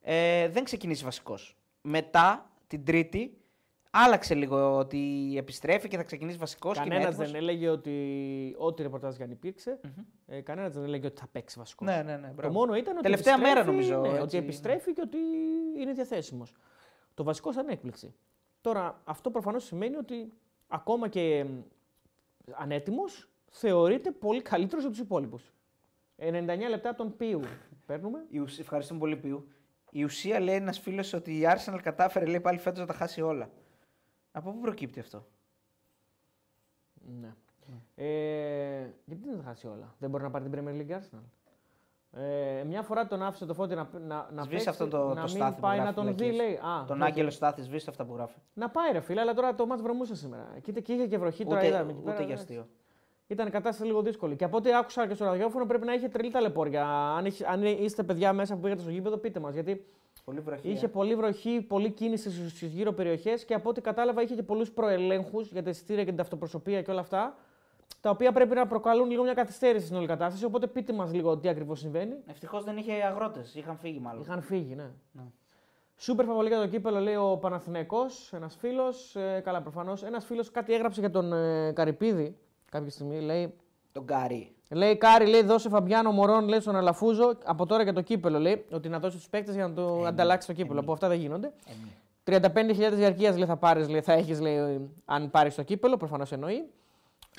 ε, 0.00 0.48
δεν 0.48 0.64
ξεκινήσει 0.64 1.04
βασικός. 1.04 1.56
Μετά 1.80 2.50
την 2.66 2.84
Τρίτη 2.84 3.38
άλλαξε 3.90 4.34
λίγο 4.34 4.76
ότι 4.76 5.34
επιστρέφει 5.36 5.88
και 5.88 5.96
θα 5.96 6.02
ξεκινήσει 6.02 6.38
βασικός. 6.38 6.78
Κανένας 6.78 7.16
δεν 7.16 7.34
έλεγε 7.34 7.68
ότι 7.68 8.54
ό,τι 8.58 8.82
ρεπορτάζ 8.82 9.16
και 9.16 9.22
αν 9.22 9.30
υπήρξε, 9.30 9.80
ε, 10.26 10.40
κανένας 10.40 10.72
δεν 10.72 10.84
έλεγε 10.84 11.06
ότι 11.06 11.20
θα 11.20 11.26
παίξει 11.32 11.58
βασικός. 11.58 11.88
Ναι, 11.88 12.02
ναι, 12.02 12.16
ναι. 12.16 12.26
Το 12.26 12.32
μπράβο. 12.34 12.52
μόνο 12.52 12.74
ήταν 12.74 12.94
ότι. 12.94 13.02
Τελευταία 13.02 13.38
μέρα 13.38 13.60
επιστρέφει, 13.60 13.90
νομίζω, 13.90 14.00
Ναι, 14.00 14.08
έτσι, 14.08 14.22
ότι 14.22 14.36
ναι. 14.36 14.42
επιστρέφει 14.42 14.92
και 14.92 15.00
ότι 15.04 15.16
είναι 15.80 15.92
διαθέσιμος. 15.92 16.54
Το 17.14 17.24
βασικό 17.24 17.52
σαν 17.52 17.68
έκπληξη. 17.68 18.14
Τώρα, 18.60 19.00
αυτό 19.04 19.30
προφανώς 19.30 19.64
σημαίνει 19.64 19.96
ότι 19.96 20.32
ακόμα 20.68 21.08
και 21.08 21.44
μ, 21.48 21.58
ανέτοιμος 22.52 23.28
θεωρείται 23.50 24.10
πολύ 24.10 24.42
καλύτερος 24.42 24.84
από 24.84 24.92
τους 24.92 25.02
υπόλοιπους. 25.02 25.52
99 26.16 26.68
λεπτά 26.68 26.88
από 26.88 26.98
τον 26.98 27.16
Πίου. 27.16 27.40
Παίρνουμε. 27.86 28.24
Η 28.28 28.38
ουσία, 28.38 28.62
ευχαριστούμε 28.62 29.00
πολύ, 29.00 29.16
Πιού. 29.16 29.48
Η 29.90 30.04
ουσία 30.04 30.40
λέει 30.40 30.54
ένας 30.54 30.78
φίλος 30.78 31.12
ότι 31.12 31.38
η 31.38 31.42
Arsenal 31.44 31.78
κατάφερε 31.82 32.26
λέει, 32.26 32.40
πάλι 32.40 32.58
φέτος 32.58 32.78
να 32.78 32.86
τα 32.86 32.92
χάσει 32.92 33.20
όλα. 33.20 33.50
Από 34.36 34.50
πού 34.50 34.60
προκύπτει 34.60 35.00
αυτό; 35.00 35.26
Ναι. 37.20 37.34
Ε, 37.94 38.90
γιατί 39.04 39.22
δεν 39.24 39.36
θα 39.36 39.42
χάσει 39.42 39.66
όλα; 39.66 39.94
Δεν 39.98 40.10
μπορεί 40.10 40.22
να 40.22 40.30
πάρει 40.30 40.48
την 40.48 40.52
Premier 40.64 40.80
League 40.80 40.96
Arsenal. 40.96 41.22
Ε, 42.20 42.64
μια 42.64 42.82
φορά 42.82 43.06
τον 43.06 43.22
άφησε 43.22 43.46
το 43.46 43.54
φώτι 43.54 43.74
να, 43.74 43.88
να, 44.06 44.28
να 44.32 44.42
Σβήσε 44.42 44.48
παίξει, 44.64 44.68
αυτό 44.68 44.88
το, 44.88 44.98
να 45.08 45.14
το 45.14 45.20
μην 45.20 45.28
στάθι 45.28 45.54
που 45.54 45.60
πάει 45.60 45.76
γράφει 45.78 45.88
να 45.88 45.94
τον 46.04 46.06
δει, 46.06 46.12
φυλακής. 46.24 46.36
λέει. 46.40 46.54
Α, 46.54 46.84
Τον 46.86 46.98
δεν 46.98 47.06
Άγγελο 47.06 47.28
το- 47.28 47.34
Στάθη, 47.34 47.62
σβήστε 47.62 47.90
αυτά 47.90 48.04
που 48.04 48.14
γράφει. 48.14 48.38
Να 48.54 48.68
πάει 48.70 48.92
ρε 48.92 49.00
φίλε, 49.00 49.20
αλλά 49.20 49.34
τώρα 49.34 49.54
το 49.54 49.66
μάτς 49.66 49.82
βρωμούσε 49.82 50.14
σήμερα. 50.14 50.46
Κοίτα 50.62 50.80
και 50.80 50.92
είχε 50.92 51.06
και 51.06 51.18
βροχή, 51.18 51.44
τώρα 51.44 51.56
Ούτε, 51.58 51.66
είδαμε 51.66 51.90
εκεί 51.90 52.00
ούτε 52.00 52.10
πέρα, 52.10 52.22
για 52.24 52.34
εντάξει. 52.34 52.42
αστείο. 52.52 52.68
Ήταν 53.26 53.50
κατάσταση 53.50 53.86
λίγο 53.86 54.02
δύσκολη. 54.02 54.36
Και 54.36 54.44
από 54.44 54.56
ό,τι 54.56 54.74
άκουσα 54.74 55.06
και 55.08 55.14
στο 55.14 55.24
ραδιόφωνο 55.24 55.66
πρέπει 55.66 55.84
να 55.86 55.92
είχε 55.92 56.08
τρελή 56.08 56.30
ταλαιπώρια. 56.30 56.86
Αν, 57.16 57.24
έχει- 57.26 57.44
αν 57.44 57.62
είστε 57.62 58.02
παιδιά 58.02 58.32
μέσα 58.32 58.54
που 58.54 58.60
πήγατε 58.60 58.80
στο 58.80 58.90
γήπεδο, 58.90 59.16
πείτε 59.16 59.40
μας. 59.40 59.54
Γιατί 59.54 59.86
Πολύ 60.26 60.40
βροχή. 60.40 60.70
είχε 60.70 60.84
ε. 60.84 60.88
πολύ 60.88 61.14
βροχή, 61.14 61.60
πολλή 61.60 61.90
κίνηση 61.90 62.48
στις 62.48 62.68
γύρω 62.68 62.92
περιοχές 62.92 63.44
και 63.44 63.54
από 63.54 63.68
ό,τι 63.68 63.80
κατάλαβα 63.80 64.22
είχε 64.22 64.34
και 64.34 64.42
πολλούς 64.42 64.70
προελέγχους 64.70 65.50
για 65.50 65.62
τα 65.62 65.70
εισιτήρια 65.70 66.02
και 66.02 66.08
την 66.08 66.18
ταυτοπροσωπία 66.18 66.82
και 66.82 66.90
όλα 66.90 67.00
αυτά. 67.00 67.36
Τα 68.00 68.10
οποία 68.10 68.32
πρέπει 68.32 68.54
να 68.54 68.66
προκαλούν 68.66 69.10
λίγο 69.10 69.22
μια 69.22 69.34
καθυστέρηση 69.34 69.84
στην 69.84 69.96
όλη 69.96 70.06
κατάσταση. 70.06 70.44
Οπότε 70.44 70.66
πείτε 70.66 70.92
μας 70.92 71.12
λίγο 71.12 71.38
τι 71.38 71.48
ακριβώς 71.48 71.78
συμβαίνει. 71.78 72.14
Ευτυχώς 72.26 72.64
δεν 72.64 72.76
είχε 72.76 72.92
αγρότες. 72.92 73.54
Είχαν 73.54 73.76
φύγει 73.76 73.98
μάλλον. 73.98 74.22
Είχαν 74.22 74.42
φύγει, 74.42 74.74
ναι. 74.74 74.90
Ναι. 75.12 75.22
Σούπερ 75.96 76.26
φαβολή 76.26 76.48
για 76.48 76.58
το 76.58 76.68
κύπελο, 76.68 77.00
λέει 77.00 77.14
ο 77.16 77.38
Παναθηναϊκός, 77.40 78.32
ένας 78.32 78.56
φίλος. 78.56 79.16
Ε, 79.16 79.40
καλά, 79.44 79.62
προφανώς. 79.62 80.02
Ένας 80.02 80.24
φίλος 80.24 80.50
κάτι 80.50 80.74
έγραψε 80.74 81.00
για 81.00 81.10
τον 81.10 81.32
ε, 81.32 81.72
Καρυπίδη 81.72 82.36
κάποια 82.70 82.90
στιγμή. 82.90 83.20
Λέει, 83.20 83.54
Τον 83.92 84.04
Γκάρι. 84.04 84.55
Λέει 84.68 84.96
Κάρι, 84.96 85.26
λέει, 85.26 85.42
δώσε 85.42 85.68
Φαμπιάνο 85.68 86.10
Μωρόν, 86.12 86.48
λέει 86.48 86.60
στον 86.60 86.76
Αλαφούζο 86.76 87.32
από 87.44 87.66
τώρα 87.66 87.82
για 87.82 87.92
το 87.92 88.00
κύπελο. 88.00 88.38
Λέει 88.38 88.64
ότι 88.72 88.88
να 88.88 88.98
δώσεις 88.98 89.18
τους 89.20 89.28
παίκτες 89.28 89.54
για 89.54 89.68
να 89.68 89.74
το 89.74 90.02
ανταλλάξεις 90.06 90.54
το 90.54 90.62
κύπελο. 90.62 90.80
Από 90.80 90.92
αυτά 90.92 91.08
δεν 91.08 91.18
γίνονται. 91.18 91.52
35.000 92.24 92.92
διαρκείας 92.92 93.36
λέει, 93.36 93.46
θα 93.46 93.56
πάρεις, 93.56 93.88
λέει, 93.88 94.00
θα 94.02 94.12
έχεις, 94.12 94.40
λέει, 94.40 94.90
αν 95.04 95.30
πάρεις 95.30 95.54
το 95.54 95.62
κύπελο. 95.62 95.96
Προφανώς 95.96 96.32
εννοεί. 96.32 96.70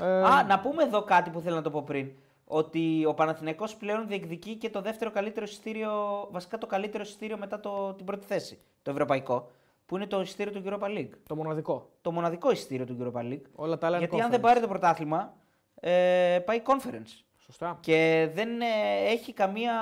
Ε, 0.02 0.06
Α, 0.06 0.44
να 0.44 0.60
πούμε 0.60 0.84
εδώ 0.84 1.04
κάτι 1.04 1.30
που 1.30 1.40
θέλω 1.40 1.56
να 1.56 1.62
το 1.62 1.70
πω 1.70 1.82
πριν. 1.84 2.12
Ότι 2.46 3.06
ο 3.06 3.14
Παναθηναϊκός 3.14 3.76
πλέον 3.76 4.08
διεκδικεί 4.08 4.56
και 4.56 4.70
το 4.70 4.82
δεύτερο 4.82 5.12
καλύτερο 5.12 5.46
εισιτήριο, 5.46 5.92
βασικά 6.32 6.58
το 6.58 6.68
καλύτερο 6.68 7.04
εισιτήριο 7.04 7.38
μετά 7.38 7.60
το, 7.60 7.94
την 7.94 8.06
πρώτη 8.06 8.26
θέση, 8.26 8.60
το 8.82 8.92
ευρωπαϊκό, 8.92 9.50
που 9.86 9.96
είναι 9.96 10.08
το 10.08 10.22
εισιτήριο 10.22 10.62
του 10.62 10.64
Europa 10.66 10.86
League. 10.98 11.10
το 11.28 11.36
μοναδικό. 11.36 11.90
Το 12.02 12.12
μοναδικό 12.12 12.52
εισιτήριο 12.52 12.86
του 12.86 12.98
Europa 13.02 13.20
League. 13.22 13.42
Όλα 13.56 13.78
τα 13.78 13.88
άλλα 13.88 13.98
είναι 13.98 14.06
Γιατί 14.06 14.22
αν 14.22 14.28
conference. 14.28 14.32
δεν 14.32 14.40
πάρει 14.40 14.60
το 14.60 14.68
πρωτάθλημα, 14.68 15.34
ε, 15.80 16.40
πάει 16.46 16.62
conference. 16.66 17.24
Σωστά. 17.38 17.78
Και 17.82 18.30
δεν 18.34 18.62
ε, 18.62 18.66
έχει 19.08 19.34
καμία 19.34 19.74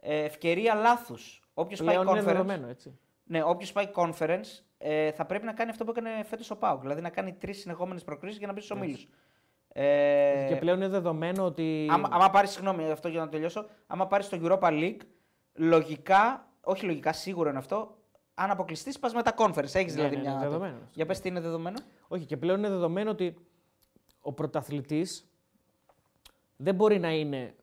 ε, 0.00 0.22
ευκαιρία 0.24 0.74
λάθου. 0.74 1.14
Όποιος 1.54 1.82
πάει 1.82 1.94
Πλέον 1.96 2.08
είναι 2.08 2.20
conference, 2.20 2.24
δεδομένο, 2.24 2.68
έτσι. 2.68 2.98
ναι, 3.24 3.42
όποιος 3.42 3.72
πάει 3.72 3.88
conference 3.94 4.60
ε, 4.78 5.12
θα 5.12 5.24
πρέπει 5.26 5.44
να 5.44 5.52
κάνει 5.52 5.70
αυτό 5.70 5.84
που 5.84 5.90
έκανε 5.90 6.24
φέτος 6.24 6.50
ο 6.50 6.56
Πάουκ. 6.56 6.80
Δηλαδή 6.80 7.00
να 7.00 7.10
κάνει 7.10 7.32
τρεις 7.32 7.60
συνεχόμενες 7.60 8.04
προκρίσεις 8.04 8.38
για 8.38 8.46
να 8.46 8.52
μπει 8.52 8.60
στους 8.60 8.76
ομίλους. 8.76 9.06
Ε, 9.68 10.46
Και 10.48 10.56
πλέον 10.56 10.76
είναι 10.76 10.88
δεδομένο 10.88 11.44
ότι. 11.44 11.88
άμα, 11.90 12.08
άμα 12.12 12.30
πάρεις, 12.30 12.50
συγγνώμη, 12.50 12.90
αυτό 12.90 13.08
για 13.08 13.20
να 13.20 13.28
τελειώσω, 13.28 13.66
άμα 13.86 14.06
πάρεις 14.06 14.28
το 14.28 14.38
Europa 14.42 14.68
League, 14.70 15.00
λογικά, 15.54 16.48
όχι 16.60 16.84
λογικά, 16.86 17.12
σίγουρο 17.12 17.48
είναι 17.48 17.58
αυτό, 17.58 17.96
αν 18.34 18.50
αποκλειστείς, 18.50 18.98
πας 18.98 19.14
με 19.14 19.22
τα 19.22 19.34
conference. 19.36 19.74
Έχεις 19.74 19.94
Ναι, 19.94 20.02
δηλαδή 20.02 20.16
ναι, 20.16 20.22
ναι, 20.22 20.28
μια. 20.30 20.38
δεδομένο 20.38 20.74
αυτό. 20.74 20.88
Για 20.92 21.06
πες 21.06 21.20
τι 21.20 21.28
είναι 21.28 21.40
δεδομένο. 21.40 21.78
Όχι, 22.08 22.24
και 22.24 22.36
πλέον 22.36 22.58
είναι 22.58 22.68
δεδομένο 22.68 23.10
ότι 23.10 23.36
ο 24.26 24.32
πρωταθλητής 24.32 25.26
δεν 26.56 26.74
μπορεί 26.74 26.98
να 26.98 27.10
είναι 27.12 27.54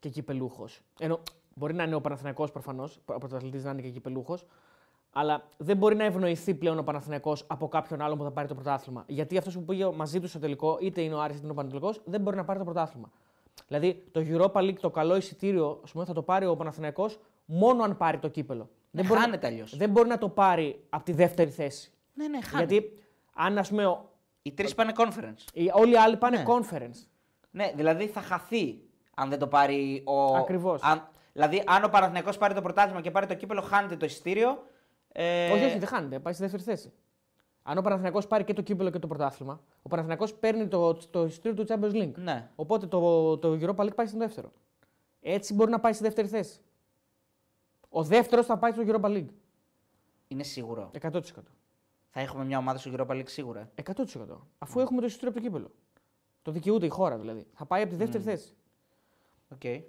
και 0.00 0.08
κυπελούχο. 0.08 0.68
Ενώ 0.98 1.20
μπορεί 1.54 1.74
να 1.74 1.82
είναι 1.82 1.94
ο 1.94 2.00
Παναθηναϊκός 2.00 2.50
προφανώς, 2.52 2.98
ο 3.04 3.18
πρωταθλητής 3.18 3.64
να 3.64 3.70
είναι 3.70 3.80
και 3.82 3.88
κυπελούχο, 3.90 4.38
αλλά 5.12 5.48
δεν 5.56 5.76
μπορεί 5.76 5.96
να 5.96 6.04
ευνοηθεί 6.04 6.54
πλέον 6.54 6.78
ο 6.78 6.82
Παναθηναϊκός 6.82 7.44
από 7.46 7.68
κάποιον 7.68 8.00
άλλον 8.00 8.18
που 8.18 8.24
θα 8.24 8.30
πάρει 8.30 8.48
το 8.48 8.54
πρωτάθλημα. 8.54 9.04
Γιατί 9.06 9.36
αυτός 9.38 9.54
που 9.54 9.64
πήγε 9.64 9.90
μαζί 9.90 10.20
του 10.20 10.28
στο 10.28 10.38
τελικό, 10.38 10.78
είτε 10.80 11.00
είναι 11.00 11.14
ο 11.14 11.20
Άρης 11.20 11.34
είτε 11.36 11.42
είναι 11.44 11.52
ο 11.52 11.56
Παναθηναϊκός, 11.56 12.00
δεν 12.04 12.20
μπορεί 12.20 12.36
να 12.36 12.44
πάρει 12.44 12.58
το 12.58 12.64
πρωτάθλημα. 12.64 13.10
Δηλαδή 13.68 14.04
το 14.12 14.20
Europa 14.24 14.60
League, 14.60 14.78
το 14.80 14.90
καλό 14.90 15.16
εισιτήριο, 15.16 15.80
ας 15.84 15.92
πούμε, 15.92 16.04
θα 16.04 16.12
το 16.12 16.22
πάρει 16.22 16.46
ο 16.46 16.56
Παναθηναϊκός 16.56 17.18
μόνο 17.44 17.82
αν 17.82 17.96
πάρει 17.96 18.18
το 18.18 18.28
κύπελο. 18.28 18.68
Ναι, 18.90 19.02
μπορεί, 19.02 19.20
χάνεται 19.20 19.46
αλλιώς. 19.46 19.76
δεν 19.76 19.90
μπορεί 19.90 20.08
να 20.08 20.18
το 20.18 20.28
πάρει 20.28 20.84
από 20.88 21.04
τη 21.04 21.12
δεύτερη 21.12 21.50
θέση. 21.50 21.92
Ναι, 22.14 22.28
ναι, 22.28 22.42
χάνεται. 22.42 22.74
Γιατί 22.74 22.98
αν 23.34 23.58
ας 23.58 23.68
πούμε, 23.68 23.86
ο- 23.86 24.10
Οι 24.48 24.52
τρεις 24.52 24.74
πάνε 24.74 24.92
conference. 24.96 25.44
οι- 25.52 25.70
όλοι 25.72 25.92
οι 25.92 25.96
άλλοι 25.96 26.16
πάνε 26.16 26.36
Ναι. 26.36 26.44
conference. 26.46 27.06
Ναι, 27.50 27.72
δηλαδή 27.76 28.06
θα 28.06 28.20
χαθεί 28.20 28.80
αν 29.14 29.28
δεν 29.28 29.38
το 29.38 29.46
πάρει 29.46 30.02
ο. 30.06 30.36
Ακριβώς. 30.36 30.82
Αν, 30.82 31.08
δηλαδή, 31.32 31.62
αν 31.66 31.84
ο 31.84 31.88
Παναθηναϊκός 31.88 32.38
πάρει 32.38 32.54
το 32.54 32.62
πρωτάθλημα 32.62 33.00
και 33.00 33.10
πάρει 33.10 33.26
το 33.26 33.34
κύπελο, 33.34 33.60
χάνεται 33.60 33.96
το 33.96 34.04
εισιτήριο. 34.06 34.62
Ε, 35.12 35.50
Όχι, 35.52 35.64
όχι, 35.64 35.78
δεν 35.78 35.88
χάνεται. 35.88 36.18
Πάει 36.18 36.32
στη 36.32 36.42
δεύτερη 36.42 36.62
θέση. 36.62 36.92
Αν 37.62 37.78
ο 37.78 37.80
Παναθηναϊκός 37.80 38.26
πάρει 38.26 38.44
και 38.44 38.52
το 38.52 38.62
κύπελο 38.62 38.90
και 38.90 38.98
το 38.98 39.06
πρωτάθλημα, 39.06 39.60
ο 39.82 39.88
Παναθηναϊκός 39.88 40.34
παίρνει 40.34 40.68
το, 40.68 40.94
το 40.94 41.24
εισιτήριο 41.24 41.64
του 41.64 41.72
Champions 41.72 41.92
League. 42.02 42.12
Ναι. 42.14 42.48
Οπότε 42.56 42.86
το, 42.86 43.38
το 43.38 43.58
Europa 43.62 43.84
League 43.84 43.94
πάει 43.94 44.06
στο 44.06 44.18
δεύτερο. 44.18 44.52
Έτσι 45.20 45.54
μπορεί 45.54 45.70
να 45.70 45.80
πάει 45.80 45.92
στη 45.92 46.02
δεύτερη 46.02 46.28
θέση. 46.28 46.60
Ο 47.88 48.02
δεύτερος 48.02 48.46
θα 48.46 48.58
πάει 48.58 48.72
στο 48.72 48.82
Europa 48.86 49.06
League. 49.06 49.28
Είναι 50.28 50.42
σίγουρο. 50.42 50.90
100%. 51.02 51.20
Θα 52.10 52.20
έχουμε 52.20 52.44
μια 52.44 52.58
ομάδα 52.58 52.78
στο 52.78 52.90
Europa 52.94 53.10
League 53.10 53.28
σίγουρα. 53.28 53.70
100%. 53.84 54.02
Αφού 54.58 54.80
έχουμε 54.80 55.00
το 55.00 55.06
εισιτήριο 55.06 55.30
από 55.30 55.38
το 55.38 55.44
κύπελο. 55.44 55.70
Το 56.42 56.50
δικαιούται 56.50 56.86
η 56.86 56.88
χώρα 56.88 57.18
δηλαδή. 57.18 57.46
Θα 57.52 57.66
πάει 57.66 57.82
από 57.82 57.90
τη 57.90 57.96
δεύτερη 57.96 58.22
θέση. 58.22 58.56
Okay. 59.58 59.82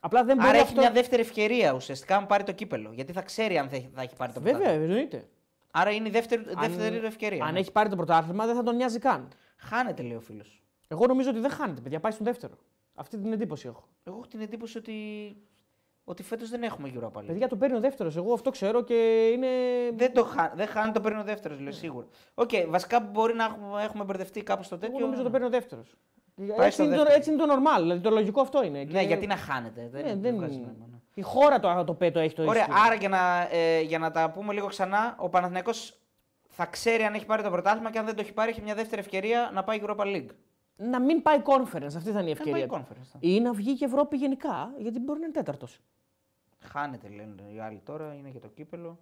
Απλά 0.00 0.24
δεν 0.24 0.36
μπορεί 0.36 0.48
Άρα 0.48 0.58
έχει 0.58 0.66
αυτό... 0.66 0.80
μια 0.80 0.90
δεύτερη 0.90 1.22
ευκαιρία 1.22 1.72
ουσιαστικά 1.72 2.16
αν 2.16 2.26
πάρει 2.26 2.42
το 2.42 2.52
κύπελο. 2.52 2.92
Γιατί 2.92 3.12
θα 3.12 3.22
ξέρει 3.22 3.58
αν 3.58 3.68
θα 3.68 3.76
έχει, 3.76 3.90
θα 3.94 4.02
έχει 4.02 4.16
πάρει 4.16 4.32
το 4.32 4.40
Βέβαια, 4.40 4.58
πρωτάθλημα. 4.58 4.84
εννοείται. 4.84 5.28
Άρα 5.70 5.90
είναι 5.90 6.08
η 6.08 6.10
δεύτερη, 6.10 6.44
δεύτερη 6.58 7.00
του 7.00 7.06
ευκαιρία. 7.06 7.44
αν 7.44 7.52
ναι. 7.52 7.58
έχει 7.58 7.72
πάρει 7.72 7.88
το 7.88 7.96
πρωτάθλημα 7.96 8.46
δεν 8.46 8.54
θα 8.54 8.62
τον 8.62 8.76
νοιάζει 8.76 8.98
καν. 8.98 9.28
Χάνεται, 9.56 10.02
λέει 10.02 10.16
ο 10.16 10.20
φίλος. 10.20 10.62
Εγώ 10.88 11.06
νομίζω 11.06 11.30
ότι 11.30 11.40
δεν 11.40 11.50
χάνεται, 11.50 11.80
παιδιά. 11.80 12.00
Πάει 12.00 12.12
στον 12.12 12.26
δεύτερο. 12.26 12.54
Αυτή 12.94 13.18
την 13.18 13.32
εντύπωση 13.32 13.66
έχω. 13.66 13.88
Εγώ 14.04 14.16
έχω 14.16 14.26
την 14.26 14.40
εντύπωση 14.40 14.78
ότι 14.78 14.92
ότι 16.04 16.22
φέτος 16.22 16.48
δεν 16.50 16.62
έχουμε 16.62 16.92
Europa 16.94 17.18
League. 17.18 17.26
Παιδιά 17.26 17.48
το 17.48 17.56
παίρνει 17.56 17.76
ο 17.76 17.80
δεύτερος. 17.80 18.16
Εγώ 18.16 18.32
αυτό 18.32 18.50
ξέρω 18.50 18.82
και 18.82 19.28
είναι. 19.34 19.48
Δεν, 19.94 20.12
το 20.12 20.24
χα... 20.24 20.50
δεν 20.54 20.66
χάνει, 20.66 20.92
το 20.92 21.00
παίρνει 21.00 21.20
ο 21.20 21.24
δεύτερος, 21.24 21.60
λέω 21.60 21.72
σίγουρα. 21.72 22.06
Οκ, 22.34 22.50
βασικά 22.68 23.00
μπορεί 23.00 23.34
να 23.34 23.44
έχουμε, 23.44 23.82
έχουμε 23.82 24.04
μπερδευτεί 24.04 24.42
κάπου 24.42 24.62
στο 24.62 24.78
τέτοιο. 24.78 24.96
Εγώ 24.96 25.04
νομίζω 25.04 25.22
το 25.22 25.30
παίρνει 25.30 25.46
ο 25.46 25.50
δεύτερος. 25.50 25.94
Πάει 26.36 26.48
Έτσι, 26.66 26.70
στο 26.70 26.82
είναι 26.82 26.92
το- 26.96 26.98
δεύτερο. 27.02 27.18
έτσι 27.18 27.30
είναι 27.32 27.44
το 27.44 27.52
normal. 27.54 27.80
Δηλαδή 27.80 28.00
το 28.00 28.10
λογικό 28.10 28.40
αυτό 28.40 28.64
είναι. 28.64 28.78
Ναι, 28.78 28.84
Και- 29.00 29.06
γιατί 29.06 29.26
να 29.26 29.36
χάνεται. 29.36 29.88
Δεν, 29.92 30.02
Ναι, 30.02 30.08
δεν 30.08 30.20
δεν... 30.20 30.34
βγάζει 30.36 30.56
νόημα, 30.58 30.86
ναι. 30.90 30.96
Η 31.14 31.22
χώρα 31.22 31.60
το, 31.60 31.84
το 31.84 31.94
πέτο 31.94 32.18
έχει 32.20 32.34
το 32.34 32.42
Ωραία, 32.42 32.62
εισιτήριο. 32.62 32.82
άρα 32.86 32.94
για 32.94 33.08
να, 33.08 33.48
ε, 33.50 33.80
για 33.80 33.98
να 33.98 34.10
τα 34.10 34.30
πούμε 34.30 34.52
λίγο 34.52 34.66
ξανά, 34.66 35.14
ο 35.18 35.28
Παναθηναϊκός 35.28 35.98
θα 36.48 36.66
ξέρει 36.66 37.02
αν 37.02 37.14
έχει 37.14 37.26
πάρει 37.26 37.42
το 37.42 37.50
πρωτάθλημα 37.50 37.90
και 37.90 37.98
αν 37.98 38.04
δεν 38.04 38.14
το 38.14 38.20
έχει 38.20 38.32
πάρει, 38.32 38.50
έχει 38.50 38.60
μια 38.62 38.74
δεύτερη 38.74 39.00
ευκαιρία 39.00 39.50
να 39.54 39.64
πάει 39.64 39.80
Europa 39.86 40.02
League. 40.04 40.26
Να 40.76 41.00
μην 41.00 41.22
πάει 41.22 41.42
conference, 41.44 41.94
αυτή 41.96 42.10
θα 42.10 42.20
είναι 42.20 42.30
η 42.30 42.34
Να 42.38 42.44
πάει 42.44 42.52
ευκαιρία. 42.52 42.66
του. 42.66 42.74
conference. 42.74 43.18
ναι. 43.20 43.30
Ή 43.30 43.40
να 43.40 43.52
βγει 43.52 43.74
και 43.74 43.84
Ευρώπη 43.84 44.16
γενικά, 44.16 44.72
γιατί 44.78 44.98
μπορεί 45.00 45.18
να 45.18 45.24
είναι 45.24 45.34
τέταρτος. 45.34 45.80
Χάνεται, 46.68 47.08
λένε 47.08 47.34
οι 47.54 47.60
άλλοι 47.60 47.80
τώρα, 47.84 48.14
είναι 48.14 48.28
για 48.28 48.40
το 48.40 48.48
κύπελο. 48.48 48.98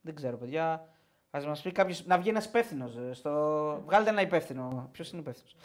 Δεν 0.00 0.14
ξέρω, 0.14 0.36
παιδιά. 0.36 0.88
Α 1.30 1.40
μας 1.46 1.62
πει 1.62 1.72
κάποιο 1.72 1.96
να 2.04 2.18
βγει 2.18 2.28
ένας 2.28 2.44
υπεύθυνος. 2.44 2.98
Στο... 3.12 3.30
Βγάλτε 3.84 4.10
ένα 4.10 4.20
υπεύθυνο. 4.20 4.88
Ποιος 4.92 5.10
είναι 5.10 5.20
υπεύθυνος; 5.20 5.56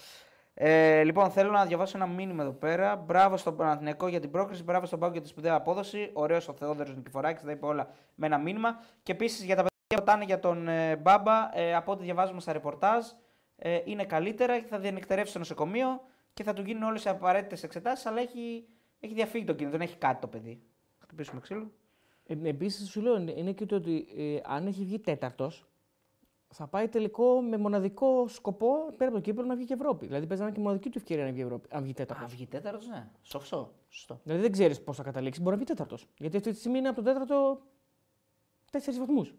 Ε, 0.53 1.03
λοιπόν, 1.03 1.31
θέλω 1.31 1.51
να 1.51 1.65
διαβάσω 1.65 1.97
ένα 1.97 2.07
μήνυμα 2.07 2.43
εδώ 2.43 2.51
πέρα. 2.51 2.95
Μπράβο 2.95 3.37
στον 3.37 3.57
Παναθηναϊκό 3.57 4.07
για 4.07 4.19
την 4.19 4.31
πρόκριση, 4.31 4.63
μπράβο 4.63 4.85
στον 4.85 4.99
Πάγκο 4.99 5.13
για 5.13 5.21
τη 5.21 5.27
σπουδαία 5.27 5.53
απόδοση. 5.55 6.09
Ωραίος 6.13 6.47
ο 6.47 6.53
Θεόδωρος 6.53 6.95
Νικηφοράκης, 6.95 7.43
τα 7.43 7.51
είπε 7.51 7.65
όλα 7.65 7.89
με 8.15 8.25
ένα 8.25 8.37
μήνυμα. 8.37 8.79
Και 9.03 9.11
επίσης 9.11 9.43
για 9.43 9.55
τα 9.55 9.61
παιδιά 9.61 9.87
που 9.87 9.95
ρωτάνε 9.95 10.23
για 10.23 10.39
τον 10.39 10.67
ε, 10.67 10.95
Μπάμπα, 10.95 11.57
ε, 11.57 11.75
από 11.75 11.91
ό,τι 11.91 12.03
διαβάζουμε 12.03 12.41
στα 12.41 12.53
ρεπορτάζ, 12.53 13.05
ε, 13.55 13.81
είναι 13.85 14.05
καλύτερα 14.05 14.59
και 14.59 14.67
θα 14.67 14.79
διανυκτερεύσει 14.79 15.29
στο 15.29 15.39
νοσοκομείο 15.39 16.01
και 16.33 16.43
θα 16.43 16.53
του 16.53 16.61
γίνουν 16.61 16.83
όλες 16.83 17.03
οι 17.03 17.09
απαραίτητες 17.09 17.63
εξετάσεις. 17.63 18.05
Αλλά 18.05 18.19
έχει, 18.19 18.67
έχει 18.99 19.13
διαφύγει 19.13 19.45
το 19.45 19.53
κίνητο, 19.53 19.77
δεν 19.77 19.87
έχει 19.87 19.97
κάτι 19.97 20.21
το 20.21 20.27
παιδί. 20.27 20.63
Χτυπήσουμε 21.13 21.41
ξύλο. 21.41 21.71
Ε, 22.25 22.35
Επίσης, 22.43 22.89
σου 22.89 23.01
λέω, 23.01 23.17
είναι 23.17 23.51
και 23.51 23.65
το 23.65 23.75
ότι 23.75 24.07
ε, 24.17 24.39
αν 24.43 24.67
έχει 24.67 24.83
βγει 24.83 24.99
τέταρτος, 24.99 25.65
θα 26.47 26.67
πάει 26.67 26.87
τελικό 26.87 27.41
με 27.41 27.57
μοναδικό 27.57 28.27
σκοπό 28.27 28.67
πέρα 28.97 29.09
από 29.09 29.17
το 29.17 29.19
κύπελο 29.19 29.47
να 29.47 29.55
βγει 29.55 29.65
και 29.65 29.73
Ευρώπη. 29.73 30.05
Δηλαδή 30.05 30.27
παίζει 30.27 30.41
να 30.41 30.47
είναι 30.47 30.57
και 30.57 30.63
μοναδική 30.63 30.89
του 30.89 30.97
ευκαιρία 30.97 31.25
να 31.25 31.31
βγει 31.31 31.41
Ευρώπη, 31.41 31.67
αν 31.71 31.83
βγει 31.83 31.93
τέταρτος. 31.93 32.25
Α, 32.25 32.27
βγει 32.27 32.45
τέταρτος, 32.45 32.87
ναι. 32.87 33.09
Σοφτό. 33.21 33.73
Σωστό. 33.89 34.19
Δηλαδή 34.23 34.41
δεν 34.41 34.51
ξέρεις 34.51 34.81
πώς 34.81 34.97
θα 34.97 35.03
καταλήξει. 35.03 35.41
Μπορεί 35.41 35.51
να 35.51 35.57
βγει 35.57 35.65
τέταρτος. 35.65 36.07
Γιατί 36.17 36.37
αυτή 36.37 36.51
τη 36.51 36.57
στιγμή 36.57 36.77
είναι 36.77 36.87
από 36.87 36.95
τον 36.95 37.05
τέταρτο 37.05 37.61
τέσσερις 38.71 38.99
βαθμούς. 38.99 39.33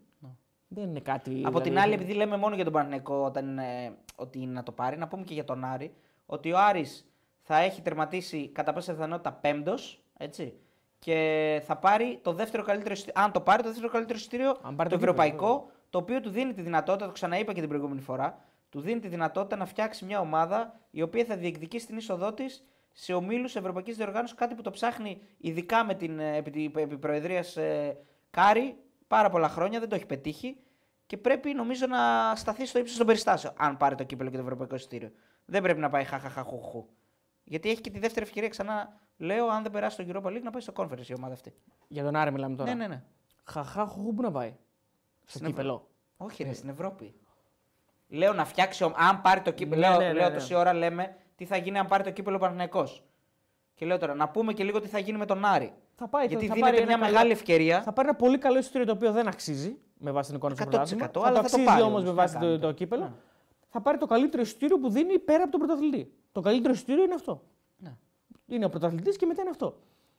Δεν 0.68 0.88
είναι 0.88 1.00
κάτι. 1.00 1.30
Ναι. 1.30 1.48
Από 1.48 1.60
την 1.60 1.62
δηλαδή, 1.62 1.78
άλλη, 1.78 1.94
επειδή 1.94 2.12
λέμε 2.12 2.36
μόνο 2.36 2.54
για 2.54 2.64
τον 2.64 2.72
Παναθηναϊκό 2.72 3.24
όταν 3.24 3.58
ε, 3.58 3.96
ότι 4.16 4.40
είναι 4.40 4.52
να 4.52 4.62
το 4.62 4.72
πάρει, 4.72 4.96
να 4.96 5.08
πούμε 5.08 5.24
και 5.24 5.34
για 5.34 5.44
τον 5.44 5.64
Άρη 5.64 5.94
ότι 6.26 6.52
ο 6.52 6.58
Άρης 6.58 7.06
θα 7.40 7.56
έχει 7.56 7.82
τερματίσει 7.82 8.48
κατά 8.48 8.72
πάσα 8.72 8.92
πιθανότητα 8.92 9.32
πέμπτος, 9.32 10.04
έτσι. 10.16 10.58
Και 11.04 11.62
θα 11.64 11.76
πάρει 11.76 12.18
το 12.22 12.32
δεύτερο 12.32 12.62
καλύτερο 12.62 12.94
εισιτήριο. 12.94 13.22
Αν 13.22 13.32
το 13.32 13.40
πάρει 13.40 13.62
το 13.62 13.68
δεύτερο 13.68 13.88
καλύτερο 13.92 14.18
εισιτήριο, 14.18 14.56
Αν 14.62 14.76
πάρει 14.76 14.76
το 14.76 14.96
το 14.96 15.00
κύπελλο, 15.00 15.22
ευρωπαϊκό, 15.22 15.70
το 15.90 15.98
οποίο 15.98 16.20
του 16.20 16.30
δίνει 16.30 16.52
τη 16.52 16.62
δυνατότητα, 16.62 17.06
το 17.06 17.12
ξαναείπα 17.12 17.52
και 17.52 17.60
την 17.60 17.68
προηγούμενη 17.68 18.00
φορά, 18.00 18.38
του 18.70 18.80
δίνει 18.80 19.00
τη 19.00 19.08
δυνατότητα 19.08 19.56
να 19.56 19.66
φτιάξει 19.66 20.04
μια 20.04 20.20
ομάδα 20.20 20.80
η 20.90 21.02
οποία 21.02 21.24
θα 21.24 21.36
διεκδικήσει 21.36 21.86
την 21.86 21.96
είσοδό 21.96 22.32
της 22.32 22.64
σε 22.92 23.14
ομίλους 23.14 23.56
Ευρωπαϊκής 23.56 23.96
Διοργάνωσης. 23.96 24.36
Κάτι 24.36 24.54
που 24.54 24.62
το 24.62 24.70
ψάχνει 24.70 25.20
ειδικά 25.38 25.84
με 25.84 25.94
την 25.94 26.18
ε, 26.18 26.36
επί, 26.36 26.64
επί, 26.64 26.80
επί 26.80 26.98
προεδρίας, 26.98 27.56
ε, 27.56 27.96
Κάρι 28.30 28.76
πάρα 29.06 29.30
πολλά 29.30 29.48
χρόνια, 29.48 29.80
δεν 29.80 29.88
το 29.88 29.94
έχει 29.94 30.06
πετύχει 30.06 30.56
και 31.06 31.16
πρέπει 31.16 31.54
νομίζω 31.54 31.86
να 31.86 32.34
σταθεί 32.34 32.66
στο 32.66 32.78
ύψος 32.78 32.96
των 32.96 33.06
περιστάσεων. 33.06 33.54
Αν 33.56 33.76
πάρει 33.76 33.94
το 33.94 34.04
κύπελο 34.04 34.30
και 34.30 34.36
το 34.36 34.42
ευρωπαϊκό 34.42 34.74
εισιτήριο. 34.74 35.10
Δεν 35.44 35.62
πρέπει 35.62 35.80
να 35.80 35.90
πάει 35.90 36.04
χαχαχα 36.04 36.45
χουχου. 36.45 36.86
Γιατί 37.44 37.70
έχει 37.70 37.80
και 37.80 37.90
τη 37.90 37.98
δεύτερη 37.98 38.26
ευκαιρία 38.26 38.48
ξανά, 38.48 39.00
λέω, 39.16 39.48
αν 39.48 39.62
δεν 39.62 39.72
περάσει 39.72 40.04
το 40.04 40.04
Europa 40.08 40.26
League, 40.28 40.42
να 40.42 40.50
πάει 40.50 40.60
στο 40.62 40.72
conference 40.76 41.06
η 41.08 41.14
ομάδα 41.14 41.32
αυτή. 41.32 41.54
Για 41.88 42.04
τον 42.04 42.16
Άρη 42.16 42.32
μιλάμε 42.32 42.56
τώρα. 42.56 42.74
Ναι, 42.74 42.76
ναι, 42.76 42.86
ναι. 42.86 43.02
Χαχά, 43.44 43.86
χουχού, 43.86 44.14
πού 44.14 44.22
να 44.22 44.30
πάει; 44.30 44.54
Στο 45.24 45.38
Στην 45.38 45.46
κύπελο. 45.46 45.88
Όχι, 46.16 46.42
ρε, 46.42 46.52
στην 46.52 46.68
Ευρώπη. 46.68 47.14
Λέω 48.08 48.32
να 48.32 48.44
φτιάξει. 48.44 48.84
ο- 48.84 48.92
Αν 48.96 49.20
πάρει 49.20 49.40
το 49.40 49.50
κύπελο. 49.50 49.80
Ναι, 49.80 49.88
λέω, 49.88 49.98
ναι, 49.98 50.06
ναι, 50.06 50.12
λέω 50.12 50.28
ναι. 50.28 50.34
τόση 50.34 50.54
ώρα 50.54 50.72
λέμε 50.72 51.16
τι 51.36 51.44
θα 51.44 51.56
γίνει 51.56 51.78
αν 51.78 51.86
πάρει 51.86 52.02
το 52.02 52.10
κύπελο 52.10 52.38
Παναθηναϊκό. 52.38 52.88
Και 53.74 53.86
λέω 53.86 53.98
τώρα 53.98 54.14
να 54.14 54.28
πούμε 54.28 54.52
και 54.52 54.64
λίγο 54.64 54.80
τι 54.80 54.88
θα 54.88 54.98
γίνει 54.98 55.18
με 55.18 55.26
τον 55.26 55.44
Άρη. 55.44 55.72
Θα 55.94 56.08
πάει, 56.08 56.26
Γιατί 56.26 56.46
θα 56.46 56.54
δίνεται 56.54 56.72
πάρει 56.72 56.86
μια 56.86 56.94
ένα 56.94 57.04
μεγάλη 57.04 57.30
ευκαιρία. 57.30 57.82
Θα 57.82 57.92
πάρει 57.92 58.08
ένα 58.08 58.16
πολύ 58.16 58.38
καλό 58.38 58.58
εισιτήριο 58.58 58.86
το 58.86 58.92
οποίο 58.92 59.12
δεν 59.12 59.26
αξίζει 59.28 59.78
με 59.98 60.10
βάση 60.10 60.28
την 60.28 60.36
εικόνα 60.36 60.54
του 60.54 60.62
100%, 60.62 60.68
πρωτάθλημα. 60.68 61.10
αλλά 61.12 61.12
το 61.12 61.20
θα 61.20 61.32
το 61.32 61.38
αξίζει 61.38 61.64
πάρει 61.64 61.80
όμως 61.82 61.90
όμως, 61.92 62.02
με 62.02 62.08
τι 62.10 62.14
βάση 62.14 62.34
να 62.34 62.40
το, 62.40 62.46
κάνετε. 62.46 62.66
το 62.66 62.72
κύπελο. 62.72 63.02
Ναι. 63.02 63.12
Θα 63.68 63.80
πάρει 63.80 63.98
το 63.98 64.06
καλύτερο 64.06 64.42
εισιτήριο 64.42 64.78
που 64.78 64.90
δίνει 64.90 65.18
πέρα 65.18 65.42
από 65.42 65.50
τον 65.52 65.60
πρωταθλητή. 65.60 66.12
Το 66.34 66.40
καλύτερο 66.40 66.74
εισιτήριο 66.74 67.04
είναι 67.04 67.14
αυτό. 67.14 67.42
Ναι. 67.76 67.96
Είναι 68.46 68.64
ο 68.64 68.68
πρωταθλητής 68.68 69.16
και 69.16 69.26
μετά 69.26 69.40
είναι 69.40 69.50
αυτό. 69.50 69.76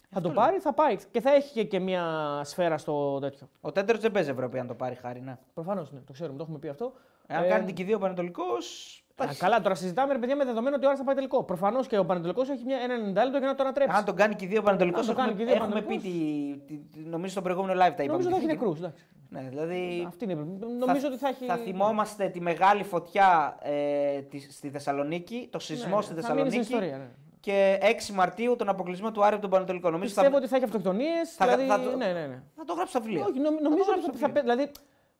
Θα 0.10 0.22
το 0.22 0.30
πάρει, 0.30 0.60
θα 0.60 0.74
πάει 0.74 0.98
και 1.12 1.22
θα 1.22 1.34
έχει 1.34 1.54
και, 1.54 1.64
και 1.64 1.80
μια 1.80 2.42
σφαίρα 2.44 2.78
στο 2.78 3.20
τέτοιο. 3.20 3.50
Ο 3.62 3.72
Τέντερ 3.72 3.98
δεν 3.98 4.12
παίζει 4.12 4.30
Ευρώπη 4.30 4.60
αν 4.60 4.68
το 4.68 4.74
πάρει 4.74 4.96
χάρη. 4.96 5.22
Ναι. 5.22 5.38
Προφανώς 5.54 5.92
ναι, 5.92 6.00
το 6.00 6.12
ξέρουμε, 6.12 6.38
το 6.38 6.44
έχουμε 6.44 6.60
πει 6.60 6.68
αυτό. 6.68 6.94
Εάν 7.28 7.44
Ε, 7.44 7.48
κάνει 7.48 7.66
την 7.66 7.76
κηδεία 7.76 7.96
ο 7.96 8.00
Πανετολικός. 8.00 9.05
Α, 9.24 9.26
καλά, 9.38 9.62
τώρα 9.62 9.76
συζητάμε 9.76 10.14
ρε 10.14 10.20
παιδιά 10.20 10.36
με 10.36 10.46
δεδομένο 10.46 10.76
ότι 10.76 10.86
ο 10.86 10.88
Άρης 10.88 11.00
θα 11.00 11.06
πάει 11.06 11.16
τελικό. 11.16 11.44
Προφανώς 11.44 11.88
και 11.88 11.98
ο 11.98 12.06
Πανετολικός 12.06 12.50
έχει 12.50 12.64
μια, 12.66 12.78
ένα 12.78 12.96
90 13.22 13.24
λεπτό 13.24 13.38
για 13.38 13.48
να 13.48 13.56
το 13.56 13.64
ανατρέψει. 13.64 13.98
Αν 13.98 14.06
τον 14.06 14.16
κάνει 14.16 14.36
κηδεία 14.36 14.60
ο 14.60 14.64
Πανετολικό, 14.64 15.00
Αν 15.00 15.06
το 15.06 15.14
κάνει 15.14 15.30
έχουμε, 15.30 15.44
κηδεία 15.44 15.62
ο 15.62 15.66
έχουμε 15.66 15.82
πει. 15.82 15.86
Πανετολικός. 15.88 16.66
Τη, 16.68 16.76
τη, 16.78 17.00
τη- 17.04 17.10
νομίζω 17.10 17.32
στο 17.32 17.42
προηγούμενο 17.42 17.74
live 17.74 17.94
τα 17.98 18.04
είπαμε. 18.04 18.06
Νομίζω 18.08 18.30
θα 18.30 18.36
τι 18.36 18.46
έχει 18.46 18.56
θα 18.56 18.66
γίνει. 18.66 18.74
νεκρού. 18.76 18.94
Ναι, 19.30 19.50
δηλαδή. 19.50 20.04
Αυτή 20.08 20.24
είναι. 20.24 20.34
Νομίζω 20.80 21.08
ότι 21.08 21.18
θα 21.18 21.28
έχει. 21.28 21.46
Θα 21.46 21.56
θυμόμαστε 21.56 22.28
τη 22.30 22.42
μεγάλη 22.42 22.84
φωτιά 22.84 23.58
ε, 23.62 24.22
τη, 24.22 24.40
στη 24.52 24.70
Θεσσαλονίκη, 24.70 25.48
το 25.52 25.60
σεισμό 25.60 25.96
Ναι, 25.96 26.02
στη 26.02 26.14
θα 26.22 26.34
μείνει 26.34 26.50
στην 26.50 26.64
Θεσσαλονίκη 26.64 26.74
ιστορία, 26.74 26.98
ναι. 26.98 27.08
και 27.40 27.78
6 28.10 28.14
Μαρτίου 28.14 28.56
τον 28.56 28.70
αποκλεισμό 28.70 29.12
του 29.12 29.24
Άρη 29.24 29.34
από 29.34 29.42
τον 29.42 29.52
Πανετολικό. 29.52 29.90
Νομίζω 29.90 30.14
Πιστεύω 30.14 30.32
θα, 30.32 30.38
ότι 30.38 30.48
θα 30.48 30.56
έχει 30.56 30.66
αυτοκτονίες. 30.66 31.32
θα- 31.36 31.46
Δηλαδή... 31.46 31.66
θα 31.66 31.80
το- 31.92 31.98
ναι, 31.98 32.06
ναι, 32.06 32.26
ναι. 32.26 32.42
θα 32.56 32.64
το 32.66 32.74
γράψει 32.74 32.92
στα 32.92 33.00
βιβλία. 33.02 33.26
Όχι, 33.26 33.40
νομ- 33.40 33.62
νομίζω 33.62 33.84
το 33.86 33.92
ότι 33.92 34.00
θα, 34.00 34.06
γράψω 34.06 34.20
θα, 34.20 34.30
πέ- 34.30 34.42
δηλαδή, 34.44 34.72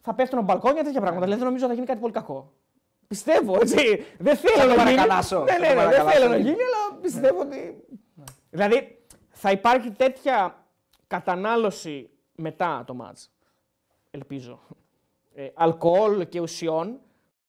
θα 0.02 0.14
πέφτουν 0.14 0.38
από 0.40 0.48
μπαλκόνια 0.48 0.84
τέτοια 0.84 1.02
πράγματα. 1.02 1.24
Δηλαδή 1.26 1.40
δεν 1.40 1.48
νομίζω 1.48 1.66
ότι 1.66 1.74
θα 1.74 1.80
γίνει 1.80 1.88
κάτι 1.88 2.00
πολύ 2.00 2.14
κακό. 2.14 2.52
Πιστεύω, 3.08 3.58
έτσι. 3.62 4.06
Δεν 4.18 4.36
θέλω 4.36 4.56
το 4.62 4.68
να 4.68 4.74
γίνει. 4.84 4.96
παρακαλάσω, 4.96 5.44
Ναι, 5.44 5.52
θα 5.52 5.60
ναι, 5.60 5.68
το 5.68 5.74
ναι, 5.74 5.80
δεν 5.80 5.86
παρακαλάσω, 5.86 6.18
θέλω 6.18 6.30
να 6.30 6.36
ναι. 6.38 6.42
γίνει, 6.42 6.56
αλλά 6.64 7.00
πιστεύω 7.02 7.40
ότι. 7.40 7.84
Δηλαδή 8.50 8.98
θα 9.30 9.52
υπάρχει 9.52 9.92
τέτοια 9.92 10.64
κατανάλωση 11.08 12.10
μετά 12.36 12.84
το 12.88 12.94
μάτς. 12.94 13.32
Ελπίζω. 14.12 14.60
Ε, 15.36 15.48
αλκοόλ 15.54 16.28
και 16.28 16.40
ουσιών 16.40 17.00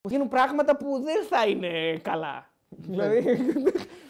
που 0.00 0.08
γίνουν 0.08 0.28
πράγματα 0.28 0.76
που 0.76 1.00
δεν 1.04 1.24
θα 1.28 1.46
είναι 1.46 1.98
καλά. 2.02 2.50
δηλαδή. 2.68 3.24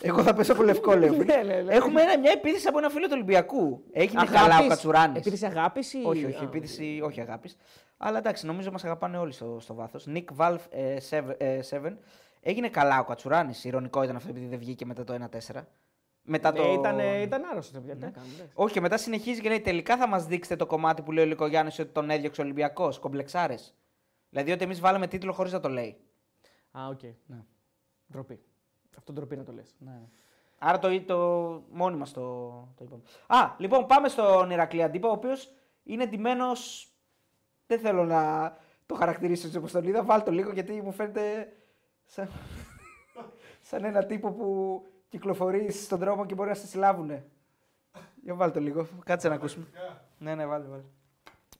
Εγώ 0.00 0.22
θα 0.22 0.34
πέσω 0.34 0.52
από 0.52 0.62
λευκό, 0.62 0.94
λέω. 0.94 1.12
Ναι, 1.12 1.24
ναι, 1.24 1.60
ναι. 1.62 1.74
Έχουμε 1.74 2.02
ένα, 2.02 2.18
μια 2.18 2.30
επίθεση 2.30 2.68
από 2.68 2.78
ένα 2.78 2.88
φίλο 2.88 3.04
του 3.06 3.12
Ολυμπιακού. 3.14 3.84
Έγινε 3.92 4.24
καλά 4.24 4.40
ο 4.40 4.44
Αγάπης. 4.44 4.68
Κατσουράνης. 4.68 5.18
Επίθεση 5.20 5.46
αγάπης 5.46 5.92
ή. 5.92 5.98
Όχι, 6.04 6.24
όχι, 6.24 6.36
Α, 6.36 6.42
επίθεση, 6.42 7.00
όχι 7.04 7.20
αγάπης. 7.20 7.56
Αλλά 7.96 8.18
εντάξει, 8.18 8.46
νομίζω 8.46 8.70
μας 8.70 8.84
αγαπάνε 8.84 9.18
όλοι 9.18 9.32
στο, 9.32 9.56
στο 9.60 9.74
βάθος. 9.74 10.06
Nick 10.08 10.24
Valve 10.36 10.58
7. 11.70 11.96
Έγινε 12.40 12.68
καλά 12.68 13.00
ο 13.00 13.04
Κατσουράνης. 13.04 13.64
Ειρωνικό 13.64 14.02
ήταν 14.02 14.16
αυτό 14.16 14.30
επειδή 14.30 14.46
δεν 14.46 14.58
βγήκε 14.58 14.86
μετά 14.86 15.04
το 15.04 15.14
1-4. 15.52 15.62
Μετά 16.22 16.52
το... 16.52 16.62
Ε, 16.62 16.72
ήταν, 16.72 16.98
ήταν 16.98 17.44
άρρωστο. 17.44 17.80
Ναι. 17.80 17.94
Τι 17.94 18.04
να 18.04 18.10
κάνουμε, 18.10 18.32
εντάξει. 18.34 18.52
Όχι, 18.54 18.72
και 18.72 18.80
μετά 18.80 18.96
συνεχίζει 18.96 19.40
και 19.40 19.48
λέει 19.48 19.60
τελικά 19.60 19.96
θα 19.96 20.08
μας 20.08 20.26
δείξετε 20.26 20.56
το 20.56 20.66
κομμάτι 20.66 21.02
που 21.02 21.12
λέει 21.12 21.24
ο 21.24 21.26
Λυκογιάννης 21.26 21.72
ότι 21.72 21.92
τον 21.92 22.10
έδιωξε 22.10 22.40
ο 22.40 22.44
Ολυμπιακός. 22.44 22.98
Κομπλεξάρες. 22.98 23.74
Δηλαδή 24.30 24.52
ότι 24.52 24.64
εμείς 24.64 24.80
βάλαμε 24.80 25.06
τίτλο 25.06 25.32
χωρίς 25.32 25.52
να 25.52 25.60
το 25.60 25.68
λέει. 25.68 25.96
Α, 26.78 26.86
οκ. 26.86 27.02
Ναι. 27.02 27.44
Ντροπή. 28.12 28.40
Αυτό 28.98 29.12
ντροπή 29.12 29.36
να 29.36 29.44
το 29.44 29.52
λες. 29.52 29.74
Ναι. 29.78 30.00
Άρα 30.58 30.78
το, 30.78 31.00
το 31.00 31.18
μόνοι 31.70 31.96
μας 31.96 32.12
το, 32.12 32.50
το 32.76 32.84
είπαμε. 32.84 33.02
Α, 33.26 33.54
λοιπόν, 33.58 33.86
πάμε 33.86 34.08
στον 34.08 34.50
Ηρακλή 34.50 34.82
Αντίπα, 34.82 35.08
ο 35.08 35.12
οποίος 35.12 35.52
είναι 35.82 36.02
εντυμένο. 36.02 36.44
Δεν 37.66 37.78
θέλω 37.78 38.04
να 38.04 38.52
το 38.86 38.94
χαρακτηρίσω 38.94 39.46
έτσι 39.46 39.58
όπως 39.58 39.72
τον 39.72 39.84
είδα. 39.84 40.02
Βάλ 40.04 40.22
το 40.22 40.30
λίγο 40.30 40.52
γιατί 40.52 40.82
μου 40.82 40.92
φαίνεται 40.92 41.52
σαν, 42.04 42.28
σαν 43.60 43.84
ένα 43.84 44.04
τύπο 44.04 44.30
που 44.32 44.82
κυκλοφορεί 45.08 45.72
στον 45.72 45.98
δρόμο 45.98 46.26
και 46.26 46.34
μπορεί 46.34 46.48
να 46.48 46.54
σε 46.54 46.66
συλλάβουνε. 46.66 47.24
Για 48.22 48.34
βάλ 48.34 48.52
το 48.52 48.60
λίγο. 48.60 48.86
Κάτσε 49.04 49.28
να 49.28 49.34
ακούσουμε. 49.34 49.66
ναι, 50.18 50.34
ναι, 50.34 50.46
βάλε, 50.46 50.64
βάλε. 50.64 50.82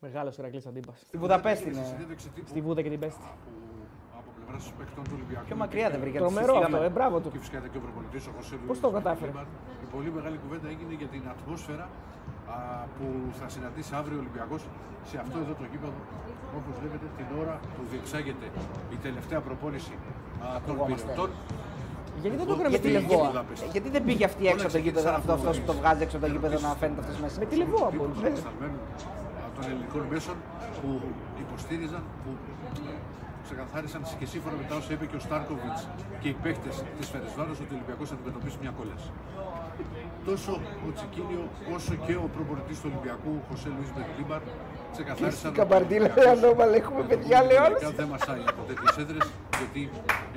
Μεγάλος 0.01 0.39
Ηρακλή 0.39 0.63
Αντίπα. 0.69 0.93
Στην 0.97 1.21
Βουδαπέστη 1.21 1.69
είναι. 1.69 1.85
Συνέντευξη 1.85 2.29
τύπου 2.29 2.49
Στη 2.49 2.61
Βούδα 2.61 2.83
και 2.83 2.89
την 2.91 2.99
Πέστη. 2.99 3.21
που 3.21 4.19
από 4.19 4.31
πλευράς 4.37 4.65
των 4.65 4.75
παιχτών 4.79 5.05
του 5.05 5.11
Ολυμπιακού. 5.15 5.45
Πιο 5.47 5.57
μακριά 5.57 5.91
δεν 5.91 6.01
βρήκα. 6.01 6.19
Τρομερό 6.19 6.57
αυτό, 6.57 6.77
ε, 6.83 6.89
μπράβο 6.89 7.21
του. 7.21 7.31
Και 7.31 7.39
φυσικά 7.39 7.59
ήταν 7.59 7.71
και 7.71 7.77
ο 7.77 7.81
προπονητής 7.81 8.27
ο 8.27 8.31
Χωσέ 8.37 8.57
Πώς 8.67 8.81
το 8.81 8.91
κατάφερε; 8.91 9.31
Η 9.83 9.87
πολύ 9.95 10.11
μεγάλη 10.11 10.37
κουβέντα 10.39 10.69
έγινε 10.69 10.95
για 10.95 11.07
την 11.07 11.23
ατμόσφαιρα 11.29 11.83
α, 11.83 11.89
που 12.97 13.07
θα 13.41 13.47
συναντήσει 13.55 13.93
αύριο 14.01 14.17
ο 14.19 14.23
Ολυμπιακός 14.25 14.63
σε 15.11 15.17
αυτό 15.25 15.37
εδώ 15.45 15.53
το 15.61 15.65
γήπεδο. 15.73 16.01
Όπως 16.59 16.75
βλέπετε, 16.81 17.07
την 17.19 17.29
ώρα 17.43 17.55
που 17.75 17.83
διεξάγεται 17.93 18.47
η 18.95 18.97
τελευταία 19.07 19.41
προπόνηση 19.47 19.95
α, 20.45 20.47
των 20.67 20.75
πυρετών. 20.87 21.31
Γιατί 22.23 22.37
δεν 22.41 22.47
το 22.49 22.53
έκανα 22.57 22.69
με 22.71 22.75
Γιατί, 22.75 22.89
τη 22.89 22.93
γιατί, 22.97 23.15
Λεβόα. 23.15 23.45
γιατί 23.75 23.89
δεν 23.95 24.03
πήγε 24.09 24.25
αυτή 24.31 24.43
έξω 24.53 24.67
από 24.69 24.75
το 24.79 24.83
γήπεδο, 24.87 25.09
αυτό 25.21 25.33
αυτός 25.39 25.55
που 25.61 25.67
το 25.71 25.75
βγάζει 25.81 26.03
έξω 26.07 26.17
από 26.19 26.25
το 26.27 26.33
γήπεδο 26.35 26.57
να 26.67 26.71
φαίνεται 26.81 27.01
αυτό 27.05 27.13
μέσα. 27.25 27.37
Με 27.43 27.47
τη 27.51 27.55
Λεβόα 27.63 27.89
τύπους 27.93 28.07
μπορούσε. 28.07 28.27
απεσταλμένων, 28.33 28.81
α, 29.43 29.47
των 29.57 29.63
ελληνικών 29.71 30.03
μέσων 30.13 30.37
που 30.81 30.89
υποστήριζαν, 31.45 32.03
που 32.23 32.31
ξεκαθάρισαν 33.47 34.01
και 34.21 34.27
σύμφωνα 34.35 34.57
με 34.61 34.65
τα 34.69 34.75
όσα 34.81 34.91
είπε 34.95 35.05
και 35.11 35.17
ο 35.21 35.23
Στάρκοβιτς 35.27 35.81
και 36.23 36.29
οι 36.33 36.37
παίκτες 36.45 36.75
της 36.99 37.07
Φερεσβάρο 37.13 37.53
ότι 37.65 37.73
ο 37.75 37.77
Ολυμπιακός 37.79 38.07
θα 38.11 38.15
αντιμετωπίσει 38.19 38.57
μια 38.65 38.73
κόλαση. 38.79 39.09
Τόσο 40.31 40.53
ο 40.87 40.89
Τσικίνιο 40.97 41.43
όσο 41.75 41.95
και 42.07 42.15
ο 42.15 42.29
προπονητής 42.35 42.77
του 42.81 42.89
Ολυμπιακού, 42.91 43.31
ο 43.41 43.43
Χωσέ 43.49 43.69
Λουίς 43.77 43.91
Μπερλίμπαρ, 43.95 44.41
ξεκαθάρισαν. 44.93 45.39
Στην 45.39 45.53
καμπαρντίλα, 45.59 46.11
ανώμαλα, 46.35 46.75
έχουμε 46.83 47.03
παιδιά, 47.11 47.39
λέει 47.49 47.59
όλος. 47.67 47.79
Τελικά 47.81 47.97
δεν 48.01 48.09
μασάει 48.15 48.43
από 48.53 48.63
τέτοιες 48.69 48.95
έδρες 49.03 49.25
γιατί 49.59 49.83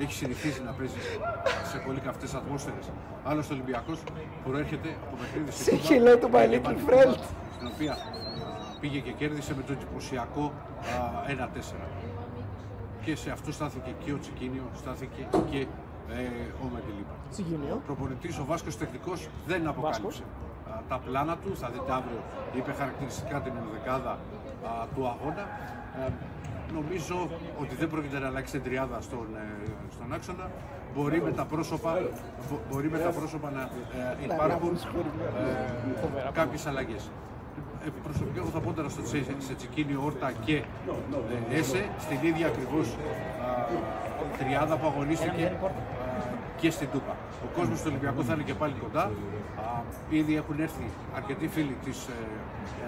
έχει 0.04 0.14
συνηθίσει 0.22 0.60
να 0.68 0.72
παίζει 0.78 1.02
σε 1.72 1.78
πολύ 1.86 2.00
καυτές 2.00 2.34
ατμόσφαιρες. 2.40 2.86
Άλλο 3.30 3.42
ο 3.50 3.54
Ολυμπιακός 3.56 4.00
προέρχεται 4.46 4.90
από 5.04 5.16
παιχνίδι 5.20 5.52
Σε 5.52 5.76
χειλό 5.76 6.14
του 6.18 6.30
My 6.34 6.46
Little 6.54 6.80
Friend. 6.88 7.14
Στην 7.56 7.68
οποία 7.74 7.94
πήγε 8.80 9.00
και 9.00 9.12
κέρδισε 9.12 9.56
με 9.56 9.64
το 9.68 9.72
εντυπωσιακό 9.72 10.46
α, 10.48 11.48
1-4. 11.48 11.88
Και 13.04 13.16
σε 13.16 13.32
αυτό 13.32 13.52
στάθηκε 13.52 13.92
και 14.04 14.12
ο 14.14 14.20
Τσικίνιο, 14.20 14.66
στάθηκε 14.82 15.22
και 15.52 15.66
ε, 16.18 16.22
ο 16.64 16.66
Μεντιλίπα. 16.74 17.14
Ο 17.28 17.30
Τσικίνιο. 17.32 17.82
προπονητής, 17.86 18.38
ο 18.40 18.46
Βάσκος 18.46 18.78
τεχνικός, 18.78 19.20
δεν 19.48 19.68
αποκάλυψε 19.68 20.24
α, 20.70 20.72
τα 20.90 20.98
πλάνα 21.06 21.36
του. 21.38 21.52
Θα 21.62 21.68
δείτε 21.70 21.92
αύριο, 22.00 22.22
είπε 22.58 22.72
χαρακτηριστικά 22.72 23.42
την 23.42 23.54
ενδεκάδα 23.62 24.12
α, 24.12 24.18
του 24.96 25.02
αγώνα. 25.14 25.44
Ε, 26.00 26.12
νομίζω 26.74 27.30
ότι 27.62 27.76
δεν 27.76 27.90
πρόκειται 27.90 28.20
να 28.20 28.28
αλλάξει 28.28 28.52
την 28.52 28.64
τριάδα 28.64 29.02
στον, 29.02 29.28
ε, 29.36 29.70
στον 29.96 30.14
άξονα. 30.14 30.50
Μπορεί 30.96 31.22
με 31.22 31.32
τα 31.32 31.46
πρόσωπα, 31.46 31.92
μπο- 32.50 32.60
μπορεί 32.72 32.90
με 32.90 32.98
τα 33.00 33.10
πρόσωπα 33.10 33.50
να 33.52 33.62
ε, 33.62 34.24
υπάρχουν 34.24 34.76
ε, 34.76 36.30
κάποιες 36.34 36.66
αλλαγές. 36.66 37.10
Ε, 37.86 37.90
προσωπικά 38.04 38.40
εγώ 38.42 38.50
θα 38.56 38.60
πω 38.60 38.74
τώρα 38.74 38.90
στο 38.90 39.02
Τσε- 39.02 39.42
σε 39.48 39.54
Τσικίνη, 39.54 39.96
Όρτα 40.06 40.32
και 40.46 40.56
ε, 41.52 41.58
Έσε, 41.60 41.90
στην 42.00 42.18
ίδια 42.30 42.48
ακριβώς 42.48 42.88
α, 42.88 42.98
τριάδα 44.40 44.76
που 44.78 44.88
αγωνίστηκε 44.88 45.46
α, 45.46 45.70
και 46.58 46.70
στην 46.72 46.88
Τούπα. 46.92 47.16
Ο 47.46 47.48
κόσμος 47.58 47.78
του 47.82 47.88
Ολυμπιακού 47.92 48.24
θα 48.24 48.34
είναι 48.34 48.44
και 48.44 48.54
πάλι 48.54 48.74
κοντά. 48.84 49.04
Α, 49.04 49.12
ήδη 50.10 50.36
έχουν 50.36 50.60
έρθει 50.60 50.86
αρκετοί 51.16 51.48
φίλοι 51.48 51.76
της, 51.86 52.08
ε, 52.08 52.12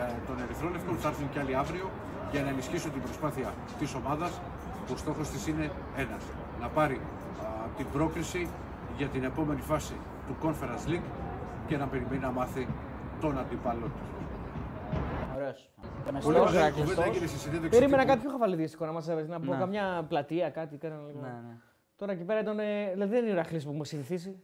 ε, 0.02 0.14
των 0.28 0.36
Ερυθρόλευκων, 0.44 0.96
θα 0.98 1.08
έρθουν 1.08 1.30
και 1.34 1.40
άλλοι 1.40 1.56
αύριο 1.56 1.90
για 2.32 2.42
να 2.42 2.50
ενισχύσουν 2.50 2.92
την 2.92 3.02
προσπάθεια 3.02 3.54
της 3.80 3.94
ομάδας. 3.96 4.32
Ο 4.94 4.96
στόχος 4.98 5.30
της 5.30 5.48
είναι 5.48 5.72
ένας, 5.98 6.24
να 6.62 6.68
πάρει 6.68 6.96
α, 7.42 7.46
την 7.78 7.86
πρόκριση 7.94 8.48
για 8.98 9.08
την 9.08 9.24
επόμενη 9.24 9.62
φάση 9.62 9.94
του 10.28 10.36
Conference 10.46 10.90
League 10.92 11.08
και 11.68 11.78
να 11.78 11.86
περιμένει 11.86 12.22
να 12.22 12.32
μάθει 12.32 12.68
τον 13.22 13.38
αντίπαλό 13.40 13.88
του. 13.98 14.06
Ωραίος. 15.36 15.70
Πολύ 16.12 16.22
Στός, 16.22 16.36
ωραία 16.50 16.62
Ηρακλής, 16.62 16.74
κουβέντα 16.84 17.02
Στός. 17.02 17.06
έγινε 17.16 17.28
στη 17.28 17.38
συνέντευξη. 17.38 17.70
Περίμενα 17.80 17.98
τύπου. 18.02 18.14
κάτι 18.14 18.22
πιο 18.22 18.32
χαβαλιδίστικο 18.32 18.86
να 18.86 18.92
μας 18.92 19.08
έβαζε, 19.08 19.28
να 19.28 19.40
πω 19.40 19.52
Ναι. 19.52 19.58
καμιά 19.58 20.06
πλατεία, 20.10 20.50
κάτι. 20.50 20.78
Κάνανε 20.78 21.02
λίγο. 21.08 21.20
Ναι, 21.20 21.28
ναι. 21.28 21.58
Τώρα 21.96 22.12
εκεί 22.12 22.24
πέρα 22.24 22.40
ήταν. 22.40 22.60
ε, 22.60 22.90
Δηλαδή 22.94 23.12
δεν 23.14 23.22
είναι 23.22 23.30
ο 23.30 23.34
Ηρακλής 23.34 23.66
που 23.66 23.72
μου 23.72 23.84
συνηθίσει. 23.84 24.44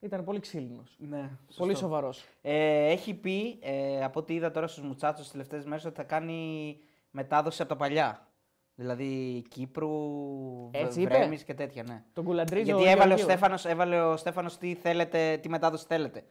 Ήταν 0.00 0.24
πολύ 0.24 0.40
ξύλινος. 0.40 0.96
Ναι, 0.98 1.30
Πολύ 1.56 1.70
σωστό. 1.72 1.86
σοβαρός. 1.86 2.24
Ε, 2.42 2.86
έχει 2.90 3.14
πει, 3.14 3.58
ε, 3.62 4.04
από 4.04 4.20
ό,τι 4.20 4.34
είδα 4.34 4.50
τώρα 4.50 4.66
στους 4.66 4.84
Μουτσάτσους 4.84 5.22
τις 5.24 5.32
τελευταίες 5.32 5.64
μέρες, 5.64 5.84
ότι 5.84 5.94
θα 5.94 6.02
κάνει 6.02 6.78
μετάδοση 7.10 7.62
από 7.62 7.70
τα 7.70 7.76
παλιά. 7.76 8.26
Δηλαδή 8.74 9.42
Κύπρου, 9.48 9.90
Βε- 10.70 10.82
Έτσι 10.84 11.00
είπε; 11.00 11.14
Βρέμης 11.16 11.42
και 11.44 11.54
τέτοια, 11.54 11.82
ναι. 11.82 12.02
Τον 12.12 12.24
κουλαντρίζει 12.24 12.64
Γιατί 12.64 12.82
ο 12.82 12.84
έβαλε 12.84 13.02
ο, 13.12 13.16
Γεωργίου. 13.16 13.24
Στέφανος, 13.24 13.64
έβαλε 13.64 14.00
ο 14.00 14.16
Στέφανος 14.16 14.58
τι, 14.58 14.74
θέλετε, 14.74 15.36
τι 15.42 15.48
μετάδοση 15.48 15.84
θέλετε. 15.88 16.24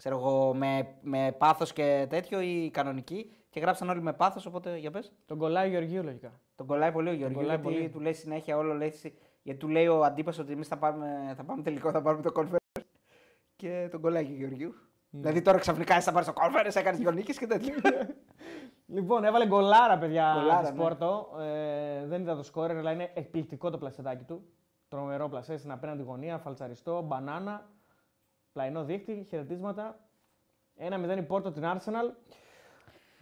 Ξέρω 0.00 0.16
εγώ, 0.16 0.54
με, 0.54 0.94
με 1.00 1.34
πάθος 1.38 1.72
και 1.72 2.06
τέτοιο 2.08 2.40
ή 2.40 2.70
κανονική. 2.72 3.30
Και 3.50 3.60
γράψαν 3.60 3.88
όλοι 3.88 4.02
με 4.02 4.12
πάθος, 4.12 4.46
οπότε 4.46 4.76
για 4.78 4.90
πες. 4.90 5.12
Τον 5.26 5.38
κολλάει 5.38 5.66
ο 5.66 5.70
Γεωργίου 5.70 6.02
λογικά. 6.02 6.40
Τον 6.54 6.66
κολλάει 6.66 6.92
πολύ 6.92 7.08
ο 7.08 7.12
Γιώργος, 7.12 7.36
κολλάει 7.36 7.56
γιατί 7.56 7.74
πολύ. 7.78 7.88
του 7.90 8.00
λέει 8.00 8.12
συνέχεια 8.12 8.56
όλο 8.56 8.74
λέει, 8.74 8.90
συ- 8.90 9.14
γιατί 9.42 9.58
του 9.60 9.68
λέει 9.68 9.86
ο 9.86 10.04
αντίπας 10.04 10.38
ότι 10.38 10.52
εμείς 10.52 10.68
θα 10.68 10.78
πάμε, 10.78 11.32
θα 11.36 11.44
πάμε 11.44 11.62
τελικό, 11.62 11.90
θα 11.90 12.02
πάρουμε 12.02 12.22
το 12.22 12.32
conference 12.36 12.82
και 13.56 13.88
τον 13.90 14.00
κολλάει 14.00 14.24
και 14.24 14.32
ο 14.32 14.36
Γεωργίου. 14.36 14.74
Ναι. 15.10 15.20
Δηλαδή 15.20 15.42
τώρα 15.42 15.58
ξαφνικά 15.58 15.94
εσύ 15.94 16.04
θα 16.04 16.12
πάρεις 16.12 16.28
το 16.28 16.34
conference, 16.36 16.76
έκανες 16.76 16.98
δυο 17.00 17.10
νίκες 17.10 17.38
και 17.38 17.46
τέτοια. 17.46 17.74
Λοιπόν, 18.86 19.24
έβαλε 19.24 19.46
γκολάρα, 19.46 19.98
παιδιά, 19.98 20.34
Γκολάρα, 20.38 20.60
της 20.60 20.70
ναι. 20.70 20.76
Πόρτο. 20.76 21.28
Ε, 21.40 22.06
δεν 22.06 22.20
είδα 22.20 22.36
το 22.36 22.42
σκόρερ, 22.42 22.76
αλλά 22.76 22.92
είναι 22.92 23.10
εκπληκτικό 23.14 23.70
το 23.70 23.78
πλασεδάκι 23.78 24.24
του. 24.24 24.44
Τρομερό 24.88 25.28
πλασέ 25.28 25.56
στην 25.56 25.72
απέναντι 25.72 26.02
γωνία, 26.02 26.38
φαλτσαριστό, 26.38 27.02
μπανάνα, 27.02 27.70
πλαϊνό 28.52 28.84
δίχτυ, 28.84 29.26
χαιρετίσματα. 29.28 29.98
1-0 30.78 31.18
η 31.18 31.22
Πόρτο 31.22 31.52
την 31.52 31.62
Arsenal. 31.64 32.14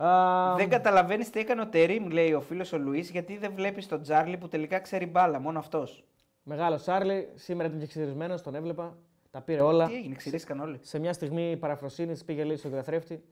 Α, 0.02 0.54
δεν 0.56 0.68
καταλαβαίνεις 0.68 1.30
τι 1.30 1.40
έκανε 1.40 1.60
ο 1.60 1.66
Τερήμ, 1.66 2.08
λέει 2.08 2.32
ο 2.32 2.40
φίλος 2.40 2.72
ο 2.72 2.78
Λουίς, 2.78 3.10
γιατί 3.10 3.36
δεν 3.36 3.52
βλέπεις 3.54 3.86
τον 3.86 4.02
Τζάρλι 4.02 4.36
που 4.36 4.48
τελικά 4.48 4.78
ξέρει 4.78 5.06
μπάλα, 5.06 5.40
μόνο 5.40 5.58
αυτός. 5.58 6.04
Μεγάλο 6.42 6.78
Σάρλι, 6.78 7.28
σήμερα 7.34 7.68
ήταν 7.68 7.80
και 7.80 7.86
ξυρισμένος, 7.86 8.42
τον 8.42 8.54
έβλεπα. 8.54 8.96
Τα 9.30 9.40
πήρε 9.40 9.60
όλα. 9.60 9.86
Τι 9.86 9.94
έγινε, 9.94 10.14
ξυρίστηκαν 10.14 10.60
όλοι. 10.60 10.78
Σε 10.82 10.98
μια 10.98 11.12
στιγμή 11.12 11.56
παραφροσύνης 11.56 12.24
πήγε 12.24 12.44
λέει 12.44 12.56
στον 12.56 12.72
καθρέφτη 12.72 13.24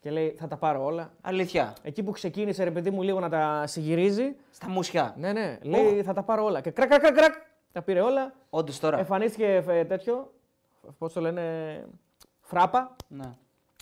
και 0.00 0.10
λέει: 0.10 0.34
Θα 0.38 0.48
τα 0.48 0.56
πάρω 0.56 0.84
όλα. 0.84 1.12
Αλήθεια. 1.20 1.74
Εκεί 1.82 2.02
που 2.02 2.10
ξεκίνησε, 2.10 2.64
ρε 2.64 2.70
παιδί 2.70 2.90
μου, 2.90 3.02
λίγο 3.02 3.20
να 3.20 3.28
τα 3.28 3.66
συγυρίζει. 3.66 4.36
Στα 4.50 4.68
μουσιά. 4.68 5.14
Ναι, 5.18 5.32
ναι, 5.32 5.58
λέει: 5.62 6.02
Θα 6.02 6.12
τα 6.12 6.22
πάρω 6.22 6.44
όλα. 6.44 6.60
Και 6.60 6.70
κρακ, 6.70 6.88
κρακ, 6.88 7.00
κρακ, 7.00 7.14
κρακ, 7.14 7.34
τα 7.72 7.82
πήρε 7.82 8.00
όλα. 8.00 8.32
Όντως 8.50 8.80
τώρα. 8.80 8.98
Εμφανίστηκε 8.98 9.64
ε, 9.68 9.84
τέτοιο, 9.84 10.33
πώς 10.98 11.12
το 11.12 11.20
λένε, 11.20 11.84
φράπα. 12.40 12.96
Ναι. 13.08 13.32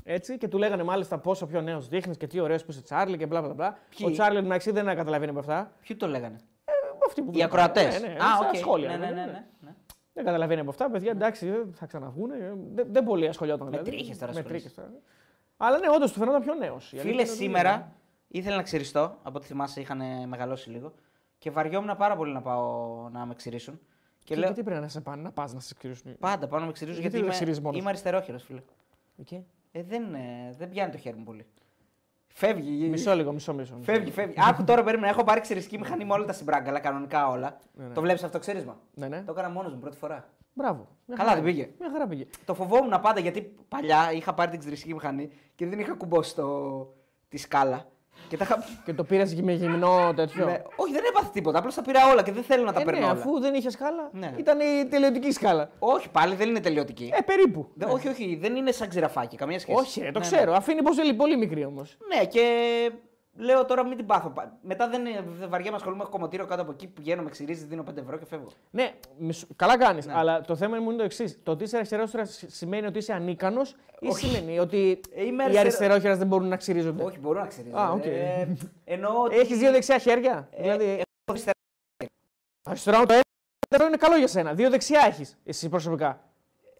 Έτσι, 0.04 0.38
και 0.38 0.48
του 0.48 0.58
λέγανε 0.58 0.82
μάλιστα 0.82 1.18
πόσο 1.18 1.46
πιο 1.46 1.60
νέος 1.60 1.88
δείχνεις 1.88 2.16
και 2.16 2.26
τι 2.26 2.40
ωραίος 2.40 2.64
που 2.64 2.70
είσαι 2.70 2.82
Τσάρλι 2.82 3.16
και 3.16 3.26
μπλα 3.26 3.42
μπλα 3.42 3.54
μπλα. 3.54 3.78
Ποιοι; 3.96 4.06
Ο 4.08 4.12
Τσάρλι 4.12 4.38
εντάξει 4.38 4.70
δεν 4.70 4.84
καταλαβαίνει 4.84 5.30
από 5.30 5.38
αυτά. 5.40 5.72
Ποιοι 5.86 5.96
το 5.96 6.06
λέγανε; 6.06 6.36
Ε, 6.64 6.72
αυτοί 7.06 7.22
που 7.22 7.28
Οι 7.28 7.32
βλέπουν. 7.32 7.58
ακροατές. 7.58 8.00
Ναι, 8.00 8.06
ναι, 8.08 8.14
Α, 8.14 8.18
στα 8.36 8.48
οκ. 8.48 8.56
σχόλια. 8.56 8.88
Ναι, 8.88 8.96
ναι, 8.96 9.06
ναι, 9.06 9.12
ναι, 9.12 9.20
ναι. 9.20 9.26
ναι, 9.32 9.44
ναι. 9.60 9.74
Δεν 10.12 10.24
καταλαβαίνει 10.24 10.60
από 10.60 10.70
αυτά. 10.70 10.90
Παιδιά, 10.90 11.10
εντάξει, 11.10 11.46
ε, 11.46 11.62
θα 11.74 11.86
ξαναβγούν. 11.86 12.30
ε, 12.30 12.54
Δεν, 12.74 12.86
δεν 12.90 13.04
πολύ 13.04 13.28
ασχολιόταν. 13.28 13.64
Με 13.68 13.70
δηλαδή. 13.70 13.90
τρίχες 13.90 14.18
τώρα 14.18 14.32
Με 14.32 14.38
ασχολείσαι. 14.38 14.64
τρίχες 14.68 14.84
τώρα. 14.84 15.00
Αλλά 15.56 15.78
ναι, 15.78 15.86
όντως 15.94 16.12
του 16.12 16.18
φαινόταν 16.18 16.42
πιο 16.42 16.54
νέος. 16.54 16.92
Φίλες, 16.96 17.30
σήμερα 17.30 17.92
ήθελα 18.28 18.56
να 18.56 18.62
ξυριστώ. 18.62 19.16
Από 19.22 19.36
ό,τι 19.38 19.46
θυμάσαι, 19.46 19.80
είχαν 19.80 20.00
μεγαλώσει 20.28 20.70
λίγο. 20.70 20.92
Και 21.38 21.50
βαριόμουν 21.50 21.96
πάρα 21.96 22.16
πολύ 22.16 22.32
να 22.32 22.40
πάω 22.42 23.08
να 23.12 23.26
με 23.26 23.34
ξυρίσουν. 23.34 23.80
Και 24.24 24.34
Και 24.34 24.40
λέω 24.40 24.46
γιατί 24.46 24.62
πρέπει 24.62 24.80
να 24.80 24.88
σε 24.88 25.00
πάνε 25.00 25.22
να 25.22 25.32
πας 25.32 25.54
να 25.54 25.60
σε 25.60 25.74
ξυρίσουν. 25.78 26.18
πάντα 26.18 26.46
πάω 26.48 26.60
να 26.60 26.66
με 26.66 26.72
ξυρίσουν 26.72 27.00
Γιατί 27.00 27.16
γιατί, 27.16 27.26
δεν 27.28 27.34
ξυρίζεις 27.34 27.58
είμαι, 27.58 27.66
μόνος 27.66 27.80
είμαι 27.80 27.88
αριστερόχειρος, 27.88 28.42
φίλε. 28.42 28.62
Εκεί. 29.18 29.46
Ε, 29.72 29.82
δεν, 29.82 30.14
ε, 30.14 30.54
δεν 30.58 30.68
πιάνει 30.68 30.92
το 30.92 30.98
χέρι 30.98 31.16
μου 31.16 31.24
πολύ. 31.24 31.46
Φεύγει. 32.34 32.88
Μισό 32.88 33.14
λίγο, 33.14 33.32
μισό 33.32 33.54
μισό. 33.54 33.74
μισό. 33.76 33.92
Φεύγει, 33.92 34.10
φεύγει. 34.10 34.34
Άκου 34.48 34.64
τώρα 34.64 34.82
περίμενα. 34.82 35.08
Έχω 35.12 35.24
πάρει 35.24 35.40
ξυριστική 35.40 35.78
μηχανή 35.78 36.04
με 36.04 36.12
όλα 36.12 36.24
τα 36.24 36.32
συμπράγκα, 36.32 36.78
κανονικά 36.78 37.28
όλα. 37.28 37.58
Ναι, 37.74 37.86
ναι. 37.86 37.94
Το 37.94 38.00
βλέπεις 38.00 38.22
αυτό 38.22 38.38
ξύρισμα; 38.38 38.80
Ναι, 38.94 39.08
ναι. 39.08 39.22
Το 39.22 39.32
έκανα 39.32 39.48
μόνος 39.48 39.72
μου 39.72 39.78
πρώτη 39.78 39.96
φορά. 39.96 40.28
Μπράβο. 40.54 40.88
Μια 41.06 41.16
Καλά, 41.16 41.28
χαρά. 41.28 41.42
δεν 41.42 41.52
πήγε. 41.52 41.70
Μια 41.78 41.90
χαρά 41.90 42.06
πήγε. 42.06 42.26
Το 42.44 42.54
φοβόμουν 42.54 43.00
πάντα 43.00 43.20
γιατί 43.20 43.54
παλιά 43.68 44.12
είχα 44.12 44.34
πάρει 44.34 44.50
την 44.50 44.58
ξυριστική 44.60 44.92
μηχανή 44.94 45.30
και 45.54 45.66
δεν 45.66 45.78
είχα 45.78 45.94
κουμπώσει 45.94 46.34
το... 46.34 46.86
τη 47.28 47.36
σκάλα. 47.36 47.86
Και 48.28 48.36
τα 48.36 48.44
είχα... 48.44 48.64
Και 48.84 48.92
το 48.92 49.04
πήρες 49.04 49.34
και 49.34 49.42
με 49.42 49.52
γυμνό 49.52 50.12
τέτοιο; 50.16 50.44
Ναι, 50.46 50.62
όχι, 50.76 50.92
δεν 50.92 51.02
έπαθε 51.08 51.28
τίποτα. 51.32 51.58
Απλώς 51.58 51.74
τα 51.74 51.82
πήρα 51.82 52.10
όλα 52.12 52.22
και 52.22 52.32
δεν 52.32 52.42
θέλω 52.42 52.64
να 52.64 52.72
τα 52.72 52.80
Ε, 52.80 52.84
παίρνω 52.84 53.00
ναι, 53.00 53.04
όλα. 53.06 53.12
αφού 53.14 53.40
δεν 53.40 53.54
είχες 53.54 53.72
σκάλα. 53.72 54.08
Ναι. 54.12 54.34
Ήταν 54.36 54.58
η 54.60 54.86
τελειωτική 54.88 55.30
σκάλα. 55.32 55.70
Όχι, 55.78 56.08
πάλι 56.08 56.34
δεν 56.34 56.48
είναι 56.48 56.60
τελειωτική. 56.60 57.10
Ε, 57.14 57.20
περίπου. 57.20 57.68
Δε- 57.74 57.86
Όχι, 57.86 58.08
όχι, 58.08 58.38
δεν 58.40 58.56
είναι 58.56 58.70
σαν 58.72 58.88
ξηραφάκι, 58.88 59.36
καμία 59.36 59.58
σχέση. 59.58 59.78
Όχι, 59.80 60.00
ρε, 60.00 60.10
το 60.10 60.18
Ναι, 60.18 60.24
ξέρω. 60.24 60.52
Αφήνει 60.54 60.82
πω 60.82 60.90
είναι 61.04 61.12
πολύ 61.12 61.36
μικρή 61.36 61.64
όμως. 61.64 61.96
Ναι. 62.08 62.16
ναι, 62.18 62.24
και 62.26 62.42
λέω 63.36 63.64
τώρα 63.64 63.84
μην 63.86 63.96
την 63.96 64.06
πάθω. 64.06 64.28
πα- 64.28 64.58
Μετά 64.62 64.88
δεν, 64.88 65.06
είναι- 65.06 65.24
δεν 65.38 65.48
βαριά 65.48 65.70
με 65.70 65.76
ασχολούμαι, 65.76 66.02
έχω 66.02 66.10
κομμωτήριο 66.10 66.46
κάτω 66.46 66.62
από 66.62 66.70
εκεί, 66.72 66.86
πηγαίνω, 66.86 67.22
με 67.22 67.30
ξυρίζει, 67.30 67.64
δίνω 67.64 67.82
5 67.82 67.96
ευρώ 68.00 68.18
και 68.18 68.24
φεύγω. 68.26 68.48
Ναι, 68.70 68.94
μισο- 69.18 69.48
καλά 69.56 69.78
κάνεις. 69.78 70.08
Αλλά 70.08 70.40
το 70.40 70.56
θέμα 70.56 70.80
μου 70.80 70.88
είναι 70.88 70.98
το 70.98 71.04
εξής. 71.04 71.38
Το 71.42 71.50
ότι 71.50 71.64
είσαι 71.64 71.76
αριστερόχειρα 71.76 72.24
σημαίνει 72.46 72.86
ότι 72.86 72.98
είσαι 72.98 73.12
ανίκανος 73.12 73.76
ή 74.00 74.06
Όχι. 74.08 74.26
σημαίνει 74.26 74.58
ότι 74.58 75.00
Ε, 75.14 75.24
είμαι 75.24 75.42
οι 75.42 75.44
αριστερο- 75.46 75.60
αριστερόχειρα 75.60 76.16
δεν 76.16 76.26
μπορούν 76.26 76.48
να 76.48 76.56
ξυρίζονται; 76.56 77.02
Όχι, 77.02 77.18
μπορώ 77.18 77.40
να 77.40 77.46
ξυρίζω. 77.46 77.76
Α, 77.76 77.90
οκ. 77.90 78.04
Ε, 78.04 78.48
εννοώ 78.84 79.22
ότι. 79.22 79.36
Έχεις 79.36 79.58
δύο 79.58 79.70
δεξιά 79.72 79.98
χέρια; 79.98 80.48
ε, 80.50 80.62
δηλαδή, 80.62 80.84
έχω 80.84 81.02
αριστερά. 81.30 81.52
αριστερό 82.62 82.96
το 83.06 83.12
ένα, 83.12 83.22
αριστερό 83.68 83.86
είναι 83.88 83.96
καλό 83.96 84.16
για 84.16 84.28
σένα. 84.28 84.54
Δύο 84.54 84.70
δεξιά 84.70 85.00
έχεις 85.06 85.36
εσύ 85.44 85.68
προσωπικά. 85.68 86.20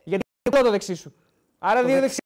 Γιατί 0.05 0.24
είναι 0.51 0.62
το 0.62 0.70
δεξί 0.70 0.95
σου. 0.95 1.15
Άρα 1.59 1.81
Το 1.81 1.87
δύο 1.87 2.01
δεξί. 2.01 2.01
δεξιά. 2.01 2.22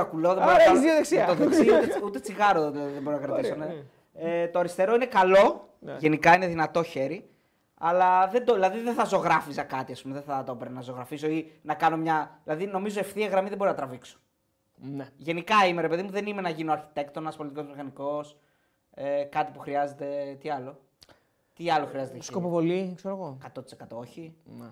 Ακουλώ, 0.00 0.34
δεν 0.34 0.42
Άρα 0.42 0.52
μπορώ 0.52 0.56
να 0.56 0.62
έχεις 0.62 0.72
κάνω- 0.74 0.80
δύο 0.80 0.94
δεξιά. 0.94 1.26
με 1.26 1.34
Το 1.34 1.44
δεξί, 1.50 1.70
ούτε, 1.74 2.00
ούτε 2.06 2.20
τσιγάρο 2.20 2.70
δεν, 2.70 2.92
δεν 2.92 3.02
μπορώ 3.02 3.16
να 3.16 3.22
κρατήσω. 3.26 3.54
Ωραία, 3.54 3.66
ναι. 3.66 3.82
Ε, 4.14 4.48
το 4.48 4.58
αριστερό 4.58 4.94
είναι 4.94 5.06
καλό, 5.06 5.68
Ναι. 5.80 5.96
γενικά 5.98 6.34
είναι 6.34 6.46
δυνατό 6.46 6.82
χέρι. 6.82 7.30
Αλλά 7.78 8.28
δεν 8.28 8.44
το, 8.44 8.54
δηλαδή 8.54 8.80
δεν 8.80 8.94
θα 8.94 9.04
ζωγράφιζα 9.04 9.62
κάτι, 9.62 9.92
ας 9.92 10.02
πούμε, 10.02 10.14
δεν 10.14 10.22
θα 10.22 10.44
το 10.44 10.52
έπαιρνα 10.52 10.74
να 10.74 10.80
ζωγραφίσω 10.80 11.26
ή 11.28 11.52
να 11.62 11.74
κάνω 11.74 11.96
μια. 11.96 12.40
Δηλαδή 12.44 12.66
νομίζω 12.66 12.98
ευθεία 12.98 13.26
γραμμή 13.28 13.48
δεν 13.48 13.58
μπορώ 13.58 13.70
να 13.70 13.76
τραβήξω. 13.76 14.18
Ναι. 14.76 15.08
Γενικά 15.16 15.66
είμαι 15.66 15.80
ρε 15.80 15.88
παιδί 15.88 16.02
μου, 16.02 16.10
δεν 16.10 16.26
είμαι 16.26 16.40
να 16.40 16.48
γίνω 16.48 16.72
αρχιτέκτονας, 16.72 17.36
πολιτικός 17.36 17.66
μηχανικός. 17.66 18.36
Ε, 18.94 19.22
κάτι 19.24 19.52
που 19.52 19.58
χρειάζεται. 19.58 20.36
Τι 20.40 20.50
άλλο. 20.50 20.78
Τι 21.54 21.70
άλλο 21.70 21.86
χρειάζεται. 21.86 22.16
εκεί; 22.16 22.24
Σκοποβολή, 22.24 22.92
ξέρω 22.96 23.14
εγώ. 23.14 23.38
100% 23.54 23.96
όχι. 23.96 24.34
Ναι. 24.44 24.66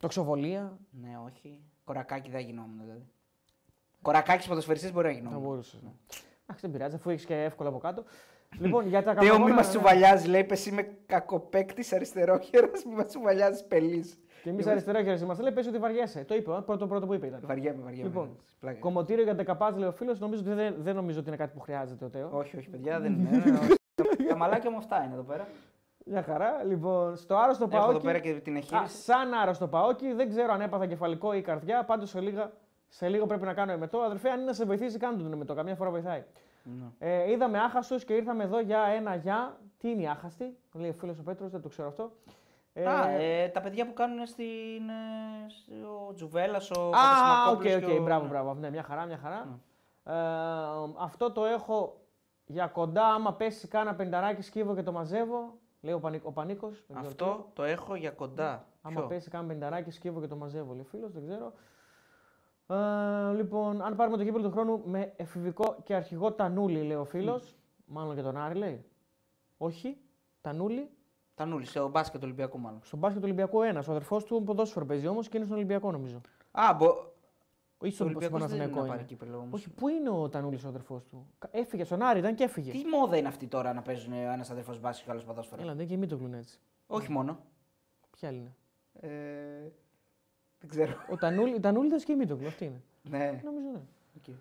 Τοξοβολία. 0.00 0.78
Ναι, 0.90 1.18
όχι. 1.26 1.60
Κορακάκι 1.84 2.30
δεν 2.30 2.40
γινόμουν 2.40 2.80
δηλαδή. 2.82 3.06
Κορακάκι 4.04 4.48
ποδοσφαιριστής 4.48 4.92
μπορεί 4.92 5.06
να 5.06 5.12
Θα 5.12 5.18
γινόμουν. 5.18 5.42
μπορούσες. 5.42 5.80
Εντάξει, 6.42 6.60
δεν 6.60 6.70
πειράζει, 6.70 6.94
αφού 6.94 7.10
έχεις 7.10 7.24
και 7.24 7.34
εύκολα 7.34 7.68
από 7.68 7.78
κάτω. 7.78 8.04
λοιπόν, 8.58 8.86
για 8.88 9.02
τα 9.02 9.14
Τέο, 9.14 9.22
μη 9.22 9.28
καμαγόνα, 9.28 9.54
μας 9.54 9.64
ναι. 9.66 9.70
τσουβαλιάζει, 9.72 10.28
λέει. 10.28 10.44
Πες 10.44 10.66
είμαι 10.66 10.88
κακοπέκτη 11.06 11.94
αριστερόχειρα, 11.94 12.70
μη 12.88 12.94
μας 12.94 13.06
τσουβαλιάζει 13.06 13.66
πελής. 13.66 14.18
Και 14.42 14.50
εμείς 14.50 14.66
αριστερόχειρε 14.66 15.18
είμαστε. 15.18 15.42
Λέει, 15.42 15.52
πες 15.52 15.66
ότι 15.66 15.78
βαριέσαι. 15.78 16.24
Το 16.24 16.34
είπε, 16.34 16.50
ο 16.50 16.62
πρώτο, 16.62 16.86
πρώτο 16.86 17.06
που 17.06 17.14
είπε 17.14 17.26
ήταν. 17.26 17.40
Βαριέμαι, 17.44 17.82
βαριέμαι. 17.82 18.08
Λοιπόν, 18.08 18.36
Πλάκα. 18.60 18.78
κομμωτήριο 18.78 19.24
για 19.24 19.34
δεκαπάτ, 19.34 19.76
λέει 19.78 19.88
ο 19.88 19.92
φίλος. 19.92 20.18
Νομίζω 20.18 20.40
ότι 20.40 20.52
δεν, 20.52 20.74
δεν 20.78 20.94
νομίζω 20.94 21.18
ότι 21.18 21.28
είναι 21.28 21.36
κάτι 21.36 21.52
που 21.54 21.60
χρειάζεται 21.60 22.04
ο 22.04 22.08
Τέο. 22.08 22.28
Όχι, 22.32 22.56
όχι, 22.56 22.68
παιδιά, 22.68 23.00
δεν 23.00 23.12
είναι. 23.12 23.28
Ε, 23.44 23.50
όχι. 23.50 23.74
Τα- 23.94 24.04
Τα 24.28 24.36
μαλάκια 24.36 24.70
μου 24.70 24.76
αυτά 24.76 25.02
είναι 25.04 25.12
εδώ 25.14 25.22
πέρα. 25.22 25.46
Μια 26.06 26.22
χαρά. 26.22 26.62
Λοιπόν, 26.64 27.16
στο 27.16 27.36
άρρωστο 27.36 27.64
Έχω 27.64 27.76
εδώ 27.76 27.86
Παόκι. 27.86 28.04
πέρα 28.06 28.18
και 28.18 28.32
την 28.32 28.54
Α, 28.54 28.58
εχείριση. 28.58 28.96
σαν 29.02 29.32
άρρωστο 29.34 29.66
Παόκι, 29.68 30.12
δεν 30.12 30.28
ξέρω 30.28 30.52
αν 30.52 30.60
έπαθα 30.60 30.86
κεφαλικό 30.86 31.32
ή 31.34 31.40
καρδιά. 31.42 31.84
Πάντως 31.84 32.08
σε, 32.10 32.20
λίγα, 32.20 32.52
σε 32.94 33.08
λίγο 33.08 33.26
πρέπει 33.26 33.44
να 33.44 33.54
κάνω 33.54 33.72
εμετό. 33.72 33.98
Αδερφέ, 33.98 34.28
αν 34.30 34.36
είναι 34.36 34.44
να 34.46 34.52
σε 34.52 34.64
βοηθήσει, 34.64 34.98
κάντε 34.98 35.22
τον 35.22 35.32
εμετό. 35.32 35.54
Καμιά 35.54 35.74
φορά 35.74 35.90
βοηθάει. 35.90 36.24
Ναι. 36.64 36.84
Ε, 36.98 37.30
είδαμε 37.30 37.58
άχαστου 37.58 37.96
και 37.96 38.12
ήρθαμε 38.14 38.44
εδώ 38.44 38.60
για 38.60 38.82
ένα 38.82 39.14
γεια. 39.14 39.56
Τι 39.78 39.90
είναι 39.90 40.02
η 40.02 40.08
άχαστη, 40.08 40.56
λέει 40.72 40.88
ο 40.90 40.92
φίλος 40.92 41.18
ο 41.18 41.22
Πέτρος, 41.22 41.50
δεν 41.50 41.60
το 41.62 41.68
ξέρω 41.68 41.88
αυτό. 41.88 42.10
Ε, 42.72 42.86
Α, 42.88 43.08
ε, 43.10 43.48
τα 43.48 43.60
παιδιά 43.60 43.86
που 43.86 43.92
κάνουν 43.92 44.26
στην. 44.26 44.88
ε, 44.88 45.86
ο 46.08 46.14
Τζουβέλλα, 46.14 46.60
ο 46.78 46.80
Α, 46.80 46.86
οκ, 46.86 46.92
Παπασημακόπουλος 46.92 47.74
οκ, 47.74 47.84
και 47.84 47.98
ο- 47.98 48.02
μπράβο, 48.02 48.22
ναι. 48.24 48.28
μπράβο. 48.30 48.54
Ναι, 48.54 48.70
μια 48.70 48.82
χαρά, 48.82 49.04
μια 49.04 49.18
χαρά. 49.18 49.58
Ε, 50.04 50.12
αυτό 50.98 51.32
το 51.32 51.44
έχω 51.44 51.96
για 52.46 52.66
κοντά. 52.66 53.06
Άμα 53.06 53.32
πέσει 53.34 53.68
κάνα 53.68 53.94
πενταράκι, 53.94 54.42
σκύβω 54.42 54.74
και 54.74 54.82
το 54.82 54.92
μαζεύω. 54.92 55.54
Λέει 55.80 55.94
ο, 55.94 55.98
Πανί, 56.00 56.20
ο 56.22 56.32
Πανίκος. 56.32 56.84
Αυτό 56.94 57.46
το 57.52 57.62
έχω 57.62 57.94
για 57.94 58.10
κοντά. 58.10 58.66
Άμα 58.82 58.94
Ποιο; 59.00 59.08
πέσει 59.08 59.30
κάνα 59.30 59.46
πενταράκι, 59.46 59.90
σκύβω 59.90 60.20
και 60.20 60.26
το 60.26 60.36
μαζεύω. 60.36 60.72
Λέει 60.74 60.84
φίλος, 60.84 61.12
δεν 61.12 61.22
ξέρω. 61.26 61.52
Ε, 62.66 63.32
λοιπόν, 63.34 63.82
αν 63.82 63.96
πάρουμε 63.96 64.16
το 64.16 64.24
κύπελο 64.24 64.42
του 64.44 64.50
χρόνου 64.50 64.82
με 64.84 65.12
εφηβικό 65.16 65.76
και 65.84 65.94
αρχηγό 65.94 66.32
Τανούλη, 66.32 66.82
λέει 66.82 66.96
ο 66.96 67.04
φίλος. 67.04 67.56
Μάλλον 67.86 68.14
και 68.16 68.22
τον 68.22 68.36
Άρη, 68.36 68.54
λέει. 68.58 68.84
Όχι, 69.56 69.96
Τανούλη. 70.40 70.90
Τανούλη, 71.34 71.66
σε 71.66 71.80
ο 71.80 71.88
μπάσκετ 71.88 72.14
του 72.20 72.26
Ολυμπιακού 72.26 72.58
μάλλον. 72.58 72.80
Στον 72.84 72.98
μπάσκετ 72.98 73.20
του 73.20 73.26
Ολυμπιακού 73.26 73.62
ένας. 73.62 73.88
Ο 73.88 73.90
αδερφός 73.90 74.24
του 74.24 74.42
ποδόσφαιρο 74.44 74.86
παίζει 74.86 75.06
όμως 75.06 75.28
και 75.28 75.36
είναι 75.36 75.46
στον 75.46 75.58
Ολυμπιακό 75.58 75.90
νομίζω. 75.90 76.20
Α, 76.50 76.74
μπο... 76.78 76.86
Ή 77.82 77.86
ο 77.86 77.90
στον 77.90 78.06
Ολυμπιακός 78.06 78.40
δεν 78.40 78.48
είναι 78.48 78.58
Παναθηναϊκό 78.58 78.74
να 78.74 78.80
είναι. 78.80 78.94
πάρει 78.94 79.04
κύπελο 79.04 79.36
όμως. 79.38 79.52
Όχι, 79.60 79.70
πού 79.70 79.88
είναι 79.88 80.10
ο 80.10 80.28
Τανούλης 80.28 80.64
ο 80.64 80.68
αδερφός 80.68 81.04
του; 81.04 81.26
Κα- 81.38 81.48
Έφυγε 81.52 81.84
στον 81.84 82.02
Άρη, 82.02 82.18
ήταν 82.18 82.34
και 82.34 82.44
έφυγε. 82.44 82.70
Τι 82.70 82.84
μόδα 82.86 83.16
είναι 83.16 83.28
αυτή 83.28 83.46
τώρα 83.46 83.72
να 83.72 83.82
παίζουν 83.82 84.12
ένας 84.12 84.50
αδερφός 84.50 84.80
μπάσκετ 84.80 85.04
και 85.04 85.10
άλλος 85.10 85.24
ποδόσφαιρο; 85.24 85.62
Έλα, 85.62 85.74
δεν 85.74 85.86
και 85.86 85.96
μη 85.96 86.06
το 86.06 86.16
κλουν 86.16 86.34
έτσι. 86.34 86.60
Όχι 86.86 87.10
μόνο. 87.12 87.38
Ποια 88.10 88.28
άλλη 88.28 88.38
είναι; 88.38 88.54
Ε, 89.00 89.70
δεν 90.66 90.68
ξέρω. 90.68 90.98
Ο 91.10 91.16
Τανούλη, 91.16 91.54
η 91.54 91.60
Τανούλη 91.60 91.86
ήταν 91.86 91.98
και 91.98 92.14
μη 92.14 92.26
το 92.26 92.38
αυτή 92.46 92.64
είναι. 92.64 92.82
ναι. 93.02 93.40
Νομίζω 93.44 93.66
ναι. 93.72 93.80
Οκ. 94.16 94.34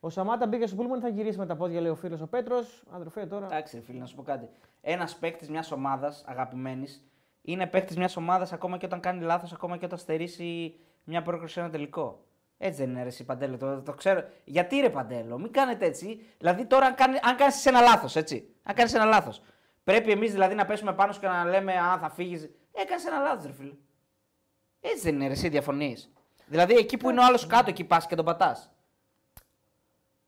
Ο 0.00 0.10
Σαμάτα 0.10 0.46
μπήκε 0.46 0.66
στο 0.66 0.76
πούλμαν, 0.76 1.00
θα 1.00 1.08
γυρίσει 1.08 1.38
με 1.38 1.46
τα 1.46 1.56
πόδια, 1.56 1.80
λέει 1.80 1.90
ο 1.90 1.94
φίλος 1.94 2.20
ο 2.20 2.26
Πέτρος. 2.26 2.82
Αδερφέ 2.90 3.26
τώρα. 3.26 3.46
Εντάξει, 3.46 3.76
ρε 3.76 3.82
φίλε, 3.82 3.98
να 3.98 4.06
σου 4.06 4.14
πω 4.14 4.22
κάτι. 4.22 4.48
Ένας 4.80 5.16
παίκτης 5.16 5.48
μιας 5.48 5.72
ομάδας 5.72 6.24
αγαπημένης 6.26 7.04
είναι 7.42 7.66
παίκτης 7.66 7.96
μιας 7.96 8.16
ομάδας 8.16 8.52
ακόμα 8.52 8.76
και 8.76 8.86
όταν 8.86 9.00
κάνει 9.00 9.22
λάθος, 9.24 9.52
ακόμα 9.52 9.76
και 9.76 9.84
όταν 9.84 9.98
στερήσει 9.98 10.74
μια 11.04 11.22
πρόκριση 11.22 11.52
σε 11.52 11.60
ένα 11.60 11.70
τελικό. 11.70 12.24
Έτσι 12.58 12.80
δεν 12.80 12.90
είναι 12.90 13.02
ρε, 13.02 13.08
εσύ 13.08 13.24
Παντέλο, 13.24 13.56
το, 13.56 13.82
το 13.82 13.92
ξέρω. 13.92 14.24
Γιατί 14.44 14.76
ρε 14.80 14.90
Παντέλο, 14.90 15.38
μην 15.38 15.52
κάνετε 15.52 15.86
έτσι. 15.86 16.20
Δηλαδή 16.38 16.64
τώρα, 16.66 16.86
αν, 16.86 16.94
κάνει, 16.94 17.18
αν 17.22 17.36
κάνεις 17.36 17.66
ένα 17.66 17.80
λάθος, 17.80 18.16
έτσι. 18.16 18.54
Αν 18.62 18.74
κάνεις 18.74 18.94
ένα 18.94 19.04
λάθος. 19.04 19.42
Πρέπει 19.84 20.10
εμείς 20.10 20.32
δηλαδή 20.32 20.54
να 20.54 20.64
πέσουμε 20.66 20.92
πάνω 20.92 21.12
σου 21.12 21.20
και 21.20 21.26
να 21.26 21.44
λέμε 21.44 21.72
Α, 21.72 21.98
θα 21.98 22.10
φύγεις. 22.10 22.50
Έκανε 22.72 23.02
ένα 23.06 23.18
λάθος, 23.18 23.46
ρε 23.46 23.52
φίλε. 23.52 23.72
Έτσι 24.90 25.02
δεν 25.02 25.14
είναι 25.14 25.26
ρε, 25.26 25.32
εσύ 25.32 25.48
διαφωνείς. 25.48 26.10
Δηλαδή 26.46 26.74
εκεί 26.74 26.96
που 26.96 27.10
είναι 27.10 27.20
ο 27.20 27.24
άλλος 27.24 27.46
κάτω, 27.46 27.70
εκεί 27.70 27.84
πας 27.84 28.06
και 28.06 28.14
τον 28.14 28.24
πατάς. 28.24 28.70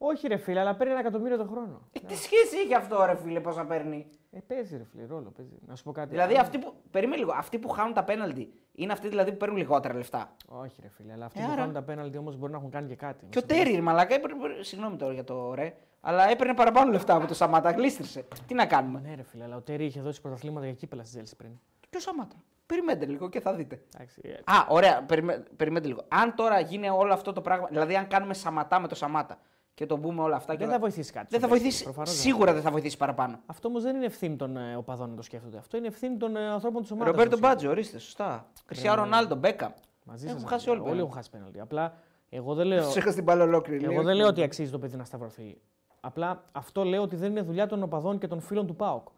Όχι 0.00 0.28
ρε 0.28 0.36
φίλε, 0.36 0.60
αλλά 0.60 0.74
παίρνει 0.76 0.92
ένα 0.92 1.00
εκατομμύριο 1.00 1.36
το 1.36 1.44
χρόνο. 1.44 1.88
Ε, 1.92 2.00
τι 2.00 2.14
σχέση 2.16 2.56
έχει 2.64 2.74
αυτό, 2.74 3.04
ρε 3.04 3.16
φίλε, 3.16 3.40
πόσα 3.40 3.64
παίρνει; 3.64 4.06
Ε, 4.30 4.38
παίζει 4.46 4.76
ρε 4.76 4.84
φίλε, 4.84 5.04
ρόλο 5.06 5.30
παίζει. 5.36 5.52
Να 5.66 5.76
σου 5.76 5.82
πω 5.84 5.92
κάτι. 5.92 6.08
Δηλαδή 6.08 6.34
αυτοί 6.36 6.58
που. 6.58 6.74
Περίμενε 6.90 7.16
λίγο. 7.20 7.32
Αυτοί 7.36 7.58
που 7.58 7.68
χάνουν 7.68 7.92
τα 7.94 8.04
πέναλτι 8.04 8.52
είναι 8.72 8.92
αυτοί 8.92 9.08
δηλαδή 9.08 9.30
που 9.30 9.36
παίρνουν 9.36 9.56
λιγότερα 9.58 9.94
λεφτά; 9.94 10.34
Όχι 10.46 10.78
ρε 10.82 10.88
φίλε, 10.88 11.12
αλλά 11.12 11.24
αυτοί 11.24 11.38
Ε, 11.40 11.42
που 11.42 11.48
άρα. 11.48 11.56
κάνουν 11.60 11.74
τα 11.74 11.82
πέναλτι 11.82 12.18
όμως 12.18 12.36
μπορεί 12.36 12.52
να 12.52 12.58
έχουν 12.58 12.70
κάνει 12.70 12.88
και 12.88 12.94
κάτι. 12.94 13.26
Και 13.30 13.38
ο 13.38 13.42
Τέρι, 13.42 13.74
ρε 13.74 13.80
μαλάκα, 13.80 14.14
έπαιρνε. 14.14 14.36
Συγγνώμη 14.60 14.96
τώρα 14.96 15.12
για 15.12 15.24
το 15.24 15.54
ρε. 15.54 15.74
Αλλά 16.00 16.30
έπαιρνε 16.30 16.54
παραπάνω 16.54 16.90
λεφτά 16.92 17.14
από 17.14 17.26
το 17.26 17.34
Σαμάτα. 17.34 17.70
Γλίστρησε. 17.70 18.24
Τι 18.46 18.54
να 18.54 18.66
κάνουμε; 18.66 19.00
Ναι, 19.00 19.14
ρε 19.14 19.22
φίλε, 19.22 19.44
αλλά 19.44 19.56
ο 19.56 19.60
Τέρι 19.60 19.84
είχε 19.84 20.00
δώσει 20.00 20.20
πρωταθλήματα 20.20 20.64
και 20.66 20.74
κύπελλα 20.74 21.02
στη 21.02 21.12
Τσέλσι 21.12 21.36
πριν. 21.36 21.50
Και 21.90 21.96
ο 21.96 22.00
Σαμάτα; 22.00 22.36
Περιμένετε 22.68 23.06
λίγο 23.06 23.28
και 23.28 23.40
θα 23.40 23.54
δείτε. 23.54 23.82
Εντάξει, 23.94 24.20
ε, 24.24 24.32
Α, 24.32 24.64
ωραία. 24.68 25.02
Περιμέ... 25.02 25.44
Περιμένετε 25.56 25.88
λίγο. 25.88 26.04
Αν 26.08 26.34
τώρα 26.34 26.60
γίνει 26.60 26.88
όλο 26.90 27.12
αυτό 27.12 27.32
το 27.32 27.40
πράγμα. 27.40 27.66
Δηλαδή, 27.70 27.96
αν 27.96 28.08
κάνουμε 28.08 28.34
Σαματά 28.34 28.80
με 28.80 28.88
το 28.88 28.94
Σαμάτα 28.94 29.38
και 29.74 29.86
τον 29.86 30.00
πούμε 30.00 30.22
όλα 30.22 30.36
αυτά. 30.36 30.52
και 30.52 30.58
δεν 30.58 30.66
όλα- 30.66 30.74
θα 30.76 30.80
βοηθήσει 30.82 31.12
κάτι. 31.12 31.26
Δεν 31.30 31.40
θα 31.40 31.46
στο 31.46 31.54
παίκτη, 31.54 31.62
βοηθήσει. 31.64 31.84
προφανώς 31.84 32.10
δεν. 32.10 32.20
Σίγουρα 32.20 32.52
δεν 32.52 32.62
θα 32.62 32.70
βοηθήσει 32.70 32.96
παραπάνω. 32.96 33.38
Αυτό 33.46 33.68
όμως 33.68 33.82
δεν 33.82 33.96
είναι 33.96 34.04
ευθύνη 34.04 34.36
των 34.36 34.56
ε, 34.56 34.76
οπαδών 34.76 35.10
να 35.10 35.16
το 35.16 35.22
σκέφτονται. 35.22 35.58
Αυτό 35.58 35.76
είναι 35.76 35.86
ευθύνη 35.86 36.16
των 36.16 36.36
ε, 36.36 36.48
ανθρώπων 36.50 36.82
της 36.82 36.90
ομάδας. 36.90 37.10
Ρομπέρτο 37.14 37.38
Μπάτζο, 37.38 37.70
ορίστε, 37.70 37.98
σωστά. 37.98 38.46
Κρισιά 38.66 38.94
Ρονάλντο, 38.94 39.34
Μπέκα. 39.34 39.74
Μαζί 40.04 40.26
Έχουν 40.26 40.40
σας, 40.40 40.48
χάσει 40.50 40.70
όλοι. 40.70 40.80
όλοι. 40.80 40.90
Όλοι 40.90 41.00
έχουν 41.00 41.12
χάσει 41.12 41.30
πέναλτι. 41.30 41.60
Απλά 41.60 41.94
εγώ 42.28 42.54
δεν 42.54 42.66
λέω. 42.66 42.84
Τους 42.84 42.96
είχα 42.96 43.10
στην 43.10 43.24
μπάλα 43.24 43.44
ολόκληρη. 43.44 43.84
Εγώ 43.84 43.92
λέει, 43.92 44.02
δεν 44.04 44.14
λέω 44.14 44.24
όχι. 44.24 44.32
ότι 44.32 44.42
αξίζει 44.42 44.70
το 44.70 44.78
παιδί 44.78 44.96
να 44.96 45.04
σταυρωθεί. 45.04 45.60
Απλά 46.00 46.44
αυτό 46.52 46.84
λέω 46.84 47.02
ότι 47.02 47.16
δεν 47.16 47.30
είναι 47.30 47.42
δουλειά 47.42 47.66
των 47.66 47.82
οπαδών 47.82 48.18
και 48.18 48.26
των 48.26 48.40
φίλων 48.40 48.66
του 48.66 48.76
ΠΑΟΚ 48.76 49.08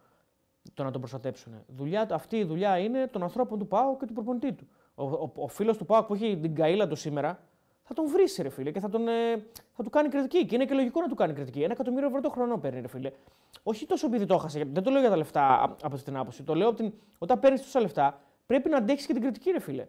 το 0.75 0.83
να 0.83 0.91
τον 0.91 1.01
προστατέψουν. 1.01 1.53
Δουλειά, 1.67 2.07
αυτή 2.11 2.37
η 2.37 2.45
δουλειά 2.45 2.79
είναι 2.79 3.07
των 3.07 3.23
ανθρώπων 3.23 3.59
του 3.59 3.67
ΠΑΟΚ 3.67 3.99
και 3.99 4.07
του 4.07 4.13
προπονητή 4.13 4.53
του. 4.53 4.69
Ο, 4.95 5.05
ο, 5.05 5.31
ο 5.35 5.49
φίλος 5.49 5.77
του 5.77 5.87
ΠΑΟΚ 5.87 6.07
που 6.07 6.15
έχει 6.15 6.39
την 6.43 6.55
καήλα 6.55 6.89
του 6.89 6.97
σήμερα 6.97 7.39
θα 7.83 7.95
τον 7.95 8.09
βρεις, 8.09 8.39
ρε 8.43 8.49
φίλε, 8.49 8.71
και 8.71 8.81
θα, 8.81 8.89
τον, 8.89 9.09
ε, 9.09 9.45
θα 9.73 9.83
του 9.83 9.91
κάνει 9.91 10.09
κριτική. 10.09 10.47
Και 10.47 10.55
είναι 10.55 10.65
και 10.65 10.75
λογικό 10.75 11.01
να 11.01 11.09
του 11.09 11.15
κάνει 11.15 11.33
κριτική. 11.33 11.63
Ένα 11.63 11.73
εκατομμύριο 11.73 12.09
ευρώ 12.09 12.21
το 12.21 12.31
χρόνο 12.31 12.59
παίρνει, 12.59 12.81
ρε 12.81 12.89
φίλε. 12.89 13.11
Όχι 13.63 13.87
τόσο 13.87 14.07
επειδή 14.07 14.27
το 14.27 14.35
έχασε. 14.35 14.65
Δεν 14.73 14.83
το 14.83 14.91
λέω 14.91 15.01
για 15.01 15.11
τα 15.11 15.17
λεφτά 15.17 15.43
α- 15.43 15.63
από 15.63 15.95
αυτή 15.95 16.05
την 16.05 16.17
άποψη. 16.17 16.43
Το 16.43 16.55
λέω 16.55 16.69
από 16.69 16.77
την... 16.77 16.93
όταν 17.19 17.39
παίρνεις 17.41 17.63
τόσα 17.63 17.81
λεφτά, 17.81 18.21
πρέπει 18.47 18.69
να 18.69 18.77
αντέξει 18.77 19.07
και 19.07 19.13
την 19.13 19.23
κριτική, 19.23 19.51
ρε 19.51 19.61
φίλε. 19.61 19.87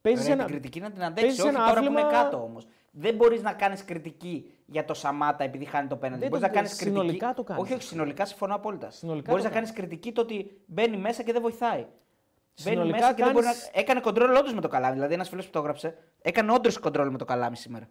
Παίζεις 0.00 0.22
Ωραία, 0.24 0.34
ένα. 0.34 0.44
την 0.44 0.52
κριτική 0.52 0.80
να 0.80 0.90
την 0.90 0.96
παίζεις 0.98 1.10
αντέξει. 1.22 1.40
Όχι 1.40 1.48
ένα 1.48 1.58
τώρα 1.58 1.72
που 1.72 1.78
άθλημα- 1.78 2.00
είναι 2.00 2.10
κάτω 2.10 2.42
όμως. 2.42 2.66
Δεν 2.90 3.14
μπορείς 3.14 3.42
να 3.42 3.52
κάνεις 3.52 3.84
κριτική 3.84 4.50
για 4.70 4.84
το 4.84 4.94
Σαμάτα 4.94 5.44
επειδή 5.44 5.64
χάνει 5.64 5.88
το 5.88 5.96
πέναντι. 5.96 6.20
Δεν 6.20 6.28
Μπορείς 6.28 6.44
το- 6.44 6.50
να 6.50 6.54
κάνεις 6.56 6.76
κριτική. 6.76 6.98
συνολικά 6.98 7.34
το 7.34 7.42
κάνεις. 7.42 7.62
Όχι, 7.62 7.72
όχι, 7.72 7.82
συνολικά 7.82 8.24
συμφωνώ 8.24 8.54
απόλυτα. 8.54 8.90
Συνολικά 8.90 9.30
Μπορείς 9.30 9.42
το 9.44 9.48
να 9.48 9.54
κάνεις 9.54 9.72
κριτική 9.72 10.12
το 10.12 10.20
ότι 10.20 10.60
μπαίνει 10.66 10.96
μέσα 10.96 11.22
και 11.22 11.32
δεν 11.32 11.42
βοηθάει. 11.42 11.78
Μπαίνει 11.80 12.76
Συνολικά 12.76 12.96
μέσα 12.98 13.12
και 13.14 13.22
δεν 13.22 13.32
μπορεί 13.32 13.44
να. 13.44 13.50
κάνεις- 13.52 13.70
Έκανε 13.72 14.00
κοντρόλ 14.00 14.34
όντως 14.34 14.54
με 14.54 14.60
το 14.60 14.68
καλάμι. 14.68 14.94
Δηλαδή, 14.94 15.14
ένας 15.14 15.28
φίλος 15.28 15.44
που 15.46 15.50
το 15.50 15.58
έγραψε 15.58 15.96
έκανε 16.22 16.52
όντως 16.52 16.78
κοντρόλ 16.78 17.10
με 17.10 17.18
το 17.18 17.24
καλάμι 17.24 17.56
σήμερα. 17.56 17.88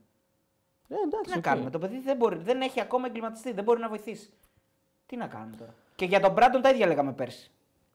Ε, 0.88 0.96
εντάξει, 1.06 1.22
Τι 1.24 1.30
να 1.30 1.36
οκ. 1.38 1.42
κάνουμε. 1.42 1.70
Το 1.70 1.80
παιδί 1.80 2.00
δεν, 2.00 2.18
μπορεί, 2.18 2.36
δεν 2.38 2.62
έχει 2.62 2.82
ακόμα 2.82 3.08
εγκλιματιστεί, 3.08 3.52
δεν 3.52 3.64
μπορεί 3.64 3.80
να 3.80 3.88
βοηθήσει. 3.90 4.30
Τι 5.06 5.16
να 5.18 5.28
κάνουμε 5.28 5.56
τώρα. 5.56 5.74
Και 5.96 6.06
για 6.06 6.20
τον 6.20 6.32
Μπράντον 6.32 6.62
τα 6.62 6.70
ίδια 6.70 6.88
λέγαμε 6.88 7.12
πέρσι. 7.14 7.52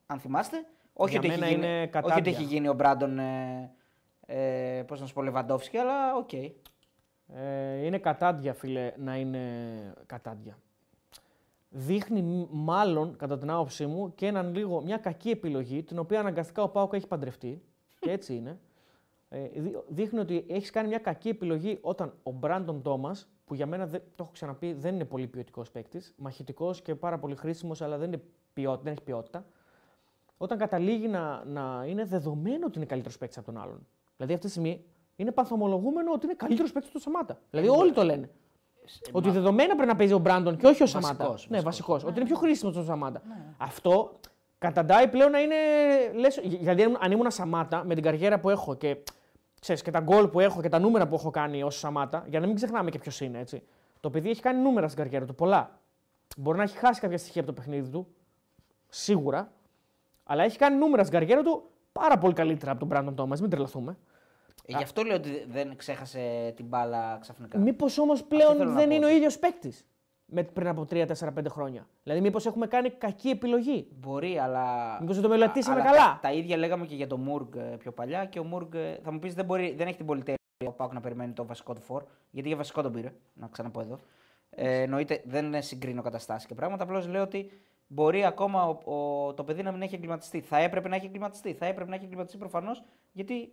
Αν 0.07 0.19
θυμάστε. 0.21 0.65
Όχι, 0.93 1.11
Για 1.11 1.19
ότι 1.19 1.29
έχει, 1.29 1.39
μένα 1.39 1.51
γίνει, 1.53 1.67
είναι 1.67 1.81
όχι 1.81 1.91
κατάντια. 1.91 2.17
ότι 2.17 2.31
έχει 2.31 2.43
γίνει 2.43 2.69
ο 2.69 2.73
Μπράντον. 2.75 3.19
Ε, 3.19 3.71
ε, 4.27 4.83
Πώς 4.87 5.01
να 5.01 5.07
σου 5.07 5.13
πω, 5.15 5.23
Λεβαντόφσκι, 5.23 5.77
αλλά 5.79 6.15
οκ. 6.15 6.31
Ε, 7.37 7.85
είναι 7.87 7.99
κατάντια, 7.99 8.55
φίλε, 8.55 8.93
να 8.99 9.17
είναι 9.17 9.41
κατάντια. 10.07 10.59
Δείχνει 11.71 12.23
μ- 12.23 12.49
μάλλον, 12.51 13.17
κατά 13.17 13.39
την 13.39 13.51
άποψή 13.51 13.87
μου, 13.87 14.15
και 14.15 14.27
έναν 14.27 14.55
λίγο 14.55 14.83
μια 14.83 14.97
κακή 14.97 15.31
επιλογή, 15.31 15.83
την 15.83 15.99
οποία 15.99 16.21
αναγκαστικά 16.21 16.63
ο 16.63 16.69
ΠΑΟΚ 16.69 16.93
έχει 16.93 17.07
παντρευτεί. 17.07 17.63
Και 17.99 18.11
έτσι 18.11 18.35
είναι. 18.35 18.59
Ε, 19.29 19.49
δεί- 19.61 19.85
δείχνει 19.89 20.19
ότι 20.19 20.45
έχεις 20.49 20.71
κάνει 20.71 20.89
μια 20.89 20.99
κακή 20.99 21.29
επιλογή 21.29 21.79
όταν 21.81 22.15
ο 22.23 22.31
Μπράντον 22.31 22.83
Τόμας, 22.83 23.29
που 23.45 23.55
για 23.55 23.67
μένα 23.67 23.87
δεν, 23.87 24.01
το 24.15 24.23
έχω 24.23 24.33
ξαναπεί, 24.33 24.73
δεν 24.73 24.95
είναι 24.95 25.05
πολύ 25.05 25.27
ποιοτικός 25.27 25.71
παίκτης, 25.71 26.15
μαχητικός 26.17 26.83
και 26.83 26.95
πάρα 26.95 27.19
πολύ 27.19 27.37
χρήσιμος, 27.37 27.83
αλλά 27.83 27.99
δεν, 27.99 28.13
είναι 28.13 28.23
ποιότητα, 28.53 28.83
δεν 28.83 28.93
έχει 28.93 29.03
ποιότητα. 29.03 29.45
Όταν 30.37 30.59
καταλήγει 30.59 31.09
να, 31.09 31.45
να 31.45 31.85
είναι 31.87 32.05
δεδομένο 32.05 32.67
ότι 32.67 32.77
είναι 32.77 32.87
καλύτερος 32.87 33.19
παίκτης 33.19 33.39
από 33.39 33.47
τον 33.53 33.63
άλλον. 33.63 33.87
Δηλαδή 34.17 34.35
αυτή 34.35 34.47
τη 34.47 34.53
στιγμή 34.53 34.85
είναι 35.17 35.31
παθομολογούμενο 35.31 36.13
ότι 36.13 36.25
είναι 36.27 36.35
καλύτερος 36.35 36.73
παίκτης 36.73 36.91
του 36.93 37.01
Σαμάτα. 37.01 37.39
Δηλαδή 37.51 37.69
όλοι 37.69 37.93
το 37.93 38.03
λένε. 38.05 38.31
Ότι 39.13 39.31
δεδομένα 39.31 39.75
πρέπει 39.75 39.89
να 39.91 39.97
παίζει 39.97 40.13
ο 40.13 40.19
Μπράντον 40.19 40.57
και 40.57 40.67
όχι 40.67 40.83
ο 40.83 40.87
Σαμάτα. 40.87 41.15
Βασικός, 41.15 41.47
Ναι, 41.49 41.61
βασικός. 41.61 41.65
βασικός. 41.65 42.05
Ότι 42.11 42.19
είναι 42.21 42.29
πιο 42.29 42.37
χρήσιμο 42.39 42.73
στον 42.73 42.85
Σαμάτα. 42.85 43.23
Αυτό 43.57 44.19
καταντάει 44.59 45.09
πλέον 45.09 45.31
να 45.31 45.41
είναι. 45.41 45.55
Λες, 46.15 46.41
γιατί 46.43 46.83
αν- 46.83 46.99
αν 47.01 47.11
ήμουν 47.13 47.31
Σαμάτα 47.31 47.85
με 47.85 47.95
την 47.95 48.03
καριέρα 48.03 48.41
που 48.41 48.51
έχω 48.51 48.75
και, 48.75 48.97
ξέρεις, 49.61 49.83
και 49.83 49.91
τα 49.91 50.01
γκολ 50.01 50.29
που 50.29 50.41
έχω 50.41 50.61
και 50.63 50.69
τα 50.69 50.79
νούμερα 50.79 51.07
που 51.09 51.15
έχω 51.15 51.31
κάνει 51.31 51.63
ως 51.63 51.79
Σαμάτα, 51.79 52.25
για 52.29 52.41
να 52.41 52.47
μην 52.47 52.55
ξεχνάμε 52.55 52.91
και 52.91 52.99
ποιος 52.99 53.21
είναι. 53.21 53.39
Έτσι. 53.39 53.63
Το 54.01 54.11
παιδί 54.11 54.31
έχει 54.31 54.41
κάνει 54.41 54.63
νούμερα 54.63 54.89
στην 54.89 55.03
καριέρα 55.03 55.25
του, 55.25 55.35
πολλά. 55.35 55.79
Μπορεί 56.37 56.57
να 56.57 56.63
έχει 56.63 56.77
χάσει 56.77 57.01
κάποια 57.01 57.19
στοιχεία 57.19 57.43
από 57.43 57.53
το 57.55 57.61
παιχνίδι 57.61 57.91
του, 57.91 58.07
σίγουρα, 58.89 59.53
αλλά 60.25 60.43
έχει 60.43 60.59
κάνει 60.59 60.77
νούμερα 60.77 61.05
στην 61.05 61.19
καριέρα 61.19 61.43
του 61.43 61.63
πάρα 61.93 62.19
πολύ 62.19 62.35
καλύτερα 62.35 62.71
από 62.71 62.81
τον 62.81 62.89
Μπράντον 62.89 63.15
Τόμας. 63.15 63.41
Μην 63.41 63.51
τρελαθούμε. 63.51 63.97
Ε, 64.67 64.77
γι' 64.77 64.83
αυτό 64.83 65.03
λέω 65.03 65.17
ότι 65.17 65.45
δεν 65.49 65.77
ξέχασε 65.77 66.53
την 66.57 66.67
μπάλα 66.67 67.19
ξαφνικά. 67.21 67.59
Μήπως 67.59 67.99
όμως 67.99 68.25
πλέον 68.25 68.57
θέλω 68.57 68.71
να 68.71 68.75
δεν 68.77 68.89
πω. 68.89 68.95
είναι 68.95 69.05
ο 69.05 69.09
ίδιος 69.09 69.39
παίκτης 69.39 69.87
πριν 70.53 70.69
από 70.69 70.87
3-4-5 70.91 71.07
χρόνια. 71.49 71.87
Δηλαδή, 72.03 72.21
μήπως 72.23 72.47
έχουμε 72.47 72.67
κάνει 72.67 72.91
κακή 72.91 73.29
επιλογή. 73.29 73.89
Μπορεί, 74.01 74.39
αλλά. 74.39 74.97
Μήπως 75.01 75.15
δεν 75.15 75.25
το 75.25 75.31
μελετήσαμε 75.31 75.81
αλλά 75.81 75.91
καλά. 75.91 75.99
Τα, 76.05 76.19
τα 76.23 76.33
ίδια 76.33 76.57
λέγαμε 76.57 76.87
και 76.87 76.95
για 76.95 77.07
τον 77.07 77.21
Μουργκ 77.21 77.55
ε, 77.55 77.61
πιο 77.61 77.93
παλιά 77.93 78.25
και 78.25 78.39
ο 78.39 78.45
Μουργκ 78.45 78.75
ε, 78.75 78.99
θα 79.03 79.13
μου 79.13 79.19
πεις 79.19 79.35
δεν, 79.35 79.45
μπορεί, 79.45 79.75
δεν 79.75 79.87
έχει 79.87 79.97
την 79.97 80.07
πολυτέλεια 80.07 80.39
ο 80.67 80.71
Πάουκ 80.73 80.93
να 80.93 81.01
περιμένει 81.01 81.33
το 81.33 81.45
βασικό 81.47 81.75
του 81.75 81.81
φόρ. 81.81 82.03
Γιατί 82.31 82.49
για 82.49 82.57
βασικό 82.57 82.83
τον 82.83 82.93
πήρε, 82.93 83.13
να 83.35 83.47
ξαναπώ 83.49 83.81
εδώ. 83.81 83.99
Ε, 84.51 84.81
εννοείται, 84.83 85.23
δεν 85.25 85.63
συγκρίνω 85.63 86.03
καταστάσεις 86.03 86.49
και 86.49 86.55
πράγματα. 86.55 86.83
Απλώς 86.85 87.09
λέω 87.09 87.23
ότι 87.23 87.51
μπορεί 87.87 88.25
ακόμα 88.25 88.69
ο, 88.69 88.93
ο- 89.27 89.35
το 89.35 89.45
παιδί 89.45 89.63
να 89.63 89.73
μην 89.73 89.83
έχει 89.83 89.95
εγκληματιστεί. 89.95 90.41
Θα 90.41 90.59
έπρεπε 90.59 90.89
να 90.89 90.97
έχει 90.97 91.07
εγκληματιστεί. 91.07 91.53
Θα 91.53 91.67
έπρεπε 91.67 91.89
να 91.91 91.95
έχει 91.95 92.05
εγκληματιστεί 92.05 92.39
προφανώς 92.39 92.83
γιατί 93.13 93.53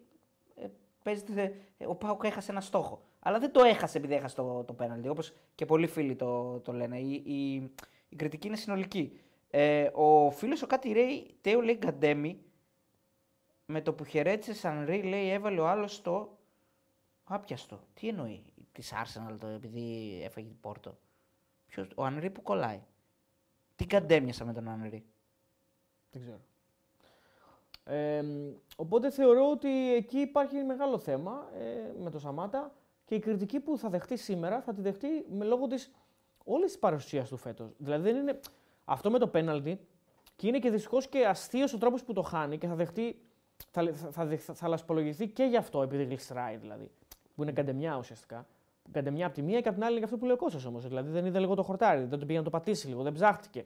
ε, 0.55 0.65
παίζεται, 1.03 1.55
ε, 1.77 1.85
ο 1.85 1.95
Πάουκ 1.95 2.23
έχασε 2.23 2.51
ένα 2.51 2.61
στόχο. 2.61 3.01
Αλλά 3.19 3.39
δεν 3.39 3.51
το 3.51 3.63
έχασε 3.63 3.97
επειδή 3.97 4.13
έχασε 4.13 4.35
το, 4.35 4.63
το 4.63 4.73
πέναλτι. 4.73 5.07
Όπως 5.07 5.33
και 5.55 5.65
πολλοί 5.65 5.87
φίλοι 5.87 6.15
το, 6.15 6.59
το 6.59 6.73
λένε. 6.73 6.99
Η, 6.99 7.23
η, 7.25 7.53
η 8.09 8.15
κριτική 8.15 8.47
είναι 8.47 8.55
συνολική. 8.55 9.19
Ε, 9.49 9.89
ο 9.93 10.31
φίλος 10.31 10.61
ο 10.61 10.67
Κάτι 10.67 10.91
Ρέι, 10.91 11.35
Τέο 11.41 11.61
λέει 11.61 11.75
Γκαντέμι, 11.75 12.41
με 13.65 13.81
το 13.81 13.93
που 13.93 14.05
χαιρέτησε 14.05 14.53
σαν 14.53 14.85
Ρέι, 14.85 15.01
λέει 15.01 15.29
έβαλε 15.29 15.59
ο 15.59 15.67
άλλος 15.67 16.01
το. 16.01 16.37
Άπιαστο. 17.23 17.79
Τι 17.93 18.07
εννοεί 18.07 18.43
της 18.71 18.93
Arsenal 18.93 19.35
το 19.39 19.47
επειδή 19.47 20.19
έφαγε 20.23 20.47
την 20.47 20.59
Πόρτο. 20.59 20.97
Ποιος, 21.67 21.87
ο 21.95 22.03
Ανρί 22.03 22.29
που 22.29 22.41
κολλάει. 22.41 22.81
Τι 23.75 23.85
καντέμιασα 23.85 24.45
με 24.45 24.53
τον 24.53 24.67
Ανρί. 24.67 25.05
Δεν 26.11 26.21
ξέρω. 26.21 26.39
Ε, 27.83 28.23
οπότε 28.75 29.09
θεωρώ 29.09 29.49
ότι 29.49 29.93
εκεί 29.93 30.17
υπάρχει 30.17 30.55
μεγάλο 30.55 30.97
θέμα 30.99 31.49
ε, 31.59 32.03
με 32.03 32.09
το 32.09 32.19
Σαμάτα 32.19 32.71
και 33.05 33.15
η 33.15 33.19
κριτική 33.19 33.59
που 33.59 33.77
θα 33.77 33.89
δεχτεί 33.89 34.17
σήμερα 34.17 34.61
θα 34.61 34.73
τη 34.73 34.81
δεχτεί 34.81 35.25
με 35.29 35.45
λόγω 35.45 35.67
της 35.67 35.91
όλης 36.43 36.65
της 36.65 36.79
παρουσίας 36.79 37.29
του 37.29 37.37
φέτος. 37.37 37.73
Δηλαδή 37.77 38.11
δεν 38.11 38.21
είναι. 38.21 38.39
Αυτό 38.85 39.11
με 39.11 39.19
το 39.19 39.27
πέναλτι 39.27 39.79
και 40.35 40.47
είναι 40.47 40.59
και 40.59 40.69
δυστυχώς 40.69 41.07
και 41.07 41.25
αστείος 41.25 41.73
ο 41.73 41.77
τρόπος 41.77 42.03
που 42.03 42.13
το 42.13 42.21
χάνει 42.21 42.57
και 42.57 42.67
θα 42.67 42.75
δεχτεί. 42.75 43.21
Θα, 43.71 43.93
θα, 43.93 44.11
θα, 44.11 44.37
θα, 44.37 44.53
θα 44.53 44.67
λασπολογηθεί 44.67 45.27
και 45.27 45.43
γι' 45.43 45.57
αυτό 45.57 45.81
επειδή 45.81 46.03
γλιστράει 46.03 46.57
δηλαδή. 46.57 46.91
Που 47.35 47.41
είναι 47.41 47.51
καντεμιά 47.51 47.97
ουσιαστικά. 47.97 48.47
Καντεμιά 48.91 49.25
από 49.25 49.35
τη 49.35 49.41
μία 49.41 49.61
και 49.61 49.67
από 49.67 49.77
την 49.77 49.83
άλλη 49.83 49.91
είναι 49.91 49.99
και 49.99 50.05
αυτό 50.05 50.17
που 50.17 50.25
λέει 50.25 50.33
ο 50.33 50.37
Κώστας 50.37 50.65
όμως. 50.65 50.87
Δηλαδή 50.87 51.11
δεν 51.11 51.25
είδε 51.25 51.39
λίγο 51.39 51.55
το 51.55 51.63
χορτάρι, 51.63 52.03
δεν 52.03 52.19
το 52.19 52.25
πήγε 52.25 52.37
να 52.37 52.43
το 52.43 52.49
πατήσει 52.49 52.87
λίγο, 52.87 53.03
δεν 53.03 53.13
ψάχτηκε. 53.13 53.65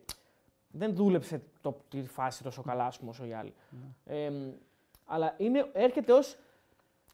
Δεν 0.77 0.95
δούλεψε 0.95 1.41
το, 1.61 1.77
τη 1.89 2.03
φάση 2.03 2.43
τόσο 2.43 2.61
καλά, 2.61 2.85
ας 2.85 2.99
πούμε, 2.99 3.10
όσο 3.11 3.26
οι 3.26 3.34
άλλοι. 3.34 3.53
Ε, 4.06 4.31
αλλά 5.06 5.34
είναι, 5.38 5.69
έρχεται 5.73 6.11
ως 6.11 6.38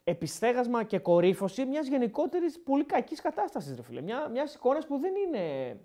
επιστέγασμα 0.04 0.84
και 0.84 1.00
κορύφωση 1.00 1.66
μιας 1.66 1.88
γενικότερης 1.88 2.60
πολύ 2.60 2.86
κακής 2.86 3.22
κατάστασης, 3.22 3.76
ρε 3.76 3.82
φίλε. 3.82 4.02
Μια 4.02 4.28
μιας 4.28 4.54
εικόνας 4.54 4.86
που 4.86 4.98
δεν 4.98 5.14
είναι. 5.16 5.78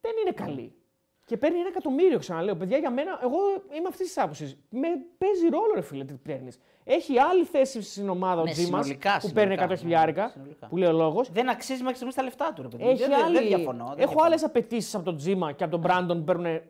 Δεν 0.00 0.12
είναι 0.20 0.32
καλή. 0.32 0.74
Και 1.24 1.36
παίρνει 1.36 1.58
ένα 1.58 1.68
εκατομμύριο, 1.68 2.18
ξαναλέω. 2.18 2.54
Παιδιά, 2.56 2.78
για 2.78 2.90
μένα, 2.90 3.20
εγώ 3.22 3.38
είμαι 3.76 3.88
αυτής 3.88 4.06
της 4.06 4.18
άποψης. 4.18 4.56
Με 4.70 4.88
παίζει 5.18 5.48
ρόλο, 5.50 5.72
ρε 5.74 5.80
φίλε, 5.80 6.04
τι 6.04 6.14
παίρνεις. 6.14 6.58
Έχει 6.84 7.18
άλλη 7.18 7.44
θέση 7.44 7.82
στην 7.82 8.08
ομάδα 8.08 8.40
ο 8.40 8.44
Ναι, 8.44 8.50
Τζίμας 8.50 8.84
συνολικά, 8.84 9.18
που 9.20 9.30
παίρνει 9.30 9.54
100 9.54 9.56
συνολικά, 9.56 9.66
ναι, 9.66 9.76
χιλιάρικα, 9.76 10.28
συνολικά. 10.28 10.66
που 10.66 10.76
λέει 10.76 10.88
ο 10.88 10.92
λόγος. 10.92 11.30
Δεν 11.32 11.48
αξίζει 11.48 11.78
μέχρι 11.80 11.94
στιγμής 11.94 12.14
τα 12.16 12.22
λεφτά 12.22 12.52
του, 12.54 12.62
ρε 12.62 12.68
παιδί. 12.68 12.88
Έχει 12.88 12.98
δεν, 13.02 13.12
άλλη... 13.24 13.36
δεν 13.38 13.46
διαφωνώ. 13.46 13.84
δεν 13.84 13.86
Έχω 13.86 13.94
διαφωνώ. 13.96 14.22
άλλες 14.24 14.44
απαιτήσεις 14.44 14.94
από 14.94 15.04
τον 15.04 15.16
Τζίμα 15.16 15.52
και 15.52 15.62
από 15.62 15.72
τον 15.72 15.80
Μπράντον 15.80 16.18
που 16.18 16.24
παίρνουν 16.24 16.60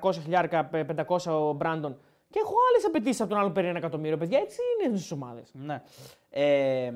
400 0.00 0.12
χιλιάρικα, 0.22 0.70
500 1.06 1.16
ο 1.32 1.52
Μπράντον. 1.52 1.98
Και 2.30 2.38
έχω 2.44 2.54
άλλες 2.70 2.84
απαιτήσεις 2.86 3.20
από 3.20 3.28
τον 3.30 3.38
άλλο 3.38 3.46
που 3.48 3.52
παίρνει 3.54 3.68
ένα 3.68 3.78
εκατομμύριο. 3.78 4.16
Παιδιά, 4.16 4.38
έτσι 4.38 4.58
είναι 4.86 4.96
στι 4.96 5.14
ομάδες. 5.14 5.50
Ναι. 5.52 5.82
Ε, 6.30 6.92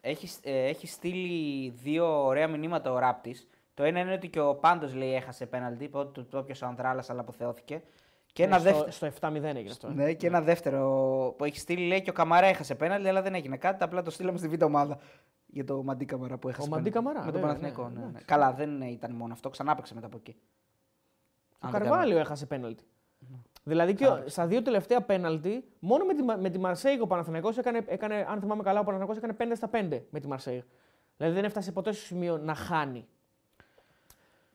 έχει, 0.00 0.28
ε, 0.42 0.66
έχει 0.68 0.86
στείλει 0.86 1.70
δύο 1.82 2.24
ωραία 2.24 2.48
μηνύματα 2.48 2.92
ο 2.92 2.98
Ράπτης. 2.98 3.48
Το 3.76 3.82
ένα 3.84 4.00
είναι 4.00 4.12
ότι 4.12 4.28
και 4.28 4.40
ο 4.40 4.54
Πάντος 4.54 4.94
λέει 4.94 5.14
έχασε 5.14 5.46
πέναλτι. 5.46 5.84
Είπε 5.84 5.98
ότι 5.98 6.22
το 6.22 6.38
έπιασε 6.38 6.64
ο 6.64 6.68
Ανδράλας, 6.68 7.10
αλλά 7.10 7.20
αποθεώθηκε. 7.20 7.82
Και 8.32 8.42
ένα, 8.42 8.58
στο, 8.58 8.64
δεύτερο, 8.64 8.90
στο 8.90 9.06
7-0 9.28 9.34
έγινε 9.42 9.70
αυτό. 9.70 9.88
ε. 9.88 9.92
ναι, 9.92 10.12
και 10.12 10.26
ένα 10.26 10.40
δεύτερο 10.40 10.88
που 11.38 11.44
έχει 11.44 11.58
στείλει 11.58 11.86
λέει 11.86 12.02
και 12.02 12.10
ο 12.10 12.12
Καμαρά 12.12 12.46
έχασε 12.46 12.74
πέναλτι, 12.74 13.08
αλλά 13.08 13.22
δεν 13.22 13.34
έγινε 13.34 13.56
κάτι. 13.56 13.84
Απλά 13.84 14.02
το 14.02 14.10
στείλαμε 14.10 14.38
στη 14.38 14.48
β' 14.48 14.62
ομάδα. 14.62 14.98
Για 15.46 15.64
το 15.64 15.82
Μαντί 15.82 16.04
Καμαρά 16.04 16.38
που 16.38 16.48
έχασε. 16.48 16.68
Ο 16.68 16.70
Μαντί 16.70 16.90
πέναλτι. 16.90 17.08
Καμαρά, 17.10 17.24
Με 17.26 17.32
τον 17.32 17.40
βέβαια, 17.40 17.56
Παναθηναϊκό. 17.56 17.82
ναι, 17.88 17.94
Ναι, 17.94 18.00
ναι. 18.00 18.06
εντάξει. 18.08 18.24
Καλά, 18.26 18.52
δεν 18.52 18.80
ήταν 18.80 19.12
μόνο 19.12 19.32
αυτό. 19.32 19.48
Ξανά 19.50 19.72
έπαιξε 19.72 19.94
μετά 19.94 20.06
από 20.06 20.16
εκεί. 20.16 20.36
Ο 21.52 21.56
Αν 21.60 21.70
δεν 21.70 21.80
Καρβάλιο 21.80 22.18
έχασε 22.18 22.46
πέναλτι. 22.46 22.84
Δηλαδή 23.62 23.94
και 23.94 24.06
ο- 24.06 24.22
στα 24.26 24.46
δύο 24.46 24.62
τελευταία 24.62 25.00
πέναλτι, 25.02 25.64
μόνο 25.78 26.04
με 26.04 26.14
τη, 26.14 26.22
Μα- 26.22 26.36
με 26.36 26.50
τη 26.50 26.58
Μαρσέη 26.58 27.00
ο 27.00 27.06
Παναθηναϊκός 27.06 27.58
έκανε, 27.58 27.82
έκανε, 27.86 28.26
αν 28.28 28.40
θυμάμαι 28.40 28.62
καλά, 28.62 28.80
ο 28.80 28.84
Παναθηναϊκός 28.84 29.16
έκανε 29.16 29.32
5 29.32 29.56
στα 29.56 29.68
5 29.72 30.02
με 30.10 30.20
τη 30.20 30.28
Μαρσέη. 30.28 30.64
Δηλαδή 31.16 31.34
δεν 31.34 31.44
έφτασε 31.44 31.72
ποτέ 31.72 31.92
στο 31.92 32.04
σημείο 32.04 32.38
να 32.38 32.54
χάνει. 32.54 33.06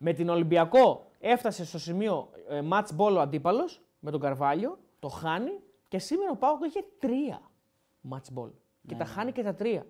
Με 0.04 0.14
την 0.14 0.30
Ολυμπιακό 0.30 1.06
έφτασε 1.20 1.66
στο 1.66 1.80
σημείο 1.80 2.30
ε, 2.50 2.62
match 2.72 2.88
ball 2.98 3.16
ο 3.16 3.20
αντίπαλος 3.20 3.82
με 4.00 4.12
τον 4.12 4.20
Καρβάλιο, 4.20 4.80
το 5.00 5.08
χάνει 5.08 5.52
και 5.88 6.00
σήμερα 6.00 6.32
ο 6.32 6.36
Πάοκ 6.36 6.64
είχε 6.66 6.84
τρία 7.00 7.42
match 8.12 8.40
ball. 8.40 8.50
Και 8.88 8.96
τα 8.96 9.06
χάνει 9.06 9.32
και 9.32 9.44
τα 9.44 9.54
τρία. 9.54 9.86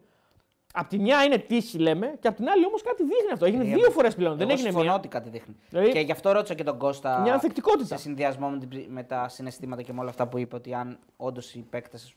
Απ' 0.74 0.88
τη 0.88 1.00
μια 1.00 1.24
είναι 1.24 1.38
τύχη, 1.38 1.78
λέμε, 1.78 2.18
και 2.20 2.28
απ' 2.28 2.36
την 2.36 2.50
άλλη 2.50 2.66
όμως 2.66 2.82
κάτι 2.82 3.04
δείχνει 3.04 3.32
αυτό. 3.34 3.46
Έγινε 3.46 3.64
Ε, 3.64 3.74
δύο 3.76 3.90
φορές 3.92 4.16
πλέον. 4.16 4.32
Δεν 4.32 4.42
Εγώ 4.42 4.52
έγινε 4.52 4.68
συμφωνώ 4.68 4.86
μία. 4.90 4.96
ότι 4.96 5.08
κάτι 5.08 5.30
δείχνει. 5.30 5.56
Δηλαδή- 5.70 5.92
Και 5.92 6.00
γι' 6.00 6.12
αυτό 6.12 6.32
ρώτησα 6.32 6.54
και 6.54 6.64
τον 6.64 6.78
Κώστα. 6.78 7.20
Μια 7.22 7.34
ανθεκτικότητα. 7.34 7.86
Σε 7.86 7.98
συνδυασμό 7.98 8.50
με, 8.50 8.58
την 8.60 8.70
ψη- 8.70 8.88
με 8.90 9.04
τα 9.04 9.28
συναισθήματα 9.28 9.82
και 9.82 9.94
με 9.94 10.00
όλα 10.00 10.10
αυτά 10.10 10.28
που 10.28 10.38
είπε, 10.38 10.56
ότι 10.56 10.74
αν 10.74 11.00
όντως 11.18 11.54
οι 11.56 11.60
παίκτες 11.70 12.14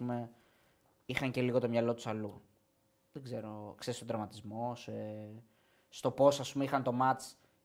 είχαν 1.07 1.31
και 1.31 1.41
λίγο 1.43 1.59
το 1.61 1.69
μυαλό 1.69 1.95
τους 1.95 2.07
αλλού. 2.07 2.41
Δεν 3.13 3.23
ξέρω, 3.23 3.75
ξέρεις 3.79 3.97
στον 3.97 4.09
τραυματισμό, 4.09 4.73
σε... 4.75 4.93
στο 5.89 6.11
πώς 6.11 6.55
είχαν 6.61 6.83
το 6.83 6.93
ματ 6.93 7.21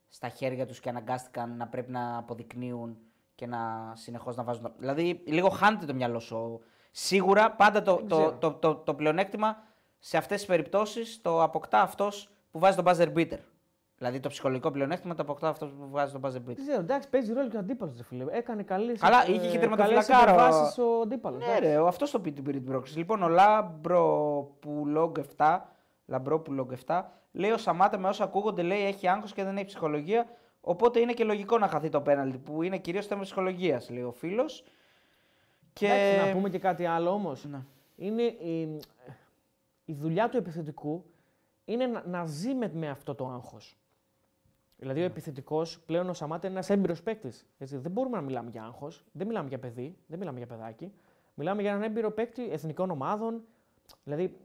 στα 0.10 0.30
χέρια 0.30 0.66
τους 0.66 0.80
και 0.80 0.90
αναγκάστηκαν 0.90 1.58
να 1.58 1.68
πρέπει 1.68 1.92
να 1.92 2.18
αποδεικνύουν 2.18 2.98
και 3.36 3.48
να 3.48 3.92
συνεχώς 3.96 4.36
να 4.36 4.44
βάζουν. 4.44 4.64
το- 4.64 4.74
Δηλαδή, 4.78 5.22
λίγο 5.26 5.50
χάνεται 5.50 5.86
το 5.86 5.94
μυαλό 5.94 6.20
σου. 6.20 6.62
Σίγουρα 6.92 7.52
πάντα 7.52 7.82
το, 7.82 7.96
το, 7.96 8.16
ξέρω. 8.16 8.34
το, 8.40 8.54
το, 8.54 8.76
το 8.76 8.94
πλεονέκτημα 8.94 9.58
σε 10.00 10.18
αυτές 10.18 10.38
τις 10.38 10.48
περιπτώσεις 10.48 11.22
το 11.22 11.44
αποκτά 11.44 11.82
αυτός 11.82 12.30
που 12.52 12.60
βάζει 12.60 12.76
τον 12.76 12.86
buzzer 12.88 13.14
beater. 13.18 13.38
Δηλαδή 13.98 14.20
το 14.20 14.30
ψυχολογικό 14.30 14.72
πλεονέκτημα 14.72 15.16
το 15.16 15.22
αποκτά 15.22 15.48
αυτός 15.50 15.72
που 15.72 15.90
βάζει 15.90 16.12
τον 16.12 16.22
buzzer 16.22 16.36
beater. 16.50 16.56
Δεν 16.56 16.56
ξέρω, 16.56 16.80
εντάξει, 16.80 17.10
παίζει 17.10 17.34
ρόλο 17.34 17.50
και 17.50 17.56
ο 17.56 17.60
αντίπαλος. 17.60 18.00
φίλε. 18.04 18.26
Έκανε 18.30 18.64
καλέ. 18.64 18.92
Καλά, 18.94 19.28
είχε 19.28 19.50
και 19.50 19.60
τερματοφυλακάρο. 19.60 20.34
βάσει 20.36 20.82
ο 20.82 21.02
αντίπαλος. 21.02 21.46
Ναι, 21.46 21.60
ρε, 21.60 21.88
αυτός 21.88 22.12
το 22.12 22.20
πει 22.20 22.32
την 22.32 22.44
πήρε 22.44 22.58
την 22.58 22.68
πρόκριση. 22.68 22.98
Λοιπόν, 22.98 23.24
ο 23.24 23.28
Λάμπροπουλόγκ 23.28 25.16
7, 25.38 25.60
Λαμπρόπουλόγκ 26.06 26.72
7, 26.86 27.02
λέει 27.32 27.52
ο 27.52 27.58
Σαμάτα 27.58 27.98
με 27.98 28.08
όσα 28.08 28.24
ακούγονται, 28.24 28.62
λέει 28.62 28.86
έχει 28.86 29.08
άγχος 29.08 29.34
και 29.34 29.44
δεν 29.44 29.58
έχει 29.58 29.66
ψυχολογία. 29.66 30.28
Οπότε 30.62 31.00
είναι 31.00 31.14
και 31.14 31.24
λογικό 31.24 31.58
να 31.58 31.68
χαθεί 31.68 31.90
το 31.90 32.02
πέναλτι 32.02 32.38
που 32.38 32.62
είναι 32.62 32.78
κυρίως 32.78 33.08
θέμα 33.08 33.22
ψυχολογίας, 33.22 33.90
λέει 33.90 34.04
ο 34.04 34.12
φίλος. 34.12 34.64
Και... 35.74 35.86
Εντάξει, 35.86 36.28
να 36.28 36.34
πούμε 36.34 36.50
και 36.50 36.60
κάτι 36.60 36.86
άλλο 36.86 37.10
όμως. 37.10 37.46
Ναι. 37.46 37.62
Είναι 37.96 38.24
η, 38.24 38.80
η 39.86 39.94
δουλειά 39.94 40.30
του 40.30 40.38
επιθετικού 40.38 41.06
είναι 41.66 41.88
να, 41.88 42.04
να 42.08 42.26
ζει 42.26 42.54
με, 42.54 42.72
με 42.74 42.90
αυτό 42.90 43.16
το 43.16 43.28
άγχος. 43.28 43.78
Δηλαδή, 44.78 45.02
ο 45.02 45.04
επιθετικός 45.04 45.80
πλέον 45.80 46.10
ο 46.10 46.14
Σαμάτα 46.14 46.48
είναι 46.48 46.56
ένας 46.56 46.70
έμπειρος 46.70 47.04
παίκτης. 47.04 47.48
Δεν 47.58 47.92
μπορούμε 47.92 48.16
να 48.16 48.22
μιλάμε 48.24 48.50
για 48.50 48.64
άγχος, 48.64 49.04
δεν 49.12 49.28
μιλάμε 49.28 49.50
για 49.50 49.60
παιδί, 49.60 49.98
δεν 50.08 50.20
μιλάμε 50.20 50.38
για 50.38 50.48
παιδάκι. 50.48 50.94
Μιλάμε 51.34 51.62
για 51.62 51.72
έναν 51.72 51.84
έμπειρο 51.84 52.12
παίκτη 52.12 52.52
εθνικών 52.52 52.92
ομάδων. 52.92 53.44
Δηλαδή, 54.04 54.38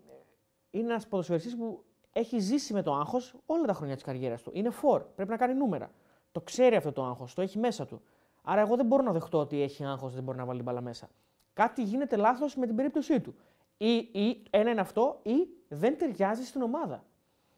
είναι 0.70 0.86
ένας 0.90 1.06
ποδοσφαιριστής 1.08 1.56
που 1.56 1.84
έχει 2.16 2.38
ζήσει 2.38 2.72
με 2.72 2.82
το 2.82 2.94
άγχος 2.94 3.34
όλα 3.46 3.64
τα 3.64 3.72
χρόνια 3.72 3.94
της 3.94 4.04
καριέρας 4.04 4.42
του. 4.42 4.50
Είναι 4.54 4.70
φορ, 4.70 5.02
πρέπει 5.14 5.30
να 5.30 5.36
κάνει 5.36 5.54
νούμερα. 5.54 5.90
Το 6.32 6.40
ξέρει 6.40 6.76
αυτό 6.76 6.92
το 6.92 7.04
άγχος, 7.04 7.34
το 7.34 7.42
έχει 7.42 7.58
μέσα 7.58 7.86
του. 7.86 8.02
Άρα, 8.42 8.60
εγώ 8.60 8.76
δεν 8.76 8.86
μπορώ 8.86 9.02
να 9.02 9.12
δεχτώ 9.12 9.38
ότι 9.38 9.62
έχει 9.62 9.84
άγχος, 9.84 10.14
δεν 10.14 10.22
μπορεί 10.22 10.38
να 10.38 10.44
βάλει 10.44 10.56
την 10.58 10.66
μπάλα 10.66 10.80
μέσα. 10.80 11.08
Κάτι 11.52 11.82
γίνεται 11.82 12.16
λάθος 12.16 12.56
με 12.56 12.66
την 12.66 12.76
περίπτωσή 12.76 13.20
του. 13.20 13.34
Ή, 13.76 13.94
ή 13.96 14.42
ένα 14.50 14.70
είναι 14.70 14.80
αυτό, 14.80 15.20
ή 15.22 15.48
δεν 15.68 15.98
ταιριάζει 15.98 16.44
στην 16.44 16.62
ομάδα. 16.62 17.04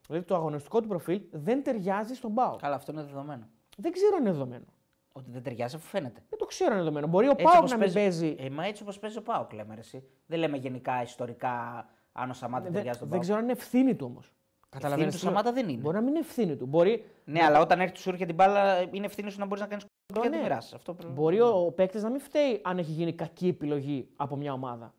Δηλαδή, 0.07 0.25
το 0.27 0.35
αγωνιστικό 0.35 0.81
του 0.81 0.89
προφίλ 0.89 1.23
δεν 1.31 1.63
ταιριάζει 1.63 2.15
στον 2.15 2.35
Πάο. 2.35 2.57
Καλά, 2.57 2.75
αυτό 2.75 2.93
είναι 2.93 3.03
δεδομένο. 3.03 3.49
Δεν 3.77 3.93
ξέρω 3.93 4.17
αν 4.17 4.21
είναι 4.23 4.31
δεδομένο. 4.33 4.65
Ότι 5.13 5.31
δεν 5.31 5.43
ταιριάζει 5.43 5.77
αφού 5.77 5.87
φαίνεται. 5.87 6.23
Δεν 6.29 6.39
το 6.39 6.45
ξέρω 6.45 6.71
αν 6.71 6.77
είναι 6.77 6.85
δεδομένο. 6.85 7.07
Μπορεί 7.13 7.27
ο 7.27 7.31
Έτσι 7.31 7.45
Πάο 7.45 7.57
όπως 7.59 7.71
να 7.71 7.77
μην 7.77 7.93
παίζει. 7.93 8.37
Ε, 8.39 8.51
μα 8.51 8.65
έτσι 8.65 8.83
όπως 8.83 8.99
παίζει 8.99 9.19
ο 9.19 9.23
Πάοκ, 9.23 9.53
λέμε 9.53 9.75
ρε, 9.75 9.81
εσύ. 9.81 10.09
Δεν 10.27 10.39
λέμε 10.39 10.57
γενικά 10.57 11.03
ιστορικά 11.03 11.87
αν 12.13 12.31
ο 12.31 12.33
Σαμάτα 12.33 12.65
Δεν, 12.65 12.73
ταιριάζει 12.73 12.99
τον 12.99 13.09
δεν 13.09 13.19
Πάοκ. 13.19 13.23
ξέρω 13.23 13.39
αν 13.39 13.45
είναι 13.45 13.53
ευθύνη 13.53 13.95
του 13.95 14.07
όμως. 14.11 14.33
Καταλαβαίνεις 14.81 15.13
του 15.15 15.19
τι 15.19 15.25
λέω. 15.25 15.35
Σαμάτα 15.35 15.53
δεν 15.53 15.69
είναι. 15.69 15.81
Μπορεί 15.81 15.95
να 15.95 16.01
μην 16.01 16.11
είναι 16.11 16.19
ευθύνη 16.19 16.57
του. 16.57 16.67
Μπορεί, 16.67 17.05
Ναι, 17.25 17.43
αλλά 17.45 17.61
όταν 17.61 17.81
έρθει 17.81 17.99
σου 17.99 18.09
έρχεται 18.09 18.27
την 18.27 18.35
μπάλα, 18.35 18.81
είναι 18.91 19.07
ευθύνη 19.07 19.31
σου 19.31 19.39
να 19.39 19.47
μπορείς 19.47 19.63
να 19.63 19.69
κάνεις 19.69 19.85
και 19.85 20.13
να 20.15 20.21
τη 20.21 20.29
ναι. 20.29 20.37
μοιράσεις. 20.43 20.73
Αυτό 20.73 20.95
πρέπει- 20.95 21.13
μπορεί 21.13 21.41
ο, 21.41 21.49
ο 21.67 21.71
παίκτης 21.73 22.03
να 22.03 22.11
μην 22.11 22.21
φταίει 22.21 22.61
αν 22.65 22.79
έχει 22.79 22.91
γίνει 22.91 23.13
κακή 23.13 23.49
επιλογή 23.49 24.09
από 24.17 24.37
μια 24.37 24.53
ομάδα. 24.53 24.95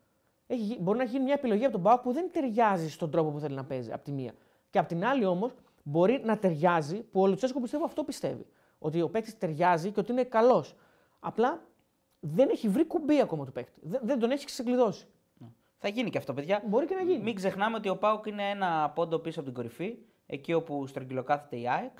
Έχει, 0.46 0.62
γι- 0.62 0.78
μπορεί 0.80 0.96
να 0.98 1.02
έχει 1.02 1.12
γίνει 1.12 1.24
μια 1.24 1.34
επιλογή 1.34 1.62
από 1.64 1.72
τον 1.72 1.82
Πάοκ 1.82 2.00
που 2.00 2.12
δεν 2.12 2.30
ταιριάζει 2.32 2.90
στον 2.90 3.10
τρόπο 3.10 3.30
που 3.30 3.38
θέλει 3.38 3.54
να 3.54 3.64
παίζει 3.64 3.92
από 3.92 4.04
τη 4.04 4.12
μία. 4.12 4.32
Και 4.70 4.78
από 4.78 4.88
την 4.88 5.04
άλλη 5.04 5.24
όμως 5.24 5.52
μπορεί 5.82 6.20
να 6.24 6.38
ταιριάζει, 6.38 7.02
που 7.02 7.20
ο 7.20 7.26
Λουτσέσκο 7.26 7.60
πιστεύω 7.60 7.84
αυτό 7.84 8.04
πιστεύει. 8.04 8.46
Ότι 8.78 9.02
ο 9.02 9.08
παίκτης 9.08 9.38
ταιριάζει 9.38 9.90
και 9.90 10.00
ότι 10.00 10.12
είναι 10.12 10.24
καλός. 10.24 10.74
Απλά 11.20 11.60
δεν 12.20 12.48
έχει 12.48 12.68
βρει 12.68 12.84
κουμπί 12.86 13.20
ακόμα 13.20 13.44
του 13.44 13.52
παίκτη. 13.52 13.80
Δεν, 13.82 14.00
δεν 14.04 14.18
τον 14.18 14.30
έχει 14.30 14.44
ξεκλειδώσει. 14.44 15.06
Θα 15.80 15.88
γίνει 15.88 16.10
και 16.10 16.18
αυτό, 16.18 16.34
παιδιά. 16.34 16.62
Μπορεί 16.66 16.86
και 16.86 16.94
να 16.94 17.02
γίνει. 17.02 17.22
Μην 17.22 17.34
ξεχνάμε 17.34 17.76
ότι 17.76 17.88
ο 17.88 17.96
Πάουκ 17.96 18.26
είναι 18.26 18.50
ένα 18.50 18.90
πόντο 18.94 19.18
πίσω 19.18 19.40
από 19.40 19.48
την 19.48 19.58
κορυφή, 19.58 19.96
εκεί 20.26 20.52
όπου 20.52 20.86
στρογγυλοκάθεται 20.86 21.56
η 21.56 21.68
ΑΕΚ. 21.68 21.98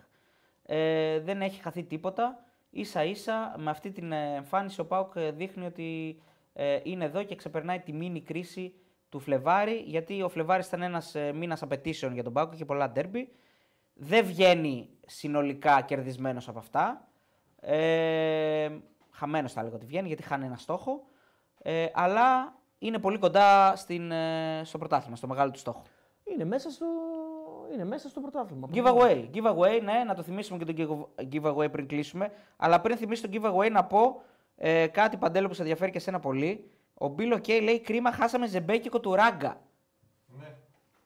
Ε, 0.63 1.21
δεν 1.21 1.43
έχει 1.43 1.63
χαθεί 1.63 1.85
τίποτα. 1.85 2.45
σα 2.81 3.05
ίσα 3.05 3.55
με 3.59 3.71
αυτή 3.71 3.91
την 3.91 4.13
ε, 4.13 4.35
εμφάνιση 4.35 4.81
ο 4.81 4.87
Πάουκ 4.87 5.13
ε, 5.17 5.31
δείχνει 5.31 5.67
ότι 5.67 6.21
ε, 6.53 6.81
είναι 6.83 7.05
εδώ 7.05 7.23
και 7.23 7.35
ξεπερνάει 7.35 7.81
τη 7.81 7.93
μίνι 7.93 8.23
κρίση 8.23 8.75
του 9.09 9.21
Φλεβάρη, 9.21 9.83
γιατί 9.87 10.23
ο 10.23 10.29
Φλεβάρης 10.29 10.67
ήταν 10.67 10.83
ένας 10.83 11.15
ε, 11.15 11.33
μήνας 11.33 11.63
απαιτήσεων 11.63 12.15
για 12.15 12.23
τον 12.23 12.33
Πάουκ, 12.33 12.53
είχε 12.53 12.65
πολλά 12.65 12.91
ντέρμπι. 12.91 13.33
δεν 13.95 14.25
βγαίνει 14.25 14.89
συνολικά 15.07 15.81
κερδισμένος 15.81 16.49
από 16.49 16.59
αυτά. 16.59 17.09
Ε, 17.61 18.71
Χαμένος 19.11 19.53
θα 19.53 19.63
λέγω 19.63 19.75
ότι 19.75 19.87
βγαίνει 19.87 20.07
γιατί 20.07 20.23
χάνει 20.23 20.45
ένα 20.47 20.57
στόχο. 20.57 21.07
Ε, 21.63 21.87
αλλά 21.93 22.58
είναι 22.79 22.99
πολύ 22.99 23.19
κοντά 23.19 23.77
στην, 23.77 24.11
ε, 24.11 24.61
στο 24.65 24.79
πρωτάθλημα, 24.79 25.17
στο 25.17 25.27
μεγάλο 25.27 25.51
του 25.51 25.59
στόχο. 25.59 25.83
Είναι 26.25 26.45
μέσα 26.45 26.71
στο, 26.71 26.87
είναι 27.73 27.85
μέσα 27.85 28.09
στο 28.09 28.21
πρωτάθλημα. 28.21 28.69
Giveaway. 28.73 29.29
Giveaway, 29.35 29.81
ναι, 29.83 30.05
να 30.07 30.15
το 30.15 30.23
θυμίσουμε 30.23 30.65
και 30.65 30.73
το 30.73 31.09
giveaway 31.33 31.71
πριν 31.73 31.87
κλείσουμε. 31.87 32.33
Αλλά 32.57 32.81
πριν 32.81 32.97
θυμίσω 32.97 33.29
το 33.29 33.41
giveaway 33.43 33.71
να 33.71 33.85
πω 33.85 34.23
ε, 34.57 34.87
κάτι 34.87 35.17
παντέλο 35.17 35.49
που 35.49 35.55
σε 35.55 35.61
ενδιαφέρει 35.61 35.91
και 35.91 35.99
εσένα 35.99 36.21
πολύ. 36.21 36.71
Ο 36.95 37.09
Μπίλο 37.09 37.39
Κέι 37.39 37.61
λέει 37.61 37.81
κρίμα, 37.81 38.13
χάσαμε 38.13 38.47
ζεμπέκικο 38.47 39.01
του 39.01 39.15
Ράγκα. 39.15 39.61
Ναι. 40.27 40.55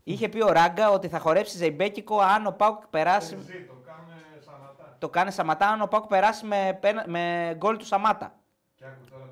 Είχε 0.03 0.29
πει 0.29 0.43
ο 0.43 0.53
Ράγκα 0.53 0.91
ότι 0.91 1.09
θα 1.09 1.19
χορέψει 1.19 1.57
ζεμπέκικο 1.57 2.19
αν 2.21 2.47
ο 2.47 2.51
Πάουκ 2.53 2.87
περάσει. 2.87 3.37
Ζει, 3.41 3.65
το 3.65 3.75
κάνε 3.85 4.15
σαματά. 4.45 4.97
Το 4.99 5.09
κάνει 5.09 5.31
Σαματά, 5.31 5.69
αν 5.69 5.83
ο 5.83 5.87
Πάουκ 5.87 6.07
περάσει 6.07 6.47
με, 6.47 6.79
πένα- 6.81 7.05
με 7.09 7.55
γκολ 7.57 7.77
του 7.77 7.85
Σαμάτα. 7.85 8.35
Και 8.75 8.85
άκου 8.85 9.05
τώρα 9.11 9.25
τε, 9.25 9.32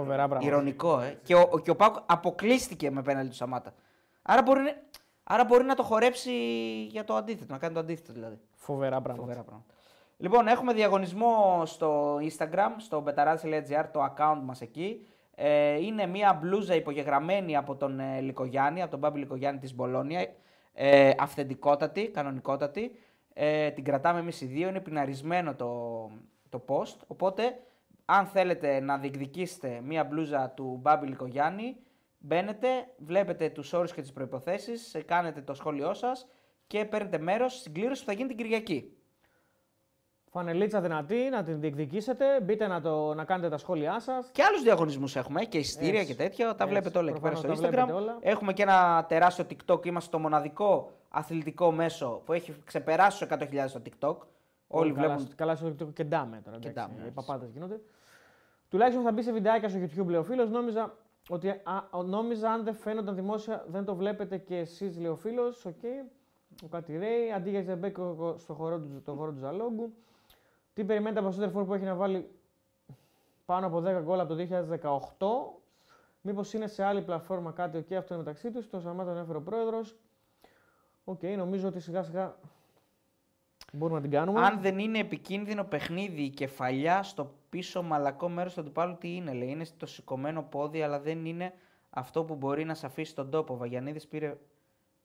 Φοβερά 0.00 0.28
πράγματα. 0.28 0.52
Ηρωνικό, 0.52 1.00
ε. 1.00 1.18
Και 1.22 1.34
ο, 1.34 1.60
και 1.62 1.70
ο 1.70 1.76
Πάουκ 1.76 1.96
αποκλείστηκε 2.06 2.90
με 2.90 3.02
πέναλτι 3.02 3.28
του 3.28 3.34
Σαμάτα. 3.34 3.74
Άρα 4.22 4.42
μπορεί, 4.42 4.60
να- 4.60 4.76
άρα 5.24 5.44
μπορεί 5.44 5.64
να 5.64 5.74
το 5.74 5.82
χορέψει 5.82 6.32
για 6.90 7.04
το 7.04 7.14
αντίθετο, 7.14 7.52
να 7.52 7.58
κάνει 7.58 7.74
το 7.74 7.80
αντίθετο 7.80 8.12
δηλαδή. 8.12 8.38
Φοβερά 8.54 9.00
πράγματα. 9.00 9.20
Φοβερά 9.20 9.42
πράγματα. 9.42 9.66
Λοιπόν, 10.16 10.46
έχουμε 10.46 10.72
διαγωνισμό 10.72 11.62
στο 11.66 12.16
Instagram, 12.16 12.70
στο 12.76 13.04
betaraz.gr, 13.06 13.84
το 13.92 14.04
account 14.04 14.40
μας 14.42 14.60
εκεί. 14.60 15.06
Ε, 15.34 15.76
είναι 15.84 16.06
μια 16.06 16.38
μπλούζα 16.42 16.74
υπογεγραμμένη 16.74 17.56
από 17.56 17.74
τον 17.76 18.00
ε, 18.00 18.20
Λικογιάννη, 18.20 18.82
από 18.82 18.90
τον 18.90 18.98
Μπάμπη 19.00 19.18
Λικογιάννη 19.18 19.60
της 19.60 19.74
Μπολόνια. 19.74 20.26
Ε, 20.74 21.10
αυθεντικότατη, 21.18 22.08
κανονικότατη. 22.08 22.90
Ε, 23.34 23.70
την 23.70 23.84
κρατάμε 23.84 24.18
εμείς 24.18 24.40
οι 24.40 24.46
δύο, 24.46 24.68
είναι 24.68 24.80
πιναρισμένο 24.80 25.54
το, 25.54 26.10
το 26.48 26.62
post. 26.68 26.96
Οπότε, 27.06 27.42
αν 28.04 28.26
θέλετε 28.26 28.80
να 28.80 28.98
διεκδικήσετε 28.98 29.80
μια 29.84 30.04
μπλούζα 30.04 30.50
του 30.50 30.78
Μπάμπη 30.82 31.06
Λικογιάννη, 31.06 31.76
μπαίνετε, 32.18 32.68
βλέπετε 32.96 33.48
τους 33.48 33.72
όρους 33.72 33.92
και 33.92 34.00
τις 34.00 34.12
προϋποθέσεις, 34.12 34.94
ε, 34.94 35.02
κάνετε 35.02 35.40
το 35.40 35.54
σχόλιο 35.54 35.94
σας 35.94 36.26
και 36.66 36.84
παίρνετε 36.84 37.18
μέρος 37.18 37.58
στην 37.58 37.74
κλήρωση 37.74 38.00
που 38.00 38.06
θα 38.06 38.16
γίνει 38.16 38.28
την 38.28 38.36
Κυριακή. 38.36 38.96
Φανελίτσα 40.30 40.80
δυνατή, 40.80 41.28
να 41.30 41.42
την 41.42 41.60
διεκδικήσετε. 41.60 42.40
Μπείτε 42.40 42.66
να, 42.66 42.80
το, 42.80 43.14
να 43.14 43.24
κάνετε 43.24 43.48
τα 43.48 43.56
σχόλιά 43.58 44.00
σας. 44.00 44.28
Και 44.32 44.42
άλλους 44.42 44.62
διαγωνισμούς 44.62 45.16
έχουμε 45.16 45.40
ε, 45.40 45.44
και 45.44 45.58
εισιτήρια 45.58 46.00
Έτσι. 46.00 46.14
και 46.14 46.22
τέτοια. 46.22 46.46
Τα 46.46 46.50
Έτσι. 46.52 46.66
βλέπετε 46.66 46.98
όλα 46.98 47.10
εκεί 47.10 47.20
πέρα 47.20 47.34
στο 47.34 47.46
Προφανώς 47.46 47.70
τα 47.70 47.82
Instagram. 47.82 47.86
βλέπετε 47.86 48.04
όλα. 48.04 48.18
Έχουμε 48.20 48.52
και 48.52 48.62
ένα 48.62 49.04
τεράστιο 49.08 49.46
TikTok. 49.50 49.86
Είμαστε 49.86 50.10
το 50.10 50.18
μοναδικό 50.18 50.92
αθλητικό 51.08 51.72
μέσο 51.72 52.22
που 52.24 52.32
έχει 52.32 52.54
ξεπεράσει 52.64 53.26
τους 53.26 53.36
100.000 53.38 53.64
στο 53.66 53.80
TikTok. 53.84 54.16
Όλοι 54.68 54.92
καλά, 54.92 55.14
βλέπουν. 55.14 55.34
Καλά 55.34 55.54
στο 55.56 55.66
TikTok 55.68 55.92
και 55.92 56.04
ντάμε 56.04 56.40
τώρα. 56.44 56.58
Και 56.58 56.68
εντάξει, 56.68 56.88
ντάμε, 56.90 57.02
οι 57.02 57.06
έτσι. 57.08 57.14
παπάτε 57.14 57.46
γίνονται. 57.52 57.80
Τουλάχιστον 58.68 59.04
θα 59.04 59.12
μπει 59.12 59.22
σε 59.22 59.32
βιντεάκια 59.32 59.68
στο 59.68 59.78
YouTube, 59.82 60.06
λέει 60.06 60.18
ο 60.18 60.22
φίλος. 60.24 60.50
Νόμιζα 60.50 60.94
ότι 61.28 61.48
α, 61.48 61.88
ο- 61.90 62.02
νόμιζα 62.02 62.50
αν 62.50 62.64
δεν 62.64 62.74
φαίνονταν 62.74 63.14
δημόσια 63.14 63.64
δεν 63.68 63.84
το 63.84 63.94
βλέπετε 63.94 64.38
και 64.38 64.56
εσείς, 64.56 64.98
λέει 64.98 65.10
ο 65.10 65.16
φίλος. 65.16 65.64
Οκ. 65.64 65.82
Ο 66.64 66.66
κάτι 66.70 66.96
ρέει. 66.96 67.32
Αντί 67.32 67.50
για 67.50 67.62
Ζεμπέκο 67.62 68.34
στο 68.38 68.54
χώρο 68.54 68.78
του, 68.80 69.02
το 69.04 69.14
χώρο 69.14 69.32
του 69.32 69.38
Ζαλόγκου. 69.38 69.94
Τι 70.72 70.84
περιμένετε 70.84 71.18
από 71.18 71.28
τον 71.28 71.36
Σέντερφορ 71.38 71.64
που 71.64 71.74
έχει 71.74 71.84
να 71.84 71.94
βάλει 71.94 72.30
πάνω 73.44 73.66
από 73.66 73.78
10 73.80 74.00
γκολ 74.02 74.20
από 74.20 74.34
το 74.34 74.34
2018. 74.34 75.60
Μήπως 76.20 76.52
είναι 76.52 76.66
σε 76.66 76.84
άλλη 76.84 77.02
πλατφόρμα 77.02 77.52
κάτι, 77.52 77.76
οκ, 77.76 77.92
αυτό 77.92 78.14
είναι 78.14 78.22
μεταξύ 78.22 78.50
τους. 78.50 78.70
Το 78.70 78.80
Σαμάτα 78.80 79.12
τον 79.12 79.22
έφερε 79.22 79.38
ο 79.38 79.42
πρόεδρος. 79.42 79.96
Οκ, 81.04 81.22
νομίζω 81.22 81.68
ότι 81.68 81.80
σιγά 81.80 82.02
σιγά 82.02 82.36
μπορούμε 83.76 83.98
να 83.98 84.02
την 84.02 84.10
κάνουμε. 84.10 84.40
Αν 84.40 84.60
δεν 84.60 84.78
είναι 84.78 84.98
επικίνδυνο 84.98 85.64
παιχνίδι 85.64 86.22
η 86.22 86.30
κεφαλιά 86.30 87.02
στο 87.02 87.34
πίσω 87.48 87.82
μαλακό 87.82 88.28
μέρος 88.28 88.54
του 88.54 88.60
αντιπάλου, 88.60 88.96
τι 88.98 89.14
είναι, 89.14 89.32
λέει; 89.32 89.48
Είναι 89.48 89.64
στο 89.64 89.86
σηκωμένο 89.86 90.42
πόδι, 90.42 90.82
αλλά 90.82 91.00
δεν 91.00 91.24
είναι 91.24 91.52
αυτό 91.90 92.24
που 92.24 92.34
μπορεί 92.34 92.64
να 92.64 92.74
σε 92.74 92.86
αφήσει 92.86 93.10
στον 93.10 93.30
τόπο. 93.30 93.54
Ο 93.54 93.56
Βαγιανίδης 93.56 94.06
πήρε 94.06 94.36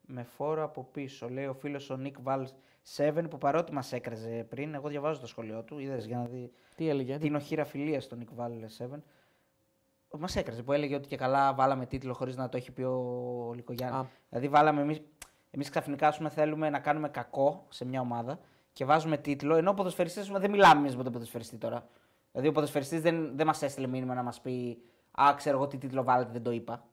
με 0.01 0.23
φόρο 0.23 0.63
από 0.63 0.83
πίσω. 0.91 1.29
Λέει 1.29 1.45
ο 1.45 1.53
φίλος 1.53 1.89
ο 1.89 1.97
Νίκ 1.97 2.15
Βάλς 2.21 2.53
7 2.97 3.23
που 3.29 3.37
παρότι 3.37 3.73
μας 3.73 3.91
έκραζε 3.93 4.45
πριν, 4.49 4.73
εγώ 4.73 4.89
διαβάζω 4.89 5.19
το 5.19 5.27
σχολείο 5.27 5.63
του. 5.63 5.79
Είδες 5.79 6.05
για 6.05 6.17
να 6.17 6.25
δει 6.25 6.51
Τι 6.75 6.89
έλεγε; 6.89 7.17
την 7.17 7.35
οχύρα 7.35 7.65
φιλία 7.65 8.01
στον 8.01 8.17
Νικ 8.17 8.29
Βάλς 8.33 8.81
7. 8.81 8.85
Μας 10.19 10.35
έκραζε 10.35 10.63
που 10.63 10.73
έλεγε 10.73 10.95
ότι 10.95 11.07
και 11.07 11.15
καλά 11.15 11.53
βάλαμε 11.53 11.85
τίτλο 11.85 12.13
χωρίς 12.13 12.35
να 12.35 12.49
το 12.49 12.57
έχει 12.57 12.71
πει 12.71 12.81
ο 12.81 13.51
Λικογιάννη. 13.55 13.97
Α. 13.97 14.09
Δηλαδή, 14.29 14.47
βάλαμε 14.47 14.81
εμείς 14.81 15.01
εμείς 15.51 15.69
ξαφνικά 15.69 16.07
ας 16.07 16.17
πούμε, 16.17 16.29
θέλουμε 16.29 16.69
να 16.69 16.79
κάνουμε 16.79 17.09
κακό 17.09 17.65
σε 17.69 17.85
μια 17.85 18.01
ομάδα 18.01 18.39
και 18.73 18.85
βάζουμε 18.85 19.17
τίτλο, 19.17 19.55
ενώ 19.55 19.69
ο 19.69 19.73
ποδοσφαιριστής 19.73 20.21
ας 20.21 20.27
πούμε, 20.27 20.39
δεν 20.39 20.51
μιλάμε 20.51 20.79
εμείς 20.79 20.95
με 20.95 21.03
τον 21.03 21.11
ποδοσφαιριστή 21.11 21.57
τώρα. 21.57 21.87
Δηλαδή, 22.31 22.47
ο 22.49 22.51
ποδοσφαιριστής 22.51 23.01
δεν, 23.01 23.35
δεν 23.35 23.45
μας 23.45 23.61
έστειλε 23.61 23.87
μήνυμα 23.87 24.13
να 24.13 24.23
μας 24.23 24.41
πει 24.41 24.81
Α, 25.11 25.33
ξέρω 25.35 25.57
εγώ 25.57 25.67
τι 25.67 25.77
τίτλο 25.77 26.03
βάλετε, 26.03 26.31
δεν 26.31 26.43
το 26.43 26.51
είπα. 26.51 26.83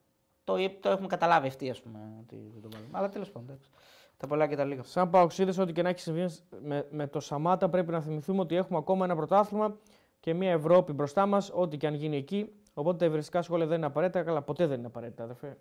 Το, 0.45 0.57
είπ- 0.57 0.83
το 0.83 0.91
έχουμε 0.91 1.07
καταλάβει 1.07 1.47
αυτοί, 1.47 1.71
ας 1.71 1.83
πούμε, 1.83 1.99
ότι 2.21 2.51
δεν 2.53 2.63
το 2.63 2.69
βάλουμε. 2.73 2.99
Αλλά 2.99 3.09
τέλος 3.09 3.31
πάντων. 3.31 3.49
εντάξει. 3.49 3.71
Τα 4.17 4.27
πολλά 4.27 4.47
και 4.47 4.57
τα 4.57 4.65
λίγα. 4.65 4.83
Σαν 4.83 5.11
παοξίδε, 5.11 5.63
ό,τι 5.63 5.73
και 5.73 5.83
να 5.83 5.89
έχει 5.89 6.01
συμβεί 6.01 6.27
με, 6.63 6.87
με 6.91 7.07
το 7.07 7.21
Σαμάτα, 7.21 7.69
πρέπει 7.69 7.91
να 7.91 8.01
θυμηθούμε 8.01 8.41
ότι 8.41 8.57
έχουμε 8.57 8.79
ακόμα 8.79 9.05
ένα 9.05 9.17
πρωτάθλημα 9.17 9.77
και 10.21 10.35
μια 10.35 10.51
Ευρώπη 10.51 10.93
μπροστά 10.93 11.27
μας, 11.27 11.51
ό,τι 11.55 11.77
και 11.77 11.87
αν 11.87 11.95
γίνει 11.95 12.17
εκεί. 12.17 12.53
Οπότε 12.75 12.97
τα 12.97 13.05
ευριστικά 13.05 13.43
σχόλια 13.43 13.67
δεν 13.67 13.77
είναι 13.77 13.87
απαραίτητα, 13.87 14.23
καλά, 14.23 14.43
ποτέ 14.43 14.67
δεν 14.67 14.79
είναι 14.79 14.87
απαραίτητα, 14.87 15.23
αδερφέ. 15.23 15.57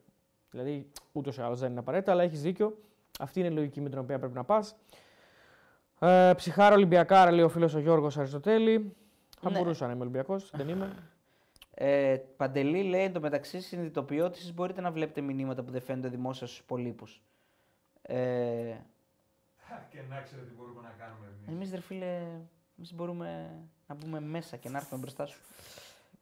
Δηλαδή, 0.52 0.90
ούτως 1.12 1.38
ή 1.38 1.42
άλλως 1.42 1.60
δεν 1.60 1.72
είναι 1.72 1.80
απαραίτητα, 1.80 2.12
αλλά 2.12 2.24
έχεις 2.24 2.42
δίκιο. 2.42 2.78
Αυτή 3.20 3.40
είναι 3.40 3.50
η 3.50 3.52
λογική 3.52 3.82
με 3.82 3.90
την 3.90 3.98
οποία 3.98 4.20
πρέπει 4.20 4.34
να 4.34 4.44
πας. 4.44 4.76
Ε, 6.00 6.34
ψυχάρα 6.36 6.76
Ολυμπιακάρα, 6.76 7.32
λέει 7.32 7.44
ο 7.46 7.50
φίλος 7.50 7.74
ο 7.74 7.80
Γιώργος 7.80 8.18
Αριστοτέλη. 8.18 8.96
Θα 9.42 9.50
Ναι. 9.50 9.58
μπορούσα 9.58 9.86
να 9.86 9.92
είμαι 9.92 10.02
Ολυμπιακός, 10.02 10.52
δεν 10.54 10.70
είμαι. 10.70 10.96
Ε, 11.74 12.18
Παντελή 12.38 12.84
λέει 12.84 13.04
εντωμεταξύ 13.04 13.62
συνειδητοποιώ 13.62 14.26
ότι 14.26 14.38
εσείς 14.38 14.54
μπορείτε 14.54 14.82
να 14.82 14.92
βλέπετε 14.92 15.22
μηνύματα 15.22 15.64
που 15.64 15.72
δεν 15.72 15.82
φαίνονται 15.82 16.08
δημόσια 16.08 16.48
στους 16.48 16.60
υπολείπους. 16.60 17.22
Ε, 18.02 18.14
Και 19.90 20.02
να 20.10 20.22
ξέρετε 20.22 20.48
τι 20.48 20.54
μπορούμε 20.56 20.82
να 20.82 20.90
κάνουμε 20.98 21.26
εμείς. 21.28 21.48
Εμείς, 21.56 21.72
ρε 21.74 21.82
φίλε, 21.82 22.22
εμείς 22.78 22.94
μπορούμε 22.94 23.52
να 23.88 23.96
μπούμε 23.96 24.20
μέσα 24.20 24.58
και 24.58 24.70
να 24.70 24.78
έρθουμε 24.78 25.00
μπροστά 25.02 25.26
σου. 25.26 25.40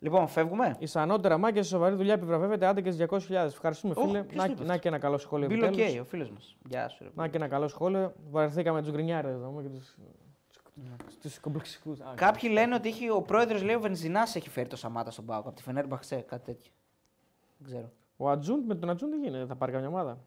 Λοιπόν, 0.03 0.27
φεύγουμε. 0.27 0.75
Η 0.79 0.87
ανώτερα 0.93 1.37
μάκια 1.37 1.63
σε 1.63 1.69
σοβαρή 1.69 1.95
δουλειά 1.95 2.13
επιβραβεύεται 2.13 2.65
άντε 2.65 2.81
και 2.81 2.91
στις 2.91 3.05
200.000. 3.09 3.31
Ευχαριστούμε, 3.31 3.93
Οχ, 3.97 4.05
φίλε. 4.05 4.23
ποιος 4.23 4.41
Να, 4.41 4.47
το 4.47 4.53
είπε 4.57 4.63
να 4.65 4.77
και 4.77 4.87
ένα 4.87 4.97
καλό 4.97 5.17
σχόλιο. 5.17 5.47
Μπίλο 5.47 5.65
επιτέλους. 5.65 5.91
Κέι, 5.91 5.99
ο 5.99 6.03
φίλος 6.03 6.29
μας. 6.31 6.55
Γεια 6.69 6.87
σου, 6.87 7.03
ρε. 7.03 7.09
Να 7.15 7.27
και 7.27 7.37
ένα 7.37 7.47
καλό 7.47 7.67
σχόλιο. 7.67 8.13
Βαρεθήκαμε 8.31 8.81
τους 8.81 8.91
γκρινιάρες 8.91 9.31
εδώ 9.31 9.59
και 9.61 9.67
του. 9.69 9.81
Του 11.21 11.29
κομπλεξικούς. 11.41 11.99
Κάποιοι 12.15 12.49
λένε 12.53 12.75
ότι 12.75 12.89
έχει, 12.89 13.09
ο 13.09 13.21
πρόεδρος 13.21 13.63
λέει 13.63 13.75
ο 13.75 13.79
Βενζινάς 13.79 14.35
έχει 14.35 14.49
φέρει 14.49 14.67
το 14.67 14.75
Σαμάτα 14.75 15.11
στον 15.11 15.25
Πάοκ 15.25 15.47
από 15.47 15.55
τη 15.55 15.61
Φενέρμπαχτσε, 15.61 16.15
κάτι 16.15 16.45
τέτοιο. 16.45 16.71
Δεν 17.57 17.67
ξέρω. 17.71 17.91
Ο 18.17 18.29
Ατζούντ 18.29 18.65
με 18.67 18.75
τον 18.75 18.89
Ατζούντ 18.89 19.09
δεν 19.09 19.23
γίνεται, 19.23 19.45
θα 19.45 19.55
πάρει 19.55 19.71
καμιά 19.71 19.87
ομάδα. 19.87 20.17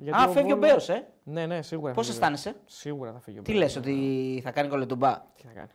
Γιατί 0.00 0.18
Α, 0.22 0.28
φεύγει 0.28 0.52
ο 0.52 0.56
Βόλος- 0.56 0.70
Μπέος, 0.70 0.88
ε. 0.88 1.06
Ναι, 1.24 1.46
ναι, 1.46 1.62
σίγουρα. 1.62 1.92
Πώς 1.92 2.06
θα 2.06 2.12
φύγει. 2.12 2.24
αισθάνεσαι, 2.24 2.54
Σίγουρα 2.66 3.12
θα 3.12 3.20
φύγει 3.20 3.38
ο 3.38 3.42
Τι 3.42 3.50
Μπέος. 3.52 3.62
λες, 3.62 3.76
ότι 3.76 4.40
θα 4.44 4.50
κάνει 4.50 4.68
κολετουμπά. 4.68 5.12
Τι 5.36 5.42
θα 5.46 5.52
κάνει; 5.54 5.68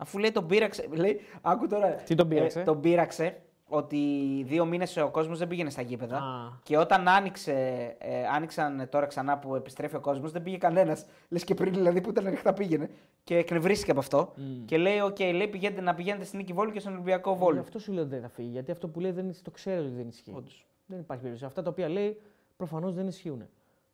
Αφού 0.00 0.18
λέει 0.18 0.30
τον 0.32 0.46
πείραξε. 0.46 0.88
Λέει, 0.92 1.20
άκου 1.42 1.66
τώρα. 1.66 1.88
Τι 1.88 2.14
τον 2.14 2.28
πείραξε; 2.28 2.60
Ε, 2.60 2.62
τον 2.62 2.80
πείραξε 2.80 3.40
ότι 3.68 3.98
δύο 4.46 4.64
μήνες 4.64 4.96
ο 4.96 5.08
κόσμος 5.10 5.38
δεν 5.38 5.48
πήγαινε 5.48 5.70
στα 5.70 5.82
γήπεδα. 5.82 6.16
Α. 6.16 6.58
Και 6.62 6.76
όταν 6.78 7.08
άνοιξε, 7.08 7.52
ε, 7.98 8.26
άνοιξαν 8.34 8.88
τώρα 8.90 9.06
ξανά 9.06 9.38
που 9.38 9.54
επιστρέφει 9.54 9.96
ο 9.96 10.00
κόσμος, 10.00 10.32
δεν 10.32 10.42
πήγε 10.42 10.56
κανένας. 10.56 11.06
Λες 11.28 11.44
και 11.44 11.54
πριν 11.54 11.72
δηλαδή 11.72 12.00
που 12.00 12.10
ήταν 12.10 12.26
ανοιχτά 12.26 12.52
πήγαινε. 12.52 12.90
Και 13.24 13.36
εκνευρίστηκε 13.36 13.90
από 13.90 14.00
αυτό. 14.00 14.32
Και 14.64 14.76
λέει: 14.76 15.00
Οκ, 15.00 15.18
λέει, 15.20 15.48
πηγαίνετε, 15.48 15.80
να 15.80 15.94
πηγαίνετε 15.94 16.24
στην 16.24 16.38
Νίκη 16.38 16.52
Βόλου 16.52 16.70
και 16.70 16.80
στον 16.80 16.92
Ολυμπιακό 16.92 17.32
Γι' 17.32 17.38
Βόλου. 17.38 17.60
αυτό 17.60 17.78
σου 17.78 17.92
λέω 17.92 18.02
ότι 18.02 18.10
δεν 18.10 18.20
θα 18.20 18.28
φύγει. 18.28 18.48
Γιατί 18.48 18.70
αυτό 18.70 18.88
που 18.88 19.00
λέει 19.00 19.10
δεν, 19.10 19.34
το 19.42 19.50
ξέρει 19.50 19.80
ότι 19.80 19.94
δεν 19.96 20.08
ισχύει. 20.08 20.32
Όντως. 20.36 20.66
Δεν 20.86 20.98
υπάρχει 20.98 21.22
περίπτωση. 21.22 21.46
Αυτά 21.48 21.62
τα 21.62 21.70
οποία 21.70 21.88
λέει 21.88 22.20
προφανώς 22.56 22.94
δεν 22.94 23.06
ισχύουν. 23.06 23.42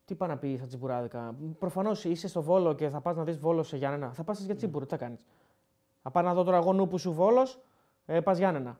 Τι 0.04 0.14
πάει 0.14 0.28
να 0.28 0.36
πει 0.36 0.56
στα 0.56 0.66
τσιμπουράδικα. 0.66 1.34
Προφανώς 1.58 2.04
είσαι 2.04 2.28
στο 2.28 2.42
Βόλο 2.42 2.74
και 2.74 2.88
θα 2.88 3.00
πας 3.00 3.16
να 3.16 3.24
δεις 3.24 3.38
Βόλο 3.38 3.62
σε 3.62 3.76
Γιάννενα. 3.76 4.12
Θα 4.12 4.22
πας 4.24 4.40
για 4.40 4.54
τσίπουρο, 4.54 4.84
τι 4.84 4.90
θα 4.90 4.96
κάνεις. 4.96 5.24
Θα 6.06 6.12
πάω 6.12 6.22
να 6.22 6.34
δω 6.34 6.42
τώρα 6.42 6.56
εγώ 6.56 6.72
νου 6.72 6.88
που 6.88 6.98
σου 6.98 7.12
Βόλος, 7.12 7.58
ε, 8.06 8.20
πας 8.20 8.38
Γιάννενα. 8.38 8.78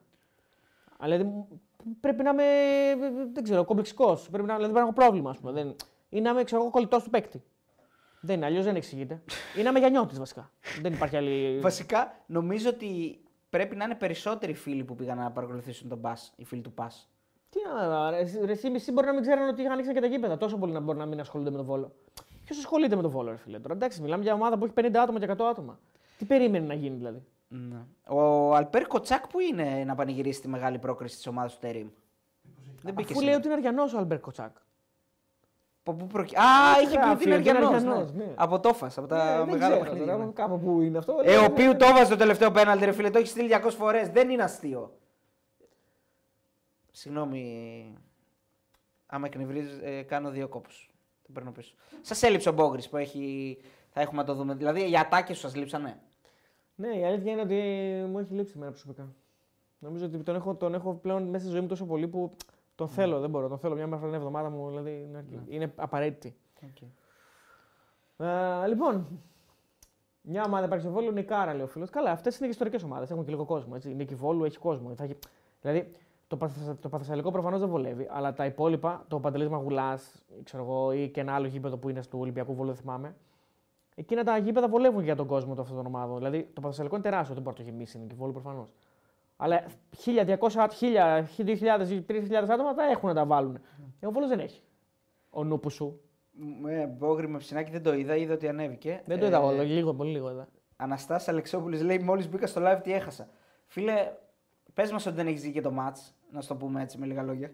Αλλά 0.97 1.17
δηλαδή, 1.17 1.45
πρέπει 1.99 2.23
να 2.23 2.29
είμαι. 2.29 2.43
Δεν 3.33 3.43
ξέρω, 3.43 3.65
κομπλεξικός. 3.65 4.29
Πρέπει 4.29 4.47
να, 4.47 4.55
δηλαδή, 4.55 4.73
πρέπει 4.73 4.73
να 4.73 4.81
έχω 4.81 4.93
πρόβλημα, 4.93 5.29
ας 5.29 5.37
πούμε. 5.37 5.51
Δεν, 5.51 5.75
ή 6.09 6.21
να 6.21 6.29
είμαι 6.29 6.43
ξέρω, 6.43 6.61
εγώ 6.61 6.71
κολλητός 6.71 7.03
του 7.03 7.09
παίκτη. 7.09 7.43
Δεν 8.21 8.35
είναι, 8.35 8.45
αλλιώς 8.45 8.65
δεν 8.65 8.75
εξηγείται. 8.75 9.21
ή 9.57 9.61
να 9.61 9.69
είμαι 9.69 9.79
γιανιώτης 9.79 10.19
βασικά. 10.19 10.51
δεν 10.81 10.93
υπάρχει 10.93 11.17
άλλη. 11.17 11.59
Βασικά, 11.59 12.23
νομίζω 12.25 12.69
ότι 12.69 13.19
πρέπει 13.49 13.75
να 13.75 13.83
είναι 13.83 13.95
περισσότεροι 13.95 14.53
φίλοι 14.53 14.83
που 14.83 14.95
πήγαν 14.95 15.17
να 15.17 15.31
παρακολουθήσουν 15.31 15.89
τον 15.89 16.01
Πα, 16.01 16.17
οι 16.35 16.45
φίλοι 16.45 16.61
του 16.61 16.71
Πα. 16.71 16.91
Τι 17.49 17.59
να, 17.73 18.09
ρε, 18.09 18.23
ρε, 18.45 18.51
εσύ 18.51 18.69
μισοί 18.69 18.91
μπορεί 18.91 19.07
να 19.07 19.13
μην 19.13 19.21
ξέρουν 19.21 19.47
ότι 19.47 19.65
ανοίξαν 19.65 19.93
και 19.93 20.01
τα 20.01 20.07
γήπεδα. 20.07 20.37
Τόσο 20.37 20.57
πολύ 20.57 20.71
να 20.71 20.79
μπορεί 20.79 20.97
να 20.97 21.05
μην 21.05 21.19
ασχολούνται 21.19 21.49
με 21.49 21.57
τον 21.57 21.65
βόλο. 21.65 21.91
Ποιος 22.43 22.57
ασχολείται 22.57 22.95
με 22.95 23.01
τον 23.01 23.11
βόλο, 23.11 23.29
ρε 23.29 23.37
φίλε. 23.37 23.59
Τώρα 23.59 23.73
εντάξει, 23.73 24.01
μιλάμε 24.01 24.23
για 24.23 24.33
ομάδα 24.33 24.57
που 24.57 24.65
έχει 24.65 24.73
50 24.77 24.95
άτομα 24.95 25.19
και 25.19 25.31
100 25.31 25.41
άτομα. 25.41 25.79
Τι 26.17 26.25
περίμενε 26.25 26.65
να 26.65 26.73
γίνει 26.73 26.95
δηλαδή; 26.95 27.23
Ναι. 27.47 27.85
Ο 28.07 28.53
Αλπέρ 28.55 28.87
Κοτσάκ 28.87 29.27
που 29.27 29.39
είναι 29.39 29.83
να 29.85 29.95
πανηγυρίσει 29.95 30.41
τη 30.41 30.47
μεγάλη 30.47 30.79
πρόκριση 30.79 31.15
της 31.15 31.27
ομάδας 31.27 31.53
του 31.53 31.59
Τερήμ. 31.59 31.87
Δεν 32.83 32.93
μπήκε 32.93 33.11
Αφού 33.13 33.21
λέει 33.21 33.33
σήμερα. 33.33 33.37
ότι 33.37 33.47
είναι 33.47 33.55
Αριανός 33.55 33.93
ο 33.93 33.97
Αλμπέρ 33.97 34.19
Κοτσάκ. 34.19 34.55
Από 35.83 35.95
πού 35.97 36.07
προκυ... 36.07 36.35
Α, 36.35 36.41
είχε 36.83 36.89
πει 36.89 36.95
γράφει, 36.95 37.11
ότι 37.13 37.23
είναι 37.23 37.35
ότι 37.35 37.49
είναι 37.49 37.57
Αργιανός, 37.57 37.73
Αργιανός, 37.83 38.11
ναι. 38.13 38.23
ναι. 38.25 38.31
Από 38.35 38.59
τόφας, 38.59 38.97
από 38.97 39.07
τα 39.07 39.33
Ε, 39.33 39.37
δεν 39.37 39.49
μεγάλα 39.49 39.67
ξέρω 39.75 39.79
παιχνίδια. 39.89 40.13
τώρα, 40.13 40.25
ναι. 40.25 40.31
Κάπου 40.31 40.59
που 40.59 40.81
είναι 40.81 40.97
αυτό. 40.97 41.15
Ε, 41.23 41.37
ο 41.37 41.41
Ναι, 41.41 41.45
οποίου 41.47 41.67
ναι. 41.71 41.75
το 41.77 41.85
έβαζε 41.85 42.09
το 42.09 42.15
τελευταίο 42.15 42.51
πέναλτι, 42.51 42.85
ρε 42.85 42.91
φίλε, 42.91 43.09
το 43.09 43.17
έχει 43.17 43.27
στείλει 43.27 43.49
200 43.65 43.69
φορές. 43.69 44.09
Δεν 44.09 44.29
είναι 44.29 44.43
αστείο. 44.43 44.97
Συγγνώμη. 46.91 47.93
Άμα 49.05 49.25
εκνευρίζεις, 49.25 49.79
ε, 49.83 50.01
κάνω 50.01 50.29
δύο 50.29 50.47
κόπους. 50.47 50.89
Το 51.23 51.29
παίρνω 51.33 51.51
πίσω. 51.51 51.75
Σας 52.01 52.23
έλειψε 52.23 52.49
ο 52.49 52.51
Μπόγκρι 52.51 52.87
που 52.89 52.97
έχει. 52.97 53.57
Θα 53.89 54.01
έχουμε 54.01 54.21
να 54.21 54.27
το 54.27 54.33
δούμε. 54.33 54.53
Δηλαδή 54.53 54.91
οι 54.91 54.97
ατάκες 54.97 55.35
σου 55.35 55.41
σας 55.41 55.55
λείψανε; 55.55 55.99
Ναι, 56.79 56.87
η 56.97 57.05
αλήθεια 57.05 57.31
είναι 57.31 57.41
ότι 57.41 57.55
μου 58.11 58.19
έχει 58.19 58.33
λείψει 58.33 58.53
εμένα 58.55 58.71
προσωπικά. 58.71 59.13
Νομίζω 59.79 60.05
ότι 60.05 60.23
τον 60.23 60.35
έχω, 60.35 60.55
τον 60.55 60.73
έχω 60.73 60.93
πλέον 60.93 61.23
μέσα 61.23 61.43
στη 61.43 61.51
ζωή 61.51 61.61
μου 61.61 61.67
τόσο 61.67 61.85
πολύ 61.85 62.07
που 62.07 62.31
τον 62.75 62.87
θέλω. 62.87 63.19
Δεν 63.19 63.29
μπορώ. 63.29 63.47
Τον 63.47 63.57
θέλω 63.57 63.75
μια 63.75 63.87
μέρα 63.87 64.01
την 64.01 64.13
εβδομάδα 64.13 64.49
μου. 64.49 64.67
Δηλαδή 64.69 65.05
είναι, 65.07 65.17
αρκετή. 65.17 65.55
είναι 65.55 65.73
απαραίτητη. 65.75 66.35
Ε, 68.17 68.67
λοιπόν, 68.67 69.07
μια 70.21 70.43
ομάδα 70.45 70.65
υπάρχει 70.65 70.83
στο 70.83 70.93
Βόλο, 70.93 71.11
Νικάρα 71.11 71.53
λέει 71.53 71.63
ο 71.63 71.67
φίλος. 71.67 71.89
Καλά, 71.89 72.11
αυτές 72.11 72.35
είναι 72.37 72.45
και 72.45 72.51
ιστορικές 72.51 72.83
ομάδες. 72.83 73.11
Έχουν 73.11 73.23
και 73.23 73.29
λίγο 73.31 73.45
κόσμο. 73.45 73.71
Έτσι. 73.75 73.89
Η 73.91 73.93
Νίκη 73.93 74.15
Βόλου 74.15 74.43
έχει 74.43 74.57
κόσμο. 74.57 74.95
Θα 74.95 75.03
έχει... 75.03 75.17
Δηλαδή, 75.61 75.91
το, 76.27 76.37
Παθησα- 76.37 76.77
το 76.79 76.89
Παθεσσαλικό 76.89 77.31
προφανώς 77.31 77.59
δεν 77.59 77.69
βολεύει, 77.69 78.07
αλλά 78.11 78.33
τα 78.33 78.45
υπόλοιπα, 78.45 79.05
το 79.07 79.19
Παντελής 79.19 79.47
Μαγουλάς, 79.49 80.23
ξέρω 80.43 80.63
εγώ, 80.63 80.91
ή 80.91 81.09
και 81.09 81.19
ένα 81.21 81.33
άλλο 81.33 81.47
γήπεδο 81.47 81.77
που 81.77 81.89
είναι 81.89 82.01
στο 82.01 82.19
Ολυμπιακό 82.19 82.53
Βόλο, 82.53 82.69
δεν 82.69 82.79
θυμάμαι. 82.79 83.15
Εκείνα 83.99 84.23
τα 84.23 84.37
γήπεδα 84.37 84.67
βολεύουν 84.67 85.03
για 85.03 85.15
τον 85.15 85.27
κόσμο 85.27 85.53
των 85.53 85.63
αυτών 85.63 85.77
των 85.77 85.85
ομάδων. 85.85 86.17
Δηλαδή, 86.17 86.49
το 86.53 86.61
Παθεσσαλικό 86.61 86.95
είναι 86.95 87.03
τεράστιο, 87.03 87.33
δεν 87.33 87.43
μπορεί 87.43 87.57
να 87.59 87.63
το 87.63 87.69
γεμίσει 87.71 87.97
η 87.97 88.01
Νίκη 88.01 88.15
Βόλου 88.15 88.31
προφανώς. 88.31 88.73
Αλλά 89.37 89.63
1200, 90.05 90.35
1000, 90.79 91.23
2000, 91.37 92.03
3000 92.07 92.49
άτομα 92.49 92.73
τα 92.73 92.83
έχουν 92.83 93.09
να 93.09 93.15
τα 93.15 93.25
βάλουν. 93.25 93.59
Ε, 93.99 94.07
ο 94.07 94.11
Βόλο 94.11 94.27
δεν 94.27 94.39
έχει. 94.39 94.61
Ο 95.29 95.43
νούπου 95.43 95.69
σου. 95.69 96.01
Ε, 96.67 96.85
Μπόγκρι 96.85 97.27
με 97.27 97.37
ψινάκι 97.37 97.71
δεν 97.71 97.83
το 97.83 97.93
είδα, 97.93 98.15
είδα 98.15 98.33
ότι 98.33 98.47
ανέβηκε. 98.47 99.01
Δεν 99.05 99.19
το 99.19 99.25
είδα 99.25 99.39
όλο, 99.41 99.63
λίγο, 99.63 99.93
πολύ 99.93 100.11
λίγο 100.11 100.29
είδα. 100.29 100.47
Αναστάσης 100.75 101.27
Αλεξόπουλη 101.27 101.81
λέει: 101.81 101.99
Μόλις 101.99 102.29
μπήκα 102.29 102.47
στο 102.47 102.61
live, 102.63 102.79
τι 102.83 102.93
έχασα. 102.93 103.27
Φίλε, 103.65 104.11
πες 104.73 104.91
μας 104.91 105.05
ότι 105.05 105.15
δεν 105.15 105.27
έχεις 105.27 105.41
δει 105.41 105.51
και 105.51 105.61
το 105.61 105.73
match, 105.79 106.11
να 106.31 106.41
σου 106.41 106.47
το 106.47 106.55
πούμε 106.55 106.81
έτσι 106.81 106.97
με 106.97 107.05
λίγα 107.05 107.23
λόγια. 107.23 107.53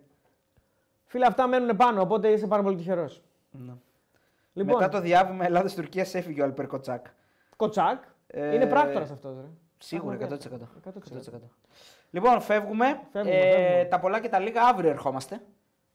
Φίλε, 1.06 1.26
αυτά 1.26 1.48
μένουν 1.48 1.76
πάνω, 1.76 2.02
οπότε 2.02 2.32
είσαι 2.32 2.48
πάρα 2.48 2.64
πολύ 2.64 2.76
τυχερός. 2.76 3.22
Λοιπόν, 4.54 4.76
Μετά 4.76 4.90
το 4.90 5.00
διάβημα 5.02 5.46
Ελλάδα-Τουρκία 5.46 6.08
έφυγε 6.14 6.42
ο 6.42 6.44
Αλπερ 6.44 6.68
Κοτσάκ. 6.68 7.06
Κοτσάκ. 7.56 8.04
Ε, 8.28 8.56
Είναι 8.56 8.66
πράκτορας 8.68 9.12
αυτός. 9.12 9.36
Ρε. 9.36 9.48
Σίγουρα, 9.78 10.16
100%. 10.16 10.22
Έχουμε 10.46 10.62
100%. 10.82 11.50
Λοιπόν, 12.12 12.42
φεύγουμε. 12.42 13.02
Φεύγουμε, 13.12 13.36
ε, 13.36 13.52
φεύγουμε. 13.52 13.88
Τα 13.90 14.00
πολλά 14.00 14.20
και 14.20 14.30
τα 14.30 14.40
λίγα 14.40 14.62
αύριο 14.64 14.90
ερχόμαστε. 14.90 15.42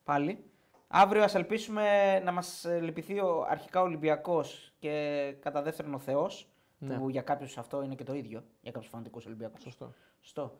Πάλι. 0.04 0.44
Αύριο 0.88 1.22
ας 1.24 1.34
ελπίσουμε 1.34 2.18
να 2.24 2.32
μας 2.32 2.64
ε, 2.64 2.78
λυπηθεί 2.80 3.18
ο 3.20 3.46
αρχικά 3.48 3.80
ο 3.80 3.84
Ολυμπιακός 3.84 4.72
και 4.78 5.34
κατά 5.40 5.62
δεύτερον 5.62 5.94
ο 5.94 5.98
Θεός, 5.98 6.48
Ναι. 6.78 6.94
που 6.96 7.08
για 7.08 7.22
κάποιους 7.22 7.58
αυτό 7.58 7.82
είναι 7.82 7.94
και 7.94 8.04
το 8.04 8.14
ίδιο, 8.14 8.44
για 8.60 8.72
κάποιους 8.72 8.90
φανατικούς 8.90 9.26
Ολυμπιακούς. 9.26 9.62
Σωστό. 9.62 9.92
Σωστό. 10.20 10.56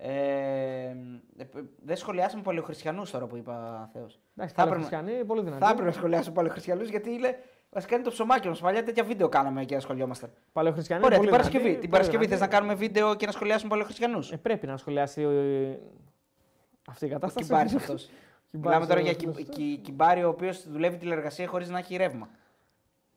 Ε, 0.00 0.08
ε, 1.36 1.44
δεν 1.84 1.96
σχολιάσαμε 1.96 2.42
παλαιοχριστιανούς 2.42 3.10
τώρα 3.10 3.26
που 3.26 3.36
είπα 3.36 3.88
Θεός. 3.92 4.20
Εντάξει, 4.36 4.54
Θα 4.54 4.62
θα 4.62 4.68
έπρεπε- 4.68 4.76
χριστιανοί, 4.88 5.24
πολύ 5.24 5.42
δυνατοί. 5.42 5.62
Θα 5.64 5.70
έπρεπε 5.70 5.88
να 5.88 5.94
σχολιάσουμε 5.94 6.34
παλαιοχριστιανούς 6.34 6.88
γιατί 6.88 7.10
είναι, 7.10 7.38
βασικά 7.70 7.94
είναι 7.94 8.04
το 8.04 8.10
ψωμάκι 8.10 8.48
μας. 8.48 8.60
Παλιά 8.60 8.82
τέτοια 8.84 9.04
βίντεο 9.04 9.28
κάναμε 9.28 9.64
και 9.64 9.76
ασχολιόμασταν. 9.76 10.30
Παλαιοχριστιανοί. 10.52 11.04
Ωραία, 11.04 11.16
πολύ 11.18 11.28
την 11.30 11.36
Παρασκευή. 11.38 11.64
δυνατοί, 11.64 11.80
Την 11.80 11.90
πολύ 11.90 12.02
Παρασκευή 12.02 12.26
θες 12.28 12.38
δυνατοί. 12.38 12.52
να 12.54 12.58
κάνουμε 12.58 12.74
βίντεο 12.78 13.14
και 13.14 13.26
να 13.26 13.32
σχολιάσουμε 13.32 13.68
παλαιοχριστιανούς; 13.70 14.32
Ε, 14.32 14.36
πρέπει 14.36 14.66
να 14.66 14.76
σχολιάσει 14.76 15.22
ε, 15.22 15.78
αυτή 16.88 17.04
η 17.04 17.08
Ο 17.08 17.12
κατάσταση. 17.12 17.46
Κυμπάρης 17.46 17.74
αυτός. 17.74 18.08
Μιλάμε 18.50 18.86
τώρα 18.86 19.00
για 19.00 19.12
Κυμπάρης, 19.12 19.44
κυ, 19.48 19.50
ε, 19.50 19.54
κυ, 19.54 19.76
κυμπάρι 19.76 20.24
ο 20.24 20.28
οποίος 20.28 20.68
δουλεύει 20.70 20.96
τηλεργασία 20.96 21.46
χωρίς 21.46 21.68
να 21.68 21.78
έχει 21.78 21.96
ρεύμα. 21.96 22.28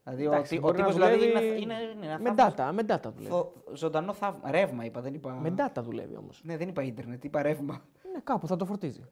Δηλαδή 0.03 0.23
Εντάξει, 0.25 0.55
ο, 0.55 0.57
ο 0.57 0.61
μπορεί 0.61 0.77
να 0.77 0.83
τύπος 0.85 0.93
δηλαδή 0.95 1.17
δουλεύει 1.17 1.61
είναι, 1.61 1.73
είναι, 1.73 1.73
είναι 1.95 2.05
ένα 2.05 2.19
Με 2.19 2.33
θαύμας. 2.33 2.53
data, 2.57 2.71
με 2.73 2.81
data 2.95 3.11
δουλεύει. 3.13 3.29
Θο- 3.33 3.53
ζωντανό 3.73 4.13
θαύμα. 4.13 4.51
Ρεύμα 4.51 4.85
είπα, 4.85 5.01
δεν 5.01 5.13
είπα. 5.13 5.31
Με 5.33 5.53
data 5.57 5.81
δουλεύει 5.83 6.15
όμως. 6.15 6.41
Ναι, 6.43 6.57
δεν 6.57 6.67
είπα 6.67 6.81
ίντερνετ, 6.83 7.23
είπα 7.23 7.41
ρεύμα. 7.41 7.81
Ναι, 8.13 8.19
κάπου 8.23 8.47
θα 8.47 8.55
το 8.55 8.65
φορτίζει. 8.65 9.03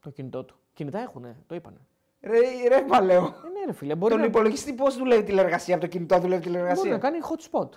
Το 0.00 0.10
κινητό 0.10 0.44
του. 0.44 0.56
Κινητά 0.72 0.98
έχουνε, 0.98 1.36
το 1.46 1.54
είπανε. 1.54 1.78
Ρε, 2.20 2.38
ρεύμα 2.68 3.00
λέω. 3.00 3.24
Ε, 3.24 3.28
ναι, 3.28 3.64
ρε 3.66 3.72
φίλε, 3.72 3.94
μπορεί 3.94 4.12
Τον 4.12 4.20
να, 4.20 4.26
υπολογιστή 4.26 4.72
πώς 4.72 4.96
δουλεύει 4.96 5.22
τηλεργασία 5.22 5.74
από 5.74 5.84
το 5.84 5.90
κινητό 5.90 6.18
δουλεύει 6.18 6.48
μπορεί 6.48 6.58
να 6.58 6.62
τηλεργασία. 6.68 6.98
κάνει 6.98 7.18
hot 7.22 7.50
spot. 7.50 7.68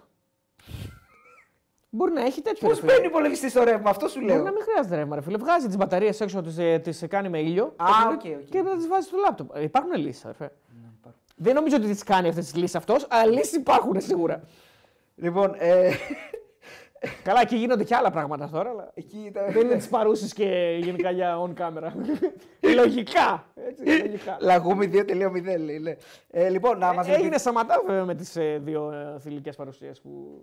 μπορεί 1.89 2.11
να 2.13 2.21
έχει 2.21 2.41
τέτοιο. 2.41 2.67
Πώς 2.67 2.75
ρε 2.79 2.81
φίλε. 2.81 2.93
μπαίνει 2.93 3.05
ο 3.05 3.09
υπολογιστής 3.09 3.51
στο 3.51 3.63
ρεύμα, 3.63 3.89
αυτό 3.89 4.07
σου 4.07 4.19
Μπορεί 4.19 4.31
λέω. 4.33 4.43
να 4.43 4.51
μην 4.51 4.61
χρειάζεται 4.63 4.95
ρεύμα, 4.95 5.15
ρε 5.15 5.21
φίλε. 5.21 5.37
Βγάζει 5.37 5.67
τις 5.67 5.77
μπαταρίες 5.77 6.21
έξω, 6.21 6.41
τις 6.81 7.03
κάνει 7.07 7.29
με 7.29 7.39
ήλιο. 7.39 7.63
Α, 7.65 7.85
το 8.03 8.13
οκ, 8.13 8.19
κινητό 8.19 8.39
οκ. 8.41 8.49
Και 8.49 8.61
μετά 8.61 8.75
τις 8.75 8.87
βάζει 8.87 9.07
στο 9.07 9.17
λάπτοπ. 9.17 9.55
Ε, 9.55 9.63
Υπάρχουν 9.63 9.91
λύσεις, 9.93 10.23
αδερφέ. 10.25 10.51
Δεν 11.41 11.53
νομίζω 11.53 11.75
ότι 11.75 11.87
τις 11.87 12.03
κάνει 12.03 12.27
αυτές 12.27 12.43
τις 12.45 12.55
λύσεις 12.55 12.75
αυτός, 12.75 13.07
αλλά 13.09 13.31
λύσεις 13.31 13.53
υπάρχουν 13.53 14.01
σίγουρα. 14.01 14.43
Λοιπόν, 15.15 15.55
ε, 15.57 15.91
Καλά, 17.23 17.41
εκεί 17.41 17.55
γίνονται 17.55 17.83
και 17.83 17.95
άλλα 17.95 18.11
πράγματα 18.11 18.49
τώρα, 18.49 18.69
αλλά. 18.69 18.91
εκεί 18.93 19.17
ήταν. 19.17 19.51
Δεν 19.51 19.65
είναι 19.65 19.77
τι 19.77 19.87
παρούσει 19.89 20.33
και 20.33 20.77
γενικά 20.81 21.11
για 21.11 21.37
on 21.41 21.53
camera. 21.53 21.91
λογικά. 22.75 23.45
Έτσι, 23.55 23.83
λογικά. 23.85 24.37
Λαγούμι 24.41 24.89
2.0 24.93 25.59
λέει. 25.59 25.79
ναι. 25.79 25.95
Ε, 26.29 26.49
λοιπόν, 26.49 26.77
να 26.77 26.93
μας 26.93 27.07
Ε, 27.07 27.13
Έγινε 27.13 27.37
σταματά 27.37 27.81
βέβαια 27.87 28.05
με 28.05 28.15
τις 28.15 28.35
ε, 28.35 28.59
δύο 28.63 28.91
ε, 28.91 29.19
θηλυκές 29.19 29.55
παρουσίες 29.55 30.01
που. 30.01 30.41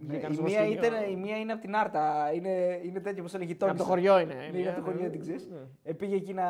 βγήκαν 0.00 0.30
η, 0.30 0.34
στο 0.34 0.42
μία 0.42 0.58
προσκήνιο. 0.58 0.86
ήταν, 0.86 1.10
η 1.10 1.16
μία 1.16 1.36
είναι 1.36 1.52
από 1.52 1.60
την 1.60 1.76
Άρτα. 1.76 2.30
Είναι, 2.34 2.80
είναι 2.82 3.00
τέτοιο 3.00 3.24
όπω 3.26 3.36
είναι 3.36 3.44
γειτόνισσα. 3.44 3.82
Από 3.82 3.88
το 3.88 3.94
χωριό 3.94 4.20
είναι. 4.20 4.34
Ναι, 4.34 4.48
μια, 4.50 4.60
είναι 4.60 4.68
από 4.68 4.78
το 4.78 4.84
χωριό, 4.84 5.02
ναι. 5.02 5.08
την 5.08 5.20
ξέρεις. 5.20 5.48
Ναι. 5.50 5.58
Ε, 5.82 5.92
πήγε 5.92 6.14
εκεί 6.14 6.32
να, 6.32 6.44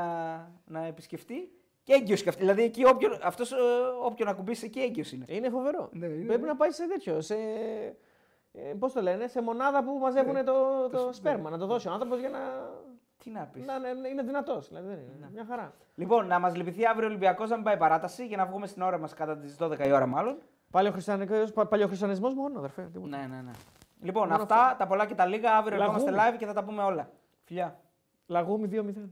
να 0.65 0.87
επισκεφτεί 0.87 1.51
και 1.91 1.97
έγκυος 1.97 2.23
και 2.23 2.29
αυτή. 2.29 2.41
Δηλαδή 2.41 2.63
εκεί 2.63 2.87
όποιον, 2.87 3.19
αυτός, 3.23 3.53
ε, 3.53 3.57
όποιον 4.03 4.29
ακουμπήσει 4.29 4.65
εκεί 4.67 4.81
έγκυος 4.81 5.13
είναι. 5.13 5.25
Είναι 5.29 5.49
φοβερό. 5.51 5.89
Ναι, 5.93 6.07
είναι. 6.07 6.25
Πρέπει 6.27 6.47
να 6.47 6.57
πάει 6.57 6.71
σε 6.71 6.87
τέτοιο. 6.89 7.21
Σε... 7.21 7.35
Ε, 8.53 8.73
Πώς 8.79 8.93
το 8.93 9.01
λένε, 9.03 9.27
σε 9.27 9.43
μονάδα 9.43 9.85
που 9.85 9.99
μαζεύουν 9.99 10.33
Ναι. 10.33 10.43
το, 10.43 10.89
το, 10.91 11.13
σπέρμα. 11.13 11.51
Να 11.51 11.59
το 11.59 11.67
δώσει 11.67 11.89
ο 11.89 11.93
άνθρωπος 11.93 12.19
για 12.19 12.29
να, 12.29 12.39
Τι 13.25 13.31
να 13.31 13.41
πεις. 13.53 13.67
να, 13.67 13.79
να 13.79 14.09
είναι 14.09 14.23
δυνατός. 14.23 14.69
Δηλαδή, 14.69 14.87
δεν 14.89 14.99
είναι. 15.17 15.29
Μια 15.33 15.45
χαρά. 15.49 15.73
Λοιπόν, 15.95 16.27
να 16.27 16.39
μας 16.39 16.57
λυπηθεί 16.57 16.87
αύριο 16.87 17.07
ο 17.07 17.11
Ολυμπιακός 17.11 17.49
να 17.49 17.55
μην 17.55 17.65
πάει 17.65 17.77
παράταση 17.77 18.27
για 18.27 18.37
να 18.37 18.47
βγούμε 18.47 18.67
στην 18.67 18.83
ώρα 18.83 18.99
μας 18.99 19.15
κατά 19.15 19.37
τις 19.37 19.57
12 19.61 19.87
η 19.87 19.93
ώρα 19.93 20.07
μάλλον. 20.07 20.37
Παλαιοχριστιανισμό 21.69 22.29
μόνο, 22.31 22.59
αδερφέ. 22.59 22.83
τίποτα. 22.93 23.17
Ναι, 23.17 23.27
ναι, 23.27 23.41
ναι. 23.43 23.51
Λοιπόν, 24.01 24.29
Μόνο 24.29 24.43
αυτά 24.43 24.75
τα 24.79 24.87
πολλά 24.87 25.07
και 25.07 25.15
τα 25.15 25.27
λίγα. 25.27 25.57
Αύριο 25.57 25.79
Λαγούμε. 25.79 25.97
ερχόμαστε 26.01 26.31
live 26.35 26.39
και 26.39 26.47
θα 26.47 26.53
τα 26.53 26.65
πούμε 26.65 26.83
όλα. 26.83 27.11
Φιλιά. 27.45 27.81
Λαγούμι 28.27 28.69
2-0. 28.73 29.11